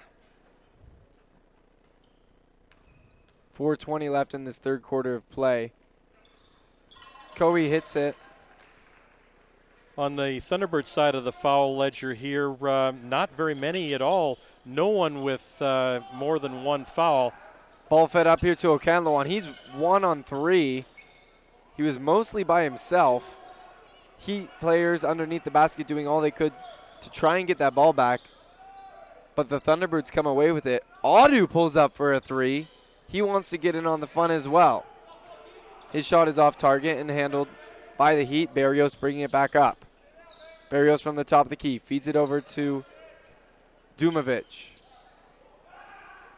420 3.56 4.09
left 4.09 4.34
in 4.34 4.43
this 4.43 4.58
third 4.58 4.84
quarter 4.84 5.16
of 5.16 5.30
play. 5.30 5.72
Cohee 7.35 7.69
hits 7.69 7.95
it. 7.95 8.17
On 9.98 10.17
the 10.17 10.42
Thunderbird 10.42 10.88
side 10.88 11.16
of 11.16 11.24
the 11.24 11.32
foul 11.32 11.77
ledger 11.77 12.14
here, 12.14 12.53
uh, 12.67 12.92
not 12.92 13.32
very 13.32 13.56
many 13.56 13.93
at 13.93 14.01
all. 14.01 14.38
No 14.66 14.90
one 14.90 15.22
with 15.22 15.61
uh, 15.61 16.01
more 16.14 16.38
than 16.38 16.66
one 16.66 16.84
foul. 16.84 17.34
Ball 17.90 18.08
fed 18.08 18.27
up 18.27 18.42
here 18.42 18.56
to 18.56 18.67
Okanlawan. 18.67 19.25
He's 19.25 19.45
one 19.74 20.03
on 20.03 20.24
three. 20.24 20.84
He 21.77 21.84
was 21.84 21.98
mostly 21.98 22.43
by 22.43 22.64
himself. 22.64 23.40
Heat 24.17 24.50
players 24.59 25.06
underneath 25.06 25.45
the 25.45 25.51
basket 25.51 25.88
doing 25.88 26.09
all 26.09 26.19
they 26.19 26.32
could 26.32 26.51
to 27.00 27.09
try 27.09 27.38
and 27.38 27.48
get 27.48 27.58
that 27.59 27.74
ball 27.74 27.93
back. 27.93 28.19
But 29.34 29.48
the 29.48 29.61
Thunderbirds 29.61 30.11
come 30.11 30.25
away 30.25 30.51
with 30.51 30.66
it. 30.66 30.84
Audu 31.06 31.50
pulls 31.50 31.77
up 31.77 31.95
for 31.95 32.11
a 32.11 32.19
three. 32.19 32.67
He 33.08 33.22
wants 33.22 33.50
to 33.51 33.58
get 33.58 33.75
in 33.75 33.85
on 33.85 34.01
the 34.01 34.08
fun 34.08 34.32
as 34.32 34.48
well. 34.48 34.85
His 35.92 36.06
shot 36.06 36.27
is 36.27 36.40
off 36.40 36.58
target 36.58 36.98
and 36.98 37.09
handled 37.09 37.48
by 37.98 38.16
the 38.16 38.24
Heat. 38.24 38.53
Barrios 38.53 38.95
bringing 38.95 39.22
it 39.22 39.32
back 39.32 39.56
up. 39.56 39.85
Barrios 40.69 41.01
from 41.01 41.16
the 41.16 41.24
top 41.24 41.45
of 41.45 41.50
the 41.50 41.56
key 41.56 41.80
feeds 41.80 42.08
it 42.08 42.16
over 42.16 42.42
to 42.42 42.84
Dumovic. 43.98 44.69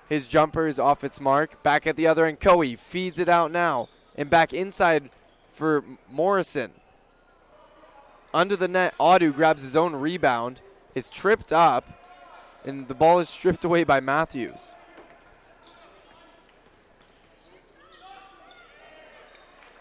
His 0.09 0.27
jumper 0.27 0.67
is 0.67 0.79
off 0.79 1.03
its 1.03 1.19
mark. 1.19 1.61
Back 1.63 1.87
at 1.87 1.95
the 1.95 2.07
other 2.07 2.25
end, 2.25 2.39
Cohee 2.39 2.77
feeds 2.77 3.19
it 3.19 3.29
out 3.29 3.51
now. 3.51 3.89
And 4.15 4.29
back 4.29 4.53
inside 4.53 5.09
for 5.51 5.83
Morrison. 6.09 6.71
Under 8.33 8.55
the 8.55 8.67
net, 8.67 8.93
Audu 8.99 9.33
grabs 9.33 9.63
his 9.63 9.75
own 9.75 9.95
rebound, 9.95 10.61
is 10.93 11.09
tripped 11.09 11.51
up, 11.51 11.85
and 12.63 12.87
the 12.87 12.93
ball 12.93 13.19
is 13.19 13.29
stripped 13.29 13.63
away 13.63 13.83
by 13.83 13.99
Matthews. 13.99 14.73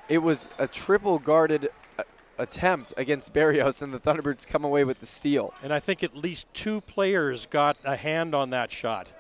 It 0.09 0.19
was 0.19 0.49
a 0.59 0.69
triple 0.69 1.19
guarded 1.19 1.69
uh, 1.99 2.05
attempt 2.39 2.95
against 2.97 3.33
Barrios, 3.33 3.83
and 3.83 3.93
the 3.93 3.99
Thunderbirds 3.99 4.47
come 4.47 4.65
away 4.65 4.85
with 4.85 5.01
the 5.01 5.07
steal. 5.07 5.53
And 5.63 5.73
I 5.73 5.81
think 5.81 6.05
at 6.05 6.17
least 6.17 6.47
two 6.55 6.81
players 6.83 7.47
got 7.47 7.77
a 7.85 7.97
hand 7.97 8.35
on 8.35 8.51
that 8.51 8.71
shot. 8.71 9.11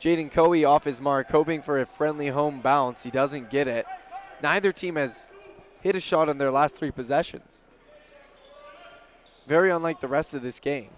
Jaden 0.00 0.32
Cohee 0.32 0.66
off 0.66 0.84
his 0.84 1.00
mark, 1.00 1.30
hoping 1.30 1.60
for 1.60 1.80
a 1.80 1.86
friendly 1.86 2.28
home 2.28 2.60
bounce. 2.60 3.02
He 3.02 3.10
doesn't 3.10 3.50
get 3.50 3.66
it. 3.66 3.84
Neither 4.42 4.72
team 4.72 4.94
has 4.96 5.28
hit 5.80 5.96
a 5.96 6.00
shot 6.00 6.28
in 6.28 6.38
their 6.38 6.50
last 6.52 6.76
three 6.76 6.92
possessions. 6.92 7.64
Very 9.46 9.70
unlike 9.70 10.00
the 10.00 10.08
rest 10.08 10.34
of 10.34 10.42
this 10.42 10.60
game. 10.60 10.90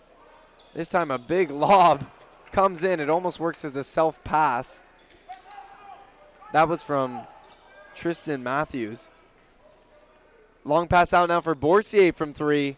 This 0.75 0.91
time, 0.91 1.11
a 1.11 1.19
big 1.19 1.51
lob 1.51 2.05
comes 2.53 2.85
in. 2.85 3.01
It 3.01 3.09
almost 3.09 3.41
works 3.41 3.65
as 3.65 3.75
a 3.75 3.85
self 3.85 4.23
pass. 4.23 4.83
That 6.53 6.69
was 6.69 6.85
from 6.85 7.23
Tristan 7.95 8.43
Matthews. 8.43 9.11
Long 10.65 10.87
pass 10.87 11.13
out 11.13 11.29
now 11.29 11.41
for 11.41 11.55
Bourcier 11.55 12.13
from 12.13 12.33
three. 12.33 12.77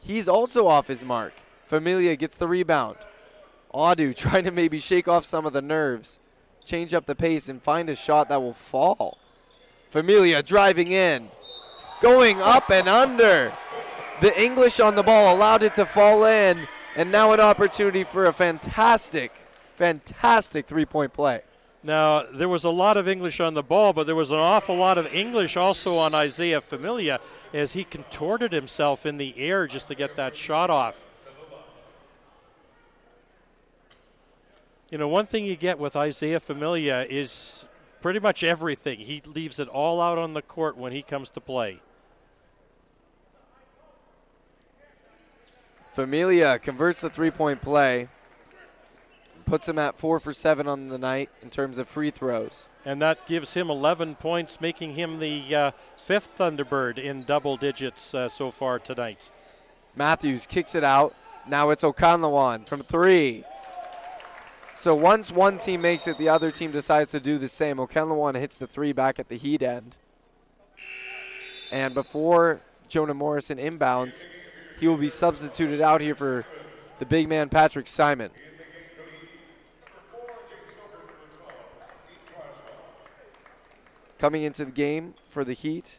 He's 0.00 0.28
also 0.28 0.66
off 0.66 0.88
his 0.88 1.04
mark. 1.04 1.34
Familia 1.66 2.16
gets 2.16 2.36
the 2.36 2.48
rebound. 2.48 2.96
Audu 3.74 4.16
trying 4.16 4.44
to 4.44 4.50
maybe 4.50 4.78
shake 4.78 5.08
off 5.08 5.24
some 5.24 5.46
of 5.46 5.52
the 5.52 5.62
nerves, 5.62 6.18
change 6.64 6.94
up 6.94 7.06
the 7.06 7.14
pace, 7.14 7.48
and 7.48 7.62
find 7.62 7.90
a 7.90 7.94
shot 7.94 8.28
that 8.28 8.42
will 8.42 8.54
fall. 8.54 9.18
Familia 9.90 10.42
driving 10.42 10.92
in, 10.92 11.28
going 12.00 12.40
up 12.40 12.70
and 12.70 12.88
under. 12.88 13.52
The 14.20 14.42
English 14.42 14.80
on 14.80 14.94
the 14.94 15.02
ball 15.02 15.34
allowed 15.34 15.62
it 15.62 15.74
to 15.76 15.86
fall 15.86 16.24
in, 16.24 16.58
and 16.96 17.10
now 17.10 17.32
an 17.32 17.40
opportunity 17.40 18.04
for 18.04 18.26
a 18.26 18.32
fantastic, 18.32 19.32
fantastic 19.76 20.66
three 20.66 20.84
point 20.84 21.12
play. 21.12 21.40
Now, 21.82 22.24
there 22.30 22.48
was 22.48 22.64
a 22.64 22.70
lot 22.70 22.98
of 22.98 23.08
English 23.08 23.40
on 23.40 23.54
the 23.54 23.62
ball, 23.62 23.94
but 23.94 24.06
there 24.06 24.14
was 24.14 24.30
an 24.30 24.36
awful 24.36 24.76
lot 24.76 24.98
of 24.98 25.12
English 25.14 25.56
also 25.56 25.96
on 25.96 26.14
Isaiah 26.14 26.60
Familia 26.60 27.20
as 27.54 27.72
he 27.72 27.84
contorted 27.84 28.52
himself 28.52 29.06
in 29.06 29.16
the 29.16 29.34
air 29.38 29.66
just 29.66 29.88
to 29.88 29.94
get 29.94 30.16
that 30.16 30.36
shot 30.36 30.68
off. 30.68 31.00
You 34.90 34.98
know, 34.98 35.08
one 35.08 35.24
thing 35.24 35.46
you 35.46 35.56
get 35.56 35.78
with 35.78 35.96
Isaiah 35.96 36.40
Familia 36.40 37.06
is 37.08 37.66
pretty 38.02 38.18
much 38.18 38.44
everything. 38.44 38.98
He 38.98 39.22
leaves 39.24 39.58
it 39.58 39.68
all 39.68 40.00
out 40.00 40.18
on 40.18 40.34
the 40.34 40.42
court 40.42 40.76
when 40.76 40.92
he 40.92 41.00
comes 41.00 41.30
to 41.30 41.40
play. 41.40 41.80
Familia 45.92 46.58
converts 46.58 47.00
the 47.00 47.08
three 47.08 47.30
point 47.30 47.62
play, 47.62 48.08
Puts 49.50 49.68
him 49.68 49.80
at 49.80 49.98
four 49.98 50.20
for 50.20 50.32
seven 50.32 50.68
on 50.68 50.90
the 50.90 50.96
night 50.96 51.28
in 51.42 51.50
terms 51.50 51.78
of 51.78 51.88
free 51.88 52.12
throws. 52.12 52.68
And 52.84 53.02
that 53.02 53.26
gives 53.26 53.54
him 53.54 53.68
11 53.68 54.14
points, 54.14 54.60
making 54.60 54.92
him 54.92 55.18
the 55.18 55.52
uh, 55.52 55.70
fifth 55.96 56.38
Thunderbird 56.38 56.98
in 56.98 57.24
double 57.24 57.56
digits 57.56 58.14
uh, 58.14 58.28
so 58.28 58.52
far 58.52 58.78
tonight. 58.78 59.32
Matthews 59.96 60.46
kicks 60.46 60.76
it 60.76 60.84
out. 60.84 61.16
Now 61.48 61.70
it's 61.70 61.82
Okanlawan 61.82 62.64
from 62.64 62.82
three. 62.82 63.42
So 64.72 64.94
once 64.94 65.32
one 65.32 65.58
team 65.58 65.80
makes 65.80 66.06
it, 66.06 66.16
the 66.16 66.28
other 66.28 66.52
team 66.52 66.70
decides 66.70 67.10
to 67.10 67.18
do 67.18 67.36
the 67.36 67.48
same. 67.48 67.78
Okanlawan 67.78 68.36
hits 68.36 68.56
the 68.56 68.68
three 68.68 68.92
back 68.92 69.18
at 69.18 69.28
the 69.28 69.36
heat 69.36 69.64
end. 69.64 69.96
And 71.72 71.92
before 71.92 72.60
Jonah 72.88 73.14
Morrison 73.14 73.58
inbounds, 73.58 74.26
he 74.78 74.86
will 74.86 74.96
be 74.96 75.08
substituted 75.08 75.80
out 75.80 76.00
here 76.00 76.14
for 76.14 76.46
the 77.00 77.04
big 77.04 77.28
man 77.28 77.48
Patrick 77.48 77.88
Simon. 77.88 78.30
Coming 84.20 84.42
into 84.42 84.66
the 84.66 84.70
game 84.70 85.14
for 85.30 85.44
the 85.44 85.54
Heat, 85.54 85.98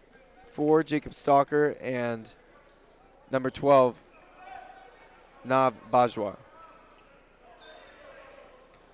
for 0.52 0.84
Jacob 0.84 1.16
Stalker 1.16 1.76
and 1.82 2.32
number 3.32 3.50
12, 3.50 4.00
Nav 5.44 5.74
Bajwa. 5.92 6.36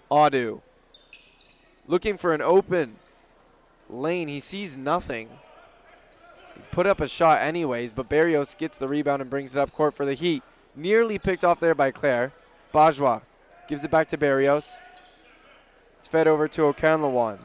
Audu. 0.09 0.61
Looking 1.87 2.17
for 2.17 2.33
an 2.33 2.41
open 2.41 2.99
lane. 3.89 4.29
He 4.29 4.39
sees 4.39 4.77
nothing. 4.77 5.27
He 6.55 6.61
put 6.71 6.87
up 6.87 7.01
a 7.01 7.07
shot 7.09 7.41
anyways, 7.41 7.91
but 7.91 8.07
Barrios 8.07 8.55
gets 8.55 8.77
the 8.77 8.87
rebound 8.87 9.21
and 9.21 9.29
brings 9.29 9.57
it 9.57 9.59
up 9.59 9.73
court 9.73 9.93
for 9.93 10.05
the 10.05 10.13
Heat. 10.13 10.41
Nearly 10.73 11.19
picked 11.19 11.43
off 11.43 11.59
there 11.59 11.75
by 11.75 11.91
Claire. 11.91 12.31
Bajwa 12.73 13.23
gives 13.67 13.83
it 13.83 13.91
back 13.91 14.07
to 14.07 14.17
Barrios. 14.17 14.77
It's 15.97 16.07
fed 16.07 16.29
over 16.29 16.47
to 16.47 16.61
Okanlawan. 16.61 17.39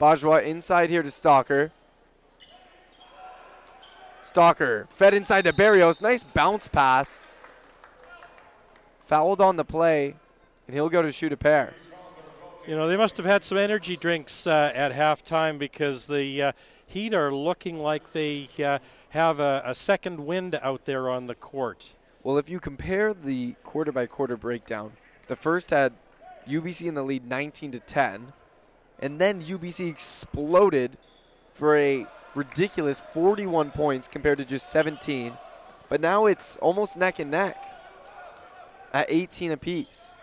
Bajwa 0.00 0.44
inside 0.44 0.90
here 0.90 1.02
to 1.02 1.10
Stalker. 1.10 1.70
Stalker 4.22 4.88
fed 4.92 5.14
inside 5.14 5.42
to 5.42 5.52
Barrios. 5.52 6.00
Nice 6.00 6.24
bounce 6.24 6.68
pass. 6.68 7.22
Fouled 9.06 9.40
on 9.40 9.56
the 9.56 9.64
play, 9.64 10.14
and 10.66 10.74
he'll 10.74 10.88
go 10.88 11.02
to 11.02 11.12
shoot 11.12 11.32
a 11.32 11.36
pair. 11.36 11.74
You 12.66 12.74
know, 12.74 12.88
they 12.88 12.96
must 12.96 13.18
have 13.18 13.26
had 13.26 13.42
some 13.42 13.58
energy 13.58 13.96
drinks 13.96 14.46
uh, 14.46 14.72
at 14.74 14.92
halftime 14.92 15.58
because 15.58 16.06
the 16.06 16.42
uh, 16.42 16.52
Heat 16.86 17.12
are 17.12 17.32
looking 17.32 17.78
like 17.78 18.12
they 18.12 18.48
uh, 18.64 18.78
have 19.10 19.40
a, 19.40 19.62
a 19.64 19.74
second 19.74 20.24
wind 20.24 20.58
out 20.62 20.86
there 20.86 21.10
on 21.10 21.26
the 21.26 21.34
court. 21.34 21.92
Well, 22.22 22.38
if 22.38 22.48
you 22.48 22.60
compare 22.60 23.12
the 23.12 23.54
quarter 23.64 23.92
by 23.92 24.06
quarter 24.06 24.36
breakdown, 24.36 24.92
the 25.28 25.36
first 25.36 25.70
had 25.70 25.92
UBC 26.48 26.86
in 26.86 26.94
the 26.94 27.02
lead 27.02 27.26
19 27.26 27.72
to 27.72 27.80
10, 27.80 28.32
and 29.04 29.20
then 29.20 29.42
UBC 29.42 29.86
exploded 29.86 30.96
for 31.52 31.76
a 31.76 32.06
ridiculous 32.34 33.02
41 33.12 33.70
points 33.70 34.08
compared 34.08 34.38
to 34.38 34.46
just 34.46 34.70
17. 34.70 35.34
But 35.90 36.00
now 36.00 36.24
it's 36.24 36.56
almost 36.56 36.96
neck 36.96 37.18
and 37.18 37.30
neck 37.30 37.62
at 38.94 39.04
18 39.10 39.52
apiece. 39.52 40.14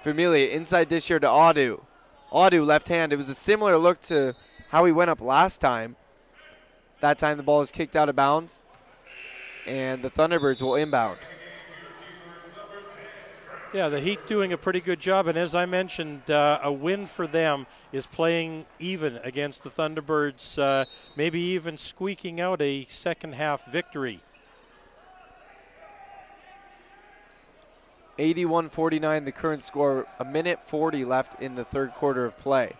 Familia 0.00 0.48
inside 0.48 0.88
dish 0.88 1.06
here 1.06 1.20
to 1.20 1.26
Audu. 1.26 1.84
Audu 2.32 2.64
left 2.64 2.88
hand. 2.88 3.12
It 3.12 3.16
was 3.16 3.28
a 3.28 3.34
similar 3.34 3.76
look 3.76 4.00
to 4.02 4.34
how 4.70 4.86
he 4.86 4.92
went 4.92 5.10
up 5.10 5.20
last 5.20 5.60
time. 5.60 5.96
That 7.00 7.18
time 7.18 7.36
the 7.36 7.42
ball 7.42 7.60
is 7.60 7.70
kicked 7.70 7.94
out 7.94 8.08
of 8.08 8.16
bounds, 8.16 8.62
and 9.66 10.02
the 10.02 10.10
Thunderbirds 10.10 10.62
will 10.62 10.76
inbound. 10.76 11.18
Yeah, 13.74 13.88
the 13.88 13.98
Heat 13.98 14.24
doing 14.28 14.52
a 14.52 14.56
pretty 14.56 14.78
good 14.78 15.00
job, 15.00 15.26
and 15.26 15.36
as 15.36 15.52
I 15.52 15.66
mentioned, 15.66 16.30
uh, 16.30 16.60
a 16.62 16.70
win 16.70 17.06
for 17.06 17.26
them 17.26 17.66
is 17.90 18.06
playing 18.06 18.66
even 18.78 19.18
against 19.24 19.64
the 19.64 19.68
Thunderbirds, 19.68 20.56
uh, 20.62 20.84
maybe 21.16 21.40
even 21.40 21.76
squeaking 21.76 22.40
out 22.40 22.62
a 22.62 22.84
second 22.84 23.34
half 23.34 23.66
victory. 23.66 24.20
81 28.16 28.68
49, 28.68 29.24
the 29.24 29.32
current 29.32 29.64
score. 29.64 30.06
A 30.20 30.24
minute 30.24 30.62
40 30.62 31.04
left 31.04 31.42
in 31.42 31.56
the 31.56 31.64
third 31.64 31.94
quarter 31.94 32.24
of 32.24 32.38
play. 32.38 32.74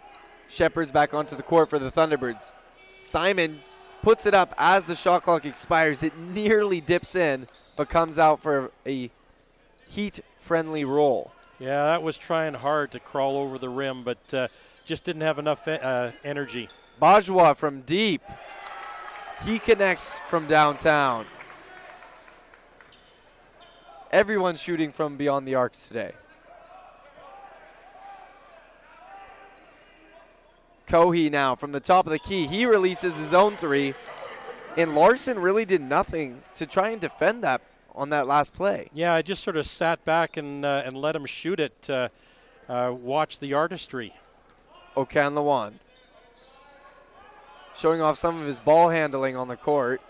Shepard's 0.48 0.92
back 0.92 1.12
onto 1.12 1.34
the 1.34 1.42
court 1.42 1.70
for 1.70 1.80
the 1.80 1.90
Thunderbirds. 1.90 2.52
Simon 3.00 3.58
puts 4.02 4.26
it 4.26 4.34
up 4.34 4.54
as 4.58 4.84
the 4.84 4.94
shot 4.94 5.24
clock 5.24 5.44
expires. 5.44 6.04
It 6.04 6.16
nearly 6.16 6.80
dips 6.80 7.16
in, 7.16 7.48
but 7.74 7.88
comes 7.88 8.16
out 8.16 8.40
for 8.40 8.70
a 8.86 9.10
heat 9.88 10.20
friendly 10.44 10.84
roll. 10.84 11.32
Yeah, 11.58 11.84
that 11.84 12.02
was 12.02 12.18
trying 12.18 12.54
hard 12.54 12.92
to 12.92 13.00
crawl 13.00 13.38
over 13.38 13.58
the 13.58 13.68
rim, 13.68 14.04
but 14.04 14.34
uh, 14.34 14.48
just 14.84 15.04
didn't 15.04 15.22
have 15.22 15.38
enough 15.38 15.66
uh, 15.66 16.10
energy. 16.22 16.68
Bajwa 17.00 17.56
from 17.56 17.80
deep. 17.80 18.20
He 19.44 19.58
connects 19.58 20.20
from 20.28 20.46
downtown. 20.46 21.26
Everyone's 24.12 24.60
shooting 24.60 24.92
from 24.92 25.16
beyond 25.16 25.48
the 25.48 25.54
arcs 25.54 25.88
today. 25.88 26.12
Cohee 30.86 31.30
now 31.30 31.54
from 31.54 31.72
the 31.72 31.80
top 31.80 32.06
of 32.06 32.12
the 32.12 32.18
key. 32.18 32.46
He 32.46 32.66
releases 32.66 33.16
his 33.16 33.32
own 33.32 33.56
three. 33.56 33.94
And 34.76 34.94
Larson 34.94 35.38
really 35.38 35.64
did 35.64 35.80
nothing 35.80 36.42
to 36.56 36.66
try 36.66 36.90
and 36.90 37.00
defend 37.00 37.42
that 37.42 37.62
on 37.94 38.10
that 38.10 38.26
last 38.26 38.54
play. 38.54 38.88
Yeah, 38.92 39.14
I 39.14 39.22
just 39.22 39.42
sort 39.42 39.56
of 39.56 39.66
sat 39.66 40.04
back 40.04 40.36
and 40.36 40.64
uh, 40.64 40.82
and 40.84 40.96
let 40.96 41.14
him 41.14 41.26
shoot 41.26 41.60
it. 41.60 41.88
Uh, 41.88 42.08
uh, 42.68 42.94
watch 42.96 43.38
the 43.38 43.54
artistry. 43.54 44.14
Okanlawan. 44.96 45.74
Showing 47.76 48.00
off 48.00 48.16
some 48.16 48.40
of 48.40 48.46
his 48.46 48.58
ball 48.58 48.88
handling 48.88 49.36
on 49.36 49.48
the 49.48 49.56
court. 49.56 50.00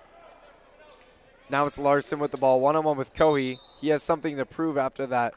Now 1.50 1.66
it's 1.66 1.78
Larson 1.78 2.18
with 2.18 2.30
the 2.30 2.36
ball, 2.36 2.60
one 2.60 2.76
on 2.76 2.84
one 2.84 2.96
with 2.96 3.14
Cohee. 3.14 3.58
He 3.80 3.88
has 3.88 4.02
something 4.02 4.36
to 4.36 4.46
prove 4.46 4.78
after 4.78 5.06
that 5.06 5.34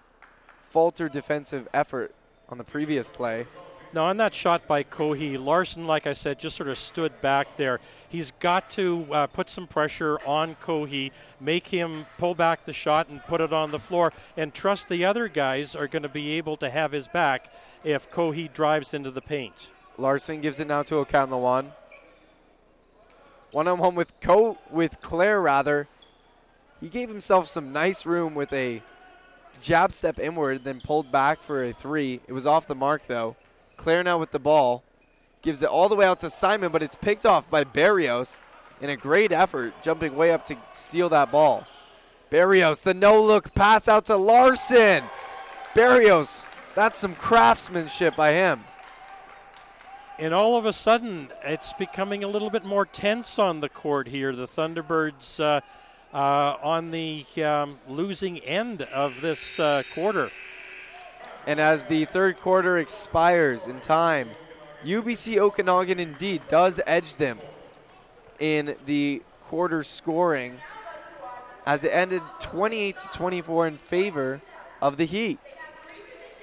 falter 0.62 1.10
defensive 1.10 1.68
effort 1.74 2.12
on 2.50 2.58
the 2.58 2.64
previous 2.64 3.10
play. 3.10 3.46
Now, 3.94 4.06
on 4.06 4.18
that 4.18 4.36
shot 4.36 4.68
by 4.68 4.84
Cohee, 4.84 5.44
Larson, 5.44 5.88
like 5.88 6.08
I 6.08 6.14
said, 6.14 6.40
just 6.40 6.58
sort 6.58 6.68
of 6.68 6.78
stood 6.78 7.20
back 7.22 7.56
there. 7.56 7.80
He's 8.10 8.32
got 8.32 8.70
to 8.72 9.06
uh, 9.12 9.28
put 9.28 9.50
some 9.50 9.66
pressure 9.66 10.20
on 10.26 10.56
Cohee, 10.56 11.12
make 11.40 11.68
him 11.68 12.06
pull 12.18 12.36
back 12.36 12.66
the 12.66 12.74
shot 12.74 13.08
and 13.08 13.24
put 13.24 13.40
it 13.40 13.54
on 13.54 13.72
the 13.72 13.80
floor, 13.80 14.12
and 14.36 14.54
trust 14.54 14.90
the 14.90 15.06
other 15.06 15.30
guys 15.30 15.76
are 15.76 15.88
going 15.88 16.04
to 16.04 16.10
be 16.10 16.32
able 16.32 16.58
to 16.58 16.70
have 16.70 16.92
his 16.92 17.08
back 17.08 17.52
if 17.84 18.12
Cohee 18.12 18.54
drives 18.54 18.94
into 18.94 19.10
the 19.10 19.22
paint. 19.22 19.70
Larson 19.98 20.42
gives 20.42 20.60
it 20.60 20.68
now 20.68 20.84
to 20.84 20.96
Okanlawan. 20.96 21.72
One 23.52 23.68
on 23.68 23.80
one 23.80 23.96
with 23.96 24.20
Co 24.20 24.58
with 24.70 25.02
Claire 25.02 25.42
rather. 25.42 25.88
He 26.82 26.90
gave 26.90 27.08
himself 27.08 27.48
some 27.48 27.72
nice 27.72 28.06
room 28.06 28.36
with 28.36 28.52
a 28.52 28.84
jab 29.62 29.92
step 29.92 30.20
inward, 30.20 30.64
then 30.64 30.82
pulled 30.82 31.12
back 31.12 31.42
for 31.42 31.64
a 31.64 31.72
three. 31.72 32.20
It 32.28 32.34
was 32.34 32.46
off 32.46 32.68
the 32.68 32.76
mark 32.76 33.08
though. 33.08 33.36
Claire 33.78 34.04
now 34.04 34.18
with 34.18 34.32
the 34.32 34.40
ball. 34.40 34.84
Gives 35.44 35.64
it 35.64 35.70
all 35.70 35.88
the 35.88 35.96
way 35.96 36.06
out 36.06 36.20
to 36.22 36.30
Simon, 36.30 36.72
but 36.72 36.84
it's 36.84 36.96
picked 36.96 37.26
off 37.26 37.50
by 37.50 37.64
Barrios 37.64 38.42
in 38.82 38.90
a 38.90 38.98
great 38.98 39.32
effort, 39.32 39.74
jumping 39.82 40.16
way 40.16 40.32
up 40.32 40.44
to 40.46 40.58
steal 40.72 41.10
that 41.10 41.32
ball. 41.32 41.66
Barrios, 42.30 42.82
the 42.82 42.94
no 42.94 43.22
look 43.22 43.54
pass 43.54 43.88
out 43.88 44.06
to 44.06 44.18
Larson. 44.18 45.04
Barrios, 45.74 46.46
that's 46.76 46.98
some 46.98 47.16
craftsmanship 47.16 48.16
by 48.16 48.32
him. 48.32 48.60
And 50.20 50.34
all 50.34 50.58
of 50.58 50.66
a 50.66 50.74
sudden, 50.74 51.30
it's 51.44 51.74
becoming 51.74 52.24
a 52.24 52.28
little 52.28 52.50
bit 52.50 52.66
more 52.66 52.86
tense 52.86 53.38
on 53.38 53.60
the 53.60 53.70
court 53.70 54.08
here. 54.08 54.36
The 54.36 54.48
Thunderbirds 54.48 55.40
uh, 55.40 55.62
uh, 56.14 56.58
on 56.64 56.92
the 56.92 57.24
um, 57.44 57.78
losing 57.88 58.40
end 58.40 58.82
of 58.82 59.22
this 59.22 59.60
uh, 59.60 59.84
quarter. 59.94 60.30
And 61.48 61.62
as 61.62 61.86
the 61.86 62.04
third 62.04 62.42
quarter 62.42 62.78
expires 62.78 63.68
in 63.68 63.80
time, 63.80 64.30
UBC 64.84 65.38
Okanagan 65.38 65.98
indeed 65.98 66.42
does 66.50 66.82
edge 66.86 67.16
them 67.16 67.40
in 68.38 68.76
the 68.86 69.24
quarter 69.46 69.82
scoring 69.82 70.60
as 71.66 71.86
it 71.86 71.90
ended 71.90 72.22
28 72.42 72.98
to 72.98 73.08
24 73.08 73.68
in 73.68 73.78
favor 73.78 74.42
of 74.82 74.98
the 74.98 75.06
Heat. 75.06 75.40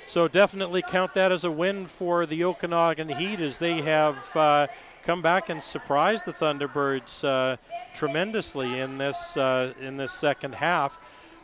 So 0.07 0.27
definitely 0.27 0.81
count 0.81 1.13
that 1.15 1.33
as 1.33 1.45
a 1.45 1.51
win 1.51 1.85
for 1.85 2.25
the 2.25 2.43
Okanagan 2.45 3.11
Heat 3.11 3.41
as 3.41 3.59
they 3.59 3.83
have 3.83 4.17
uh, 4.35 4.69
come 5.03 5.21
back 5.21 5.51
and 5.51 5.63
surprised 5.63 6.25
the 6.25 6.33
Thunderbirds 6.33 7.23
uh, 7.25 7.59
tremendously 7.95 8.81
in 8.81 8.97
this 8.97 9.37
uh, 9.37 9.75
in 9.81 9.99
this 9.99 10.13
second 10.13 10.55
half. 10.55 10.99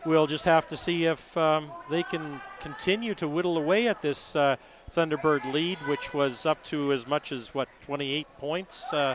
We'll 0.06 0.26
just 0.26 0.44
have 0.46 0.66
to 0.68 0.76
see 0.76 1.04
if 1.04 1.36
um, 1.36 1.70
they 1.90 2.02
can 2.02 2.40
continue 2.60 3.14
to 3.16 3.28
whittle 3.28 3.58
away 3.58 3.86
at 3.88 4.00
this 4.00 4.34
uh, 4.34 4.56
Thunderbird 4.94 5.52
lead, 5.52 5.78
which 5.86 6.14
was 6.14 6.46
up 6.46 6.62
to 6.64 6.92
as 6.92 7.06
much 7.06 7.32
as 7.32 7.54
what 7.54 7.68
28 7.84 8.26
points, 8.38 8.92
uh, 8.92 9.14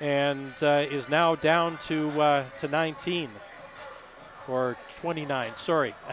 and 0.00 0.52
uh, 0.62 0.84
is 0.90 1.08
now 1.08 1.34
down 1.34 1.78
to 1.86 2.08
uh, 2.20 2.44
to 2.60 2.68
19 2.68 3.28
or 4.48 4.76
29. 5.00 5.50
Sorry. 5.52 5.94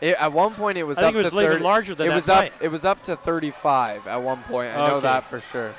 It, 0.00 0.16
at 0.20 0.32
one 0.32 0.52
point, 0.52 0.78
it 0.78 0.84
was 0.84 0.96
I 0.98 1.10
think 1.10 1.16
up 1.16 1.20
it 1.22 1.24
was 1.24 1.32
to 1.32 1.40
even 1.40 1.52
30 1.54 1.64
larger 1.64 1.94
than 1.96 2.06
it 2.06 2.10
that 2.10 2.14
was 2.14 2.28
up. 2.28 2.38
night. 2.44 2.52
It 2.62 2.68
was 2.68 2.84
up 2.84 3.02
to 3.02 3.16
35 3.16 4.06
at 4.06 4.22
one 4.22 4.40
point. 4.44 4.70
I 4.72 4.86
know 4.86 5.00
that 5.00 5.24
for 5.24 5.40
sure. 5.40 5.72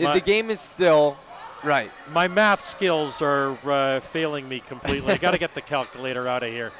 My- 0.00 0.14
the 0.14 0.20
game 0.20 0.50
is 0.50 0.58
still 0.58 1.16
right. 1.62 1.88
My 2.12 2.26
math 2.26 2.64
skills 2.64 3.22
are 3.22 3.56
uh, 3.64 4.00
failing 4.00 4.48
me 4.48 4.58
completely. 4.66 5.12
I 5.12 5.16
got 5.16 5.30
to 5.30 5.38
get 5.38 5.54
the 5.54 5.60
calculator 5.60 6.26
out 6.26 6.42
of 6.42 6.50
here. 6.50 6.72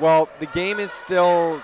Well, 0.00 0.30
the 0.38 0.46
game 0.46 0.78
is 0.78 0.90
still 0.90 1.60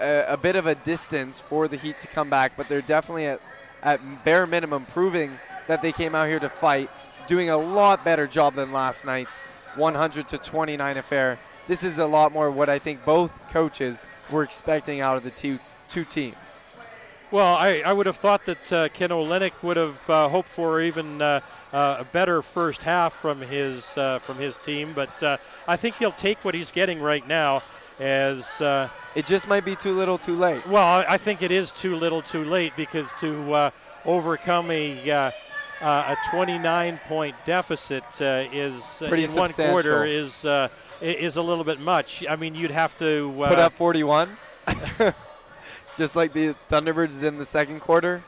a, 0.00 0.24
a 0.28 0.36
bit 0.36 0.54
of 0.54 0.66
a 0.66 0.76
distance 0.76 1.40
for 1.40 1.66
the 1.66 1.76
Heat 1.76 1.98
to 2.00 2.08
come 2.08 2.30
back, 2.30 2.52
but 2.56 2.68
they're 2.68 2.80
definitely 2.80 3.26
at, 3.26 3.40
at 3.82 4.00
bare 4.24 4.46
minimum 4.46 4.84
proving 4.84 5.32
that 5.66 5.82
they 5.82 5.90
came 5.90 6.14
out 6.14 6.28
here 6.28 6.38
to 6.38 6.48
fight, 6.48 6.88
doing 7.26 7.50
a 7.50 7.56
lot 7.56 8.04
better 8.04 8.28
job 8.28 8.54
than 8.54 8.72
last 8.72 9.04
night's 9.04 9.42
100 9.74 10.28
to 10.28 10.38
29 10.38 10.96
affair. 10.96 11.36
This 11.66 11.82
is 11.82 11.98
a 11.98 12.06
lot 12.06 12.30
more 12.30 12.48
what 12.48 12.68
I 12.68 12.78
think 12.78 13.04
both 13.04 13.50
coaches 13.50 14.06
were 14.30 14.44
expecting 14.44 15.00
out 15.00 15.16
of 15.16 15.24
the 15.24 15.30
two 15.30 15.58
two 15.88 16.04
teams. 16.04 16.60
Well, 17.30 17.56
I, 17.56 17.82
I 17.84 17.92
would 17.92 18.06
have 18.06 18.16
thought 18.16 18.44
that 18.44 18.72
uh, 18.72 18.88
Ken 18.90 19.10
Olynyk 19.10 19.62
would 19.62 19.76
have 19.76 20.10
uh, 20.10 20.28
hoped 20.28 20.48
for 20.48 20.80
even 20.80 21.20
uh, 21.20 21.40
uh, 21.74 21.98
a 22.00 22.04
better 22.04 22.40
first 22.40 22.82
half 22.82 23.12
from 23.12 23.40
his 23.40 23.96
uh, 23.98 24.18
from 24.20 24.38
his 24.38 24.56
team, 24.58 24.92
but 24.94 25.22
uh, 25.22 25.36
I 25.68 25.76
think 25.76 25.96
he'll 25.96 26.12
take 26.12 26.44
what 26.44 26.54
he's 26.54 26.70
getting 26.70 27.00
right 27.00 27.26
now. 27.26 27.62
As 28.00 28.60
uh, 28.60 28.88
it 29.14 29.26
just 29.26 29.48
might 29.48 29.64
be 29.64 29.76
too 29.76 29.92
little, 29.92 30.18
too 30.18 30.34
late. 30.34 30.66
Well, 30.66 31.04
I, 31.06 31.16
think 31.16 31.42
it 31.42 31.52
is 31.52 31.70
too 31.70 31.94
little, 31.94 32.22
too 32.22 32.42
late 32.44 32.72
because 32.76 33.12
to 33.20 33.54
uh, 33.54 33.70
overcome 34.04 34.68
a 34.72 35.10
uh, 35.10 35.30
uh, 35.80 36.16
a 36.16 36.30
29 36.30 36.98
point 37.06 37.36
deficit 37.44 38.04
uh, 38.20 38.44
is 38.52 39.02
Pretty 39.06 39.24
in 39.24 39.30
one 39.34 39.50
quarter 39.50 40.04
is 40.04 40.44
uh, 40.44 40.68
is 41.00 41.36
a 41.36 41.42
little 41.42 41.64
bit 41.64 41.80
much. 41.80 42.24
I 42.28 42.36
mean, 42.36 42.54
you'd 42.54 42.70
have 42.70 42.96
to 42.98 43.34
uh, 43.42 43.48
Put 43.48 43.58
up 43.58 43.72
41, 43.74 44.28
just 45.96 46.16
like 46.16 46.32
the 46.32 46.54
Thunderbirds 46.70 47.24
in 47.24 47.38
the 47.38 47.44
second 47.44 47.80
quarter. 47.80 48.22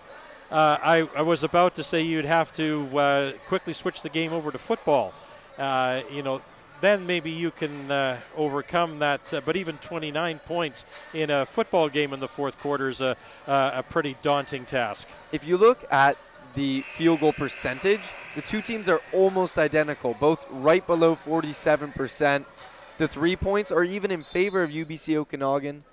Uh, 0.51 0.79
I, 0.81 1.09
I 1.17 1.23
was 1.23 1.43
about 1.43 1.75
to 1.77 1.83
say 1.83 2.03
you'd 2.03 2.25
have 2.25 2.55
to 2.55 2.99
uh, 2.99 3.33
quickly 3.47 3.73
switch 3.73 4.03
the 4.03 4.09
game 4.09 4.33
over 4.33 4.53
to 4.53 4.59
football. 4.59 5.13
Uh, 5.59 6.03
you 6.13 6.23
know, 6.23 6.41
then 6.81 7.07
maybe 7.07 7.31
you 7.31 7.51
can 7.51 7.91
uh, 7.91 8.21
overcome 8.37 9.01
that. 9.01 9.21
Uh, 9.33 9.41
but 9.45 9.57
even 9.57 9.77
29 9.79 10.39
points 10.41 10.85
in 11.15 11.31
a 11.31 11.47
football 11.47 11.89
game 11.89 12.13
in 12.13 12.21
the 12.21 12.29
fourth 12.29 12.59
quarter 12.61 12.89
is 12.89 13.01
a, 13.01 13.17
uh, 13.49 13.73
a 13.75 13.83
pretty 13.83 14.15
daunting 14.23 14.65
task. 14.65 15.09
If 15.33 15.47
you 15.47 15.57
look 15.57 15.85
at 15.91 16.17
the 16.55 16.83
field 16.83 17.21
goal 17.21 17.33
percentage, 17.33 18.01
the 18.35 18.43
two 18.43 18.63
teams 18.63 18.89
are 18.89 19.01
almost 19.13 19.59
identical, 19.59 20.15
both 20.15 20.47
right 20.53 20.87
below 20.87 21.17
47%. 21.17 22.45
The 22.99 23.09
three 23.09 23.37
points 23.37 23.73
are 23.73 23.85
even 23.85 24.11
in 24.11 24.23
favor 24.23 24.63
of 24.63 24.71
UBC 24.71 25.17
Okanagan. 25.17 25.85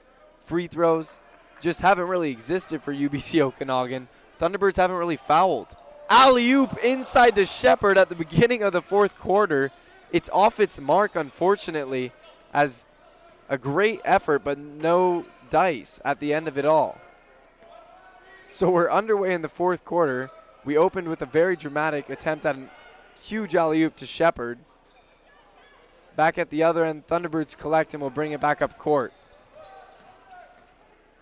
Free 0.46 0.68
throws 0.68 1.20
just 1.60 1.82
haven't 1.82 2.08
really 2.08 2.32
existed 2.32 2.84
for 2.84 2.94
UBC 2.94 3.42
Okanagan. 3.42 4.08
Thunderbirds 4.44 4.76
haven't 4.76 4.98
really 4.98 5.16
fouled. 5.16 5.74
Alley 6.10 6.52
oop 6.52 6.78
inside 6.84 7.34
to 7.36 7.46
Shepard 7.46 7.98
at 7.98 8.10
the 8.10 8.16
beginning 8.16 8.62
of 8.62 8.74
the 8.74 8.82
fourth 8.82 9.18
quarter. 9.18 9.72
It's 10.12 10.30
off 10.34 10.60
its 10.60 10.82
mark, 10.82 11.16
unfortunately, 11.16 12.12
as 12.54 12.86
a 13.48 13.58
great 13.58 14.02
effort, 14.04 14.44
but 14.44 14.58
no 14.58 15.26
dice 15.50 16.02
at 16.04 16.20
the 16.20 16.34
end 16.34 16.50
of 16.50 16.58
it 16.58 16.66
all. 16.66 17.00
So 18.50 18.70
we're 18.70 18.92
underway 18.92 19.34
in 19.34 19.44
the 19.44 19.48
fourth 19.48 19.86
quarter. 19.86 20.30
We 20.66 20.76
opened 20.76 21.08
with 21.08 21.22
a 21.22 21.26
very 21.26 21.56
dramatic 21.56 22.10
attempt 22.10 22.46
at 22.46 22.58
a 22.58 22.70
huge 23.22 23.56
alley 23.56 23.82
oop 23.84 23.94
to 23.94 24.06
Shepard. 24.06 24.60
Back 26.18 26.38
at 26.38 26.50
the 26.50 26.64
other 26.64 26.84
end, 26.84 27.08
Thunderbirds 27.08 27.58
collect 27.58 27.94
and 27.94 28.04
will 28.04 28.10
bring 28.10 28.34
it 28.34 28.42
back 28.42 28.62
up 28.62 28.78
court. 28.78 29.14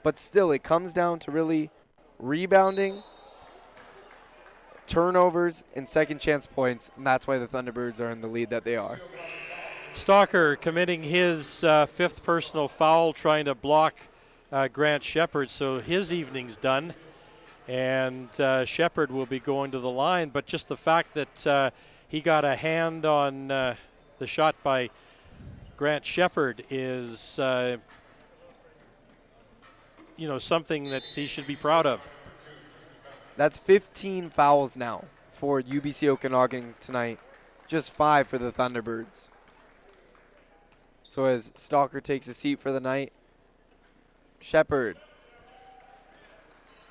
But 0.02 0.18
still, 0.18 0.52
it 0.52 0.64
comes 0.64 0.92
down 0.92 1.20
to 1.20 1.30
really 1.30 1.70
rebounding, 2.22 3.02
turnovers, 4.88 5.64
and 5.76 5.88
second 5.88 6.20
chance 6.20 6.46
points, 6.46 6.92
and 6.96 7.06
that's 7.06 7.28
why 7.28 7.38
the 7.38 7.48
Thunderbirds 7.48 8.00
are 8.00 8.10
in 8.10 8.22
the 8.22 8.28
lead 8.28 8.50
that 8.52 8.64
they 8.64 8.76
are. 8.78 9.00
Stalker 9.96 10.56
committing 10.56 11.04
his 11.04 11.64
uh, 11.64 11.86
fifth 11.86 12.24
personal 12.24 12.68
foul, 12.68 13.12
trying 13.12 13.46
to 13.46 13.56
block 13.56 13.96
uh, 14.52 14.68
Grant 14.68 15.04
Shepard, 15.04 15.50
so 15.50 15.80
his 15.80 16.14
evening's 16.14 16.58
done. 16.58 16.94
And 17.68 18.30
uh, 18.40 18.66
Shepard 18.66 19.12
will 19.12 19.26
be 19.26 19.40
going 19.40 19.72
to 19.72 19.80
the 19.80 19.90
line, 19.90 20.30
but 20.30 20.46
just 20.46 20.68
the 20.68 20.78
fact 20.78 21.14
that 21.14 21.48
uh, 21.48 21.72
he 22.08 22.20
got 22.20 22.44
a 22.44 22.56
hand 22.56 23.06
on 23.06 23.52
uh, 23.52 23.76
the 24.18 24.28
shot 24.28 24.56
by 24.64 24.90
Grant 25.78 26.06
Shepard 26.06 26.64
is, 26.70 27.40
uh, 27.40 27.78
you 30.18 30.28
know, 30.28 30.38
something 30.38 30.90
that 30.90 31.04
he 31.04 31.28
should 31.28 31.48
be 31.48 31.56
proud 31.56 31.86
of. 31.86 32.08
That's 33.38 33.58
15 33.58 34.30
fouls 34.30 34.78
now 34.78 35.06
for 35.34 35.62
UBC 35.62 36.08
Okanagan 36.08 36.76
tonight. 36.80 37.20
Just 37.68 37.94
five 37.94 38.28
for 38.28 38.38
the 38.38 38.52
Thunderbirds. 38.52 39.30
So 41.04 41.26
as 41.26 41.52
Stalker 41.56 42.02
takes 42.02 42.28
a 42.28 42.34
seat 42.34 42.60
for 42.60 42.72
the 42.72 42.80
night, 42.80 43.12
Shepard 44.40 44.98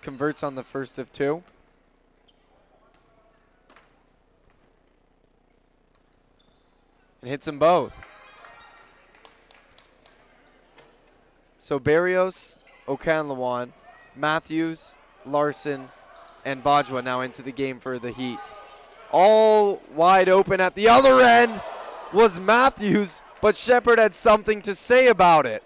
converts 0.03 0.43
on 0.43 0.55
the 0.55 0.63
first 0.63 0.99
of 0.99 1.13
two. 1.13 1.43
And 7.21 7.31
hits 7.31 7.47
them 7.47 7.59
both. 7.59 8.07
So 11.59 11.79
Barrios, 11.79 12.59
Okanlawan, 12.87 13.71
Matthews, 14.17 14.95
Larson, 15.25 15.89
and 16.45 16.63
Bajwa 16.65 17.05
now 17.05 17.21
into 17.21 17.43
the 17.43 17.53
game 17.53 17.81
for 17.81 17.99
the 17.99 18.11
Heat. 18.11 18.39
All 19.13 19.83
wide 19.95 20.29
open 20.29 20.61
at 20.61 20.75
the 20.75 20.89
other 20.89 21.21
end 21.21 21.61
was 22.13 22.41
Matthews, 22.41 23.23
but 23.41 23.57
Shepard 23.57 23.99
had 23.99 24.15
something 24.15 24.63
to 24.63 24.75
say 24.75 25.09
about 25.09 25.47
it. 25.47 25.63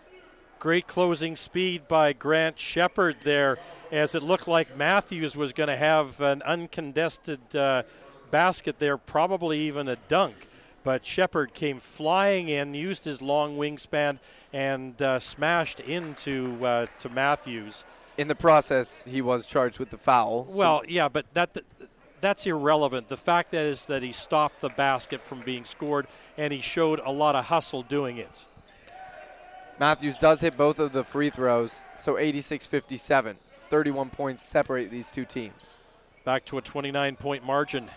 Great 0.59 0.87
closing 0.87 1.37
speed 1.37 1.87
by 1.89 2.13
Grant 2.13 2.59
Shepard 2.59 3.17
there, 3.23 3.59
as 3.93 4.15
it 4.15 4.23
looked 4.23 4.49
like 4.49 4.77
Matthews 4.77 5.37
was 5.37 5.53
going 5.53 5.69
to 5.69 5.77
have 5.77 6.21
an 6.21 6.43
uncontested 6.43 7.55
uh, 7.55 7.83
basket 8.31 8.79
there, 8.79 8.97
probably 8.97 9.61
even 9.61 9.89
a 9.89 9.97
dunk. 10.09 10.49
But 10.85 11.05
Shepard 11.05 11.55
came 11.55 11.81
flying 11.81 12.49
in, 12.49 12.75
used 12.75 13.05
his 13.05 13.21
long 13.23 13.57
wingspan, 13.57 14.19
and 14.53 15.01
uh, 15.01 15.19
smashed 15.19 15.81
into 15.81 16.65
uh, 16.65 16.87
to 17.01 17.09
Matthews. 17.09 17.85
In 18.19 18.29
the 18.29 18.35
process, 18.35 19.03
he 19.09 19.21
was 19.23 19.47
charged 19.47 19.79
with 19.81 19.91
the 19.91 19.99
foul. 19.99 20.47
so- 20.51 20.59
Well, 20.59 20.83
yeah, 20.87 21.09
but 21.09 21.27
that 21.35 21.57
that's 22.21 22.47
irrelevant. 22.47 23.09
The 23.09 23.17
fact 23.17 23.53
is 23.55 23.87
that 23.87 24.03
he 24.03 24.13
stopped 24.13 24.61
the 24.61 24.69
basket 24.71 25.21
from 25.21 25.41
being 25.41 25.65
scored, 25.65 26.07
and 26.39 26.53
he 26.53 26.61
showed 26.61 27.01
a 27.05 27.11
lot 27.11 27.35
of 27.35 27.47
hustle 27.47 27.83
doing 27.83 28.19
it. 28.19 28.45
Matthews 29.81 30.19
does 30.19 30.41
hit 30.41 30.57
both 30.57 30.79
of 30.79 30.93
the 30.93 31.03
free 31.03 31.31
throws, 31.31 31.83
so 31.97 32.17
86 32.19 32.67
57. 32.67 33.37
31 33.71 34.11
points 34.11 34.43
separate 34.43 34.91
these 34.91 35.11
two 35.11 35.25
teams. 35.25 35.77
Back 36.25 36.45
to 36.47 36.59
a 36.59 36.63
29 36.63 37.17
point 37.17 37.45
margin. 37.45 37.89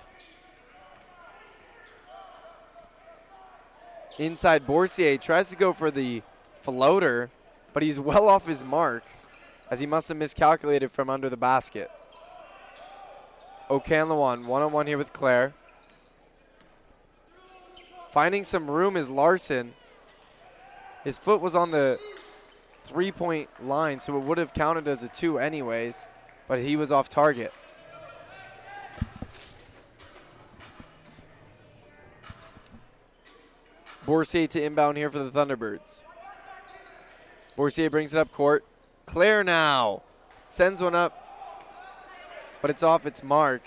Inside, 4.17 4.65
Bourcier 4.65 5.17
tries 5.17 5.49
to 5.51 5.55
go 5.55 5.73
for 5.73 5.91
the 5.91 6.23
floater, 6.61 7.29
but 7.71 7.83
he's 7.83 7.99
well 7.99 8.27
off 8.27 8.47
his 8.47 8.63
mark 8.63 9.03
as 9.69 9.79
he 9.79 9.85
must 9.85 10.07
have 10.09 10.17
miscalculated 10.17 10.91
from 10.91 11.09
under 11.09 11.29
the 11.29 11.37
basket. 11.37 11.91
Okanlawan 13.69 14.45
one 14.45 14.61
on 14.61 14.71
one 14.71 14.87
here 14.87 14.97
with 14.97 15.13
Claire. 15.13 15.53
Finding 18.11 18.43
some 18.43 18.71
room 18.71 18.97
is 18.97 19.09
Larson. 19.09 19.73
His 21.03 21.17
foot 21.17 21.39
was 21.39 21.53
on 21.53 21.69
the 21.71 21.99
three 22.85 23.11
point 23.11 23.49
line, 23.63 23.99
so 23.99 24.17
it 24.17 24.23
would 24.23 24.37
have 24.39 24.53
counted 24.53 24.87
as 24.87 25.03
a 25.03 25.09
two, 25.09 25.37
anyways, 25.37 26.07
but 26.47 26.59
he 26.59 26.75
was 26.75 26.91
off 26.91 27.09
target. 27.09 27.53
Bourcier 34.08 34.48
to 34.48 34.64
inbound 34.64 34.95
here 34.95 35.10
for 35.10 35.19
the 35.19 35.30
Thunderbirds. 35.30 36.02
Bourcier 37.58 37.90
brings 37.90 38.16
it 38.16 38.19
up 38.19 38.32
court. 38.32 38.64
Claire 39.06 39.44
now 39.44 40.02
sends 40.45 40.82
one 40.82 40.95
up, 40.95 41.11
but 42.61 42.69
it's 42.69 42.84
off 42.84 43.06
its 43.06 43.22
mark. 43.22 43.64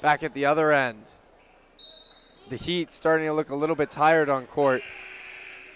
Back 0.00 0.22
at 0.22 0.34
the 0.34 0.46
other 0.46 0.70
end. 0.70 1.02
The 2.48 2.54
Heat 2.54 2.92
starting 2.92 3.26
to 3.26 3.32
look 3.32 3.50
a 3.50 3.56
little 3.56 3.74
bit 3.74 3.90
tired 3.90 4.28
on 4.28 4.46
court. 4.46 4.82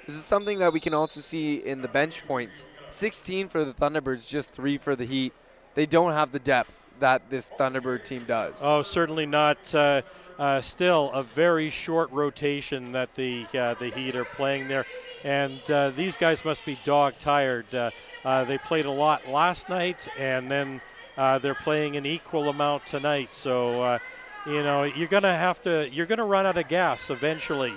This 0.07 0.15
is 0.15 0.25
something 0.25 0.60
that 0.60 0.73
we 0.73 0.78
can 0.78 0.94
also 0.94 1.20
see 1.20 1.57
in 1.57 1.83
the 1.83 1.89
bench 1.89 2.25
points. 2.28 2.69
16 2.91 3.49
for 3.49 3.65
the 3.65 3.75
Thunderbirds, 3.75 4.28
just 4.28 4.52
three 4.52 4.78
for 4.78 4.94
the 4.94 5.05
Heat. 5.05 5.33
They 5.75 5.86
don't 5.86 6.12
have 6.12 6.31
the 6.31 6.39
depth 6.39 6.81
that 7.01 7.28
this 7.28 7.51
Thunderbird 7.59 8.05
team 8.05 8.23
does. 8.23 8.60
Oh, 8.62 8.83
certainly 8.83 9.27
not. 9.27 9.75
Uh, 9.75 10.02
uh, 10.41 10.59
still 10.62 11.12
a 11.12 11.23
very 11.23 11.69
short 11.69 12.10
rotation 12.12 12.93
that 12.93 13.15
the 13.15 13.44
uh, 13.55 13.75
the 13.75 13.89
Heat 13.91 14.17
are 14.17 14.25
playing 14.25 14.69
there. 14.69 14.86
and 15.23 15.60
uh, 15.70 15.91
these 15.91 16.17
guys 16.17 16.47
must 16.47 16.65
be 16.65 16.78
dog 16.83 17.12
tired. 17.20 17.73
Uh, 17.75 17.91
uh, 18.25 18.44
they 18.44 18.57
played 18.57 18.86
a 18.86 18.91
lot 18.91 19.28
last 19.28 19.69
night, 19.69 20.09
and 20.19 20.51
then 20.51 20.81
uh, 21.19 21.39
they're 21.39 21.55
playing 21.55 21.97
an 21.97 22.07
equal 22.07 22.49
amount 22.49 22.86
tonight. 22.86 23.35
So, 23.35 23.99
you 24.47 24.62
know, 24.62 24.85
you're 24.85 25.09
gonna 25.09 25.36
have 25.36 25.60
to 25.62 25.91
you're 25.91 26.07
gonna 26.07 26.25
run 26.25 26.47
out 26.47 26.57
of 26.57 26.69
gas 26.69 27.10
eventually, 27.10 27.75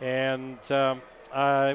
and 0.00 0.58
um, 0.72 1.02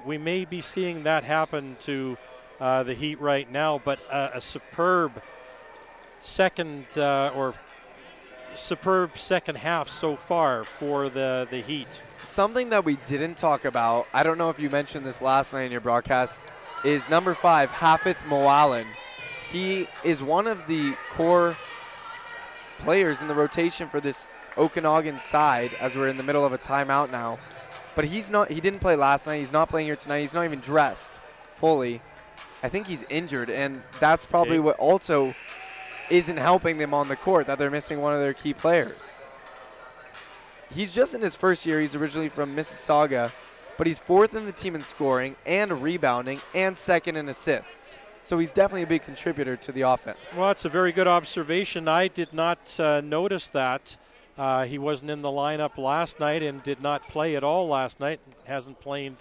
we 0.06 0.18
may 0.18 0.44
be 0.46 0.60
seeing 0.60 1.04
that 1.04 1.24
happen 1.24 1.78
to 1.82 2.18
the 2.60 2.96
Heat 2.98 3.22
right 3.22 3.52
now. 3.52 3.80
But 3.86 4.00
a 4.12 4.42
superb 4.42 5.22
second 6.24 6.86
or 6.98 7.54
superb 8.58 9.18
second 9.18 9.58
half 9.58 9.90
so 9.90 10.16
far 10.16 10.64
for 10.64 11.10
the 11.10 11.48
the 11.50 11.60
Heat. 11.60 12.02
Something 12.18 12.70
that 12.70 12.84
we 12.84 12.96
didn't 13.08 13.38
talk 13.38 13.66
about, 13.66 14.08
I 14.14 14.24
don't 14.24 14.38
know 14.38 14.50
if 14.50 14.60
you 14.60 14.70
mentioned 14.70 15.06
this 15.06 15.22
last 15.22 15.54
night 15.54 15.64
in 15.64 15.72
your 15.72 15.82
broadcast, 15.82 16.44
is 16.84 17.10
number 17.10 17.34
five, 17.34 17.70
Hafith 17.70 18.26
Moalen. 18.28 18.88
He 19.52 19.88
is 20.04 20.24
one 20.24 20.48
of 20.48 20.66
the 20.68 20.96
core 21.12 21.56
players 22.80 23.22
in 23.22 23.28
the 23.28 23.36
rotation 23.36 23.88
for 23.88 24.00
this 24.00 24.28
Okanagan 24.58 25.20
side 25.20 25.72
as 25.80 25.96
we're 25.96 26.08
in 26.08 26.18
the 26.18 26.24
middle 26.24 26.46
of 26.46 26.54
a 26.54 26.58
timeout 26.58 27.12
now. 27.12 27.38
But 27.96 28.06
he's 28.06 28.30
not 28.30 28.50
he 28.50 28.60
didn't 28.60 28.80
play 28.80 28.96
last 28.96 29.28
night. 29.28 29.38
He's 29.38 29.54
not 29.54 29.70
playing 29.70 29.88
here 29.88 29.96
tonight. 29.96 30.22
He's 30.22 30.34
not 30.34 30.46
even 30.46 30.60
dressed 30.60 31.20
fully. 31.56 32.02
I 32.64 32.70
think 32.70 32.88
he's 32.88 33.04
injured 33.10 33.50
and 33.50 33.82
that's 34.00 34.26
probably 34.26 34.60
what 34.60 34.78
also 34.78 35.34
isn't 36.10 36.38
helping 36.38 36.78
them 36.78 36.94
on 36.94 37.08
the 37.08 37.16
court 37.16 37.48
that 37.48 37.58
they're 37.58 37.72
missing 37.72 38.02
one 38.02 38.14
of 38.14 38.20
their 38.20 38.34
key 38.34 38.54
players. 38.54 39.16
He's 40.72 40.94
just 40.94 41.14
in 41.14 41.22
his 41.22 41.36
first 41.36 41.66
year. 41.66 41.80
He's 41.80 41.96
originally 41.96 42.30
from 42.30 42.56
Mississauga, 42.56 43.32
but 43.78 43.88
he's 43.88 44.00
fourth 44.00 44.36
in 44.36 44.46
the 44.46 44.52
team 44.52 44.76
in 44.76 44.82
scoring 44.82 45.36
and 45.46 45.72
rebounding 45.82 46.40
and 46.54 46.76
second 46.76 47.18
in 47.18 47.30
assists. 47.30 48.00
So 48.22 48.40
he's 48.40 48.54
definitely 48.54 48.84
a 48.84 48.88
big 48.88 49.04
contributor 49.04 49.56
to 49.56 49.72
the 49.72 49.82
offense. 49.82 50.36
Well, 50.36 50.50
it's 50.50 50.66
a 50.66 50.70
very 50.70 50.92
good 50.92 51.08
observation. 51.08 51.88
I 51.88 52.08
did 52.08 52.34
not 52.34 52.80
uh, 52.80 53.02
notice 53.02 53.50
that. 53.50 53.98
Uh, 54.38 54.66
he 54.66 54.78
wasn't 54.78 55.12
in 55.12 55.22
the 55.22 55.30
lineup 55.30 55.78
last 55.78 56.20
night 56.20 56.42
and 56.42 56.62
did 56.64 56.82
not 56.82 57.08
play 57.08 57.36
at 57.36 57.44
all 57.44 57.68
last 57.68 58.00
night. 58.00 58.20
Hasn't 58.46 58.80
played 58.82 59.16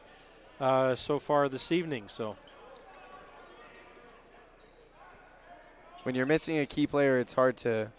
uh, 0.58 0.94
so 0.94 1.18
far 1.18 1.48
this 1.48 1.70
evening. 1.70 2.04
So 2.08 2.36
When 6.04 6.14
you're 6.14 6.26
missing 6.26 6.58
a 6.58 6.66
key 6.66 6.86
player, 6.86 7.18
it's 7.18 7.32
hard 7.32 7.56
to 7.58 7.90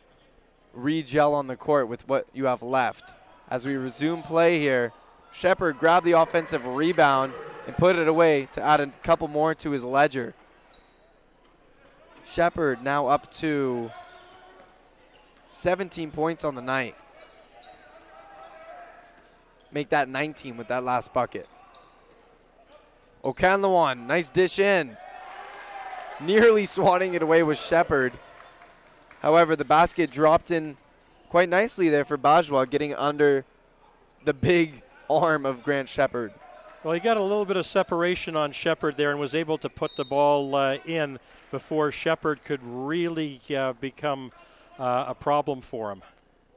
re-gel 0.75 1.33
on 1.33 1.47
the 1.47 1.55
court 1.55 1.87
with 1.87 2.07
what 2.07 2.27
you 2.35 2.45
have 2.45 2.61
left. 2.61 3.15
As 3.49 3.65
we 3.65 3.77
resume 3.77 4.21
play 4.21 4.59
here, 4.59 4.91
Shepard 5.33 5.79
grabbed 5.79 6.05
the 6.05 6.11
offensive 6.11 6.67
rebound 6.67 7.33
and 7.65 7.75
put 7.75 7.95
it 7.95 8.07
away 8.07 8.47
to 8.51 8.61
add 8.61 8.79
a 8.79 8.87
couple 9.01 9.27
more 9.27 9.55
to 9.55 9.71
his 9.71 9.83
ledger. 9.83 10.35
Shepard 12.23 12.83
now 12.83 13.07
up 13.07 13.31
to 13.31 13.89
17 15.47 16.11
points 16.11 16.45
on 16.45 16.53
the 16.53 16.61
night. 16.61 16.95
Make 19.71 19.89
that 19.89 20.09
19 20.09 20.57
with 20.57 20.67
that 20.67 20.83
last 20.83 21.11
bucket. 21.11 21.49
Okanlawan, 23.23 24.05
nice 24.05 24.29
dish 24.29 24.59
in. 24.59 24.95
Nearly 26.21 26.65
swatting 26.65 27.13
it 27.13 27.21
away 27.21 27.43
was 27.43 27.59
Shepard. 27.59 28.13
However, 29.19 29.55
the 29.55 29.65
basket 29.65 30.11
dropped 30.11 30.49
in 30.49 30.77
quite 31.29 31.49
nicely 31.49 31.89
there 31.89 32.05
for 32.05 32.17
Bajwa, 32.17 32.69
getting 32.69 32.93
under 32.95 33.43
the 34.23 34.33
big 34.33 34.81
arm 35.09 35.45
of 35.45 35.63
Grant 35.63 35.89
Shepard. 35.89 36.31
Well, 36.83 36.93
he 36.93 36.99
got 36.99 37.17
a 37.17 37.21
little 37.21 37.45
bit 37.45 37.57
of 37.57 37.65
separation 37.65 38.35
on 38.35 38.51
Shepard 38.51 38.95
there 38.95 39.11
and 39.11 39.19
was 39.19 39.35
able 39.35 39.57
to 39.57 39.69
put 39.69 39.95
the 39.97 40.05
ball 40.05 40.55
uh, 40.55 40.77
in 40.85 41.19
before 41.51 41.91
Shepard 41.91 42.43
could 42.43 42.61
really 42.63 43.41
uh, 43.55 43.73
become 43.73 44.31
uh, 44.79 45.05
a 45.07 45.15
problem 45.15 45.61
for 45.61 45.91
him. 45.91 46.01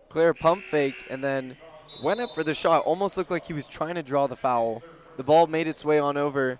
Claire 0.09 0.35
pump 0.35 0.63
faked 0.63 1.05
and 1.11 1.25
then 1.25 1.57
went 2.03 2.21
up 2.21 2.35
for 2.35 2.45
the 2.45 2.55
shot. 2.55 2.85
Almost 2.85 3.17
looked 3.17 3.31
like 3.31 3.47
he 3.47 3.55
was 3.55 3.67
trying 3.67 3.97
to 3.97 4.03
draw 4.03 4.27
the 4.27 4.37
foul. 4.37 4.83
The 5.17 5.25
ball 5.25 5.47
made 5.47 5.67
its 5.67 5.85
way 5.85 5.99
on 5.99 6.17
over 6.17 6.59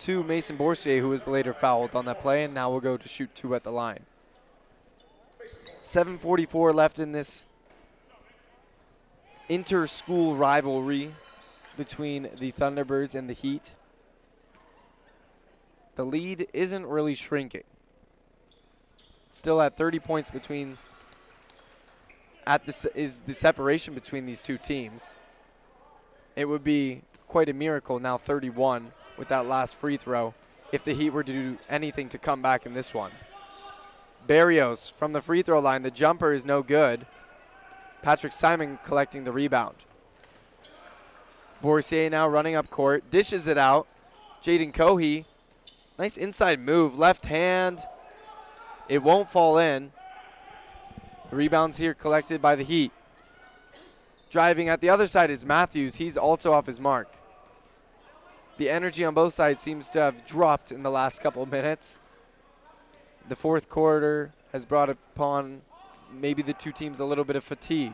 to 0.00 0.22
Mason 0.22 0.56
Bourcier, 0.56 1.00
who 1.00 1.08
was 1.08 1.26
later 1.26 1.52
fouled 1.52 1.94
on 1.94 2.04
that 2.04 2.20
play, 2.20 2.44
and 2.44 2.54
now 2.54 2.70
will 2.70 2.80
go 2.80 2.96
to 2.96 3.08
shoot 3.08 3.34
two 3.34 3.54
at 3.54 3.64
the 3.64 3.72
line. 3.72 4.00
7.44 5.80 6.74
left 6.74 6.98
in 6.98 7.12
this 7.12 7.44
inter-school 9.48 10.36
rivalry 10.36 11.12
between 11.76 12.28
the 12.38 12.52
Thunderbirds 12.52 13.14
and 13.14 13.28
the 13.28 13.32
Heat. 13.32 13.74
The 15.94 16.04
lead 16.04 16.48
isn't 16.52 16.86
really 16.86 17.14
shrinking. 17.14 17.64
Still 19.30 19.60
at 19.62 19.76
30 19.76 19.98
points 20.00 20.30
between 20.30 20.76
at 22.46 22.64
this 22.64 22.84
is 22.86 23.20
the 23.20 23.34
separation 23.34 23.94
between 23.94 24.26
these 24.26 24.40
two 24.40 24.56
teams. 24.56 25.14
It 26.36 26.46
would 26.46 26.62
be 26.62 27.02
quite 27.26 27.48
a 27.48 27.52
miracle 27.52 27.98
now 27.98 28.18
31 28.18 28.92
with 29.16 29.28
that 29.28 29.46
last 29.46 29.76
free 29.76 29.96
throw 29.96 30.34
if 30.72 30.84
the 30.84 30.94
Heat 30.94 31.10
were 31.10 31.22
to 31.22 31.32
do 31.32 31.58
anything 31.68 32.08
to 32.10 32.18
come 32.18 32.42
back 32.42 32.66
in 32.66 32.74
this 32.74 32.92
one. 32.92 33.10
Barrios 34.26 34.90
from 34.90 35.12
the 35.12 35.22
free 35.22 35.42
throw 35.42 35.60
line, 35.60 35.82
the 35.82 35.90
jumper 35.90 36.32
is 36.32 36.44
no 36.44 36.62
good. 36.62 37.06
Patrick 38.02 38.32
Simon 38.32 38.78
collecting 38.84 39.24
the 39.24 39.32
rebound. 39.32 39.76
Bourcier 41.62 42.10
now 42.10 42.28
running 42.28 42.54
up 42.54 42.70
court, 42.70 43.10
dishes 43.10 43.46
it 43.46 43.58
out. 43.58 43.86
Jaden 44.42 44.72
Cohee, 44.72 45.24
nice 45.98 46.16
inside 46.16 46.60
move, 46.60 46.96
left 46.96 47.26
hand. 47.26 47.80
It 48.88 49.02
won't 49.02 49.28
fall 49.28 49.58
in. 49.58 49.92
The 51.30 51.36
rebounds 51.36 51.78
here 51.78 51.94
collected 51.94 52.40
by 52.40 52.54
the 52.54 52.62
Heat. 52.62 52.92
Driving 54.30 54.68
at 54.68 54.80
the 54.80 54.90
other 54.90 55.06
side 55.06 55.30
is 55.30 55.44
Matthews. 55.44 55.96
He's 55.96 56.16
also 56.16 56.52
off 56.52 56.66
his 56.66 56.80
mark. 56.80 57.08
The 58.58 58.70
energy 58.70 59.04
on 59.04 59.12
both 59.12 59.34
sides 59.34 59.62
seems 59.62 59.90
to 59.90 60.00
have 60.00 60.24
dropped 60.24 60.72
in 60.72 60.82
the 60.82 60.90
last 60.90 61.20
couple 61.20 61.42
of 61.42 61.50
minutes. 61.50 62.00
The 63.28 63.36
fourth 63.36 63.68
quarter 63.68 64.32
has 64.52 64.64
brought 64.64 64.88
upon 64.88 65.60
maybe 66.10 66.40
the 66.40 66.54
two 66.54 66.72
teams 66.72 66.98
a 66.98 67.04
little 67.04 67.24
bit 67.24 67.36
of 67.36 67.44
fatigue. 67.44 67.92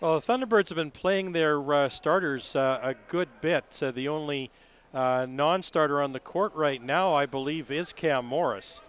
Well, 0.00 0.20
the 0.20 0.32
Thunderbirds 0.32 0.68
have 0.68 0.76
been 0.76 0.90
playing 0.92 1.32
their 1.32 1.72
uh, 1.72 1.88
starters 1.88 2.54
uh, 2.54 2.80
a 2.82 2.94
good 3.08 3.28
bit. 3.40 3.80
Uh, 3.82 3.90
the 3.90 4.08
only 4.08 4.50
uh, 4.94 5.26
non 5.28 5.62
starter 5.62 6.00
on 6.00 6.12
the 6.12 6.20
court 6.20 6.54
right 6.54 6.82
now, 6.82 7.14
I 7.14 7.26
believe, 7.26 7.70
is 7.70 7.92
Cam 7.92 8.26
Morris. 8.26 8.80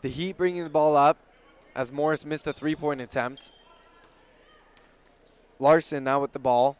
The 0.00 0.08
Heat 0.08 0.36
bringing 0.36 0.64
the 0.64 0.70
ball 0.70 0.96
up 0.96 1.16
as 1.74 1.92
Morris 1.92 2.24
missed 2.24 2.46
a 2.46 2.52
three 2.52 2.74
point 2.74 3.00
attempt. 3.00 3.52
Larson 5.58 6.04
now 6.04 6.20
with 6.20 6.32
the 6.32 6.38
ball. 6.38 6.76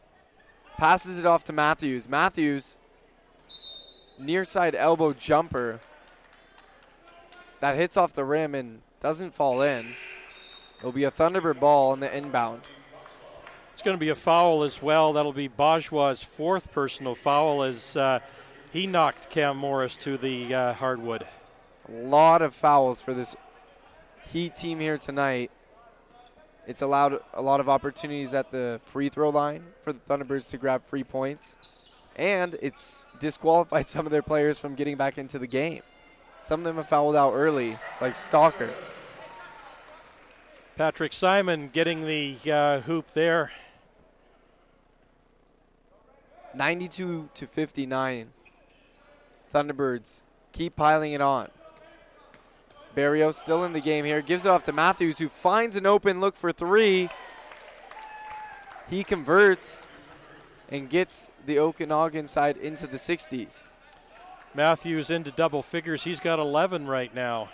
Passes 0.77 1.19
it 1.19 1.27
off 1.27 1.45
to 1.45 1.53
Matthews. 1.53 2.09
Matthews, 2.09 2.77
near 4.19 4.45
side 4.45 4.75
elbow 4.75 5.13
jumper 5.13 5.81
that 7.61 7.77
hits 7.77 7.97
off 7.97 8.13
the 8.13 8.25
rim 8.25 8.55
and 8.55 8.83
doesn't 9.01 9.35
fall 9.35 9.63
in. 9.63 9.87
It'll 10.79 10.93
be 10.93 11.05
a 11.05 11.11
Thunderbird 11.11 11.61
ball 11.61 11.93
on 11.93 12.01
the 12.01 12.15
inbound. 12.15 12.63
It's 13.73 13.83
going 13.83 13.97
to 13.97 14.01
be 14.01 14.11
a 14.11 14.15
foul 14.15 14.63
as 14.63 14.83
well. 14.83 15.13
That'll 15.13 15.33
be 15.33 15.49
Bajwa's 15.49 16.23
fourth 16.23 16.73
personal 16.73 17.15
foul 17.15 17.63
as 17.63 17.97
uh, 17.97 18.19
he 18.73 18.87
knocked 18.87 19.31
Cam 19.31 19.57
Morris 19.57 19.97
to 19.99 20.17
the 20.17 20.55
uh, 20.55 20.73
hardwood. 20.75 21.27
A 21.89 21.93
lot 21.93 22.43
of 22.43 22.55
fouls 22.55 23.01
for 23.01 23.15
this 23.15 23.37
Heat 24.33 24.57
team 24.57 24.81
here 24.81 24.99
tonight. 24.99 25.51
It's 26.67 26.83
allowed 26.83 27.21
a 27.35 27.43
lot 27.43 27.61
of 27.61 27.69
opportunities 27.69 28.33
at 28.33 28.51
the 28.51 28.81
free 28.85 29.09
throw 29.09 29.29
line 29.29 29.65
for 29.83 29.93
the 29.93 29.99
Thunderbirds 30.01 30.51
to 30.51 30.59
grab 30.59 30.85
free 30.85 31.05
points. 31.05 31.57
And 32.17 32.57
it's 32.63 33.05
disqualified 33.19 33.89
some 33.95 34.07
of 34.07 34.13
their 34.13 34.23
players 34.23 34.59
from 34.59 34.75
getting 34.75 34.97
back 34.97 35.19
into 35.19 35.39
the 35.39 35.47
game. 35.47 35.83
Some 36.41 36.61
of 36.61 36.65
them 36.65 36.77
have 36.77 36.89
fouled 36.89 37.17
out 37.17 37.33
early, 37.33 37.79
like 38.01 38.17
Stalker. 38.17 38.71
Patrick 40.77 41.13
Simon 41.13 41.69
getting 41.73 42.05
the 42.07 42.37
uh, 42.51 42.81
hoop 42.81 43.13
there. 43.13 43.53
92 46.55 47.31
to 47.35 47.47
59. 47.47 48.33
Thunderbirds 49.55 50.23
keep 50.53 50.77
piling 50.77 51.13
it 51.13 51.21
on. 51.21 51.49
Barrios 52.95 53.37
still 53.37 53.65
in 53.65 53.73
the 53.73 53.81
game 53.81 54.05
here. 54.05 54.23
Gives 54.23 54.47
it 54.47 54.51
off 54.51 54.63
to 54.65 54.73
Matthews, 54.73 55.19
who 55.19 55.29
finds 55.29 55.77
an 55.77 55.87
open 55.87 56.21
look 56.21 56.37
for 56.37 56.53
three. 56.53 57.09
He 58.89 59.05
converts 59.05 59.85
and 60.71 60.89
gets 60.89 61.31
the 61.47 61.59
Okanagan 61.59 62.27
side 62.27 62.57
into 62.57 62.87
the 62.87 62.97
60s. 62.97 63.65
Matthews 64.55 65.11
into 65.11 65.31
double 65.31 65.63
figures. 65.63 66.05
He's 66.05 66.21
got 66.21 66.39
11 66.39 66.87
right 66.87 67.15
now. 67.15 67.49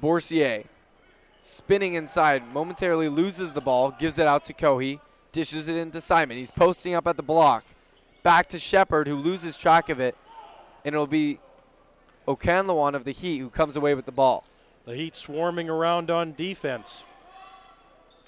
Bourcier 0.00 0.64
spinning 1.40 1.94
inside, 1.94 2.54
momentarily 2.54 3.08
loses 3.08 3.52
the 3.52 3.60
ball, 3.60 3.90
gives 3.90 4.18
it 4.18 4.26
out 4.26 4.44
to 4.44 4.54
Cohee. 4.54 4.98
Dishes 5.30 5.68
it 5.68 5.76
into 5.76 6.00
Simon. 6.00 6.36
He's 6.36 6.50
posting 6.50 6.94
up 6.94 7.06
at 7.06 7.16
the 7.16 7.22
block. 7.22 7.64
Back 8.22 8.48
to 8.50 8.58
Shepard, 8.58 9.08
who 9.08 9.16
loses 9.16 9.56
track 9.56 9.88
of 9.88 9.98
it. 10.00 10.16
And 10.84 10.94
it'll 10.94 11.08
be 11.08 11.40
Okanlawan 12.26 12.94
of 12.94 13.04
the 13.04 13.12
Heat 13.12 13.38
who 13.38 13.50
comes 13.50 13.76
away 13.76 13.94
with 13.94 14.06
the 14.06 14.12
ball. 14.12 14.44
The 14.84 14.96
Heat 14.96 15.16
swarming 15.16 15.68
around 15.68 16.10
on 16.10 16.32
defense. 16.32 17.04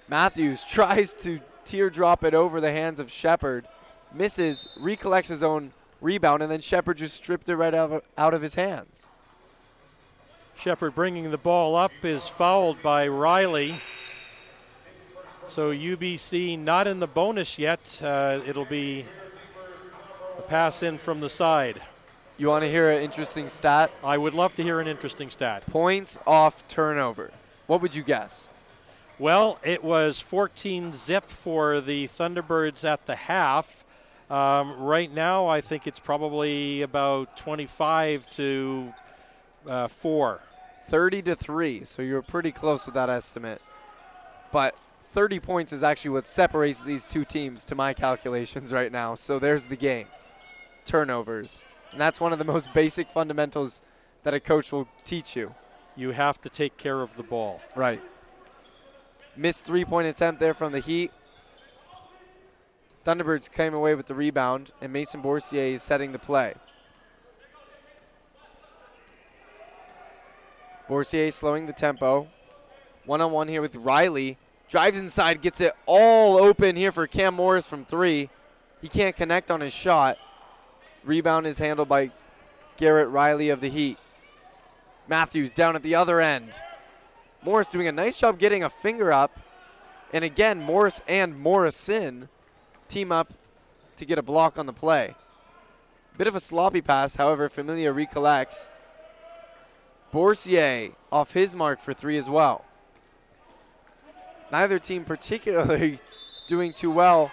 Matthews 0.08 0.65
tries 0.68 1.15
to 1.15 1.41
teardrop 1.65 2.25
it 2.25 2.34
over 2.34 2.60
the 2.60 2.73
hands 2.73 3.00
of 3.00 3.10
Shepard, 3.10 3.66
misses, 4.15 4.68
recollects 4.81 5.28
his 5.28 5.42
own 5.42 5.73
rebound, 6.00 6.42
and 6.42 6.50
then 6.50 6.60
Shepard 6.60 6.99
just 6.99 7.16
stripped 7.16 7.49
it 7.49 7.57
right 7.57 7.75
out 7.75 7.91
of, 7.91 8.02
out 8.16 8.34
of 8.34 8.42
his 8.42 8.55
hands. 8.55 9.08
Shepard 10.58 10.94
bringing 10.94 11.31
the 11.31 11.39
ball 11.39 11.76
up 11.76 11.92
is 12.02 12.28
fouled 12.28 12.83
by 12.83 13.08
Riley. 13.08 13.76
So 15.49 15.70
UBC 15.70 16.58
not 16.58 16.86
in 16.86 16.99
the 16.99 17.07
bonus 17.07 17.58
yet. 17.58 18.00
Uh, 18.02 18.41
it'll 18.47 18.65
be 18.65 19.05
a 20.39 20.42
pass 20.42 20.83
in 20.83 20.99
from 20.99 21.20
the 21.20 21.28
side. 21.28 21.81
You 22.39 22.48
want 22.48 22.65
to 22.65 22.70
hear 22.70 22.90
an 22.90 23.02
interesting 23.02 23.48
stat? 23.48 23.90
I 24.05 24.18
would 24.18 24.34
love 24.34 24.55
to 24.56 24.62
hear 24.62 24.78
an 24.78 24.86
interesting 24.86 25.31
stat. 25.31 25.65
Points 25.66 26.18
off 26.26 26.68
turnover. 26.68 27.31
What 27.66 27.81
would 27.81 27.94
you 27.94 28.02
guess? 28.02 28.47
Well, 29.18 29.58
it 29.65 29.82
was 29.82 30.20
14 30.20 30.92
zip 30.92 31.24
for 31.24 31.81
the 31.81 32.08
Thunderbirds 32.08 32.84
at 32.84 33.06
the 33.06 33.16
half. 33.16 33.84
Um, 34.28 34.78
right 34.78 35.10
now, 35.10 35.47
I 35.47 35.62
think 35.62 35.86
it's 35.86 35.98
probably 35.98 36.82
about 36.82 37.39
25 37.39 38.28
to 38.32 38.92
uh, 39.66 39.89
4. 39.89 40.40
30 40.89 41.23
to 41.23 41.34
3, 41.34 41.84
so 41.84 42.02
you're 42.02 42.20
pretty 42.20 42.52
close 42.52 42.84
with 42.84 42.94
that 42.97 43.08
estimate. 43.08 43.62
But 44.52 44.76
30 45.12 45.40
points 45.40 45.73
is 45.73 45.82
actually 45.82 46.10
what 46.10 46.26
separates 46.26 46.84
these 46.84 47.08
two 47.08 47.24
teams 47.24 47.65
to 47.65 47.74
my 47.74 47.94
calculations 47.94 48.73
right 48.74 48.92
now. 48.92 49.15
So 49.15 49.39
there's 49.39 49.65
the 49.65 49.76
game. 49.76 50.06
Turnovers. 50.84 51.65
And 51.92 52.00
that's 52.00 52.20
one 52.20 52.32
of 52.32 52.39
the 52.39 52.44
most 52.44 52.73
basic 52.74 53.08
fundamentals 53.08 53.82
that 54.23 54.34
a 54.34 54.40
coach 54.40 54.73
will 54.73 54.89
teach 55.05 55.36
you. 55.36 55.55
You 55.97 56.10
have 56.10 56.40
to 56.42 56.48
take 56.48 56.76
care 56.76 57.00
of 57.00 57.16
the 57.16 57.23
ball. 57.23 57.60
Right. 57.74 58.02
Missed 59.36 59.65
three 59.65 59.84
point 59.84 60.08
attempt 60.08 60.40
there 60.40 60.55
from 60.55 60.73
the 60.73 60.81
Heat. 60.81 61.10
Thunderbirds 63.05 63.52
came 63.52 63.73
away 63.73 63.94
with 63.94 64.06
the 64.06 64.15
rebound, 64.15 64.73
and 64.81 64.92
Mason 64.92 65.20
Bourcier 65.20 65.74
is 65.74 65.82
setting 65.82 66.10
the 66.10 66.18
play. 66.18 66.55
Bourcier 70.89 71.31
slowing 71.31 71.66
the 71.66 71.73
tempo. 71.73 72.28
One 73.05 73.20
on 73.20 73.31
one 73.31 73.48
here 73.48 73.62
with 73.62 73.76
Riley. 73.76 74.39
Drives 74.68 74.98
inside, 74.98 75.40
gets 75.40 75.60
it 75.60 75.73
all 75.86 76.36
open 76.36 76.74
here 76.74 76.90
for 76.90 77.06
Cam 77.06 77.34
Morris 77.34 77.68
from 77.68 77.84
three. 77.84 78.28
He 78.82 78.89
can't 78.89 79.15
connect 79.16 79.50
on 79.50 79.60
his 79.60 79.73
shot. 79.73 80.18
Rebound 81.07 81.47
is 81.47 81.59
handled 81.59 81.89
by 81.89 82.10
Garrett 82.76 83.09
Riley 83.09 83.49
of 83.49 83.60
the 83.60 83.68
Heat. 83.68 83.97
Matthews 85.09 85.55
down 85.55 85.76
at 85.76 85.83
the 85.83 85.94
other 85.94 86.20
end. 86.20 86.52
Morris 87.44 87.70
doing 87.70 87.86
a 87.86 87.93
nice 87.93 88.18
job 88.18 88.39
getting 88.39 88.65
a 88.65 88.68
finger 88.68 89.12
up. 89.12 89.39
And 90.12 90.25
again, 90.25 90.60
Morris 90.60 91.01
and 91.07 91.39
Morrison 91.39 92.28
team 92.89 93.12
up 93.12 93.33
to 93.97 94.05
get 94.05 94.18
a 94.18 94.23
block 94.23 94.59
on 94.59 94.67
the 94.67 94.73
play. 94.73 95.15
Bit 96.18 96.26
of 96.26 96.35
a 96.35 96.41
sloppy 96.41 96.81
pass, 96.81 97.17
however, 97.17 97.49
Familia 97.49 97.93
recollects. 97.93 98.68
Bourcier 100.10 100.91
off 101.12 101.33
his 101.33 101.55
mark 101.55 101.78
for 101.78 101.93
three 101.94 102.17
as 102.17 102.28
well. 102.28 102.65
Neither 104.51 104.78
team 104.78 105.05
particularly 105.05 106.01
doing 106.49 106.73
too 106.73 106.91
well 106.91 107.31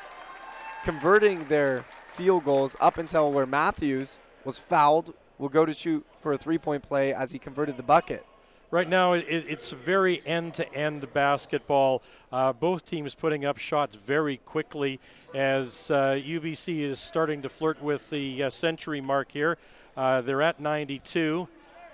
converting 0.83 1.45
their 1.45 1.85
field 2.13 2.45
goals 2.45 2.75
up 2.79 2.97
until 2.97 3.31
where 3.31 3.45
Matthews 3.45 4.19
was 4.45 4.59
fouled, 4.59 5.13
will 5.37 5.49
go 5.49 5.65
to 5.65 5.73
shoot 5.73 6.05
for 6.19 6.33
a 6.33 6.37
three 6.37 6.57
point 6.57 6.83
play 6.83 7.13
as 7.13 7.31
he 7.31 7.39
converted 7.39 7.77
the 7.77 7.83
bucket. 7.83 8.25
Right 8.71 8.89
now, 8.89 9.13
it, 9.13 9.25
it's 9.27 9.71
very 9.71 10.21
end 10.25 10.55
to 10.55 10.73
end 10.73 11.11
basketball. 11.13 12.01
Uh, 12.31 12.53
both 12.53 12.85
teams 12.85 13.13
putting 13.13 13.45
up 13.45 13.59
shots 13.59 13.95
very 13.95 14.37
quickly 14.37 14.99
as 15.35 15.91
uh, 15.91 16.13
UBC 16.13 16.79
is 16.79 16.99
starting 16.99 17.43
to 17.43 17.49
flirt 17.49 17.81
with 17.83 18.09
the 18.09 18.43
uh, 18.43 18.49
century 18.49 19.01
mark 19.01 19.31
here. 19.31 19.57
Uh, 19.95 20.21
they're 20.21 20.41
at 20.41 20.59
92, 20.59 21.47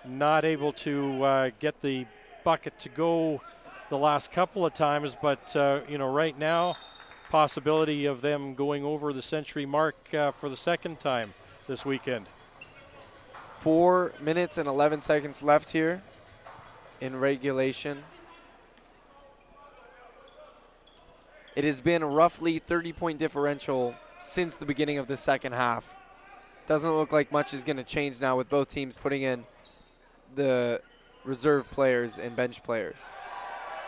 not 0.06 0.46
able 0.46 0.72
to 0.72 1.24
uh, 1.24 1.50
get 1.60 1.82
the 1.82 2.06
bucket 2.46 2.80
to 2.80 2.90
go 2.90 3.42
the 3.90 3.98
last 3.98 4.32
couple 4.32 4.66
of 4.66 4.74
times, 4.74 5.18
but 5.22 5.54
uh, 5.56 5.82
you 5.90 5.98
know, 5.98 6.10
right 6.10 6.38
now, 6.38 6.78
possibility 7.30 8.06
of 8.06 8.22
them 8.22 8.56
going 8.56 8.84
over 8.84 9.14
the 9.14 9.22
century 9.22 9.66
mark 9.66 9.96
uh, 10.14 10.32
for 10.32 10.50
the 10.50 10.58
second 10.58 11.00
time 11.00 11.34
this 11.68 11.86
weekend. 11.86 12.26
Four 13.60 14.14
minutes 14.22 14.58
and 14.58 14.68
11 14.68 15.02
seconds 15.02 15.44
left 15.44 15.72
here 15.72 16.02
in 17.02 17.20
regulation. 17.20 18.04
It 21.56 21.64
has 21.64 21.82
been 21.82 22.04
roughly 22.04 22.60
30 22.60 22.94
point 22.94 23.20
differential 23.20 23.96
since 24.20 24.56
the 24.56 24.66
beginning 24.66 24.98
of 24.98 25.08
the 25.08 25.18
second 25.18 25.54
half. 25.54 25.96
Doesn't 26.68 26.92
look 26.92 27.12
like 27.12 27.32
much 27.32 27.54
is 27.54 27.64
going 27.64 27.78
to 27.78 27.84
change 27.84 28.22
now 28.22 28.38
with 28.38 28.50
both 28.50 28.70
teams 28.70 28.96
putting 28.98 29.24
in 29.24 29.44
the 30.36 30.82
reserve 31.26 31.70
players 31.72 32.18
and 32.18 32.36
bench 32.36 32.64
players. 32.64 33.08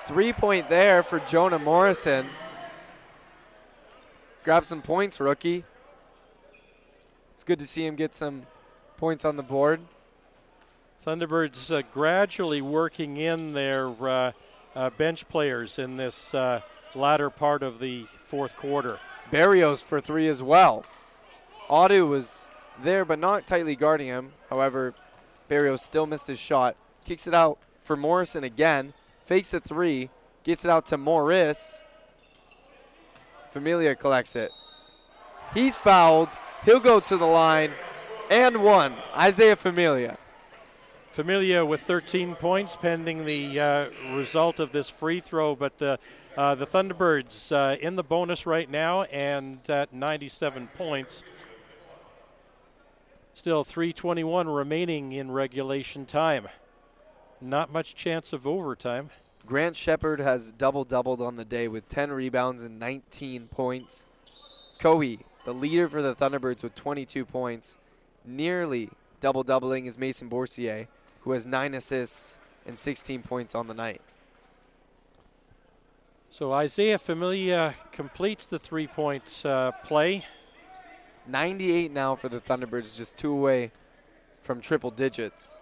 Three 0.06 0.34
point 0.34 0.70
there 0.70 1.04
for 1.04 1.20
Jonah 1.20 1.60
Morrison. 1.60 2.26
Grab 4.44 4.66
some 4.66 4.82
points, 4.82 5.20
rookie. 5.20 5.64
It's 7.36 7.44
good 7.44 7.60
to 7.60 7.68
see 7.68 7.86
him 7.86 7.96
get 7.96 8.12
some 8.12 8.48
points 8.98 9.24
on 9.24 9.38
the 9.38 9.44
board. 9.44 9.82
Thunderbirds 11.06 11.72
uh, 11.72 11.84
gradually 11.94 12.60
working 12.60 13.18
in 13.18 13.54
their 13.54 13.90
uh, 13.90 14.32
uh, 14.76 14.90
bench 14.92 15.30
players 15.30 15.78
in 15.78 15.98
this 15.98 16.34
uh, 16.34 16.62
latter 16.96 17.30
part 17.30 17.62
of 17.62 17.80
the 17.80 18.06
fourth 18.26 18.56
quarter. 18.56 19.00
Barrios 19.30 19.84
for 19.84 20.02
three 20.02 20.28
as 20.28 20.42
well. 20.42 20.86
Audu 21.70 22.08
was 22.08 22.48
there 22.82 23.06
but 23.06 23.20
not 23.20 23.46
tightly 23.46 23.76
guarding 23.76 24.08
him. 24.08 24.34
However, 24.50 24.96
Barrios 25.50 25.84
still 25.84 26.08
missed 26.08 26.26
his 26.26 26.40
shot. 26.40 26.76
Kicks 27.06 27.28
it 27.28 27.36
out 27.36 27.60
for 27.80 27.96
Morrison 27.96 28.44
again. 28.44 28.94
Fakes 29.24 29.54
a 29.54 29.60
three. 29.60 30.10
Gets 30.44 30.66
it 30.66 30.72
out 30.72 30.88
to 30.88 30.98
Morris. 30.98 31.84
Familia 33.52 33.96
collects 33.96 34.36
it. 34.36 34.52
He's 35.54 35.78
fouled. 35.78 36.30
He'll 36.66 36.80
go 36.80 37.00
to 37.02 37.18
the 37.18 37.26
line. 37.26 37.72
And 38.30 38.64
one. 38.64 38.94
Isaiah 39.16 39.58
Familia. 39.58 40.18
Familia 41.12 41.66
with 41.66 41.82
13 41.82 42.36
points 42.36 42.78
pending 42.78 43.26
the 43.26 43.60
uh, 43.60 43.86
result 44.16 44.62
of 44.62 44.72
this 44.72 44.90
free 44.90 45.20
throw, 45.20 45.54
but 45.54 45.78
the 45.78 46.00
uh, 46.38 46.56
the 46.56 46.66
Thunderbirds 46.66 47.52
uh, 47.52 47.76
in 47.82 47.98
the 47.98 48.04
bonus 48.04 48.46
right 48.46 48.70
now 48.70 49.04
and 49.04 49.60
at 49.70 49.92
97 49.92 50.68
points. 50.68 51.24
Still 53.34 53.66
321 53.66 54.48
remaining 54.48 55.12
in 55.12 55.32
regulation 55.32 56.06
time. 56.06 56.48
Not 57.42 57.74
much 57.74 57.96
chance 57.96 58.32
of 58.32 58.48
overtime. 58.48 59.10
Grant 59.46 59.76
Shepard 59.76 60.20
has 60.20 60.52
double 60.52 60.84
doubled 60.84 61.22
on 61.22 61.36
the 61.36 61.46
day 61.46 61.68
with 61.68 61.90
10 61.90 62.12
rebounds 62.12 62.64
and 62.64 62.80
19 62.80 63.48
points. 63.48 64.06
Cohee, 64.80 65.20
the 65.46 65.54
leader 65.54 65.88
for 65.88 66.02
the 66.02 66.16
Thunderbirds 66.16 66.64
with 66.64 66.76
22 66.76 67.26
points. 67.26 67.78
Nearly 68.26 68.90
double 69.20 69.44
doubling 69.44 69.86
is 69.86 69.98
Mason 69.98 70.28
Bourcier, 70.28 70.88
who 71.22 71.32
has 71.32 71.46
9 71.46 71.74
assists 71.74 72.40
and 72.66 72.78
16 72.78 73.24
points 73.24 73.56
on 73.56 73.68
the 73.68 73.74
night. 73.74 74.02
So 76.30 76.54
Isaiah 76.54 76.98
Familia 76.98 77.76
completes 77.92 78.46
the 78.46 78.60
three 78.60 78.88
points 78.88 79.44
uh, 79.44 79.72
play. 79.84 80.26
98 81.28 81.92
now 81.92 82.16
for 82.16 82.30
the 82.30 82.40
Thunderbirds, 82.40 82.96
just 82.96 83.18
two 83.18 83.32
away 83.32 83.72
from 84.40 84.62
triple 84.62 84.92
digits. 84.92 85.60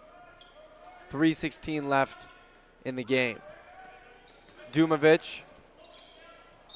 316 1.10 1.90
left 1.90 2.28
in 2.86 2.96
the 2.96 3.04
game. 3.04 3.40
Dumovic 4.72 5.42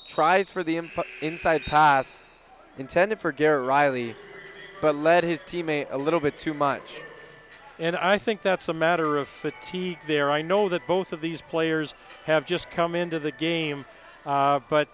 tries 0.08 0.52
for 0.52 0.64
the 0.64 0.82
inside 1.22 1.64
pass 1.64 2.22
intended 2.78 3.20
for 3.20 3.32
Garrett 3.32 3.66
Riley, 3.66 4.16
but 4.82 4.96
led 4.96 5.24
his 5.24 5.44
teammate 5.44 5.88
a 5.92 5.98
little 5.98 6.20
bit 6.20 6.36
too 6.38 6.54
much. 6.54 7.02
And 7.80 7.96
I 7.96 8.18
think 8.18 8.42
that's 8.42 8.70
a 8.70 8.74
matter 8.74 9.18
of 9.18 9.28
fatigue 9.28 10.00
there. 10.08 10.32
I 10.32 10.42
know 10.42 10.70
that 10.70 10.86
both 10.88 11.14
of 11.14 11.22
these 11.22 11.42
players 11.42 11.94
have 12.26 12.46
just 12.46 12.70
come 12.70 12.96
into 12.96 13.20
the 13.20 13.32
game, 13.32 13.86
uh, 14.26 14.60
but 14.70 14.90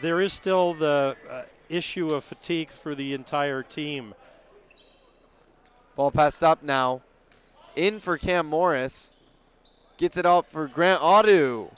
there 0.00 0.20
is 0.20 0.32
still 0.32 0.74
the 0.74 1.16
uh, 1.30 1.42
issue 1.68 2.08
of 2.08 2.24
fatigue 2.24 2.70
through 2.70 2.96
the 2.96 3.12
entire 3.12 3.62
team. 3.62 4.14
Ball 5.96 6.10
passed 6.10 6.42
up 6.42 6.62
now. 6.62 7.02
In 7.76 8.00
for 8.00 8.16
Cam 8.16 8.46
Morris. 8.46 9.12
Gets 9.98 10.16
it 10.16 10.26
out 10.26 10.46
for 10.46 10.66
Grant 10.66 11.00
Audu. 11.00 11.70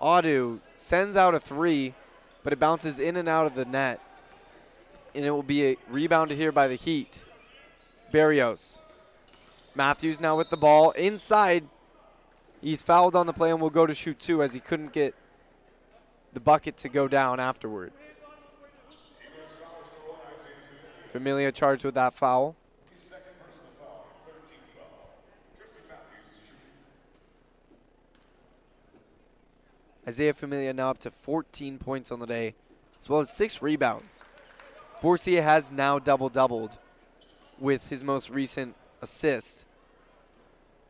Audu 0.00 0.60
sends 0.76 1.16
out 1.16 1.34
a 1.34 1.40
three, 1.40 1.94
but 2.42 2.52
it 2.52 2.58
bounces 2.58 2.98
in 2.98 3.16
and 3.16 3.28
out 3.28 3.46
of 3.46 3.54
the 3.54 3.64
net. 3.64 4.00
And 5.14 5.24
it 5.24 5.30
will 5.30 5.42
be 5.42 5.76
rebounded 5.88 6.36
here 6.36 6.52
by 6.52 6.68
the 6.68 6.74
Heat. 6.74 7.24
Barrios. 8.12 8.80
Matthews 9.74 10.20
now 10.20 10.36
with 10.36 10.50
the 10.50 10.56
ball 10.56 10.90
inside. 10.92 11.64
He's 12.60 12.82
fouled 12.82 13.14
on 13.14 13.26
the 13.26 13.32
play 13.32 13.50
and 13.50 13.60
will 13.60 13.70
go 13.70 13.86
to 13.86 13.94
shoot 13.94 14.18
two 14.18 14.42
as 14.42 14.54
he 14.54 14.60
couldn't 14.60 14.92
get 14.92 15.14
the 16.32 16.40
bucket 16.40 16.76
to 16.78 16.88
go 16.88 17.08
down 17.08 17.40
afterward. 17.40 17.92
Familia 21.12 21.50
charged 21.52 21.84
with 21.84 21.94
that 21.94 22.12
foul. 22.12 22.56
Isaiah 30.08 30.34
Familia 30.34 30.72
now 30.72 30.90
up 30.90 30.98
to 30.98 31.10
14 31.10 31.78
points 31.78 32.12
on 32.12 32.20
the 32.20 32.26
day, 32.26 32.54
as 32.98 33.08
well 33.08 33.20
as 33.20 33.30
six 33.30 33.60
rebounds. 33.60 34.22
Bourcier 35.02 35.42
has 35.42 35.72
now 35.72 35.98
double 35.98 36.28
doubled 36.28 36.78
with 37.58 37.88
his 37.90 38.04
most 38.04 38.30
recent 38.30 38.74
assist. 39.02 39.64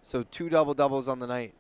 So 0.03 0.23
two 0.23 0.49
double 0.49 0.75
doubles 0.75 1.09
on 1.09 1.19
the 1.19 1.27
night 1.27 1.55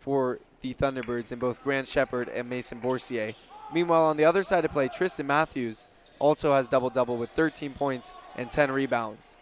for 0.00 0.38
the 0.60 0.74
Thunderbirds 0.74 1.32
in 1.32 1.38
both 1.38 1.62
Grant 1.62 1.86
Shepard 1.86 2.28
and 2.28 2.48
Mason 2.48 2.78
Bourcier. 2.78 3.32
Meanwhile, 3.72 4.04
on 4.04 4.16
the 4.16 4.24
other 4.24 4.42
side 4.42 4.64
of 4.64 4.72
play, 4.72 4.88
Tristan 4.88 5.26
Matthews 5.26 5.88
also 6.18 6.52
has 6.52 6.68
double 6.68 6.90
double 6.90 7.16
with 7.16 7.30
13 7.30 7.72
points 7.74 8.14
and 8.36 8.50
10 8.50 8.72
rebounds. 8.72 9.36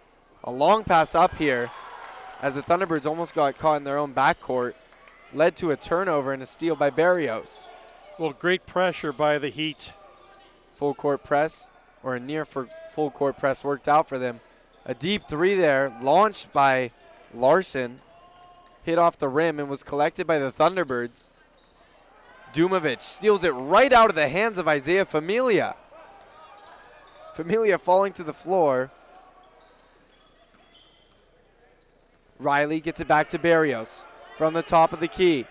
A 0.44 0.50
long 0.50 0.84
pass 0.84 1.14
up 1.14 1.34
here 1.36 1.70
as 2.42 2.54
the 2.54 2.62
Thunderbirds 2.62 3.06
almost 3.06 3.34
got 3.34 3.56
caught 3.58 3.78
in 3.78 3.84
their 3.84 3.98
own 3.98 4.12
backcourt, 4.12 4.74
led 5.36 5.54
to 5.56 5.70
a 5.70 5.76
turnover 5.76 6.32
and 6.32 6.42
a 6.42 6.46
steal 6.46 6.74
by 6.74 6.88
Barrios. 6.88 7.70
Well, 8.18 8.32
great 8.32 8.66
pressure 8.66 9.12
by 9.12 9.38
the 9.38 9.50
Heat. 9.50 9.92
Full 10.74 10.94
court 10.94 11.24
press 11.24 11.70
or 12.02 12.16
a 12.16 12.20
near 12.20 12.44
for 12.44 12.68
full 12.92 13.10
court 13.10 13.36
press 13.38 13.62
worked 13.62 13.88
out 13.88 14.08
for 14.08 14.18
them. 14.18 14.40
A 14.86 14.94
deep 14.94 15.24
three 15.24 15.54
there, 15.54 15.94
launched 16.00 16.52
by 16.52 16.90
Larson, 17.34 17.98
hit 18.84 18.98
off 18.98 19.18
the 19.18 19.28
rim 19.28 19.60
and 19.60 19.68
was 19.68 19.82
collected 19.82 20.26
by 20.26 20.38
the 20.38 20.52
Thunderbirds. 20.52 21.28
Dumovic 22.52 23.00
steals 23.00 23.44
it 23.44 23.50
right 23.50 23.92
out 23.92 24.08
of 24.08 24.16
the 24.16 24.28
hands 24.28 24.56
of 24.56 24.68
Isaiah 24.68 25.04
Familia. 25.04 25.76
Familia 27.34 27.76
falling 27.76 28.12
to 28.14 28.22
the 28.22 28.32
floor. 28.32 28.90
Riley 32.38 32.80
gets 32.80 33.00
it 33.00 33.08
back 33.08 33.28
to 33.30 33.38
Barrios 33.38 34.04
from 34.36 34.54
the 34.54 34.62
top 34.62 34.92
of 34.92 35.00
the 35.00 35.08
key. 35.08 35.46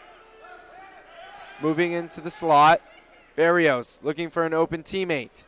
Moving 1.61 1.91
into 1.91 2.22
the 2.22 2.30
slot. 2.30 2.81
Barrios 3.35 3.99
looking 4.03 4.30
for 4.30 4.45
an 4.45 4.53
open 4.53 4.83
teammate. 4.83 5.43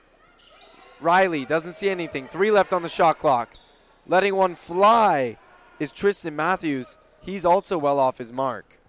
Riley 1.00 1.46
doesn't 1.46 1.74
see 1.74 1.90
anything. 1.90 2.28
Three 2.28 2.52
left 2.52 2.74
on 2.74 2.82
the 2.82 2.90
shot 2.90 3.18
clock. 3.18 3.54
Letting 4.08 4.36
one 4.36 4.56
fly 4.56 5.38
is 5.80 5.92
Tristan 5.92 6.36
Matthews. 6.36 6.98
He's 7.22 7.46
also 7.46 7.78
well 7.78 8.00
off 8.00 8.18
his 8.18 8.34
mark. 8.34 8.80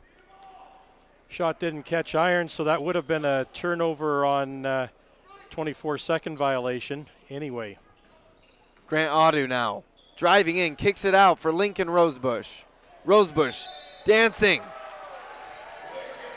Shot 1.28 1.60
didn't 1.60 1.82
catch 1.82 2.14
iron, 2.14 2.48
so 2.48 2.64
that 2.64 2.82
would 2.82 2.94
have 2.94 3.06
been 3.06 3.24
a 3.24 3.46
turnover 3.52 4.24
on 4.24 4.64
uh, 4.64 4.88
24 5.50 5.98
second 5.98 6.38
violation 6.38 7.06
anyway. 7.28 7.78
Grant 8.86 9.10
Audu 9.10 9.46
now 9.46 9.84
driving 10.18 10.56
in, 10.56 10.74
kicks 10.74 11.04
it 11.04 11.14
out 11.14 11.38
for 11.38 11.52
Lincoln 11.52 11.88
Rosebush. 11.88 12.64
Rosebush 13.04 13.66
dancing. 14.08 14.62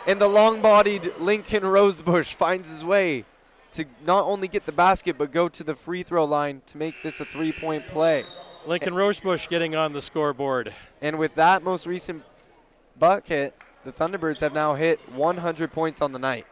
And 0.06 0.20
the 0.20 0.28
long 0.28 0.62
bodied 0.62 1.14
Lincoln 1.20 1.66
Rosebush 1.66 2.34
finds 2.34 2.70
his 2.70 2.84
way 2.84 3.24
to 3.72 3.86
not 4.06 4.26
only 4.26 4.50
get 4.50 4.66
the 4.66 4.74
basket, 4.74 5.18
but 5.18 5.32
go 5.32 5.48
to 5.48 5.64
the 5.64 5.74
free 5.74 6.04
throw 6.04 6.26
line 6.26 6.62
to 6.66 6.78
make 6.78 7.02
this 7.02 7.22
a 7.22 7.26
three 7.26 7.54
point 7.54 7.88
play. 7.88 8.26
Lincoln 8.68 8.94
Rosebush 8.94 9.48
getting 9.48 9.74
on 9.74 9.94
the 9.94 10.02
scoreboard. 10.02 10.74
And 11.02 11.18
with 11.18 11.36
that 11.36 11.64
most 11.64 11.88
recent 11.88 12.24
bucket, 13.00 13.56
the 13.86 13.94
Thunderbirds 13.94 14.42
have 14.42 14.54
now 14.54 14.76
hit 14.76 15.00
100 15.14 15.72
points 15.72 16.02
on 16.02 16.12
the 16.12 16.20
night. 16.20 16.46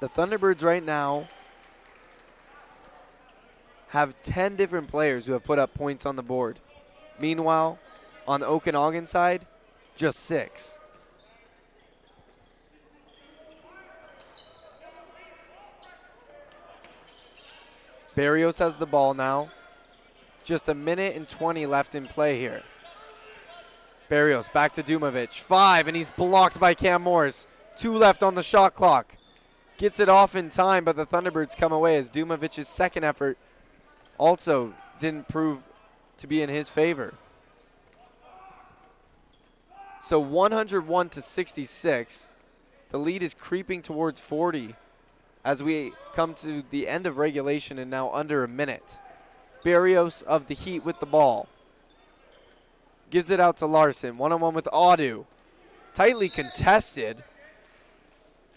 The 0.00 0.08
Thunderbirds 0.08 0.64
right 0.64 0.82
now 0.82 1.28
have 3.94 4.20
10 4.24 4.56
different 4.56 4.88
players 4.88 5.24
who 5.24 5.34
have 5.34 5.44
put 5.44 5.56
up 5.56 5.72
points 5.72 6.04
on 6.04 6.16
the 6.16 6.22
board. 6.22 6.58
Meanwhile, 7.20 7.78
on 8.26 8.40
the 8.40 8.46
Okanagan 8.48 9.06
side, 9.06 9.42
just 9.94 10.18
six. 10.18 10.80
Barrios 18.16 18.58
has 18.58 18.74
the 18.74 18.86
ball 18.86 19.14
now. 19.14 19.48
Just 20.42 20.68
a 20.68 20.74
minute 20.74 21.14
and 21.14 21.28
20 21.28 21.64
left 21.66 21.94
in 21.94 22.08
play 22.08 22.40
here. 22.40 22.64
Barrios 24.08 24.48
back 24.48 24.72
to 24.72 24.82
Dumovic. 24.82 25.40
Five, 25.40 25.86
and 25.86 25.96
he's 25.96 26.10
blocked 26.10 26.58
by 26.58 26.74
Cam 26.74 27.02
Morris. 27.02 27.46
Two 27.76 27.96
left 27.96 28.24
on 28.24 28.34
the 28.34 28.42
shot 28.42 28.74
clock. 28.74 29.14
Gets 29.78 30.00
it 30.00 30.08
off 30.08 30.34
in 30.34 30.48
time, 30.48 30.82
but 30.82 30.96
the 30.96 31.06
Thunderbirds 31.06 31.56
come 31.56 31.72
away 31.72 31.96
as 31.96 32.10
Dumovic's 32.10 32.66
second 32.66 33.04
effort 33.04 33.38
also 34.18 34.74
didn't 35.00 35.28
prove 35.28 35.62
to 36.18 36.26
be 36.26 36.42
in 36.42 36.48
his 36.48 36.70
favor. 36.70 37.14
So 40.00 40.18
101 40.20 41.08
to 41.10 41.22
66. 41.22 42.28
The 42.90 42.98
lead 42.98 43.22
is 43.22 43.34
creeping 43.34 43.82
towards 43.82 44.20
40 44.20 44.74
as 45.44 45.62
we 45.62 45.92
come 46.14 46.34
to 46.34 46.62
the 46.70 46.88
end 46.88 47.06
of 47.06 47.18
regulation 47.18 47.78
and 47.78 47.90
now 47.90 48.10
under 48.12 48.44
a 48.44 48.48
minute. 48.48 48.98
Barrios 49.62 50.22
of 50.22 50.46
the 50.46 50.54
Heat 50.54 50.84
with 50.84 51.00
the 51.00 51.06
ball. 51.06 51.48
Gives 53.10 53.30
it 53.30 53.40
out 53.40 53.56
to 53.58 53.66
Larson. 53.66 54.18
One 54.18 54.32
on 54.32 54.40
one 54.40 54.54
with 54.54 54.66
Audu. 54.66 55.24
Tightly 55.94 56.28
contested. 56.28 57.24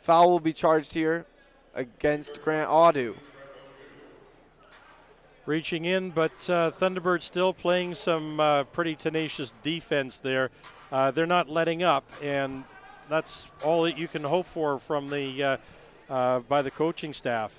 Foul 0.01 0.29
will 0.29 0.39
be 0.39 0.53
charged 0.53 0.93
here 0.93 1.25
against 1.73 2.41
Grant 2.41 2.69
Audu. 2.69 3.15
Reaching 5.47 5.85
in, 5.85 6.09
but 6.09 6.31
uh, 6.49 6.71
Thunderbird 6.71 7.23
still 7.23 7.53
playing 7.53 7.95
some 7.95 8.37
uh, 8.39 8.65
pretty 8.65 8.95
tenacious 8.95 9.49
defense 9.49 10.17
there. 10.17 10.49
Uh, 10.91 11.11
they're 11.11 11.25
not 11.25 11.49
letting 11.49 11.83
up, 11.83 12.03
and 12.21 12.65
that's 13.09 13.49
all 13.63 13.83
that 13.83 13.97
you 13.97 14.09
can 14.09 14.23
hope 14.23 14.45
for 14.45 14.77
from 14.77 15.07
the 15.07 15.43
uh, 15.43 15.57
uh, 16.09 16.39
by 16.49 16.61
the 16.61 16.69
coaching 16.69 17.13
staff. 17.13 17.55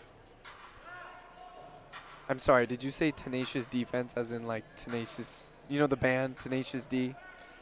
I'm 2.29 2.39
sorry, 2.39 2.67
did 2.67 2.83
you 2.83 2.91
say 2.91 3.11
tenacious 3.11 3.67
defense 3.67 4.19
as 4.19 4.33
in 4.33 4.47
like 4.47 4.65
tenacious, 4.77 5.55
you 5.71 5.79
know 5.79 5.87
the 5.87 5.97
band 5.97 6.37
Tenacious 6.37 6.85
D? 6.85 7.15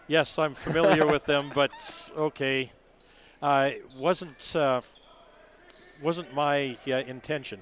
Yes, 0.08 0.40
I'm 0.40 0.55
familiar 0.56 1.06
with 1.06 1.24
them, 1.24 1.52
but 1.55 1.70
okay, 2.16 2.72
uh, 3.40 3.70
it 3.74 3.88
wasn't 3.96 4.56
uh, 4.56 4.80
wasn't 6.02 6.34
my 6.34 6.76
uh, 6.88 6.94
intention. 6.94 7.60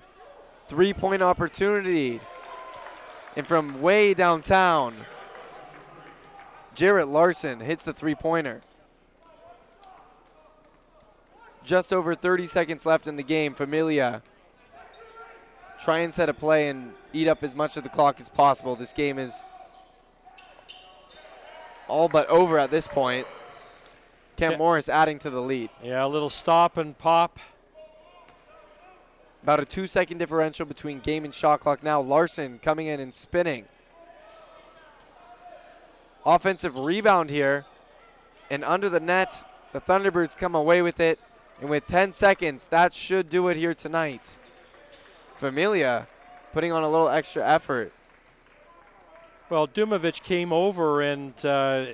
Three 0.67 0.95
point 0.95 1.21
opportunity. 1.21 2.21
And 3.37 3.47
from 3.47 3.81
way 3.81 4.15
downtown, 4.15 4.95
Jarrett 6.75 7.09
Larson 7.09 7.61
hits 7.61 7.85
the 7.85 7.93
three 7.93 8.15
pointer. 8.15 8.63
Just 11.65 11.93
over 11.93 12.15
30 12.15 12.47
seconds 12.47 12.85
left 12.85 13.07
in 13.07 13.17
the 13.17 13.23
game. 13.23 13.55
Familia 13.55 14.23
try 15.81 15.99
and 15.99 16.13
set 16.13 16.29
a 16.29 16.35
play 16.35 16.69
and 16.69 16.93
eat 17.13 17.29
up 17.29 17.43
as 17.43 17.55
much 17.55 17.77
of 17.77 17.83
the 17.83 17.89
clock 17.89 18.21
as 18.21 18.29
possible. 18.29 18.77
This 18.77 18.93
game 18.93 19.19
is 19.19 19.45
all 21.89 22.09
but 22.09 22.29
over 22.29 22.59
at 22.59 22.71
this 22.71 22.87
point. 22.87 23.27
Cam 24.37 24.53
Yeah. 24.53 24.59
Morris 24.59 24.89
adding 24.89 25.19
to 25.21 25.31
the 25.31 25.41
lead. 25.41 25.71
Yeah, 25.83 26.05
a 26.05 26.09
little 26.09 26.31
stop 26.31 26.77
and 26.77 26.97
pop. 26.99 27.39
About 29.45 29.61
a 29.61 29.67
two 29.67 29.87
second 29.87 30.17
differential 30.17 30.65
between 30.65 31.01
game 31.01 31.27
and 31.27 31.35
shot 31.35 31.61
clock 31.61 31.83
now. 31.83 32.01
Larson 32.01 32.59
coming 32.61 32.87
in 32.87 32.99
and 32.99 33.13
spinning. 33.13 33.67
Offensive 36.25 36.79
rebound 36.79 37.29
here. 37.29 37.67
And 38.51 38.65
under 38.65 38.89
the 38.89 39.01
net, 39.01 39.45
the 39.75 39.83
Thunderbirds 39.83 40.35
come 40.35 40.55
away 40.55 40.81
with 40.81 40.99
it. 40.99 41.19
And 41.61 41.69
with 41.69 41.87
10 41.87 42.13
seconds, 42.13 42.69
that 42.69 42.95
should 42.95 43.29
do 43.29 43.49
it 43.49 43.59
here 43.59 43.75
tonight. 43.75 44.35
Familia 45.35 46.07
putting 46.55 46.73
on 46.73 46.83
a 46.83 46.89
little 46.89 47.11
extra 47.11 47.47
effort. 47.47 47.93
Well, 49.51 49.69
Dumovic 49.69 50.23
came 50.23 50.55
over 50.55 51.03
and, 51.03 51.35
uh, 51.45 51.85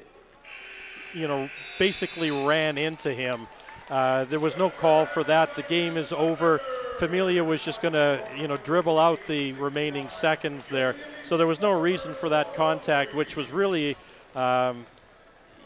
you 1.13 1.27
know, 1.27 1.51
basically 1.81 2.31
ran 2.31 2.79
into 2.79 3.13
him. 3.13 3.49
Uh, 3.91 4.23
there 4.27 4.39
was 4.39 4.57
no 4.57 4.71
call 4.71 5.05
for 5.05 5.25
that. 5.25 5.57
The 5.57 5.63
game 5.63 5.97
is 5.97 6.13
over. 6.13 6.61
Familia 7.01 7.43
was 7.43 7.65
just 7.65 7.81
going 7.81 7.95
to, 7.95 8.23
you 8.37 8.47
know, 8.47 8.59
dribble 8.59 8.99
out 8.99 9.19
the 9.27 9.55
remaining 9.55 10.11
seconds 10.11 10.69
there. 10.69 10.95
So 11.25 11.39
there 11.39 11.47
was 11.47 11.59
no 11.61 11.73
reason 11.81 12.13
for 12.13 12.29
that 12.29 12.55
contact, 12.55 13.15
which 13.15 13.37
was 13.37 13.51
really 13.51 13.97
um, 14.35 14.85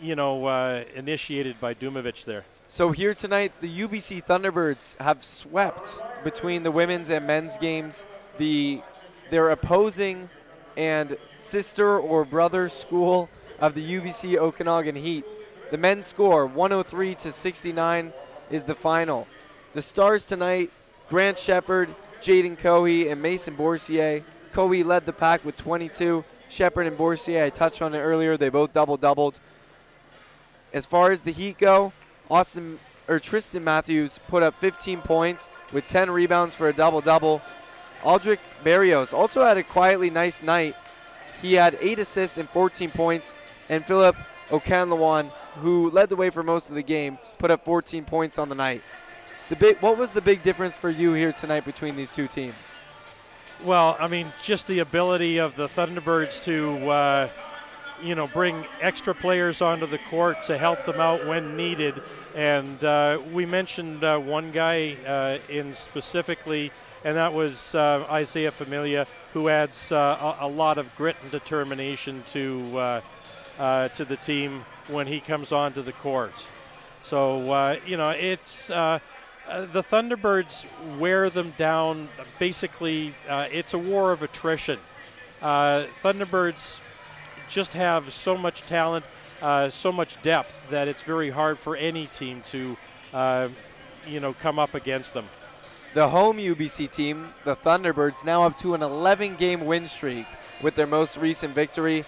you 0.01 0.15
know, 0.15 0.47
uh, 0.47 0.85
initiated 0.95 1.61
by 1.61 1.75
Dumovic 1.75 2.25
there. 2.25 2.45
So 2.69 2.93
here 2.93 3.15
tonight, 3.15 3.53
the 3.61 3.69
UBC 3.69 4.25
Thunderbirds 4.25 4.97
have 5.01 5.25
swept 5.25 6.01
between 6.23 6.63
the 6.63 6.71
women's 6.71 7.11
and 7.11 7.27
men's 7.27 7.59
games. 7.59 8.07
The 8.39 8.81
their 9.31 9.51
opposing 9.51 10.29
and 10.77 11.17
sister 11.37 11.99
or 11.99 12.25
brother 12.25 12.69
school 12.69 13.29
of 13.59 13.75
the 13.75 13.97
UBC 13.97 14.37
Okanagan 14.37 14.95
Heat. 14.95 15.25
The 15.73 15.79
men's 15.79 16.07
score 16.07 16.47
103 16.47 17.17
to 17.17 17.33
69 17.33 18.13
is 18.53 18.65
the 18.65 18.75
final. 18.75 19.27
The 19.73 19.83
stars 19.83 20.27
tonight: 20.27 20.71
Grant 21.09 21.39
Shepard, 21.39 21.89
Jaden 22.21 22.59
Cohee, 22.59 23.11
and 23.11 23.21
Mason 23.21 23.55
Bourcier. 23.55 24.23
Cohee 24.53 24.85
led 24.85 25.05
the 25.07 25.13
pack 25.13 25.45
with 25.45 25.57
22. 25.57 26.25
Shepard 26.49 26.87
and 26.87 26.97
Bourcier, 26.97 27.45
I 27.45 27.51
touched 27.51 27.83
on 27.83 27.95
it 27.95 27.99
earlier. 27.99 28.37
They 28.37 28.49
both 28.49 28.73
double 28.73 28.97
doubled. 28.97 29.39
As 30.73 30.87
far 30.87 31.11
as 31.11 31.21
the 31.21 31.31
Heat 31.31 31.59
go, 31.59 31.93
Austin 32.31 32.79
or 33.07 33.19
Tristan 33.19 33.63
Matthews 33.63 34.19
put 34.29 34.43
up 34.43 34.55
15 34.55 35.01
points 35.03 35.51
with 35.73 35.87
10 35.87 36.11
rebounds 36.11 36.57
for 36.57 36.69
a 36.69 36.73
double 36.73 37.01
double. 37.01 37.43
Aldrich 38.03 38.41
Barrios 38.63 39.13
also 39.13 39.45
had 39.45 39.59
a 39.59 39.63
quietly 39.63 40.11
nice 40.11 40.43
night. 40.43 40.75
He 41.43 41.55
had 41.55 41.77
eight 41.81 41.99
assists 41.99 42.39
and 42.39 42.49
14 42.49 42.91
points, 42.91 43.35
and 43.69 43.85
Philip 43.85 44.17
Okanlawan, 44.49 45.29
who 45.57 45.91
led 45.91 46.09
the 46.09 46.17
way 46.17 46.31
for 46.31 46.43
most 46.43 46.71
of 46.71 46.77
the 46.77 46.83
game, 46.83 47.19
put 47.39 47.51
up 47.51 47.65
14 47.65 48.05
points 48.05 48.39
on 48.39 48.49
the 48.49 48.55
night. 48.55 48.83
The 49.51 49.57
big, 49.57 49.77
what 49.81 49.99
was 49.99 50.13
the 50.13 50.23
big 50.23 50.43
difference 50.43 50.79
for 50.79 50.89
you 50.89 51.13
here 51.13 51.31
tonight 51.31 51.67
between 51.67 51.97
these 51.97 52.11
two 52.11 52.27
teams? 52.27 52.75
Well, 53.63 53.95
I 54.01 54.09
mean, 54.09 54.33
just 54.43 54.67
the 54.67 54.79
ability 54.79 55.37
of 55.37 55.55
the 55.55 55.67
Thunderbirds 55.67 56.43
to, 56.45 56.89
uh, 56.89 57.29
you 58.03 58.15
know, 58.15 58.27
bring 58.27 58.65
extra 58.81 59.15
players 59.15 59.61
onto 59.61 59.85
the 59.85 59.99
court 59.99 60.39
to 60.45 60.57
help 60.57 60.87
them 60.87 60.99
out 60.99 61.27
when 61.27 61.59
needed. 61.59 62.03
And 62.35 62.83
uh, 62.83 63.19
we 63.35 63.45
mentioned 63.45 64.03
uh, 64.03 64.19
one 64.19 64.51
guy 64.51 64.97
uh, 65.07 65.37
in 65.51 65.75
specifically, 65.75 66.73
and 67.05 67.15
that 67.19 67.35
was 67.35 67.75
uh, 67.75 68.07
Isaiah 68.11 68.51
Familia, 68.51 69.07
who 69.35 69.51
adds 69.51 69.93
uh, 69.93 70.37
a, 70.41 70.47
a 70.47 70.49
lot 70.49 70.79
of 70.79 70.95
grit 70.97 71.17
and 71.23 71.31
determination 71.31 72.23
to 72.33 73.03
to 73.59 74.05
the 74.05 74.17
team 74.17 74.63
when 74.89 75.07
he 75.07 75.21
comes 75.21 75.53
onto 75.53 75.83
the 75.83 75.93
court. 75.93 76.33
So 77.03 77.77
you 77.87 77.99
know, 77.99 78.09
it's. 78.09 78.71
Uh, 79.49 79.67
the 79.67 79.83
Thunderbirds 79.83 80.67
wear 80.99 81.29
them 81.29 81.53
down. 81.59 82.09
Basically, 82.39 83.15
uh, 83.29 83.47
it's 83.53 83.75
a 83.75 83.79
war 83.79 84.11
of 84.11 84.23
attrition. 84.23 84.79
Uh, 85.43 85.85
Thunderbirds 86.03 86.81
just 87.51 87.75
have 87.75 88.11
so 88.13 88.39
much 88.39 88.63
talent, 88.63 89.05
uh, 89.43 89.69
so 89.69 89.93
much 89.93 90.21
depth 90.23 90.71
that 90.71 90.89
it's 90.89 91.03
very 91.03 91.29
hard 91.29 91.59
for 91.59 91.77
any 91.77 92.07
team 92.07 92.43
to, 92.49 92.77
uh, 93.13 93.49
you 94.07 94.19
know, 94.19 94.33
come 94.33 94.59
up 94.59 94.75
against 94.75 95.13
them. 95.13 95.27
The 95.93 96.09
home 96.09 96.39
UBC 96.39 96.91
team, 96.91 97.29
the 97.45 97.55
Thunderbirds, 97.55 98.25
now 98.25 98.45
up 98.45 98.57
to 98.59 98.75
an 98.75 98.83
11 98.83 99.37
game 99.37 99.67
win 99.67 99.87
streak 99.87 100.27
with 100.63 100.75
their 100.75 100.87
most 100.87 101.19
recent 101.19 101.55
victory. 101.55 102.05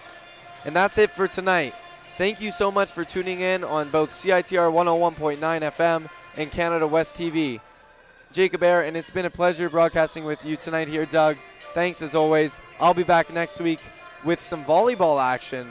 And 0.65 0.75
that's 0.75 0.97
it 0.97 1.11
for 1.11 1.27
tonight. 1.27 1.75
Thank 2.17 2.41
you 2.41 2.51
so 2.51 2.71
much 2.71 2.91
for 2.91 3.05
tuning 3.05 3.41
in 3.41 3.63
on 3.63 3.89
both 3.89 4.09
CITR 4.09 4.71
101.9 4.73 5.37
FM 5.37 6.09
and 6.37 6.51
Canada 6.51 6.87
West 6.87 7.15
TV. 7.15 7.59
Jacob 8.31 8.61
Air, 8.61 8.83
and 8.83 8.95
it's 8.95 9.11
been 9.11 9.25
a 9.25 9.29
pleasure 9.29 9.69
broadcasting 9.69 10.23
with 10.23 10.45
you 10.45 10.55
tonight 10.55 10.87
here, 10.87 11.05
Doug. 11.05 11.37
Thanks 11.73 12.01
as 12.01 12.15
always. 12.15 12.61
I'll 12.79 12.93
be 12.93 13.03
back 13.03 13.31
next 13.33 13.59
week 13.59 13.79
with 14.23 14.41
some 14.41 14.63
volleyball 14.65 15.21
action 15.21 15.67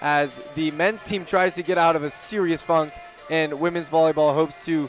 as 0.00 0.38
the 0.54 0.70
men's 0.72 1.04
team 1.04 1.24
tries 1.24 1.54
to 1.54 1.62
get 1.62 1.78
out 1.78 1.96
of 1.96 2.02
a 2.02 2.10
serious 2.10 2.62
funk 2.62 2.92
and 3.30 3.58
women's 3.58 3.88
volleyball 3.88 4.34
hopes 4.34 4.64
to 4.66 4.88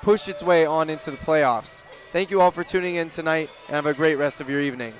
push 0.00 0.28
its 0.28 0.42
way 0.42 0.64
on 0.64 0.88
into 0.88 1.10
the 1.10 1.16
playoffs. 1.18 1.82
Thank 2.12 2.30
you 2.30 2.40
all 2.40 2.50
for 2.50 2.64
tuning 2.64 2.94
in 2.94 3.10
tonight 3.10 3.50
and 3.66 3.76
have 3.76 3.86
a 3.86 3.94
great 3.94 4.16
rest 4.16 4.40
of 4.40 4.48
your 4.48 4.60
evening. 4.60 4.94